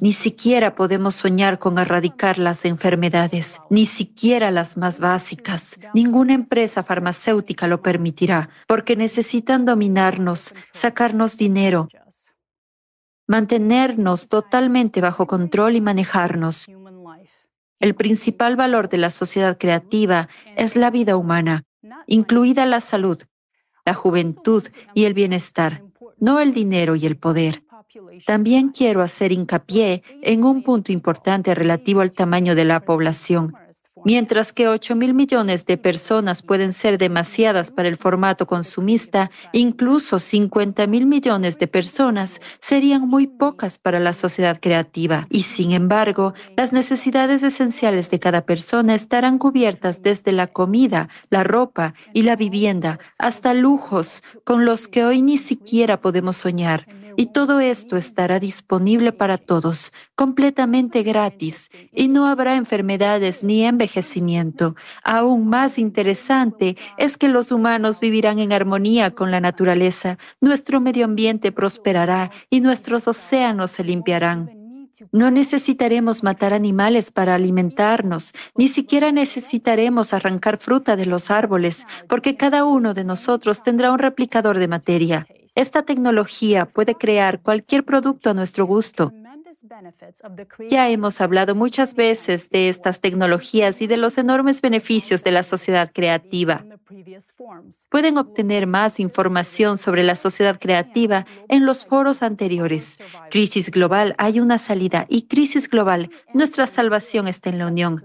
Ni 0.00 0.12
siquiera 0.12 0.74
podemos 0.74 1.14
soñar 1.14 1.58
con 1.58 1.78
erradicar 1.78 2.38
las 2.38 2.64
enfermedades, 2.64 3.60
ni 3.68 3.86
siquiera 3.86 4.50
las 4.50 4.76
más 4.76 4.98
básicas. 4.98 5.78
Ninguna 5.94 6.32
empresa 6.34 6.82
farmacéutica 6.82 7.66
lo 7.66 7.82
permitirá, 7.82 8.48
porque 8.66 8.96
necesitan 8.96 9.66
dominarnos, 9.66 10.54
sacarnos 10.70 11.36
dinero, 11.36 11.88
mantenernos 13.26 14.28
totalmente 14.28 15.00
bajo 15.00 15.26
control 15.26 15.76
y 15.76 15.80
manejarnos. 15.80 16.68
El 17.82 17.96
principal 17.96 18.54
valor 18.54 18.88
de 18.88 18.96
la 18.96 19.10
sociedad 19.10 19.58
creativa 19.58 20.28
es 20.56 20.76
la 20.76 20.88
vida 20.88 21.16
humana, 21.16 21.64
incluida 22.06 22.64
la 22.64 22.78
salud, 22.78 23.20
la 23.84 23.92
juventud 23.92 24.62
y 24.94 25.04
el 25.06 25.14
bienestar, 25.14 25.82
no 26.20 26.38
el 26.38 26.54
dinero 26.54 26.94
y 26.94 27.06
el 27.06 27.16
poder. 27.16 27.64
También 28.24 28.68
quiero 28.68 29.02
hacer 29.02 29.32
hincapié 29.32 30.04
en 30.22 30.44
un 30.44 30.62
punto 30.62 30.92
importante 30.92 31.56
relativo 31.56 32.02
al 32.02 32.12
tamaño 32.12 32.54
de 32.54 32.64
la 32.64 32.78
población. 32.84 33.52
Mientras 34.04 34.52
que 34.52 34.68
8 34.68 34.96
mil 34.96 35.12
millones 35.12 35.66
de 35.66 35.76
personas 35.76 36.42
pueden 36.42 36.72
ser 36.72 36.98
demasiadas 36.98 37.70
para 37.70 37.88
el 37.88 37.96
formato 37.96 38.46
consumista, 38.46 39.30
incluso 39.52 40.18
50 40.18 40.86
mil 40.86 41.06
millones 41.06 41.58
de 41.58 41.68
personas 41.68 42.40
serían 42.60 43.06
muy 43.06 43.26
pocas 43.26 43.78
para 43.78 44.00
la 44.00 44.14
sociedad 44.14 44.58
creativa. 44.60 45.26
Y 45.30 45.42
sin 45.42 45.72
embargo, 45.72 46.32
las 46.56 46.72
necesidades 46.72 47.42
esenciales 47.42 48.10
de 48.10 48.18
cada 48.18 48.40
persona 48.40 48.94
estarán 48.94 49.38
cubiertas 49.38 50.02
desde 50.02 50.32
la 50.32 50.46
comida, 50.46 51.08
la 51.28 51.44
ropa 51.44 51.94
y 52.14 52.22
la 52.22 52.34
vivienda 52.34 52.98
hasta 53.18 53.54
lujos 53.54 54.22
con 54.44 54.64
los 54.64 54.88
que 54.88 55.04
hoy 55.04 55.22
ni 55.22 55.38
siquiera 55.38 56.00
podemos 56.00 56.36
soñar. 56.36 56.86
Y 57.16 57.26
todo 57.26 57.60
esto 57.60 57.96
estará 57.96 58.40
disponible 58.40 59.12
para 59.12 59.38
todos, 59.38 59.92
completamente 60.14 61.02
gratis, 61.02 61.70
y 61.92 62.08
no 62.08 62.26
habrá 62.26 62.56
enfermedades 62.56 63.44
ni 63.44 63.64
envejecimiento. 63.64 64.74
Aún 65.04 65.48
más 65.48 65.78
interesante 65.78 66.76
es 66.98 67.16
que 67.16 67.28
los 67.28 67.52
humanos 67.52 68.00
vivirán 68.00 68.38
en 68.38 68.52
armonía 68.52 69.12
con 69.12 69.30
la 69.30 69.40
naturaleza, 69.40 70.18
nuestro 70.40 70.80
medio 70.80 71.04
ambiente 71.04 71.52
prosperará 71.52 72.30
y 72.50 72.60
nuestros 72.60 73.08
océanos 73.08 73.70
se 73.70 73.84
limpiarán. 73.84 74.62
No 75.10 75.30
necesitaremos 75.30 76.22
matar 76.22 76.52
animales 76.52 77.10
para 77.10 77.34
alimentarnos, 77.34 78.34
ni 78.56 78.68
siquiera 78.68 79.10
necesitaremos 79.10 80.12
arrancar 80.12 80.58
fruta 80.58 80.96
de 80.96 81.06
los 81.06 81.30
árboles, 81.30 81.86
porque 82.08 82.36
cada 82.36 82.64
uno 82.64 82.94
de 82.94 83.04
nosotros 83.04 83.62
tendrá 83.62 83.90
un 83.90 83.98
replicador 83.98 84.58
de 84.58 84.68
materia. 84.68 85.26
Esta 85.54 85.82
tecnología 85.82 86.66
puede 86.66 86.94
crear 86.94 87.40
cualquier 87.40 87.84
producto 87.84 88.30
a 88.30 88.34
nuestro 88.34 88.66
gusto. 88.66 89.12
Ya 90.68 90.88
hemos 90.88 91.20
hablado 91.20 91.54
muchas 91.54 91.94
veces 91.94 92.50
de 92.50 92.68
estas 92.68 93.00
tecnologías 93.00 93.80
y 93.82 93.86
de 93.86 93.96
los 93.96 94.18
enormes 94.18 94.60
beneficios 94.60 95.22
de 95.22 95.30
la 95.30 95.42
sociedad 95.42 95.90
creativa. 95.92 96.64
Pueden 97.90 98.18
obtener 98.18 98.66
más 98.66 98.98
información 98.98 99.78
sobre 99.78 100.02
la 100.02 100.16
sociedad 100.16 100.58
creativa 100.58 101.26
en 101.48 101.64
los 101.66 101.84
foros 101.84 102.22
anteriores. 102.22 102.98
Crisis 103.30 103.70
global, 103.70 104.14
hay 104.18 104.40
una 104.40 104.58
salida 104.58 105.06
y 105.08 105.28
crisis 105.28 105.68
global, 105.68 106.10
nuestra 106.34 106.66
salvación 106.66 107.28
está 107.28 107.50
en 107.50 107.58
la 107.58 107.66
unión. 107.66 108.02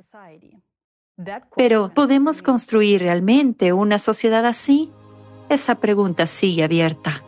Pero 1.56 1.92
¿podemos 1.94 2.44
construir 2.44 3.02
realmente 3.02 3.74
una 3.74 3.98
sociedad 4.00 4.46
así? 4.46 4.92
Esa 5.50 5.76
pregunta 5.76 6.28
sigue 6.28 6.64
abierta. 6.64 7.24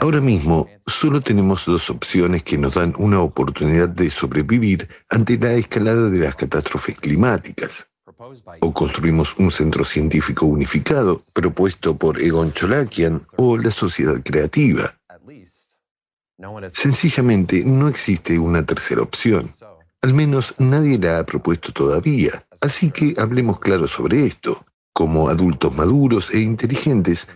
Ahora 0.00 0.20
mismo 0.20 0.68
solo 0.86 1.22
tenemos 1.22 1.64
dos 1.64 1.88
opciones 1.88 2.42
que 2.42 2.58
nos 2.58 2.74
dan 2.74 2.94
una 2.98 3.22
oportunidad 3.22 3.88
de 3.88 4.10
sobrevivir 4.10 4.86
ante 5.08 5.38
la 5.38 5.52
escalada 5.54 6.10
de 6.10 6.18
las 6.18 6.34
catástrofes 6.34 6.98
climáticas. 6.98 7.88
O 8.60 8.74
construimos 8.74 9.34
un 9.38 9.50
centro 9.50 9.82
científico 9.82 10.44
unificado 10.44 11.22
propuesto 11.32 11.96
por 11.96 12.20
Egon 12.20 12.52
Cholakian 12.52 13.22
o 13.36 13.56
la 13.56 13.70
sociedad 13.70 14.20
creativa. 14.22 14.94
Sencillamente 16.68 17.64
no 17.64 17.88
existe 17.88 18.38
una 18.38 18.64
tercera 18.64 19.00
opción. 19.00 19.54
Al 20.02 20.12
menos 20.12 20.54
nadie 20.58 20.98
la 20.98 21.18
ha 21.18 21.24
propuesto 21.24 21.72
todavía. 21.72 22.46
Así 22.60 22.90
que 22.90 23.14
hablemos 23.16 23.58
claro 23.58 23.88
sobre 23.88 24.26
esto. 24.26 24.66
Como 24.92 25.28
adultos 25.28 25.74
maduros 25.74 26.32
e 26.34 26.40
inteligentes, 26.40 27.26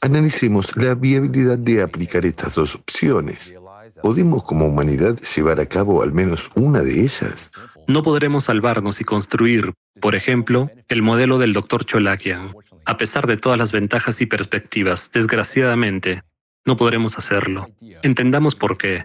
analicemos 0.00 0.76
la 0.76 0.94
viabilidad 0.94 1.58
de 1.58 1.82
aplicar 1.82 2.24
estas 2.26 2.54
dos 2.54 2.74
opciones. 2.74 3.54
¿Podemos 4.02 4.44
como 4.44 4.66
humanidad 4.66 5.18
llevar 5.34 5.60
a 5.60 5.66
cabo 5.66 6.02
al 6.02 6.12
menos 6.12 6.50
una 6.54 6.82
de 6.82 7.02
ellas? 7.02 7.50
No 7.86 8.02
podremos 8.02 8.44
salvarnos 8.44 9.00
y 9.00 9.04
construir, 9.04 9.72
por 10.00 10.14
ejemplo, 10.14 10.70
el 10.88 11.02
modelo 11.02 11.38
del 11.38 11.52
Dr. 11.52 11.84
Cholakian. 11.84 12.54
A 12.86 12.96
pesar 12.96 13.26
de 13.26 13.36
todas 13.36 13.58
las 13.58 13.72
ventajas 13.72 14.20
y 14.20 14.26
perspectivas, 14.26 15.10
desgraciadamente, 15.12 16.22
no 16.64 16.76
podremos 16.76 17.18
hacerlo. 17.18 17.70
Entendamos 18.02 18.54
por 18.54 18.78
qué. 18.78 19.04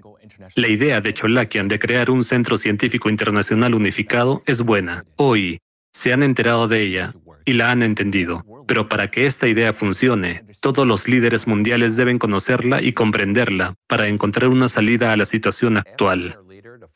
La 0.55 0.67
idea 0.67 1.01
de 1.01 1.13
Cholakian 1.13 1.67
de 1.67 1.79
crear 1.79 2.09
un 2.09 2.23
centro 2.23 2.57
científico 2.57 3.09
internacional 3.09 3.75
unificado 3.75 4.43
es 4.45 4.61
buena. 4.61 5.05
Hoy 5.17 5.59
se 5.91 6.13
han 6.13 6.23
enterado 6.23 6.67
de 6.67 6.81
ella 6.81 7.13
y 7.49 7.53
la 7.53 7.71
han 7.71 7.81
entendido. 7.81 8.45
Pero 8.67 8.87
para 8.87 9.07
que 9.07 9.25
esta 9.25 9.47
idea 9.47 9.73
funcione, 9.73 10.43
todos 10.61 10.85
los 10.85 11.07
líderes 11.07 11.47
mundiales 11.47 11.95
deben 11.97 12.19
conocerla 12.19 12.79
y 12.79 12.93
comprenderla 12.93 13.73
para 13.87 14.07
encontrar 14.07 14.49
una 14.49 14.69
salida 14.69 15.11
a 15.11 15.17
la 15.17 15.25
situación 15.25 15.77
actual. 15.77 16.37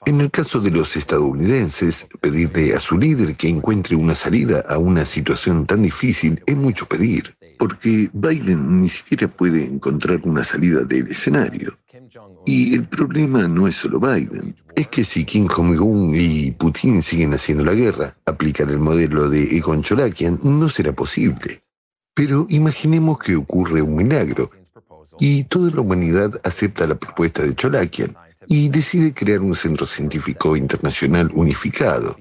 En 0.06 0.22
el 0.22 0.30
caso 0.30 0.60
de 0.60 0.70
los 0.70 0.96
estadounidenses, 0.96 2.08
pedirle 2.22 2.76
a 2.76 2.80
su 2.80 3.00
líder 3.00 3.36
que 3.36 3.48
encuentre 3.50 3.96
una 3.96 4.14
salida 4.14 4.64
a 4.70 4.78
una 4.78 5.06
situación 5.06 5.66
tan 5.66 5.82
difícil 5.82 6.40
es 6.46 6.56
mucho 6.56 6.86
pedir, 6.86 7.34
porque 7.58 8.12
Biden 8.14 8.82
ni 8.82 8.90
siquiera 8.90 9.28
puede 9.28 9.66
encontrar 9.66 10.20
una 10.24 10.44
salida 10.44 10.82
del 10.82 11.08
escenario. 11.08 11.80
Y 12.46 12.76
el 12.76 12.88
problema 12.88 13.48
no 13.48 13.68
es 13.68 13.76
solo 13.76 14.00
Biden, 14.00 14.56
es 14.76 14.88
que 14.88 15.04
si 15.04 15.26
Kim 15.26 15.48
Jong-un 15.48 16.16
y 16.16 16.52
Putin 16.52 17.02
siguen 17.02 17.34
haciendo 17.34 17.64
la 17.64 17.74
guerra, 17.74 18.16
aplicar 18.26 18.70
el 18.70 18.80
modelo 18.80 19.30
de 19.30 19.58
Egon 19.58 19.82
Cholakian 19.82 20.40
no 20.44 20.70
será 20.70 20.94
posible. 20.94 21.64
Pero 22.14 22.46
imaginemos 22.50 23.18
que 23.20 23.36
ocurre 23.36 23.82
un 23.82 23.96
milagro 23.96 24.52
y 25.20 25.44
toda 25.46 25.72
la 25.72 25.82
humanidad 25.82 26.40
acepta 26.44 26.88
la 26.88 26.96
propuesta 26.96 27.44
de 27.44 27.56
Cholakian 27.56 28.16
y 28.48 28.70
decide 28.70 29.14
crear 29.14 29.40
un 29.40 29.56
centro 29.56 29.88
científico 29.88 30.56
internacional 30.56 31.32
unificado. 31.34 32.18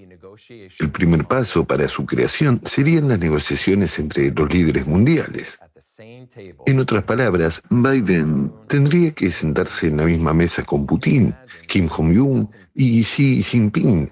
El 0.78 0.90
primer 0.90 1.26
paso 1.26 1.64
para 1.64 1.88
su 1.88 2.06
creación 2.06 2.60
serían 2.64 3.08
las 3.08 3.18
negociaciones 3.18 3.98
entre 3.98 4.30
los 4.30 4.52
líderes 4.52 4.86
mundiales. 4.86 5.58
En 5.98 6.78
otras 6.78 7.04
palabras, 7.04 7.62
Biden 7.68 8.52
tendría 8.68 9.10
que 9.12 9.30
sentarse 9.30 9.88
en 9.88 9.98
la 9.98 10.04
misma 10.04 10.32
mesa 10.32 10.62
con 10.64 10.86
Putin, 10.86 11.34
Kim 11.68 11.88
Jong-un 11.88 12.48
y 12.74 13.02
Xi 13.02 13.42
Jinping. 13.42 14.10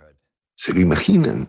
¿Se 0.55 0.75
lo 0.75 0.81
imaginan? 0.81 1.49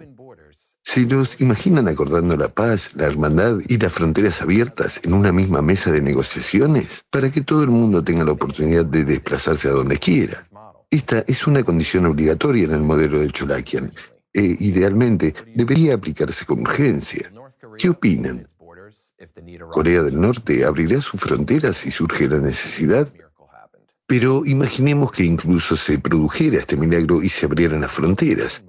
¿Se 0.83 1.01
los 1.01 1.39
imaginan 1.39 1.87
acordando 1.87 2.35
la 2.37 2.49
paz, 2.49 2.91
la 2.95 3.05
hermandad 3.05 3.59
y 3.67 3.77
las 3.77 3.91
fronteras 3.91 4.41
abiertas 4.41 4.99
en 5.03 5.13
una 5.13 5.31
misma 5.31 5.61
mesa 5.61 5.91
de 5.91 6.01
negociaciones 6.01 7.03
para 7.09 7.31
que 7.31 7.41
todo 7.41 7.63
el 7.63 7.69
mundo 7.69 8.03
tenga 8.03 8.23
la 8.23 8.31
oportunidad 8.31 8.85
de 8.85 9.03
desplazarse 9.03 9.67
a 9.67 9.71
donde 9.71 9.97
quiera? 9.97 10.47
Esta 10.89 11.23
es 11.27 11.45
una 11.45 11.63
condición 11.63 12.05
obligatoria 12.05 12.65
en 12.65 12.71
el 12.73 12.81
modelo 12.81 13.19
de 13.19 13.31
Cholakian 13.31 13.91
e, 14.33 14.57
idealmente, 14.59 15.33
debería 15.55 15.93
aplicarse 15.93 16.45
con 16.45 16.61
urgencia. 16.61 17.31
¿Qué 17.77 17.89
opinan? 17.89 18.47
Corea 19.71 20.03
del 20.03 20.19
Norte 20.19 20.65
abrirá 20.65 21.01
sus 21.01 21.19
fronteras 21.19 21.77
si 21.77 21.91
surge 21.91 22.27
la 22.27 22.39
necesidad. 22.39 23.11
Pero 24.07 24.45
imaginemos 24.45 25.11
que 25.11 25.23
incluso 25.23 25.77
se 25.77 25.99
produjera 25.99 26.59
este 26.59 26.75
milagro 26.75 27.23
y 27.23 27.29
se 27.29 27.45
abrieran 27.45 27.81
las 27.81 27.91
fronteras. 27.91 28.61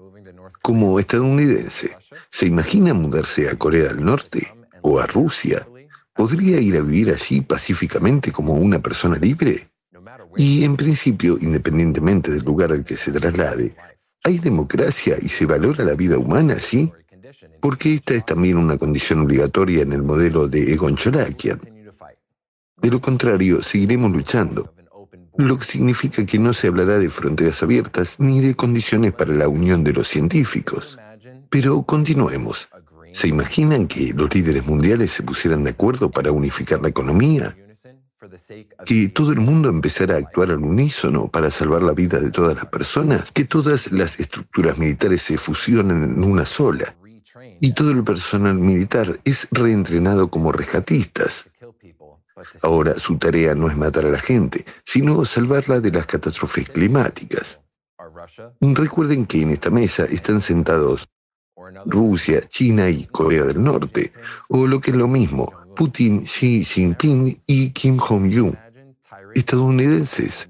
Como 0.61 1.01
estadounidense, 1.01 1.97
¿se 2.31 2.47
imagina 2.47 2.95
mudarse 2.95 3.49
a 3.49 3.57
Corea 3.57 3.89
del 3.89 4.05
Norte 4.05 4.55
o 4.83 5.01
a 5.01 5.07
Rusia? 5.07 5.67
¿Podría 6.15 6.61
ir 6.61 6.77
a 6.77 6.83
vivir 6.83 7.11
allí 7.11 7.41
pacíficamente 7.41 8.31
como 8.31 8.55
una 8.55 8.79
persona 8.79 9.17
libre? 9.17 9.69
Y 10.37 10.65
en 10.65 10.77
principio, 10.77 11.39
independientemente 11.41 12.31
del 12.31 12.45
lugar 12.45 12.71
al 12.71 12.85
que 12.85 12.97
se 12.97 13.11
traslade, 13.11 13.75
¿hay 14.23 14.39
democracia 14.39 15.17
y 15.21 15.29
se 15.29 15.47
valora 15.47 15.85
la 15.85 15.95
vida 15.95 16.19
humana 16.19 16.55
allí? 16.55 16.93
Porque 17.61 17.94
esta 17.94 18.15
es 18.15 18.27
también 18.27 18.57
una 18.57 18.77
condición 18.77 19.20
obligatoria 19.20 19.83
en 19.83 19.93
el 19.93 20.02
modelo 20.02 20.49
de 20.49 20.73
Egon 20.73 20.97
Cholakian. 20.97 21.61
De 22.81 22.91
lo 22.91 23.01
contrario, 23.01 23.62
seguiremos 23.62 24.11
luchando, 24.11 24.75
lo 25.36 25.59
que 25.59 25.65
significa 25.65 26.27
que 26.27 26.39
no 26.39 26.52
se 26.52 26.69
hablará 26.69 26.99
de 26.99 27.09
fronteras 27.09 27.62
abiertas 27.62 28.19
ni 28.19 28.41
de 28.41 28.55
condiciones 28.55 29.12
para 29.12 29.33
la 29.33 29.49
unión 29.49 29.85
de 29.85 29.93
los 29.93 30.09
científicos. 30.09 30.99
Pero 31.49 31.83
continuemos. 31.83 32.69
¿Se 33.12 33.28
imaginan 33.28 33.86
que 33.89 34.12
los 34.15 34.35
líderes 34.35 34.67
mundiales 34.67 35.12
se 35.12 35.23
pusieran 35.23 35.65
de 35.65 35.70
acuerdo 35.70 36.11
para 36.11 36.33
unificar 36.33 36.81
la 36.81 36.89
economía? 36.89 37.55
Que 38.86 39.09
todo 39.09 39.33
el 39.33 39.41
mundo 39.41 39.69
empezara 39.69 40.15
a 40.15 40.19
actuar 40.19 40.51
al 40.51 40.62
unísono 40.62 41.28
para 41.28 41.51
salvar 41.51 41.83
la 41.83 41.93
vida 41.93 42.20
de 42.20 42.31
todas 42.31 42.57
las 42.57 42.67
personas? 42.67 43.31
Que 43.33 43.44
todas 43.44 43.93
las 43.93 44.19
estructuras 44.19 44.78
militares 44.78 45.23
se 45.23 45.36
fusionen 45.36 46.05
en 46.05 46.25
una 46.25 46.47
sola? 46.47 46.94
Y 47.63 47.75
todo 47.75 47.93
el 47.93 48.03
personal 48.03 48.57
militar 48.57 49.21
es 49.25 49.47
reentrenado 49.53 50.29
como 50.29 50.51
rescatistas. 50.51 51.49
Ahora 52.61 52.99
su 52.99 53.19
tarea 53.19 53.55
no 53.55 53.69
es 53.69 53.77
matar 53.77 54.05
a 54.05 54.11
la 54.11 54.19
gente, 54.19 54.65
sino 54.85 55.25
salvarla 55.25 55.79
de 55.79 55.93
las 55.93 56.07
catástrofes 56.07 56.69
climáticas. 56.69 57.61
Recuerden 58.61 59.27
que 59.27 59.43
en 59.43 59.51
esta 59.51 59.71
mesa 59.71 60.07
están 60.07 60.41
sentados 60.41 61.09
Rusia, 61.87 62.41
China 62.49 62.91
y 62.91 63.07
Corea 63.07 63.45
del 63.45 63.63
Norte, 63.63 64.13
o 64.49 64.67
lo 64.67 64.81
que 64.81 64.91
es 64.91 64.97
lo 64.97 65.07
mismo, 65.07 65.53
Putin, 65.77 66.25
Xi 66.25 66.65
Jinping 66.65 67.43
y 67.47 67.71
Kim 67.71 67.97
Jong-un, 67.97 68.59
estadounidenses. 69.37 70.49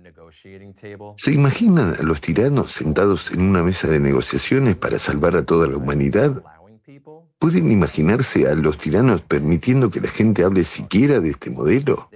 ¿Se 1.18 1.30
imaginan 1.30 1.94
a 1.94 2.02
los 2.02 2.22
tiranos 2.22 2.72
sentados 2.72 3.30
en 3.32 3.42
una 3.42 3.62
mesa 3.62 3.86
de 3.86 4.00
negociaciones 4.00 4.76
para 4.76 4.98
salvar 4.98 5.36
a 5.36 5.44
toda 5.44 5.66
la 5.66 5.76
humanidad? 5.76 6.42
¿Pueden 7.42 7.72
imaginarse 7.72 8.46
a 8.46 8.54
los 8.54 8.78
tiranos 8.78 9.20
permitiendo 9.22 9.90
que 9.90 10.00
la 10.00 10.06
gente 10.06 10.44
hable 10.44 10.64
siquiera 10.64 11.18
de 11.18 11.30
este 11.30 11.50
modelo? 11.50 12.08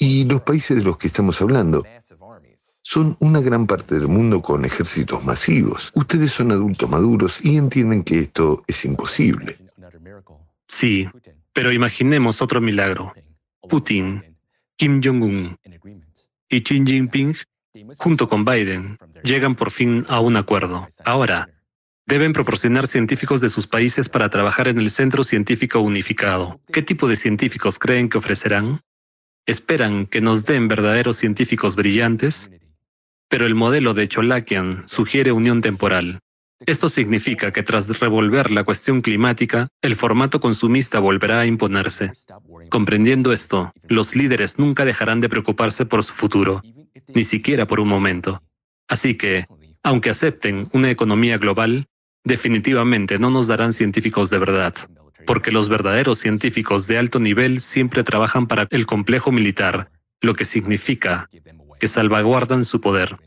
Y 0.00 0.24
los 0.24 0.40
países 0.40 0.76
de 0.76 0.82
los 0.82 0.98
que 0.98 1.06
estamos 1.06 1.40
hablando 1.40 1.84
son 2.82 3.16
una 3.20 3.40
gran 3.40 3.68
parte 3.68 3.94
del 3.94 4.08
mundo 4.08 4.42
con 4.42 4.64
ejércitos 4.64 5.24
masivos. 5.24 5.92
Ustedes 5.94 6.32
son 6.32 6.50
adultos 6.50 6.90
maduros 6.90 7.38
y 7.40 7.56
entienden 7.56 8.02
que 8.02 8.18
esto 8.18 8.64
es 8.66 8.84
imposible. 8.84 9.58
Sí, 10.66 11.08
pero 11.52 11.70
imaginemos 11.70 12.42
otro 12.42 12.60
milagro. 12.60 13.12
Putin, 13.70 14.24
Kim 14.74 15.00
Jong-un 15.00 15.56
y 16.48 16.62
Xi 16.64 16.82
Jinping, 16.84 17.36
junto 17.98 18.28
con 18.28 18.44
Biden, 18.44 18.98
llegan 19.22 19.54
por 19.54 19.70
fin 19.70 20.04
a 20.08 20.18
un 20.18 20.36
acuerdo. 20.36 20.88
Ahora, 21.04 21.53
Deben 22.06 22.34
proporcionar 22.34 22.86
científicos 22.86 23.40
de 23.40 23.48
sus 23.48 23.66
países 23.66 24.10
para 24.10 24.28
trabajar 24.28 24.68
en 24.68 24.78
el 24.78 24.90
Centro 24.90 25.24
Científico 25.24 25.80
Unificado. 25.80 26.60
¿Qué 26.70 26.82
tipo 26.82 27.08
de 27.08 27.16
científicos 27.16 27.78
creen 27.78 28.10
que 28.10 28.18
ofrecerán? 28.18 28.80
¿Esperan 29.46 30.06
que 30.06 30.20
nos 30.20 30.44
den 30.44 30.68
verdaderos 30.68 31.16
científicos 31.16 31.76
brillantes? 31.76 32.50
Pero 33.28 33.46
el 33.46 33.54
modelo 33.54 33.94
de 33.94 34.06
Cholakian 34.06 34.86
sugiere 34.86 35.32
unión 35.32 35.62
temporal. 35.62 36.18
Esto 36.66 36.90
significa 36.90 37.52
que 37.52 37.62
tras 37.62 37.88
revolver 37.98 38.50
la 38.50 38.64
cuestión 38.64 39.00
climática, 39.00 39.68
el 39.80 39.96
formato 39.96 40.40
consumista 40.40 40.98
volverá 40.98 41.40
a 41.40 41.46
imponerse. 41.46 42.12
Comprendiendo 42.68 43.32
esto, 43.32 43.72
los 43.88 44.14
líderes 44.14 44.58
nunca 44.58 44.84
dejarán 44.84 45.20
de 45.20 45.30
preocuparse 45.30 45.86
por 45.86 46.04
su 46.04 46.12
futuro, 46.12 46.62
ni 47.14 47.24
siquiera 47.24 47.66
por 47.66 47.80
un 47.80 47.88
momento. 47.88 48.42
Así 48.88 49.14
que, 49.14 49.46
aunque 49.82 50.10
acepten 50.10 50.68
una 50.72 50.90
economía 50.90 51.38
global, 51.38 51.86
Definitivamente 52.24 53.18
no 53.18 53.28
nos 53.28 53.46
darán 53.46 53.74
científicos 53.74 54.30
de 54.30 54.38
verdad, 54.38 54.74
porque 55.26 55.52
los 55.52 55.68
verdaderos 55.68 56.18
científicos 56.18 56.86
de 56.86 56.96
alto 56.96 57.20
nivel 57.20 57.60
siempre 57.60 58.02
trabajan 58.02 58.46
para 58.46 58.66
el 58.70 58.86
complejo 58.86 59.30
militar, 59.30 59.90
lo 60.22 60.34
que 60.34 60.46
significa 60.46 61.28
que 61.78 61.86
salvaguardan 61.86 62.64
su 62.64 62.80
poder. 62.80 63.18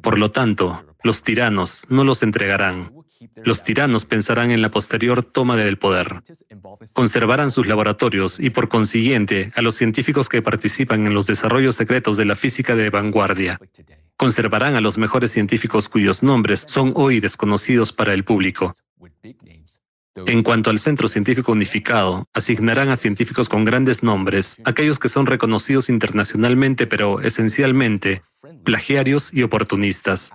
Por 0.00 0.18
lo 0.18 0.30
tanto, 0.30 0.84
los 1.02 1.22
tiranos 1.22 1.84
no 1.88 2.04
los 2.04 2.22
entregarán. 2.22 2.92
Los 3.44 3.62
tiranos 3.62 4.04
pensarán 4.04 4.50
en 4.52 4.62
la 4.62 4.70
posterior 4.70 5.24
toma 5.24 5.56
del 5.56 5.76
poder. 5.76 6.22
Conservarán 6.92 7.50
sus 7.50 7.66
laboratorios 7.66 8.38
y 8.38 8.50
por 8.50 8.68
consiguiente 8.68 9.52
a 9.56 9.62
los 9.62 9.74
científicos 9.74 10.28
que 10.28 10.40
participan 10.40 11.06
en 11.06 11.14
los 11.14 11.26
desarrollos 11.26 11.74
secretos 11.74 12.16
de 12.16 12.24
la 12.24 12.36
física 12.36 12.76
de 12.76 12.90
vanguardia 12.90 13.58
conservarán 14.20 14.76
a 14.76 14.82
los 14.82 14.98
mejores 14.98 15.30
científicos 15.30 15.88
cuyos 15.88 16.22
nombres 16.22 16.66
son 16.68 16.92
hoy 16.94 17.20
desconocidos 17.20 17.90
para 17.90 18.12
el 18.12 18.22
público. 18.22 18.74
En 20.26 20.42
cuanto 20.42 20.68
al 20.68 20.78
Centro 20.78 21.08
Científico 21.08 21.52
Unificado, 21.52 22.28
asignarán 22.34 22.90
a 22.90 22.96
científicos 22.96 23.48
con 23.48 23.64
grandes 23.64 24.02
nombres, 24.02 24.56
aquellos 24.66 24.98
que 24.98 25.08
son 25.08 25.24
reconocidos 25.24 25.88
internacionalmente 25.88 26.86
pero 26.86 27.22
esencialmente 27.22 28.20
plagiarios 28.62 29.32
y 29.32 29.42
oportunistas. 29.42 30.30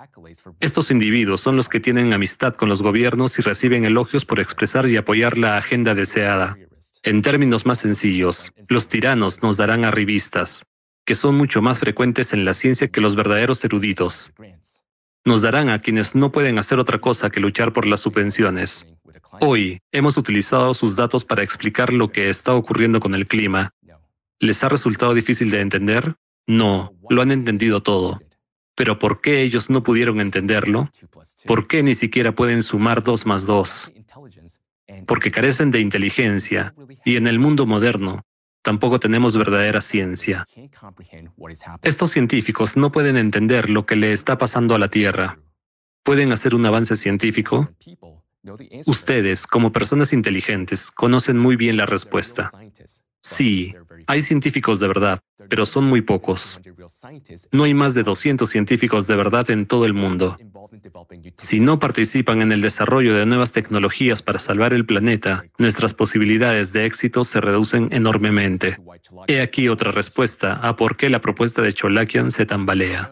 Estos 0.59 0.89
individuos 0.89 1.41
son 1.41 1.55
los 1.55 1.69
que 1.69 1.79
tienen 1.79 2.11
amistad 2.11 2.55
con 2.55 2.69
los 2.69 2.81
gobiernos 2.81 3.37
y 3.37 3.43
reciben 3.43 3.85
elogios 3.85 4.25
por 4.25 4.39
expresar 4.39 4.89
y 4.89 4.97
apoyar 4.97 5.37
la 5.37 5.57
agenda 5.57 5.93
deseada. 5.93 6.57
En 7.03 7.21
términos 7.21 7.67
más 7.67 7.77
sencillos, 7.81 8.51
los 8.67 8.87
tiranos 8.87 9.43
nos 9.43 9.57
darán 9.57 9.85
arribistas, 9.85 10.65
que 11.05 11.15
son 11.15 11.35
mucho 11.35 11.61
más 11.61 11.79
frecuentes 11.79 12.33
en 12.33 12.43
la 12.45 12.53
ciencia 12.53 12.87
que 12.87 13.01
los 13.01 13.15
verdaderos 13.15 13.63
eruditos. 13.63 14.33
Nos 15.23 15.41
darán 15.43 15.69
a 15.69 15.81
quienes 15.81 16.15
no 16.15 16.31
pueden 16.31 16.57
hacer 16.57 16.79
otra 16.79 16.99
cosa 16.99 17.29
que 17.29 17.39
luchar 17.39 17.73
por 17.73 17.85
las 17.85 18.01
subvenciones. 18.01 18.85
Hoy 19.39 19.79
hemos 19.91 20.17
utilizado 20.17 20.73
sus 20.73 20.95
datos 20.95 21.25
para 21.25 21.43
explicar 21.43 21.93
lo 21.93 22.11
que 22.11 22.29
está 22.29 22.53
ocurriendo 22.53 22.99
con 22.99 23.15
el 23.15 23.27
clima. 23.27 23.73
¿Les 24.39 24.63
ha 24.63 24.69
resultado 24.69 25.13
difícil 25.13 25.49
de 25.49 25.61
entender? 25.61 26.15
No, 26.47 26.93
lo 27.09 27.21
han 27.21 27.31
entendido 27.31 27.81
todo. 27.81 28.21
Pero 28.75 28.99
¿por 28.99 29.21
qué 29.21 29.41
ellos 29.41 29.69
no 29.69 29.83
pudieron 29.83 30.19
entenderlo? 30.19 30.89
¿Por 31.45 31.67
qué 31.67 31.81
ni 31.81 31.95
siquiera 31.95 32.33
pueden 32.33 32.61
sumar 32.61 33.03
dos 33.03 33.25
más 33.25 33.45
dos? 33.45 33.91
Porque 35.07 35.31
carecen 35.31 35.71
de 35.71 35.79
inteligencia 35.79 36.75
y 37.03 37.15
en 37.15 37.27
el 37.27 37.39
mundo 37.39 37.65
moderno 37.65 38.25
tampoco 38.65 38.99
tenemos 38.99 39.37
verdadera 39.37 39.79
ciencia. 39.79 40.47
Estos 41.83 42.11
científicos 42.11 42.75
no 42.75 42.91
pueden 42.91 43.15
entender 43.15 43.69
lo 43.69 43.85
que 43.85 43.95
le 43.95 44.11
está 44.11 44.39
pasando 44.39 44.73
a 44.73 44.79
la 44.79 44.89
Tierra. 44.89 45.37
¿Pueden 46.03 46.31
hacer 46.31 46.55
un 46.55 46.65
avance 46.65 46.95
científico? 46.95 47.69
Ustedes, 48.87 49.45
como 49.45 49.71
personas 49.71 50.13
inteligentes, 50.13 50.89
conocen 50.89 51.37
muy 51.37 51.55
bien 51.55 51.77
la 51.77 51.85
respuesta. 51.85 52.51
Sí, 53.27 53.73
hay 54.05 54.21
científicos 54.21 54.79
de 54.79 54.87
verdad, 54.87 55.19
pero 55.49 55.65
son 55.65 55.85
muy 55.85 56.01
pocos. 56.01 56.61
No 57.51 57.63
hay 57.63 57.73
más 57.73 57.95
de 57.95 58.03
200 58.03 58.47
científicos 58.47 59.07
de 59.07 59.15
verdad 59.15 59.49
en 59.49 59.65
todo 59.65 59.85
el 59.85 59.95
mundo. 59.95 60.37
Si 61.35 61.59
no 61.59 61.79
participan 61.79 62.43
en 62.43 62.51
el 62.51 62.61
desarrollo 62.61 63.15
de 63.15 63.25
nuevas 63.25 63.51
tecnologías 63.51 64.21
para 64.21 64.37
salvar 64.37 64.73
el 64.73 64.85
planeta, 64.85 65.43
nuestras 65.57 65.95
posibilidades 65.95 66.71
de 66.71 66.85
éxito 66.85 67.23
se 67.23 67.41
reducen 67.41 67.89
enormemente. 67.91 68.77
He 69.25 69.41
aquí 69.41 69.69
otra 69.69 69.91
respuesta 69.91 70.53
a 70.61 70.75
por 70.75 70.95
qué 70.95 71.09
la 71.09 71.19
propuesta 71.19 71.63
de 71.63 71.73
Cholakian 71.73 72.29
se 72.29 72.45
tambalea. 72.45 73.11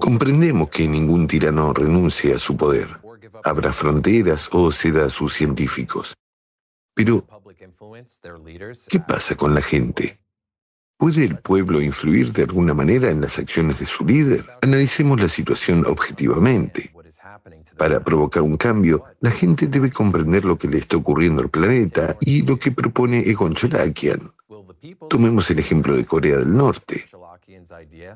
Comprendemos 0.00 0.68
que 0.68 0.88
ningún 0.88 1.28
tirano 1.28 1.72
renuncie 1.72 2.34
a 2.34 2.40
su 2.40 2.56
poder, 2.56 2.88
abra 3.44 3.72
fronteras 3.72 4.48
o 4.50 4.72
ceda 4.72 5.06
a 5.06 5.10
sus 5.10 5.32
científicos. 5.32 6.14
Pero, 6.94 7.26
¿qué 8.88 9.00
pasa 9.00 9.34
con 9.34 9.54
la 9.54 9.62
gente? 9.62 10.20
¿Puede 10.96 11.24
el 11.24 11.38
pueblo 11.38 11.80
influir 11.80 12.32
de 12.32 12.44
alguna 12.44 12.74
manera 12.74 13.10
en 13.10 13.20
las 13.20 13.38
acciones 13.38 13.80
de 13.80 13.86
su 13.86 14.04
líder? 14.04 14.44
Analicemos 14.62 15.20
la 15.20 15.28
situación 15.28 15.84
objetivamente. 15.86 16.92
Para 17.76 17.98
provocar 18.04 18.42
un 18.42 18.56
cambio, 18.56 19.04
la 19.20 19.30
gente 19.30 19.66
debe 19.66 19.90
comprender 19.90 20.44
lo 20.44 20.56
que 20.56 20.68
le 20.68 20.78
está 20.78 20.96
ocurriendo 20.96 21.42
al 21.42 21.50
planeta 21.50 22.16
y 22.20 22.42
lo 22.42 22.56
que 22.56 22.70
propone 22.70 23.28
Egon 23.28 23.54
Cholakian. 23.54 24.32
Tomemos 25.08 25.50
el 25.50 25.58
ejemplo 25.58 25.96
de 25.96 26.04
Corea 26.04 26.38
del 26.38 26.56
Norte. 26.56 27.04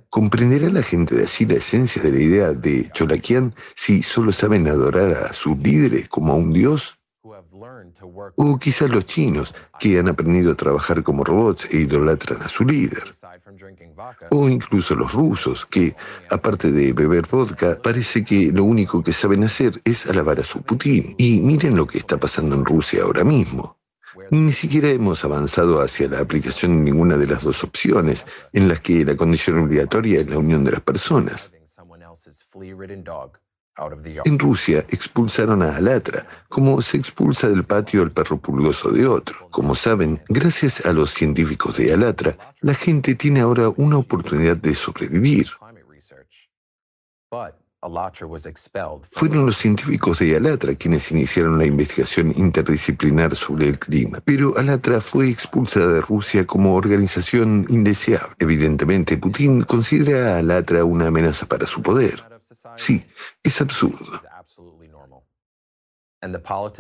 ¿Comprenderá 0.08 0.68
la 0.70 0.82
gente 0.82 1.14
de 1.16 1.24
allí 1.24 1.46
la 1.46 1.54
esencia 1.54 2.02
de 2.02 2.12
la 2.12 2.20
idea 2.20 2.52
de 2.52 2.90
Cholakian 2.92 3.54
si 3.74 4.02
solo 4.02 4.32
saben 4.32 4.68
adorar 4.68 5.10
a 5.12 5.32
sus 5.32 5.58
líderes 5.58 6.08
como 6.08 6.32
a 6.32 6.36
un 6.36 6.52
dios? 6.52 6.95
O 8.36 8.58
quizás 8.58 8.90
los 8.90 9.06
chinos, 9.06 9.54
que 9.78 9.98
han 9.98 10.08
aprendido 10.08 10.52
a 10.52 10.54
trabajar 10.54 11.02
como 11.02 11.24
robots 11.24 11.66
e 11.70 11.78
idolatran 11.78 12.42
a 12.42 12.48
su 12.48 12.64
líder. 12.64 13.14
O 14.30 14.48
incluso 14.48 14.94
los 14.94 15.12
rusos, 15.12 15.66
que, 15.66 15.94
aparte 16.30 16.72
de 16.72 16.92
beber 16.92 17.26
vodka, 17.26 17.78
parece 17.82 18.24
que 18.24 18.52
lo 18.52 18.64
único 18.64 19.02
que 19.02 19.12
saben 19.12 19.44
hacer 19.44 19.80
es 19.84 20.06
alabar 20.06 20.40
a 20.40 20.44
su 20.44 20.62
Putin. 20.62 21.14
Y 21.18 21.40
miren 21.40 21.76
lo 21.76 21.86
que 21.86 21.98
está 21.98 22.16
pasando 22.16 22.54
en 22.54 22.64
Rusia 22.64 23.02
ahora 23.02 23.24
mismo. 23.24 23.76
Ni 24.30 24.52
siquiera 24.52 24.88
hemos 24.88 25.24
avanzado 25.24 25.80
hacia 25.80 26.08
la 26.08 26.20
aplicación 26.20 26.78
de 26.78 26.90
ninguna 26.90 27.16
de 27.16 27.26
las 27.26 27.44
dos 27.44 27.62
opciones, 27.62 28.24
en 28.52 28.68
las 28.68 28.80
que 28.80 29.04
la 29.04 29.16
condición 29.16 29.58
obligatoria 29.58 30.20
es 30.20 30.28
la 30.28 30.38
unión 30.38 30.64
de 30.64 30.72
las 30.72 30.80
personas. 30.80 31.50
En 34.24 34.38
Rusia 34.38 34.86
expulsaron 34.88 35.62
a 35.62 35.76
Alatra, 35.76 36.26
como 36.48 36.80
se 36.80 36.96
expulsa 36.96 37.48
del 37.48 37.64
patio 37.64 38.02
al 38.02 38.10
perro 38.10 38.38
pulgoso 38.38 38.90
de 38.90 39.06
otro. 39.06 39.48
Como 39.50 39.74
saben, 39.74 40.22
gracias 40.28 40.86
a 40.86 40.92
los 40.92 41.10
científicos 41.10 41.76
de 41.76 41.92
Alatra, 41.92 42.54
la 42.62 42.74
gente 42.74 43.14
tiene 43.14 43.40
ahora 43.40 43.68
una 43.76 43.98
oportunidad 43.98 44.56
de 44.56 44.74
sobrevivir. 44.74 45.50
Fueron 49.10 49.46
los 49.46 49.58
científicos 49.58 50.18
de 50.18 50.36
Alatra 50.36 50.74
quienes 50.74 51.10
iniciaron 51.12 51.58
la 51.58 51.66
investigación 51.66 52.32
interdisciplinar 52.34 53.36
sobre 53.36 53.68
el 53.68 53.78
clima, 53.78 54.20
pero 54.24 54.56
Alatra 54.56 55.02
fue 55.02 55.28
expulsada 55.28 55.92
de 55.92 56.00
Rusia 56.00 56.46
como 56.46 56.74
organización 56.74 57.66
indeseable. 57.68 58.34
Evidentemente, 58.38 59.18
Putin 59.18 59.62
considera 59.62 60.34
a 60.34 60.38
Alatra 60.38 60.84
una 60.84 61.08
amenaza 61.08 61.44
para 61.46 61.66
su 61.66 61.82
poder. 61.82 62.35
Sí, 62.76 63.04
es 63.42 63.60
absurdo. 63.60 64.20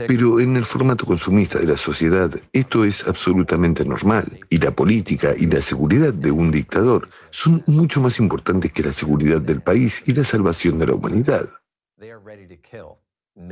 Pero 0.08 0.40
en 0.40 0.56
el 0.56 0.64
formato 0.64 1.04
consumista 1.04 1.58
de 1.58 1.66
la 1.66 1.76
sociedad, 1.76 2.30
esto 2.52 2.84
es 2.84 3.06
absolutamente 3.06 3.84
normal. 3.84 4.40
Y 4.48 4.58
la 4.58 4.70
política 4.70 5.34
y 5.36 5.46
la 5.46 5.60
seguridad 5.60 6.12
de 6.12 6.30
un 6.30 6.50
dictador 6.50 7.08
son 7.30 7.62
mucho 7.66 8.00
más 8.00 8.18
importantes 8.18 8.72
que 8.72 8.82
la 8.82 8.92
seguridad 8.92 9.40
del 9.40 9.60
país 9.60 10.02
y 10.06 10.14
la 10.14 10.24
salvación 10.24 10.78
de 10.78 10.86
la 10.86 10.94
humanidad. 10.94 11.48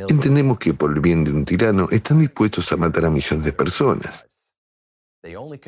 Entendemos 0.08 0.58
que 0.58 0.72
por 0.72 0.92
el 0.92 1.00
bien 1.00 1.24
de 1.24 1.30
un 1.30 1.44
tirano 1.44 1.88
están 1.90 2.20
dispuestos 2.20 2.72
a 2.72 2.76
matar 2.76 3.04
a 3.04 3.10
millones 3.10 3.44
de 3.44 3.52
personas. 3.52 4.26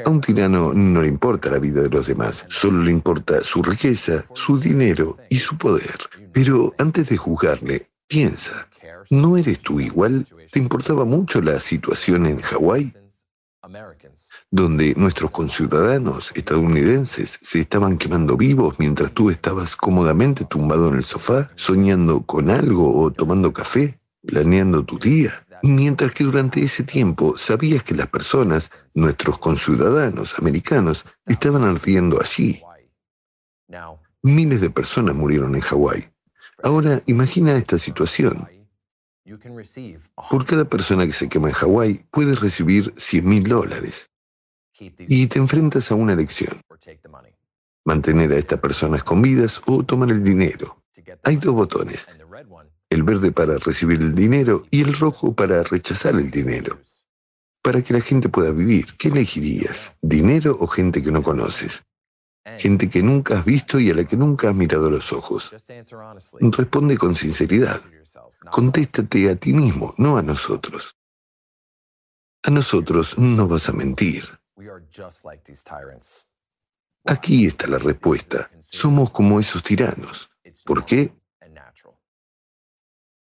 A 0.04 0.10
un 0.10 0.20
tirano 0.20 0.74
no 0.74 1.00
le 1.00 1.08
importa 1.08 1.48
la 1.48 1.58
vida 1.58 1.80
de 1.80 1.88
los 1.88 2.06
demás, 2.06 2.44
solo 2.48 2.82
le 2.82 2.90
importa 2.90 3.42
su 3.42 3.62
riqueza, 3.62 4.26
su 4.34 4.60
dinero 4.60 5.16
y 5.30 5.38
su 5.38 5.56
poder. 5.56 5.98
Pero 6.30 6.74
antes 6.76 7.08
de 7.08 7.16
juzgarle, 7.16 7.88
piensa, 8.06 8.68
¿no 9.08 9.38
eres 9.38 9.60
tú 9.60 9.80
igual? 9.80 10.26
¿Te 10.52 10.58
importaba 10.58 11.06
mucho 11.06 11.40
la 11.40 11.58
situación 11.58 12.26
en 12.26 12.42
Hawái? 12.42 12.92
Donde 14.50 14.94
nuestros 14.94 15.30
conciudadanos 15.30 16.32
estadounidenses 16.34 17.38
se 17.40 17.60
estaban 17.60 17.96
quemando 17.96 18.36
vivos 18.36 18.78
mientras 18.78 19.12
tú 19.12 19.30
estabas 19.30 19.74
cómodamente 19.74 20.44
tumbado 20.44 20.88
en 20.88 20.96
el 20.96 21.04
sofá, 21.04 21.50
soñando 21.54 22.22
con 22.22 22.50
algo 22.50 22.94
o 23.00 23.10
tomando 23.10 23.54
café, 23.54 23.98
planeando 24.26 24.84
tu 24.84 24.98
día. 24.98 25.45
Mientras 25.62 26.12
que 26.12 26.24
durante 26.24 26.62
ese 26.62 26.84
tiempo 26.84 27.36
sabías 27.36 27.82
que 27.82 27.94
las 27.94 28.08
personas, 28.08 28.70
nuestros 28.94 29.38
conciudadanos 29.38 30.38
americanos, 30.38 31.04
estaban 31.26 31.64
ardiendo 31.64 32.20
allí. 32.20 32.62
Miles 34.22 34.60
de 34.60 34.70
personas 34.70 35.14
murieron 35.14 35.54
en 35.54 35.60
Hawái. 35.60 36.08
Ahora 36.62 37.02
imagina 37.06 37.56
esta 37.56 37.78
situación. 37.78 38.48
Por 40.30 40.44
cada 40.44 40.64
persona 40.64 41.06
que 41.06 41.12
se 41.12 41.28
quema 41.28 41.48
en 41.48 41.54
Hawái, 41.54 42.06
puedes 42.10 42.40
recibir 42.40 42.94
100 42.96 43.28
mil 43.28 43.44
dólares. 43.44 44.10
Y 44.78 45.26
te 45.26 45.38
enfrentas 45.38 45.90
a 45.90 45.94
una 45.94 46.12
elección. 46.12 46.60
Mantener 47.84 48.32
a 48.32 48.36
estas 48.36 48.58
personas 48.60 49.02
con 49.02 49.22
vidas 49.22 49.60
o 49.66 49.82
tomar 49.84 50.10
el 50.10 50.22
dinero. 50.22 50.82
Hay 51.24 51.36
dos 51.36 51.54
botones 51.54 52.06
el 52.90 53.02
verde 53.02 53.32
para 53.32 53.58
recibir 53.58 54.00
el 54.00 54.14
dinero 54.14 54.66
y 54.70 54.82
el 54.82 54.94
rojo 54.94 55.34
para 55.34 55.62
rechazar 55.62 56.14
el 56.14 56.30
dinero. 56.30 56.78
Para 57.62 57.82
que 57.82 57.92
la 57.92 58.00
gente 58.00 58.28
pueda 58.28 58.50
vivir, 58.50 58.96
¿qué 58.96 59.08
elegirías? 59.08 59.92
¿Dinero 60.00 60.56
o 60.60 60.66
gente 60.66 61.02
que 61.02 61.10
no 61.10 61.22
conoces? 61.22 61.84
Gente 62.56 62.88
que 62.88 63.02
nunca 63.02 63.38
has 63.38 63.44
visto 63.44 63.80
y 63.80 63.90
a 63.90 63.94
la 63.94 64.04
que 64.04 64.16
nunca 64.16 64.50
has 64.50 64.54
mirado 64.54 64.88
los 64.88 65.12
ojos. 65.12 65.52
Responde 66.40 66.96
con 66.96 67.16
sinceridad. 67.16 67.82
Contéstate 68.50 69.28
a 69.30 69.36
ti 69.36 69.52
mismo, 69.52 69.94
no 69.98 70.16
a 70.16 70.22
nosotros. 70.22 70.96
A 72.44 72.50
nosotros 72.50 73.18
no 73.18 73.48
vas 73.48 73.68
a 73.68 73.72
mentir. 73.72 74.24
Aquí 77.04 77.46
está 77.46 77.66
la 77.66 77.78
respuesta. 77.78 78.48
Somos 78.60 79.10
como 79.10 79.40
esos 79.40 79.62
tiranos. 79.64 80.30
¿Por 80.64 80.84
qué? 80.84 81.12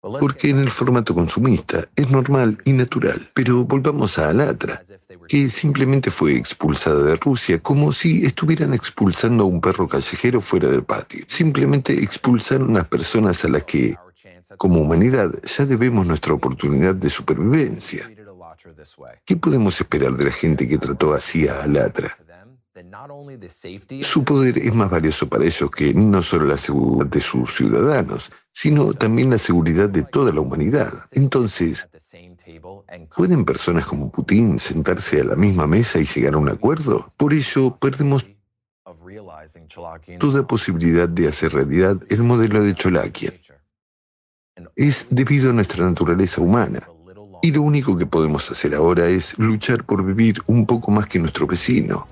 Porque 0.00 0.48
en 0.48 0.60
el 0.60 0.70
formato 0.70 1.14
consumista 1.14 1.86
es 1.94 2.10
normal 2.10 2.58
y 2.64 2.72
natural. 2.72 3.28
Pero 3.34 3.64
volvamos 3.64 4.18
a 4.18 4.30
Alatra, 4.30 4.82
que 5.28 5.50
simplemente 5.50 6.10
fue 6.10 6.36
expulsada 6.36 7.02
de 7.02 7.16
Rusia 7.16 7.60
como 7.60 7.92
si 7.92 8.24
estuvieran 8.24 8.72
expulsando 8.72 9.44
a 9.44 9.46
un 9.46 9.60
perro 9.60 9.86
callejero 9.86 10.40
fuera 10.40 10.68
del 10.68 10.84
patio. 10.84 11.24
Simplemente 11.28 11.92
expulsaron 11.92 12.76
a 12.78 12.84
personas 12.84 13.44
a 13.44 13.48
las 13.48 13.64
que, 13.64 13.96
como 14.56 14.80
humanidad, 14.80 15.32
ya 15.42 15.66
debemos 15.66 16.06
nuestra 16.06 16.32
oportunidad 16.32 16.94
de 16.94 17.10
supervivencia. 17.10 18.10
¿Qué 19.26 19.36
podemos 19.36 19.78
esperar 19.80 20.16
de 20.16 20.24
la 20.24 20.32
gente 20.32 20.66
que 20.66 20.78
trató 20.78 21.12
así 21.12 21.46
a 21.46 21.62
Alatra? 21.62 22.16
Su 24.02 24.24
poder 24.24 24.58
es 24.58 24.74
más 24.74 24.90
valioso 24.90 25.28
para 25.28 25.44
ellos 25.44 25.70
que 25.70 25.92
no 25.92 26.22
solo 26.22 26.46
la 26.46 26.56
seguridad 26.56 27.06
de 27.06 27.20
sus 27.20 27.54
ciudadanos, 27.54 28.30
sino 28.60 28.92
también 28.92 29.30
la 29.30 29.38
seguridad 29.38 29.88
de 29.88 30.02
toda 30.02 30.32
la 30.34 30.42
humanidad. 30.42 30.92
Entonces, 31.12 31.88
¿pueden 33.16 33.46
personas 33.46 33.86
como 33.86 34.10
Putin 34.10 34.58
sentarse 34.58 35.22
a 35.22 35.24
la 35.24 35.34
misma 35.34 35.66
mesa 35.66 35.98
y 35.98 36.04
llegar 36.04 36.34
a 36.34 36.36
un 36.36 36.50
acuerdo? 36.50 37.06
Por 37.16 37.32
ello, 37.32 37.78
perdemos 37.78 38.26
toda 40.18 40.46
posibilidad 40.46 41.08
de 41.08 41.28
hacer 41.28 41.54
realidad 41.54 41.96
el 42.10 42.22
modelo 42.22 42.62
de 42.62 42.74
Cholakian. 42.74 43.32
Es 44.76 45.06
debido 45.08 45.48
a 45.48 45.54
nuestra 45.54 45.86
naturaleza 45.86 46.42
humana. 46.42 46.86
Y 47.40 47.52
lo 47.52 47.62
único 47.62 47.96
que 47.96 48.04
podemos 48.04 48.50
hacer 48.50 48.74
ahora 48.74 49.08
es 49.08 49.38
luchar 49.38 49.84
por 49.84 50.04
vivir 50.04 50.42
un 50.46 50.66
poco 50.66 50.90
más 50.90 51.06
que 51.06 51.18
nuestro 51.18 51.46
vecino. 51.46 52.06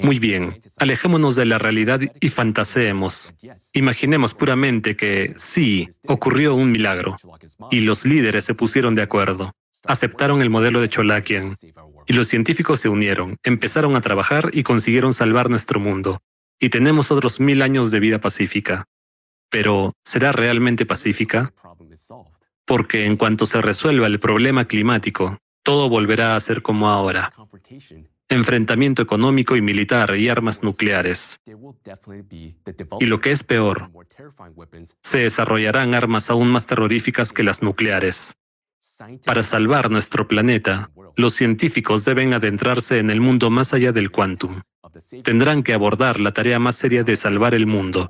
Muy 0.00 0.18
bien, 0.18 0.60
alejémonos 0.76 1.34
de 1.34 1.46
la 1.46 1.58
realidad 1.58 2.00
y 2.20 2.28
fantaseemos. 2.28 3.34
Imaginemos 3.72 4.34
puramente 4.34 4.96
que 4.96 5.34
sí, 5.36 5.88
ocurrió 6.06 6.54
un 6.54 6.70
milagro 6.70 7.16
y 7.70 7.80
los 7.80 8.04
líderes 8.04 8.44
se 8.44 8.54
pusieron 8.54 8.94
de 8.94 9.02
acuerdo, 9.02 9.52
aceptaron 9.84 10.40
el 10.42 10.50
modelo 10.50 10.80
de 10.80 10.88
Cholakian 10.88 11.56
y 12.06 12.12
los 12.12 12.28
científicos 12.28 12.80
se 12.80 12.88
unieron, 12.88 13.38
empezaron 13.42 13.96
a 13.96 14.00
trabajar 14.00 14.50
y 14.52 14.62
consiguieron 14.62 15.12
salvar 15.12 15.50
nuestro 15.50 15.80
mundo. 15.80 16.20
Y 16.60 16.70
tenemos 16.70 17.10
otros 17.10 17.40
mil 17.40 17.62
años 17.62 17.90
de 17.90 18.00
vida 18.00 18.20
pacífica. 18.20 18.84
Pero, 19.50 19.94
¿será 20.04 20.32
realmente 20.32 20.86
pacífica? 20.86 21.52
Porque 22.64 23.04
en 23.04 23.16
cuanto 23.16 23.46
se 23.46 23.62
resuelva 23.62 24.06
el 24.06 24.20
problema 24.20 24.66
climático, 24.66 25.38
todo 25.68 25.90
volverá 25.90 26.34
a 26.34 26.40
ser 26.40 26.62
como 26.62 26.88
ahora 26.88 27.30
enfrentamiento 28.30 29.02
económico 29.02 29.54
y 29.54 29.60
militar 29.60 30.16
y 30.16 30.30
armas 30.30 30.62
nucleares. 30.62 31.38
Y 33.00 33.04
lo 33.04 33.20
que 33.20 33.32
es 33.32 33.42
peor, 33.42 33.90
se 35.02 35.18
desarrollarán 35.18 35.94
armas 35.94 36.30
aún 36.30 36.48
más 36.50 36.64
terroríficas 36.64 37.34
que 37.34 37.42
las 37.42 37.60
nucleares. 37.60 38.34
Para 39.26 39.42
salvar 39.42 39.90
nuestro 39.90 40.26
planeta, 40.26 40.90
los 41.16 41.34
científicos 41.34 42.06
deben 42.06 42.32
adentrarse 42.32 42.98
en 42.98 43.10
el 43.10 43.20
mundo 43.20 43.50
más 43.50 43.74
allá 43.74 43.92
del 43.92 44.10
quantum. 44.10 44.62
Tendrán 45.22 45.62
que 45.62 45.74
abordar 45.74 46.20
la 46.20 46.32
tarea 46.32 46.58
más 46.58 46.76
seria 46.76 47.04
de 47.04 47.16
salvar 47.16 47.54
el 47.54 47.66
mundo. 47.66 48.08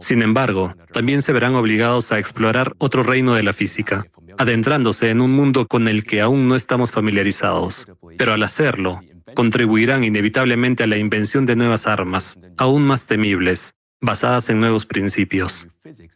Sin 0.00 0.22
embargo, 0.22 0.74
también 0.92 1.22
se 1.22 1.32
verán 1.32 1.54
obligados 1.54 2.12
a 2.12 2.18
explorar 2.18 2.74
otro 2.78 3.02
reino 3.02 3.34
de 3.34 3.42
la 3.42 3.52
física, 3.52 4.06
adentrándose 4.38 5.10
en 5.10 5.20
un 5.20 5.32
mundo 5.32 5.66
con 5.66 5.88
el 5.88 6.04
que 6.04 6.20
aún 6.20 6.48
no 6.48 6.54
estamos 6.54 6.92
familiarizados. 6.92 7.86
Pero 8.16 8.32
al 8.32 8.42
hacerlo, 8.42 9.00
contribuirán 9.34 10.04
inevitablemente 10.04 10.82
a 10.82 10.86
la 10.86 10.98
invención 10.98 11.46
de 11.46 11.56
nuevas 11.56 11.86
armas, 11.86 12.38
aún 12.56 12.84
más 12.84 13.06
temibles, 13.06 13.74
basadas 14.00 14.48
en 14.50 14.60
nuevos 14.60 14.86
principios. 14.86 15.66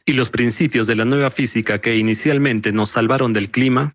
Y 0.07 0.13
los 0.13 0.31
principios 0.31 0.87
de 0.87 0.97
la 0.97 1.05
nueva 1.05 1.31
física 1.31 1.81
que 1.81 1.97
inicialmente 1.97 2.73
nos 2.73 2.91
salvaron 2.91 3.33
del 3.33 3.51
clima 3.51 3.95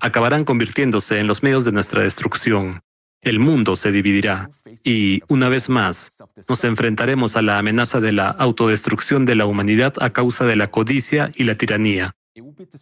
acabarán 0.00 0.44
convirtiéndose 0.44 1.18
en 1.18 1.26
los 1.26 1.42
medios 1.42 1.64
de 1.64 1.72
nuestra 1.72 2.02
destrucción. 2.02 2.80
El 3.22 3.40
mundo 3.40 3.74
se 3.76 3.90
dividirá 3.90 4.50
y, 4.84 5.22
una 5.28 5.48
vez 5.48 5.68
más, 5.68 6.10
nos 6.48 6.64
enfrentaremos 6.64 7.36
a 7.36 7.42
la 7.42 7.58
amenaza 7.58 8.00
de 8.00 8.12
la 8.12 8.28
autodestrucción 8.28 9.26
de 9.26 9.34
la 9.34 9.46
humanidad 9.46 9.94
a 10.00 10.10
causa 10.10 10.44
de 10.44 10.56
la 10.56 10.70
codicia 10.70 11.32
y 11.34 11.44
la 11.44 11.56
tiranía. 11.56 12.14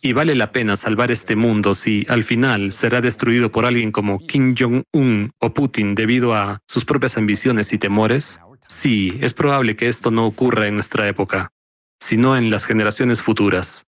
Y 0.02 0.12
vale 0.12 0.34
la 0.34 0.52
pena 0.52 0.76
salvar 0.76 1.10
este 1.10 1.36
mundo 1.36 1.74
si, 1.74 2.04
al 2.08 2.24
final, 2.24 2.72
será 2.72 3.00
destruido 3.00 3.50
por 3.50 3.64
alguien 3.64 3.92
como 3.92 4.18
Kim 4.26 4.54
Jong-un 4.58 5.30
o 5.38 5.54
Putin 5.54 5.94
debido 5.94 6.34
a 6.34 6.58
sus 6.68 6.84
propias 6.84 7.16
ambiciones 7.16 7.72
y 7.72 7.78
temores. 7.78 8.38
Sí, 8.68 9.16
es 9.20 9.32
probable 9.32 9.76
que 9.76 9.88
esto 9.88 10.10
no 10.10 10.26
ocurra 10.26 10.66
en 10.66 10.74
nuestra 10.74 11.08
época, 11.08 11.52
sino 12.00 12.36
en 12.36 12.50
las 12.50 12.66
generaciones 12.66 13.22
futuras. 13.22 13.86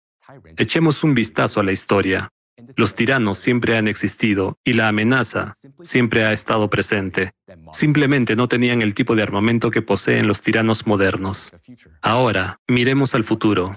Echemos 0.57 1.03
un 1.03 1.13
vistazo 1.13 1.59
a 1.59 1.63
la 1.63 1.71
historia. 1.71 2.29
Los 2.75 2.95
tiranos 2.95 3.38
siempre 3.38 3.77
han 3.77 3.88
existido 3.88 4.58
y 4.64 4.74
la 4.74 4.88
amenaza 4.88 5.56
siempre 5.82 6.25
ha 6.25 6.33
estado 6.33 6.69
presente. 6.69 7.32
Simplemente 7.74 8.35
no 8.35 8.48
tenían 8.48 8.82
el 8.82 8.93
tipo 8.93 9.16
de 9.16 9.24
armamento 9.24 9.72
que 9.72 9.82
poseen 9.82 10.27
los 10.27 10.41
tiranos 10.41 10.88
modernos. 10.88 11.53
Ahora, 12.01 12.59
miremos 12.67 13.16
al 13.16 13.24
futuro. 13.24 13.75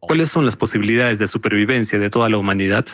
¿Cuáles 0.00 0.28
son 0.28 0.44
las 0.44 0.56
posibilidades 0.56 1.18
de 1.18 1.26
supervivencia 1.26 1.98
de 1.98 2.10
toda 2.10 2.28
la 2.28 2.38
humanidad? 2.38 2.86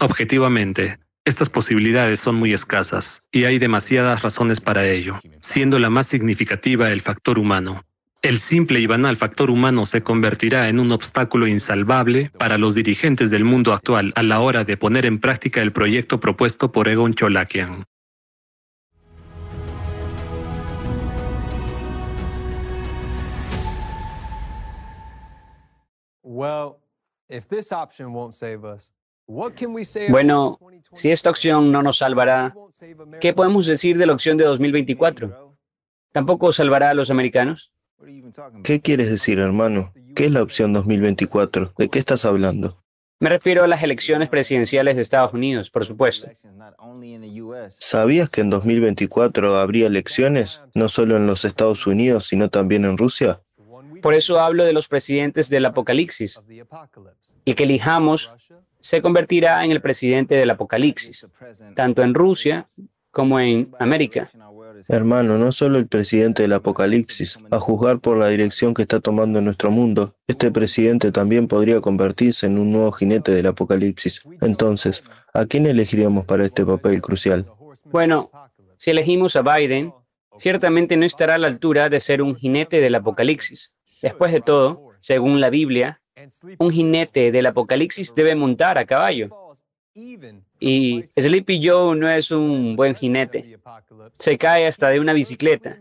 Objetivamente, 0.00 0.98
estas 1.24 1.50
posibilidades 1.50 2.20
son 2.20 2.36
muy 2.36 2.52
escasas 2.52 3.26
y 3.32 3.44
hay 3.44 3.58
demasiadas 3.58 4.22
razones 4.22 4.60
para 4.60 4.86
ello, 4.86 5.18
siendo 5.40 5.78
la 5.78 5.90
más 5.90 6.06
significativa 6.06 6.90
el 6.90 7.00
factor 7.00 7.38
humano. 7.38 7.82
El 8.26 8.40
simple 8.40 8.80
y 8.80 8.86
banal 8.88 9.16
factor 9.16 9.50
humano 9.50 9.86
se 9.86 10.02
convertirá 10.02 10.68
en 10.68 10.80
un 10.80 10.90
obstáculo 10.90 11.46
insalvable 11.46 12.32
para 12.36 12.58
los 12.58 12.74
dirigentes 12.74 13.30
del 13.30 13.44
mundo 13.44 13.72
actual 13.72 14.12
a 14.16 14.24
la 14.24 14.40
hora 14.40 14.64
de 14.64 14.76
poner 14.76 15.06
en 15.06 15.20
práctica 15.20 15.62
el 15.62 15.70
proyecto 15.70 16.18
propuesto 16.18 16.72
por 16.72 16.88
Egon 16.88 17.14
Cholakian. 17.14 17.84
Bueno, 30.08 30.58
si 30.94 31.12
esta 31.12 31.30
opción 31.30 31.70
no 31.70 31.80
nos 31.84 31.98
salvará, 31.98 32.56
¿qué 33.20 33.32
podemos 33.32 33.66
decir 33.66 33.96
de 33.96 34.06
la 34.06 34.14
opción 34.14 34.36
de 34.36 34.46
2024? 34.46 35.56
¿Tampoco 36.10 36.50
salvará 36.50 36.90
a 36.90 36.94
los 36.94 37.08
americanos? 37.12 37.70
¿Qué 38.62 38.80
quieres 38.80 39.10
decir, 39.10 39.38
hermano? 39.38 39.92
¿Qué 40.14 40.26
es 40.26 40.30
la 40.30 40.42
opción 40.42 40.72
2024? 40.72 41.72
¿De 41.78 41.88
qué 41.88 41.98
estás 41.98 42.24
hablando? 42.24 42.82
Me 43.18 43.30
refiero 43.30 43.64
a 43.64 43.66
las 43.66 43.82
elecciones 43.82 44.28
presidenciales 44.28 44.96
de 44.96 45.02
Estados 45.02 45.32
Unidos, 45.32 45.70
por 45.70 45.86
supuesto. 45.86 46.28
¿Sabías 47.70 48.28
que 48.28 48.42
en 48.42 48.50
2024 48.50 49.56
habría 49.56 49.86
elecciones, 49.86 50.60
no 50.74 50.90
solo 50.90 51.16
en 51.16 51.26
los 51.26 51.46
Estados 51.46 51.86
Unidos, 51.86 52.26
sino 52.26 52.50
también 52.50 52.84
en 52.84 52.98
Rusia? 52.98 53.40
Por 54.02 54.14
eso 54.14 54.38
hablo 54.38 54.64
de 54.64 54.74
los 54.74 54.86
presidentes 54.86 55.48
del 55.48 55.64
apocalipsis. 55.64 56.40
El 57.46 57.54
que 57.54 57.64
elijamos 57.64 58.32
se 58.80 59.00
convertirá 59.00 59.64
en 59.64 59.72
el 59.72 59.80
presidente 59.80 60.34
del 60.34 60.50
apocalipsis, 60.50 61.26
tanto 61.74 62.02
en 62.02 62.12
Rusia 62.12 62.66
como 63.10 63.40
en 63.40 63.70
América. 63.78 64.30
Hermano, 64.88 65.38
no 65.38 65.52
solo 65.52 65.78
el 65.78 65.86
presidente 65.86 66.42
del 66.42 66.52
apocalipsis, 66.52 67.38
a 67.50 67.58
juzgar 67.58 67.98
por 67.98 68.16
la 68.16 68.28
dirección 68.28 68.74
que 68.74 68.82
está 68.82 69.00
tomando 69.00 69.40
nuestro 69.40 69.70
mundo, 69.70 70.14
este 70.26 70.50
presidente 70.50 71.12
también 71.12 71.48
podría 71.48 71.80
convertirse 71.80 72.46
en 72.46 72.58
un 72.58 72.72
nuevo 72.72 72.92
jinete 72.92 73.32
del 73.32 73.46
apocalipsis. 73.46 74.22
Entonces, 74.40 75.02
¿a 75.32 75.46
quién 75.46 75.66
elegiríamos 75.66 76.24
para 76.24 76.44
este 76.44 76.64
papel 76.64 77.00
crucial? 77.02 77.46
Bueno, 77.84 78.30
si 78.76 78.90
elegimos 78.90 79.36
a 79.36 79.42
Biden, 79.42 79.92
ciertamente 80.38 80.96
no 80.96 81.06
estará 81.06 81.34
a 81.34 81.38
la 81.38 81.46
altura 81.46 81.88
de 81.88 82.00
ser 82.00 82.22
un 82.22 82.36
jinete 82.36 82.80
del 82.80 82.94
apocalipsis. 82.94 83.72
Después 84.02 84.32
de 84.32 84.40
todo, 84.40 84.90
según 85.00 85.40
la 85.40 85.50
Biblia, 85.50 86.00
un 86.58 86.70
jinete 86.70 87.30
del 87.32 87.46
apocalipsis 87.46 88.14
debe 88.14 88.34
montar 88.34 88.78
a 88.78 88.86
caballo. 88.86 89.30
Y 90.58 91.04
Sleepy 91.18 91.60
Joe 91.62 91.96
no 91.96 92.08
es 92.10 92.30
un 92.30 92.76
buen 92.76 92.94
jinete. 92.94 93.58
Se 94.14 94.38
cae 94.38 94.66
hasta 94.66 94.88
de 94.88 95.00
una 95.00 95.12
bicicleta. 95.12 95.78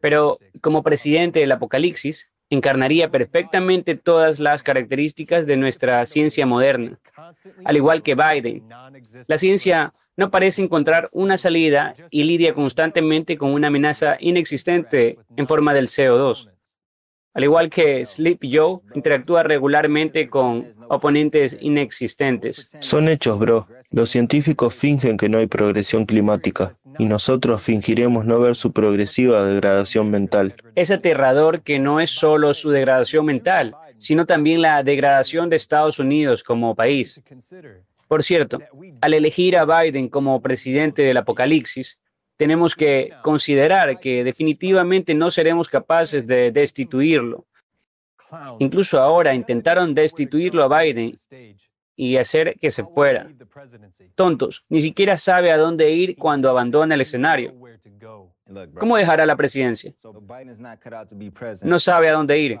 Pero 0.00 0.38
como 0.60 0.82
presidente 0.82 1.40
del 1.40 1.52
Apocalipsis, 1.52 2.30
encarnaría 2.50 3.10
perfectamente 3.10 3.94
todas 3.94 4.38
las 4.38 4.62
características 4.62 5.46
de 5.46 5.56
nuestra 5.56 6.04
ciencia 6.06 6.46
moderna, 6.46 6.98
al 7.64 7.76
igual 7.76 8.02
que 8.02 8.14
Biden. 8.14 8.68
La 9.26 9.38
ciencia 9.38 9.92
no 10.16 10.30
parece 10.30 10.62
encontrar 10.62 11.08
una 11.12 11.36
salida 11.36 11.94
y 12.10 12.22
lidia 12.24 12.54
constantemente 12.54 13.36
con 13.36 13.50
una 13.50 13.68
amenaza 13.68 14.16
inexistente 14.20 15.18
en 15.36 15.46
forma 15.46 15.74
del 15.74 15.88
CO2. 15.88 16.50
Al 17.34 17.42
igual 17.42 17.68
que 17.68 18.06
Sleep 18.06 18.38
Joe, 18.50 18.78
interactúa 18.94 19.42
regularmente 19.42 20.28
con 20.28 20.68
oponentes 20.88 21.56
inexistentes. 21.60 22.76
Son 22.78 23.08
hechos, 23.08 23.38
bro. 23.40 23.66
Los 23.90 24.10
científicos 24.10 24.72
fingen 24.72 25.16
que 25.16 25.28
no 25.28 25.38
hay 25.38 25.48
progresión 25.48 26.06
climática 26.06 26.74
y 26.96 27.06
nosotros 27.06 27.60
fingiremos 27.60 28.24
no 28.24 28.38
ver 28.38 28.54
su 28.54 28.72
progresiva 28.72 29.42
degradación 29.44 30.10
mental. 30.10 30.54
Es 30.76 30.92
aterrador 30.92 31.62
que 31.62 31.80
no 31.80 32.00
es 32.00 32.10
solo 32.10 32.54
su 32.54 32.70
degradación 32.70 33.26
mental, 33.26 33.74
sino 33.98 34.26
también 34.26 34.62
la 34.62 34.82
degradación 34.84 35.50
de 35.50 35.56
Estados 35.56 35.98
Unidos 35.98 36.44
como 36.44 36.76
país. 36.76 37.20
Por 38.06 38.22
cierto, 38.22 38.58
al 39.00 39.14
elegir 39.14 39.56
a 39.56 39.64
Biden 39.64 40.08
como 40.08 40.40
presidente 40.40 41.02
del 41.02 41.16
apocalipsis, 41.16 41.98
tenemos 42.36 42.74
que 42.74 43.12
considerar 43.22 44.00
que 44.00 44.24
definitivamente 44.24 45.14
no 45.14 45.30
seremos 45.30 45.68
capaces 45.68 46.26
de 46.26 46.50
destituirlo. 46.50 47.46
Incluso 48.58 48.98
ahora 49.00 49.34
intentaron 49.34 49.94
destituirlo 49.94 50.64
a 50.64 50.82
Biden 50.82 51.14
y 51.96 52.16
hacer 52.16 52.58
que 52.58 52.70
se 52.70 52.84
fuera. 52.84 53.30
Tontos, 54.14 54.64
ni 54.68 54.80
siquiera 54.80 55.16
sabe 55.16 55.52
a 55.52 55.56
dónde 55.56 55.92
ir 55.92 56.16
cuando 56.16 56.50
abandona 56.50 56.94
el 56.94 57.00
escenario. 57.00 57.54
¿Cómo 58.78 58.96
dejará 58.96 59.26
la 59.26 59.36
presidencia? 59.36 59.94
No 61.62 61.78
sabe 61.78 62.08
a 62.08 62.12
dónde 62.12 62.38
ir. 62.38 62.60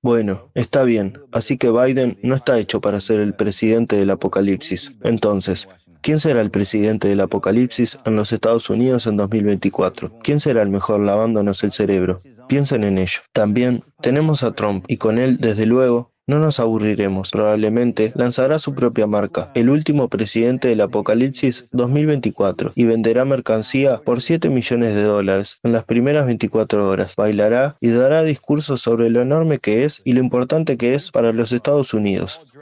Bueno, 0.00 0.50
está 0.54 0.84
bien. 0.84 1.20
Así 1.32 1.58
que 1.58 1.70
Biden 1.70 2.18
no 2.22 2.34
está 2.34 2.58
hecho 2.58 2.80
para 2.80 3.00
ser 3.00 3.20
el 3.20 3.34
presidente 3.34 3.96
del 3.96 4.10
apocalipsis. 4.10 4.92
Entonces, 5.02 5.68
¿Quién 6.08 6.20
será 6.20 6.40
el 6.40 6.50
presidente 6.50 7.06
del 7.06 7.20
apocalipsis 7.20 7.98
en 8.06 8.16
los 8.16 8.32
Estados 8.32 8.70
Unidos 8.70 9.06
en 9.06 9.18
2024? 9.18 10.20
¿Quién 10.22 10.40
será 10.40 10.62
el 10.62 10.70
mejor 10.70 11.00
lavándonos 11.00 11.62
el 11.64 11.70
cerebro? 11.70 12.22
Piensen 12.48 12.84
en 12.84 12.96
ello. 12.96 13.20
También 13.34 13.82
tenemos 14.00 14.42
a 14.42 14.52
Trump 14.52 14.86
y 14.88 14.96
con 14.96 15.18
él, 15.18 15.36
desde 15.36 15.66
luego, 15.66 16.10
no 16.26 16.38
nos 16.38 16.60
aburriremos. 16.60 17.30
Probablemente 17.30 18.14
lanzará 18.14 18.58
su 18.58 18.74
propia 18.74 19.06
marca, 19.06 19.50
el 19.54 19.68
último 19.68 20.08
presidente 20.08 20.68
del 20.68 20.80
Apocalipsis 20.80 21.66
2024, 21.72 22.72
y 22.74 22.84
venderá 22.84 23.26
mercancía 23.26 23.98
por 23.98 24.22
7 24.22 24.48
millones 24.48 24.94
de 24.94 25.02
dólares 25.02 25.58
en 25.62 25.72
las 25.72 25.84
primeras 25.84 26.24
24 26.24 26.88
horas. 26.88 27.16
Bailará 27.16 27.74
y 27.82 27.88
dará 27.88 28.22
discursos 28.22 28.80
sobre 28.80 29.10
lo 29.10 29.20
enorme 29.20 29.58
que 29.58 29.84
es 29.84 30.00
y 30.06 30.14
lo 30.14 30.20
importante 30.20 30.78
que 30.78 30.94
es 30.94 31.10
para 31.10 31.34
los 31.34 31.52
Estados 31.52 31.92
Unidos. 31.92 32.56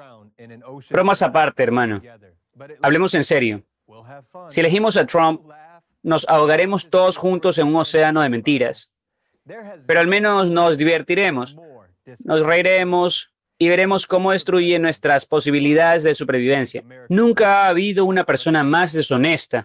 Bromas 0.90 1.22
aparte, 1.22 1.62
hermano. 1.62 2.02
Hablemos 2.82 3.14
en 3.14 3.24
serio. 3.24 3.62
Si 4.48 4.60
elegimos 4.60 4.96
a 4.96 5.06
Trump, 5.06 5.42
nos 6.02 6.26
ahogaremos 6.28 6.88
todos 6.88 7.16
juntos 7.16 7.58
en 7.58 7.66
un 7.66 7.76
océano 7.76 8.22
de 8.22 8.28
mentiras. 8.28 8.90
Pero 9.86 10.00
al 10.00 10.06
menos 10.06 10.50
nos 10.50 10.76
divertiremos, 10.76 11.56
nos 12.24 12.46
reiremos 12.46 13.32
y 13.58 13.68
veremos 13.68 14.06
cómo 14.06 14.32
destruye 14.32 14.78
nuestras 14.78 15.24
posibilidades 15.24 16.02
de 16.02 16.14
supervivencia. 16.14 16.82
Nunca 17.08 17.62
ha 17.64 17.68
habido 17.68 18.04
una 18.04 18.24
persona 18.24 18.62
más 18.62 18.92
deshonesta. 18.92 19.64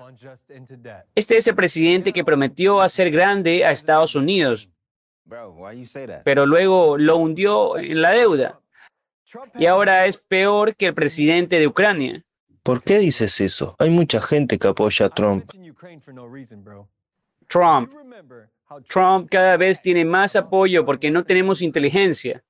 Este 1.16 1.38
es 1.38 1.48
el 1.48 1.56
presidente 1.56 2.14
que 2.14 2.24
prometió 2.24 2.82
hacer 2.82 3.12
grande 3.12 3.66
a 3.66 3.72
Estados 3.72 4.16
Unidos, 4.16 4.70
pero 6.24 6.46
luego 6.46 6.98
lo 6.98 7.18
hundió 7.18 7.78
en 7.78 8.02
la 8.02 8.12
deuda. 8.12 8.60
Y 9.56 9.66
ahora 9.66 10.06
es 10.06 10.18
peor 10.18 10.76
que 10.76 10.88
el 10.88 10.94
presidente 10.94 11.60
de 11.60 11.68
Ucrania. 11.68 12.24
¿Por 12.64 12.84
qué 12.84 13.00
dices 13.00 13.42
eso? 13.42 13.76
Hay 13.80 13.90
mucha 13.90 14.22
gente 14.22 14.60
que 14.60 14.68
apoya 14.68 15.08
a 15.08 15.10
Trump. 15.10 15.52
Trump. 17.48 17.92
Trump 18.88 19.30
cada 19.30 19.58
vez 19.58 19.82
tiene 19.82 20.06
más 20.06 20.36
apoyo 20.36 20.86
porque 20.86 21.10
no 21.10 21.24
tenemos 21.24 21.62
inteligencia. 21.62 22.44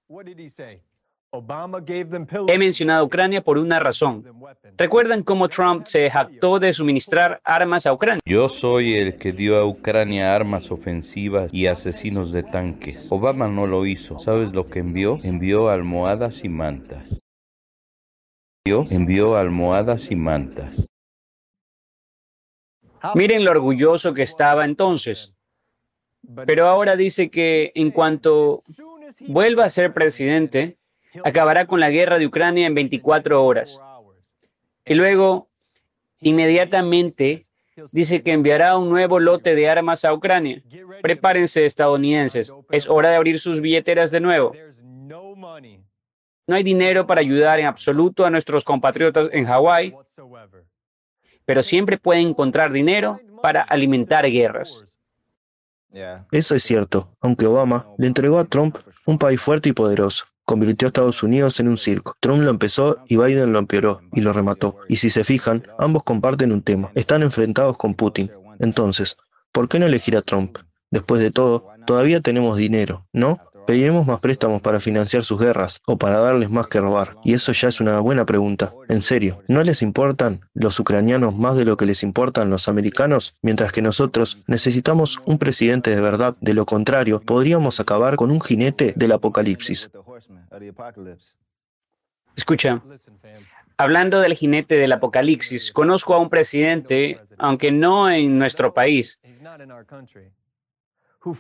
He 2.48 2.58
mencionado 2.58 3.00
a 3.00 3.04
Ucrania 3.06 3.42
por 3.42 3.58
una 3.58 3.80
razón. 3.80 4.22
¿Recuerdan 4.78 5.24
cómo 5.24 5.48
Trump 5.48 5.86
se 5.86 6.10
jactó 6.10 6.60
de 6.60 6.74
suministrar 6.74 7.40
armas 7.46 7.86
a 7.86 7.94
Ucrania? 7.94 8.20
Yo 8.26 8.50
soy 8.50 8.96
el 8.96 9.18
que 9.18 9.32
dio 9.32 9.56
a 9.58 9.66
Ucrania 9.66 10.36
armas 10.36 10.72
ofensivas 10.72 11.54
y 11.54 11.68
asesinos 11.68 12.34
de 12.34 12.44
tanques. 12.44 13.10
Obama 13.14 13.48
no 13.48 13.66
lo 13.66 13.86
hizo. 13.86 14.20
¿Sabes 14.20 14.52
lo 14.52 14.68
que 14.68 14.80
envió? 14.80 15.20
Envió 15.24 15.70
almohadas 15.70 16.44
y 16.44 16.50
mantas. 16.50 17.24
Envió, 18.64 19.38
almohadas 19.38 20.12
y 20.12 20.16
mantas. 20.16 20.88
Miren 23.16 23.44
lo 23.44 23.50
orgulloso 23.52 24.14
que 24.14 24.22
estaba 24.22 24.66
entonces. 24.66 25.34
Pero 26.46 26.68
ahora 26.68 26.96
dice 26.96 27.32
que 27.32 27.72
en 27.74 27.90
cuanto 27.90 28.62
vuelva 29.22 29.66
a 29.66 29.70
ser 29.70 29.94
presidente, 29.94 30.78
acabará 31.24 31.66
con 31.66 31.80
la 31.80 31.90
guerra 31.90 32.20
de 32.20 32.28
Ucrania 32.28 32.68
en 32.68 32.76
24 32.76 33.44
horas. 33.44 33.82
Y 34.86 34.94
luego, 34.94 35.50
inmediatamente, 36.20 37.46
dice 37.92 38.22
que 38.22 38.32
enviará 38.32 38.78
un 38.78 38.90
nuevo 38.90 39.20
lote 39.20 39.56
de 39.56 39.70
armas 39.70 40.06
a 40.06 40.14
Ucrania. 40.14 40.62
Prepárense, 41.02 41.66
estadounidenses. 41.66 42.54
Es 42.70 42.88
hora 42.88 43.10
de 43.10 43.16
abrir 43.16 43.40
sus 43.40 43.60
billeteras 43.60 44.12
de 44.12 44.20
nuevo. 44.20 44.54
No 46.52 46.58
hay 46.58 46.64
dinero 46.64 47.08
para 47.08 47.22
ayudar 47.22 47.62
en 47.62 47.66
absoluto 47.66 48.26
a 48.26 48.30
nuestros 48.30 48.66
compatriotas 48.66 49.30
en 49.32 49.46
Hawái, 49.46 49.96
pero 51.46 51.64
siempre 51.64 51.98
pueden 51.98 52.28
encontrar 52.28 52.74
dinero 52.74 53.22
para 53.42 53.62
alimentar 53.62 54.30
guerras. 54.30 54.84
Eso 56.30 56.54
es 56.54 56.64
cierto, 56.64 57.16
aunque 57.22 57.46
Obama 57.46 57.88
le 57.98 58.08
entregó 58.08 58.38
a 58.38 58.44
Trump 58.44 58.76
un 59.06 59.18
país 59.18 59.40
fuerte 59.40 59.70
y 59.70 59.72
poderoso 59.72 60.26
convirtió 60.44 60.88
a 60.88 60.90
Estados 60.90 61.24
Unidos 61.24 61.62
en 61.62 61.70
un 61.70 61.78
circo. 61.78 62.18
Trump 62.20 62.44
lo 62.44 62.50
empezó 62.50 62.98
y 63.08 63.16
Biden 63.16 63.54
lo 63.54 63.60
empeoró 63.60 64.02
y 64.12 64.20
lo 64.20 64.34
remató. 64.34 64.80
Y 64.90 64.98
si 64.98 65.10
se 65.10 65.24
fijan, 65.24 65.64
ambos 65.80 66.04
comparten 66.04 66.52
un 66.52 66.62
tema. 66.62 66.92
Están 66.96 67.24
enfrentados 67.24 67.78
con 67.78 67.94
Putin. 67.94 68.30
Entonces, 68.60 69.16
¿por 69.54 69.70
qué 69.70 69.80
no 69.80 69.86
elegir 69.86 70.18
a 70.18 70.22
Trump? 70.22 70.58
Después 70.90 71.22
de 71.22 71.32
todo, 71.32 71.70
todavía 71.86 72.20
tenemos 72.20 72.58
dinero, 72.58 73.08
¿no? 73.14 73.40
Pediremos 73.66 74.06
más 74.06 74.20
préstamos 74.20 74.62
para 74.62 74.80
financiar 74.80 75.24
sus 75.24 75.40
guerras 75.40 75.82
o 75.86 75.98
para 75.98 76.20
darles 76.20 76.50
más 76.50 76.68
que 76.68 76.80
robar. 76.80 77.16
Y 77.24 77.34
eso 77.34 77.52
ya 77.52 77.68
es 77.68 77.80
una 77.80 78.00
buena 78.00 78.26
pregunta. 78.26 78.74
En 78.90 79.02
serio, 79.02 79.44
¿no 79.48 79.64
les 79.64 79.82
importan 79.82 80.42
los 80.54 80.80
ucranianos 80.80 81.36
más 81.36 81.56
de 81.56 81.66
lo 81.66 81.78
que 81.78 81.86
les 81.86 82.04
importan 82.04 82.50
los 82.50 82.68
americanos? 82.68 83.36
Mientras 83.42 83.72
que 83.72 83.82
nosotros 83.82 84.40
necesitamos 84.48 85.20
un 85.26 85.38
presidente 85.38 85.92
de 85.92 86.02
verdad. 86.02 86.36
De 86.42 86.54
lo 86.54 86.66
contrario, 86.66 87.22
podríamos 87.22 87.80
acabar 87.80 88.16
con 88.16 88.32
un 88.32 88.42
jinete 88.42 88.94
del 88.96 89.12
apocalipsis. 89.12 89.90
Escucha, 92.36 92.82
hablando 93.78 94.20
del 94.20 94.36
jinete 94.36 94.76
del 94.76 94.92
apocalipsis, 94.92 95.72
conozco 95.72 96.14
a 96.14 96.20
un 96.20 96.30
presidente, 96.30 97.20
aunque 97.38 97.72
no 97.72 98.10
en 98.10 98.40
nuestro 98.40 98.74
país, 98.74 99.20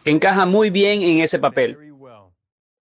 que 0.03 0.11
encaja 0.11 0.45
muy 0.45 0.69
bien 0.69 1.01
en 1.01 1.19
ese 1.19 1.39
papel. 1.39 1.90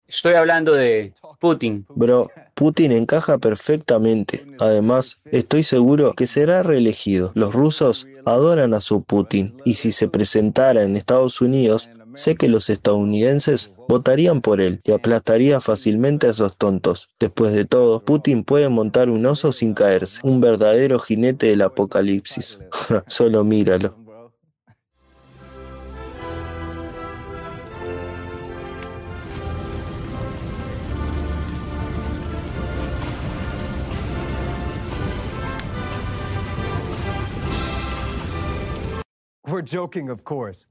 Estoy 0.10 0.34
hablando 0.34 0.74
de 0.74 1.14
Putin. 1.40 1.86
Bro, 1.90 2.32
Putin 2.56 2.92
encaja 2.92 3.38
perfectamente. 3.38 4.46
Además, 4.60 5.20
estoy 5.26 5.64
seguro 5.64 6.14
que 6.14 6.26
será 6.26 6.64
reelegido. 6.64 7.32
Los 7.36 7.54
rusos 7.54 8.08
adoran 8.26 8.74
a 8.74 8.82
su 8.82 9.04
Putin 9.04 9.56
y 9.66 9.76
si 9.76 9.92
se 9.92 10.08
presentara 10.08 10.84
en 10.84 10.98
Estados 10.98 11.42
Unidos, 11.42 11.90
sé 12.16 12.36
que 12.36 12.50
los 12.50 12.70
estadounidenses 12.70 13.72
votarían 13.88 14.42
por 14.42 14.62
él 14.62 14.82
y 14.84 14.92
aplastaría 14.92 15.62
fácilmente 15.62 16.28
a 16.28 16.32
esos 16.32 16.58
tontos. 16.58 17.10
Después 17.20 17.54
de 17.54 17.66
todo, 17.66 18.00
Putin 18.02 18.44
puede 18.44 18.68
montar 18.70 19.10
un 19.10 19.26
oso 19.26 19.54
sin 19.54 19.74
caerse, 19.74 20.20
un 20.24 20.42
verdadero 20.42 21.00
jinete 21.00 21.48
del 21.48 21.62
apocalipsis. 21.62 22.60
Solo 23.08 23.44
míralo. 23.44 24.09
We're 39.50 39.64
joking, 39.64 40.10
of 40.10 40.24
course. 40.24 40.68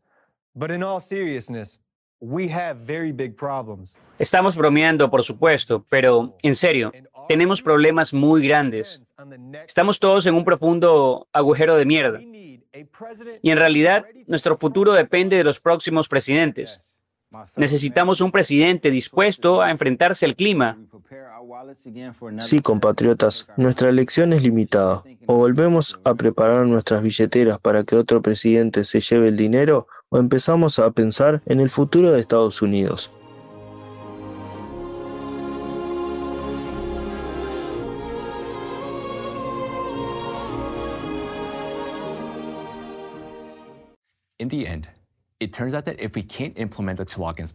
But 0.55 0.71
in 0.71 0.83
all 0.83 1.01
seriousness, 1.01 1.81
we 2.21 2.49
have 2.49 2.79
very 2.87 3.13
big 3.13 3.37
problems. 3.37 3.97
Estamos 4.19 4.57
bromeando, 4.57 5.11
por 5.11 5.23
supuesto, 5.23 5.85
pero 5.89 6.37
en 6.43 6.55
serio, 6.55 6.93
tenemos 7.29 7.63
problemas 7.63 8.13
muy 8.13 8.47
grandes. 8.47 9.01
Estamos 9.67 9.99
todos 9.99 10.27
en 10.27 10.35
un 10.35 10.45
profundo 10.45 11.29
agujero 11.33 11.77
de 11.77 11.85
mierda. 11.85 12.21
Y 12.21 13.51
en 13.51 13.57
realidad, 13.57 14.05
nuestro 14.27 14.57
futuro 14.59 14.93
depende 14.93 15.37
de 15.37 15.45
los 15.45 15.61
próximos 15.61 16.09
presidentes. 16.09 16.81
Necesitamos 17.57 18.21
un 18.21 18.33
presidente 18.33 18.91
dispuesto 18.91 19.61
a 19.61 19.71
enfrentarse 19.71 20.25
al 20.25 20.35
clima. 20.35 20.79
Sí, 22.41 22.61
compatriotas, 22.61 23.47
nuestra 23.57 23.89
elección 23.89 24.33
es 24.33 24.43
limitada. 24.43 25.03
O 25.27 25.37
volvemos 25.37 26.01
a 26.05 26.15
preparar 26.15 26.67
nuestras 26.67 27.03
billeteras 27.03 27.59
para 27.59 27.85
que 27.85 27.97
otro 27.97 28.23
presidente 28.23 28.85
se 28.85 29.01
lleve 29.01 29.29
el 29.29 29.37
dinero, 29.37 29.87
o 30.09 30.19
empezamos 30.19 30.79
a 30.79 30.91
pensar 30.91 31.43
en 31.47 31.61
el 31.61 31.71
futuro 31.71 32.13
de 32.13 32.21
Estados 32.21 32.63
Unidos. 32.63 33.11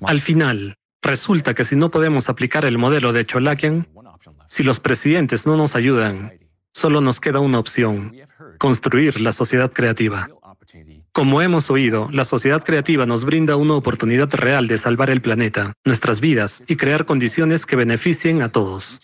Al 0.09 0.21
final, 0.21 0.75
resulta 1.03 1.53
que 1.53 1.63
si 1.63 1.75
no 1.75 1.91
podemos 1.91 2.29
aplicar 2.29 2.65
el 2.65 2.77
modelo 2.77 3.13
de 3.13 3.25
Cholakian, 3.25 3.87
si 4.49 4.63
los 4.63 4.79
presidentes 4.79 5.45
no 5.45 5.57
nos 5.57 5.75
ayudan, 5.75 6.33
solo 6.73 7.01
nos 7.01 7.19
queda 7.19 7.39
una 7.39 7.59
opción, 7.59 8.15
construir 8.57 9.21
la 9.21 9.31
sociedad 9.31 9.71
creativa. 9.71 10.29
Como 11.11 11.41
hemos 11.43 11.69
oído, 11.69 12.09
la 12.11 12.23
sociedad 12.23 12.63
creativa 12.63 13.05
nos 13.05 13.23
brinda 13.23 13.55
una 13.55 13.75
oportunidad 13.75 14.33
real 14.33 14.67
de 14.67 14.79
salvar 14.79 15.11
el 15.11 15.21
planeta, 15.21 15.73
nuestras 15.85 16.19
vidas 16.19 16.63
y 16.67 16.75
crear 16.75 17.05
condiciones 17.05 17.67
que 17.67 17.75
beneficien 17.75 18.41
a 18.41 18.51
todos. 18.51 18.99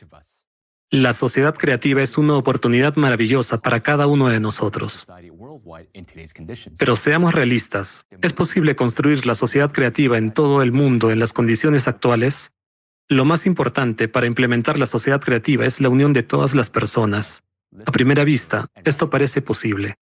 La 0.90 1.14
sociedad 1.14 1.53
creativa 1.53 2.02
es 2.02 2.18
una 2.18 2.34
oportunidad 2.34 2.95
maravillosa 2.95 3.60
para 3.60 3.82
cada 3.82 4.08
uno 4.08 4.30
de 4.30 4.40
nosotros. 4.40 5.06
Pero 6.78 6.96
seamos 6.96 7.34
realistas, 7.34 8.06
¿es 8.22 8.34
posible 8.34 8.76
construir 8.76 9.26
la 9.26 9.36
sociedad 9.36 9.72
creativa 9.72 10.18
en 10.18 10.32
todo 10.32 10.62
el 10.62 10.72
mundo 10.72 11.12
en 11.12 11.20
las 11.20 11.34
condiciones 11.34 11.88
actuales? 11.88 12.52
Lo 13.08 13.26
más 13.26 13.46
importante 13.46 14.08
para 14.08 14.28
implementar 14.28 14.78
la 14.78 14.86
sociedad 14.86 15.20
creativa 15.20 15.66
es 15.66 15.82
la 15.82 15.90
unión 15.90 16.14
de 16.14 16.24
todas 16.24 16.54
las 16.54 16.70
personas. 16.70 17.44
A 17.86 17.92
primera 17.92 18.24
vista, 18.24 18.68
esto 18.84 19.10
parece 19.10 19.42
posible. 19.42 19.96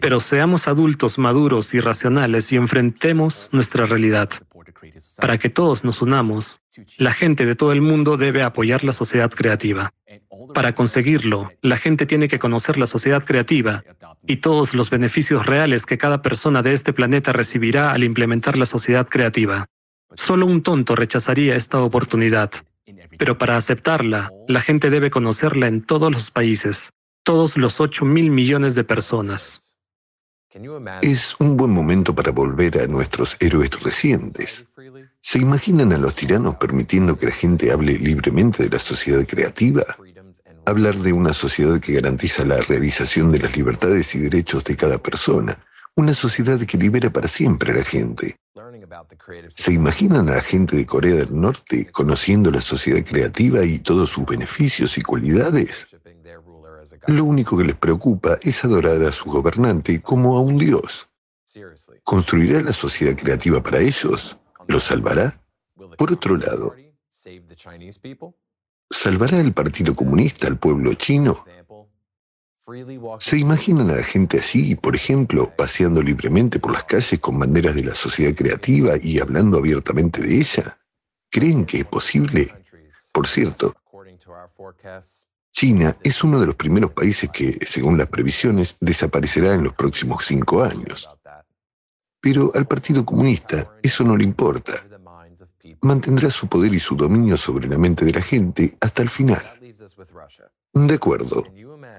Pero 0.00 0.20
seamos 0.20 0.68
adultos 0.68 1.18
maduros 1.18 1.74
y 1.74 1.80
racionales 1.80 2.52
y 2.52 2.56
enfrentemos 2.56 3.48
nuestra 3.52 3.86
realidad. 3.86 4.30
Para 5.18 5.38
que 5.38 5.48
todos 5.48 5.84
nos 5.84 6.02
unamos, 6.02 6.60
la 6.98 7.12
gente 7.12 7.46
de 7.46 7.54
todo 7.54 7.72
el 7.72 7.80
mundo 7.80 8.16
debe 8.16 8.42
apoyar 8.42 8.84
la 8.84 8.92
sociedad 8.92 9.30
creativa. 9.30 9.92
Para 10.54 10.74
conseguirlo, 10.74 11.50
la 11.62 11.76
gente 11.76 12.06
tiene 12.06 12.28
que 12.28 12.38
conocer 12.38 12.78
la 12.78 12.86
sociedad 12.86 13.24
creativa 13.24 13.82
y 14.26 14.36
todos 14.36 14.74
los 14.74 14.90
beneficios 14.90 15.46
reales 15.46 15.86
que 15.86 15.98
cada 15.98 16.22
persona 16.22 16.62
de 16.62 16.72
este 16.72 16.92
planeta 16.92 17.32
recibirá 17.32 17.92
al 17.92 18.04
implementar 18.04 18.56
la 18.56 18.66
sociedad 18.66 19.08
creativa. 19.08 19.66
Solo 20.14 20.46
un 20.46 20.62
tonto 20.62 20.94
rechazaría 20.94 21.56
esta 21.56 21.80
oportunidad. 21.80 22.50
Pero 23.18 23.38
para 23.38 23.56
aceptarla, 23.56 24.30
la 24.46 24.60
gente 24.60 24.90
debe 24.90 25.10
conocerla 25.10 25.66
en 25.66 25.82
todos 25.82 26.12
los 26.12 26.30
países, 26.30 26.92
todos 27.22 27.56
los 27.56 27.80
8 27.80 28.04
mil 28.04 28.30
millones 28.30 28.74
de 28.74 28.84
personas. 28.84 29.65
Es 31.02 31.36
un 31.38 31.56
buen 31.56 31.70
momento 31.70 32.14
para 32.14 32.30
volver 32.30 32.80
a 32.80 32.86
nuestros 32.86 33.36
héroes 33.40 33.70
recientes. 33.82 34.64
¿Se 35.20 35.38
imaginan 35.38 35.92
a 35.92 35.98
los 35.98 36.14
tiranos 36.14 36.56
permitiendo 36.56 37.18
que 37.18 37.26
la 37.26 37.32
gente 37.32 37.72
hable 37.72 37.98
libremente 37.98 38.62
de 38.62 38.70
la 38.70 38.78
sociedad 38.78 39.26
creativa? 39.26 39.84
Hablar 40.64 40.96
de 40.96 41.12
una 41.12 41.32
sociedad 41.32 41.78
que 41.78 41.92
garantiza 41.92 42.44
la 42.44 42.58
realización 42.58 43.32
de 43.32 43.40
las 43.40 43.56
libertades 43.56 44.14
y 44.14 44.18
derechos 44.18 44.64
de 44.64 44.76
cada 44.76 44.98
persona. 44.98 45.58
Una 45.94 46.14
sociedad 46.14 46.58
que 46.60 46.78
libera 46.78 47.10
para 47.10 47.28
siempre 47.28 47.72
a 47.72 47.76
la 47.76 47.84
gente. 47.84 48.36
¿Se 49.50 49.72
imaginan 49.72 50.28
a 50.28 50.36
la 50.36 50.42
gente 50.42 50.76
de 50.76 50.86
Corea 50.86 51.16
del 51.16 51.38
Norte 51.38 51.86
conociendo 51.92 52.50
la 52.50 52.60
sociedad 52.60 53.04
creativa 53.04 53.64
y 53.64 53.78
todos 53.78 54.10
sus 54.10 54.24
beneficios 54.24 54.96
y 54.96 55.02
cualidades? 55.02 55.86
Lo 57.08 57.24
único 57.24 57.56
que 57.56 57.64
les 57.64 57.76
preocupa 57.76 58.38
es 58.42 58.64
adorar 58.64 59.02
a 59.02 59.12
su 59.12 59.30
gobernante 59.30 60.00
como 60.00 60.36
a 60.36 60.40
un 60.40 60.58
dios. 60.58 61.08
¿Construirá 62.02 62.60
la 62.60 62.72
sociedad 62.72 63.16
creativa 63.16 63.62
para 63.62 63.80
ellos? 63.80 64.36
¿Los 64.66 64.84
salvará? 64.84 65.40
Por 65.96 66.12
otro 66.12 66.36
lado, 66.36 66.74
¿salvará 68.90 69.40
el 69.40 69.52
Partido 69.52 69.94
Comunista 69.94 70.46
al 70.46 70.58
pueblo 70.58 70.94
chino? 70.94 71.42
¿Se 73.20 73.38
imaginan 73.38 73.90
a 73.90 73.96
la 73.96 74.02
gente 74.02 74.40
así, 74.40 74.74
por 74.74 74.96
ejemplo, 74.96 75.52
paseando 75.56 76.02
libremente 76.02 76.58
por 76.58 76.72
las 76.72 76.84
calles 76.84 77.20
con 77.20 77.38
banderas 77.38 77.76
de 77.76 77.84
la 77.84 77.94
sociedad 77.94 78.34
creativa 78.34 78.94
y 79.00 79.20
hablando 79.20 79.58
abiertamente 79.58 80.20
de 80.20 80.40
ella? 80.40 80.78
¿Creen 81.30 81.64
que 81.64 81.78
es 81.78 81.84
posible? 81.84 82.52
Por 83.12 83.28
cierto, 83.28 83.74
China 85.56 85.96
es 86.02 86.22
uno 86.22 86.38
de 86.38 86.44
los 86.44 86.54
primeros 86.54 86.92
países 86.92 87.30
que, 87.30 87.58
según 87.64 87.96
las 87.96 88.08
previsiones, 88.08 88.76
desaparecerá 88.78 89.54
en 89.54 89.64
los 89.64 89.72
próximos 89.72 90.22
cinco 90.26 90.62
años. 90.62 91.08
Pero 92.20 92.52
al 92.54 92.66
Partido 92.66 93.06
Comunista 93.06 93.72
eso 93.82 94.04
no 94.04 94.18
le 94.18 94.24
importa. 94.24 94.74
Mantendrá 95.80 96.28
su 96.28 96.46
poder 96.46 96.74
y 96.74 96.78
su 96.78 96.94
dominio 96.94 97.38
sobre 97.38 97.68
la 97.68 97.78
mente 97.78 98.04
de 98.04 98.12
la 98.12 98.20
gente 98.20 98.76
hasta 98.82 99.00
el 99.00 99.08
final. 99.08 99.44
De 100.74 100.94
acuerdo, 100.94 101.46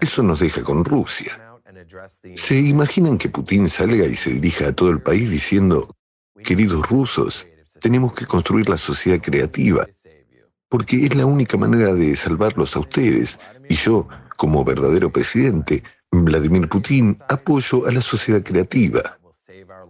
eso 0.02 0.22
nos 0.22 0.40
deja 0.40 0.62
con 0.62 0.86
Rusia. 0.86 1.60
¿Se 2.36 2.60
imaginan 2.60 3.18
que 3.18 3.30
Putin 3.30 3.70
salga 3.70 4.06
y 4.06 4.16
se 4.16 4.34
dirija 4.34 4.68
a 4.68 4.74
todo 4.74 4.92
el 4.92 5.02
país 5.02 5.32
diciendo, 5.32 5.96
queridos 6.44 6.88
rusos, 6.88 7.48
tenemos 7.80 8.14
que 8.14 8.28
construir 8.28 8.70
la 8.70 8.78
sociedad 8.78 9.20
creativa, 9.20 9.88
porque 10.70 11.06
es 11.06 11.16
la 11.16 11.26
única 11.26 11.58
manera 11.58 11.94
de 11.94 12.16
salvarlos 12.16 12.76
a 12.76 12.80
ustedes, 12.80 13.40
y 13.70 13.76
yo, 13.76 14.08
como 14.36 14.64
verdadero 14.64 15.12
presidente, 15.12 15.84
Vladimir 16.12 16.68
Putin, 16.70 17.18
apoyo 17.28 17.88
a 17.88 17.92
la 17.92 18.02
sociedad 18.02 18.44
creativa. 18.44 19.18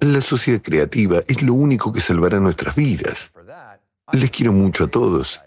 La 0.01 0.21
sociedad 0.21 0.61
creativa 0.61 1.21
es 1.27 1.41
lo 1.41 1.53
único 1.53 1.91
que 1.91 2.01
salvará 2.01 2.39
nuestras 2.39 2.75
vidas. 2.75 3.31
Les 4.11 4.31
quiero 4.31 4.53
mucho 4.53 4.85
a 4.85 4.87
todos 4.87 5.39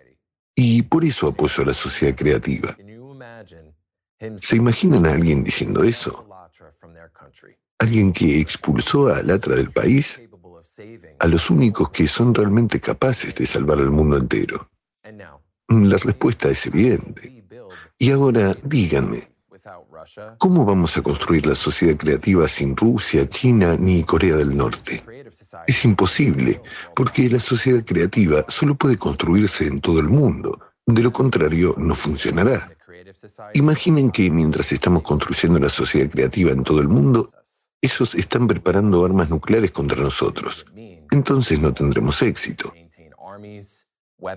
y 0.55 0.83
por 0.83 1.05
eso 1.05 1.29
apoyo 1.29 1.63
a 1.63 1.67
la 1.67 1.75
sociedad 1.75 2.15
creativa. 2.15 2.77
¿Se 4.37 4.57
imaginan 4.57 5.07
a 5.07 5.13
alguien 5.13 5.45
diciendo 5.45 5.83
eso? 5.83 6.27
¿Alguien 7.79 8.13
que 8.13 8.41
expulsó 8.41 9.09
a 9.09 9.19
Alatra 9.19 9.57
del 9.57 9.71
país? 9.71 10.21
A 11.19 11.27
los 11.27 11.49
únicos 11.49 11.91
que 11.91 12.07
son 12.07 12.35
realmente 12.35 12.81
capaces 12.81 13.35
de 13.35 13.47
salvar 13.47 13.79
al 13.79 13.91
mundo 13.91 14.19
entero. 14.19 14.69
La 15.71 15.99
respuesta 15.99 16.49
es 16.49 16.67
evidente. 16.67 17.45
Y 17.97 18.11
ahora 18.11 18.57
díganme, 18.65 19.31
¿cómo 20.37 20.65
vamos 20.65 20.97
a 20.97 21.03
construir 21.03 21.47
la 21.47 21.55
sociedad 21.55 21.97
creativa 21.97 22.49
sin 22.49 22.77
Rusia, 22.77 23.29
China 23.29 23.77
ni 23.79 24.03
Corea 24.03 24.37
del 24.37 24.57
Norte? 24.57 25.05
Es 25.69 25.85
imposible, 25.85 26.61
porque 26.95 27.29
la 27.31 27.39
sociedad 27.39 27.85
creativa 27.85 28.45
solo 28.49 28.75
puede 28.75 28.99
construirse 28.99 29.67
en 29.67 29.81
todo 29.81 30.01
el 30.01 30.09
mundo. 30.09 30.59
De 30.87 31.03
lo 31.03 31.13
contrario, 31.13 31.77
no 31.79 31.95
funcionará. 31.95 32.73
Imaginen 33.55 34.11
que 34.11 34.29
mientras 34.29 34.73
estamos 34.73 35.05
construyendo 35.05 35.61
la 35.61 35.69
sociedad 35.69 36.11
creativa 36.11 36.51
en 36.51 36.65
todo 36.65 36.81
el 36.81 36.89
mundo, 36.89 37.31
ellos 37.81 38.15
están 38.17 38.49
preparando 38.49 39.05
armas 39.05 39.31
nucleares 39.31 39.71
contra 39.71 40.03
nosotros. 40.03 40.67
Entonces 41.13 41.61
no 41.61 41.73
tendremos 41.73 42.21
éxito. 42.23 42.73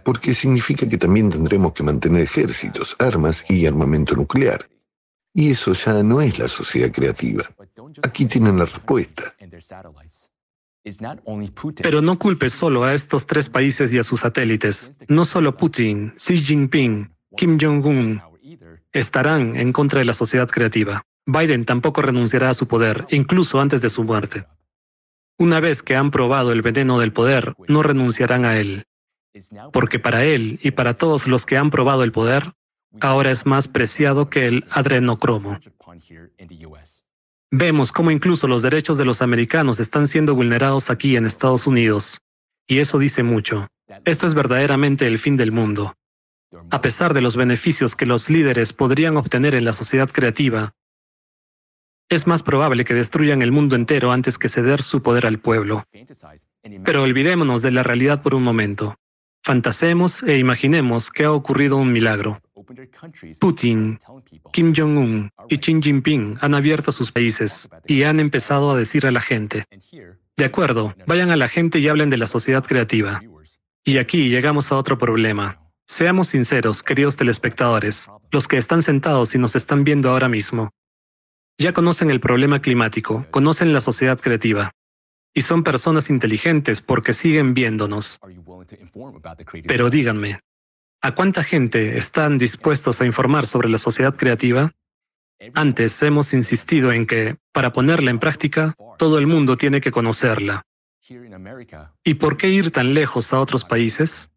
Porque 0.04 0.34
significa 0.34 0.88
que 0.88 0.98
también 0.98 1.30
tendremos 1.30 1.74
que 1.74 1.84
mantener 1.84 2.22
ejércitos, 2.22 2.96
armas 3.00 3.44
y 3.50 3.66
armamento 3.66 4.16
nuclear. 4.16 4.70
Y 5.34 5.52
eso 5.52 5.74
ya 5.74 6.04
no 6.04 6.22
es 6.22 6.38
la 6.38 6.48
sociedad 6.48 6.92
creativa. 6.92 7.50
Aquí 8.04 8.26
tienen 8.26 8.58
la 8.58 8.66
respuesta. 8.66 9.34
Pero 11.82 12.02
no 12.02 12.20
culpe 12.20 12.50
solo 12.50 12.84
a 12.84 12.94
estos 12.94 13.26
tres 13.26 13.50
países 13.50 13.94
y 13.94 14.00
a 14.00 14.04
sus 14.04 14.22
satélites. 14.22 14.92
No 15.08 15.26
solo 15.26 15.56
Putin, 15.56 16.14
Xi 16.18 16.38
Jinping, 16.38 17.10
Kim 17.36 17.58
Jong-un 17.60 18.22
estarán 18.92 19.56
en 19.56 19.74
contra 19.74 20.00
de 20.00 20.06
la 20.06 20.14
sociedad 20.14 20.48
creativa. 20.48 21.04
Biden 21.26 21.66
tampoco 21.66 22.02
renunciará 22.02 22.50
a 22.50 22.54
su 22.54 22.68
poder, 22.68 23.08
incluso 23.10 23.60
antes 23.60 23.82
de 23.82 23.90
su 23.90 24.04
muerte. 24.04 24.46
Una 25.40 25.60
vez 25.60 25.82
que 25.82 25.96
han 25.96 26.12
probado 26.12 26.52
el 26.52 26.62
veneno 26.62 27.00
del 27.00 27.12
poder, 27.12 27.54
no 27.68 27.82
renunciarán 27.82 28.46
a 28.46 28.58
él. 28.58 28.86
Porque 29.72 30.00
para 30.00 30.26
él 30.26 30.60
y 30.62 30.72
para 30.72 30.96
todos 30.96 31.28
los 31.28 31.46
que 31.46 31.58
han 31.58 31.72
probado 31.72 32.04
el 32.04 32.12
poder, 32.12 32.54
ahora 33.02 33.32
es 33.32 33.46
más 33.46 33.68
preciado 33.68 34.30
que 34.30 34.48
el 34.48 34.66
adrenocromo. 34.70 35.60
Vemos 37.52 37.92
cómo 37.92 38.12
incluso 38.12 38.48
los 38.48 38.62
derechos 38.62 38.98
de 38.98 39.06
los 39.06 39.22
americanos 39.22 39.80
están 39.80 40.08
siendo 40.08 40.36
vulnerados 40.36 40.90
aquí 40.90 41.16
en 41.16 41.26
Estados 41.26 41.68
Unidos. 41.68 42.20
Y 42.68 42.80
eso 42.80 42.98
dice 42.98 43.24
mucho. 43.24 43.68
Esto 44.06 44.26
es 44.26 44.34
verdaderamente 44.34 45.06
el 45.06 45.20
fin 45.20 45.38
del 45.38 45.52
mundo. 45.52 45.96
A 46.72 46.82
pesar 46.82 47.14
de 47.14 47.22
los 47.22 47.36
beneficios 47.36 47.96
que 47.96 48.06
los 48.06 48.30
líderes 48.30 48.74
podrían 48.74 49.18
obtener 49.18 49.56
en 49.56 49.66
la 49.66 49.74
sociedad 49.74 50.10
creativa, 50.10 50.74
es 52.10 52.28
más 52.28 52.44
probable 52.44 52.86
que 52.86 52.94
destruyan 52.94 53.42
el 53.42 53.52
mundo 53.52 53.76
entero 53.76 54.12
antes 54.12 54.38
que 54.38 54.50
ceder 54.50 54.84
su 54.84 55.02
poder 55.02 55.26
al 55.26 55.40
pueblo. 55.40 55.86
Pero 56.84 57.04
olvidémonos 57.04 57.62
de 57.62 57.72
la 57.72 57.84
realidad 57.84 58.22
por 58.22 58.36
un 58.36 58.44
momento. 58.44 58.96
Fantasemos 59.44 60.24
e 60.24 60.38
imaginemos 60.38 61.12
que 61.12 61.26
ha 61.26 61.32
ocurrido 61.32 61.76
un 61.76 61.92
milagro. 61.92 62.42
Putin, 63.42 64.00
Kim 64.54 64.74
Jong-un 64.74 65.30
y 65.50 65.58
Xi 65.58 65.82
Jinping 65.82 66.38
han 66.40 66.56
abierto 66.56 66.94
sus 66.94 67.12
países 67.12 67.68
y 67.86 68.04
han 68.04 68.22
empezado 68.22 68.72
a 68.72 68.78
decir 68.78 69.06
a 69.06 69.12
la 69.12 69.20
gente, 69.20 69.66
de 70.38 70.46
acuerdo, 70.46 70.96
vayan 71.06 71.30
a 71.30 71.36
la 71.36 71.50
gente 71.50 71.80
y 71.80 71.90
hablen 71.90 72.10
de 72.10 72.18
la 72.18 72.26
sociedad 72.26 72.64
creativa. 72.64 73.22
Y 73.84 73.98
aquí 73.98 74.30
llegamos 74.30 74.72
a 74.72 74.78
otro 74.78 74.98
problema. 74.98 75.60
Seamos 75.86 76.28
sinceros, 76.30 76.82
queridos 76.82 77.18
telespectadores, 77.18 78.10
los 78.32 78.48
que 78.48 78.58
están 78.58 78.82
sentados 78.82 79.36
y 79.36 79.40
nos 79.40 79.58
están 79.58 79.84
viendo 79.84 80.10
ahora 80.10 80.30
mismo. 80.30 80.72
Ya 81.58 81.74
conocen 81.74 82.10
el 82.10 82.22
problema 82.22 82.62
climático, 82.62 83.26
conocen 83.30 83.74
la 83.74 83.82
sociedad 83.82 84.20
creativa. 84.20 84.72
Y 85.34 85.42
son 85.42 85.64
personas 85.64 86.10
inteligentes 86.10 86.82
porque 86.82 87.14
siguen 87.14 87.54
viéndonos. 87.54 88.20
Pero 89.68 89.90
díganme, 89.90 90.40
¿A 91.06 91.14
cuánta 91.16 91.44
gente 91.44 91.98
están 91.98 92.38
dispuestos 92.38 93.02
a 93.02 93.06
informar 93.06 93.46
sobre 93.46 93.68
la 93.68 93.78
sociedad 93.78 94.16
creativa? 94.16 94.72
Antes 95.54 96.02
hemos 96.02 96.34
insistido 96.34 96.94
en 96.94 97.06
que, 97.06 97.36
para 97.52 97.74
ponerla 97.74 98.10
en 98.10 98.20
práctica, 98.20 98.74
todo 98.98 99.18
el 99.18 99.28
mundo 99.28 99.58
tiene 99.58 99.82
que 99.82 99.92
conocerla. 99.92 100.64
¿Y 102.06 102.14
por 102.14 102.38
qué 102.38 102.48
ir 102.48 102.72
tan 102.72 102.94
lejos 102.94 103.34
a 103.34 103.42
otros 103.42 103.66
países? 103.66 104.30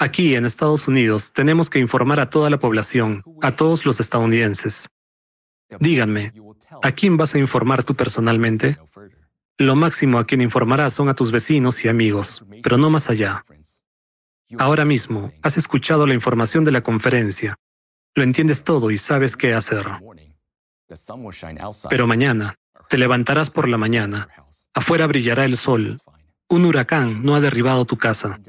Aquí, 0.00 0.34
en 0.34 0.44
Estados 0.44 0.88
Unidos, 0.88 1.32
tenemos 1.32 1.70
que 1.70 1.78
informar 1.78 2.18
a 2.18 2.30
toda 2.30 2.50
la 2.50 2.58
población, 2.58 3.22
a 3.40 3.54
todos 3.54 3.86
los 3.86 4.00
estadounidenses. 4.00 4.88
Díganme, 5.78 6.32
¿a 6.82 6.90
quién 6.90 7.16
vas 7.16 7.36
a 7.36 7.38
informar 7.38 7.84
tú 7.84 7.94
personalmente? 7.94 8.76
Lo 9.58 9.74
máximo 9.74 10.18
a 10.18 10.24
quien 10.24 10.40
informarás 10.40 10.92
son 10.92 11.08
a 11.08 11.14
tus 11.14 11.32
vecinos 11.32 11.84
y 11.84 11.88
amigos, 11.88 12.44
pero 12.62 12.78
no 12.78 12.90
más 12.90 13.10
allá. 13.10 13.44
Ahora 14.56 14.84
mismo, 14.84 15.32
has 15.42 15.58
escuchado 15.58 16.06
la 16.06 16.14
información 16.14 16.64
de 16.64 16.70
la 16.70 16.80
conferencia. 16.80 17.56
Lo 18.14 18.22
entiendes 18.22 18.62
todo 18.62 18.92
y 18.92 18.98
sabes 18.98 19.36
qué 19.36 19.54
hacer. 19.54 19.84
Pero 21.90 22.06
mañana, 22.06 22.54
te 22.88 22.98
levantarás 22.98 23.50
por 23.50 23.68
la 23.68 23.76
mañana. 23.76 24.28
Afuera 24.74 25.06
brillará 25.08 25.44
el 25.44 25.56
sol. 25.56 25.98
Un 26.48 26.64
huracán 26.64 27.22
no 27.24 27.34
ha 27.34 27.40
derribado 27.40 27.84
tu 27.84 27.98
casa. 27.98 28.40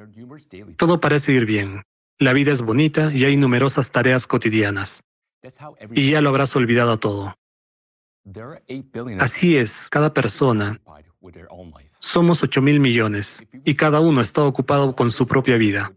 Todo 0.78 1.02
parece 1.02 1.34
ir 1.34 1.46
bien. 1.46 1.84
La 2.20 2.34
vida 2.34 2.52
es 2.52 2.62
bonita 2.62 3.12
y 3.12 3.26
hay 3.26 3.36
numerosas 3.36 3.92
tareas 3.92 4.28
cotidianas. 4.28 5.02
Y 5.92 6.12
ya 6.12 6.22
lo 6.22 6.30
habrás 6.30 6.56
olvidado 6.56 7.00
todo. 7.00 7.36
Así 9.20 9.58
es, 9.58 9.88
cada 9.90 10.14
persona. 10.14 10.80
somos 12.00 12.42
8 12.44 12.62
mil 12.62 12.80
millones 12.80 13.44
y 13.66 13.76
cada 13.76 14.00
uno 14.00 14.22
está 14.22 14.44
ocupado 14.44 14.96
con 14.96 15.12
su 15.12 15.28
propia 15.28 15.58
vida. 15.58 15.92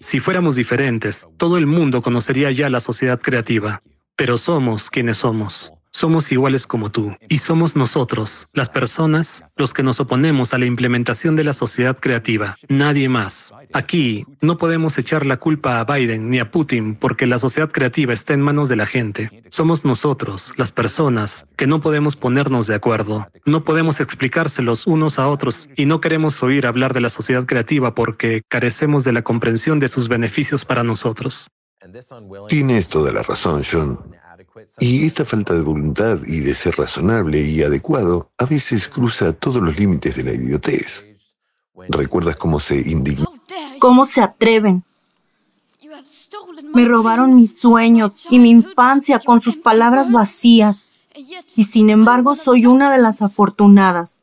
Si 0.00 0.20
fuéramos 0.20 0.56
diferentes, 0.56 1.26
todo 1.36 1.58
el 1.58 1.66
mundo 1.66 2.02
conocería 2.02 2.50
ya 2.50 2.70
la 2.70 2.80
sociedad 2.80 3.20
creativa, 3.20 3.82
pero 4.16 4.38
somos 4.38 4.90
quienes 4.90 5.18
somos. 5.18 5.72
Somos 5.90 6.30
iguales 6.30 6.66
como 6.66 6.90
tú, 6.90 7.16
y 7.28 7.38
somos 7.38 7.74
nosotros, 7.74 8.46
las 8.52 8.68
personas, 8.68 9.44
los 9.56 9.72
que 9.72 9.82
nos 9.82 10.00
oponemos 10.00 10.52
a 10.52 10.58
la 10.58 10.66
implementación 10.66 11.34
de 11.34 11.44
la 11.44 11.52
sociedad 11.52 11.98
creativa, 11.98 12.56
nadie 12.68 13.08
más. 13.08 13.52
Aquí 13.72 14.26
no 14.40 14.58
podemos 14.58 14.98
echar 14.98 15.26
la 15.26 15.38
culpa 15.38 15.80
a 15.80 15.84
Biden 15.84 16.30
ni 16.30 16.38
a 16.38 16.50
Putin 16.50 16.94
porque 16.94 17.26
la 17.26 17.38
sociedad 17.38 17.70
creativa 17.70 18.12
está 18.12 18.34
en 18.34 18.40
manos 18.40 18.68
de 18.68 18.76
la 18.76 18.86
gente. 18.86 19.42
Somos 19.48 19.84
nosotros, 19.84 20.52
las 20.56 20.72
personas, 20.72 21.46
que 21.56 21.66
no 21.66 21.80
podemos 21.80 22.16
ponernos 22.16 22.66
de 22.66 22.74
acuerdo. 22.74 23.26
No 23.46 23.64
podemos 23.64 24.00
explicárselos 24.00 24.86
unos 24.86 25.18
a 25.18 25.28
otros 25.28 25.68
y 25.76 25.86
no 25.86 26.00
queremos 26.00 26.42
oír 26.42 26.66
hablar 26.66 26.94
de 26.94 27.00
la 27.00 27.10
sociedad 27.10 27.46
creativa 27.46 27.94
porque 27.94 28.42
carecemos 28.48 29.04
de 29.04 29.12
la 29.12 29.22
comprensión 29.22 29.80
de 29.80 29.88
sus 29.88 30.08
beneficios 30.08 30.64
para 30.64 30.84
nosotros. 30.84 31.48
Tienes 32.48 32.88
toda 32.88 33.12
la 33.12 33.22
razón, 33.22 33.62
John. 33.70 33.98
Y 34.80 35.06
esta 35.06 35.24
falta 35.24 35.54
de 35.54 35.62
voluntad 35.62 36.20
y 36.26 36.40
de 36.40 36.54
ser 36.54 36.76
razonable 36.76 37.40
y 37.40 37.62
adecuado 37.62 38.30
a 38.38 38.44
veces 38.44 38.88
cruza 38.88 39.32
todos 39.32 39.62
los 39.62 39.76
límites 39.78 40.16
de 40.16 40.24
la 40.24 40.32
idiotez. 40.32 41.04
¿Recuerdas 41.88 42.36
cómo 42.36 42.58
se 42.60 42.76
indignó? 42.76 43.32
¿Cómo 43.78 44.04
se 44.04 44.20
atreven? 44.20 44.84
Me 46.74 46.84
robaron 46.84 47.30
mis 47.30 47.58
sueños 47.58 48.26
y 48.30 48.38
mi 48.38 48.50
infancia 48.50 49.20
con 49.20 49.40
sus 49.40 49.56
palabras 49.56 50.10
vacías. 50.10 50.88
Y 51.56 51.64
sin 51.64 51.90
embargo 51.90 52.34
soy 52.34 52.66
una 52.66 52.92
de 52.92 52.98
las 52.98 53.22
afortunadas. 53.22 54.22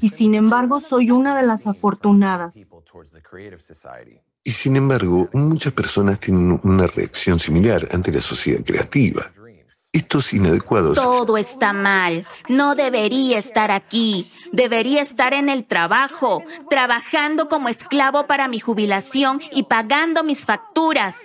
Y 0.00 0.08
sin 0.10 0.34
embargo 0.34 0.80
soy 0.80 1.10
una 1.10 1.36
de 1.36 1.46
las 1.46 1.66
afortunadas. 1.66 2.54
Y 4.46 4.52
sin 4.52 4.76
embargo, 4.76 5.30
muchas 5.32 5.72
personas 5.72 6.20
tienen 6.20 6.60
una 6.62 6.86
reacción 6.86 7.40
similar 7.40 7.88
ante 7.90 8.12
la 8.12 8.20
sociedad 8.20 8.62
creativa. 8.62 9.30
Estos 9.90 10.34
inadecuados... 10.34 10.96
Todo 10.96 11.38
está 11.38 11.72
mal. 11.72 12.26
No 12.48 12.74
debería 12.74 13.38
estar 13.38 13.70
aquí. 13.70 14.26
Debería 14.52 15.00
estar 15.00 15.32
en 15.32 15.48
el 15.48 15.64
trabajo, 15.64 16.42
trabajando 16.68 17.48
como 17.48 17.70
esclavo 17.70 18.26
para 18.26 18.48
mi 18.48 18.60
jubilación 18.60 19.40
y 19.50 19.62
pagando 19.62 20.24
mis 20.24 20.44
facturas. 20.44 21.16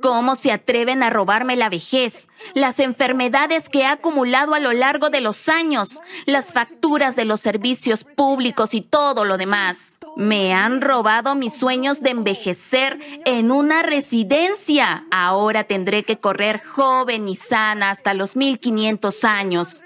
¿Cómo 0.00 0.34
se 0.34 0.50
atreven 0.50 1.04
a 1.04 1.10
robarme 1.10 1.54
la 1.54 1.68
vejez, 1.68 2.28
las 2.54 2.80
enfermedades 2.80 3.68
que 3.68 3.80
he 3.80 3.86
acumulado 3.86 4.54
a 4.54 4.58
lo 4.58 4.72
largo 4.72 5.10
de 5.10 5.20
los 5.20 5.48
años, 5.48 6.00
las 6.26 6.52
facturas 6.52 7.14
de 7.14 7.24
los 7.24 7.38
servicios 7.38 8.02
públicos 8.02 8.74
y 8.74 8.80
todo 8.80 9.24
lo 9.24 9.38
demás? 9.38 10.00
Me 10.16 10.52
han 10.52 10.80
robado 10.80 11.34
mis 11.34 11.54
sueños 11.54 12.00
de 12.00 12.10
envejecer 12.10 12.98
en 13.24 13.50
una 13.50 13.82
residencia. 13.82 15.06
Ahora 15.10 15.64
tendré 15.64 16.04
que 16.04 16.18
correr 16.18 16.62
joven 16.62 17.28
y 17.28 17.36
sana 17.36 17.90
hasta 17.90 18.12
los 18.14 18.36
1500 18.36 19.24
años. 19.24 19.80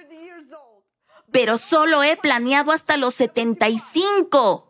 Pero 1.31 1.59
solo 1.59 2.03
he 2.03 2.17
planeado 2.17 2.73
hasta 2.73 2.97
los 2.97 3.15
75. 3.15 4.67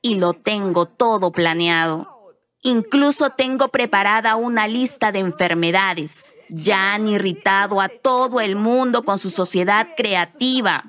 Y 0.00 0.14
lo 0.14 0.32
tengo 0.32 0.86
todo 0.86 1.32
planeado. 1.32 2.34
Incluso 2.62 3.30
tengo 3.30 3.68
preparada 3.68 4.36
una 4.36 4.66
lista 4.66 5.12
de 5.12 5.18
enfermedades. 5.20 6.34
Ya 6.48 6.94
han 6.94 7.08
irritado 7.08 7.80
a 7.80 7.88
todo 7.88 8.40
el 8.40 8.56
mundo 8.56 9.04
con 9.04 9.18
su 9.18 9.30
sociedad 9.30 9.88
creativa. 9.96 10.84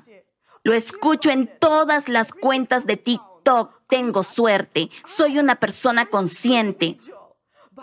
Lo 0.62 0.74
escucho 0.74 1.30
en 1.30 1.50
todas 1.58 2.08
las 2.08 2.32
cuentas 2.32 2.86
de 2.86 2.96
TikTok. 2.96 3.29
Tengo 3.88 4.22
suerte. 4.22 4.90
Soy 5.04 5.38
una 5.38 5.56
persona 5.56 6.06
consciente. 6.06 6.96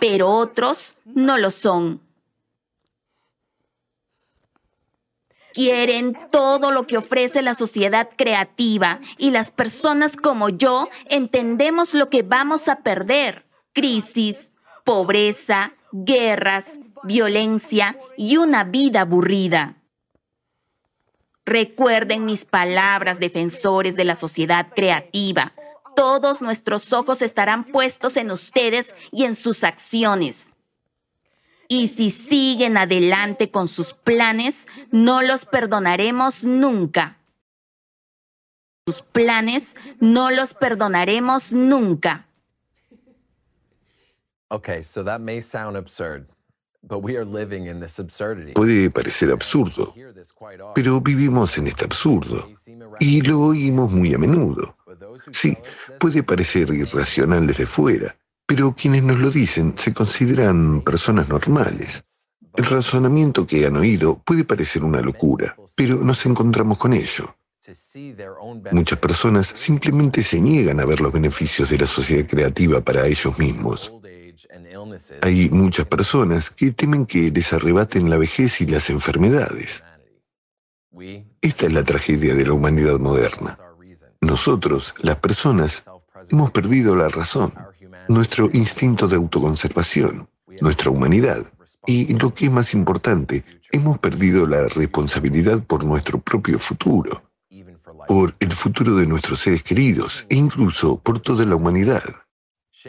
Pero 0.00 0.30
otros 0.30 0.94
no 1.04 1.36
lo 1.36 1.50
son. 1.50 2.00
Quieren 5.52 6.16
todo 6.30 6.70
lo 6.70 6.86
que 6.86 6.98
ofrece 6.98 7.42
la 7.42 7.54
sociedad 7.54 8.10
creativa 8.16 9.00
y 9.16 9.30
las 9.30 9.50
personas 9.50 10.16
como 10.16 10.50
yo 10.50 10.88
entendemos 11.06 11.94
lo 11.94 12.10
que 12.10 12.22
vamos 12.22 12.68
a 12.68 12.76
perder 12.76 13.44
crisis, 13.72 14.52
pobreza, 14.84 15.72
guerras, 15.92 16.78
violencia 17.02 17.96
y 18.16 18.36
una 18.36 18.64
vida 18.64 19.02
aburrida. 19.02 19.76
Recuerden 21.44 22.26
mis 22.26 22.44
palabras, 22.44 23.20
defensores 23.20 23.96
de 23.96 24.04
la 24.04 24.14
sociedad 24.14 24.68
creativa. 24.74 25.54
Todos 25.98 26.40
nuestros 26.40 26.92
ojos 26.92 27.22
estarán 27.22 27.64
puestos 27.64 28.16
en 28.16 28.30
ustedes 28.30 28.94
y 29.10 29.24
en 29.24 29.34
sus 29.34 29.64
acciones. 29.64 30.54
Y 31.66 31.88
si 31.88 32.10
siguen 32.10 32.76
adelante 32.76 33.50
con 33.50 33.66
sus 33.66 33.94
planes, 33.94 34.68
no 34.92 35.22
los 35.22 35.44
perdonaremos 35.44 36.44
nunca. 36.44 37.18
Sus 38.86 39.02
planes 39.02 39.74
no 39.98 40.30
los 40.30 40.54
perdonaremos 40.54 41.52
nunca. 41.52 42.28
Puede 48.54 48.90
parecer 48.90 49.32
absurdo, 49.32 49.94
pero 50.76 51.00
vivimos 51.00 51.58
en 51.58 51.66
este 51.66 51.86
absurdo 51.86 52.48
y 53.00 53.20
lo 53.22 53.40
oímos 53.40 53.90
muy 53.90 54.14
a 54.14 54.18
menudo. 54.18 54.77
Sí, 55.32 55.56
puede 55.98 56.22
parecer 56.22 56.70
irracional 56.70 57.46
desde 57.46 57.66
fuera, 57.66 58.16
pero 58.46 58.74
quienes 58.74 59.02
nos 59.02 59.18
lo 59.18 59.30
dicen 59.30 59.74
se 59.76 59.92
consideran 59.92 60.82
personas 60.82 61.28
normales. 61.28 62.02
El 62.56 62.64
razonamiento 62.64 63.46
que 63.46 63.66
han 63.66 63.76
oído 63.76 64.20
puede 64.24 64.44
parecer 64.44 64.82
una 64.82 65.00
locura, 65.00 65.54
pero 65.76 65.96
nos 65.96 66.24
encontramos 66.26 66.78
con 66.78 66.92
ello. 66.92 67.34
Muchas 68.72 68.98
personas 68.98 69.46
simplemente 69.46 70.22
se 70.22 70.40
niegan 70.40 70.80
a 70.80 70.86
ver 70.86 71.00
los 71.00 71.12
beneficios 71.12 71.68
de 71.68 71.78
la 71.78 71.86
sociedad 71.86 72.26
creativa 72.26 72.80
para 72.80 73.06
ellos 73.06 73.38
mismos. 73.38 73.92
Hay 75.22 75.50
muchas 75.50 75.86
personas 75.86 76.50
que 76.50 76.72
temen 76.72 77.04
que 77.04 77.30
les 77.30 77.52
arrebaten 77.52 78.08
la 78.08 78.16
vejez 78.16 78.60
y 78.60 78.66
las 78.66 78.88
enfermedades. 78.90 79.84
Esta 81.40 81.66
es 81.66 81.72
la 81.72 81.84
tragedia 81.84 82.34
de 82.34 82.46
la 82.46 82.54
humanidad 82.54 82.98
moderna. 82.98 83.58
Nosotros, 84.20 84.94
las 84.98 85.16
personas, 85.20 85.84
hemos 86.28 86.50
perdido 86.50 86.96
la 86.96 87.08
razón, 87.08 87.52
nuestro 88.08 88.50
instinto 88.52 89.06
de 89.06 89.16
autoconservación, 89.16 90.28
nuestra 90.60 90.90
humanidad 90.90 91.46
y, 91.86 92.12
lo 92.14 92.34
que 92.34 92.46
es 92.46 92.52
más 92.52 92.74
importante, 92.74 93.44
hemos 93.70 93.98
perdido 93.98 94.46
la 94.46 94.66
responsabilidad 94.66 95.62
por 95.62 95.84
nuestro 95.84 96.18
propio 96.20 96.58
futuro, 96.58 97.22
por 98.08 98.34
el 98.40 98.52
futuro 98.52 98.96
de 98.96 99.06
nuestros 99.06 99.40
seres 99.40 99.62
queridos 99.62 100.26
e 100.28 100.34
incluso 100.34 100.98
por 100.98 101.20
toda 101.20 101.44
la 101.44 101.54
humanidad. 101.54 102.02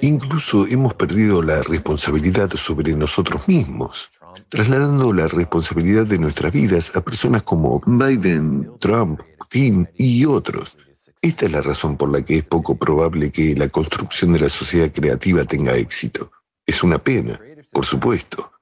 Incluso 0.01 0.65
hemos 0.67 0.93
perdido 0.95 1.41
la 1.41 1.61
responsabilidad 1.61 2.51
sobre 2.55 2.93
nosotros 2.93 3.47
mismos, 3.47 4.09
trasladando 4.49 5.13
la 5.13 5.27
responsabilidad 5.27 6.05
de 6.05 6.17
nuestras 6.17 6.51
vidas 6.51 6.95
a 6.95 7.01
personas 7.01 7.43
como 7.43 7.81
Biden, 7.85 8.71
Trump, 8.79 9.19
Kim 9.49 9.85
y 9.95 10.25
otros. 10.25 10.75
Esta 11.21 11.45
es 11.45 11.51
la 11.51 11.61
razón 11.61 11.97
por 11.97 12.09
la 12.09 12.21
que 12.21 12.37
es 12.37 12.45
poco 12.45 12.77
probable 12.77 13.31
que 13.31 13.53
la 13.53 13.67
construcción 13.67 14.31
de 14.33 14.39
la 14.39 14.49
sociedad 14.49 14.89
creativa 14.91 15.43
tenga 15.43 15.75
éxito. 15.75 16.31
Es 16.65 16.81
una 16.81 16.97
pena, 16.97 17.39
por 17.73 17.85
supuesto. 17.85 18.53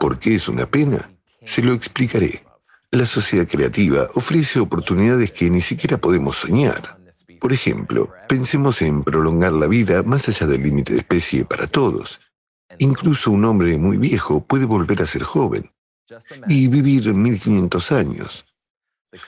¿Por 0.00 0.18
qué 0.18 0.34
es 0.34 0.48
una 0.48 0.66
pena? 0.66 1.10
Se 1.44 1.62
lo 1.62 1.72
explicaré. 1.72 2.44
La 2.90 3.06
sociedad 3.06 3.46
creativa 3.46 4.08
ofrece 4.14 4.58
oportunidades 4.58 5.30
que 5.30 5.48
ni 5.48 5.60
siquiera 5.60 5.98
podemos 5.98 6.36
soñar. 6.38 6.98
Por 7.38 7.52
ejemplo, 7.52 8.10
pensemos 8.28 8.82
en 8.82 9.04
prolongar 9.04 9.52
la 9.52 9.68
vida 9.68 10.02
más 10.02 10.28
allá 10.28 10.48
del 10.48 10.64
límite 10.64 10.94
de 10.94 10.98
especie 10.98 11.44
para 11.44 11.68
todos. 11.68 12.20
Incluso 12.78 13.30
un 13.30 13.44
hombre 13.44 13.78
muy 13.78 13.96
viejo 13.96 14.44
puede 14.44 14.64
volver 14.64 15.02
a 15.02 15.06
ser 15.06 15.22
joven 15.22 15.70
y 16.48 16.66
vivir 16.66 17.14
1500 17.14 17.92
años. 17.92 18.44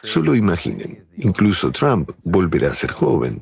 Solo 0.03 0.35
imaginen, 0.35 1.07
incluso 1.17 1.73
Trump 1.73 2.11
volverá 2.25 2.71
a 2.71 2.75
ser 2.75 2.93
joven. 2.93 3.41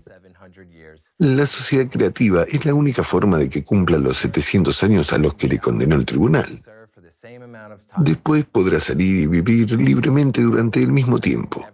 La 1.18 1.46
sociedad 1.46 1.88
creativa 1.90 2.44
es 2.44 2.64
la 2.64 2.74
única 2.74 3.02
forma 3.02 3.38
de 3.38 3.48
que 3.48 3.62
cumpla 3.62 3.98
los 3.98 4.16
700 4.18 4.82
años 4.82 5.12
a 5.12 5.18
los 5.18 5.34
que 5.34 5.48
le 5.48 5.58
condenó 5.58 5.96
el 5.96 6.06
tribunal. 6.06 6.60
Después 7.98 8.44
podrá 8.46 8.80
salir 8.80 9.20
y 9.22 9.26
vivir 9.26 9.72
libremente 9.72 10.40
durante 10.40 10.82
el 10.82 10.92
mismo 10.92 11.20
tiempo. 11.20 11.66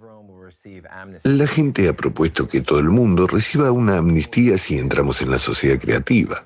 La 1.24 1.46
gente 1.46 1.88
ha 1.88 1.94
propuesto 1.94 2.48
que 2.48 2.60
todo 2.60 2.80
el 2.80 2.88
mundo 2.88 3.26
reciba 3.26 3.70
una 3.70 3.98
amnistía 3.98 4.58
si 4.58 4.78
entramos 4.78 5.22
en 5.22 5.30
la 5.30 5.38
sociedad 5.38 5.78
creativa. 5.78 6.44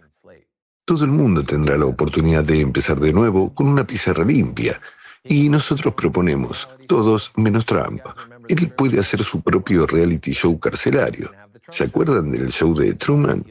Todo 0.85 1.05
el 1.05 1.11
mundo 1.11 1.45
tendrá 1.45 1.79
la 1.79 1.87
oportunidad 1.87 2.45
de 2.45 2.61
empezar 2.61 2.99
de 3.01 3.13
nuevo 3.13 3.55
con 3.55 3.69
una 3.69 3.87
pizarra 3.87 4.25
limpia. 4.25 4.81
Y 5.23 5.49
nosotros 5.49 5.95
proponemos, 5.95 6.69
todos 6.91 7.31
menos 7.37 7.65
Trump. 7.67 8.01
Él 8.49 8.69
puede 8.77 8.99
hacer 8.99 9.23
su 9.23 9.41
propio 9.41 9.87
reality 9.87 10.33
show 10.33 10.59
carcelario. 10.59 11.31
¿Se 11.71 11.85
acuerdan 11.85 12.33
del 12.33 12.51
show 12.51 12.75
de 12.75 12.95
Truman? 12.95 13.45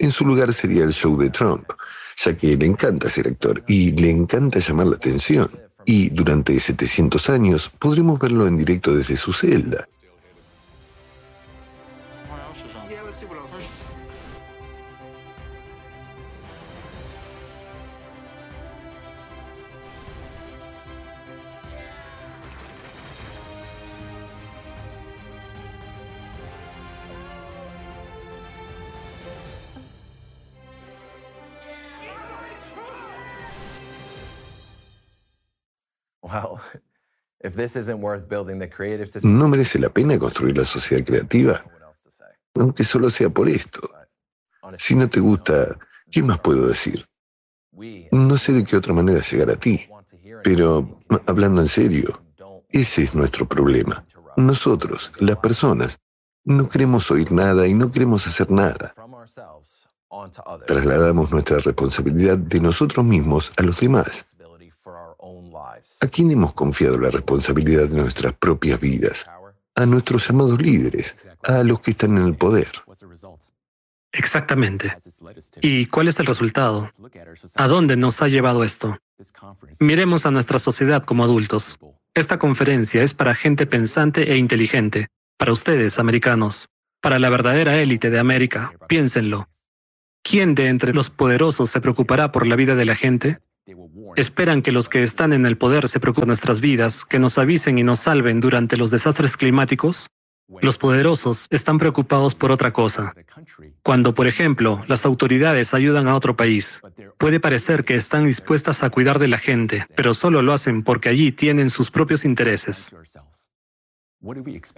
En 0.00 0.10
su 0.10 0.24
lugar 0.24 0.52
sería 0.52 0.82
el 0.82 0.92
show 0.92 1.16
de 1.16 1.30
Trump, 1.30 1.70
ya 2.16 2.36
que 2.36 2.56
le 2.56 2.66
encanta 2.66 3.08
ser 3.08 3.28
actor 3.28 3.62
y 3.68 3.92
le 3.92 4.10
encanta 4.10 4.58
llamar 4.58 4.88
la 4.88 4.96
atención. 4.96 5.48
Y 5.84 6.10
durante 6.10 6.58
700 6.58 7.30
años 7.30 7.70
podremos 7.78 8.18
verlo 8.18 8.48
en 8.48 8.58
directo 8.58 8.92
desde 8.92 9.16
su 9.16 9.32
celda. 9.32 9.86
¿No 39.24 39.48
merece 39.48 39.78
la 39.78 39.88
pena 39.88 40.18
construir 40.18 40.58
la 40.58 40.64
sociedad 40.64 41.04
creativa? 41.04 41.64
Aunque 42.54 42.84
solo 42.84 43.10
sea 43.10 43.30
por 43.30 43.48
esto. 43.48 43.80
Si 44.76 44.94
no 44.94 45.08
te 45.08 45.20
gusta, 45.20 45.78
¿qué 46.10 46.22
más 46.22 46.40
puedo 46.40 46.66
decir? 46.68 47.06
No 48.12 48.36
sé 48.36 48.52
de 48.52 48.64
qué 48.64 48.76
otra 48.76 48.92
manera 48.92 49.20
llegar 49.20 49.50
a 49.50 49.56
ti, 49.56 49.88
pero 50.44 51.00
hablando 51.26 51.62
en 51.62 51.68
serio, 51.68 52.22
ese 52.68 53.04
es 53.04 53.14
nuestro 53.14 53.48
problema. 53.48 54.04
Nosotros, 54.36 55.10
las 55.18 55.38
personas, 55.38 55.98
no 56.44 56.68
queremos 56.68 57.10
oír 57.10 57.32
nada 57.32 57.66
y 57.66 57.74
no 57.74 57.90
queremos 57.90 58.26
hacer 58.26 58.50
nada. 58.50 58.92
Trasladamos 60.66 61.30
nuestra 61.30 61.58
responsabilidad 61.58 62.36
de 62.36 62.60
nosotros 62.60 63.04
mismos 63.04 63.52
a 63.56 63.62
los 63.62 63.80
demás. 63.80 64.26
¿A 66.00 66.08
quién 66.08 66.30
hemos 66.30 66.54
confiado 66.54 66.98
la 66.98 67.10
responsabilidad 67.10 67.88
de 67.88 67.96
nuestras 68.00 68.32
propias 68.32 68.80
vidas? 68.80 69.26
A 69.74 69.86
nuestros 69.86 70.28
amados 70.30 70.60
líderes, 70.60 71.14
a 71.42 71.62
los 71.62 71.80
que 71.80 71.90
están 71.90 72.16
en 72.16 72.24
el 72.24 72.34
poder. 72.34 72.70
Exactamente. 74.12 74.96
¿Y 75.60 75.86
cuál 75.86 76.08
es 76.08 76.18
el 76.18 76.26
resultado? 76.26 76.90
¿A 77.54 77.68
dónde 77.68 77.96
nos 77.96 78.22
ha 78.22 78.28
llevado 78.28 78.64
esto? 78.64 78.98
Miremos 79.78 80.26
a 80.26 80.30
nuestra 80.30 80.58
sociedad 80.58 81.04
como 81.04 81.22
adultos. 81.22 81.78
Esta 82.14 82.38
conferencia 82.38 83.02
es 83.02 83.14
para 83.14 83.34
gente 83.34 83.66
pensante 83.66 84.32
e 84.32 84.36
inteligente, 84.36 85.08
para 85.36 85.52
ustedes, 85.52 85.98
americanos, 85.98 86.68
para 87.00 87.18
la 87.18 87.28
verdadera 87.28 87.76
élite 87.76 88.10
de 88.10 88.18
América. 88.18 88.72
Piénsenlo. 88.88 89.48
¿Quién 90.22 90.54
de 90.54 90.68
entre 90.68 90.92
los 90.92 91.08
poderosos 91.08 91.70
se 91.70 91.80
preocupará 91.80 92.32
por 92.32 92.46
la 92.46 92.56
vida 92.56 92.74
de 92.74 92.84
la 92.84 92.94
gente? 92.94 93.38
Esperan 94.16 94.62
que 94.62 94.72
los 94.72 94.88
que 94.88 95.02
están 95.02 95.32
en 95.32 95.46
el 95.46 95.56
poder 95.56 95.88
se 95.88 96.00
preocupen 96.00 96.28
nuestras 96.28 96.60
vidas, 96.60 97.04
que 97.04 97.18
nos 97.18 97.38
avisen 97.38 97.78
y 97.78 97.82
nos 97.82 98.00
salven 98.00 98.40
durante 98.40 98.76
los 98.76 98.90
desastres 98.90 99.36
climáticos. 99.36 100.08
Los 100.60 100.78
poderosos 100.78 101.46
están 101.50 101.78
preocupados 101.78 102.34
por 102.34 102.50
otra 102.50 102.72
cosa. 102.72 103.14
Cuando, 103.82 104.14
por 104.14 104.26
ejemplo, 104.26 104.82
las 104.88 105.06
autoridades 105.06 105.74
ayudan 105.74 106.08
a 106.08 106.16
otro 106.16 106.36
país, 106.36 106.82
puede 107.18 107.38
parecer 107.38 107.84
que 107.84 107.94
están 107.94 108.26
dispuestas 108.26 108.82
a 108.82 108.90
cuidar 108.90 109.20
de 109.20 109.28
la 109.28 109.38
gente, 109.38 109.86
pero 109.94 110.12
solo 110.12 110.42
lo 110.42 110.52
hacen 110.52 110.82
porque 110.82 111.08
allí 111.08 111.30
tienen 111.30 111.70
sus 111.70 111.90
propios 111.90 112.24
intereses. 112.24 112.90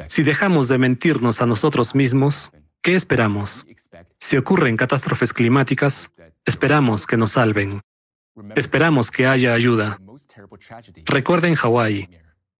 Si 0.08 0.22
dejamos 0.22 0.68
de 0.68 0.78
mentirnos 0.78 1.40
a 1.40 1.46
nosotros 1.46 1.94
mismos, 1.94 2.52
¿qué 2.82 2.94
esperamos? 2.94 3.66
Si 4.20 4.36
ocurren 4.36 4.76
catástrofes 4.76 5.32
climáticas, 5.32 6.10
esperamos 6.44 7.06
que 7.06 7.16
nos 7.16 7.32
salven. 7.32 7.80
Esperamos 8.56 9.10
que 9.10 9.26
haya 9.26 9.54
ayuda. 9.54 9.98
Recuerden 11.04 11.54
Hawái, 11.54 12.08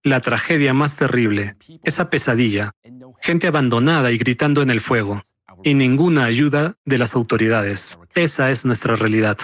la 0.03 0.21
tragedia 0.21 0.75
más 0.75 0.97
terrible, 0.97 1.57
esa 1.85 2.11
pesadilla, 2.11 2.73
gente 3.21 3.47
abandonada 3.47 4.11
y 4.11 4.19
gritando 4.19 4.63
en 4.63 4.71
el 4.71 4.81
fuego, 4.81 5.21
y 5.63 5.75
ninguna 5.75 6.25
ayuda 6.25 6.77
de 6.85 6.99
las 6.99 7.15
autoridades. 7.15 7.99
Esa 8.15 8.51
es 8.51 8.65
nuestra 8.65 8.97
realidad. 8.97 9.39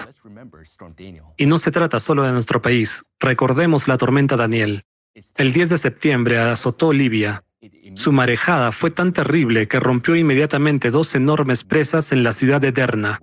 Y 1.37 1.45
no 1.45 1.57
se 1.57 1.71
trata 1.71 1.99
solo 1.99 2.23
de 2.23 2.31
nuestro 2.31 2.61
país. 2.61 3.03
Recordemos 3.19 3.87
la 3.87 3.97
tormenta 3.97 4.35
Daniel. 4.35 4.83
El 5.37 5.51
10 5.53 5.69
de 5.69 5.77
septiembre 5.77 6.39
azotó 6.39 6.93
Libia. 6.93 7.43
Su 7.95 8.11
marejada 8.11 8.71
fue 8.71 8.91
tan 8.91 9.13
terrible 9.13 9.67
que 9.67 9.79
rompió 9.79 10.15
inmediatamente 10.15 10.91
dos 10.91 11.15
enormes 11.15 11.63
presas 11.63 12.11
en 12.11 12.23
la 12.23 12.33
ciudad 12.33 12.61
de 12.61 12.71
Derna. 12.71 13.19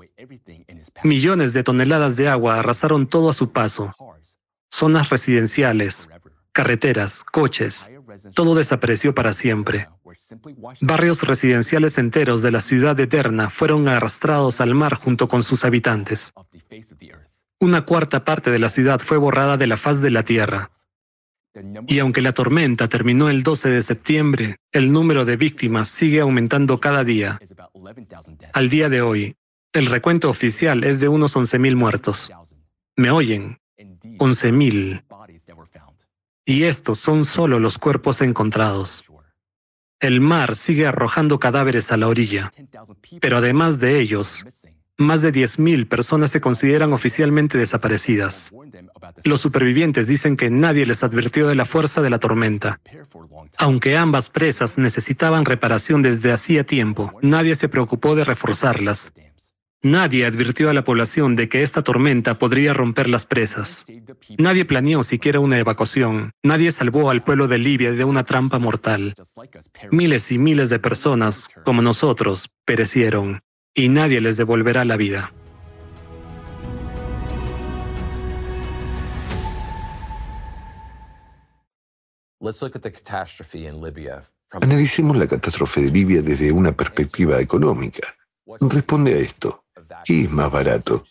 Millones 1.02 1.52
de 1.52 1.62
toneladas 1.62 2.16
de 2.16 2.28
agua 2.28 2.58
arrasaron 2.58 3.07
todo 3.07 3.31
a 3.31 3.33
su 3.33 3.52
paso. 3.52 3.91
Zonas 4.70 5.08
residenciales, 5.10 6.08
carreteras, 6.52 7.23
coches, 7.23 7.91
todo 8.34 8.55
desapareció 8.55 9.15
para 9.15 9.33
siempre. 9.33 9.89
Barrios 10.81 11.23
residenciales 11.23 11.99
enteros 11.99 12.42
de 12.42 12.50
la 12.50 12.60
ciudad 12.60 12.97
de 12.97 13.07
Derna 13.07 13.50
fueron 13.50 13.89
arrastrados 13.89 14.60
al 14.60 14.75
mar 14.75 14.94
junto 14.94 15.28
con 15.28 15.42
sus 15.42 15.65
habitantes. 15.65 16.33
Una 17.58 17.83
cuarta 17.84 18.25
parte 18.25 18.50
de 18.50 18.58
la 18.58 18.68
ciudad 18.68 19.00
fue 19.00 19.16
borrada 19.16 19.57
de 19.57 19.66
la 19.66 19.76
faz 19.76 20.00
de 20.00 20.10
la 20.10 20.25
tierra. 20.25 20.70
Y 21.86 21.99
aunque 21.99 22.23
la 22.23 22.33
tormenta 22.33 22.89
terminó 22.89 23.28
el 23.28 23.43
12 23.43 23.68
de 23.70 23.83
septiembre, 23.83 24.57
el 24.73 24.93
número 24.93 25.25
de 25.25 25.36
víctimas 25.36 25.89
sigue 25.89 26.20
aumentando 26.20 26.81
cada 26.81 27.05
día. 27.05 27.39
Al 28.52 28.68
día 28.68 28.89
de 28.89 29.02
hoy, 29.02 29.36
el 29.73 29.86
recuento 29.86 30.28
oficial 30.31 30.85
es 30.85 31.01
de 31.01 31.09
unos 31.09 31.36
11.000 31.36 31.76
muertos. 31.76 32.31
¿Me 32.97 33.10
oyen? 33.10 33.59
11.000. 33.78 35.02
Y 36.44 36.62
estos 36.62 36.99
son 36.99 37.25
solo 37.25 37.59
los 37.59 37.76
cuerpos 37.76 38.20
encontrados. 38.23 39.05
El 39.99 40.20
mar 40.20 40.57
sigue 40.57 40.86
arrojando 40.86 41.39
cadáveres 41.39 41.91
a 41.91 41.97
la 41.97 42.09
orilla, 42.09 42.52
pero 43.20 43.39
además 43.39 43.81
de 43.81 43.99
ellos, 43.99 44.44
más 44.99 45.23
de 45.23 45.33
10.000 45.33 45.89
personas 45.89 46.31
se 46.31 46.41
consideran 46.41 46.92
oficialmente 46.92 47.58
desaparecidas. 47.58 48.52
Los 49.25 49.41
supervivientes 49.41 50.07
dicen 50.07 50.36
que 50.36 50.50
nadie 50.50 50.86
les 50.86 51.02
advirtió 51.05 51.49
de 51.49 51.55
la 51.55 51.65
fuerza 51.65 52.00
de 52.02 52.10
la 52.10 52.18
tormenta. 52.18 52.81
Aunque 53.58 53.97
ambas 53.97 54.31
presas 54.31 54.78
necesitaban 54.78 55.44
reparación 55.44 56.02
desde 56.02 56.33
hacía 56.33 56.65
tiempo, 56.65 57.12
nadie 57.23 57.55
se 57.55 57.68
preocupó 57.68 58.15
de 58.15 58.25
reforzarlas. 58.25 59.12
Nadie 59.83 60.26
advirtió 60.26 60.70
a 60.70 60.73
la 60.73 60.83
población 60.83 61.36
de 61.36 61.49
que 61.49 61.62
esta 61.62 61.83
tormenta 61.83 62.39
podría 62.39 62.73
romper 62.73 63.08
las 63.08 63.25
presas. 63.25 63.86
Nadie 64.39 64.65
planeó 64.65 65.05
siquiera 65.05 65.39
una 65.39 65.58
evacuación. 65.58 66.33
Nadie 66.42 66.73
salvó 66.73 67.10
al 67.10 67.23
pueblo 67.23 67.47
de 67.47 67.58
Libia 67.58 67.92
de 67.92 68.02
una 68.02 68.25
trampa 68.25 68.58
mortal. 68.58 69.15
Miles 69.92 70.33
y 70.33 70.39
miles 70.39 70.70
de 70.70 70.78
personas, 70.81 71.49
como 71.65 71.83
nosotros, 71.83 72.50
perecieron, 72.65 73.42
y 73.76 73.90
nadie 73.90 74.20
les 74.22 74.38
devolverá 74.38 74.84
la 74.84 74.96
vida. 74.96 75.32
Analicemos 84.50 85.16
la 85.16 85.26
catástrofe 85.26 85.82
de 85.82 85.90
Libia 85.90 86.22
desde 86.22 86.50
una 86.52 86.72
perspectiva 86.72 87.40
económica. 87.40 88.14
Responde 88.60 89.14
a 89.14 89.18
esto. 89.18 89.64
¿Qué 90.05 90.22
es 90.22 90.30
más 90.30 90.50
barato? 90.50 91.05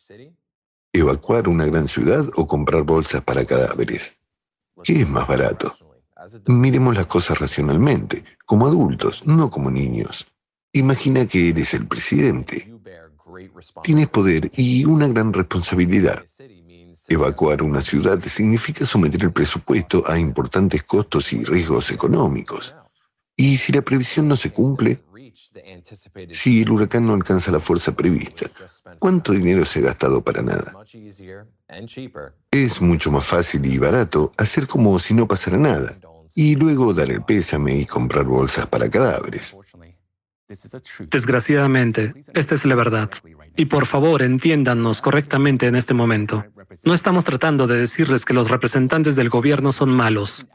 ¿Evacuar 0.91 1.47
una 1.47 1.65
gran 1.65 1.87
ciudad 1.87 2.25
o 2.35 2.47
comprar 2.47 2.81
bolsas 2.83 3.21
para 3.21 3.45
cadáveres? 3.45 4.17
¿Qué 4.83 5.01
es 5.01 5.09
más 5.09 5.27
barato? 5.27 5.75
Miremos 6.47 6.95
las 6.95 7.05
cosas 7.05 7.37
racionalmente, 7.37 8.23
como 8.45 8.65
adultos, 8.65 9.27
no 9.27 9.51
como 9.51 9.69
niños. 9.69 10.25
Imagina 10.75 11.25
que 11.25 11.49
eres 11.49 11.73
el 11.73 11.87
presidente. 11.87 12.69
Tienes 13.81 14.09
poder 14.09 14.51
y 14.57 14.83
una 14.83 15.07
gran 15.07 15.31
responsabilidad. 15.31 16.25
Evacuar 17.07 17.63
una 17.63 17.81
ciudad 17.81 18.21
significa 18.23 18.85
someter 18.85 19.23
el 19.23 19.31
presupuesto 19.31 20.03
a 20.05 20.19
importantes 20.19 20.83
costos 20.83 21.31
y 21.31 21.45
riesgos 21.45 21.91
económicos. 21.91 22.75
Y 23.37 23.55
si 23.55 23.71
la 23.71 23.83
previsión 23.83 24.27
no 24.27 24.35
se 24.35 24.51
cumple, 24.51 24.99
si 26.31 26.63
el 26.63 26.69
huracán 26.69 27.07
no 27.07 27.13
alcanza 27.13 27.51
la 27.51 27.61
fuerza 27.61 27.95
prevista, 27.95 28.51
¿cuánto 28.99 29.31
dinero 29.31 29.63
se 29.63 29.79
ha 29.79 29.83
gastado 29.83 30.21
para 30.21 30.41
nada? 30.41 30.75
Es 32.51 32.81
mucho 32.81 33.11
más 33.11 33.25
fácil 33.25 33.65
y 33.65 33.77
barato 33.77 34.33
hacer 34.35 34.67
como 34.67 34.99
si 34.99 35.13
no 35.13 35.25
pasara 35.25 35.57
nada 35.57 35.97
y 36.33 36.57
luego 36.57 36.93
dar 36.93 37.09
el 37.09 37.23
pésame 37.23 37.77
y 37.77 37.85
comprar 37.85 38.25
bolsas 38.25 38.67
para 38.67 38.89
cadáveres. 38.89 39.55
Desgraciadamente, 41.09 42.13
esta 42.33 42.55
es 42.55 42.65
la 42.65 42.75
verdad. 42.75 43.09
Y 43.55 43.65
por 43.65 43.85
favor, 43.85 44.21
entiéndanos 44.21 45.01
correctamente 45.01 45.67
en 45.67 45.75
este 45.75 45.93
momento. 45.93 46.45
No 46.83 46.93
estamos 46.93 47.23
tratando 47.23 47.67
de 47.67 47.77
decirles 47.77 48.25
que 48.25 48.33
los 48.33 48.49
representantes 48.49 49.15
del 49.15 49.29
gobierno 49.29 49.71
son 49.71 49.89
malos. 49.89 50.45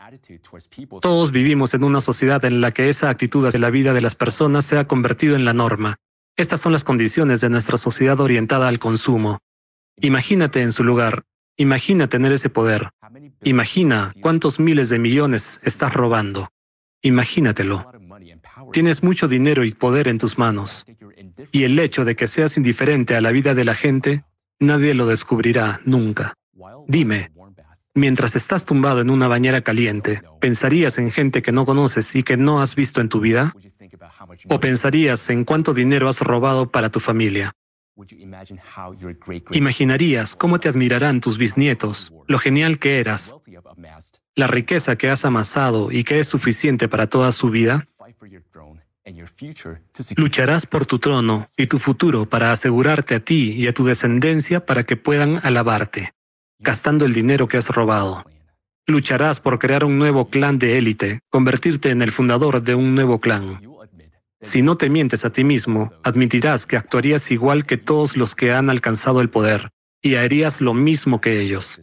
Todos 1.01 1.33
vivimos 1.33 1.75
en 1.75 1.85
una 1.85 2.01
sociedad 2.01 2.45
en 2.45 2.61
la 2.61 2.73
que 2.73 2.89
esa 2.89 3.11
actitud 3.11 3.47
hacia 3.47 3.61
la 3.61 3.71
vida 3.71 3.93
de 3.93 4.01
las 4.01 4.15
personas 4.15 4.65
se 4.65 4.79
ha 4.79 4.87
convertido 4.87 5.35
en 5.35 5.45
la 5.45 5.53
norma. 5.53 5.97
Estas 6.37 6.61
son 6.61 6.73
las 6.73 6.85
condiciones 6.85 7.41
de 7.41 7.51
nuestra 7.51 7.77
sociedad 7.77 8.21
orientada 8.21 8.69
al 8.69 8.79
consumo. 8.79 9.39
Imagínate 10.01 10.63
en 10.63 10.73
su 10.73 10.85
lugar. 10.85 11.25
Imagina 11.57 12.09
tener 12.09 12.33
ese 12.33 12.49
poder. 12.49 12.91
Imagina 13.43 14.13
cuántos 14.21 14.61
miles 14.61 14.89
de 14.89 14.99
millones 14.99 15.61
estás 15.63 15.93
robando. 15.93 16.49
Imagínatelo. 17.03 17.91
Tienes 18.73 19.03
mucho 19.03 19.29
dinero 19.29 19.65
y 19.65 19.73
poder 19.73 20.09
en 20.09 20.19
tus 20.19 20.39
manos. 20.39 20.87
Y 21.53 21.65
el 21.65 21.79
hecho 21.79 22.05
de 22.05 22.17
que 22.17 22.27
seas 22.27 22.57
indiferente 22.57 23.17
a 23.17 23.21
la 23.21 23.33
vida 23.33 23.55
de 23.55 23.65
la 23.65 23.75
gente, 23.75 24.25
nadie 24.59 24.95
lo 24.95 25.07
descubrirá 25.07 25.81
nunca. 25.85 26.35
Dime, 26.87 27.31
mientras 27.95 28.37
estás 28.37 28.65
tumbado 28.65 29.01
en 29.01 29.11
una 29.11 29.29
bañera 29.29 29.63
caliente, 29.63 30.23
¿pensarías 30.41 30.99
en 30.99 31.11
gente 31.11 31.43
que 31.43 31.53
no 31.53 31.65
conoces 31.67 32.15
y 32.15 32.23
que 32.23 32.37
no 32.37 32.61
has 32.61 32.75
visto 32.75 33.01
en 33.01 33.09
tu 33.09 33.21
vida? 33.21 33.55
¿O 34.49 34.61
pensarías 34.61 35.29
en 35.31 35.45
cuánto 35.45 35.75
dinero 35.75 36.09
has 36.09 36.21
robado 36.21 36.71
para 36.71 36.91
tu 36.91 37.01
familia? 37.01 37.53
Imaginarías 39.53 40.37
cómo 40.37 40.61
te 40.61 40.69
admirarán 40.69 41.21
tus 41.21 41.37
bisnietos, 41.37 42.13
lo 42.29 42.39
genial 42.39 42.79
que 42.79 43.01
eras, 43.01 43.35
la 44.35 44.47
riqueza 44.47 44.97
que 44.97 45.11
has 45.11 45.25
amasado 45.25 45.93
y 45.93 46.05
que 46.05 46.21
es 46.21 46.29
suficiente 46.29 46.89
para 46.89 47.09
toda 47.09 47.33
su 47.33 47.51
vida. 47.51 47.87
Lucharás 50.17 50.67
por 50.67 50.87
tu 50.87 50.99
trono 50.99 51.49
y 51.57 51.67
tu 51.67 51.79
futuro 51.79 52.29
para 52.29 52.53
asegurarte 52.53 53.15
a 53.15 53.21
ti 53.21 53.53
y 53.53 53.67
a 53.67 53.75
tu 53.75 53.85
descendencia 53.85 54.65
para 54.67 54.85
que 54.85 54.97
puedan 54.97 55.41
alabarte, 55.43 56.13
gastando 56.59 57.05
el 57.05 57.13
dinero 57.13 57.49
que 57.49 57.57
has 57.57 57.69
robado. 57.69 58.25
Lucharás 58.87 59.41
por 59.41 59.59
crear 59.59 59.85
un 59.85 59.99
nuevo 59.99 60.31
clan 60.31 60.59
de 60.59 60.79
élite, 60.79 61.21
convertirte 61.29 61.91
en 61.91 62.03
el 62.03 62.13
fundador 62.13 62.63
de 62.63 62.75
un 62.75 62.95
nuevo 62.95 63.21
clan. 63.21 63.61
Si 64.43 64.63
no 64.63 64.77
te 64.77 64.89
mientes 64.89 65.25
a 65.25 65.31
ti 65.31 65.45
mismo, 65.45 65.93
admitirás 66.03 66.67
que 66.67 66.77
actuarías 66.77 67.31
igual 67.31 67.67
que 67.67 67.77
todos 67.77 68.17
los 68.17 68.35
que 68.35 68.53
han 68.53 68.71
alcanzado 68.71 69.21
el 69.21 69.29
poder, 69.29 69.71
y 70.03 70.15
harías 70.15 70.61
lo 70.61 70.73
mismo 70.73 71.21
que 71.21 71.41
ellos. 71.41 71.79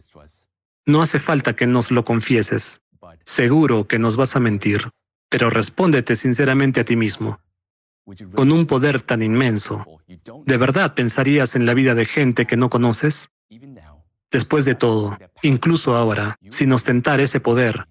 No 0.86 1.02
hace 1.02 1.20
falta 1.20 1.54
que 1.54 1.66
nos 1.66 1.90
lo 1.90 2.04
confieses. 2.04 2.80
Seguro 3.24 3.86
que 3.86 3.98
nos 3.98 4.16
vas 4.16 4.34
a 4.34 4.40
mentir, 4.40 4.90
pero 5.28 5.50
respóndete 5.50 6.16
sinceramente 6.16 6.80
a 6.80 6.84
ti 6.84 6.96
mismo. 6.96 7.40
Con 8.34 8.52
un 8.52 8.66
poder 8.66 9.02
tan 9.02 9.22
inmenso, 9.22 9.84
¿de 10.46 10.56
verdad 10.56 10.94
pensarías 10.94 11.54
en 11.56 11.66
la 11.66 11.74
vida 11.74 11.94
de 11.94 12.06
gente 12.06 12.46
que 12.46 12.56
no 12.56 12.70
conoces? 12.70 13.30
Después 14.30 14.64
de 14.64 14.74
todo, 14.74 15.18
incluso 15.42 15.94
ahora, 15.94 16.38
sin 16.50 16.72
ostentar 16.72 17.20
ese 17.20 17.40
poder, 17.40 17.86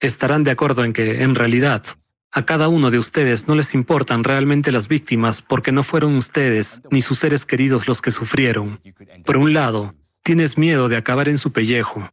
estarán 0.00 0.44
de 0.44 0.50
acuerdo 0.50 0.84
en 0.84 0.92
que, 0.92 1.22
en 1.22 1.34
realidad, 1.34 1.84
a 2.32 2.44
cada 2.44 2.68
uno 2.68 2.90
de 2.90 2.98
ustedes 2.98 3.48
no 3.48 3.54
les 3.54 3.74
importan 3.74 4.24
realmente 4.24 4.72
las 4.72 4.88
víctimas 4.88 5.40
porque 5.40 5.72
no 5.72 5.82
fueron 5.82 6.16
ustedes 6.16 6.82
ni 6.90 7.00
sus 7.00 7.18
seres 7.18 7.46
queridos 7.46 7.88
los 7.88 8.02
que 8.02 8.10
sufrieron. 8.10 8.78
Por 9.24 9.38
un 9.38 9.54
lado, 9.54 9.94
tienes 10.22 10.58
miedo 10.58 10.88
de 10.88 10.98
acabar 10.98 11.28
en 11.28 11.38
su 11.38 11.52
pellejo, 11.52 12.10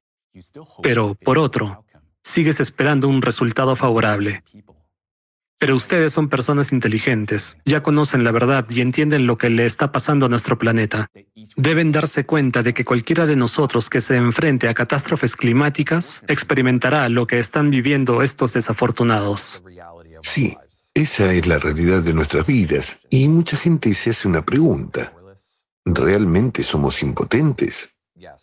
pero 0.82 1.16
por 1.16 1.38
otro, 1.38 1.84
sigues 2.24 2.60
esperando 2.60 3.08
un 3.08 3.22
resultado 3.22 3.76
favorable. 3.76 4.44
Pero 5.60 5.76
ustedes 5.76 6.12
son 6.12 6.28
personas 6.28 6.74
inteligentes, 6.74 7.56
ya 7.66 7.82
conocen 7.84 8.26
la 8.26 8.32
verdad 8.32 8.66
y 8.70 8.82
entienden 8.82 9.28
lo 9.28 9.38
que 9.38 9.50
le 9.50 9.66
está 9.66 9.94
pasando 9.94 10.26
a 10.26 10.30
nuestro 10.30 10.58
planeta. 10.58 11.08
Deben 11.56 11.94
darse 11.94 12.26
cuenta 12.26 12.64
de 12.64 12.74
que 12.74 12.84
cualquiera 12.84 13.26
de 13.26 13.38
nosotros 13.38 13.90
que 13.90 14.02
se 14.02 14.18
enfrente 14.18 14.68
a 14.68 14.74
catástrofes 14.74 15.38
climáticas 15.38 16.22
experimentará 16.28 17.08
lo 17.08 17.28
que 17.28 17.40
están 17.40 17.70
viviendo 17.70 18.22
estos 18.22 18.52
desafortunados. 18.52 19.64
Sí, 20.22 20.58
esa 20.94 21.32
es 21.32 21.48
la 21.48 21.60
realidad 21.60 22.02
de 22.02 22.14
nuestras 22.14 22.46
vidas 22.46 23.00
y 23.10 23.28
mucha 23.30 23.56
gente 23.56 23.94
se 23.94 24.10
hace 24.10 24.28
una 24.28 24.44
pregunta. 24.44 25.14
¿Realmente 25.86 26.64
somos 26.64 27.02
impotentes? 27.02 27.90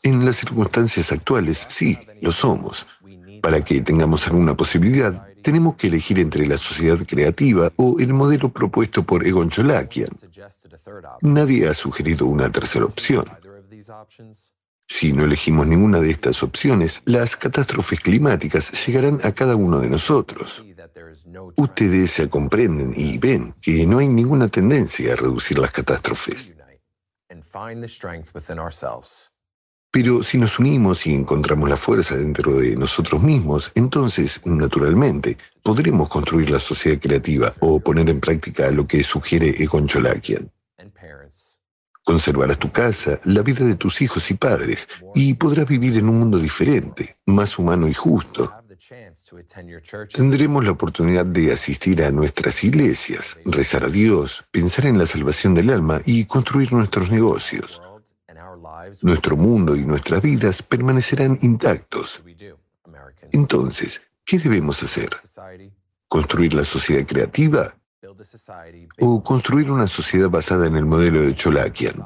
En 0.02 0.24
las 0.24 0.36
circunstancias 0.36 1.12
actuales, 1.12 1.66
sí, 1.68 1.98
lo 2.20 2.32
somos. 2.32 2.86
Para 3.42 3.64
que 3.64 3.80
tengamos 3.80 4.26
alguna 4.26 4.54
posibilidad, 4.54 5.26
tenemos 5.42 5.74
que 5.76 5.86
elegir 5.86 6.18
entre 6.18 6.46
la 6.46 6.58
sociedad 6.58 6.98
creativa 7.06 7.72
o 7.76 7.98
el 7.98 8.12
modelo 8.12 8.50
propuesto 8.50 9.04
por 9.04 9.26
Egon 9.26 9.48
Cholakian. 9.50 10.10
Nadie 11.22 11.68
ha 11.68 11.74
sugerido 11.74 12.26
una 12.26 12.50
tercera 12.50 12.84
opción. 12.84 13.24
Si 14.86 15.12
no 15.12 15.24
elegimos 15.24 15.66
ninguna 15.66 16.00
de 16.00 16.10
estas 16.10 16.42
opciones, 16.42 17.00
las 17.04 17.36
catástrofes 17.36 18.00
climáticas 18.00 18.72
llegarán 18.86 19.20
a 19.22 19.32
cada 19.32 19.54
uno 19.54 19.78
de 19.78 19.88
nosotros. 19.88 20.64
Ustedes 21.56 22.10
se 22.10 22.28
comprenden 22.28 22.92
y 22.96 23.16
ven 23.18 23.54
que 23.62 23.86
no 23.86 23.98
hay 23.98 24.08
ninguna 24.08 24.48
tendencia 24.48 25.12
a 25.12 25.16
reducir 25.16 25.58
las 25.58 25.70
catástrofes. 25.70 26.52
Pero 29.92 30.22
si 30.22 30.38
nos 30.38 30.58
unimos 30.60 31.04
y 31.06 31.14
encontramos 31.14 31.68
la 31.68 31.76
fuerza 31.76 32.16
dentro 32.16 32.58
de 32.58 32.76
nosotros 32.76 33.20
mismos, 33.20 33.72
entonces, 33.74 34.40
naturalmente, 34.44 35.36
podremos 35.62 36.08
construir 36.08 36.50
la 36.50 36.60
sociedad 36.60 37.00
creativa 37.00 37.52
o 37.58 37.80
poner 37.80 38.08
en 38.08 38.20
práctica 38.20 38.70
lo 38.70 38.86
que 38.86 39.02
sugiere 39.02 39.62
Egon 39.62 39.88
Cholakian. 39.88 40.50
Conservarás 42.04 42.58
tu 42.58 42.70
casa, 42.70 43.20
la 43.24 43.42
vida 43.42 43.64
de 43.64 43.74
tus 43.74 44.00
hijos 44.00 44.30
y 44.30 44.34
padres, 44.34 44.88
y 45.14 45.34
podrás 45.34 45.66
vivir 45.66 45.96
en 45.98 46.08
un 46.08 46.18
mundo 46.18 46.38
diferente, 46.38 47.16
más 47.26 47.58
humano 47.58 47.88
y 47.88 47.94
justo. 47.94 48.52
Tendremos 50.12 50.64
la 50.64 50.70
oportunidad 50.70 51.26
de 51.26 51.52
asistir 51.52 52.02
a 52.02 52.10
nuestras 52.10 52.64
iglesias, 52.64 53.38
rezar 53.44 53.84
a 53.84 53.88
Dios, 53.88 54.44
pensar 54.50 54.86
en 54.86 54.98
la 54.98 55.06
salvación 55.06 55.54
del 55.54 55.70
alma 55.70 56.00
y 56.06 56.24
construir 56.24 56.72
nuestros 56.72 57.10
negocios. 57.10 57.82
Nuestro 59.02 59.36
mundo 59.36 59.76
y 59.76 59.84
nuestras 59.84 60.22
vidas 60.22 60.62
permanecerán 60.62 61.38
intactos. 61.42 62.22
Entonces, 63.32 64.00
¿qué 64.24 64.38
debemos 64.38 64.82
hacer? 64.82 65.16
¿Construir 66.08 66.54
la 66.54 66.64
sociedad 66.64 67.06
creativa? 67.06 67.74
¿O 69.00 69.22
construir 69.22 69.70
una 69.70 69.86
sociedad 69.86 70.28
basada 70.28 70.66
en 70.66 70.76
el 70.76 70.84
modelo 70.84 71.22
de 71.22 71.34
Cholakian? 71.34 72.04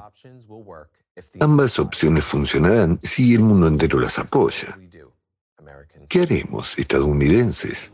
Ambas 1.40 1.78
opciones 1.78 2.24
funcionarán 2.24 2.98
si 3.02 3.34
el 3.34 3.40
mundo 3.40 3.68
entero 3.68 3.98
las 4.00 4.18
apoya. 4.18 4.78
¿Qué 6.08 6.22
haremos, 6.22 6.78
estadounidenses? 6.78 7.93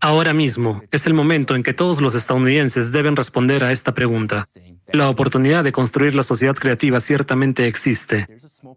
Ahora 0.00 0.32
mismo 0.32 0.82
es 0.90 1.06
el 1.06 1.14
momento 1.14 1.54
en 1.54 1.62
que 1.62 1.74
todos 1.74 2.00
los 2.00 2.14
estadounidenses 2.14 2.92
deben 2.92 3.16
responder 3.16 3.64
a 3.64 3.72
esta 3.72 3.94
pregunta. 3.94 4.46
La 4.92 5.10
oportunidad 5.10 5.64
de 5.64 5.72
construir 5.72 6.14
la 6.14 6.22
sociedad 6.22 6.54
creativa 6.54 7.00
ciertamente 7.00 7.66
existe. 7.66 8.26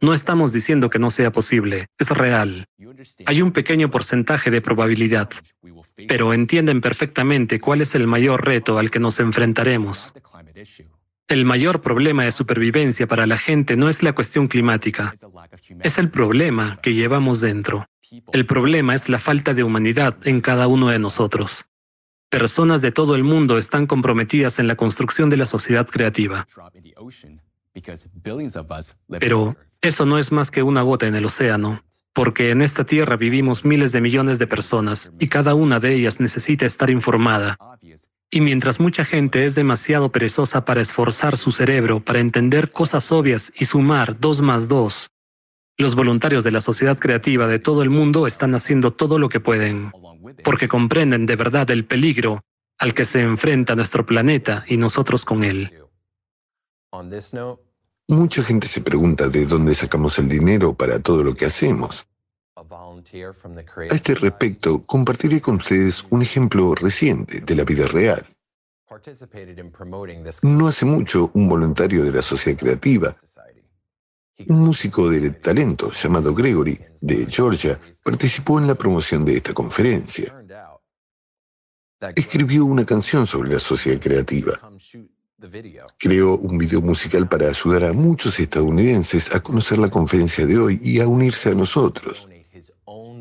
No 0.02 0.14
estamos 0.14 0.52
diciendo 0.52 0.90
que 0.90 1.00
no 1.00 1.10
sea 1.10 1.32
posible, 1.32 1.88
es 1.98 2.10
real. 2.10 2.66
Hay 3.26 3.42
un 3.42 3.52
pequeño 3.52 3.90
porcentaje 3.90 4.52
de 4.52 4.62
probabilidad, 4.62 5.30
pero 6.08 6.34
entienden 6.34 6.82
perfectamente 6.82 7.60
cuál 7.60 7.82
es 7.82 7.96
el 7.96 8.08
mayor 8.08 8.46
reto 8.46 8.78
al 8.78 8.92
que 8.92 9.00
nos 9.00 9.20
enfrentaremos. 9.20 10.14
El 11.32 11.46
mayor 11.46 11.80
problema 11.80 12.26
de 12.26 12.34
supervivencia 12.34 13.08
para 13.08 13.26
la 13.26 13.38
gente 13.38 13.78
no 13.78 13.88
es 13.88 14.04
la 14.04 14.12
cuestión 14.12 14.50
climática, 14.50 15.14
es 15.82 15.98
el 15.98 16.10
problema 16.10 16.78
que 16.84 16.94
llevamos 16.94 17.40
dentro. 17.40 17.88
El 18.34 18.46
problema 18.46 18.96
es 18.96 19.08
la 19.08 19.18
falta 19.18 19.54
de 19.54 19.64
humanidad 19.64 20.18
en 20.26 20.42
cada 20.42 20.68
uno 20.68 20.90
de 20.90 21.00
nosotros. 21.00 21.64
Personas 22.28 22.82
de 22.82 22.92
todo 22.92 23.16
el 23.16 23.24
mundo 23.24 23.58
están 23.58 23.88
comprometidas 23.88 24.60
en 24.60 24.68
la 24.68 24.76
construcción 24.76 25.30
de 25.30 25.38
la 25.38 25.46
sociedad 25.46 25.88
creativa. 25.88 26.46
Pero 29.22 29.56
eso 29.80 30.06
no 30.06 30.18
es 30.18 30.34
más 30.34 30.52
que 30.52 30.64
una 30.64 30.82
gota 30.82 31.08
en 31.08 31.16
el 31.16 31.24
océano, 31.24 31.82
porque 32.12 32.50
en 32.50 32.62
esta 32.62 32.84
tierra 32.86 33.16
vivimos 33.16 33.64
miles 33.64 33.94
de 33.94 34.02
millones 34.02 34.38
de 34.38 34.48
personas 34.48 35.14
y 35.18 35.30
cada 35.30 35.56
una 35.56 35.80
de 35.80 35.94
ellas 35.94 36.20
necesita 36.20 36.66
estar 36.66 36.90
informada, 36.90 37.58
y 38.32 38.40
mientras 38.40 38.80
mucha 38.80 39.04
gente 39.04 39.46
es 39.46 39.56
demasiado 39.56 40.10
perezosa 40.10 40.64
para 40.64 40.82
esforzar 40.82 41.36
su 41.36 41.52
cerebro 41.52 42.00
para 42.00 42.20
entender 42.20 42.72
cosas 42.72 43.12
obvias 43.12 43.52
y 43.56 43.66
sumar 43.66 44.20
dos 44.20 44.42
más 44.42 44.70
dos, 44.70 45.12
los 45.78 45.96
voluntarios 45.96 46.44
de 46.46 46.52
la 46.52 46.62
sociedad 46.62 46.98
creativa 46.98 47.48
de 47.48 47.60
todo 47.60 47.84
el 47.84 47.90
mundo 47.90 48.26
están 48.28 48.56
haciendo 48.56 48.94
todo 48.94 49.20
lo 49.20 49.28
que 49.28 49.42
pueden, 49.42 49.92
porque 50.46 50.70
comprenden 50.70 51.26
de 51.26 51.36
verdad 51.36 51.70
el 51.72 51.86
peligro 51.86 52.42
al 52.78 52.94
que 52.94 53.04
se 53.04 53.22
enfrenta 53.22 53.76
nuestro 53.76 54.06
planeta 54.06 54.64
y 54.66 54.78
nosotros 54.78 55.26
con 55.26 55.44
él. 55.44 55.72
Mucha 58.08 58.44
gente 58.44 58.68
se 58.68 58.82
pregunta 58.82 59.30
de 59.30 59.46
dónde 59.46 59.76
sacamos 59.76 60.18
el 60.20 60.30
dinero 60.30 60.74
para 60.74 61.00
todo 61.00 61.24
lo 61.24 61.36
que 61.36 61.46
hacemos. 61.46 62.08
A 63.90 63.96
este 63.96 64.16
respecto, 64.16 64.84
compartiré 64.86 65.42
con 65.42 65.56
ustedes 65.56 66.06
un 66.10 66.22
ejemplo 66.22 66.76
reciente 66.76 67.42
de 67.42 67.56
la 67.56 67.64
vida 67.64 67.88
real. 67.88 68.26
No 70.44 70.68
hace 70.68 70.86
mucho, 70.86 71.32
un 71.34 71.50
voluntario 71.50 72.04
de 72.04 72.12
la 72.12 72.22
sociedad 72.22 72.60
creativa, 72.60 73.16
un 74.48 74.60
músico 74.60 75.10
de 75.10 75.30
talento 75.32 75.92
llamado 75.92 76.34
Gregory, 76.34 76.80
de 77.00 77.26
Georgia, 77.28 77.80
participó 78.04 78.60
en 78.60 78.68
la 78.68 78.76
promoción 78.76 79.24
de 79.26 79.38
esta 79.38 79.54
conferencia. 79.54 80.34
Escribió 82.16 82.66
una 82.66 82.86
canción 82.86 83.28
sobre 83.28 83.54
la 83.54 83.60
sociedad 83.60 84.00
creativa. 84.00 84.60
Creó 85.98 86.38
un 86.38 86.58
video 86.58 86.82
musical 86.82 87.28
para 87.28 87.48
ayudar 87.48 87.86
a 87.86 87.94
muchos 87.94 88.40
estadounidenses 88.40 89.34
a 89.34 89.40
conocer 89.40 89.78
la 89.78 89.90
conferencia 89.90 90.46
de 90.46 90.58
hoy 90.58 90.80
y 90.84 91.00
a 91.00 91.08
unirse 91.08 91.50
a 91.50 91.56
nosotros. 91.56 92.28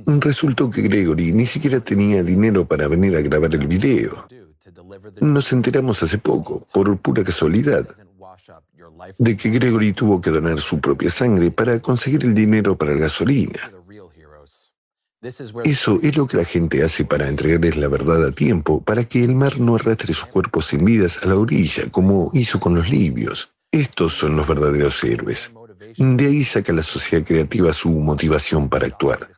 Resultó 0.07 0.71
que 0.71 0.83
Gregory 0.83 1.33
ni 1.33 1.47
siquiera 1.47 1.81
tenía 1.81 2.23
dinero 2.23 2.65
para 2.65 2.89
venir 2.89 3.17
a 3.17 3.21
grabar 3.21 3.55
el 3.55 3.67
video. 3.67 4.27
Nos 5.21 5.53
enteramos 5.53 6.03
hace 6.03 6.19
poco, 6.19 6.67
por 6.73 6.97
pura 6.99 7.25
casualidad. 7.25 7.87
de 9.19 9.37
que 9.37 9.51
Gregory 9.51 9.93
tuvo 9.93 10.21
que 10.21 10.31
donar 10.31 10.61
su 10.61 10.79
propia 10.79 11.11
sangre 11.11 11.51
para 11.51 11.81
conseguir 11.81 12.25
el 12.25 12.35
dinero 12.35 12.77
para 12.77 12.93
la 12.93 13.01
gasolina. 13.01 13.73
Eso 15.65 16.01
es 16.03 16.17
lo 16.17 16.27
que 16.27 16.39
la 16.39 16.45
gente 16.45 16.83
hace 16.83 17.05
para 17.05 17.29
entregarles 17.29 17.77
la 17.77 17.89
verdad 17.89 18.25
a 18.27 18.33
tiempo, 18.33 18.83
para 18.83 19.05
que 19.05 19.23
el 19.23 19.35
mar 19.35 19.61
no 19.61 19.75
arrastre 19.75 20.15
sus 20.15 20.27
cuerpos 20.27 20.69
sin 20.69 20.85
vidas 20.85 21.19
a 21.23 21.27
la 21.27 21.37
orilla, 21.37 21.91
como 21.91 22.31
hizo 22.33 22.59
con 22.59 22.75
los 22.75 22.89
libios. 22.89 23.53
Estos 23.71 24.15
son 24.15 24.37
los 24.37 24.49
verdaderos 24.49 25.03
héroes. 25.05 25.53
De 25.97 26.27
ahí 26.27 26.45
saca 26.45 26.73
la 26.73 26.83
sociedad 26.83 27.25
creativa 27.25 27.73
su 27.73 27.91
motivación 27.91 28.69
para 28.69 28.87
actuar. 28.87 29.29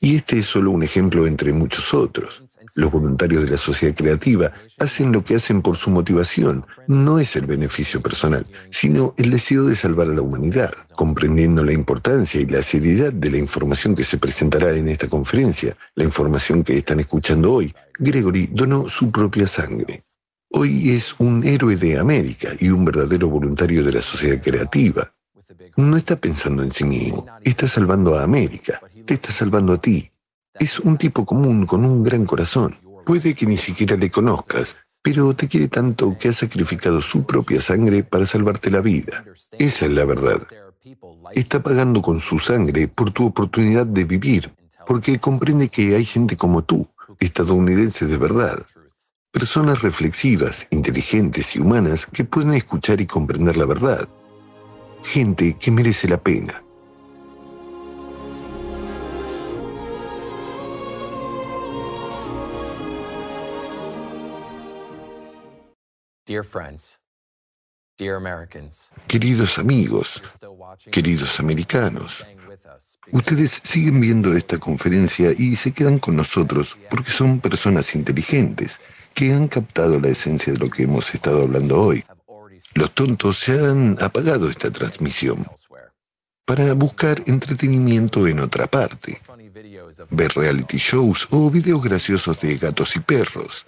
Y 0.00 0.16
este 0.16 0.38
es 0.40 0.46
solo 0.46 0.70
un 0.70 0.82
ejemplo 0.82 1.26
entre 1.26 1.52
muchos 1.52 1.94
otros. 1.94 2.42
Los 2.74 2.92
voluntarios 2.92 3.44
de 3.44 3.50
la 3.50 3.56
sociedad 3.56 3.94
creativa 3.94 4.52
hacen 4.78 5.10
lo 5.10 5.24
que 5.24 5.36
hacen 5.36 5.62
por 5.62 5.78
su 5.78 5.90
motivación. 5.90 6.66
No 6.86 7.18
es 7.18 7.34
el 7.36 7.46
beneficio 7.46 8.02
personal, 8.02 8.46
sino 8.70 9.14
el 9.16 9.30
deseo 9.30 9.64
de 9.64 9.76
salvar 9.76 10.08
a 10.08 10.14
la 10.14 10.20
humanidad. 10.20 10.72
Comprendiendo 10.94 11.64
la 11.64 11.72
importancia 11.72 12.40
y 12.40 12.46
la 12.46 12.62
seriedad 12.62 13.12
de 13.12 13.30
la 13.30 13.38
información 13.38 13.94
que 13.94 14.04
se 14.04 14.18
presentará 14.18 14.72
en 14.72 14.88
esta 14.88 15.08
conferencia, 15.08 15.76
la 15.94 16.04
información 16.04 16.62
que 16.62 16.76
están 16.76 17.00
escuchando 17.00 17.54
hoy, 17.54 17.74
Gregory 17.98 18.50
donó 18.52 18.90
su 18.90 19.10
propia 19.10 19.46
sangre. 19.46 20.02
Hoy 20.50 20.90
es 20.90 21.14
un 21.18 21.44
héroe 21.44 21.76
de 21.76 21.98
América 21.98 22.50
y 22.60 22.68
un 22.68 22.84
verdadero 22.84 23.28
voluntario 23.28 23.82
de 23.82 23.92
la 23.92 24.02
sociedad 24.02 24.40
creativa. 24.42 25.10
No 25.76 25.96
está 25.96 26.16
pensando 26.16 26.62
en 26.62 26.72
sí 26.72 26.84
mismo, 26.84 27.26
está 27.42 27.68
salvando 27.68 28.16
a 28.16 28.22
América, 28.22 28.80
te 29.06 29.14
está 29.14 29.32
salvando 29.32 29.72
a 29.72 29.78
ti. 29.78 30.10
Es 30.58 30.80
un 30.80 30.98
tipo 30.98 31.24
común 31.24 31.64
con 31.64 31.84
un 31.84 32.02
gran 32.02 32.26
corazón. 32.26 32.76
Puede 33.04 33.34
que 33.34 33.46
ni 33.46 33.56
siquiera 33.56 33.96
le 33.96 34.10
conozcas, 34.10 34.76
pero 35.00 35.34
te 35.34 35.46
quiere 35.46 35.68
tanto 35.68 36.16
que 36.18 36.30
ha 36.30 36.32
sacrificado 36.32 37.00
su 37.00 37.24
propia 37.24 37.60
sangre 37.60 38.02
para 38.02 38.26
salvarte 38.26 38.70
la 38.70 38.80
vida. 38.80 39.24
Esa 39.52 39.86
es 39.86 39.92
la 39.92 40.04
verdad. 40.04 40.42
Está 41.32 41.62
pagando 41.62 42.02
con 42.02 42.20
su 42.20 42.38
sangre 42.38 42.88
por 42.88 43.12
tu 43.12 43.26
oportunidad 43.26 43.86
de 43.86 44.04
vivir, 44.04 44.52
porque 44.86 45.18
comprende 45.18 45.68
que 45.68 45.94
hay 45.94 46.04
gente 46.04 46.36
como 46.36 46.62
tú, 46.62 46.88
estadounidenses 47.20 48.08
de 48.08 48.16
verdad, 48.16 48.66
personas 49.30 49.82
reflexivas, 49.82 50.66
inteligentes 50.70 51.54
y 51.54 51.60
humanas 51.60 52.06
que 52.06 52.24
pueden 52.24 52.54
escuchar 52.54 53.00
y 53.00 53.06
comprender 53.06 53.56
la 53.56 53.66
verdad, 53.66 54.08
gente 55.04 55.56
que 55.58 55.70
merece 55.70 56.08
la 56.08 56.18
pena. 56.18 56.62
Queridos 69.06 69.58
amigos, 69.58 70.22
queridos 70.90 71.40
americanos, 71.40 72.26
ustedes 73.12 73.60
siguen 73.62 74.00
viendo 74.00 74.36
esta 74.36 74.58
conferencia 74.58 75.32
y 75.32 75.54
se 75.56 75.72
quedan 75.72 75.98
con 75.98 76.16
nosotros 76.16 76.76
porque 76.90 77.10
son 77.10 77.40
personas 77.40 77.94
inteligentes 77.94 78.80
que 79.14 79.32
han 79.32 79.46
captado 79.48 80.00
la 80.00 80.08
esencia 80.08 80.52
de 80.52 80.58
lo 80.58 80.68
que 80.68 80.82
hemos 80.82 81.14
estado 81.14 81.42
hablando 81.42 81.80
hoy. 81.80 82.04
Los 82.74 82.90
tontos 82.90 83.38
se 83.38 83.64
han 83.64 83.96
apagado 84.02 84.50
esta 84.50 84.70
transmisión 84.70 85.46
para 86.44 86.74
buscar 86.74 87.22
entretenimiento 87.26 88.26
en 88.26 88.40
otra 88.40 88.66
parte, 88.66 89.22
ver 90.10 90.32
reality 90.34 90.78
shows 90.78 91.28
o 91.30 91.50
videos 91.50 91.82
graciosos 91.82 92.40
de 92.40 92.56
gatos 92.58 92.96
y 92.96 93.00
perros 93.00 93.64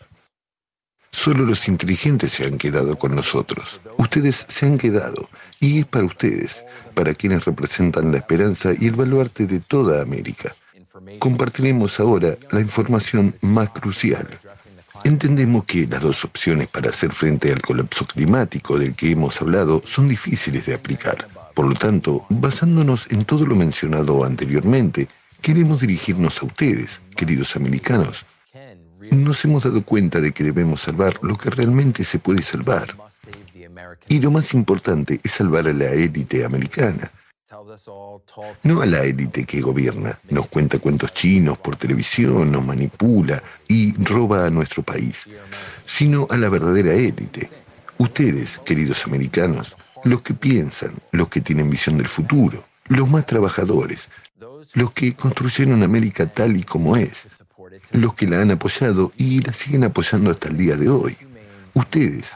Solo 1.18 1.44
los 1.44 1.66
inteligentes 1.66 2.30
se 2.30 2.46
han 2.46 2.58
quedado 2.58 2.96
con 2.96 3.16
nosotros. 3.16 3.80
Ustedes 3.96 4.46
se 4.46 4.66
han 4.66 4.78
quedado. 4.78 5.28
Y 5.58 5.80
es 5.80 5.84
para 5.84 6.04
ustedes, 6.04 6.64
para 6.94 7.12
quienes 7.12 7.44
representan 7.44 8.12
la 8.12 8.18
esperanza 8.18 8.70
y 8.78 8.86
el 8.86 8.94
baluarte 8.94 9.48
de 9.48 9.58
toda 9.58 10.00
América. 10.00 10.54
Compartiremos 11.18 11.98
ahora 11.98 12.38
la 12.52 12.60
información 12.60 13.34
más 13.40 13.70
crucial. 13.70 14.28
Entendemos 15.02 15.64
que 15.64 15.88
las 15.88 16.02
dos 16.02 16.24
opciones 16.24 16.68
para 16.68 16.90
hacer 16.90 17.10
frente 17.10 17.50
al 17.50 17.62
colapso 17.62 18.06
climático 18.06 18.78
del 18.78 18.94
que 18.94 19.10
hemos 19.10 19.42
hablado 19.42 19.82
son 19.84 20.08
difíciles 20.08 20.66
de 20.66 20.74
aplicar. 20.74 21.26
Por 21.52 21.66
lo 21.66 21.74
tanto, 21.74 22.26
basándonos 22.28 23.10
en 23.10 23.24
todo 23.24 23.44
lo 23.44 23.56
mencionado 23.56 24.24
anteriormente, 24.24 25.08
queremos 25.42 25.80
dirigirnos 25.80 26.40
a 26.40 26.46
ustedes, 26.46 27.00
queridos 27.16 27.56
americanos, 27.56 28.24
nos 29.10 29.44
hemos 29.44 29.64
dado 29.64 29.82
cuenta 29.82 30.20
de 30.20 30.32
que 30.32 30.44
debemos 30.44 30.82
salvar 30.82 31.18
lo 31.22 31.36
que 31.36 31.50
realmente 31.50 32.04
se 32.04 32.18
puede 32.18 32.42
salvar. 32.42 32.96
Y 34.08 34.20
lo 34.20 34.30
más 34.30 34.54
importante 34.54 35.18
es 35.22 35.32
salvar 35.32 35.68
a 35.68 35.72
la 35.72 35.90
élite 35.90 36.44
americana. 36.44 37.10
No 38.62 38.82
a 38.82 38.86
la 38.86 39.04
élite 39.04 39.44
que 39.44 39.60
gobierna, 39.60 40.18
nos 40.30 40.48
cuenta 40.48 40.78
cuentos 40.78 41.12
chinos 41.14 41.58
por 41.58 41.76
televisión, 41.76 42.52
nos 42.52 42.64
manipula 42.64 43.42
y 43.66 43.94
roba 44.02 44.46
a 44.46 44.50
nuestro 44.50 44.82
país, 44.82 45.24
sino 45.86 46.26
a 46.30 46.36
la 46.36 46.48
verdadera 46.48 46.92
élite. 46.92 47.50
Ustedes, 47.98 48.58
queridos 48.58 49.06
americanos, 49.06 49.74
los 50.04 50.22
que 50.22 50.34
piensan, 50.34 50.94
los 51.12 51.28
que 51.28 51.40
tienen 51.40 51.70
visión 51.70 51.96
del 51.96 52.08
futuro, 52.08 52.64
los 52.86 53.08
más 53.08 53.26
trabajadores, 53.26 54.08
los 54.74 54.92
que 54.92 55.14
construyeron 55.14 55.82
América 55.82 56.26
tal 56.26 56.56
y 56.56 56.62
como 56.62 56.96
es, 56.96 57.26
los 57.92 58.14
que 58.14 58.26
la 58.26 58.40
han 58.40 58.50
apoyado 58.50 59.12
y 59.16 59.40
la 59.40 59.52
siguen 59.52 59.84
apoyando 59.84 60.30
hasta 60.30 60.48
el 60.48 60.56
día 60.56 60.76
de 60.76 60.88
hoy. 60.88 61.16
Ustedes, 61.74 62.26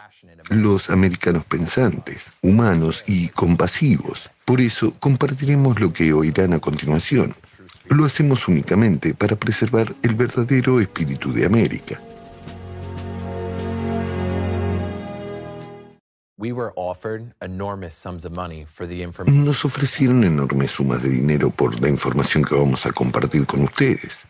los 0.49 0.91
americanos 0.91 1.45
pensantes, 1.45 2.31
humanos 2.43 3.05
y 3.07 3.29
compasivos. 3.29 4.31
Por 4.45 4.61
eso 4.61 4.95
compartiremos 4.99 5.81
lo 5.81 5.93
que 5.93 6.13
oirán 6.13 6.53
a 6.53 6.59
continuación. 6.59 7.35
Lo 7.89 8.05
hacemos 8.05 8.49
únicamente 8.49 9.15
para 9.15 9.37
preservar 9.37 9.95
el 10.03 10.15
verdadero 10.15 10.81
espíritu 10.81 11.33
de 11.33 11.47
América. 11.47 12.01
Nos 19.27 19.65
ofrecieron 19.65 20.25
enormes 20.25 20.73
sumas 20.73 21.03
de 21.03 21.09
dinero 21.09 21.51
por 21.51 21.81
la 21.81 21.89
información 21.89 22.45
que 22.45 22.55
vamos 22.55 22.85
a 22.85 22.93
compartir 22.93 23.47
con 23.47 23.63
ustedes 23.63 24.27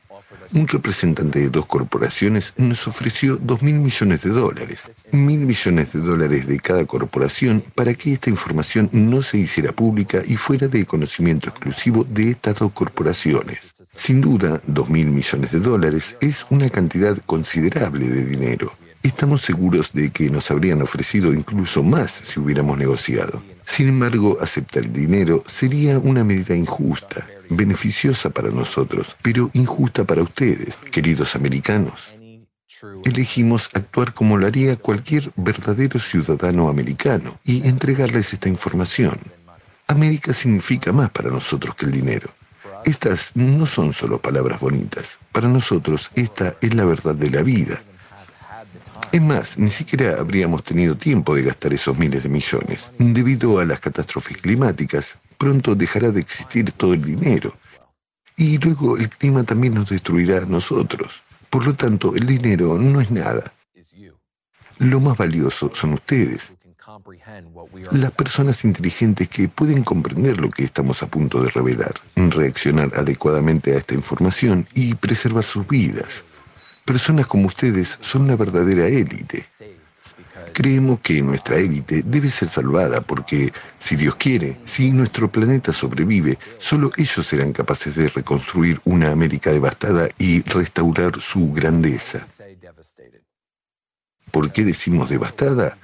un 0.54 0.68
representante 0.68 1.40
de 1.40 1.50
dos 1.50 1.66
corporaciones 1.66 2.52
nos 2.56 2.86
ofreció 2.86 3.36
dos 3.36 3.62
mil 3.62 3.76
millones 3.76 4.22
de 4.22 4.30
dólares, 4.30 4.80
mil 5.10 5.40
millones 5.40 5.92
de 5.92 6.00
dólares 6.00 6.46
de 6.46 6.60
cada 6.60 6.84
corporación 6.84 7.62
para 7.74 7.94
que 7.94 8.12
esta 8.12 8.30
información 8.30 8.88
no 8.92 9.22
se 9.22 9.38
hiciera 9.38 9.72
pública 9.72 10.22
y 10.26 10.36
fuera 10.36 10.68
de 10.68 10.84
conocimiento 10.84 11.48
exclusivo 11.48 12.04
de 12.04 12.30
estas 12.30 12.58
dos 12.58 12.72
corporaciones. 12.72 13.58
Sin 13.96 14.20
duda, 14.20 14.60
dos 14.66 14.88
mil 14.88 15.06
millones 15.06 15.52
de 15.52 15.60
dólares 15.60 16.16
es 16.20 16.44
una 16.50 16.70
cantidad 16.70 17.16
considerable 17.26 18.08
de 18.08 18.24
dinero. 18.24 18.72
Estamos 19.02 19.42
seguros 19.42 19.92
de 19.92 20.10
que 20.10 20.30
nos 20.30 20.50
habrían 20.50 20.80
ofrecido 20.82 21.34
incluso 21.34 21.82
más 21.82 22.22
si 22.24 22.38
hubiéramos 22.38 22.78
negociado. 22.78 23.42
Sin 23.66 23.88
embargo, 23.88 24.38
aceptar 24.40 24.84
el 24.84 24.92
dinero 24.92 25.42
sería 25.46 25.98
una 25.98 26.22
medida 26.24 26.54
injusta 26.54 27.26
beneficiosa 27.48 28.30
para 28.30 28.50
nosotros, 28.50 29.16
pero 29.22 29.50
injusta 29.52 30.04
para 30.04 30.22
ustedes, 30.22 30.76
queridos 30.90 31.34
americanos. 31.36 32.12
Elegimos 33.04 33.68
actuar 33.74 34.12
como 34.12 34.36
lo 34.36 34.46
haría 34.46 34.76
cualquier 34.76 35.30
verdadero 35.36 36.00
ciudadano 36.00 36.68
americano 36.68 37.38
y 37.44 37.66
entregarles 37.68 38.32
esta 38.32 38.48
información. 38.48 39.18
América 39.86 40.34
significa 40.34 40.92
más 40.92 41.10
para 41.10 41.30
nosotros 41.30 41.74
que 41.76 41.86
el 41.86 41.92
dinero. 41.92 42.30
Estas 42.84 43.36
no 43.36 43.66
son 43.66 43.92
solo 43.92 44.20
palabras 44.20 44.58
bonitas. 44.58 45.18
Para 45.30 45.48
nosotros 45.48 46.10
esta 46.14 46.56
es 46.60 46.74
la 46.74 46.84
verdad 46.84 47.14
de 47.14 47.30
la 47.30 47.42
vida. 47.42 47.80
Es 49.12 49.20
más, 49.20 49.58
ni 49.58 49.70
siquiera 49.70 50.16
habríamos 50.18 50.64
tenido 50.64 50.96
tiempo 50.96 51.34
de 51.34 51.42
gastar 51.42 51.74
esos 51.74 51.96
miles 51.96 52.22
de 52.22 52.30
millones. 52.30 52.90
Debido 52.98 53.58
a 53.58 53.64
las 53.64 53.78
catástrofes 53.78 54.38
climáticas, 54.38 55.16
pronto 55.42 55.74
dejará 55.74 56.12
de 56.12 56.20
existir 56.20 56.70
todo 56.70 56.94
el 56.94 57.02
dinero. 57.02 57.52
Y 58.36 58.58
luego 58.58 58.96
el 58.96 59.08
clima 59.08 59.42
también 59.42 59.74
nos 59.74 59.88
destruirá 59.88 60.36
a 60.38 60.46
nosotros. 60.46 61.20
Por 61.50 61.66
lo 61.66 61.74
tanto, 61.74 62.14
el 62.14 62.26
dinero 62.28 62.78
no 62.78 63.00
es 63.00 63.10
nada. 63.10 63.52
Lo 64.78 65.00
más 65.00 65.18
valioso 65.18 65.68
son 65.74 65.94
ustedes, 65.94 66.52
las 67.90 68.12
personas 68.12 68.64
inteligentes 68.64 69.28
que 69.28 69.48
pueden 69.48 69.82
comprender 69.82 70.38
lo 70.38 70.48
que 70.48 70.62
estamos 70.62 71.02
a 71.02 71.08
punto 71.08 71.42
de 71.42 71.50
revelar, 71.50 71.94
reaccionar 72.14 72.92
adecuadamente 72.94 73.74
a 73.74 73.78
esta 73.78 73.94
información 73.94 74.68
y 74.74 74.94
preservar 74.94 75.42
sus 75.42 75.66
vidas. 75.66 76.22
Personas 76.84 77.26
como 77.26 77.48
ustedes 77.48 77.98
son 78.00 78.28
la 78.28 78.36
verdadera 78.36 78.86
élite. 78.86 79.44
Creemos 80.52 81.00
que 81.00 81.22
nuestra 81.22 81.56
élite 81.56 82.02
debe 82.02 82.30
ser 82.30 82.48
salvada 82.48 83.00
porque, 83.00 83.52
si 83.78 83.96
Dios 83.96 84.16
quiere, 84.16 84.58
si 84.66 84.92
nuestro 84.92 85.30
planeta 85.30 85.72
sobrevive, 85.72 86.38
solo 86.58 86.90
ellos 86.96 87.26
serán 87.26 87.52
capaces 87.52 87.96
de 87.96 88.08
reconstruir 88.08 88.80
una 88.84 89.10
América 89.10 89.50
devastada 89.50 90.08
y 90.18 90.42
restaurar 90.42 91.20
su 91.20 91.52
grandeza. 91.52 92.26
¿Por 94.30 94.52
qué 94.52 94.64
decimos 94.64 95.08
devastada? 95.08 95.78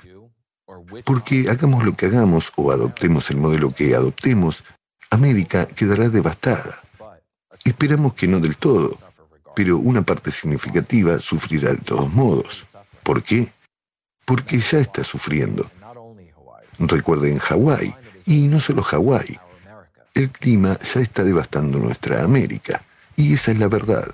Porque 1.05 1.49
hagamos 1.49 1.85
lo 1.85 1.97
que 1.97 2.07
hagamos 2.07 2.53
o 2.57 2.71
adoptemos 2.71 3.31
el 3.31 3.39
modelo 3.39 3.71
que 3.71 3.95
adoptemos, 3.95 4.65
América 5.11 5.67
quedará 5.67 6.09
devastada. 6.09 6.83
Esperamos 7.65 8.15
que 8.15 8.29
no 8.29 8.39
del 8.39 8.57
todo, 8.57 8.99
pero 9.57 9.79
una 9.79 10.03
parte 10.03 10.31
significativa 10.31 11.19
sufrirá 11.19 11.71
de 11.71 11.79
todos 11.79 12.13
modos. 12.13 12.65
¿Por 13.03 13.23
qué? 13.23 13.53
Porque 14.29 14.61
ya 14.61 14.81
está 14.81 15.03
sufriendo. 15.05 15.71
Recuerden 16.79 17.39
Hawái, 17.39 17.95
y 18.27 18.47
no 18.47 18.61
solo 18.61 18.83
Hawái. 18.83 19.39
El 20.13 20.31
clima 20.31 20.79
ya 20.81 21.01
está 21.01 21.25
devastando 21.25 21.79
nuestra 21.79 22.23
América, 22.23 22.83
y 23.17 23.33
esa 23.33 23.53
es 23.53 23.59
la 23.59 23.69
verdad. 23.69 24.07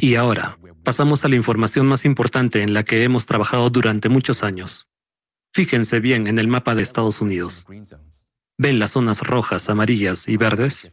Y 0.00 0.14
ahora, 0.14 0.58
pasamos 0.82 1.24
a 1.24 1.28
la 1.28 1.36
información 1.36 1.86
más 1.86 2.04
importante 2.04 2.62
en 2.62 2.74
la 2.74 2.82
que 2.84 3.04
hemos 3.04 3.26
trabajado 3.26 3.70
durante 3.70 4.08
muchos 4.08 4.42
años. 4.42 4.88
Fíjense 5.52 6.00
bien 6.00 6.26
en 6.26 6.38
el 6.38 6.48
mapa 6.48 6.74
de 6.74 6.82
Estados 6.82 7.20
Unidos. 7.20 7.66
¿Ven 8.60 8.80
las 8.80 8.90
zonas 8.90 9.20
rojas, 9.20 9.68
amarillas 9.70 10.26
y 10.26 10.36
verdes? 10.36 10.92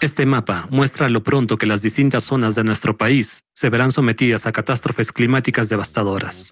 Este 0.00 0.24
mapa 0.24 0.66
muestra 0.70 1.10
lo 1.10 1.22
pronto 1.22 1.58
que 1.58 1.66
las 1.66 1.82
distintas 1.82 2.24
zonas 2.24 2.54
de 2.54 2.64
nuestro 2.64 2.96
país 2.96 3.44
se 3.52 3.68
verán 3.68 3.92
sometidas 3.92 4.46
a 4.46 4.52
catástrofes 4.52 5.12
climáticas 5.12 5.68
devastadoras. 5.68 6.50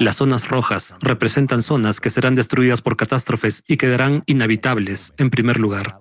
Las 0.00 0.16
zonas 0.16 0.48
rojas 0.48 0.94
representan 1.00 1.62
zonas 1.62 2.00
que 2.00 2.10
serán 2.10 2.34
destruidas 2.34 2.82
por 2.82 2.96
catástrofes 2.96 3.62
y 3.68 3.76
quedarán 3.76 4.24
inhabitables, 4.26 5.14
en 5.16 5.30
primer 5.30 5.60
lugar. 5.60 6.00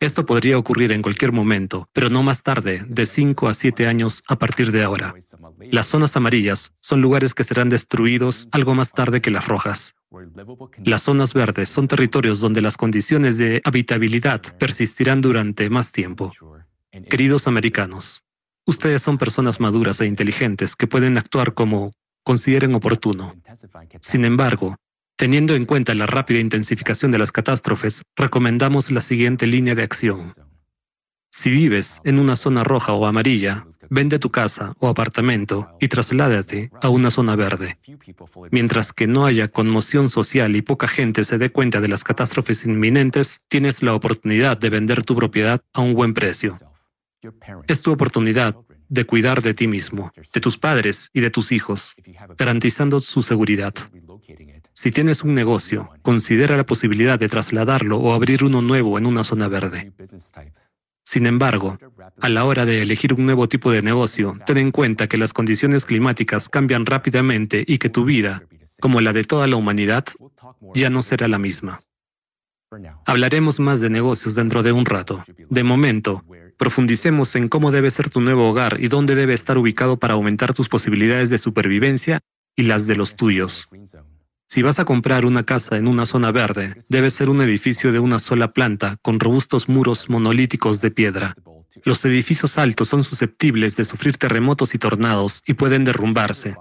Esto 0.00 0.24
podría 0.24 0.56
ocurrir 0.58 0.92
en 0.92 1.02
cualquier 1.02 1.32
momento, 1.32 1.88
pero 1.92 2.08
no 2.08 2.22
más 2.22 2.44
tarde, 2.44 2.84
de 2.88 3.04
5 3.04 3.48
a 3.48 3.54
7 3.54 3.88
años 3.88 4.22
a 4.28 4.38
partir 4.38 4.70
de 4.70 4.84
ahora. 4.84 5.14
Las 5.72 5.88
zonas 5.88 6.16
amarillas 6.16 6.72
son 6.80 7.00
lugares 7.00 7.34
que 7.34 7.42
serán 7.42 7.68
destruidos 7.68 8.46
algo 8.52 8.76
más 8.76 8.92
tarde 8.92 9.20
que 9.20 9.32
las 9.32 9.48
rojas. 9.48 9.96
Las 10.84 11.02
zonas 11.02 11.34
verdes 11.34 11.68
son 11.68 11.88
territorios 11.88 12.38
donde 12.38 12.62
las 12.62 12.76
condiciones 12.76 13.38
de 13.38 13.60
habitabilidad 13.64 14.40
persistirán 14.58 15.20
durante 15.20 15.68
más 15.68 15.90
tiempo. 15.90 16.32
Queridos 17.10 17.48
americanos, 17.48 18.22
ustedes 18.66 19.02
son 19.02 19.18
personas 19.18 19.58
maduras 19.58 20.00
e 20.00 20.06
inteligentes 20.06 20.76
que 20.76 20.86
pueden 20.86 21.18
actuar 21.18 21.54
como 21.54 21.92
consideren 22.22 22.74
oportuno. 22.74 23.34
Sin 24.00 24.24
embargo, 24.24 24.76
Teniendo 25.18 25.56
en 25.56 25.66
cuenta 25.66 25.96
la 25.96 26.06
rápida 26.06 26.38
intensificación 26.38 27.10
de 27.10 27.18
las 27.18 27.32
catástrofes, 27.32 28.02
recomendamos 28.14 28.92
la 28.92 29.00
siguiente 29.00 29.48
línea 29.48 29.74
de 29.74 29.82
acción. 29.82 30.32
Si 31.32 31.50
vives 31.50 32.00
en 32.04 32.20
una 32.20 32.36
zona 32.36 32.62
roja 32.62 32.92
o 32.92 33.04
amarilla, 33.04 33.66
vende 33.90 34.20
tu 34.20 34.30
casa 34.30 34.76
o 34.78 34.86
apartamento 34.86 35.70
y 35.80 35.88
trasládate 35.88 36.70
a 36.80 36.88
una 36.88 37.10
zona 37.10 37.34
verde. 37.34 37.78
Mientras 38.52 38.92
que 38.92 39.08
no 39.08 39.26
haya 39.26 39.48
conmoción 39.48 40.08
social 40.08 40.54
y 40.54 40.62
poca 40.62 40.86
gente 40.86 41.24
se 41.24 41.36
dé 41.36 41.50
cuenta 41.50 41.80
de 41.80 41.88
las 41.88 42.04
catástrofes 42.04 42.64
inminentes, 42.64 43.40
tienes 43.48 43.82
la 43.82 43.94
oportunidad 43.94 44.56
de 44.56 44.70
vender 44.70 45.02
tu 45.02 45.16
propiedad 45.16 45.60
a 45.72 45.80
un 45.80 45.94
buen 45.94 46.14
precio. 46.14 46.56
Es 47.66 47.82
tu 47.82 47.90
oportunidad 47.90 48.54
de 48.88 49.04
cuidar 49.04 49.42
de 49.42 49.52
ti 49.52 49.66
mismo, 49.66 50.12
de 50.32 50.40
tus 50.40 50.58
padres 50.58 51.10
y 51.12 51.20
de 51.20 51.30
tus 51.30 51.50
hijos, 51.50 51.96
garantizando 52.36 53.00
su 53.00 53.22
seguridad. 53.24 53.74
Si 54.80 54.92
tienes 54.92 55.24
un 55.24 55.34
negocio, 55.34 55.90
considera 56.02 56.56
la 56.56 56.64
posibilidad 56.64 57.18
de 57.18 57.28
trasladarlo 57.28 57.96
o 57.96 58.12
abrir 58.12 58.44
uno 58.44 58.62
nuevo 58.62 58.96
en 58.96 59.06
una 59.06 59.24
zona 59.24 59.48
verde. 59.48 59.92
Sin 61.04 61.26
embargo, 61.26 61.76
a 62.20 62.28
la 62.28 62.44
hora 62.44 62.64
de 62.64 62.80
elegir 62.82 63.12
un 63.12 63.26
nuevo 63.26 63.48
tipo 63.48 63.72
de 63.72 63.82
negocio, 63.82 64.38
ten 64.46 64.56
en 64.56 64.70
cuenta 64.70 65.08
que 65.08 65.16
las 65.16 65.32
condiciones 65.32 65.84
climáticas 65.84 66.48
cambian 66.48 66.86
rápidamente 66.86 67.64
y 67.66 67.78
que 67.78 67.90
tu 67.90 68.04
vida, 68.04 68.44
como 68.78 69.00
la 69.00 69.12
de 69.12 69.24
toda 69.24 69.48
la 69.48 69.56
humanidad, 69.56 70.04
ya 70.74 70.90
no 70.90 71.02
será 71.02 71.26
la 71.26 71.40
misma. 71.40 71.80
Hablaremos 73.04 73.58
más 73.58 73.80
de 73.80 73.90
negocios 73.90 74.36
dentro 74.36 74.62
de 74.62 74.70
un 74.70 74.86
rato. 74.86 75.24
De 75.50 75.64
momento, 75.64 76.22
profundicemos 76.56 77.34
en 77.34 77.48
cómo 77.48 77.72
debe 77.72 77.90
ser 77.90 78.10
tu 78.10 78.20
nuevo 78.20 78.48
hogar 78.48 78.76
y 78.78 78.86
dónde 78.86 79.16
debe 79.16 79.34
estar 79.34 79.58
ubicado 79.58 79.96
para 79.96 80.14
aumentar 80.14 80.52
tus 80.52 80.68
posibilidades 80.68 81.30
de 81.30 81.38
supervivencia 81.38 82.20
y 82.54 82.62
las 82.62 82.86
de 82.86 82.94
los 82.94 83.16
tuyos. 83.16 83.68
Si 84.50 84.62
vas 84.62 84.78
a 84.78 84.86
comprar 84.86 85.26
una 85.26 85.42
casa 85.42 85.76
en 85.76 85.86
una 85.86 86.06
zona 86.06 86.32
verde, 86.32 86.74
debe 86.88 87.10
ser 87.10 87.28
un 87.28 87.42
edificio 87.42 87.92
de 87.92 87.98
una 87.98 88.18
sola 88.18 88.48
planta, 88.48 88.96
con 89.02 89.20
robustos 89.20 89.68
muros 89.68 90.08
monolíticos 90.08 90.80
de 90.80 90.90
piedra. 90.90 91.34
Los 91.84 92.02
edificios 92.06 92.56
altos 92.56 92.88
son 92.88 93.04
susceptibles 93.04 93.76
de 93.76 93.84
sufrir 93.84 94.16
terremotos 94.16 94.74
y 94.74 94.78
tornados 94.78 95.42
y 95.46 95.52
pueden 95.52 95.84
derrumbarse. 95.84 96.56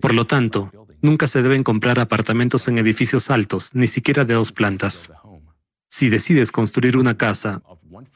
Por 0.00 0.14
lo 0.14 0.26
tanto, 0.26 0.72
nunca 1.02 1.26
se 1.26 1.42
deben 1.42 1.62
comprar 1.62 2.00
apartamentos 2.00 2.66
en 2.68 2.78
edificios 2.78 3.28
altos, 3.28 3.74
ni 3.74 3.88
siquiera 3.88 4.24
de 4.24 4.32
dos 4.32 4.50
plantas. 4.50 5.10
Si 5.88 6.08
decides 6.08 6.50
construir 6.50 6.96
una 6.96 7.18
casa, 7.18 7.60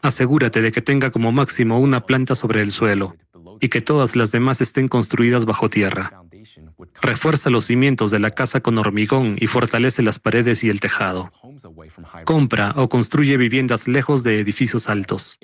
asegúrate 0.00 0.62
de 0.62 0.73
que 0.73 0.81
tenga 0.81 1.10
como 1.10 1.33
máximo 1.33 1.78
una 1.78 2.07
planta 2.07 2.34
sobre 2.34 2.62
el 2.62 2.73
suelo 2.73 3.15
y 3.60 3.68
que 3.68 3.83
todas 3.83 4.16
las 4.16 4.33
demás 4.33 4.62
estén 4.62 4.89
construidas 4.89 5.44
bajo 5.44 5.68
tierra. 5.68 6.23
Refuerza 7.00 7.50
los 7.50 7.66
cimientos 7.66 8.10
de 8.10 8.18
la 8.18 8.31
casa 8.31 8.60
con 8.60 8.78
hormigón 8.78 9.36
y 9.39 9.47
fortalece 9.47 10.02
las 10.02 10.18
paredes 10.18 10.65
y 10.65 10.70
el 10.70 10.81
tejado. 10.81 11.31
Compra 12.25 12.73
o 12.76 12.89
construye 12.89 13.36
viviendas 13.36 13.89
lejos 13.89 14.23
de 14.23 14.41
edificios 14.41 14.89
altos. 14.89 15.39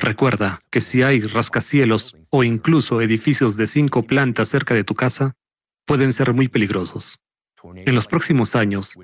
Recuerda 0.00 0.60
que 0.70 0.80
si 0.80 1.02
hay 1.02 1.20
rascacielos 1.20 2.16
o 2.30 2.44
incluso 2.44 3.00
edificios 3.00 3.56
de 3.56 3.66
cinco 3.66 4.02
plantas 4.02 4.48
cerca 4.48 4.74
de 4.74 4.84
tu 4.84 4.94
casa, 4.94 5.34
pueden 5.86 6.12
ser 6.12 6.32
muy 6.32 6.48
peligrosos. 6.48 7.20
En 7.74 7.94
los 7.94 8.06
próximos 8.06 8.54
años, 8.54 8.96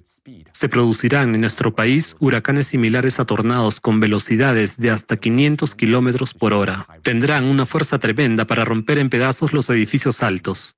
se 0.52 0.68
producirán 0.68 1.34
en 1.34 1.40
nuestro 1.42 1.74
país 1.74 2.16
huracanes 2.20 2.68
similares 2.68 3.20
a 3.20 3.24
tornados 3.24 3.80
con 3.80 4.00
velocidades 4.00 4.76
de 4.78 4.90
hasta 4.90 5.16
500 5.16 5.74
kilómetros 5.74 6.34
por 6.34 6.52
hora. 6.52 6.86
Tendrán 7.02 7.44
una 7.44 7.66
fuerza 7.66 7.98
tremenda 7.98 8.46
para 8.46 8.64
romper 8.64 8.98
en 8.98 9.10
pedazos 9.10 9.52
los 9.52 9.68
edificios 9.70 10.22
altos. 10.22 10.76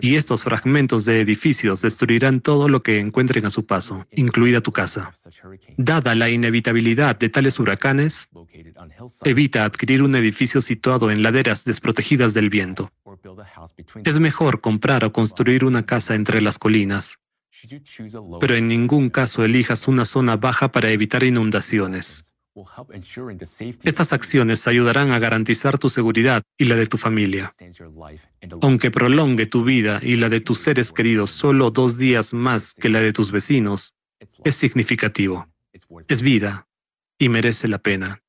Y 0.00 0.16
estos 0.16 0.44
fragmentos 0.44 1.04
de 1.04 1.20
edificios 1.20 1.82
destruirán 1.82 2.40
todo 2.40 2.68
lo 2.68 2.82
que 2.82 2.98
encuentren 3.00 3.46
a 3.46 3.50
su 3.50 3.66
paso, 3.66 4.06
incluida 4.12 4.60
tu 4.60 4.72
casa. 4.72 5.12
Dada 5.76 6.14
la 6.14 6.30
inevitabilidad 6.30 7.18
de 7.18 7.28
tales 7.28 7.58
huracanes, 7.58 8.28
evita 9.24 9.64
adquirir 9.64 10.02
un 10.02 10.14
edificio 10.14 10.60
situado 10.60 11.10
en 11.10 11.22
laderas 11.22 11.64
desprotegidas 11.64 12.34
del 12.34 12.50
viento. 12.50 12.92
Es 14.04 14.18
mejor 14.18 14.60
comprar 14.60 15.04
o 15.04 15.12
construir 15.12 15.64
una 15.64 15.84
casa 15.86 16.14
entre 16.14 16.40
las 16.40 16.58
colinas, 16.58 17.18
pero 18.40 18.54
en 18.54 18.68
ningún 18.68 19.10
caso 19.10 19.44
elijas 19.44 19.88
una 19.88 20.04
zona 20.04 20.36
baja 20.36 20.70
para 20.70 20.90
evitar 20.90 21.22
inundaciones. 21.24 22.32
Estas 23.84 24.12
acciones 24.12 24.66
ayudarán 24.66 25.12
a 25.12 25.18
garantizar 25.18 25.78
tu 25.78 25.88
seguridad 25.88 26.42
y 26.56 26.64
la 26.64 26.74
de 26.74 26.86
tu 26.86 26.98
familia. 26.98 27.52
Aunque 28.62 28.90
prolongue 28.90 29.46
tu 29.46 29.62
vida 29.64 30.00
y 30.02 30.16
la 30.16 30.28
de 30.28 30.40
tus 30.40 30.58
seres 30.58 30.92
queridos 30.92 31.30
solo 31.30 31.70
dos 31.70 31.98
días 31.98 32.34
más 32.34 32.74
que 32.74 32.88
la 32.88 33.00
de 33.00 33.12
tus 33.12 33.30
vecinos, 33.30 33.94
es 34.44 34.56
significativo. 34.56 35.46
Es 36.08 36.22
vida 36.22 36.66
y 37.18 37.28
merece 37.28 37.68
la 37.68 37.78
pena. 37.78 38.22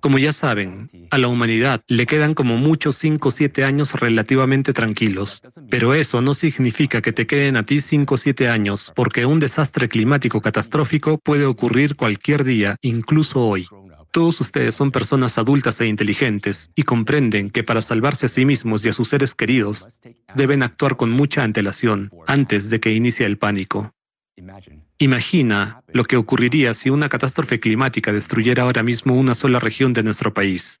Como 0.00 0.18
ya 0.18 0.32
saben, 0.32 0.90
a 1.10 1.18
la 1.18 1.28
humanidad 1.28 1.80
le 1.88 2.06
quedan 2.06 2.34
como 2.34 2.58
muchos 2.58 2.96
5 2.96 3.28
o 3.28 3.30
7 3.30 3.64
años 3.64 3.94
relativamente 3.94 4.72
tranquilos, 4.72 5.42
pero 5.68 5.94
eso 5.94 6.22
no 6.22 6.34
significa 6.34 7.02
que 7.02 7.12
te 7.12 7.26
queden 7.26 7.56
a 7.56 7.62
ti 7.64 7.80
5 7.80 8.14
o 8.14 8.18
7 8.18 8.48
años, 8.48 8.92
porque 8.94 9.26
un 9.26 9.40
desastre 9.40 9.88
climático 9.88 10.40
catastrófico 10.40 11.18
puede 11.18 11.44
ocurrir 11.44 11.96
cualquier 11.96 12.44
día, 12.44 12.76
incluso 12.82 13.40
hoy. 13.46 13.66
Todos 14.12 14.40
ustedes 14.40 14.74
son 14.74 14.90
personas 14.90 15.38
adultas 15.38 15.80
e 15.80 15.86
inteligentes 15.86 16.70
y 16.74 16.82
comprenden 16.82 17.50
que 17.50 17.62
para 17.62 17.80
salvarse 17.80 18.26
a 18.26 18.28
sí 18.28 18.44
mismos 18.44 18.84
y 18.84 18.88
a 18.88 18.92
sus 18.92 19.08
seres 19.08 19.34
queridos, 19.36 19.86
deben 20.34 20.64
actuar 20.64 20.96
con 20.96 21.10
mucha 21.10 21.44
antelación 21.44 22.10
antes 22.26 22.70
de 22.70 22.80
que 22.80 22.92
inicie 22.92 23.24
el 23.24 23.38
pánico. 23.38 23.92
Imagina 24.98 25.82
lo 25.92 26.04
que 26.04 26.16
ocurriría 26.16 26.74
si 26.74 26.90
una 26.90 27.08
catástrofe 27.08 27.60
climática 27.60 28.12
destruyera 28.12 28.64
ahora 28.64 28.82
mismo 28.82 29.14
una 29.14 29.34
sola 29.34 29.58
región 29.58 29.92
de 29.92 30.02
nuestro 30.02 30.32
país. 30.34 30.80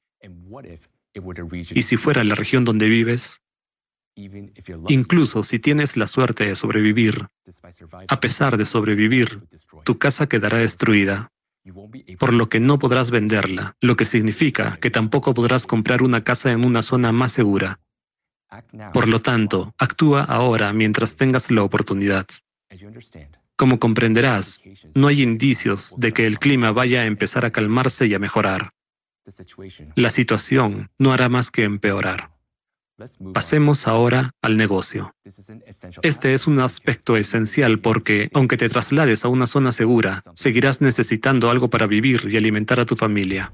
¿Y 1.74 1.82
si 1.82 1.96
fuera 1.96 2.24
la 2.24 2.34
región 2.34 2.64
donde 2.64 2.88
vives? 2.88 3.40
Incluso 4.88 5.42
si 5.42 5.58
tienes 5.58 5.96
la 5.96 6.06
suerte 6.06 6.46
de 6.46 6.56
sobrevivir, 6.56 7.26
a 8.08 8.20
pesar 8.20 8.56
de 8.56 8.64
sobrevivir, 8.64 9.40
tu 9.84 9.98
casa 9.98 10.28
quedará 10.28 10.58
destruida, 10.58 11.30
por 12.18 12.34
lo 12.34 12.48
que 12.48 12.60
no 12.60 12.78
podrás 12.78 13.10
venderla, 13.10 13.76
lo 13.80 13.96
que 13.96 14.04
significa 14.04 14.78
que 14.80 14.90
tampoco 14.90 15.34
podrás 15.34 15.66
comprar 15.66 16.02
una 16.02 16.22
casa 16.24 16.52
en 16.52 16.64
una 16.64 16.82
zona 16.82 17.12
más 17.12 17.32
segura. 17.32 17.80
Por 18.92 19.08
lo 19.08 19.20
tanto, 19.20 19.74
actúa 19.78 20.24
ahora 20.24 20.72
mientras 20.72 21.14
tengas 21.14 21.50
la 21.50 21.62
oportunidad. 21.62 22.26
Como 23.60 23.78
comprenderás, 23.78 24.58
no 24.94 25.08
hay 25.08 25.20
indicios 25.20 25.92
de 25.98 26.14
que 26.14 26.26
el 26.26 26.38
clima 26.38 26.72
vaya 26.72 27.02
a 27.02 27.04
empezar 27.04 27.44
a 27.44 27.50
calmarse 27.50 28.06
y 28.06 28.14
a 28.14 28.18
mejorar. 28.18 28.70
La 29.96 30.08
situación 30.08 30.88
no 30.96 31.12
hará 31.12 31.28
más 31.28 31.50
que 31.50 31.64
empeorar. 31.64 32.30
Pasemos 33.34 33.86
ahora 33.86 34.30
al 34.40 34.56
negocio. 34.56 35.14
Este 36.00 36.32
es 36.32 36.46
un 36.46 36.58
aspecto 36.60 37.18
esencial 37.18 37.80
porque, 37.80 38.30
aunque 38.32 38.56
te 38.56 38.70
traslades 38.70 39.26
a 39.26 39.28
una 39.28 39.46
zona 39.46 39.72
segura, 39.72 40.22
seguirás 40.34 40.80
necesitando 40.80 41.50
algo 41.50 41.68
para 41.68 41.86
vivir 41.86 42.28
y 42.30 42.38
alimentar 42.38 42.80
a 42.80 42.86
tu 42.86 42.96
familia. 42.96 43.52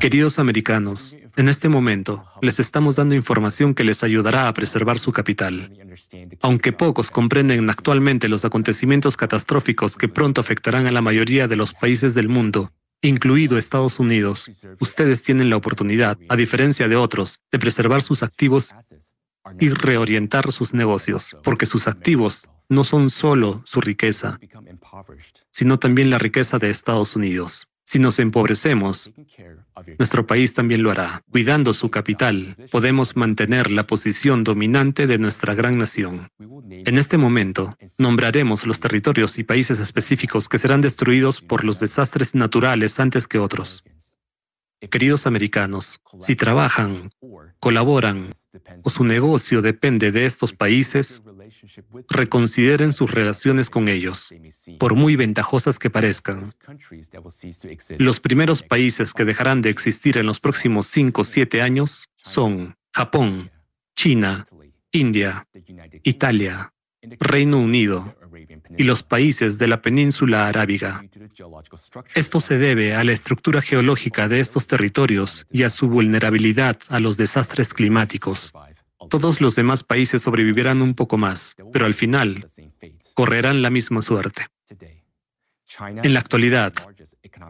Queridos 0.00 0.38
americanos, 0.38 1.16
en 1.36 1.48
este 1.48 1.68
momento 1.68 2.24
les 2.40 2.58
estamos 2.58 2.96
dando 2.96 3.14
información 3.14 3.74
que 3.74 3.84
les 3.84 4.02
ayudará 4.02 4.48
a 4.48 4.54
preservar 4.54 4.98
su 4.98 5.12
capital. 5.12 5.70
Aunque 6.40 6.72
pocos 6.72 7.10
comprenden 7.10 7.68
actualmente 7.68 8.28
los 8.28 8.44
acontecimientos 8.44 9.16
catastróficos 9.16 9.96
que 9.96 10.08
pronto 10.08 10.40
afectarán 10.40 10.86
a 10.86 10.92
la 10.92 11.02
mayoría 11.02 11.48
de 11.48 11.56
los 11.56 11.74
países 11.74 12.14
del 12.14 12.28
mundo, 12.28 12.72
incluido 13.02 13.58
Estados 13.58 14.00
Unidos, 14.00 14.50
ustedes 14.80 15.22
tienen 15.22 15.50
la 15.50 15.56
oportunidad, 15.56 16.18
a 16.28 16.36
diferencia 16.36 16.88
de 16.88 16.96
otros, 16.96 17.38
de 17.52 17.58
preservar 17.58 18.00
sus 18.00 18.22
activos 18.22 18.74
y 19.60 19.68
reorientar 19.68 20.50
sus 20.50 20.72
negocios, 20.72 21.36
porque 21.44 21.66
sus 21.66 21.86
activos 21.86 22.50
no 22.70 22.84
son 22.84 23.10
solo 23.10 23.62
su 23.64 23.80
riqueza, 23.80 24.40
sino 25.50 25.78
también 25.78 26.10
la 26.10 26.18
riqueza 26.18 26.58
de 26.58 26.70
Estados 26.70 27.16
Unidos. 27.16 27.67
Si 27.88 27.98
nos 27.98 28.18
empobrecemos, 28.18 29.10
nuestro 29.98 30.26
país 30.26 30.52
también 30.52 30.82
lo 30.82 30.90
hará. 30.90 31.22
Cuidando 31.30 31.72
su 31.72 31.88
capital, 31.88 32.54
podemos 32.70 33.16
mantener 33.16 33.70
la 33.70 33.86
posición 33.86 34.44
dominante 34.44 35.06
de 35.06 35.16
nuestra 35.16 35.54
gran 35.54 35.78
nación. 35.78 36.28
En 36.68 36.98
este 36.98 37.16
momento, 37.16 37.70
nombraremos 37.96 38.66
los 38.66 38.78
territorios 38.80 39.38
y 39.38 39.42
países 39.42 39.80
específicos 39.80 40.50
que 40.50 40.58
serán 40.58 40.82
destruidos 40.82 41.40
por 41.40 41.64
los 41.64 41.80
desastres 41.80 42.34
naturales 42.34 43.00
antes 43.00 43.26
que 43.26 43.38
otros. 43.38 43.82
Queridos 44.90 45.26
americanos, 45.26 45.98
si 46.20 46.36
trabajan, 46.36 47.10
colaboran 47.58 48.34
o 48.84 48.90
su 48.90 49.02
negocio 49.02 49.62
depende 49.62 50.12
de 50.12 50.26
estos 50.26 50.52
países, 50.52 51.22
reconsideren 52.08 52.92
sus 52.92 53.10
relaciones 53.10 53.70
con 53.70 53.88
ellos, 53.88 54.32
por 54.78 54.94
muy 54.94 55.16
ventajosas 55.16 55.78
que 55.78 55.90
parezcan. 55.90 56.52
Los 57.98 58.20
primeros 58.20 58.62
países 58.62 59.12
que 59.12 59.24
dejarán 59.24 59.62
de 59.62 59.70
existir 59.70 60.18
en 60.18 60.26
los 60.26 60.40
próximos 60.40 60.86
5 60.86 61.20
o 61.20 61.24
7 61.24 61.62
años 61.62 62.08
son 62.16 62.76
Japón, 62.92 63.50
China, 63.94 64.46
India, 64.92 65.46
Italia, 66.02 66.72
Reino 67.20 67.58
Unido 67.58 68.14
y 68.76 68.84
los 68.84 69.02
países 69.02 69.58
de 69.58 69.68
la 69.68 69.82
península 69.82 70.48
arábiga. 70.48 71.04
Esto 72.14 72.40
se 72.40 72.58
debe 72.58 72.94
a 72.94 73.04
la 73.04 73.12
estructura 73.12 73.60
geológica 73.62 74.28
de 74.28 74.40
estos 74.40 74.66
territorios 74.66 75.46
y 75.50 75.62
a 75.62 75.70
su 75.70 75.88
vulnerabilidad 75.88 76.78
a 76.88 77.00
los 77.00 77.16
desastres 77.16 77.74
climáticos. 77.74 78.52
Todos 79.08 79.40
los 79.40 79.54
demás 79.54 79.84
países 79.84 80.22
sobrevivirán 80.22 80.82
un 80.82 80.94
poco 80.94 81.16
más, 81.18 81.56
pero 81.72 81.86
al 81.86 81.94
final 81.94 82.46
correrán 83.14 83.62
la 83.62 83.70
misma 83.70 84.02
suerte. 84.02 84.46
En 85.80 86.14
la 86.14 86.20
actualidad, 86.20 86.72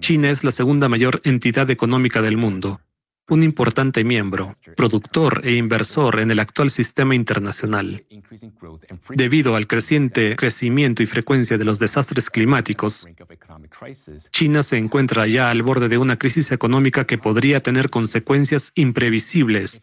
China 0.00 0.30
es 0.30 0.42
la 0.42 0.50
segunda 0.50 0.88
mayor 0.88 1.20
entidad 1.24 1.70
económica 1.70 2.20
del 2.20 2.36
mundo 2.36 2.80
un 3.28 3.42
importante 3.42 4.04
miembro, 4.04 4.50
productor 4.76 5.42
e 5.44 5.54
inversor 5.56 6.20
en 6.20 6.30
el 6.30 6.40
actual 6.40 6.70
sistema 6.70 7.14
internacional. 7.14 8.04
Debido 9.10 9.54
al 9.56 9.66
creciente 9.66 10.34
crecimiento 10.36 11.02
y 11.02 11.06
frecuencia 11.06 11.58
de 11.58 11.64
los 11.64 11.78
desastres 11.78 12.30
climáticos, 12.30 13.06
China 14.32 14.62
se 14.62 14.78
encuentra 14.78 15.26
ya 15.26 15.50
al 15.50 15.62
borde 15.62 15.88
de 15.88 15.98
una 15.98 16.16
crisis 16.16 16.50
económica 16.52 17.06
que 17.06 17.18
podría 17.18 17.60
tener 17.60 17.90
consecuencias 17.90 18.72
imprevisibles 18.74 19.82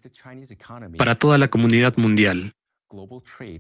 para 0.98 1.16
toda 1.16 1.38
la 1.38 1.48
comunidad 1.48 1.96
mundial. 1.98 2.55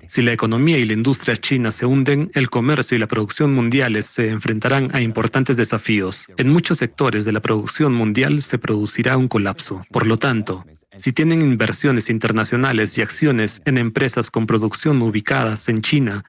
Si 0.07 0.21
la 0.21 0.33
economía 0.33 0.77
y 0.77 0.85
la 0.85 0.93
industria 0.93 1.35
china 1.35 1.71
se 1.71 1.85
hunden, 1.85 2.29
el 2.33 2.49
comercio 2.49 2.95
y 2.95 2.99
la 2.99 3.07
producción 3.07 3.53
mundiales 3.53 4.05
se 4.05 4.29
enfrentarán 4.29 4.89
a 4.93 5.01
importantes 5.01 5.57
desafíos. 5.57 6.27
En 6.37 6.49
muchos 6.49 6.77
sectores 6.77 7.25
de 7.25 7.31
la 7.31 7.41
producción 7.41 7.93
mundial 7.93 8.41
se 8.41 8.57
producirá 8.57 9.17
un 9.17 9.27
colapso. 9.27 9.83
Por 9.91 10.05
lo 10.05 10.17
tanto, 10.17 10.65
si 10.95 11.11
tienen 11.11 11.41
inversiones 11.41 12.09
internacionales 12.09 12.97
y 12.97 13.01
acciones 13.01 13.61
en 13.65 13.77
empresas 13.77 14.31
con 14.31 14.47
producción 14.47 15.01
ubicadas 15.01 15.67
en 15.69 15.81
China, 15.81 16.23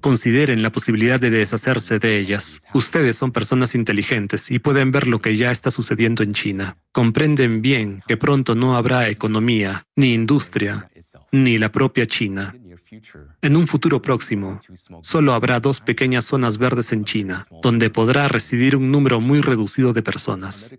Consideren 0.00 0.62
la 0.62 0.70
posibilidad 0.70 1.20
de 1.20 1.30
deshacerse 1.30 1.98
de 1.98 2.18
ellas. 2.18 2.60
Ustedes 2.74 3.16
son 3.16 3.32
personas 3.32 3.74
inteligentes 3.74 4.50
y 4.50 4.58
pueden 4.58 4.90
ver 4.90 5.06
lo 5.06 5.20
que 5.20 5.36
ya 5.36 5.50
está 5.50 5.70
sucediendo 5.70 6.22
en 6.22 6.32
China. 6.32 6.76
Comprenden 6.92 7.62
bien 7.62 8.02
que 8.06 8.16
pronto 8.16 8.54
no 8.54 8.76
habrá 8.76 9.08
economía, 9.08 9.86
ni 9.96 10.14
industria, 10.14 10.88
ni 11.32 11.58
la 11.58 11.70
propia 11.70 12.06
China. 12.06 12.54
En 13.42 13.56
un 13.56 13.66
futuro 13.66 14.00
próximo, 14.02 14.60
solo 15.02 15.34
habrá 15.34 15.60
dos 15.60 15.80
pequeñas 15.80 16.24
zonas 16.24 16.58
verdes 16.58 16.92
en 16.92 17.04
China, 17.04 17.46
donde 17.62 17.90
podrá 17.90 18.28
residir 18.28 18.76
un 18.76 18.90
número 18.90 19.20
muy 19.20 19.40
reducido 19.40 19.92
de 19.92 20.02
personas. 20.02 20.74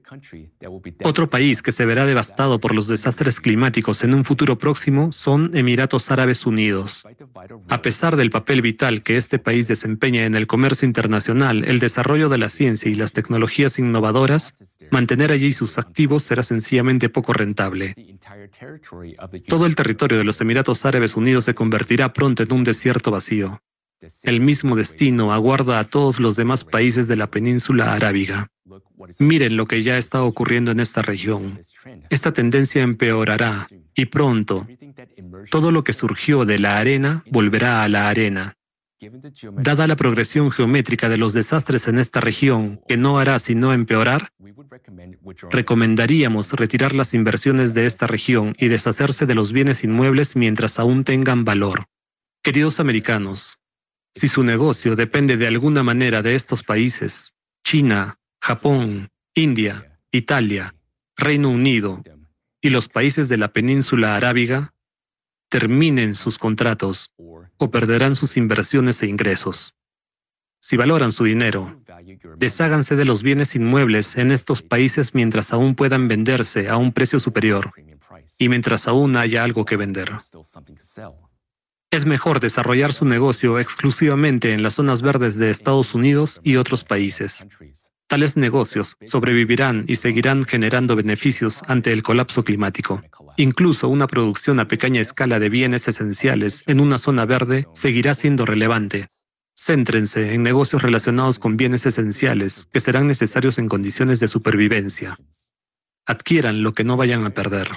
Otro 1.03 1.29
país 1.29 1.61
que 1.61 1.71
se 1.71 1.85
verá 1.85 2.05
devastado 2.05 2.59
por 2.59 2.73
los 2.73 2.87
desastres 2.87 3.39
climáticos 3.39 4.03
en 4.03 4.13
un 4.13 4.23
futuro 4.23 4.57
próximo 4.57 5.11
son 5.11 5.51
Emiratos 5.53 6.11
Árabes 6.11 6.45
Unidos. 6.45 7.05
A 7.69 7.81
pesar 7.81 8.15
del 8.15 8.29
papel 8.29 8.61
vital 8.61 9.01
que 9.01 9.17
este 9.17 9.39
país 9.39 9.67
desempeña 9.67 10.25
en 10.25 10.35
el 10.35 10.47
comercio 10.47 10.85
internacional, 10.85 11.63
el 11.65 11.79
desarrollo 11.79 12.29
de 12.29 12.37
la 12.37 12.49
ciencia 12.49 12.89
y 12.89 12.95
las 12.95 13.13
tecnologías 13.13 13.79
innovadoras, 13.79 14.53
mantener 14.91 15.31
allí 15.31 15.51
sus 15.51 15.77
activos 15.77 16.23
será 16.23 16.43
sencillamente 16.43 17.09
poco 17.09 17.33
rentable. 17.33 17.95
Todo 19.47 19.65
el 19.65 19.75
territorio 19.75 20.17
de 20.17 20.23
los 20.23 20.39
Emiratos 20.41 20.85
Árabes 20.85 21.15
Unidos 21.15 21.45
se 21.45 21.55
convertirá 21.55 22.04
pronto 22.13 22.43
en 22.43 22.53
un 22.53 22.63
desierto 22.63 23.11
vacío. 23.11 23.61
El 24.23 24.41
mismo 24.41 24.75
destino 24.75 25.31
aguarda 25.31 25.79
a 25.79 25.85
todos 25.85 26.19
los 26.19 26.35
demás 26.35 26.63
países 26.63 27.07
de 27.07 27.15
la 27.15 27.31
península 27.31 27.93
arábiga. 27.93 28.49
Miren 29.19 29.57
lo 29.57 29.67
que 29.67 29.83
ya 29.83 29.97
está 29.97 30.23
ocurriendo 30.23 30.71
en 30.71 30.79
esta 30.79 31.01
región. 31.01 31.59
Esta 32.09 32.33
tendencia 32.33 32.83
empeorará 32.83 33.67
y 33.93 34.05
pronto 34.05 34.67
todo 35.49 35.71
lo 35.71 35.83
que 35.83 35.93
surgió 35.93 36.45
de 36.45 36.59
la 36.59 36.77
arena 36.77 37.23
volverá 37.29 37.83
a 37.83 37.89
la 37.89 38.09
arena. 38.09 38.55
Dada 39.57 39.87
la 39.87 39.95
progresión 39.95 40.51
geométrica 40.51 41.09
de 41.09 41.17
los 41.17 41.33
desastres 41.33 41.87
en 41.87 41.99
esta 41.99 42.21
región, 42.21 42.81
que 42.87 42.97
no 42.97 43.19
hará 43.19 43.39
sino 43.39 43.73
empeorar, 43.73 44.29
recomendaríamos 45.51 46.53
retirar 46.53 46.95
las 46.95 47.13
inversiones 47.13 47.73
de 47.73 47.85
esta 47.85 48.07
región 48.07 48.53
y 48.57 48.67
deshacerse 48.67 49.25
de 49.25 49.35
los 49.35 49.51
bienes 49.51 49.83
inmuebles 49.83 50.35
mientras 50.35 50.79
aún 50.79 51.03
tengan 51.03 51.43
valor. 51.43 51.85
Queridos 52.41 52.79
americanos, 52.79 53.59
si 54.13 54.27
su 54.27 54.43
negocio 54.43 54.95
depende 54.95 55.35
de 55.35 55.47
alguna 55.47 55.83
manera 55.83 56.21
de 56.21 56.35
estos 56.35 56.63
países, 56.63 57.33
China, 57.65 58.17
Japón, 58.41 59.09
India, 59.33 59.99
Italia, 60.11 60.73
Reino 61.17 61.49
Unido 61.49 62.01
y 62.61 62.69
los 62.69 62.87
países 62.87 63.27
de 63.27 63.37
la 63.37 63.51
península 63.51 64.15
arábiga, 64.15 64.74
terminen 65.55 66.15
sus 66.15 66.37
contratos 66.37 67.11
o 67.55 67.71
perderán 67.71 68.15
sus 68.15 68.35
inversiones 68.35 69.01
e 69.01 69.07
ingresos. 69.07 69.73
Si 70.59 70.75
valoran 70.75 71.13
su 71.13 71.23
dinero, 71.23 71.77
desháganse 72.35 72.97
de 72.97 73.05
los 73.05 73.23
bienes 73.23 73.55
inmuebles 73.55 74.17
en 74.17 74.31
estos 74.31 74.61
países 74.61 75.15
mientras 75.15 75.53
aún 75.53 75.75
puedan 75.75 76.09
venderse 76.09 76.67
a 76.67 76.75
un 76.75 76.91
precio 76.91 77.21
superior 77.21 77.71
y 78.37 78.49
mientras 78.49 78.89
aún 78.89 79.15
haya 79.15 79.45
algo 79.45 79.63
que 79.63 79.77
vender. 79.77 80.11
Es 81.89 82.05
mejor 82.05 82.41
desarrollar 82.41 82.91
su 82.91 83.05
negocio 83.05 83.57
exclusivamente 83.57 84.51
en 84.53 84.61
las 84.61 84.73
zonas 84.73 85.01
verdes 85.01 85.37
de 85.37 85.51
Estados 85.51 85.95
Unidos 85.95 86.41
y 86.43 86.57
otros 86.57 86.83
países. 86.83 87.47
Tales 88.07 88.37
negocios 88.37 88.97
sobrevivirán 89.05 89.83
y 89.87 89.95
seguirán 89.95 90.43
generando 90.43 90.95
beneficios 90.95 91.63
ante 91.67 91.91
el 91.91 92.03
colapso 92.03 92.43
climático. 92.43 93.01
Incluso 93.37 93.89
una 93.89 94.05
producción 94.05 94.59
a 94.59 94.67
pequeña 94.67 95.01
escala 95.01 95.39
de 95.39 95.49
bienes 95.49 95.87
esenciales 95.87 96.63
en 96.67 96.79
una 96.79 96.99
zona 96.99 97.25
verde 97.25 97.67
seguirá 97.73 98.13
siendo 98.13 98.45
relevante. 98.45 99.07
Céntrense 99.55 100.33
en 100.33 100.43
negocios 100.43 100.83
relacionados 100.83 101.39
con 101.39 101.57
bienes 101.57 101.85
esenciales 101.87 102.67
que 102.71 102.79
serán 102.79 103.07
necesarios 103.07 103.57
en 103.57 103.69
condiciones 103.69 104.19
de 104.19 104.27
supervivencia. 104.27 105.17
Adquieran 106.05 106.61
lo 106.61 106.73
que 106.73 106.83
no 106.83 106.97
vayan 106.97 107.25
a 107.25 107.31
perder. 107.31 107.67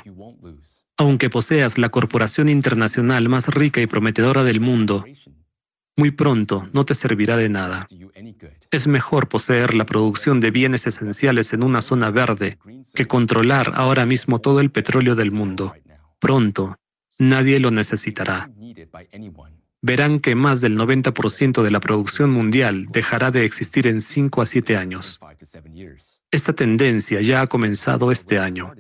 Aunque 0.99 1.31
poseas 1.31 1.79
la 1.79 1.89
corporación 1.89 2.51
internacional 2.51 3.29
más 3.31 3.47
rica 3.47 3.81
y 3.81 3.87
prometedora 3.87 4.45
del 4.45 4.61
mundo, 4.61 5.07
muy 5.99 6.13
pronto 6.13 6.69
no 6.73 6.85
te 6.85 6.95
servirá 6.95 7.37
de 7.37 7.49
nada. 7.49 7.89
Es 8.71 8.87
mejor 8.87 9.29
poseer 9.29 9.75
la 9.75 9.85
producción 9.85 10.39
de 10.39 10.53
bienes 10.53 10.87
esenciales 10.87 11.53
en 11.53 11.65
una 11.65 11.81
zona 11.81 12.11
verde 12.11 12.57
que 12.95 13.07
controlar 13.07 13.73
ahora 13.75 14.07
mismo 14.07 14.41
todo 14.41 14.61
el 14.61 14.71
petróleo 14.71 15.17
del 15.17 15.33
mundo. 15.33 15.75
Pronto, 16.21 16.79
nadie 17.19 17.59
lo 17.59 17.73
necesitará. 17.73 18.49
Verán 19.83 20.21
que 20.21 20.37
más 20.37 20.61
del 20.61 20.79
90% 20.79 21.63
de 21.63 21.71
la 21.73 21.81
producción 21.81 22.31
mundial 22.31 22.87
dejará 22.91 23.33
de 23.33 23.45
existir 23.45 23.89
en 23.89 24.01
5 24.01 24.43
a 24.43 24.47
7 24.47 24.77
años. 24.77 25.19
Esta 26.31 26.53
tendencia 26.53 27.21
ya 27.23 27.41
ha 27.41 27.49
comenzado 27.49 28.13
este 28.13 28.39
año. 28.39 28.73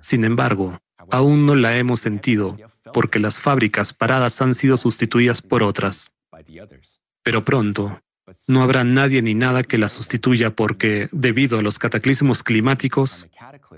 Sin 0.00 0.24
embargo, 0.24 0.80
aún 1.12 1.46
no 1.46 1.54
la 1.54 1.76
hemos 1.76 2.00
sentido 2.00 2.56
porque 2.92 3.20
las 3.20 3.38
fábricas 3.38 3.92
paradas 3.92 4.42
han 4.42 4.54
sido 4.54 4.76
sustituidas 4.76 5.42
por 5.42 5.62
otras. 5.62 6.10
Pero 7.22 7.44
pronto, 7.44 8.00
no 8.48 8.62
habrá 8.62 8.84
nadie 8.84 9.22
ni 9.22 9.34
nada 9.34 9.62
que 9.62 9.78
la 9.78 9.88
sustituya 9.88 10.54
porque, 10.54 11.08
debido 11.12 11.58
a 11.58 11.62
los 11.62 11.78
cataclismos 11.78 12.42
climáticos, 12.42 13.28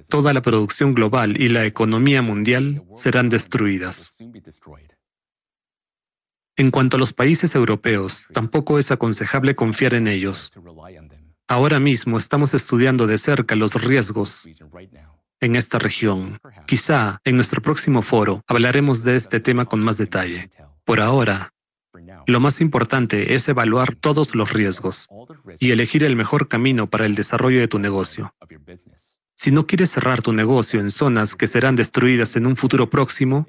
toda 0.08 0.32
la 0.32 0.42
producción 0.42 0.94
global 0.94 1.40
y 1.40 1.48
la 1.48 1.66
economía 1.66 2.22
mundial 2.22 2.84
serán 2.94 3.28
destruidas. 3.28 4.16
En 6.56 6.70
cuanto 6.70 6.96
a 6.96 7.00
los 7.00 7.12
países 7.12 7.54
europeos, 7.54 8.26
tampoco 8.32 8.78
es 8.78 8.90
aconsejable 8.90 9.54
confiar 9.54 9.94
en 9.94 10.08
ellos. 10.08 10.50
Ahora 11.46 11.78
mismo 11.78 12.18
estamos 12.18 12.52
estudiando 12.52 13.06
de 13.06 13.16
cerca 13.16 13.54
los 13.54 13.74
riesgos 13.74 14.48
en 15.40 15.56
esta 15.56 15.78
región. 15.78 16.40
Quizá 16.66 17.20
en 17.24 17.36
nuestro 17.36 17.62
próximo 17.62 18.02
foro 18.02 18.42
hablaremos 18.46 19.04
de 19.04 19.16
este 19.16 19.40
tema 19.40 19.66
con 19.66 19.80
más 19.80 19.98
detalle. 19.98 20.50
Por 20.84 21.00
ahora, 21.00 21.52
lo 22.28 22.40
más 22.40 22.60
importante 22.60 23.34
es 23.34 23.48
evaluar 23.48 23.94
todos 23.94 24.34
los 24.34 24.52
riesgos 24.52 25.08
y 25.58 25.70
elegir 25.70 26.04
el 26.04 26.14
mejor 26.14 26.46
camino 26.46 26.86
para 26.86 27.06
el 27.06 27.14
desarrollo 27.14 27.58
de 27.58 27.68
tu 27.68 27.78
negocio. 27.78 28.34
Si 29.34 29.50
no 29.50 29.66
quieres 29.66 29.90
cerrar 29.90 30.20
tu 30.20 30.32
negocio 30.34 30.78
en 30.78 30.90
zonas 30.90 31.34
que 31.34 31.46
serán 31.46 31.74
destruidas 31.74 32.36
en 32.36 32.46
un 32.46 32.54
futuro 32.54 32.90
próximo, 32.90 33.46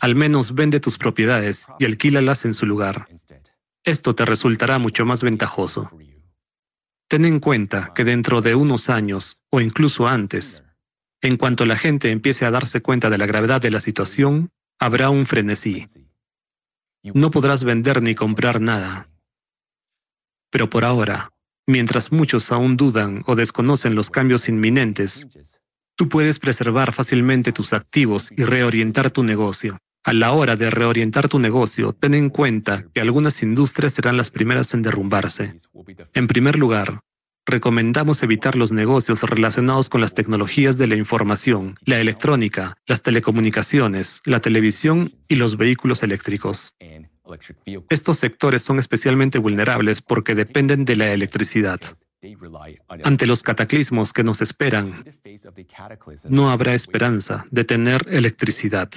al 0.00 0.14
menos 0.16 0.54
vende 0.54 0.80
tus 0.80 0.98
propiedades 0.98 1.66
y 1.78 1.86
alquílalas 1.86 2.44
en 2.44 2.52
su 2.52 2.66
lugar. 2.66 3.08
Esto 3.84 4.14
te 4.14 4.26
resultará 4.26 4.78
mucho 4.78 5.06
más 5.06 5.22
ventajoso. 5.22 5.90
Ten 7.08 7.24
en 7.24 7.40
cuenta 7.40 7.92
que 7.94 8.04
dentro 8.04 8.42
de 8.42 8.54
unos 8.54 8.90
años, 8.90 9.40
o 9.48 9.62
incluso 9.62 10.06
antes, 10.06 10.62
en 11.22 11.38
cuanto 11.38 11.64
la 11.64 11.76
gente 11.76 12.10
empiece 12.10 12.44
a 12.44 12.50
darse 12.50 12.82
cuenta 12.82 13.08
de 13.08 13.16
la 13.16 13.24
gravedad 13.24 13.62
de 13.62 13.70
la 13.70 13.80
situación, 13.80 14.50
habrá 14.78 15.08
un 15.08 15.24
frenesí. 15.24 15.86
No 17.02 17.30
podrás 17.30 17.64
vender 17.64 18.02
ni 18.02 18.14
comprar 18.14 18.60
nada. 18.60 19.08
Pero 20.50 20.68
por 20.68 20.84
ahora, 20.84 21.30
mientras 21.66 22.12
muchos 22.12 22.52
aún 22.52 22.76
dudan 22.76 23.22
o 23.26 23.36
desconocen 23.36 23.94
los 23.94 24.10
cambios 24.10 24.48
inminentes, 24.48 25.26
tú 25.96 26.08
puedes 26.08 26.38
preservar 26.38 26.92
fácilmente 26.92 27.52
tus 27.52 27.72
activos 27.72 28.30
y 28.36 28.44
reorientar 28.44 29.10
tu 29.10 29.22
negocio. 29.22 29.78
A 30.02 30.12
la 30.12 30.32
hora 30.32 30.56
de 30.56 30.70
reorientar 30.70 31.28
tu 31.28 31.38
negocio, 31.38 31.92
ten 31.92 32.14
en 32.14 32.30
cuenta 32.30 32.84
que 32.94 33.00
algunas 33.00 33.42
industrias 33.42 33.92
serán 33.92 34.16
las 34.16 34.30
primeras 34.30 34.72
en 34.74 34.82
derrumbarse. 34.82 35.54
En 36.14 36.26
primer 36.26 36.58
lugar, 36.58 37.00
recomendamos 37.50 38.22
evitar 38.22 38.56
los 38.56 38.72
negocios 38.72 39.22
relacionados 39.22 39.88
con 39.88 40.00
las 40.00 40.14
tecnologías 40.14 40.78
de 40.78 40.86
la 40.86 40.96
información, 40.96 41.76
la 41.84 41.98
electrónica, 41.98 42.76
las 42.86 43.02
telecomunicaciones, 43.02 44.20
la 44.24 44.40
televisión 44.40 45.14
y 45.28 45.36
los 45.36 45.56
vehículos 45.56 46.02
eléctricos. 46.02 46.74
Estos 47.88 48.18
sectores 48.18 48.62
son 48.62 48.78
especialmente 48.78 49.38
vulnerables 49.38 50.00
porque 50.00 50.34
dependen 50.34 50.84
de 50.84 50.96
la 50.96 51.12
electricidad. 51.12 51.80
Ante 53.04 53.26
los 53.26 53.42
cataclismos 53.42 54.12
que 54.12 54.24
nos 54.24 54.42
esperan, 54.42 55.04
no 56.28 56.50
habrá 56.50 56.74
esperanza 56.74 57.46
de 57.50 57.64
tener 57.64 58.06
electricidad. 58.10 58.90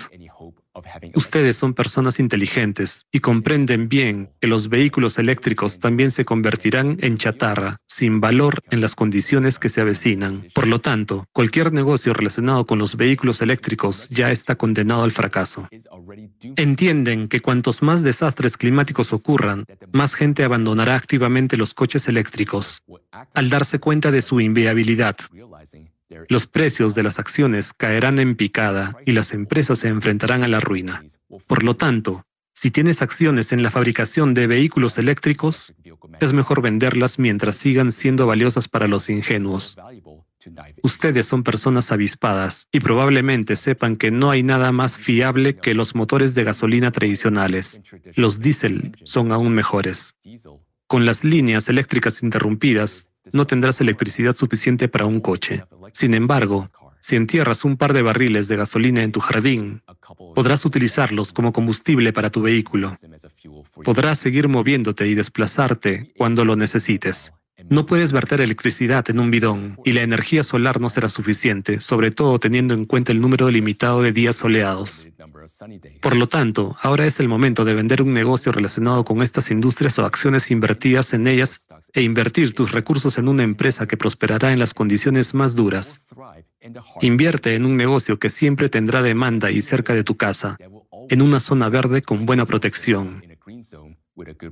Ustedes 1.14 1.56
son 1.56 1.74
personas 1.74 2.19
inteligentes 2.19 3.06
y 3.11 3.19
comprenden 3.19 3.90
bien 3.90 4.32
que 4.42 4.48
los 4.48 4.69
vehículos 4.69 5.19
eléctricos 5.19 5.80
también 5.80 6.10
se 6.10 6.26
convertirán 6.26 6.98
en 7.02 7.18
chatarra, 7.18 7.77
sin 7.88 8.19
valor 8.19 8.61
en 8.72 8.82
las 8.82 8.95
condiciones 8.95 9.60
que 9.60 9.69
se 9.69 9.82
avecinan. 9.82 10.48
Por 10.53 10.68
lo 10.68 10.80
tanto, 10.80 11.26
cualquier 11.32 11.74
negocio 11.74 12.14
relacionado 12.14 12.66
con 12.66 12.80
los 12.80 12.95
vehículos 12.95 13.42
eléctricos 13.42 14.08
ya 14.10 14.32
está 14.32 14.56
condenado 14.56 15.03
al 15.03 15.11
fracaso. 15.11 15.68
Entienden 16.56 17.27
que 17.27 17.40
cuantos 17.40 17.84
más 17.84 18.03
desastres 18.03 18.58
climáticos 18.58 19.14
ocurran, 19.14 19.66
más 19.92 20.16
gente 20.16 20.43
abandonará 20.43 20.95
activamente 20.95 21.56
los 21.56 21.74
coches 21.74 22.08
eléctricos, 22.08 22.82
al 23.34 23.50
darse 23.50 23.80
cuenta 23.80 24.11
de 24.11 24.22
su 24.22 24.40
inviabilidad 24.42 25.16
los 26.30 26.48
precios 26.48 26.95
de 26.95 27.03
las 27.03 27.19
acciones 27.19 27.74
caerán 27.74 28.19
en 28.19 28.35
picada 28.35 28.95
y 29.06 29.11
las 29.14 29.33
empresas 29.33 29.80
se 29.80 29.88
enfrentarán 29.88 30.43
a 30.43 30.48
la 30.48 30.59
ruina. 30.59 31.03
Por 31.48 31.64
lo 31.64 31.75
tanto, 31.75 32.25
si 32.53 32.69
tienes 32.69 33.01
acciones 33.01 33.51
en 33.51 33.64
la 33.64 33.72
fabricación 33.72 34.33
de 34.33 34.48
vehículos 34.48 34.98
eléctricos, 34.98 35.74
es 36.19 36.33
mejor 36.33 36.61
venderlas 36.61 37.17
mientras 37.17 37.56
sigan 37.56 37.92
siendo 37.92 38.27
valiosas 38.27 38.67
para 38.67 38.88
los 38.88 39.09
ingenuos. 39.09 39.75
Ustedes 40.83 41.25
son 41.25 41.43
personas 41.43 41.92
avispadas 41.92 42.67
y 42.72 42.80
probablemente 42.80 43.56
sepan 43.56 43.95
que 43.95 44.11
no 44.11 44.30
hay 44.30 44.43
nada 44.43 44.72
más 44.72 44.98
fiable 44.98 45.56
que 45.56 45.74
los 45.74 45.95
motores 45.95 46.35
de 46.35 46.43
gasolina 46.43 46.92
tradicionales. 46.92 47.80
Los 48.16 48.40
diésel 48.40 48.98
son 49.03 49.32
aún 49.32 49.53
mejores. 49.53 50.16
Con 50.88 51.06
las 51.06 51.24
líneas 51.24 51.69
eléctricas 51.69 52.22
interrumpidas, 52.22 53.08
no 53.32 53.45
tendrás 53.45 53.80
electricidad 53.82 54.35
suficiente 54.35 54.88
para 54.88 55.06
un 55.06 55.22
coche. 55.22 55.64
Sin 55.92 56.14
embargo, 56.14 56.69
si 57.00 57.16
entierras 57.16 57.66
un 57.66 57.77
par 57.77 57.93
de 57.93 58.02
barriles 58.02 58.48
de 58.48 58.56
gasolina 58.56 59.03
en 59.03 59.11
tu 59.11 59.19
jardín, 59.19 59.82
podrás 60.35 60.66
utilizarlos 60.66 61.34
como 61.34 61.52
combustible 61.52 62.14
para 62.14 62.30
tu 62.30 62.42
vehículo. 62.42 62.95
Podrás 63.84 64.19
seguir 64.19 64.48
moviéndote 64.48 65.08
y 65.08 65.16
desplazarte 65.16 66.14
cuando 66.18 66.45
lo 66.45 66.56
necesites. 66.56 67.34
No 67.69 67.85
puedes 67.85 68.11
verter 68.11 68.42
electricidad 68.42 69.09
en 69.09 69.19
un 69.19 69.32
bidón 69.32 69.77
y 69.85 69.93
la 69.93 70.01
energía 70.01 70.43
solar 70.43 70.80
no 70.80 70.90
será 70.90 71.09
suficiente, 71.09 71.80
sobre 71.80 72.11
todo 72.11 72.40
teniendo 72.40 72.74
en 72.74 72.85
cuenta 72.85 73.11
el 73.11 73.22
número 73.22 73.50
limitado 73.50 74.01
de 74.01 74.11
días 74.11 74.35
soleados. 74.35 75.08
Por 76.01 76.16
lo 76.16 76.27
tanto, 76.27 76.75
ahora 76.82 77.06
es 77.06 77.19
el 77.19 77.27
momento 77.27 77.66
de 77.66 77.74
vender 77.74 78.01
un 78.01 78.14
negocio 78.14 78.51
relacionado 78.51 79.03
con 79.06 79.22
estas 79.22 79.51
industrias 79.51 79.98
o 80.00 80.06
acciones 80.06 80.51
invertidas 80.51 81.14
en 81.14 81.27
ellas 81.27 81.67
e 81.93 82.01
invertir 82.01 82.53
tus 82.53 82.72
recursos 82.72 83.17
en 83.17 83.27
una 83.27 83.43
empresa 83.43 83.88
que 83.88 83.98
prosperará 83.98 84.51
en 84.51 84.59
las 84.59 84.74
condiciones 84.74 85.33
más 85.33 85.56
duras. 85.56 86.01
Invierte 87.01 87.56
en 87.56 87.66
un 87.66 87.75
negocio 87.75 88.19
que 88.19 88.30
siempre 88.30 88.69
tendrá 88.69 89.01
demanda 89.01 89.51
y 89.51 89.61
cerca 89.61 89.93
de 89.93 90.03
tu 90.03 90.16
casa, 90.16 90.58
en 91.09 91.22
una 91.22 91.40
zona 91.40 91.69
verde 91.69 92.01
con 92.01 92.25
buena 92.25 92.45
protección. 92.45 93.24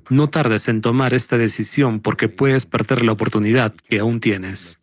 No 0.09 0.27
tardes 0.29 0.67
en 0.67 0.81
tomar 0.81 1.13
esta 1.13 1.37
decisión 1.37 1.99
porque 1.99 2.29
puedes 2.29 2.65
perder 2.65 3.03
la 3.03 3.11
oportunidad 3.11 3.73
que 3.73 3.99
aún 3.99 4.19
tienes. 4.19 4.81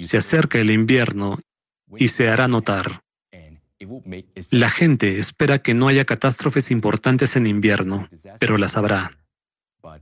Se 0.00 0.16
acerca 0.16 0.58
el 0.58 0.70
invierno 0.70 1.40
y 1.96 2.08
se 2.08 2.28
hará 2.28 2.48
notar. 2.48 3.02
La 4.52 4.70
gente 4.70 5.18
espera 5.18 5.60
que 5.60 5.74
no 5.74 5.88
haya 5.88 6.04
catástrofes 6.04 6.70
importantes 6.70 7.34
en 7.36 7.46
invierno, 7.46 8.08
pero 8.38 8.56
las 8.58 8.76
habrá. 8.76 9.18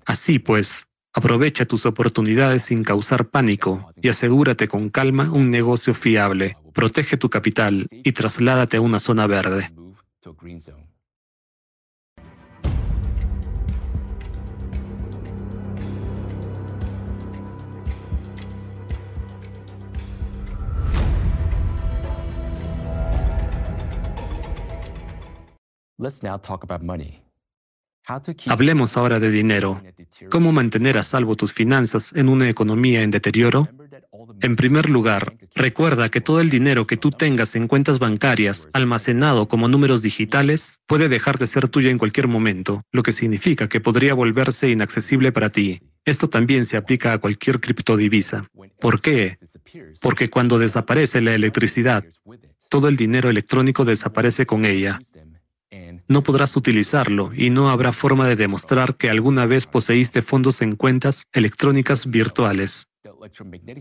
Así 0.04 0.38
pues, 0.38 0.86
aprovecha 1.12 1.64
tus 1.64 1.86
oportunidades 1.86 2.64
sin 2.64 2.84
causar 2.84 3.28
pánico 3.28 3.90
y 4.02 4.08
asegúrate 4.08 4.68
con 4.68 4.90
calma 4.90 5.30
un 5.30 5.50
negocio 5.50 5.94
fiable. 5.94 6.56
Protege 6.74 7.16
tu 7.16 7.30
capital 7.30 7.86
y 7.90 8.12
trasládate 8.12 8.76
a 8.76 8.80
una 8.82 8.98
zona 8.98 9.26
verde. 9.26 9.72
Hablemos 28.46 28.96
ahora 28.96 29.20
de 29.20 29.30
dinero. 29.30 29.82
¿Cómo 30.30 30.52
mantener 30.52 30.98
a 30.98 31.02
salvo 31.02 31.36
tus 31.36 31.52
finanzas 31.52 32.12
en 32.14 32.28
una 32.28 32.48
economía 32.48 33.02
en 33.02 33.10
deterioro? 33.10 33.68
En 34.40 34.56
primer 34.56 34.88
lugar, 34.90 35.36
recuerda 35.54 36.08
que 36.08 36.20
todo 36.20 36.40
el 36.40 36.50
dinero 36.50 36.86
que 36.86 36.96
tú 36.96 37.10
tengas 37.10 37.54
en 37.54 37.68
cuentas 37.68 37.98
bancarias, 37.98 38.68
almacenado 38.72 39.48
como 39.48 39.68
números 39.68 40.02
digitales, 40.02 40.80
puede 40.86 41.08
dejar 41.08 41.38
de 41.38 41.46
ser 41.46 41.68
tuyo 41.68 41.90
en 41.90 41.98
cualquier 41.98 42.26
momento, 42.26 42.82
lo 42.90 43.02
que 43.02 43.12
significa 43.12 43.68
que 43.68 43.80
podría 43.80 44.14
volverse 44.14 44.70
inaccesible 44.70 45.32
para 45.32 45.50
ti. 45.50 45.80
Esto 46.04 46.28
también 46.28 46.64
se 46.64 46.76
aplica 46.76 47.12
a 47.12 47.18
cualquier 47.18 47.60
criptodivisa. 47.60 48.46
¿Por 48.80 49.00
qué? 49.00 49.38
Porque 50.00 50.30
cuando 50.30 50.58
desaparece 50.58 51.20
la 51.20 51.34
electricidad, 51.34 52.04
todo 52.68 52.88
el 52.88 52.96
dinero 52.96 53.28
electrónico 53.28 53.84
desaparece 53.84 54.46
con 54.46 54.64
ella. 54.64 55.00
No 56.08 56.22
podrás 56.22 56.56
utilizarlo 56.56 57.32
y 57.34 57.50
no 57.50 57.70
habrá 57.70 57.92
forma 57.92 58.26
de 58.26 58.36
demostrar 58.36 58.96
que 58.96 59.10
alguna 59.10 59.46
vez 59.46 59.66
poseíste 59.66 60.22
fondos 60.22 60.62
en 60.62 60.74
cuentas 60.74 61.24
electrónicas 61.32 62.10
virtuales. 62.10 62.88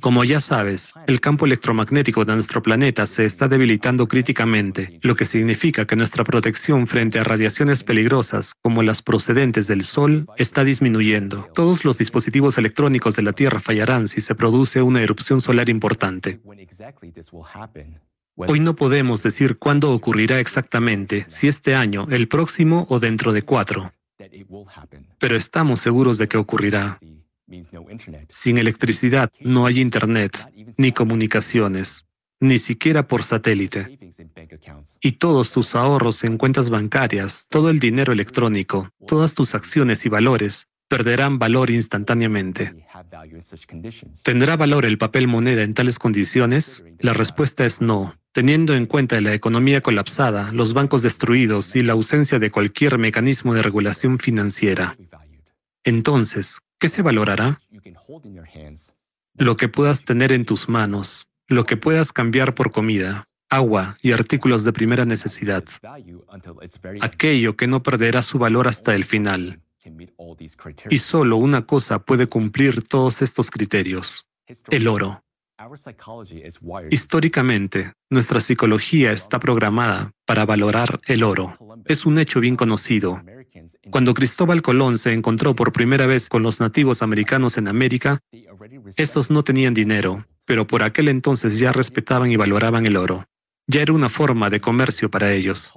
Como 0.01 0.23
ya 0.23 0.39
sabes, 0.39 0.93
el 1.07 1.19
campo 1.19 1.45
electromagnético 1.45 2.23
de 2.23 2.33
nuestro 2.35 2.61
planeta 2.61 3.05
se 3.07 3.25
está 3.25 3.47
debilitando 3.47 4.07
críticamente, 4.07 4.99
lo 5.01 5.15
que 5.15 5.25
significa 5.25 5.85
que 5.85 5.95
nuestra 5.95 6.23
protección 6.23 6.87
frente 6.87 7.19
a 7.19 7.23
radiaciones 7.23 7.83
peligrosas, 7.83 8.53
como 8.61 8.83
las 8.83 9.01
procedentes 9.01 9.67
del 9.67 9.83
Sol, 9.83 10.25
está 10.37 10.63
disminuyendo. 10.63 11.49
Todos 11.53 11.83
los 11.83 11.97
dispositivos 11.97 12.57
electrónicos 12.57 13.15
de 13.15 13.23
la 13.23 13.33
Tierra 13.33 13.59
fallarán 13.59 14.07
si 14.07 14.21
se 14.21 14.35
produce 14.35 14.81
una 14.81 15.01
erupción 15.01 15.41
solar 15.41 15.69
importante. 15.69 16.39
Hoy 18.47 18.59
no 18.59 18.75
podemos 18.75 19.21
decir 19.21 19.57
cuándo 19.57 19.91
ocurrirá 19.91 20.39
exactamente, 20.39 21.25
si 21.27 21.47
este 21.47 21.75
año, 21.75 22.07
el 22.09 22.27
próximo 22.27 22.85
o 22.89 22.99
dentro 22.99 23.33
de 23.33 23.41
cuatro. 23.43 23.91
Pero 25.17 25.35
estamos 25.35 25.79
seguros 25.81 26.17
de 26.17 26.27
que 26.27 26.37
ocurrirá. 26.37 26.99
Sin 28.29 28.57
electricidad 28.57 29.31
no 29.39 29.65
hay 29.65 29.79
Internet, 29.81 30.37
ni 30.77 30.91
comunicaciones, 30.91 32.05
ni 32.39 32.59
siquiera 32.59 33.07
por 33.07 33.23
satélite. 33.23 33.97
Y 35.01 35.13
todos 35.13 35.51
tus 35.51 35.75
ahorros 35.75 36.23
en 36.23 36.37
cuentas 36.37 36.69
bancarias, 36.69 37.47
todo 37.49 37.69
el 37.69 37.79
dinero 37.79 38.13
electrónico, 38.13 38.89
todas 39.07 39.33
tus 39.33 39.55
acciones 39.55 40.05
y 40.05 40.09
valores 40.09 40.67
perderán 40.87 41.39
valor 41.39 41.69
instantáneamente. 41.69 42.73
¿Tendrá 44.23 44.57
valor 44.57 44.85
el 44.85 44.97
papel 44.97 45.27
moneda 45.27 45.61
en 45.63 45.73
tales 45.73 45.99
condiciones? 45.99 46.83
La 46.99 47.13
respuesta 47.13 47.65
es 47.65 47.79
no. 47.79 48.18
Teniendo 48.31 48.75
en 48.75 48.85
cuenta 48.85 49.19
la 49.21 49.33
economía 49.33 49.81
colapsada, 49.81 50.51
los 50.51 50.73
bancos 50.73 51.01
destruidos 51.01 51.75
y 51.75 51.83
la 51.83 51.93
ausencia 51.93 52.39
de 52.39 52.51
cualquier 52.51 52.97
mecanismo 52.97 53.53
de 53.53 53.63
regulación 53.63 54.19
financiera. 54.19 54.97
Entonces, 55.83 56.59
¿Qué 56.79 56.87
se 56.87 57.01
valorará? 57.01 57.59
Lo 59.35 59.57
que 59.57 59.67
puedas 59.67 60.05
tener 60.05 60.31
en 60.31 60.45
tus 60.45 60.69
manos, 60.69 61.27
lo 61.47 61.65
que 61.65 61.75
puedas 61.75 62.13
cambiar 62.13 62.55
por 62.55 62.71
comida, 62.71 63.27
agua 63.49 63.97
y 64.01 64.13
artículos 64.13 64.63
de 64.63 64.71
primera 64.71 65.03
necesidad. 65.03 65.65
Aquello 67.01 67.57
que 67.57 67.67
no 67.67 67.83
perderá 67.83 68.21
su 68.21 68.39
valor 68.39 68.69
hasta 68.69 68.95
el 68.95 69.03
final. 69.03 69.61
Y 70.89 70.99
solo 70.99 71.35
una 71.35 71.65
cosa 71.65 71.99
puede 71.99 72.27
cumplir 72.27 72.81
todos 72.83 73.21
estos 73.21 73.51
criterios, 73.51 74.25
el 74.69 74.87
oro. 74.87 75.23
Históricamente, 76.89 77.93
nuestra 78.09 78.39
psicología 78.39 79.11
está 79.11 79.39
programada 79.39 80.11
para 80.25 80.45
valorar 80.45 81.01
el 81.05 81.23
oro. 81.23 81.53
Es 81.85 82.05
un 82.05 82.17
hecho 82.17 82.39
bien 82.39 82.55
conocido. 82.55 83.21
Cuando 83.89 84.13
Cristóbal 84.13 84.61
Colón 84.61 84.97
se 84.97 85.11
encontró 85.11 85.55
por 85.55 85.73
primera 85.73 86.05
vez 86.05 86.29
con 86.29 86.43
los 86.43 86.59
nativos 86.59 87.01
americanos 87.01 87.57
en 87.57 87.67
América, 87.67 88.19
estos 88.95 89.29
no 89.29 89.43
tenían 89.43 89.73
dinero, 89.73 90.25
pero 90.45 90.65
por 90.65 90.81
aquel 90.83 91.09
entonces 91.09 91.59
ya 91.59 91.73
respetaban 91.73 92.31
y 92.31 92.37
valoraban 92.37 92.85
el 92.85 92.95
oro. 92.95 93.25
Ya 93.67 93.81
era 93.81 93.93
una 93.93 94.09
forma 94.09 94.49
de 94.49 94.61
comercio 94.61 95.11
para 95.11 95.31
ellos. 95.31 95.73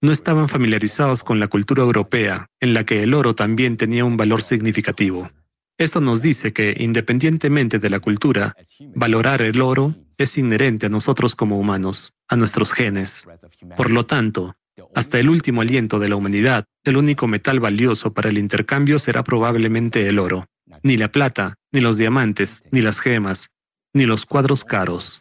No 0.00 0.10
estaban 0.10 0.48
familiarizados 0.48 1.22
con 1.22 1.38
la 1.38 1.48
cultura 1.48 1.82
europea, 1.82 2.46
en 2.60 2.72
la 2.72 2.84
que 2.84 3.02
el 3.02 3.14
oro 3.14 3.34
también 3.34 3.76
tenía 3.76 4.04
un 4.04 4.16
valor 4.16 4.42
significativo. 4.42 5.30
Esto 5.78 6.00
nos 6.00 6.20
dice 6.20 6.52
que, 6.52 6.76
independientemente 6.78 7.78
de 7.78 7.88
la 7.88 8.00
cultura, 8.00 8.56
valorar 8.96 9.42
el 9.42 9.60
oro 9.60 9.94
es 10.18 10.36
inherente 10.36 10.86
a 10.86 10.88
nosotros 10.88 11.36
como 11.36 11.56
humanos, 11.56 12.14
a 12.26 12.34
nuestros 12.34 12.72
genes. 12.72 13.28
Por 13.76 13.92
lo 13.92 14.04
tanto, 14.04 14.56
hasta 14.96 15.20
el 15.20 15.30
último 15.30 15.60
aliento 15.62 16.00
de 16.00 16.08
la 16.08 16.16
humanidad, 16.16 16.64
el 16.82 16.96
único 16.96 17.28
metal 17.28 17.60
valioso 17.60 18.12
para 18.12 18.28
el 18.28 18.38
intercambio 18.38 18.98
será 18.98 19.22
probablemente 19.22 20.08
el 20.08 20.18
oro. 20.18 20.46
Ni 20.82 20.96
la 20.96 21.12
plata, 21.12 21.54
ni 21.70 21.80
los 21.80 21.96
diamantes, 21.96 22.64
ni 22.72 22.82
las 22.82 22.98
gemas, 22.98 23.50
ni 23.92 24.04
los 24.04 24.26
cuadros 24.26 24.64
caros. 24.64 25.20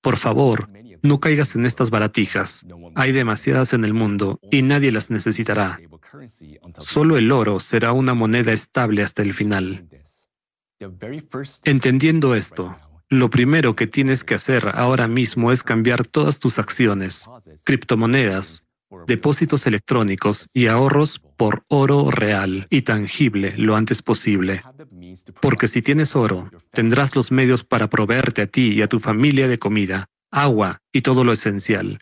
Por 0.00 0.16
favor, 0.18 0.68
no 1.02 1.18
caigas 1.18 1.56
en 1.56 1.66
estas 1.66 1.90
baratijas. 1.90 2.64
Hay 2.94 3.10
demasiadas 3.10 3.72
en 3.72 3.84
el 3.84 3.92
mundo 3.92 4.38
y 4.52 4.62
nadie 4.62 4.92
las 4.92 5.10
necesitará. 5.10 5.80
Solo 6.78 7.16
el 7.16 7.32
oro 7.32 7.60
será 7.60 7.92
una 7.92 8.14
moneda 8.14 8.52
estable 8.52 9.02
hasta 9.02 9.22
el 9.22 9.34
final. 9.34 9.88
Entendiendo 11.64 12.34
esto, 12.34 12.76
lo 13.08 13.30
primero 13.30 13.76
que 13.76 13.86
tienes 13.86 14.24
que 14.24 14.34
hacer 14.34 14.70
ahora 14.74 15.08
mismo 15.08 15.52
es 15.52 15.62
cambiar 15.62 16.04
todas 16.04 16.38
tus 16.38 16.58
acciones, 16.58 17.26
criptomonedas, 17.64 18.66
depósitos 19.06 19.66
electrónicos 19.66 20.48
y 20.52 20.66
ahorros 20.66 21.18
por 21.18 21.62
oro 21.68 22.10
real 22.10 22.66
y 22.70 22.82
tangible 22.82 23.54
lo 23.56 23.76
antes 23.76 24.02
posible. 24.02 24.62
Porque 25.40 25.68
si 25.68 25.82
tienes 25.82 26.16
oro, 26.16 26.50
tendrás 26.72 27.16
los 27.16 27.30
medios 27.30 27.64
para 27.64 27.88
proveerte 27.88 28.42
a 28.42 28.46
ti 28.46 28.72
y 28.72 28.82
a 28.82 28.88
tu 28.88 29.00
familia 29.00 29.48
de 29.48 29.58
comida, 29.58 30.06
agua 30.30 30.78
y 30.92 31.02
todo 31.02 31.24
lo 31.24 31.32
esencial. 31.32 32.00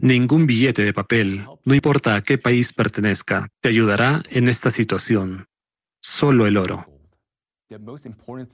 Ningún 0.00 0.46
billete 0.46 0.82
de 0.82 0.92
papel, 0.94 1.46
no 1.64 1.74
importa 1.74 2.16
a 2.16 2.22
qué 2.22 2.38
país 2.38 2.72
pertenezca, 2.72 3.48
te 3.60 3.68
ayudará 3.68 4.22
en 4.30 4.48
esta 4.48 4.70
situación. 4.70 5.46
Solo 6.00 6.46
el 6.46 6.56
oro. 6.56 6.86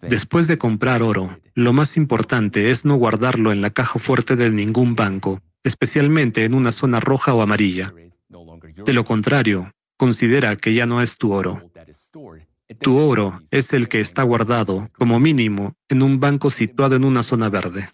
Después 0.02 0.46
de 0.48 0.58
comprar 0.58 1.02
oro, 1.02 1.38
lo 1.54 1.72
más 1.72 1.96
importante 1.96 2.70
es 2.70 2.84
no 2.84 2.96
guardarlo 2.96 3.52
en 3.52 3.60
la 3.60 3.70
caja 3.70 3.98
fuerte 3.98 4.34
de 4.34 4.50
ningún 4.50 4.96
banco, 4.96 5.40
especialmente 5.62 6.44
en 6.44 6.54
una 6.54 6.72
zona 6.72 7.00
roja 7.00 7.34
o 7.34 7.42
amarilla. 7.42 7.92
De 8.84 8.92
lo 8.92 9.04
contrario, 9.04 9.72
considera 9.96 10.56
que 10.56 10.74
ya 10.74 10.86
no 10.86 11.02
es 11.02 11.16
tu 11.16 11.32
oro. 11.32 11.70
Tu 12.78 12.96
oro 12.96 13.40
es 13.50 13.72
el 13.72 13.88
que 13.88 14.00
está 14.00 14.22
guardado, 14.22 14.90
como 14.96 15.18
mínimo, 15.18 15.74
en 15.88 16.02
un 16.02 16.20
banco 16.20 16.50
situado 16.50 16.94
en 16.94 17.04
una 17.04 17.22
zona 17.22 17.48
verde. 17.48 17.88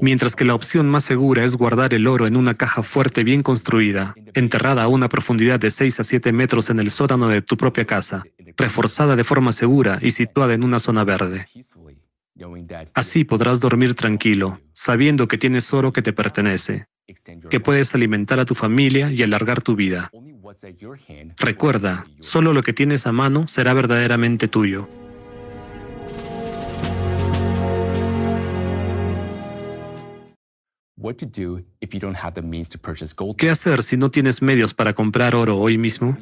Mientras 0.00 0.36
que 0.36 0.44
la 0.44 0.54
opción 0.54 0.88
más 0.88 1.04
segura 1.04 1.44
es 1.44 1.56
guardar 1.56 1.92
el 1.94 2.06
oro 2.06 2.26
en 2.26 2.36
una 2.36 2.54
caja 2.54 2.82
fuerte 2.82 3.24
bien 3.24 3.42
construida, 3.42 4.14
enterrada 4.34 4.84
a 4.84 4.88
una 4.88 5.08
profundidad 5.08 5.58
de 5.58 5.70
6 5.70 6.00
a 6.00 6.04
7 6.04 6.32
metros 6.32 6.70
en 6.70 6.78
el 6.78 6.90
sótano 6.90 7.28
de 7.28 7.42
tu 7.42 7.56
propia 7.56 7.84
casa, 7.84 8.22
reforzada 8.56 9.16
de 9.16 9.24
forma 9.24 9.52
segura 9.52 9.98
y 10.00 10.12
situada 10.12 10.54
en 10.54 10.62
una 10.62 10.78
zona 10.78 11.04
verde. 11.04 11.46
Así 12.94 13.24
podrás 13.24 13.60
dormir 13.60 13.94
tranquilo, 13.94 14.60
sabiendo 14.72 15.28
que 15.28 15.38
tienes 15.38 15.72
oro 15.72 15.92
que 15.92 16.02
te 16.02 16.12
pertenece, 16.12 16.86
que 17.50 17.60
puedes 17.60 17.94
alimentar 17.94 18.38
a 18.38 18.44
tu 18.44 18.54
familia 18.54 19.10
y 19.10 19.22
alargar 19.22 19.62
tu 19.62 19.74
vida. 19.74 20.10
Recuerda, 21.36 22.04
solo 22.20 22.52
lo 22.52 22.62
que 22.62 22.72
tienes 22.72 23.06
a 23.06 23.12
mano 23.12 23.48
será 23.48 23.74
verdaderamente 23.74 24.48
tuyo. 24.48 24.88
¿Qué 33.36 33.50
hacer 33.50 33.82
si 33.82 33.96
no 33.96 34.10
tienes 34.10 34.42
medios 34.42 34.74
para 34.74 34.94
comprar 34.94 35.34
oro 35.34 35.56
hoy 35.56 35.78
mismo? 35.78 36.18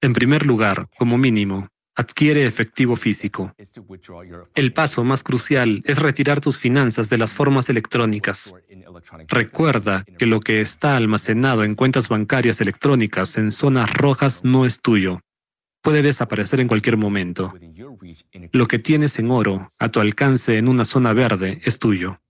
En 0.00 0.12
primer 0.12 0.44
lugar, 0.44 0.88
como 0.98 1.18
mínimo, 1.18 1.68
adquiere 1.98 2.46
efectivo 2.46 2.94
físico. 2.94 3.52
El 4.54 4.72
paso 4.72 5.02
más 5.02 5.24
crucial 5.24 5.82
es 5.84 5.98
retirar 5.98 6.40
tus 6.40 6.56
finanzas 6.56 7.10
de 7.10 7.18
las 7.18 7.34
formas 7.34 7.68
electrónicas. 7.68 8.54
Recuerda 9.26 10.04
que 10.16 10.26
lo 10.26 10.38
que 10.38 10.60
está 10.60 10.96
almacenado 10.96 11.64
en 11.64 11.74
cuentas 11.74 12.08
bancarias 12.08 12.60
electrónicas 12.60 13.36
en 13.36 13.50
zonas 13.50 13.92
rojas 13.92 14.44
no 14.44 14.64
es 14.64 14.80
tuyo. 14.80 15.20
Puede 15.82 16.02
desaparecer 16.02 16.60
en 16.60 16.68
cualquier 16.68 16.96
momento. 16.96 17.52
Lo 18.52 18.68
que 18.68 18.78
tienes 18.78 19.18
en 19.18 19.32
oro, 19.32 19.68
a 19.80 19.88
tu 19.88 19.98
alcance 19.98 20.56
en 20.56 20.68
una 20.68 20.84
zona 20.84 21.12
verde, 21.12 21.60
es 21.64 21.80
tuyo. 21.80 22.20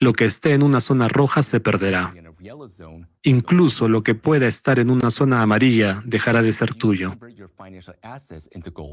Lo 0.00 0.14
que 0.14 0.24
esté 0.24 0.54
en 0.54 0.62
una 0.62 0.80
zona 0.80 1.08
roja 1.08 1.42
se 1.42 1.60
perderá. 1.60 2.14
Incluso 3.22 3.88
lo 3.88 4.02
que 4.02 4.14
pueda 4.14 4.46
estar 4.46 4.78
en 4.78 4.90
una 4.90 5.10
zona 5.10 5.42
amarilla 5.42 6.02
dejará 6.04 6.42
de 6.42 6.52
ser 6.52 6.74
tuyo. 6.74 7.16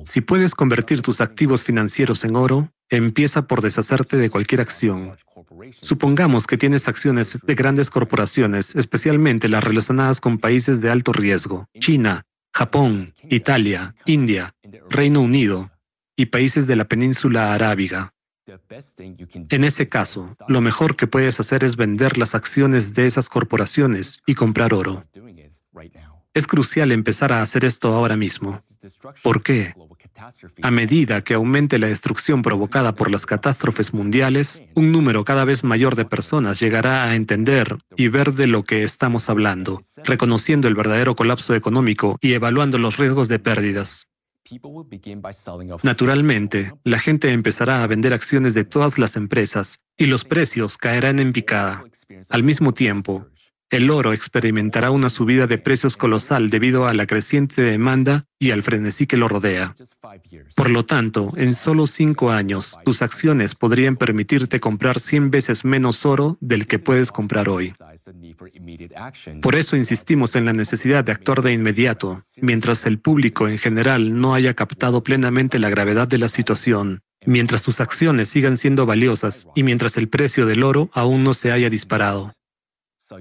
Si 0.05 0.21
puedes 0.21 0.55
convertir 0.55 1.01
tus 1.01 1.21
activos 1.21 1.63
financieros 1.63 2.23
en 2.23 2.35
oro, 2.35 2.69
empieza 2.89 3.47
por 3.47 3.61
deshacerte 3.61 4.17
de 4.17 4.29
cualquier 4.29 4.61
acción. 4.61 5.15
Supongamos 5.81 6.47
que 6.47 6.57
tienes 6.57 6.87
acciones 6.87 7.39
de 7.41 7.55
grandes 7.55 7.89
corporaciones, 7.89 8.75
especialmente 8.75 9.49
las 9.49 9.63
relacionadas 9.63 10.19
con 10.19 10.37
países 10.37 10.81
de 10.81 10.89
alto 10.89 11.13
riesgo, 11.13 11.67
China, 11.79 12.23
Japón, 12.53 13.13
Italia, 13.29 13.95
India, 14.05 14.53
Reino 14.89 15.21
Unido 15.21 15.71
y 16.15 16.27
países 16.27 16.67
de 16.67 16.75
la 16.75 16.85
península 16.85 17.53
arábiga. 17.53 18.13
En 19.49 19.63
ese 19.63 19.87
caso, 19.87 20.29
lo 20.47 20.61
mejor 20.61 20.95
que 20.95 21.07
puedes 21.07 21.39
hacer 21.39 21.63
es 21.63 21.75
vender 21.75 22.17
las 22.17 22.35
acciones 22.35 22.93
de 22.93 23.05
esas 23.05 23.29
corporaciones 23.29 24.21
y 24.25 24.35
comprar 24.35 24.73
oro. 24.73 25.05
Es 26.33 26.47
crucial 26.47 26.91
empezar 26.91 27.31
a 27.31 27.41
hacer 27.41 27.63
esto 27.63 27.93
ahora 27.93 28.17
mismo. 28.17 28.59
¿Por 29.21 29.43
qué? 29.43 29.73
A 30.61 30.71
medida 30.71 31.23
que 31.23 31.35
aumente 31.35 31.79
la 31.79 31.87
destrucción 31.87 32.41
provocada 32.41 32.95
por 32.95 33.11
las 33.11 33.25
catástrofes 33.25 33.93
mundiales, 33.93 34.61
un 34.73 34.91
número 34.91 35.23
cada 35.25 35.45
vez 35.45 35.63
mayor 35.63 35.95
de 35.95 36.05
personas 36.05 36.59
llegará 36.59 37.03
a 37.03 37.15
entender 37.15 37.77
y 37.95 38.07
ver 38.07 38.33
de 38.33 38.47
lo 38.47 38.63
que 38.63 38.83
estamos 38.83 39.29
hablando, 39.29 39.81
reconociendo 40.03 40.67
el 40.67 40.75
verdadero 40.75 41.15
colapso 41.15 41.55
económico 41.55 42.17
y 42.21 42.33
evaluando 42.33 42.77
los 42.77 42.97
riesgos 42.97 43.27
de 43.27 43.39
pérdidas. 43.39 44.07
Naturalmente, 45.83 46.73
la 46.83 46.99
gente 46.99 47.31
empezará 47.31 47.83
a 47.83 47.87
vender 47.87 48.13
acciones 48.13 48.53
de 48.53 48.63
todas 48.63 48.97
las 48.97 49.15
empresas 49.15 49.79
y 49.97 50.05
los 50.07 50.25
precios 50.25 50.77
caerán 50.77 51.19
en 51.19 51.33
picada. 51.33 51.83
Al 52.29 52.43
mismo 52.43 52.73
tiempo, 52.73 53.27
el 53.73 53.89
oro 53.89 54.13
experimentará 54.13 54.91
una 54.91 55.09
subida 55.09 55.47
de 55.47 55.57
precios 55.57 55.97
colosal 55.97 56.51
debido 56.51 56.85
a 56.85 56.93
la 56.93 57.07
creciente 57.07 57.63
demanda 57.63 58.27
y 58.37 58.51
al 58.51 58.61
frenesí 58.61 59.07
que 59.07 59.17
lo 59.17 59.27
rodea. 59.27 59.73
Por 60.55 60.69
lo 60.69 60.85
tanto, 60.85 61.31
en 61.37 61.55
solo 61.55 61.87
cinco 61.87 62.29
años, 62.29 62.77
tus 62.85 63.01
acciones 63.01 63.55
podrían 63.55 63.95
permitirte 63.95 64.59
comprar 64.59 64.99
100 64.99 65.31
veces 65.31 65.65
menos 65.65 66.05
oro 66.05 66.37
del 66.39 66.67
que 66.67 66.77
puedes 66.77 67.11
comprar 67.11 67.49
hoy. 67.49 67.73
Por 69.41 69.55
eso 69.55 69.75
insistimos 69.75 70.35
en 70.35 70.45
la 70.45 70.53
necesidad 70.53 71.03
de 71.03 71.11
actuar 71.11 71.41
de 71.41 71.53
inmediato, 71.53 72.19
mientras 72.41 72.85
el 72.85 72.99
público 72.99 73.47
en 73.47 73.57
general 73.57 74.21
no 74.21 74.35
haya 74.35 74.53
captado 74.53 75.01
plenamente 75.03 75.57
la 75.57 75.71
gravedad 75.71 76.07
de 76.07 76.19
la 76.19 76.27
situación, 76.27 77.01
mientras 77.25 77.63
tus 77.63 77.81
acciones 77.81 78.27
sigan 78.27 78.59
siendo 78.59 78.85
valiosas 78.85 79.47
y 79.55 79.63
mientras 79.63 79.97
el 79.97 80.09
precio 80.09 80.45
del 80.45 80.61
oro 80.61 80.91
aún 80.93 81.23
no 81.23 81.33
se 81.33 81.51
haya 81.51 81.71
disparado. 81.71 82.35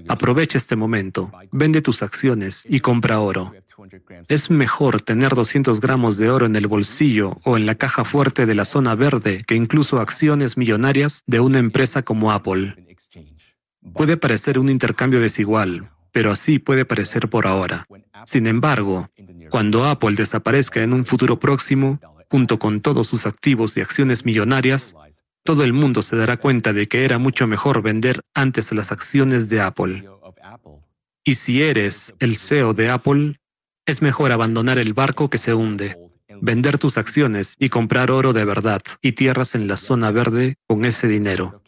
Aprovecha 0.07 0.57
este 0.57 0.75
momento, 0.75 1.31
vende 1.51 1.81
tus 1.81 2.03
acciones 2.03 2.65
y 2.69 2.79
compra 2.79 3.19
oro. 3.19 3.53
Es 4.27 4.49
mejor 4.49 5.01
tener 5.01 5.35
200 5.35 5.79
gramos 5.79 6.17
de 6.17 6.29
oro 6.29 6.45
en 6.45 6.55
el 6.55 6.67
bolsillo 6.67 7.39
o 7.43 7.57
en 7.57 7.65
la 7.65 7.75
caja 7.75 8.03
fuerte 8.03 8.45
de 8.45 8.55
la 8.55 8.65
zona 8.65 8.95
verde 8.95 9.43
que 9.45 9.55
incluso 9.55 9.99
acciones 9.99 10.57
millonarias 10.57 11.23
de 11.25 11.39
una 11.39 11.59
empresa 11.59 12.03
como 12.03 12.31
Apple. 12.31 12.75
Puede 13.93 14.17
parecer 14.17 14.59
un 14.59 14.69
intercambio 14.69 15.19
desigual, 15.19 15.89
pero 16.11 16.31
así 16.31 16.59
puede 16.59 16.85
parecer 16.85 17.29
por 17.29 17.47
ahora. 17.47 17.85
Sin 18.25 18.47
embargo, 18.47 19.07
cuando 19.49 19.85
Apple 19.85 20.15
desaparezca 20.15 20.81
en 20.81 20.93
un 20.93 21.05
futuro 21.05 21.39
próximo, 21.39 21.99
junto 22.29 22.57
con 22.59 22.81
todos 22.81 23.07
sus 23.07 23.25
activos 23.25 23.77
y 23.77 23.81
acciones 23.81 24.25
millonarias, 24.25 24.95
todo 25.43 25.63
el 25.63 25.73
mundo 25.73 26.01
se 26.01 26.15
dará 26.15 26.37
cuenta 26.37 26.73
de 26.73 26.87
que 26.87 27.05
era 27.05 27.17
mucho 27.17 27.47
mejor 27.47 27.81
vender 27.81 28.21
antes 28.33 28.71
las 28.71 28.91
acciones 28.91 29.49
de 29.49 29.61
Apple. 29.61 30.09
Y 31.23 31.35
si 31.35 31.61
eres 31.61 32.13
el 32.19 32.37
CEO 32.37 32.73
de 32.73 32.89
Apple, 32.89 33.39
es 33.85 34.01
mejor 34.01 34.31
abandonar 34.31 34.77
el 34.77 34.93
barco 34.93 35.29
que 35.29 35.37
se 35.37 35.53
hunde, 35.53 35.97
vender 36.41 36.77
tus 36.77 36.97
acciones 36.97 37.55
y 37.59 37.69
comprar 37.69 38.11
oro 38.11 38.33
de 38.33 38.45
verdad 38.45 38.81
y 39.01 39.13
tierras 39.13 39.55
en 39.55 39.67
la 39.67 39.77
zona 39.77 40.11
verde 40.11 40.55
con 40.67 40.85
ese 40.85 41.07
dinero. 41.07 41.61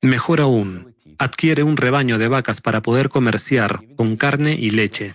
Mejor 0.00 0.40
aún, 0.40 0.94
adquiere 1.18 1.62
un 1.62 1.76
rebaño 1.76 2.18
de 2.18 2.28
vacas 2.28 2.60
para 2.60 2.82
poder 2.82 3.08
comerciar 3.08 3.80
con 3.96 4.16
carne 4.16 4.54
y 4.54 4.70
leche. 4.70 5.14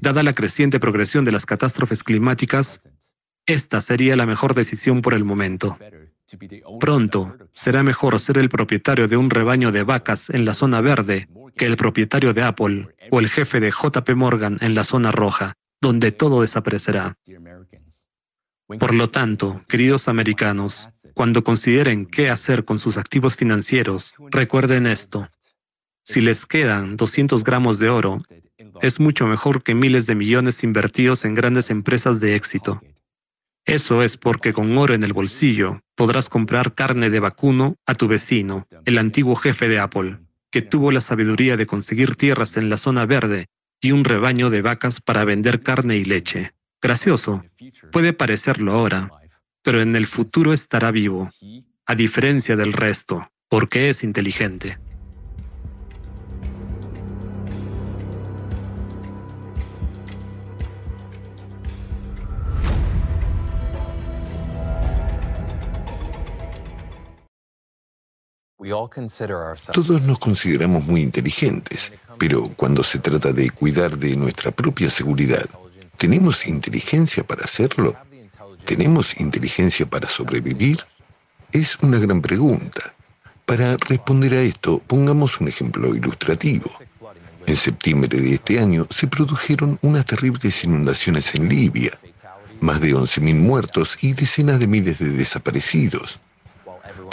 Dada 0.00 0.22
la 0.22 0.34
creciente 0.34 0.80
progresión 0.80 1.24
de 1.24 1.32
las 1.32 1.46
catástrofes 1.46 2.02
climáticas, 2.02 2.88
esta 3.46 3.80
sería 3.80 4.16
la 4.16 4.26
mejor 4.26 4.54
decisión 4.54 5.02
por 5.02 5.14
el 5.14 5.24
momento. 5.24 5.78
Pronto 6.80 7.36
será 7.52 7.82
mejor 7.82 8.18
ser 8.18 8.38
el 8.38 8.48
propietario 8.48 9.08
de 9.08 9.16
un 9.16 9.30
rebaño 9.30 9.72
de 9.72 9.82
vacas 9.82 10.30
en 10.30 10.44
la 10.44 10.54
zona 10.54 10.80
verde 10.80 11.28
que 11.56 11.66
el 11.66 11.76
propietario 11.76 12.32
de 12.32 12.42
Apple 12.42 12.88
o 13.10 13.20
el 13.20 13.28
jefe 13.28 13.60
de 13.60 13.70
JP 13.70 14.10
Morgan 14.16 14.58
en 14.60 14.74
la 14.74 14.84
zona 14.84 15.12
roja, 15.12 15.54
donde 15.80 16.12
todo 16.12 16.42
desaparecerá. 16.42 17.16
Por 18.66 18.94
lo 18.94 19.08
tanto, 19.08 19.62
queridos 19.68 20.08
americanos, 20.08 20.88
cuando 21.12 21.44
consideren 21.44 22.06
qué 22.06 22.30
hacer 22.30 22.64
con 22.64 22.78
sus 22.78 22.96
activos 22.96 23.36
financieros, 23.36 24.14
recuerden 24.30 24.86
esto. 24.86 25.28
Si 26.02 26.20
les 26.20 26.46
quedan 26.46 26.96
200 26.96 27.44
gramos 27.44 27.78
de 27.78 27.90
oro, 27.90 28.22
es 28.80 29.00
mucho 29.00 29.26
mejor 29.26 29.62
que 29.62 29.74
miles 29.74 30.06
de 30.06 30.14
millones 30.14 30.64
invertidos 30.64 31.24
en 31.24 31.34
grandes 31.34 31.70
empresas 31.70 32.20
de 32.20 32.34
éxito. 32.34 32.80
Eso 33.66 34.02
es 34.02 34.16
porque 34.16 34.52
con 34.52 34.76
oro 34.76 34.94
en 34.94 35.04
el 35.04 35.12
bolsillo 35.12 35.80
podrás 35.94 36.28
comprar 36.28 36.74
carne 36.74 37.08
de 37.08 37.20
vacuno 37.20 37.76
a 37.86 37.94
tu 37.94 38.08
vecino, 38.08 38.66
el 38.84 38.98
antiguo 38.98 39.36
jefe 39.36 39.68
de 39.68 39.78
Apple, 39.78 40.18
que 40.50 40.60
tuvo 40.60 40.90
la 40.90 41.00
sabiduría 41.00 41.56
de 41.56 41.66
conseguir 41.66 42.16
tierras 42.16 42.56
en 42.56 42.68
la 42.68 42.76
zona 42.76 43.06
verde 43.06 43.46
y 43.80 43.92
un 43.92 44.04
rebaño 44.04 44.50
de 44.50 44.62
vacas 44.62 45.00
para 45.00 45.24
vender 45.24 45.60
carne 45.60 45.96
y 45.96 46.04
leche. 46.04 46.52
Gracioso. 46.80 47.42
Puede 47.90 48.12
parecerlo 48.12 48.72
ahora, 48.72 49.10
pero 49.62 49.80
en 49.80 49.96
el 49.96 50.06
futuro 50.06 50.52
estará 50.52 50.90
vivo, 50.90 51.30
a 51.86 51.94
diferencia 51.94 52.56
del 52.56 52.74
resto, 52.74 53.30
porque 53.48 53.88
es 53.88 54.04
inteligente. 54.04 54.78
Todos 69.72 70.02
nos 70.02 70.18
consideramos 70.18 70.84
muy 70.84 71.02
inteligentes, 71.02 71.92
pero 72.18 72.48
cuando 72.56 72.82
se 72.82 72.98
trata 72.98 73.32
de 73.32 73.50
cuidar 73.50 73.98
de 73.98 74.16
nuestra 74.16 74.50
propia 74.50 74.90
seguridad, 74.90 75.48
¿tenemos 75.98 76.46
inteligencia 76.46 77.24
para 77.24 77.44
hacerlo? 77.44 77.96
¿Tenemos 78.64 79.20
inteligencia 79.20 79.86
para 79.86 80.08
sobrevivir? 80.08 80.80
Es 81.52 81.78
una 81.80 81.98
gran 81.98 82.22
pregunta. 82.22 82.94
Para 83.44 83.76
responder 83.76 84.34
a 84.34 84.40
esto, 84.40 84.80
pongamos 84.86 85.40
un 85.40 85.48
ejemplo 85.48 85.94
ilustrativo. 85.94 86.70
En 87.46 87.56
septiembre 87.56 88.18
de 88.18 88.34
este 88.34 88.58
año 88.58 88.86
se 88.90 89.06
produjeron 89.06 89.78
unas 89.82 90.06
terribles 90.06 90.64
inundaciones 90.64 91.34
en 91.34 91.48
Libia, 91.48 91.98
más 92.60 92.80
de 92.80 92.94
11.000 92.94 93.34
muertos 93.34 93.98
y 94.00 94.14
decenas 94.14 94.58
de 94.58 94.66
miles 94.66 94.98
de 94.98 95.10
desaparecidos. 95.10 96.18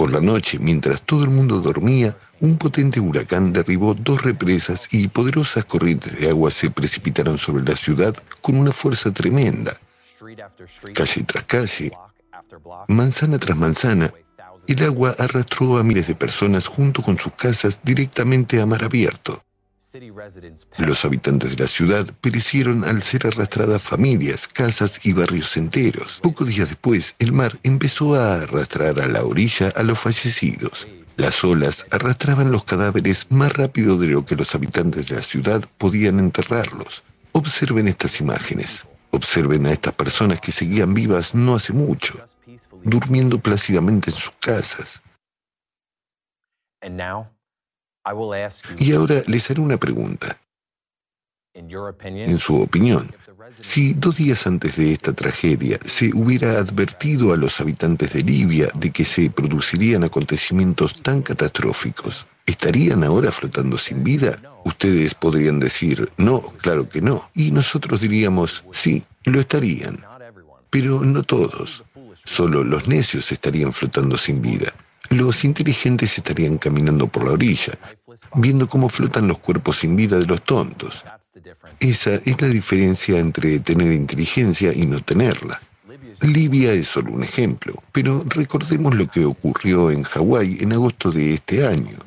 Por 0.02 0.12
la 0.12 0.20
noche, 0.20 0.58
mientras 0.58 1.04
todo 1.04 1.26
el 1.26 1.30
mundo 1.30 1.62
dormía, 1.62 2.18
un 2.40 2.58
potente 2.58 3.00
huracán 3.00 3.54
derribó 3.54 3.94
dos 3.94 4.24
represas 4.24 4.88
y 4.90 5.08
poderosas 5.10 5.64
corrientes 5.66 6.20
de 6.20 6.28
agua 6.28 6.50
se 6.50 6.72
precipitaron 6.72 7.38
sobre 7.38 7.64
la 7.64 7.78
ciudad 7.78 8.16
con 8.42 8.58
una 8.58 8.72
fuerza 8.72 9.14
tremenda. 9.14 9.78
Calle 10.96 11.24
tras 11.24 11.44
calle, 11.44 11.92
manzana 12.88 13.38
tras 13.38 13.56
manzana, 13.56 14.12
el 14.66 14.84
agua 14.84 15.16
arrastró 15.20 15.78
a 15.78 15.84
miles 15.84 16.08
de 16.08 16.16
personas 16.16 16.66
junto 16.66 17.04
con 17.04 17.20
sus 17.20 17.34
casas 17.34 17.80
directamente 17.84 18.60
a 18.60 18.66
mar 18.66 18.84
abierto. 18.84 19.44
Los 20.78 21.04
habitantes 21.04 21.56
de 21.58 21.64
la 21.64 21.68
ciudad 21.68 22.06
perecieron 22.22 22.86
al 22.86 23.04
ser 23.04 23.28
arrastradas 23.28 23.82
familias, 23.82 24.48
casas 24.48 25.00
y 25.04 25.12
barrios 25.12 25.58
enteros. 25.58 26.20
Pocos 26.22 26.48
días 26.48 26.70
después, 26.70 27.16
el 27.20 27.34
mar 27.34 27.60
empezó 27.64 28.16
a 28.16 28.36
arrastrar 28.36 29.02
a 29.02 29.08
la 29.08 29.24
orilla 29.24 29.74
a 29.76 29.84
los 29.84 30.00
fallecidos. 30.00 30.88
Las 31.18 31.44
olas 31.44 31.86
arrastraban 31.92 32.52
los 32.52 32.64
cadáveres 32.64 33.28
más 33.30 33.52
rápido 33.54 33.98
de 33.98 34.08
lo 34.08 34.26
que 34.26 34.36
los 34.36 34.56
habitantes 34.56 35.10
de 35.10 35.16
la 35.16 35.22
ciudad 35.22 35.64
podían 35.78 36.20
enterrarlos. 36.20 37.04
Observen 37.34 37.88
estas 37.88 38.22
imágenes. 38.22 38.86
Observen 39.12 39.66
a 39.66 39.74
estas 39.74 39.94
personas 39.94 40.40
que 40.40 40.54
seguían 40.54 40.94
vivas 40.94 41.36
no 41.36 41.56
hace 41.56 41.74
mucho, 41.74 42.26
durmiendo 42.84 43.40
plácidamente 43.40 44.10
en 44.10 44.16
sus 44.16 44.32
casas. 44.40 45.02
Y 48.80 48.94
ahora 48.94 49.24
les 49.28 49.50
haré 49.50 49.62
una 49.62 49.78
pregunta. 49.78 50.38
En 51.54 52.40
su 52.40 52.62
opinión, 52.62 53.14
si 53.60 53.94
dos 53.94 54.16
días 54.16 54.48
antes 54.48 54.78
de 54.78 54.94
esta 54.94 55.14
tragedia 55.14 55.80
se 55.86 56.12
hubiera 56.14 56.60
advertido 56.60 57.34
a 57.34 57.38
los 57.38 57.60
habitantes 57.60 58.14
de 58.14 58.24
Libia 58.24 58.70
de 58.74 58.92
que 58.92 59.04
se 59.04 59.30
producirían 59.30 60.04
acontecimientos 60.04 61.02
tan 61.02 61.22
catastróficos, 61.22 62.26
¿estarían 62.46 63.04
ahora 63.04 63.32
flotando 63.32 63.78
sin 63.78 64.04
vida? 64.04 64.40
Ustedes 64.64 65.14
podrían 65.14 65.60
decir, 65.60 66.10
no, 66.18 66.42
claro 66.62 66.88
que 66.88 67.02
no. 67.02 67.30
Y 67.34 67.52
nosotros 67.52 68.00
diríamos, 68.02 68.64
sí, 68.72 69.04
lo 69.24 69.40
estarían. 69.40 70.04
Pero 70.70 71.02
no 71.02 71.24
todos. 71.24 71.84
Solo 72.26 72.64
los 72.64 72.88
necios 72.88 73.32
estarían 73.32 73.74
flotando 73.74 74.18
sin 74.18 74.42
vida. 74.42 74.74
Los 75.12 75.44
inteligentes 75.44 76.18
estarían 76.18 76.58
caminando 76.58 77.06
por 77.06 77.26
la 77.26 77.34
orilla, 77.34 77.74
viendo 78.36 78.70
cómo 78.70 78.88
flotan 78.88 79.28
los 79.28 79.40
cuerpos 79.40 79.80
sin 79.80 79.96
vida 79.98 80.18
de 80.18 80.26
los 80.26 80.42
tontos. 80.42 81.04
Esa 81.82 82.16
es 82.16 82.42
la 82.42 82.48
diferencia 82.48 83.20
entre 83.20 83.60
tener 83.60 83.92
inteligencia 83.92 84.74
y 84.74 84.86
no 84.86 85.02
tenerla. 85.02 85.62
Libia 86.22 86.72
es 86.72 86.88
solo 86.88 87.12
un 87.12 87.26
ejemplo, 87.26 87.84
pero 87.92 88.24
recordemos 88.26 88.96
lo 88.96 89.06
que 89.08 89.26
ocurrió 89.26 89.92
en 89.92 90.04
Hawái 90.04 90.60
en 90.62 90.72
agosto 90.72 91.12
de 91.12 91.34
este 91.34 91.68
año. 91.68 91.98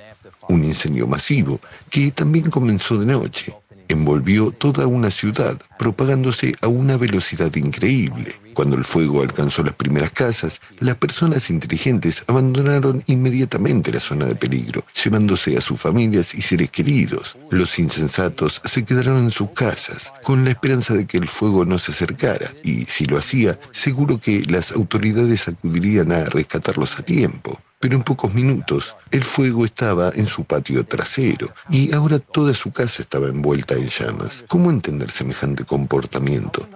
Un 0.49 0.65
incendio 0.65 1.07
masivo 1.07 1.61
que 1.91 2.11
también 2.11 2.51
comenzó 2.51 2.99
de 2.99 3.07
noche. 3.07 3.55
Envolvió 3.89 4.51
toda 4.51 4.87
una 4.87 5.11
ciudad, 5.11 5.61
propagándose 5.79 6.55
a 6.61 6.69
una 6.69 6.97
velocidad 6.97 7.55
increíble. 7.57 8.35
Cuando 8.55 8.77
el 8.77 8.85
fuego 8.85 9.21
alcanzó 9.21 9.63
las 9.65 9.75
primeras 9.75 10.13
casas, 10.13 10.61
las 10.79 10.97
personas 10.97 11.51
inteligentes 11.51 12.23
abandonaron 12.27 13.03
inmediatamente 13.07 13.93
la 13.93 14.01
zona 14.01 14.27
de 14.27 14.37
peligro, 14.37 14.85
llevándose 15.03 15.57
a 15.59 15.61
sus 15.61 15.81
familias 15.81 16.35
y 16.35 16.43
seres 16.43 16.71
queridos. 16.71 17.37
Los 17.51 17.79
insensatos 17.79 18.63
se 18.65 18.85
quedaron 18.85 19.19
en 19.19 19.31
sus 19.31 19.51
casas, 19.51 20.13
con 20.23 20.45
la 20.45 20.51
esperanza 20.51 20.95
de 20.95 21.07
que 21.07 21.19
el 21.19 21.29
fuego 21.29 21.65
no 21.65 21.79
se 21.79 21.93
acercara, 21.93 22.53
y 22.63 22.85
si 22.87 23.07
lo 23.07 23.19
hacía, 23.19 23.59
seguro 23.73 24.21
que 24.21 24.45
las 24.45 24.73
autoridades 24.73 25.49
acudirían 25.49 26.13
a 26.13 26.25
rescatarlos 26.25 26.99
a 26.99 27.03
tiempo 27.03 27.61
pero 27.85 27.97
en 27.97 28.03
pocos 28.03 28.33
minutos 28.33 28.97
el 29.11 29.25
fuego 29.25 29.67
estaba 29.67 30.11
en 30.15 30.27
su 30.27 30.45
patio 30.45 30.87
trasero 30.87 31.53
y 31.69 31.93
ahora 31.93 32.19
toda 32.19 32.55
su 32.55 32.73
casa 32.73 33.03
estaba 33.03 33.29
envuelta 33.29 33.75
en 33.75 33.91
llamas. 33.91 34.43
¿Cómo 34.49 34.71
entender 34.71 35.11
semejante 35.11 35.67
comportamiento? 35.67 36.67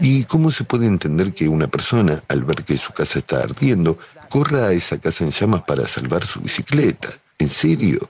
¿Y 0.00 0.22
cómo 0.22 0.52
se 0.52 0.62
puede 0.62 0.86
entender 0.86 1.34
que 1.34 1.48
una 1.48 1.66
persona, 1.66 2.22
al 2.28 2.44
ver 2.44 2.62
que 2.62 2.78
su 2.78 2.92
casa 2.92 3.18
está 3.18 3.38
ardiendo, 3.38 3.98
corra 4.30 4.66
a 4.66 4.72
esa 4.72 4.98
casa 4.98 5.24
en 5.24 5.32
llamas 5.32 5.64
para 5.64 5.88
salvar 5.88 6.24
su 6.24 6.40
bicicleta? 6.40 7.08
¿En 7.40 7.48
serio? 7.48 8.08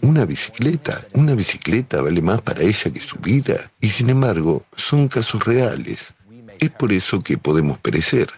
¿Una 0.00 0.24
bicicleta? 0.24 1.04
¿Una 1.12 1.34
bicicleta 1.34 2.00
vale 2.00 2.22
más 2.22 2.40
para 2.40 2.62
ella 2.62 2.90
que 2.90 3.00
su 3.00 3.18
vida? 3.18 3.70
Y 3.78 3.90
sin 3.90 4.08
embargo, 4.08 4.64
son 4.74 5.06
casos 5.06 5.44
reales. 5.44 6.14
Es 6.58 6.70
por 6.70 6.94
eso 6.94 7.22
que 7.22 7.36
podemos 7.36 7.78
perecer 7.78 8.30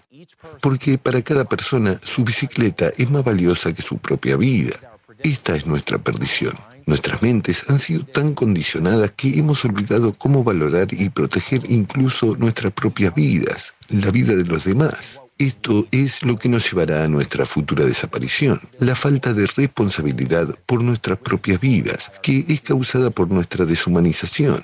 porque 0.60 0.98
para 0.98 1.22
cada 1.22 1.44
persona 1.44 2.00
su 2.02 2.24
bicicleta 2.24 2.90
es 2.96 3.10
más 3.10 3.24
valiosa 3.24 3.72
que 3.72 3.82
su 3.82 3.98
propia 3.98 4.36
vida. 4.36 4.76
Esta 5.22 5.56
es 5.56 5.66
nuestra 5.66 5.98
perdición. 5.98 6.54
Nuestras 6.86 7.22
mentes 7.22 7.68
han 7.68 7.78
sido 7.78 8.04
tan 8.04 8.34
condicionadas 8.34 9.12
que 9.12 9.38
hemos 9.38 9.64
olvidado 9.64 10.12
cómo 10.12 10.42
valorar 10.42 10.88
y 10.92 11.08
proteger 11.10 11.62
incluso 11.70 12.36
nuestras 12.36 12.72
propias 12.72 13.14
vidas, 13.14 13.74
la 13.88 14.10
vida 14.10 14.34
de 14.34 14.44
los 14.44 14.64
demás. 14.64 15.20
Esto 15.38 15.86
es 15.90 16.22
lo 16.22 16.38
que 16.38 16.48
nos 16.48 16.70
llevará 16.70 17.04
a 17.04 17.08
nuestra 17.08 17.46
futura 17.46 17.84
desaparición, 17.84 18.60
la 18.78 18.94
falta 18.94 19.32
de 19.32 19.46
responsabilidad 19.46 20.54
por 20.66 20.82
nuestras 20.82 21.18
propias 21.18 21.60
vidas, 21.60 22.12
que 22.22 22.44
es 22.48 22.60
causada 22.60 23.10
por 23.10 23.30
nuestra 23.30 23.64
deshumanización. 23.64 24.62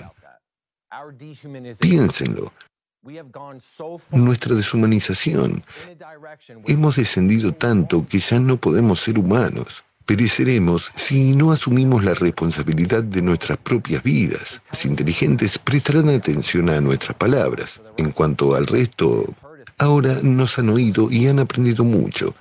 Piénsenlo, 1.81 2.53
nuestra 4.13 4.55
deshumanización. 4.55 5.65
Hemos 6.67 6.97
descendido 6.97 7.53
tanto 7.53 8.07
que 8.07 8.19
ya 8.19 8.39
no 8.39 8.57
podemos 8.57 9.01
ser 9.01 9.19
humanos. 9.19 9.85
Pereceremos 10.05 10.93
si 10.95 11.35
no 11.35 11.51
asumimos 11.51 12.05
la 12.05 12.15
responsabilidad 12.15 13.03
de 13.03 13.23
nuestras 13.23 13.59
propias 13.59 14.05
vidas. 14.05 14.63
Los 14.71 14.85
inteligentes 14.85 15.59
prestarán 15.59 16.09
atención 16.11 16.71
a 16.71 16.81
nuestras 16.81 17.17
palabras. 17.17 17.81
En 17.97 18.13
cuanto 18.13 18.55
al 18.55 18.69
resto, 18.69 19.35
ahora 19.79 20.21
nos 20.23 20.59
han 20.59 20.69
oído 20.69 21.11
y 21.11 21.27
han 21.27 21.41
aprendido 21.41 21.83
mucho. 21.83 22.35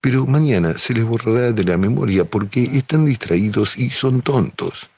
Pero 0.00 0.26
mañana 0.26 0.78
se 0.78 0.94
les 0.94 1.04
borrará 1.04 1.52
de 1.52 1.64
la 1.64 1.76
memoria 1.76 2.24
porque 2.24 2.62
están 2.62 3.04
distraídos 3.04 3.76
y 3.76 3.90
son 3.90 4.22
tontos. 4.22 4.88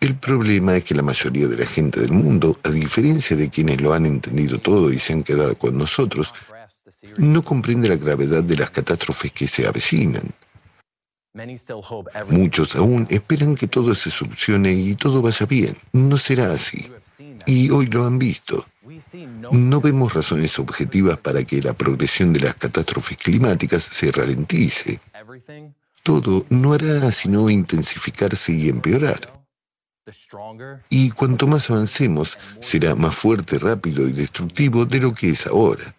El 0.00 0.14
problema 0.16 0.76
es 0.76 0.84
que 0.84 0.94
la 0.94 1.02
mayoría 1.02 1.48
de 1.48 1.56
la 1.56 1.66
gente 1.66 2.00
del 2.00 2.12
mundo, 2.12 2.58
a 2.62 2.70
diferencia 2.70 3.36
de 3.36 3.50
quienes 3.50 3.80
lo 3.80 3.92
han 3.92 4.06
entendido 4.06 4.60
todo 4.60 4.92
y 4.92 4.98
se 4.98 5.12
han 5.12 5.24
quedado 5.24 5.56
con 5.56 5.76
nosotros, 5.76 6.32
no 7.16 7.42
comprende 7.42 7.88
la 7.88 7.96
gravedad 7.96 8.42
de 8.44 8.56
las 8.56 8.70
catástrofes 8.70 9.32
que 9.32 9.48
se 9.48 9.66
avecinan. 9.66 10.32
Muchos 12.30 12.74
aún 12.76 13.06
esperan 13.10 13.54
que 13.54 13.68
todo 13.68 13.94
se 13.94 14.10
solucione 14.10 14.72
y 14.72 14.94
todo 14.94 15.20
vaya 15.20 15.46
bien. 15.46 15.76
No 15.92 16.16
será 16.16 16.52
así. 16.52 16.90
Y 17.46 17.70
hoy 17.70 17.86
lo 17.86 18.06
han 18.06 18.18
visto. 18.18 18.66
No 19.52 19.80
vemos 19.80 20.14
razones 20.14 20.58
objetivas 20.58 21.18
para 21.18 21.44
que 21.44 21.60
la 21.60 21.74
progresión 21.74 22.32
de 22.32 22.40
las 22.40 22.54
catástrofes 22.54 23.18
climáticas 23.18 23.82
se 23.82 24.10
ralentice. 24.10 25.00
Todo 26.02 26.46
no 26.48 26.72
hará 26.72 27.12
sino 27.12 27.50
intensificarse 27.50 28.52
y 28.52 28.68
empeorar. 28.68 29.37
Y 30.88 31.10
cuanto 31.10 31.46
más 31.46 31.70
avancemos, 31.70 32.38
será 32.60 32.94
más 32.94 33.14
fuerte, 33.14 33.58
rápido 33.58 34.08
y 34.08 34.12
destructivo 34.12 34.84
de 34.84 35.00
lo 35.00 35.14
que 35.14 35.30
es 35.30 35.46
ahora. 35.46 35.94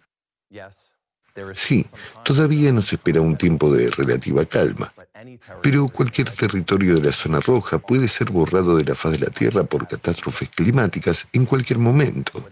Sí, 1.54 1.86
todavía 2.24 2.72
nos 2.72 2.92
espera 2.92 3.20
un 3.20 3.36
tiempo 3.36 3.72
de 3.72 3.90
relativa 3.90 4.44
calma, 4.46 4.92
pero 5.62 5.88
cualquier 5.88 6.30
territorio 6.30 6.96
de 6.96 7.02
la 7.02 7.12
zona 7.12 7.40
roja 7.40 7.78
puede 7.78 8.08
ser 8.08 8.30
borrado 8.30 8.76
de 8.76 8.84
la 8.84 8.94
faz 8.94 9.12
de 9.12 9.20
la 9.20 9.30
Tierra 9.30 9.64
por 9.64 9.86
catástrofes 9.86 10.48
climáticas 10.50 11.28
en 11.32 11.46
cualquier 11.46 11.78
momento. 11.78 12.44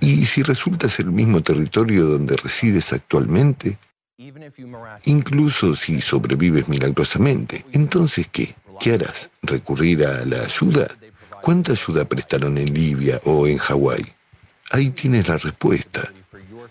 Y 0.00 0.24
si 0.26 0.42
resulta 0.42 0.88
ser 0.88 1.06
el 1.06 1.12
mismo 1.12 1.42
territorio 1.42 2.06
donde 2.06 2.36
resides 2.36 2.92
actualmente, 2.92 3.78
incluso 5.04 5.74
si 5.74 6.00
sobrevives 6.00 6.68
milagrosamente, 6.68 7.64
entonces 7.72 8.28
¿qué? 8.30 8.54
¿Qué 8.80 8.94
harás? 8.94 9.30
¿Recurrir 9.42 10.06
a 10.06 10.24
la 10.24 10.42
ayuda? 10.44 10.88
¿Cuánta 11.42 11.72
ayuda 11.72 12.04
prestaron 12.04 12.58
en 12.58 12.72
Libia 12.72 13.20
o 13.24 13.46
en 13.46 13.58
Hawái? 13.58 14.04
Ahí 14.70 14.90
tienes 14.90 15.28
la 15.28 15.38
respuesta. 15.38 16.12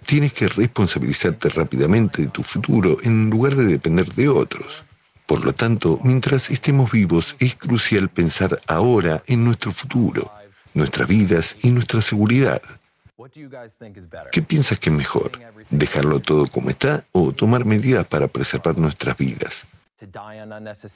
Tienes 0.06 0.34
que 0.34 0.48
responsabilizarte 0.48 1.50
rápidamente 1.50 2.24
de 2.24 2.28
tu 2.28 2.44
futuro 2.44 2.98
en 3.04 3.30
lugar 3.30 3.56
de 3.56 3.66
depender 3.66 4.12
de 4.14 4.30
otros. 4.30 4.84
Por 5.26 5.46
lo 5.46 5.54
tanto, 5.54 6.00
mientras 6.04 6.50
estemos 6.50 6.92
vivos, 6.92 7.36
es 7.40 7.56
crucial 7.56 8.10
pensar 8.10 8.60
ahora 8.68 9.24
en 9.26 9.46
nuestro 9.46 9.72
futuro, 9.72 10.32
nuestras 10.74 11.08
vidas 11.08 11.56
y 11.62 11.70
nuestra 11.70 12.02
seguridad. 12.02 12.62
¿Qué 14.32 14.42
piensas 14.42 14.80
que 14.80 14.90
es 14.90 14.96
mejor? 14.96 15.32
¿Dejarlo 15.70 16.20
todo 16.20 16.48
como 16.48 16.70
está 16.70 17.06
o 17.14 17.32
tomar 17.32 17.64
medidas 17.64 18.06
para 18.08 18.28
preservar 18.28 18.78
nuestras 18.78 19.16
vidas? 19.18 19.66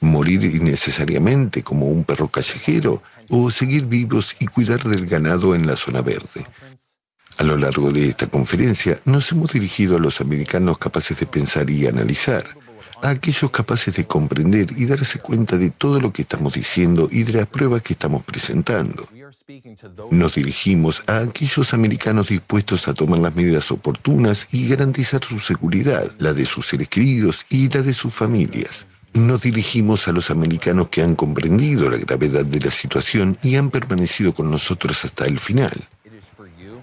Morir 0.00 0.44
innecesariamente 0.44 1.62
como 1.62 1.86
un 1.86 2.04
perro 2.04 2.28
callejero 2.28 3.02
o 3.28 3.50
seguir 3.50 3.86
vivos 3.86 4.36
y 4.38 4.46
cuidar 4.46 4.82
del 4.84 5.06
ganado 5.06 5.54
en 5.54 5.66
la 5.66 5.76
zona 5.76 6.02
verde. 6.02 6.46
A 7.38 7.44
lo 7.44 7.56
largo 7.56 7.92
de 7.92 8.08
esta 8.08 8.26
conferencia 8.26 9.00
nos 9.04 9.30
hemos 9.30 9.52
dirigido 9.52 9.96
a 9.96 10.00
los 10.00 10.20
americanos 10.20 10.78
capaces 10.78 11.20
de 11.20 11.26
pensar 11.26 11.70
y 11.70 11.86
analizar, 11.86 12.44
a 13.00 13.10
aquellos 13.10 13.52
capaces 13.52 13.94
de 13.94 14.06
comprender 14.08 14.72
y 14.76 14.86
darse 14.86 15.20
cuenta 15.20 15.56
de 15.56 15.70
todo 15.70 16.00
lo 16.00 16.12
que 16.12 16.22
estamos 16.22 16.54
diciendo 16.54 17.08
y 17.12 17.22
de 17.22 17.34
las 17.34 17.46
pruebas 17.46 17.82
que 17.82 17.92
estamos 17.92 18.24
presentando. 18.24 19.08
Nos 20.10 20.34
dirigimos 20.34 21.04
a 21.06 21.18
aquellos 21.18 21.72
americanos 21.74 22.28
dispuestos 22.28 22.88
a 22.88 22.94
tomar 22.94 23.20
las 23.20 23.36
medidas 23.36 23.70
oportunas 23.70 24.48
y 24.50 24.66
garantizar 24.66 25.22
su 25.22 25.38
seguridad, 25.38 26.10
la 26.18 26.32
de 26.32 26.44
sus 26.44 26.66
seres 26.66 26.88
queridos 26.88 27.46
y 27.48 27.68
la 27.68 27.82
de 27.82 27.94
sus 27.94 28.12
familias. 28.12 28.87
Nos 29.14 29.42
dirigimos 29.42 30.06
a 30.08 30.12
los 30.12 30.30
americanos 30.30 30.88
que 30.88 31.02
han 31.02 31.14
comprendido 31.14 31.90
la 31.90 31.96
gravedad 31.96 32.44
de 32.44 32.60
la 32.60 32.70
situación 32.70 33.38
y 33.42 33.56
han 33.56 33.70
permanecido 33.70 34.34
con 34.34 34.50
nosotros 34.50 35.04
hasta 35.04 35.24
el 35.24 35.40
final. 35.40 35.88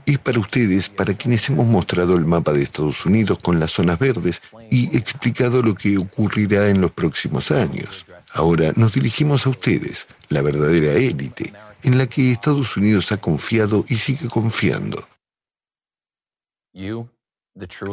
Es 0.06 0.20
para 0.20 0.40
ustedes, 0.40 0.90
para 0.90 1.16
quienes 1.16 1.50
hemos 1.50 1.66
mostrado 1.66 2.16
el 2.16 2.26
mapa 2.26 2.54
de 2.54 2.62
Estados 2.62 3.06
Unidos 3.06 3.40
con 3.40 3.60
las 3.60 3.72
zonas 3.72 3.98
verdes 3.98 4.42
y 4.70 4.96
explicado 4.96 5.64
lo 5.64 5.74
que 5.74 5.98
ocurrirá 5.98 6.70
en 6.70 6.82
los 6.82 6.92
próximos 6.92 7.50
años. 7.52 8.06
Ahora 8.34 8.72
nos 8.76 8.94
dirigimos 8.94 9.46
a 9.46 9.50
ustedes, 9.50 10.08
la 10.30 10.42
verdadera 10.42 10.94
élite, 10.94 11.54
en 11.82 11.98
la 11.98 12.08
que 12.08 12.32
Estados 12.32 12.78
Unidos 12.78 13.12
ha 13.12 13.18
confiado 13.18 13.86
y 13.88 13.98
sigue 13.98 14.28
confiando. 14.28 15.08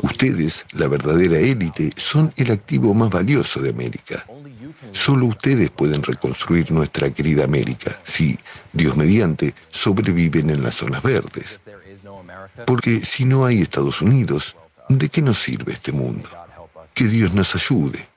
Ustedes, 0.02 0.66
la 0.72 0.88
verdadera 0.88 1.38
élite, 1.38 1.92
son 1.96 2.32
el 2.36 2.50
activo 2.50 2.94
más 2.94 3.10
valioso 3.10 3.60
de 3.60 3.70
América. 3.70 4.24
Solo 4.92 5.26
ustedes 5.26 5.70
pueden 5.70 6.02
reconstruir 6.02 6.72
nuestra 6.72 7.10
querida 7.10 7.44
América 7.44 7.96
si, 8.02 8.36
Dios 8.72 8.96
mediante, 8.96 9.54
sobreviven 9.70 10.50
en 10.50 10.64
las 10.64 10.74
zonas 10.74 11.02
verdes. 11.02 11.60
Porque 12.66 13.04
si 13.04 13.24
no 13.24 13.46
hay 13.46 13.62
Estados 13.62 14.02
Unidos, 14.02 14.56
¿de 14.88 15.08
qué 15.08 15.22
nos 15.22 15.38
sirve 15.38 15.74
este 15.74 15.92
mundo? 15.92 16.28
Que 16.92 17.04
Dios 17.04 17.32
nos 17.32 17.54
ayude. 17.54 18.08